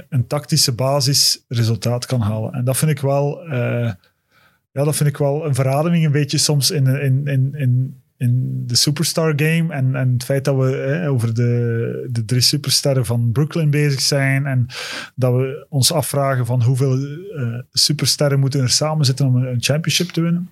een 0.08 0.26
tactische 0.26 0.72
basis 0.72 1.44
resultaat 1.48 2.06
kan 2.06 2.20
halen. 2.20 2.52
En 2.52 2.64
dat 2.64 2.76
vind 2.76 2.90
ik 2.90 3.00
wel, 3.00 3.42
eh, 3.42 3.92
ja, 4.72 4.84
dat 4.84 4.96
vind 4.96 5.08
ik 5.08 5.16
wel 5.16 5.46
een 5.46 5.54
verademing 5.54 6.04
een 6.04 6.12
beetje 6.12 6.38
soms 6.38 6.70
in, 6.70 6.86
in, 6.86 7.26
in, 7.26 7.54
in, 7.54 8.02
in 8.18 8.62
de 8.66 8.76
superstar 8.76 9.32
game 9.36 9.72
en, 9.72 9.94
en 9.94 10.12
het 10.12 10.24
feit 10.24 10.44
dat 10.44 10.56
we 10.56 11.04
over 11.08 11.34
de, 11.34 12.08
de 12.10 12.24
drie 12.24 12.40
supersterren 12.40 13.06
van 13.06 13.32
Brooklyn 13.32 13.70
bezig 13.70 14.00
zijn 14.00 14.46
en 14.46 14.66
dat 15.14 15.32
we 15.32 15.66
ons 15.68 15.92
afvragen 15.92 16.46
van 16.46 16.62
hoeveel 16.62 16.98
eh, 16.98 17.58
supersterren 17.72 18.40
moeten 18.40 18.60
er 18.60 18.70
samen 18.70 19.04
zitten 19.04 19.26
om 19.26 19.36
een 19.36 19.62
championship 19.62 20.08
te 20.08 20.20
winnen. 20.20 20.50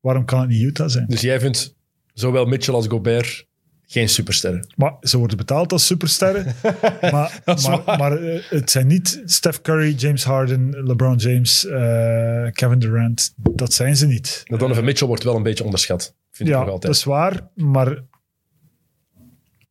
Waarom 0.00 0.24
kan 0.24 0.40
het 0.40 0.48
niet 0.48 0.62
Utah 0.62 0.88
zijn? 0.88 1.06
Dus 1.06 1.20
jij 1.20 1.40
vindt 1.40 1.74
zowel 2.14 2.44
Mitchell 2.44 2.74
als 2.74 2.86
Gobert 2.86 3.46
geen 3.92 4.08
supersterren. 4.08 4.66
Maar 4.76 4.94
ze 5.00 5.18
worden 5.18 5.36
betaald 5.36 5.72
als 5.72 5.86
supersterren. 5.86 6.54
maar 7.12 7.40
maar, 7.44 7.98
maar 7.98 8.22
eh, 8.22 8.42
het 8.48 8.70
zijn 8.70 8.86
niet 8.86 9.22
Steph 9.24 9.60
Curry, 9.60 9.94
James 9.94 10.24
Harden, 10.24 10.70
LeBron 10.86 11.16
James, 11.16 11.66
eh, 11.66 12.46
Kevin 12.52 12.78
Durant. 12.78 13.32
Dat 13.36 13.72
zijn 13.72 13.96
ze 13.96 14.06
niet. 14.06 14.40
Dat 14.44 14.58
Donovan 14.60 14.84
Mitchell 14.84 15.06
wordt 15.06 15.22
wel 15.22 15.36
een 15.36 15.42
beetje 15.42 15.64
onderschat. 15.64 16.14
Vind 16.30 16.48
ik 16.48 16.54
Ja, 16.54 16.60
nog 16.60 16.64
dat 16.64 16.74
altijd. 16.74 16.94
is 16.94 17.04
waar. 17.04 17.48
Maar 17.54 17.98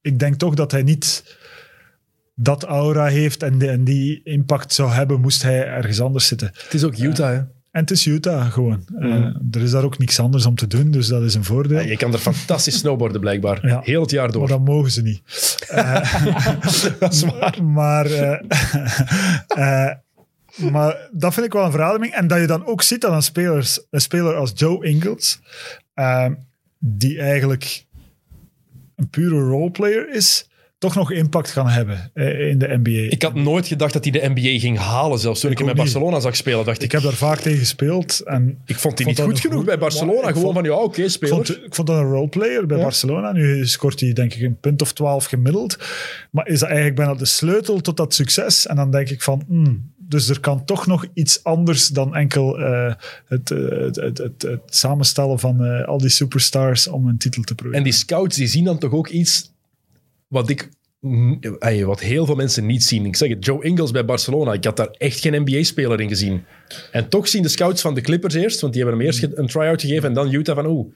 ik 0.02 0.20
denk 0.20 0.36
toch 0.36 0.54
dat 0.56 0.72
hij 0.72 0.84
niet 0.84 1.38
dat 2.36 2.64
aura 2.64 3.06
heeft 3.06 3.44
en 3.44 3.58
die, 3.58 3.70
en 3.70 3.84
die 3.84 4.22
impact 4.24 4.74
zou 4.74 4.92
hebben 4.92 5.22
moest 5.22 5.42
hij 5.42 5.66
ergens 5.68 6.02
anders 6.02 6.28
zitten. 6.28 6.48
Het 6.54 6.74
is 6.74 6.84
ook 6.84 6.98
Utah, 6.98 7.34
hè? 7.34 7.42
En 7.72 7.82
het 7.82 7.92
is 7.92 8.06
Utah 8.06 8.52
gewoon. 8.52 8.86
Eh, 9.00 9.26
er 9.52 9.62
is 9.62 9.72
daar 9.72 9.84
ook 9.84 9.98
niks 9.98 10.20
anders 10.20 10.46
om 10.46 10.56
te 10.56 10.68
doen, 10.68 10.92
dus 10.92 11.08
dat 11.08 11.24
is 11.24 11.34
een 11.34 11.44
voordeel. 11.44 11.80
Ja, 11.80 11.86
je 11.86 11.98
kan 11.98 12.14
er 12.14 12.20
fantastisch 12.20 12.78
snowboarden, 12.78 13.22
blijkbaar. 13.22 13.68
Ja. 13.68 13.82
Heel 13.84 14.02
het 14.02 14.12
jaar 14.12 14.32
door. 14.32 14.42
Maar 14.42 14.50
dat 14.50 14.66
mogen 14.66 14.92
ze 14.92 15.02
niet. 15.02 15.22
dat 17.00 17.14
is 17.14 17.24
waar. 17.24 17.64
Maar, 17.64 18.06
eh, 19.48 19.92
maar 20.72 21.10
dat 21.12 21.34
vind 21.34 21.46
ik 21.46 21.54
wel 21.54 21.66
een 21.66 21.72
verademing. 21.72 22.14
En 22.14 22.28
dat 22.28 22.40
je 22.40 22.48
dan 22.48 22.66
ook 22.66 22.82
ziet 22.82 23.02
dat 23.02 23.12
een, 23.12 23.22
spelers, 23.22 23.82
een 23.90 24.02
speler 24.02 24.36
als 24.36 24.52
Joe 24.56 24.86
Ingles, 24.86 25.40
die 26.80 27.20
eigenlijk 27.20 27.86
een 28.96 29.10
pure 29.10 29.40
roleplayer 29.40 30.14
is, 30.14 30.50
toch 30.82 30.96
nog 30.96 31.12
impact 31.12 31.54
kan 31.54 31.68
hebben 31.68 32.12
eh, 32.14 32.50
in 32.50 32.58
de 32.58 32.80
NBA. 32.84 33.12
Ik 33.14 33.22
had 33.22 33.34
nooit 33.34 33.68
gedacht 33.68 33.94
dat 33.94 34.04
hij 34.04 34.12
de 34.12 34.30
NBA 34.36 34.60
ging 34.60 34.78
halen. 34.78 35.20
Zelfs 35.20 35.40
toen 35.40 35.52
ik, 35.52 35.58
hem 35.58 35.68
bij. 35.68 35.76
Barcelona 35.76 36.20
zag 36.20 36.36
spelen, 36.36 36.66
dacht 36.66 36.78
ik... 36.78 36.84
Ik 36.84 36.92
heb 36.92 37.02
daar 37.02 37.14
vaak 37.14 37.40
tegen 37.40 37.60
gespeeld. 37.60 38.20
En 38.20 38.58
ik 38.66 38.76
vond 38.76 38.98
hij 38.98 39.08
niet 39.08 39.20
goed 39.22 39.40
genoeg 39.40 39.58
goed- 39.58 39.66
bij 39.66 39.78
Barcelona. 39.78 40.28
Gewoon 40.28 40.42
vond- 40.42 40.54
van, 40.54 40.64
ja, 40.64 40.72
oké, 40.76 41.02
ik 41.02 41.10
speler. 41.10 41.36
vond, 41.36 41.50
ik 41.50 41.76
vond 41.76 41.88
dat 41.88 41.98
een 41.98 42.10
roleplayer 42.10 42.66
bij 42.66 42.78
Ja. 42.78 42.84
Barcelona. 42.84 43.32
Nu 43.32 43.68
scoort 43.68 44.00
hij 44.00 44.14
denk 44.14 44.34
ik 44.34 44.42
een 44.42 44.60
punt 44.60 44.82
of 44.82 44.94
twaalf 44.94 45.26
gemiddeld. 45.26 45.78
Maar 46.32 46.48
is 46.48 46.60
dat 46.60 46.68
eigenlijk 46.68 46.98
bijna 46.98 47.14
de 47.16 47.26
sleutel 47.26 47.82
tot 47.82 47.98
dat 47.98 48.14
succes? 48.14 48.68
En 48.68 48.76
dan 48.76 48.92
denk 48.92 49.10
ik 49.10 49.22
van... 49.22 49.44
hmm, 49.48 49.92
dus 49.98 50.30
er 50.30 50.40
kan 50.40 50.66
toch 50.66 50.88
nog 50.88 51.06
iets 51.14 51.44
anders 51.44 51.88
dan 51.88 52.16
enkel 52.16 52.60
eh, 52.60 52.94
het, 53.28 53.52
eh, 53.52 53.58
het, 53.70 53.96
het, 53.96 54.18
het, 54.18 54.42
het 54.42 54.62
samenstellen 54.66 55.40
van 55.40 55.86
al 55.86 55.98
die 55.98 56.10
superstars 56.10 56.88
om 56.88 57.08
een 57.08 57.18
titel 57.18 57.42
te 57.44 57.56
proberen. 57.56 57.78
En 57.80 57.84
die 57.84 57.94
scouts 57.94 58.36
die 58.38 58.48
zien 58.48 58.64
dan 58.64 58.78
toch 58.78 58.92
ook 58.92 59.08
iets 59.08 59.50
wat 60.32 60.50
ik... 60.50 60.70
Wat 61.86 62.00
heel 62.00 62.26
veel 62.26 62.36
mensen 62.36 62.66
niet 62.66 62.84
zien. 62.84 63.06
Ik 63.06 63.16
zeg 63.16 63.30
het, 63.30 63.46
Joe 63.46 63.64
Ingles 63.64 63.92
bij 63.92 64.06
Barcelona. 64.06 64.54
Ik 64.54 64.64
had 64.66 64.78
daar 64.78 64.90
echt 64.98 65.20
geen 65.20 65.42
NBA-speler 65.42 66.02
in 66.02 66.08
gezien. 66.08 66.44
En 66.92 67.10
toch 67.10 67.28
zien 67.28 67.42
de 67.44 67.50
scouts 67.50 67.82
van 67.82 67.94
de 67.94 68.02
Clippers 68.02 68.34
eerst, 68.34 68.62
want 68.62 68.74
die 68.74 68.82
hebben 68.84 69.00
hem 69.00 69.08
eerst 69.10 69.24
een 69.34 69.48
try-out 69.48 69.82
gegeven 69.82 70.08
en 70.10 70.14
dan 70.14 70.34
Utah 70.34 70.56
van, 70.56 70.66
oeh, 70.66 70.94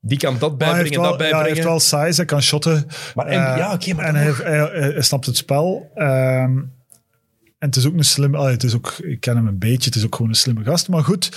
die 0.00 0.18
kan 0.18 0.36
dat 0.38 0.58
bijbrengen, 0.58 1.00
wel, 1.00 1.10
dat 1.10 1.12
ja, 1.12 1.16
hij 1.24 1.30
bijbrengen. 1.30 1.54
heeft 1.54 1.66
wel 1.68 1.80
size, 2.04 2.16
hij 2.16 2.24
kan 2.24 2.42
shotten. 2.42 2.86
Maar 3.14 3.26
en- 3.26 3.52
Eh, 3.52 3.56
ja, 3.58 3.72
oké, 3.72 3.94
maar 3.94 4.04
en 4.04 4.14
hij 4.14 5.02
snapt 5.02 5.26
het 5.26 5.36
spel. 5.36 5.90
Ehm, 5.94 6.58
en 7.58 7.68
het 7.68 7.76
is 7.76 7.86
ook 7.86 7.94
een 7.94 8.04
slimme... 8.04 8.36
allee, 8.36 8.52
het 8.52 8.62
is 8.62 8.74
ook, 8.74 8.92
ik 9.02 9.20
ken 9.20 9.36
hem 9.36 9.46
een 9.46 9.58
beetje, 9.58 9.84
het 9.84 9.94
is 9.94 10.04
ook 10.04 10.14
gewoon 10.14 10.30
een 10.30 10.36
slimme 10.36 10.64
gast. 10.64 10.88
Maar 10.88 11.04
goed, 11.04 11.30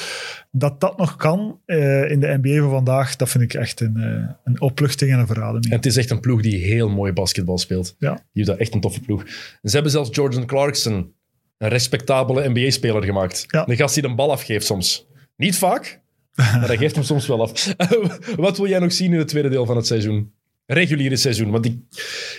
dat 0.51 0.81
dat 0.81 0.97
nog 0.97 1.15
kan 1.15 1.59
eh, 1.65 2.11
in 2.11 2.19
de 2.19 2.39
NBA 2.41 2.59
van 2.59 2.69
vandaag, 2.69 3.15
dat 3.15 3.29
vind 3.29 3.43
ik 3.43 3.53
echt 3.53 3.79
een, 3.79 3.97
eh, 3.97 4.33
een 4.43 4.61
opluchting 4.61 5.11
en 5.11 5.19
een 5.19 5.27
verademing. 5.27 5.65
En 5.65 5.75
het 5.75 5.85
is 5.85 5.97
echt 5.97 6.09
een 6.09 6.19
ploeg 6.19 6.41
die 6.41 6.57
heel 6.57 6.89
mooi 6.89 7.13
basketbal 7.13 7.57
speelt. 7.57 7.95
Ja. 7.99 8.25
Utah, 8.33 8.59
echt 8.59 8.73
een 8.73 8.81
toffe 8.81 8.99
ploeg. 8.99 9.23
En 9.61 9.69
ze 9.69 9.73
hebben 9.73 9.91
zelfs 9.91 10.09
Jordan 10.11 10.45
Clarkson, 10.45 11.13
een 11.57 11.69
respectabele 11.69 12.49
NBA-speler, 12.49 13.03
gemaakt. 13.03 13.45
Ja. 13.47 13.67
Een 13.67 13.75
gast 13.75 13.93
die 13.93 14.03
de 14.03 14.15
bal 14.15 14.31
afgeeft 14.31 14.65
soms. 14.65 15.07
Niet 15.35 15.57
vaak, 15.57 16.01
maar 16.35 16.67
hij 16.67 16.77
geeft 16.77 16.95
hem 16.95 17.03
soms 17.03 17.27
wel 17.27 17.41
af. 17.41 17.73
Wat 18.35 18.57
wil 18.57 18.67
jij 18.67 18.79
nog 18.79 18.93
zien 18.93 19.13
in 19.13 19.19
het 19.19 19.27
tweede 19.27 19.49
deel 19.49 19.65
van 19.65 19.75
het 19.75 19.87
seizoen? 19.87 20.33
Reguliere 20.65 21.15
seizoen. 21.15 21.51
Want 21.51 21.65
ik, 21.65 21.77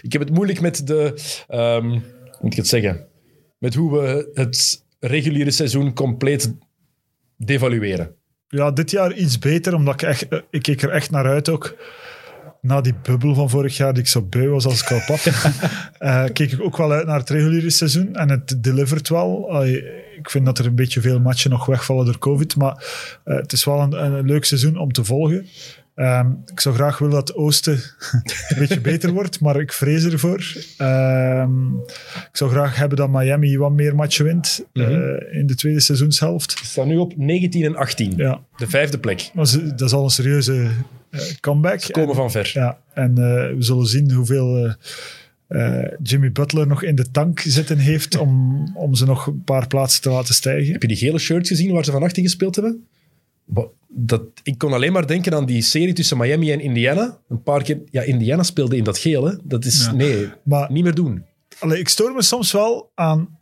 ik 0.02 0.12
heb 0.12 0.22
het 0.22 0.30
moeilijk 0.30 0.60
met 0.60 0.86
de... 0.86 1.14
hoe 1.46 2.02
moet 2.40 2.52
ik 2.52 2.56
het 2.56 2.68
zeggen? 2.68 3.08
Met 3.60 3.74
hoe 3.74 4.00
we 4.00 4.30
het 4.34 4.84
reguliere 5.00 5.50
seizoen 5.50 5.94
compleet 5.94 6.54
devalueren. 7.36 8.14
Ja, 8.48 8.70
dit 8.70 8.90
jaar 8.90 9.14
iets 9.14 9.38
beter, 9.38 9.74
omdat 9.74 9.94
ik 9.94 10.02
echt... 10.02 10.28
eh, 10.28 10.38
ik 10.50 10.62
keek 10.62 10.82
er 10.82 10.90
echt 10.90 11.10
naar 11.10 11.26
uit 11.26 11.48
ook. 11.48 11.76
Na 12.60 12.80
die 12.80 12.94
bubbel 13.02 13.34
van 13.34 13.50
vorig 13.50 13.76
jaar, 13.76 13.92
die 13.92 14.02
ik 14.02 14.08
zo 14.08 14.22
beu 14.22 14.48
was 14.48 14.64
als 14.64 14.82
ik 14.82 14.90
al 14.90 15.00
pap, 15.06 15.18
eh, 15.98 16.24
keek 16.32 16.52
ik 16.52 16.62
ook 16.62 16.76
wel 16.76 16.92
uit 16.92 17.06
naar 17.06 17.18
het 17.18 17.30
reguliere 17.30 17.70
seizoen. 17.70 18.14
En 18.14 18.28
het 18.28 18.62
delivert 18.62 19.08
wel. 19.08 19.62
Ik 20.16 20.30
vind 20.30 20.44
dat 20.44 20.58
er 20.58 20.66
een 20.66 20.74
beetje 20.74 21.00
veel 21.00 21.20
matchen 21.20 21.50
nog 21.50 21.66
wegvallen 21.66 22.04
door 22.04 22.18
COVID. 22.18 22.56
Maar 22.56 22.84
eh, 23.24 23.36
het 23.36 23.52
is 23.52 23.64
wel 23.64 23.80
een, 23.80 23.92
een 23.92 24.26
leuk 24.26 24.44
seizoen 24.44 24.78
om 24.78 24.92
te 24.92 25.04
volgen. 25.04 25.46
Ehm, 26.00 26.26
ik 26.46 26.60
zou 26.60 26.74
graag 26.74 26.98
willen 26.98 27.14
dat 27.14 27.28
het 27.28 27.36
Oosten 27.36 27.72
een 28.48 28.58
beetje 28.58 28.80
beter 28.80 29.12
wordt, 29.12 29.40
maar 29.40 29.60
ik 29.60 29.72
vrees 29.72 30.04
ervoor. 30.04 30.56
Ehm, 30.76 31.74
ik 32.30 32.30
zou 32.32 32.50
graag 32.50 32.76
hebben 32.76 32.96
dat 32.98 33.10
Miami 33.10 33.58
wat 33.58 33.72
meer 33.72 33.94
matchen 33.94 34.24
wint 34.24 34.64
eh, 34.72 34.88
Mhm. 34.88 35.10
in 35.32 35.46
de 35.46 35.54
tweede 35.54 35.80
seizoenshelft. 35.80 36.58
Ze 36.58 36.64
staan 36.64 36.88
nu 36.88 36.96
op 36.96 37.16
19 37.16 37.64
en 37.64 37.76
18. 37.76 38.12
Ja, 38.16 38.40
De 38.56 38.66
vijfde 38.68 38.98
plek. 38.98 39.30
ze- 39.42 39.66
dat 39.74 39.80
is 39.88 39.92
al 39.92 40.04
een 40.04 40.10
serieuze 40.10 40.68
eh, 41.10 41.20
comeback. 41.40 41.80
Ze 41.80 41.92
komen 41.92 42.10
En- 42.10 42.16
van 42.16 42.30
ver. 42.30 42.50
Ja, 42.54 42.78
en 42.94 43.10
eh, 43.10 43.24
we 43.56 43.62
zullen 43.62 43.86
zien 43.86 44.12
hoeveel 44.12 44.56
eh, 44.56 44.72
eh, 45.82 45.92
Jimmy 46.02 46.32
Butler 46.32 46.66
nog 46.66 46.82
in 46.82 46.94
de 46.94 47.10
tank 47.10 47.40
zitten 47.40 47.78
heeft 47.78 48.16
om, 48.18 48.62
om 48.76 48.94
ze 48.94 49.04
nog 49.04 49.26
een 49.26 49.44
paar 49.44 49.66
plaatsen 49.66 50.02
te 50.02 50.10
laten 50.10 50.34
stijgen. 50.34 50.72
Heb 50.72 50.82
je 50.82 50.88
die 50.88 50.96
gele 50.96 51.18
shirts 51.18 51.48
gezien 51.48 51.72
waar 51.72 51.84
ze 51.84 51.90
van 51.90 52.02
18 52.02 52.24
gespeeld 52.24 52.54
hebben? 52.54 52.84
Dat, 53.92 54.22
ik 54.42 54.58
kon 54.58 54.72
alleen 54.72 54.92
maar 54.92 55.06
denken 55.06 55.34
aan 55.34 55.46
die 55.46 55.62
serie 55.62 55.92
tussen 55.92 56.16
Miami 56.18 56.52
en 56.52 56.60
Indiana. 56.60 57.18
Een 57.28 57.42
paar 57.42 57.62
keer... 57.62 57.78
Ja, 57.90 58.02
Indiana 58.02 58.42
speelde 58.42 58.76
in 58.76 58.84
dat 58.84 58.98
geel, 58.98 59.24
hè. 59.24 59.34
Dat 59.42 59.64
is... 59.64 59.84
Ja. 59.84 59.92
Nee, 59.92 60.28
Maar 60.44 60.72
niet 60.72 60.84
meer 60.84 60.94
doen. 60.94 61.24
allee, 61.58 61.78
ik 61.78 61.88
stoor 61.88 62.12
me 62.12 62.22
soms 62.22 62.52
wel 62.52 62.90
aan 62.94 63.38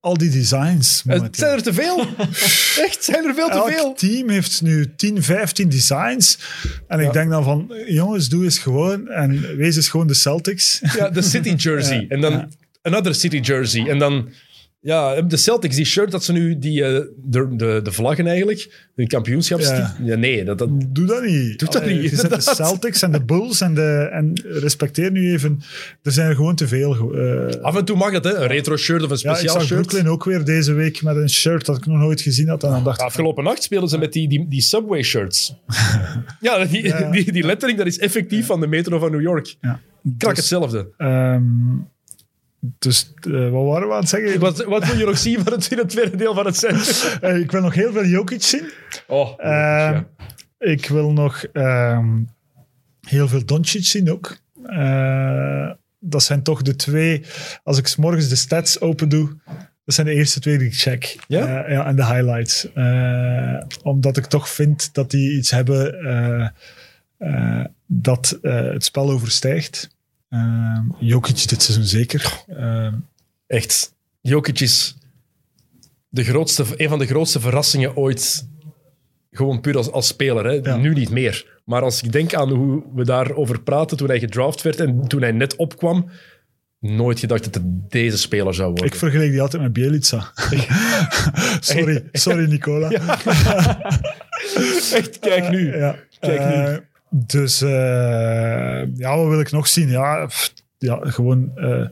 al 0.00 0.16
die 0.16 0.30
designs. 0.30 1.02
Het 1.06 1.16
momenteel. 1.16 1.44
zijn 1.46 1.56
er 1.56 1.62
te 1.62 1.72
veel. 1.74 1.98
Echt, 2.86 3.04
zijn 3.04 3.24
er 3.24 3.34
veel 3.34 3.46
te 3.48 3.52
Elk 3.52 3.68
veel. 3.70 3.94
team 3.94 4.28
heeft 4.28 4.62
nu 4.62 4.94
10, 4.96 5.22
15 5.22 5.68
designs. 5.68 6.38
En 6.88 7.00
ik 7.00 7.12
denk 7.12 7.30
dan 7.30 7.44
van, 7.44 7.72
jongens, 7.86 8.28
doe 8.28 8.44
eens 8.44 8.58
gewoon. 8.58 9.08
En 9.08 9.56
wees 9.56 9.76
eens 9.76 9.88
gewoon 9.88 10.06
de 10.06 10.14
Celtics. 10.14 10.80
Ja, 10.96 11.08
de 11.08 11.22
City 11.22 11.50
jersey. 11.54 12.00
Ja. 12.00 12.08
En 12.08 12.20
dan 12.20 12.32
Ja. 12.32 12.48
another 12.82 13.14
City 13.14 13.36
jersey. 13.38 13.88
En 13.88 13.98
dan... 13.98 14.28
Ja, 14.82 15.20
de 15.22 15.36
Celtics, 15.36 15.76
die 15.76 15.84
shirt 15.84 16.10
dat 16.10 16.24
ze 16.24 16.32
nu... 16.32 16.58
Die, 16.58 16.84
eh, 16.84 17.04
de, 17.16 17.56
de, 17.56 17.80
de 17.82 17.92
vlaggen 17.92 18.26
eigenlijk. 18.26 18.88
De 18.94 19.06
kampioenschaps... 19.06 19.68
Ja. 19.68 19.96
Ja. 20.04 20.16
nee, 20.16 20.44
dat, 20.44 20.58
dat, 20.58 20.68
Doe 20.88 21.06
dat 21.06 21.22
niet. 21.24 21.58
Doe 21.58 21.68
dat 21.70 21.82
Allee, 21.82 21.98
niet, 22.00 22.10
Je 22.10 22.16
zet 22.16 22.30
de. 22.30 22.40
Celtics 22.40 23.02
en 23.02 23.12
de 23.12 23.24
Bulls 23.24 23.60
en, 23.60 23.74
de, 23.74 24.08
en 24.12 24.40
respecteer 24.44 25.10
nu 25.10 25.32
even. 25.32 25.60
Er 26.02 26.12
zijn 26.12 26.28
er 26.28 26.34
gewoon 26.34 26.54
te 26.54 26.68
veel. 26.68 27.12
eh, 27.14 27.62
af 27.62 27.76
en 27.76 27.84
toe 27.84 27.96
mag 27.96 28.12
dat, 28.12 28.24
hè. 28.24 28.34
Een 28.34 28.46
retro 28.46 28.76
shirt 28.76 29.02
of 29.02 29.10
een 29.10 29.18
ja, 29.20 29.30
ik 29.30 29.36
speciaal 29.36 29.58
zag 29.60 29.68
shirt. 29.68 29.80
Brooklyn 29.86 30.08
ook 30.12 30.24
weer 30.24 30.44
deze 30.44 30.72
week 30.72 31.02
met 31.02 31.16
een 31.16 31.30
shirt 31.30 31.66
dat 31.66 31.76
ik 31.76 31.86
nog 31.86 31.98
nooit 31.98 32.20
gezien 32.20 32.48
had. 32.48 32.62
En 32.64 32.70
dan 32.70 32.84
dacht 32.84 33.00
ik, 33.00 33.06
Afgelopen 33.06 33.44
nacht 33.44 33.62
speelden 33.62 33.88
ze 33.88 33.98
met 33.98 34.12
die, 34.12 34.28
die, 34.28 34.46
die 34.48 34.60
Subway 34.60 35.02
shirts. 35.02 35.54
ja, 36.40 36.64
die, 36.64 36.82
Ja. 36.86 37.10
Die, 37.10 37.32
die 37.32 37.44
lettering 37.46 37.78
dat 37.78 37.86
is 37.86 37.98
effectief 37.98 38.46
van 38.46 38.60
de 38.60 38.66
metro 38.66 38.98
van 38.98 39.10
New 39.10 39.20
York. 39.22 39.56
ja. 39.60 39.80
Krak 40.18 40.34
Dus, 40.34 40.38
hetzelfde. 40.38 40.88
ehm, 40.96 41.42
dus 42.60 43.12
eh, 43.20 43.50
wat 43.50 43.64
waren 43.64 43.88
we 43.88 43.94
aan 43.94 44.00
het 44.00 44.08
zeggen? 44.08 44.40
Wat, 44.40 44.64
wat 44.64 44.86
wil 44.86 44.98
je 44.98 45.04
nog 45.04 45.18
zien 45.18 45.40
van 45.44 45.52
het, 45.52 45.70
in 45.70 45.78
het 45.78 45.88
tweede 45.88 46.16
deel 46.16 46.34
van 46.34 46.46
het 46.46 46.56
set? 46.56 46.78
Eh, 47.20 47.38
ik 47.38 47.50
wil 47.50 47.60
nog 47.60 47.74
heel 47.74 47.92
veel 47.92 48.04
Jokic 48.04 48.42
zien. 48.42 48.70
Oh, 49.06 49.38
ja. 49.38 50.06
Ik 50.58 50.86
wil 50.86 51.12
nog 51.12 51.44
ehm, 51.44 52.22
heel 53.00 53.28
veel 53.28 53.44
Doncic 53.44 53.84
zien 53.84 54.10
ook. 54.10 54.36
Dat 56.00 56.22
zijn 56.22 56.42
toch 56.42 56.62
de 56.62 56.76
twee, 56.76 57.24
als 57.62 57.78
ik 57.78 57.86
's 57.86 57.96
morgens 57.96 58.28
de 58.28 58.36
stats 58.36 58.80
open 58.80 59.08
doe, 59.08 59.36
dat 59.84 59.94
zijn 59.94 60.06
de 60.06 60.12
eerste 60.12 60.40
twee 60.40 60.58
die 60.58 60.66
ik 60.66 60.74
check. 60.74 61.16
Ja? 61.28 61.68
Ja 61.68 61.86
en 61.86 61.96
de 61.96 62.06
highlights. 62.06 62.68
Omdat 63.82 64.16
ik 64.16 64.26
toch 64.26 64.48
vind 64.48 64.94
dat 64.94 65.10
die 65.10 65.36
iets 65.36 65.50
hebben 65.50 66.54
dat 67.86 68.38
het 68.42 68.84
spel 68.84 69.10
overstijgt. 69.10 69.88
Ehm 70.30 70.70
Jokic 70.98 71.48
dit 71.48 71.62
seizoen 71.62 71.84
zeker. 71.84 72.44
Ehm, 72.48 72.94
Echt. 73.46 73.94
Jokic 74.20 74.60
is 74.60 74.96
de 76.08 76.24
grootste, 76.24 76.64
een 76.76 76.88
van 76.88 76.98
de 76.98 77.06
grootste 77.06 77.40
verrassingen 77.40 77.96
ooit. 77.96 78.48
Gewoon 79.30 79.60
puur 79.60 79.76
als, 79.76 79.90
als 79.90 80.06
speler. 80.06 80.44
Hè. 80.44 80.52
Ja. 80.52 80.76
Nu 80.76 80.94
niet 80.94 81.10
meer. 81.10 81.60
Maar 81.64 81.82
als 81.82 82.02
ik 82.02 82.12
denk 82.12 82.34
aan 82.34 82.50
hoe 82.50 82.82
we 82.94 83.04
daarover 83.04 83.60
praten 83.60 83.96
toen 83.96 84.08
hij 84.08 84.18
gedraft 84.18 84.62
werd 84.62 84.80
en 84.80 85.08
toen 85.08 85.20
hij 85.20 85.32
net 85.32 85.56
opkwam, 85.56 86.10
nooit 86.78 87.18
gedacht 87.18 87.44
dat 87.44 87.54
het 87.54 87.90
deze 87.90 88.18
speler 88.18 88.54
zou 88.54 88.68
worden. 88.68 88.86
ik 88.86 88.94
vergeleek 88.94 89.30
die 89.30 89.40
altijd 89.40 89.62
met 89.62 89.72
Bielica. 89.72 90.32
sorry, 91.60 92.08
sorry 92.12 92.48
Nicola. 92.48 92.90
Echt, 94.98 95.18
kijk 95.18 95.50
nu. 95.50 95.76
Ja. 95.76 95.96
Kijk 96.20 96.40
nu. 96.40 96.54
Eh, 96.54 96.76
dus 97.10 97.60
eh, 97.62 97.68
ja, 98.94 99.16
wat 99.16 99.28
wil 99.28 99.40
ik 99.40 99.50
nog 99.50 99.68
zien? 99.68 99.88
Ja, 99.88 100.26
pff, 100.26 100.52
ja 100.78 100.98
gewoon. 101.02 101.52
eh, 101.56 101.86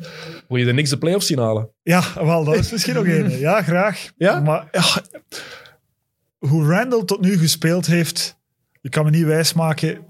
Wil 0.49 0.57
je 0.59 0.65
de 0.65 0.73
niks 0.73 0.90
de 0.90 0.99
playoffs 0.99 1.27
zien 1.27 1.39
halen? 1.39 1.69
ja, 1.82 2.03
wel, 2.15 2.45
dat 2.45 2.55
is 2.55 2.70
misschien 2.73 2.95
nog 2.95 3.07
één. 3.07 3.39
Ja, 3.39 3.62
graag. 3.62 4.11
Ja? 4.16 4.40
Maar 4.40 4.69
ja, 4.73 4.85
hoe 6.39 6.66
Randall 6.69 7.05
tot 7.05 7.20
nu 7.20 7.39
gespeeld 7.39 7.86
heeft, 7.86 8.39
je 8.81 8.89
kan 8.89 9.05
me 9.05 9.11
niet 9.11 9.24
wijsmaken 9.24 10.07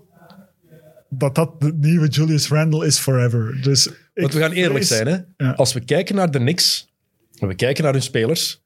dat 1.09 1.35
dat 1.35 1.61
de 1.61 1.73
nieuwe 1.81 2.09
Julius 2.09 2.49
Randall 2.49 2.87
is 2.87 2.99
forever. 2.99 3.59
Dus 3.63 3.87
ik 3.87 3.95
Want 4.15 4.33
we 4.33 4.41
gaan 4.41 4.53
eerlijk 4.53 4.85
zijn. 4.85 5.07
Hè? 5.07 5.17
Ja. 5.37 5.51
Als 5.53 5.73
we 5.73 5.81
kijken 5.81 6.15
naar 6.15 6.31
de 6.31 6.39
Knicks 6.39 6.93
en 7.39 7.49
we 7.49 7.55
kijken 7.55 7.85
naar 7.85 7.93
hun 7.93 8.03
spelers, 8.03 8.63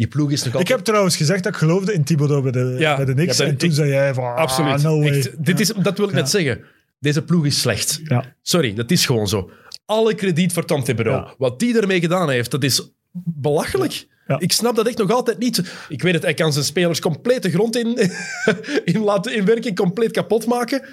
die 0.00 0.08
ploeg 0.08 0.30
is 0.30 0.38
nog 0.38 0.48
Ik 0.48 0.54
altijd... 0.54 0.76
heb 0.76 0.86
trouwens 0.86 1.16
gezegd 1.16 1.42
dat 1.44 1.52
ik 1.52 1.58
geloofde 1.58 1.92
in 1.92 2.04
Thibodeau 2.04 2.42
bij 2.42 2.52
de, 2.52 2.74
Ja, 2.78 2.96
bij 2.96 3.04
de 3.04 3.14
Knicks. 3.14 3.36
ja, 3.38 3.44
en 3.44 3.56
toen 3.56 3.68
ik- 3.68 3.74
zei 3.74 3.88
jij 3.90 4.14
van, 4.14 4.24
ah, 4.24 4.34
Absoluut. 4.34 4.82
no 4.82 4.98
way. 4.98 5.08
Echt, 5.18 5.44
dit 5.44 5.60
is, 5.60 5.72
dat 5.82 5.98
wil 5.98 6.08
ik 6.08 6.14
net 6.14 6.30
zeggen. 6.30 6.60
Deze 6.98 7.22
ploeg 7.22 7.46
is 7.46 7.60
slecht. 7.60 8.00
Ja. 8.04 8.34
Sorry, 8.42 8.74
dat 8.74 8.90
is 8.90 9.06
gewoon 9.06 9.28
zo. 9.28 9.50
Alle 9.84 10.14
krediet 10.14 10.52
voor 10.52 10.64
Tom 10.64 10.82
Thibodeau. 10.84 11.24
Ja. 11.26 11.34
Wat 11.38 11.58
die 11.58 11.80
ermee 11.80 12.00
gedaan 12.00 12.30
heeft, 12.30 12.50
dat 12.50 12.64
is 12.64 12.90
belachelijk. 13.24 14.06
Ja. 14.26 14.38
Ik 14.38 14.52
snap 14.52 14.76
dat 14.76 14.86
echt 14.86 14.98
nog 14.98 15.10
altijd 15.10 15.38
niet. 15.38 15.62
Ik 15.88 16.02
weet 16.02 16.14
het, 16.14 16.22
hij 16.22 16.34
kan 16.34 16.52
zijn 16.52 16.64
spelers 16.64 17.00
compleet 17.00 17.42
de 17.42 17.50
grond 17.50 17.76
in, 17.76 17.96
in 18.94 19.00
laten 19.00 19.34
inwerken, 19.34 19.74
compleet 19.74 20.10
kapot 20.10 20.46
maken. 20.46 20.84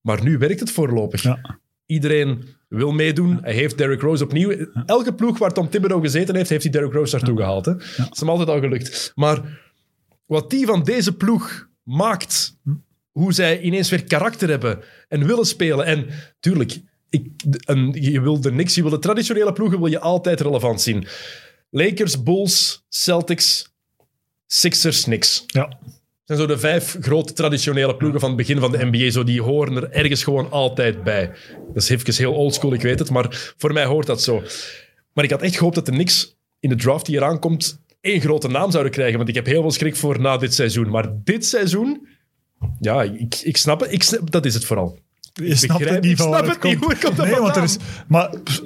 Maar 0.00 0.22
nu 0.22 0.38
werkt 0.38 0.60
het 0.60 0.70
voorlopig. 0.70 1.22
Ja. 1.22 1.58
Iedereen 1.86 2.44
wil 2.68 2.92
meedoen. 2.92 3.38
Hij 3.42 3.52
heeft 3.52 3.78
Derrick 3.78 4.00
Rose 4.00 4.24
opnieuw. 4.24 4.66
Elke 4.86 5.14
ploeg 5.14 5.38
waar 5.38 5.52
Tom 5.52 5.68
Thibodeau 5.68 6.02
gezeten 6.02 6.36
heeft, 6.36 6.50
heeft 6.50 6.62
hij 6.62 6.72
Derrick 6.72 6.92
Rose 6.92 7.16
naartoe 7.16 7.36
gehaald. 7.36 7.64
Hè. 7.64 7.74
Dat 7.74 8.08
is 8.12 8.20
hem 8.20 8.28
altijd 8.28 8.48
al 8.48 8.60
gelukt. 8.60 9.12
Maar 9.14 9.60
wat 10.26 10.50
die 10.50 10.66
van 10.66 10.82
deze 10.82 11.16
ploeg 11.16 11.68
maakt, 11.82 12.58
hoe 13.10 13.32
zij 13.32 13.60
ineens 13.60 13.90
weer 13.90 14.04
karakter 14.04 14.48
hebben 14.48 14.82
en 15.08 15.26
willen 15.26 15.44
spelen. 15.44 15.86
En 15.86 16.06
tuurlijk, 16.40 16.80
ik, 17.08 17.26
een, 17.66 17.96
je 18.00 18.20
wil 18.20 18.40
de 18.40 18.52
niks, 18.52 18.74
je 18.74 18.82
wil 18.82 18.90
de 18.90 18.98
traditionele 18.98 19.52
ploegen 19.52 19.78
wil 19.78 19.90
je 19.90 20.00
altijd 20.00 20.40
relevant 20.40 20.80
zien. 20.80 21.06
Lakers, 21.70 22.22
Bulls, 22.22 22.84
Celtics, 22.88 23.74
Sixers, 24.46 25.04
niks. 25.04 25.44
Ja. 25.46 25.78
Zijn 26.26 26.38
zo 26.38 26.46
de 26.46 26.58
vijf 26.58 26.96
grote 27.00 27.32
traditionele 27.32 27.96
ploegen 27.96 28.20
van 28.20 28.28
het 28.28 28.38
begin 28.38 28.58
van 28.60 28.72
de 28.72 28.84
NBA. 28.84 29.10
Zo, 29.10 29.24
die 29.24 29.42
horen 29.42 29.76
er 29.76 29.90
ergens 29.90 30.24
gewoon 30.24 30.50
altijd 30.50 31.04
bij. 31.04 31.32
Dat 31.74 31.82
is 31.82 31.88
even 31.88 32.14
heel 32.14 32.34
oldschool, 32.34 32.72
ik 32.72 32.82
weet 32.82 32.98
het, 32.98 33.10
maar 33.10 33.54
voor 33.56 33.72
mij 33.72 33.84
hoort 33.84 34.06
dat 34.06 34.22
zo. 34.22 34.42
Maar 35.12 35.24
ik 35.24 35.30
had 35.30 35.42
echt 35.42 35.56
gehoopt 35.56 35.74
dat 35.74 35.86
de 35.86 35.92
Knicks 35.92 36.36
in 36.60 36.68
de 36.68 36.74
draft 36.74 37.06
die 37.06 37.16
eraan 37.16 37.38
komt 37.38 37.80
één 38.00 38.20
grote 38.20 38.48
naam 38.48 38.70
zouden 38.70 38.92
krijgen. 38.92 39.16
Want 39.16 39.28
ik 39.28 39.34
heb 39.34 39.46
heel 39.46 39.60
veel 39.60 39.70
schrik 39.70 39.96
voor 39.96 40.20
na 40.20 40.36
dit 40.36 40.54
seizoen. 40.54 40.88
Maar 40.88 41.08
dit 41.24 41.46
seizoen, 41.46 42.06
ja, 42.80 43.02
ik, 43.02 43.34
ik 43.42 43.56
snap 43.56 43.80
het. 43.80 43.92
Ik 43.92 44.02
snap, 44.02 44.30
dat 44.30 44.44
is 44.44 44.54
het 44.54 44.64
vooral. 44.64 44.98
Je 45.32 45.54
snapt 45.54 45.78
begrijp- 45.78 45.94
het 45.94 46.02
niet 46.02 46.12
ik 46.12 46.18
van 46.18 46.26
snap 46.26 46.40
waar 46.40 46.50
het 46.54 46.62
niet, 46.62 46.78
hoe 46.78 46.96
komt 47.00 47.16
nee, 47.16 47.34
want 47.34 47.56
er 47.56 47.62
is, 47.62 47.76
maar 48.08 48.40
pff, 48.40 48.62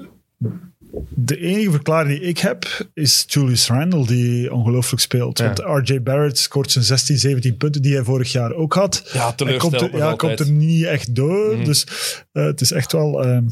de 1.08 1.36
enige 1.38 1.70
verklaring 1.70 2.18
die 2.18 2.28
ik 2.28 2.38
heb 2.38 2.88
is 2.94 3.24
Julius 3.28 3.68
Randle 3.68 4.06
die 4.06 4.52
ongelooflijk 4.52 5.02
speelt. 5.02 5.38
Ja. 5.38 5.52
Want 5.52 5.88
RJ 5.88 6.02
Barrett 6.02 6.38
scoort 6.38 6.70
zijn 6.70 6.84
16, 6.84 7.18
17 7.18 7.56
punten 7.56 7.82
die 7.82 7.94
hij 7.94 8.04
vorig 8.04 8.32
jaar 8.32 8.52
ook 8.52 8.74
had. 8.74 9.10
Ja, 9.12 9.34
Hij 9.36 9.56
komt 9.56 9.80
er, 9.80 9.96
ja, 9.96 10.14
komt 10.14 10.40
er 10.40 10.50
niet 10.50 10.84
echt 10.84 11.14
door. 11.14 11.56
Mhm. 11.56 11.64
Dus 11.64 11.86
eh, 12.32 12.44
het 12.44 12.60
is 12.60 12.72
echt 12.72 12.92
wel 12.92 13.24
ehm 13.24 13.44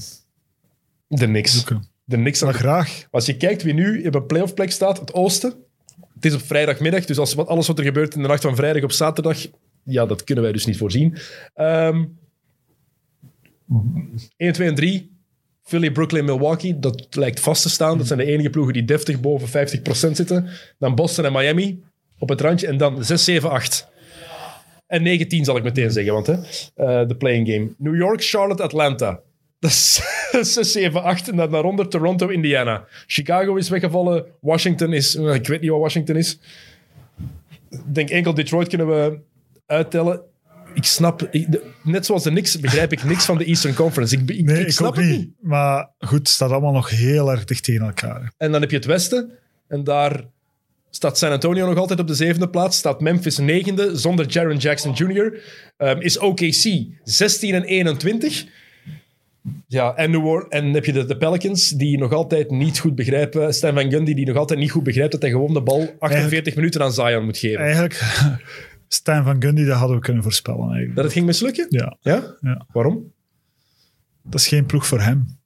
De 1.07 1.41
zoeken. 1.45 1.89
De 2.05 2.17
Maar 2.17 2.55
graag. 2.55 3.07
Als 3.11 3.27
je 3.27 3.37
kijkt 3.37 3.63
wie 3.63 3.75
nu 3.75 4.07
op 4.07 4.15
een 4.15 4.27
playoff 4.27 4.55
plek 4.55 4.71
staat, 4.71 5.01
het 5.01 5.13
oosten. 5.13 5.55
Het 6.15 6.25
is 6.25 6.35
op 6.35 6.43
vrijdagmiddag, 6.43 7.05
dus 7.05 7.19
als, 7.19 7.35
wat- 7.35 7.49
alles 7.49 7.67
wat 7.67 7.79
er 7.79 7.85
gebeurt 7.85 8.15
in 8.15 8.23
de 8.23 8.29
nacht 8.29 8.43
van 8.43 8.57
vrijdag 8.57 8.83
op 8.83 8.93
zaterdag, 8.93 9.47
ja, 9.83 10.07
dat 10.07 10.25
kunnen 10.25 10.45
wij 10.45 10.53
dus 10.53 10.67
niet 10.67 10.77
voorzien. 10.77 11.17
Ehm 11.55 12.05
1, 14.37 14.53
2 14.53 14.69
en 14.69 14.75
3. 14.75 15.18
Philly, 15.69 15.91
Brooklyn, 15.91 16.25
Milwaukee, 16.25 16.79
dat 16.79 17.07
lijkt 17.11 17.41
vast 17.41 17.63
te 17.63 17.69
staan. 17.71 17.99
Dat 17.99 18.07
zijn 18.07 18.19
de 18.19 18.25
enige 18.25 18.51
ploegen 18.51 18.73
die 18.75 18.85
deftig 18.85 19.21
boven 19.21 19.49
50% 19.49 19.51
zitten. 20.13 20.49
Dan 20.79 20.95
Boston 20.95 21.25
en 21.25 21.33
Miami 21.33 21.83
op 22.19 22.29
het 22.29 22.41
randje. 22.41 22.67
En 22.67 22.77
dan 22.77 23.05
6, 23.05 23.25
7, 23.25 23.51
8. 23.51 23.89
En 24.87 25.03
9, 25.03 25.29
10 25.29 25.45
zal 25.45 25.57
ik 25.57 25.63
meteen 25.63 25.91
zeggen, 25.91 26.13
want 26.13 26.27
hè, 26.27 26.33
eh, 26.75 27.09
de 27.09 27.15
playing 27.19 27.49
game. 27.49 27.69
New 27.79 27.97
York, 27.97 28.25
Charlotte, 28.25 28.63
Atlanta. 28.63 29.21
Dat 29.61 29.71
is 29.71 30.01
6, 30.33 30.73
7, 30.73 31.03
8. 31.03 31.29
En 31.29 31.37
dan 31.37 31.51
daaronder 31.51 31.89
Toronto, 31.89 32.29
Indiana. 32.29 32.85
Chicago 33.07 33.55
is 33.57 33.69
weggevallen. 33.69 34.25
Washington 34.41 34.93
is... 34.93 35.15
eh, 35.17 35.35
Ik 35.35 35.47
weet 35.47 35.61
niet 35.61 35.71
wat 35.71 35.81
Washington 35.81 36.17
is. 36.17 36.39
Ik 37.71 37.81
denk 37.95 38.11
enkel 38.11 38.35
Detroit 38.35 38.69
kunnen 38.69 38.87
we 38.89 39.19
uittellen. 39.67 40.21
Ik 40.75 40.85
snap... 40.85 41.23
ik- 41.31 41.47
net 41.83 42.07
zoals 42.07 42.23
de 42.23 42.31
Knicks 42.31 42.61
begrijp 42.61 42.93
ik 42.93 43.05
niks 43.05 43.25
van 43.25 43.39
de 43.39 43.45
Eastern 43.45 43.75
Conference. 43.75 44.17
Ik, 44.17 44.31
ik, 44.31 44.45
Nee, 44.45 44.61
ik 44.61 44.73
snap 44.73 44.97
het 44.97 45.05
niet. 45.05 45.19
niet. 45.19 45.31
Maar 45.41 45.91
goed, 45.99 46.19
het 46.19 46.29
staat 46.29 46.51
allemaal 46.51 46.73
nog 46.73 46.91
heel 46.91 47.31
erg 47.31 47.45
dicht 47.45 47.65
tegen 47.65 47.87
elkaar. 47.87 48.33
En 48.37 48.53
dan 48.53 48.61
heb 48.61 48.71
je 48.71 48.77
het 48.77 48.85
Westen. 48.87 49.31
En 49.69 49.85
daar 49.85 50.25
staat 50.91 51.19
San 51.19 51.31
Antonio 51.33 51.67
nog 51.67 51.77
altijd 51.79 52.01
op 52.01 52.07
de 52.07 52.15
zevende 52.15 52.49
plaats. 52.49 52.77
Staat 52.77 53.01
Memphis 53.01 53.39
negende, 53.39 53.97
zonder 53.97 54.27
Jaron 54.27 54.57
Jackson 54.57 54.93
Jr. 54.93 55.41
Ehm, 55.77 56.01
is 56.01 56.19
OKC 56.19 56.77
16 57.05 57.55
en 57.55 57.65
21. 57.65 58.45
Ja, 59.69 59.95
en, 59.95 60.11
New 60.11 60.27
Orleans, 60.27 60.49
en 60.49 60.73
heb 60.75 60.85
je 60.85 60.93
de, 60.93 61.05
de 61.05 61.17
Pelicans, 61.17 61.69
die 61.69 61.99
nog 61.99 62.13
altijd 62.13 62.51
niet 62.51 62.79
goed 62.79 62.95
begrijpen. 62.95 63.55
Stan 63.55 63.75
Van 63.75 63.91
Gundy, 63.91 64.15
die 64.15 64.27
nog 64.27 64.37
altijd 64.37 64.59
niet 64.59 64.71
goed 64.71 64.83
begrijpt 64.83 65.13
dat 65.13 65.23
hij 65.23 65.31
gewoon 65.31 65.53
de 65.55 65.61
bal 65.63 65.95
48 65.99 66.55
minuten 66.55 66.83
aan 66.83 66.93
Zion 66.93 67.25
moet 67.25 67.39
geven. 67.39 67.61
Eigenlijk, 67.61 68.01
Stan 68.89 69.25
van 69.25 69.43
Gundy, 69.43 69.65
dat 69.65 69.77
hadden 69.77 69.97
we 69.97 70.03
kunnen 70.03 70.23
voorspellen 70.23 70.67
eigenlijk. 70.67 70.95
Dat 70.95 71.05
het 71.05 71.13
ging 71.13 71.27
mislukken? 71.27 71.67
Ja, 71.69 71.97
Ja? 72.01 72.37
Ja. 72.41 72.67
Waarom? 72.73 73.13
dat 74.23 74.41
is 74.41 74.49
geen 74.49 74.67
ploeg 74.67 74.87
voor 74.87 75.01
hem. 75.01 75.39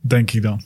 Denk 0.00 0.30
ik 0.30 0.42
dan. 0.42 0.62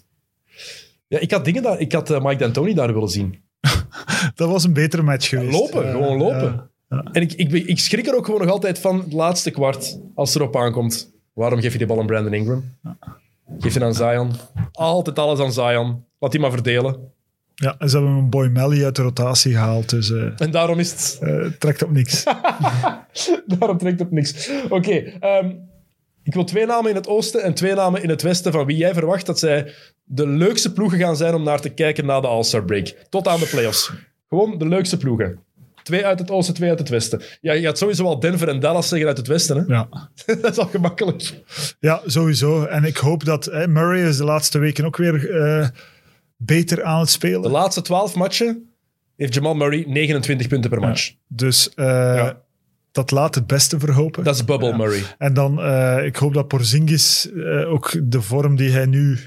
Ja, 1.07 1.19
ik 1.19 1.31
had 1.31 1.45
dingen 1.45 1.63
daar, 1.63 1.81
ik 1.81 1.93
had 1.93 2.11
eh, 2.11 2.25
Mike 2.25 2.37
D'Antoni 2.37 2.75
daar 2.75 2.93
willen 2.93 3.09
zien. 3.09 3.43
Dat 4.35 4.49
was 4.49 4.65
een 4.65 4.73
betere 4.73 5.03
match 5.03 5.29
geweest. 5.29 5.53
Lopen, 5.59 5.91
gewoon 5.91 6.19
lopen. 6.19 6.71
ja. 6.89 7.03
En 7.13 7.23
ik, 7.23 7.33
ik, 7.33 7.53
ik 7.53 7.79
schrik 7.79 8.07
er 8.07 8.17
ook 8.17 8.25
gewoon 8.25 8.41
nog 8.41 8.51
altijd 8.51 8.79
van 8.79 8.99
het 8.99 9.13
laatste 9.13 9.51
kwart, 9.51 9.99
als 10.15 10.35
het 10.35 10.43
erop 10.43 10.57
aankomt. 10.57 11.13
Waarom 11.33 11.61
geef 11.61 11.73
je 11.73 11.79
die 11.79 11.87
bal 11.87 12.01
aan 12.01 12.07
Brandon 12.07 12.33
Ingram? 12.35 12.65
Geef 13.59 13.75
je 13.75 13.85
aan 13.85 13.95
Zion. 13.95 14.31
Altijd 14.73 15.19
alles 15.19 15.41
aan 15.41 15.53
Zion. 15.53 16.05
Laat 16.19 16.31
die 16.31 16.41
maar 16.41 16.51
verdelen. 16.51 17.13
Ja, 17.55 17.75
en 17.79 17.89
ze 17.91 17.97
hebben 17.97 18.15
een 18.15 18.31
Boy 18.31 18.47
Melly 18.49 18.85
uit 18.85 18.97
de 18.97 19.03
rotatie 19.03 19.53
gehaald, 19.53 19.91
dus 19.91 20.11
eh 20.11 20.41
En 20.41 20.51
daarom 20.51 20.79
is 20.79 20.91
het... 20.91 21.19
eh, 21.21 21.47
trekt 21.59 21.83
op 21.83 21.91
niks. 21.91 22.25
daarom 23.59 23.79
trekt 23.79 23.99
het 23.99 24.11
niks. 24.11 24.51
Oké, 24.69 24.93
ehm, 25.21 25.51
ik 26.23 26.35
wil 26.35 26.45
twee 26.45 26.67
namen 26.67 26.91
in 26.91 26.97
het 26.97 27.07
oosten 27.09 27.43
en 27.43 27.55
twee 27.55 27.75
namen 27.75 28.03
in 28.03 28.09
het 28.09 28.23
westen 28.23 28.53
van 28.53 28.67
wie 28.67 28.77
jij 28.77 28.95
verwacht 28.95 29.27
dat 29.27 29.39
zij 29.39 29.73
de 30.05 30.27
leukste 30.29 30.73
ploegen 30.73 30.99
gaan 30.99 31.17
zijn 31.17 31.35
om 31.35 31.43
naar 31.43 31.61
te 31.61 31.69
kijken 31.69 32.07
na 32.07 32.21
de 32.21 32.27
All-Star 32.27 32.65
break. 32.65 32.95
Tot 33.09 33.29
aan 33.29 33.39
de 33.41 33.47
playoffs. 33.47 33.93
Gewoon 34.29 34.59
de 34.59 34.69
leukste 34.69 34.97
ploegen. 34.97 35.39
Twee 35.83 36.07
uit 36.07 36.19
het 36.19 36.31
oosten, 36.31 36.55
twee 36.55 36.71
uit 36.71 36.79
het 36.79 36.89
westen. 36.89 37.23
Ja, 37.41 37.53
je 37.53 37.63
gaat 37.63 37.79
sowieso 37.79 38.05
al 38.05 38.21
Denver 38.21 38.49
en 38.49 38.61
Dallas 38.61 38.89
zeggen 38.89 39.09
uit 39.09 39.17
het 39.17 39.27
westen. 39.27 39.57
Hè? 39.57 39.63
Ja. 39.75 39.89
dat 40.41 40.51
is 40.51 40.59
al 40.59 40.67
gemakkelijk. 40.67 41.33
ja, 41.81 42.01
sowieso. 42.07 42.65
En 42.65 42.85
ik 42.85 42.97
hoop 42.97 43.25
dat 43.25 43.47
Murray 43.67 44.09
is 44.09 44.17
de 44.17 44.25
laatste 44.25 44.59
weken 44.59 44.85
ook 44.85 44.97
weer 44.97 45.31
eh, 45.41 45.69
beter 46.45 46.83
aan 46.85 46.97
het 46.99 47.07
De 47.07 47.13
spelen. 47.13 47.51
laatste 47.51 47.83
twaalf 47.83 48.15
matchen 48.15 48.69
heeft 49.17 49.35
Jamal 49.35 49.55
Murray 49.55 49.85
29 49.89 50.49
punten 50.49 50.71
per 50.71 50.81
match. 50.81 51.13
Dus 51.29 51.75
eh, 51.75 51.85
Ja. 51.87 52.41
dat 52.93 53.11
laat 53.11 53.35
het 53.35 53.47
beste 53.47 53.79
verhopen. 53.79 54.25
Dat 54.25 54.35
is 54.35 54.45
Bubble 54.45 54.69
Ja. 54.69 54.77
Murray. 54.77 55.03
En 55.19 55.35
dan, 55.35 55.61
eh, 55.63 56.05
ik 56.05 56.17
hoop 56.17 56.35
dat 56.35 56.49
Porzingis 56.49 57.31
eh, 57.33 57.71
ook 57.73 57.97
de 58.03 58.21
vorm 58.23 58.57
die 58.57 58.71
hij 58.71 58.87
nu 58.87 59.19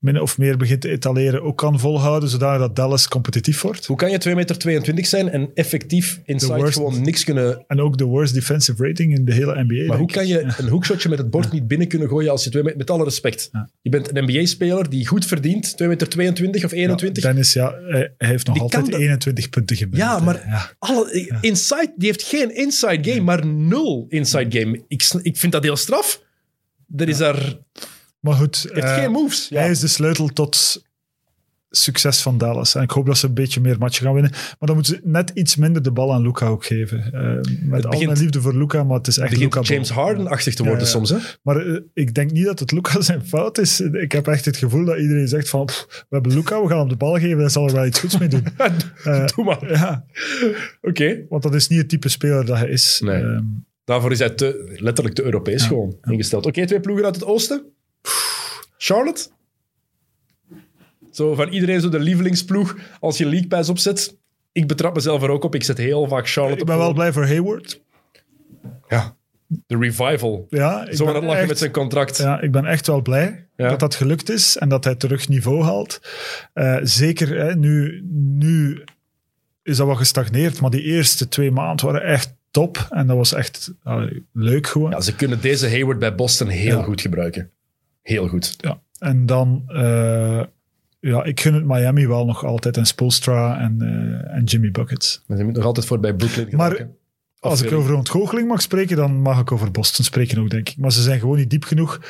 min 0.00 0.20
of 0.20 0.38
meer 0.38 0.56
begint 0.56 0.80
te 0.80 0.88
etaleren 0.88 1.42
ook 1.42 1.56
kan 1.58 1.80
volhouden, 1.80 2.28
zodat 2.28 2.58
dat 2.58 2.76
Dallas 2.76 3.08
competitief 3.08 3.60
wordt. 3.62 3.86
Hoe 3.86 3.96
kan 3.96 4.10
je 4.10 4.20
2,22 4.28 4.34
meter 4.34 5.04
zijn 5.06 5.28
en 5.30 5.50
effectief 5.54 6.20
inside 6.24 6.54
worst- 6.54 6.74
gewoon 6.76 7.02
niks 7.02 7.24
kunnen... 7.24 7.64
En 7.66 7.80
ook 7.80 7.98
de 7.98 8.04
worst 8.04 8.34
defensive 8.34 8.86
rating 8.86 9.14
in 9.14 9.24
de 9.24 9.32
hele 9.32 9.64
NBA. 9.64 9.86
Maar 9.86 9.98
hoe 9.98 10.10
kan 10.10 10.26
je 10.26 10.42
een 10.58 10.68
hoekshotje 10.68 11.08
met 11.08 11.18
het 11.18 11.30
bord 11.30 11.52
niet 11.52 11.68
binnen 11.68 11.88
kunnen 11.88 12.08
gooien 12.08 12.30
als 12.30 12.44
je 12.44 12.50
2 12.50 12.62
meter... 12.62 12.78
Met 12.78 12.90
alle 12.90 13.04
respect. 13.04 13.48
Ja. 13.52 13.70
Je 13.82 13.90
bent 13.90 14.16
een 14.16 14.24
NBA-speler 14.24 14.90
die 14.90 15.06
goed 15.06 15.26
verdient, 15.26 15.74
2,22 15.82 15.86
meter 15.86 16.64
of 16.64 16.72
21. 16.72 17.22
Ja, 17.22 17.28
Dennis, 17.30 17.52
ja, 17.52 17.74
hij 17.88 18.12
heeft 18.18 18.46
nog 18.46 18.54
Die 18.54 18.62
altijd 18.62 18.82
kan 18.82 18.90
dat- 18.90 19.00
21 19.00 19.48
punten 19.50 19.76
gemiddeld. 19.76 20.10
Ja, 20.10 20.18
maar. 20.18 20.74
Alle, 20.78 21.38
inside, 21.40 21.92
die 21.96 22.06
heeft 22.08 22.22
geen 22.22 22.54
inside 22.56 23.10
game, 23.10 23.20
maar 23.22 23.46
nul 23.46 24.06
inside 24.08 24.58
game. 24.58 24.80
Ik, 24.88 25.10
ik 25.22 25.36
vind 25.36 25.52
dat 25.52 25.62
heel 25.62 25.76
straf. 25.76 26.22
Er 26.96 27.08
is 27.08 27.16
daar... 27.16 27.56
Maar 28.20 28.34
goed, 28.34 28.66
heeft 28.72 28.86
eh, 28.86 28.94
geen 28.94 29.10
moves. 29.10 29.48
Ja. 29.48 29.60
hij 29.60 29.70
is 29.70 29.80
de 29.80 29.88
sleutel 29.88 30.28
tot 30.28 30.82
succes 31.72 32.20
van 32.22 32.38
Dallas. 32.38 32.74
En 32.74 32.82
ik 32.82 32.90
hoop 32.90 33.06
dat 33.06 33.18
ze 33.18 33.26
een 33.26 33.34
beetje 33.34 33.60
meer 33.60 33.78
matchen 33.78 34.04
gaan 34.04 34.12
winnen. 34.14 34.30
Maar 34.32 34.56
dan 34.58 34.74
moeten 34.74 34.94
ze 34.94 35.00
net 35.04 35.30
iets 35.34 35.56
minder 35.56 35.82
de 35.82 35.90
bal 35.90 36.12
aan 36.12 36.22
Luca 36.22 36.46
ook 36.46 36.64
geven. 36.64 37.12
Eh, 37.12 37.22
met 37.60 37.84
al 37.84 37.90
begint- 37.90 38.06
mijn 38.10 38.18
liefde 38.22 38.40
voor 38.40 38.54
Luca, 38.56 38.84
maar 38.84 38.96
het 38.98 39.06
is 39.06 39.18
echt 39.18 39.36
Luca 39.36 39.60
James 39.60 39.90
Harden-achtig 39.90 40.54
te 40.54 40.62
worden 40.62 40.82
Ja, 40.82 40.88
soms. 40.88 41.10
Hè? 41.10 41.16
Maar 41.42 41.66
eh, 41.66 41.80
ik 41.94 42.14
denk 42.14 42.30
niet 42.30 42.44
dat 42.44 42.58
het 42.58 42.72
Luca 42.72 43.00
zijn 43.10 43.26
fout 43.26 43.58
is. 43.58 43.80
Ik 43.80 44.12
heb 44.12 44.26
echt 44.26 44.44
het 44.44 44.56
gevoel 44.56 44.84
dat 44.84 44.98
iedereen 44.98 45.28
zegt 45.28 45.48
van 45.48 45.64
pff, 45.64 45.86
we 45.88 46.14
hebben 46.14 46.34
Luca, 46.34 46.62
we 46.62 46.68
gaan 46.68 46.78
hem 46.78 46.88
de 46.88 46.96
bal 46.96 47.18
geven, 47.18 47.38
daar 47.38 47.50
zal 47.50 47.66
er 47.66 47.74
wel 47.74 47.86
iets 47.86 48.00
goeds 48.00 48.18
mee 48.18 48.28
doen. 48.28 48.44
Eh, 49.04 49.26
Doe 49.26 49.44
maar. 49.44 49.70
ja, 49.72 50.04
Oké. 50.82 51.24
want 51.28 51.42
dat 51.42 51.54
is 51.54 51.68
niet 51.68 51.78
het 51.78 51.88
type 51.88 52.08
speler 52.08 52.44
dat 52.46 52.58
hij 52.58 52.68
is. 52.68 53.00
Nee. 53.04 53.22
Ehm, 53.22 53.44
Daarvoor 53.84 54.12
is 54.12 54.18
hij 54.18 54.30
te, 54.30 54.74
letterlijk 54.76 55.14
te 55.16 55.22
Europees 55.24 55.62
gewoon 55.64 55.96
ingesteld. 56.02 56.46
Oké, 56.46 56.66
twee 56.66 56.80
ploegen 56.80 57.04
uit 57.04 57.14
het 57.14 57.24
oosten. 57.24 57.62
Charlotte. 58.76 59.28
Zo 61.10 61.34
van 61.34 61.48
iedereen 61.48 61.80
zo 61.80 61.88
de 61.88 61.98
lievelingsploeg 61.98 62.76
als 63.00 63.18
je 63.18 63.24
League 63.26 63.46
Pass 63.48 63.68
opzet. 63.68 64.16
Ik 64.52 64.66
betrap 64.66 64.94
mezelf 64.94 65.22
er 65.22 65.30
ook 65.30 65.44
op. 65.44 65.54
Ik 65.54 65.64
zet 65.64 65.78
heel 65.78 66.08
vaak 66.08 66.28
Charlotte 66.28 66.60
ik 66.60 66.66
ben 66.66 66.74
op. 66.74 66.80
wel 66.80 66.92
blij 66.92 67.12
voor 67.12 67.26
Hayward. 67.26 67.80
Ja. 68.88 69.16
De 69.66 69.76
revival. 69.78 70.46
Ja, 70.48 70.88
ik 70.88 70.96
Zo 70.96 71.06
aan 71.06 71.12
ben 71.12 71.14
het 71.14 71.24
lachen 71.24 71.38
echt- 71.40 71.48
met 71.48 71.58
zijn 71.58 71.70
contract. 71.70 72.16
Ja, 72.16 72.40
ik 72.40 72.52
ben 72.52 72.64
echt 72.66 72.86
wel 72.86 73.02
blij 73.02 73.46
Ja. 73.56 73.68
dat 73.68 73.80
dat 73.80 73.94
gelukt 73.94 74.28
is 74.30 74.56
en 74.56 74.68
dat 74.68 74.84
hij 74.84 74.94
terug 74.94 75.28
niveau 75.28 75.62
haalt. 75.62 76.00
Eh, 76.52 76.76
zeker 76.82 77.38
hè, 77.38 77.54
nu, 77.56 78.02
nu 78.12 78.84
is 79.62 79.76
dat 79.76 79.86
wat 79.86 79.96
gestagneerd, 79.96 80.60
maar 80.60 80.70
die 80.70 80.82
eerste 80.82 81.28
twee 81.28 81.50
maanden 81.50 81.86
waren 81.86 82.02
echt 82.02 82.34
top. 82.50 82.86
En 82.90 83.06
dat 83.06 83.16
was 83.16 83.32
echt 83.32 83.72
leuk 84.32 84.66
gewoon. 84.66 84.90
Ja, 84.90 85.00
ze 85.00 85.14
kunnen 85.14 85.40
deze 85.40 85.68
Hayward 85.68 85.98
bij 85.98 86.14
Boston 86.14 86.48
heel 86.48 86.76
Ja. 86.78 86.82
goed 86.84 87.00
gebruiken. 87.00 87.50
Heel 88.02 88.28
goed. 88.28 88.54
Ja. 88.56 88.80
En 88.98 89.26
dan, 89.26 89.62
eh, 89.66 90.42
ja, 91.00 91.24
ik 91.24 91.40
gun 91.40 91.54
het 91.54 91.64
Miami 91.64 92.06
wel 92.06 92.24
nog 92.24 92.44
altijd. 92.44 92.76
En 92.76 92.86
Spoelstra 92.86 93.58
en, 93.60 93.76
eh, 93.80 94.36
en 94.36 94.44
Jimmy 94.44 94.70
Buckets. 94.70 95.22
Maar 95.26 95.36
ze 95.36 95.42
moeten 95.42 95.62
nog 95.62 95.68
altijd 95.68 95.86
voor 95.86 96.00
bij 96.00 96.14
Brooklyn 96.14 96.56
Maar 96.56 96.88
Als 97.38 97.62
ik 97.62 97.72
over 97.72 97.94
ontgoocheling 97.94 98.48
mag 98.48 98.62
spreken, 98.62 98.96
dan 98.96 99.20
mag 99.20 99.40
ik 99.40 99.52
over 99.52 99.70
Boston 99.70 100.04
spreken 100.04 100.38
ook, 100.38 100.50
denk 100.50 100.68
ik. 100.68 100.76
Maar 100.76 100.92
ze 100.92 101.02
zijn 101.02 101.20
gewoon 101.20 101.36
niet 101.36 101.50
diep 101.50 101.64
genoeg. 101.64 102.00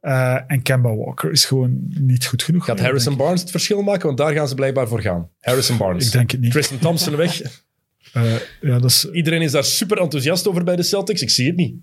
Eh, 0.00 0.38
en 0.46 0.62
Kemba 0.62 0.94
Walker 0.94 1.30
is 1.30 1.44
gewoon 1.44 1.78
niet 1.88 2.26
goed 2.26 2.42
genoeg. 2.42 2.64
Gaat 2.64 2.76
meer, 2.76 2.84
Harrison 2.84 3.16
Barnes 3.16 3.40
het 3.40 3.50
verschil 3.50 3.82
maken? 3.82 4.06
Want 4.06 4.18
daar 4.18 4.32
gaan 4.32 4.48
ze 4.48 4.54
blijkbaar 4.54 4.88
voor 4.88 5.00
gaan. 5.00 5.28
Harrison. 5.40 5.76
Barnes. 5.76 6.06
Ik 6.06 6.12
denk 6.12 6.30
het 6.30 6.40
niet. 6.40 6.50
Tristan 6.50 6.78
Thompson 6.78 7.16
weg. 7.26 7.40
Ja, 8.60 8.78
dat 8.78 8.84
is, 8.84 9.10
Iedereen 9.12 9.42
is 9.42 9.52
daar 9.52 9.64
super 9.64 9.98
enthousiast 9.98 10.48
over 10.48 10.64
bij 10.64 10.76
de 10.76 10.82
Celtics. 10.82 11.22
Ik 11.22 11.30
zie 11.30 11.46
het 11.46 11.56
niet. 11.56 11.74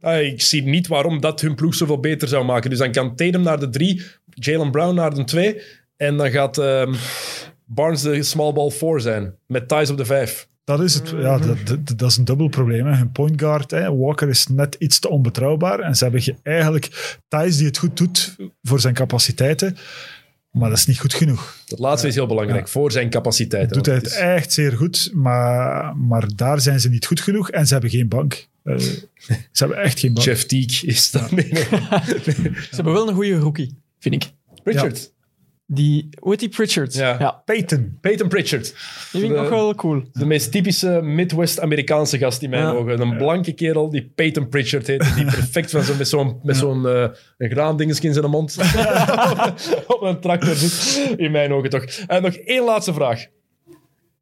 Ah, 0.00 0.20
ik 0.22 0.40
zie 0.40 0.62
niet 0.62 0.86
waarom 0.86 1.20
dat 1.20 1.40
hun 1.40 1.54
ploeg 1.54 1.74
zoveel 1.74 2.00
beter 2.00 2.28
zou 2.28 2.44
maken. 2.44 2.70
Dus 2.70 2.78
dan 2.78 2.92
kan 2.92 3.14
Tatum 3.16 3.42
naar 3.42 3.60
de 3.60 3.68
drie, 3.68 4.02
Jalen 4.34 4.70
Brown 4.70 4.94
naar 4.94 5.14
de 5.14 5.24
twee. 5.24 5.60
En 5.96 6.16
dan 6.16 6.30
gaat 6.30 6.58
ehm, 6.58 6.94
Barnes 7.64 8.02
de 8.02 8.22
small 8.22 8.52
ball 8.52 8.70
four 8.70 9.00
zijn. 9.00 9.34
Met 9.46 9.68
Thijs 9.68 9.90
op 9.90 9.96
de 9.96 10.04
vijf. 10.04 10.48
dat 10.64 10.80
is 10.80 10.94
het. 10.94 11.08
Ja, 11.16 11.38
dat, 11.38 11.56
dat, 11.66 11.98
dat 11.98 12.10
is 12.10 12.16
een 12.16 12.24
dubbel 12.24 12.48
probleem. 12.48 12.86
Hè. 12.86 12.96
Hun 12.96 13.12
point 13.12 13.40
guard, 13.40 13.70
hè. 13.70 13.96
Walker, 13.96 14.28
is 14.28 14.46
net 14.46 14.76
iets 14.78 14.98
te 14.98 15.08
onbetrouwbaar. 15.08 15.80
En 15.80 15.94
ze 15.96 16.02
hebben 16.04 16.22
ge- 16.22 16.34
eigenlijk 16.42 17.16
Thijs 17.28 17.56
die 17.56 17.66
het 17.66 17.78
goed 17.78 17.96
doet 17.96 18.36
voor 18.62 18.80
zijn 18.80 18.94
capaciteiten. 18.94 19.76
Maar 20.50 20.68
dat 20.68 20.78
is 20.78 20.86
niet 20.86 21.00
goed 21.00 21.14
genoeg. 21.14 21.56
Dat 21.66 21.78
laatste 21.78 22.08
is 22.08 22.14
heel 22.14 22.26
belangrijk 22.26 22.68
voor 22.68 22.92
zijn 22.92 23.10
capaciteiten. 23.10 23.76
Doet 23.76 23.86
hij 23.86 23.94
het 23.94 24.04
het 24.04 24.12
is- 24.12 24.18
echt 24.18 24.52
zeer 24.52 24.72
goed, 24.72 25.10
maar, 25.14 25.96
maar 25.96 26.28
daar 26.36 26.60
zijn 26.60 26.80
ze 26.80 26.88
niet 26.88 27.06
goed 27.06 27.20
genoeg. 27.20 27.50
En 27.50 27.66
ze 27.66 27.72
hebben 27.72 27.90
geen 27.90 28.08
bank. 28.08 28.46
Eh, 28.66 28.78
ze 28.78 29.38
hebben 29.52 29.76
echt 29.78 30.00
geen 30.00 30.12
bank. 30.14 30.26
Jeff 30.26 30.44
Teague 30.44 30.88
is 30.88 31.10
dat. 31.10 31.30
Nee, 31.30 31.48
nee. 31.52 31.62
Ze 32.70 32.74
hebben 32.74 32.92
wel 32.92 33.08
een 33.08 33.14
goede 33.14 33.36
rookie, 33.38 33.78
vind 33.98 34.14
ik. 34.14 34.30
Richard. 34.64 35.14
Die, 35.68 36.08
hoe 36.20 36.30
heet 36.30 36.40
die 36.40 36.48
Pritchard? 36.48 36.94
Ja. 36.94 37.42
Peyton. 37.44 37.98
Peyton 38.00 38.28
Pritchard. 38.28 38.62
die 38.64 38.74
vind 39.20 39.22
ik 39.22 39.28
De- 39.28 39.34
nog 39.36 39.48
wel 39.48 39.74
cool. 39.74 40.02
De 40.12 40.26
meest 40.26 40.52
typische 40.52 41.00
Midwest-Amerikaanse 41.02 42.18
gast 42.18 42.42
in 42.42 42.50
mijn 42.50 42.62
Ja. 42.62 42.70
ogen. 42.70 43.00
Een 43.00 43.16
blanke 43.16 43.52
kerel 43.52 43.90
die 43.90 44.12
Peyton 44.14 44.48
Pritchard 44.48 44.86
heet. 44.86 45.14
Die 45.14 45.24
perfect 45.40 45.70
van 45.70 45.82
zo, 45.82 45.94
met 45.94 46.08
zo'n 46.08 46.40
met 46.42 46.56
zo'n 46.56 46.86
eh, 46.86 47.06
een 47.38 47.50
graandingetje 47.50 48.08
in 48.08 48.14
zijn 48.14 48.30
mond 48.30 48.56
op 49.94 50.02
een 50.02 50.20
tractor 50.20 50.54
zit. 50.54 51.14
In 51.16 51.30
mijn 51.30 51.52
ogen 51.52 51.70
toch. 51.70 51.84
En 51.84 52.22
nog 52.22 52.34
één 52.34 52.64
laatste 52.64 52.94
vraag. 52.94 53.26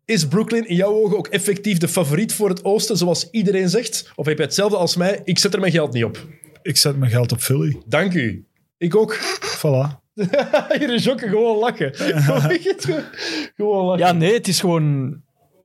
Is 0.04 0.26
Brooklyn 0.28 0.68
in 0.68 0.76
jouw 0.76 0.92
ogen 0.92 1.16
ook 1.16 1.26
effectief 1.26 1.78
de 1.78 1.88
favoriet 1.88 2.34
voor 2.34 2.48
het 2.48 2.64
oosten, 2.64 2.96
zoals 2.96 3.30
iedereen 3.30 3.68
zegt? 3.68 4.12
Of 4.14 4.26
heb 4.26 4.36
je 4.36 4.42
hetzelfde 4.42 4.76
als 4.76 4.96
mij? 4.96 5.20
Ik 5.24 5.38
zet 5.38 5.54
er 5.54 5.60
mijn 5.60 5.72
geld 5.72 5.92
niet 5.92 6.04
op. 6.04 6.26
Ik 6.62 6.76
zet 6.76 6.96
mijn 6.96 7.10
geld 7.10 7.32
op 7.32 7.40
Philly. 7.40 7.76
Dank 7.86 8.14
u. 8.14 8.46
Ik 8.78 8.96
ook. 8.96 9.18
Voilà. 9.58 10.02
Hier 10.78 10.94
is 10.94 11.04
Jokke 11.04 11.28
gewoon 11.28 11.58
lachen. 11.58 11.94
gewoon 13.56 13.84
lachen. 13.84 14.06
Ja, 14.06 14.12
nee, 14.12 14.32
het 14.32 14.48
is 14.48 14.60
gewoon... 14.60 15.20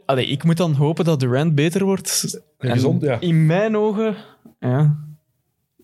Allee, 0.06 0.27
ik 0.27 0.43
moet 0.43 0.58
dan 0.58 0.74
hopen 0.74 1.06
dat 1.06 1.19
Durant 1.19 1.56
beter 1.56 1.84
wordt. 1.84 2.40
En 2.58 2.72
gezond, 2.72 3.01
ja. 3.01 3.19
In 3.19 3.45
mijn 3.45 3.77
ogen, 3.77 4.16
ja, 4.59 5.09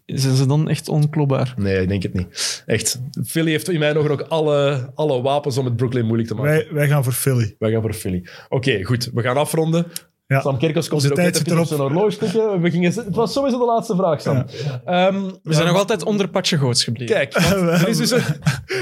zijn 0.05 0.35
ze 0.35 0.45
dan 0.45 0.69
echt 0.69 0.89
onklopbaar. 0.89 1.53
Nee, 1.57 1.81
ik 1.81 1.87
denk 1.87 2.03
het 2.03 2.13
niet. 2.13 2.63
Echt. 2.65 3.01
Philly 3.25 3.51
heeft 3.51 3.69
in 3.69 3.79
mijn 3.79 3.97
ogen 3.97 4.11
ook 4.11 4.21
alle, 4.21 4.91
alle 4.95 5.21
wapens 5.21 5.57
om 5.57 5.65
het 5.65 5.75
Brooklyn 5.75 6.05
moeilijk 6.05 6.29
te 6.29 6.35
maken. 6.35 6.51
Wij, 6.51 6.67
wij 6.71 6.87
gaan 6.87 7.03
voor 7.03 7.13
Philly. 7.13 7.55
Wij 7.59 7.71
gaan 7.71 7.81
voor 7.81 7.93
Philly. 7.93 8.25
Oké, 8.49 8.83
goed. 8.83 9.09
We 9.13 9.21
gaan 9.21 9.37
afronden. 9.37 9.85
Ja. 10.27 10.41
Sam 10.41 10.57
Kerkhoffs 10.57 10.87
komt 10.89 11.01
Onze 11.01 11.13
hier 11.13 11.25
ook 11.25 11.45
net 11.47 11.59
op 11.59 11.65
zijn 11.65 11.79
horloge 11.79 12.17
tikken. 12.17 12.61
We 12.61 12.71
gingen, 12.71 12.93
het 12.93 13.15
was 13.15 13.33
sowieso 13.33 13.57
de 13.59 13.65
laatste 13.65 13.95
vraag, 13.95 14.21
Sam. 14.21 14.45
Ehm, 14.85 15.23
We 15.43 15.53
zijn 15.53 15.67
nog 15.67 15.77
altijd 15.77 16.03
onder 16.03 16.27
Patje 16.27 16.57
Goots 16.57 16.83
gebleven. 16.83 17.15
Kijk, 17.15 17.33
er 17.81 17.87
is 17.87 17.97
dus 17.97 18.11
een, 18.11 18.23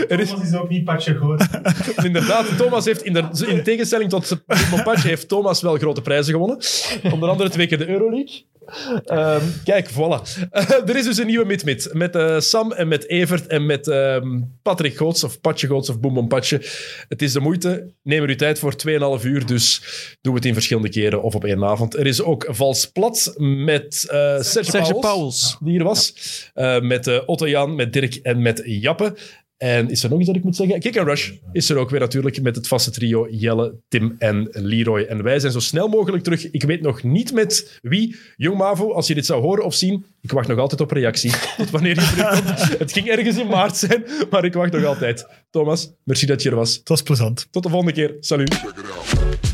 er 0.07 0.19
is, 0.19 0.29
Thomas 0.29 0.47
is 0.47 0.55
ook 0.55 0.69
niet 0.69 0.83
patje 0.83 1.15
goed. 1.15 1.47
inderdaad, 2.05 2.57
Thomas 2.57 2.85
heeft, 2.85 3.03
in, 3.03 3.13
de, 3.13 3.23
in 3.47 3.63
tegenstelling 3.63 4.09
tot 4.09 4.43
Montpatje, 4.71 5.07
heeft 5.07 5.27
Thomas 5.27 5.61
wel 5.61 5.77
grote 5.77 6.01
prijzen 6.01 6.33
gewonnen. 6.33 6.57
Onder 7.11 7.29
andere 7.29 7.49
twee 7.49 7.67
keer 7.67 7.77
de 7.77 7.87
Euroleague. 7.87 8.45
Ehm, 9.03 9.43
kijk, 9.63 9.89
voilà. 9.91 10.49
Eh, 10.51 10.69
er 10.89 10.95
is 10.95 11.05
dus 11.05 11.17
een 11.17 11.27
nieuwe 11.27 11.45
mid-mid. 11.45 11.89
Met 11.93 12.15
eh, 12.15 12.39
Sam 12.39 12.71
en 12.71 12.87
met 12.87 13.07
Evert 13.07 13.47
en 13.47 13.65
met 13.65 13.87
ehm, 13.87 14.41
Patrick 14.61 14.97
Goots, 14.97 15.23
of 15.23 15.41
Patje 15.41 15.67
Goots, 15.67 15.89
of 15.89 15.99
Boem 15.99 16.27
Patje. 16.27 16.61
Het 17.07 17.21
is 17.21 17.33
de 17.33 17.39
moeite. 17.39 17.91
Neem 18.03 18.23
er 18.23 18.29
uw 18.29 18.35
tijd 18.35 18.59
voor 18.59 18.73
2,5 19.19 19.25
uur, 19.25 19.45
dus 19.45 19.81
doe 20.21 20.35
het 20.35 20.45
in 20.45 20.53
verschillende 20.53 20.89
keren 20.89 21.21
of 21.21 21.35
op 21.35 21.45
één 21.45 21.63
avond. 21.63 21.95
Er 21.95 22.07
is 22.07 22.21
ook 22.21 22.47
Vals 22.49 22.85
Plat 22.85 23.33
met 23.37 24.05
eh 24.09 24.19
Serge, 24.19 24.43
Serge 24.43 24.69
Pauwels, 24.71 24.99
Pauwels. 24.99 25.57
die 25.59 25.71
hier 25.71 25.83
was. 25.83 26.13
Met 26.81 27.25
Otto 27.25 27.47
Jan, 27.47 27.75
met 27.75 27.93
Dirk 27.93 28.15
en 28.15 28.41
met 28.41 28.61
Jappe. 28.65 29.15
En 29.57 29.89
is 29.89 30.03
er 30.03 30.09
nog 30.09 30.19
iets 30.19 30.27
dat 30.27 30.35
ik 30.35 30.43
moet 30.43 30.55
zeggen? 30.55 30.79
Kick 30.79 30.97
and 30.97 31.07
Rush 31.07 31.31
is 31.51 31.69
er 31.69 31.77
ook 31.77 31.89
weer 31.89 31.99
natuurlijk 31.99 32.41
met 32.41 32.55
het 32.55 32.67
vaste 32.67 32.91
trio 32.91 33.27
Jelle, 33.29 33.75
Tim 33.87 34.15
en 34.17 34.49
Leroy. 34.51 35.01
En 35.01 35.23
wij 35.23 35.39
zijn 35.39 35.51
zo 35.51 35.59
snel 35.59 35.87
mogelijk 35.87 36.23
terug. 36.23 36.51
Ik 36.51 36.63
weet 36.63 36.81
nog 36.81 37.03
niet 37.03 37.33
met 37.33 37.79
wie. 37.81 38.15
Jong 38.35 38.57
Mavo, 38.57 38.93
als 38.93 39.07
je 39.07 39.13
dit 39.13 39.25
zou 39.25 39.41
horen 39.41 39.65
of 39.65 39.73
zien, 39.73 40.05
ik 40.21 40.31
wacht 40.31 40.47
nog 40.47 40.57
altijd 40.57 40.81
op 40.81 40.91
reactie. 40.91 41.31
Tot 41.57 41.69
wanneer 41.69 41.95
je 41.95 42.01
terugkomt. 42.01 42.79
Het 42.79 42.91
ging 42.91 43.07
ergens 43.07 43.37
in 43.37 43.47
maart 43.47 43.77
zijn, 43.77 44.03
maar 44.29 44.45
ik 44.45 44.53
wacht 44.53 44.71
nog 44.71 44.83
altijd. 44.83 45.27
Thomas, 45.49 45.91
merci 46.03 46.25
dat 46.25 46.41
je 46.41 46.49
er 46.49 46.55
was. 46.55 46.75
Het 46.75 46.89
was 46.89 47.01
plezant. 47.01 47.47
Tot 47.51 47.63
de 47.63 47.69
volgende 47.69 47.93
keer. 47.93 48.17
Salut. 48.19 48.53
Check 48.53 48.69
it 48.69 48.91
out. 48.91 49.52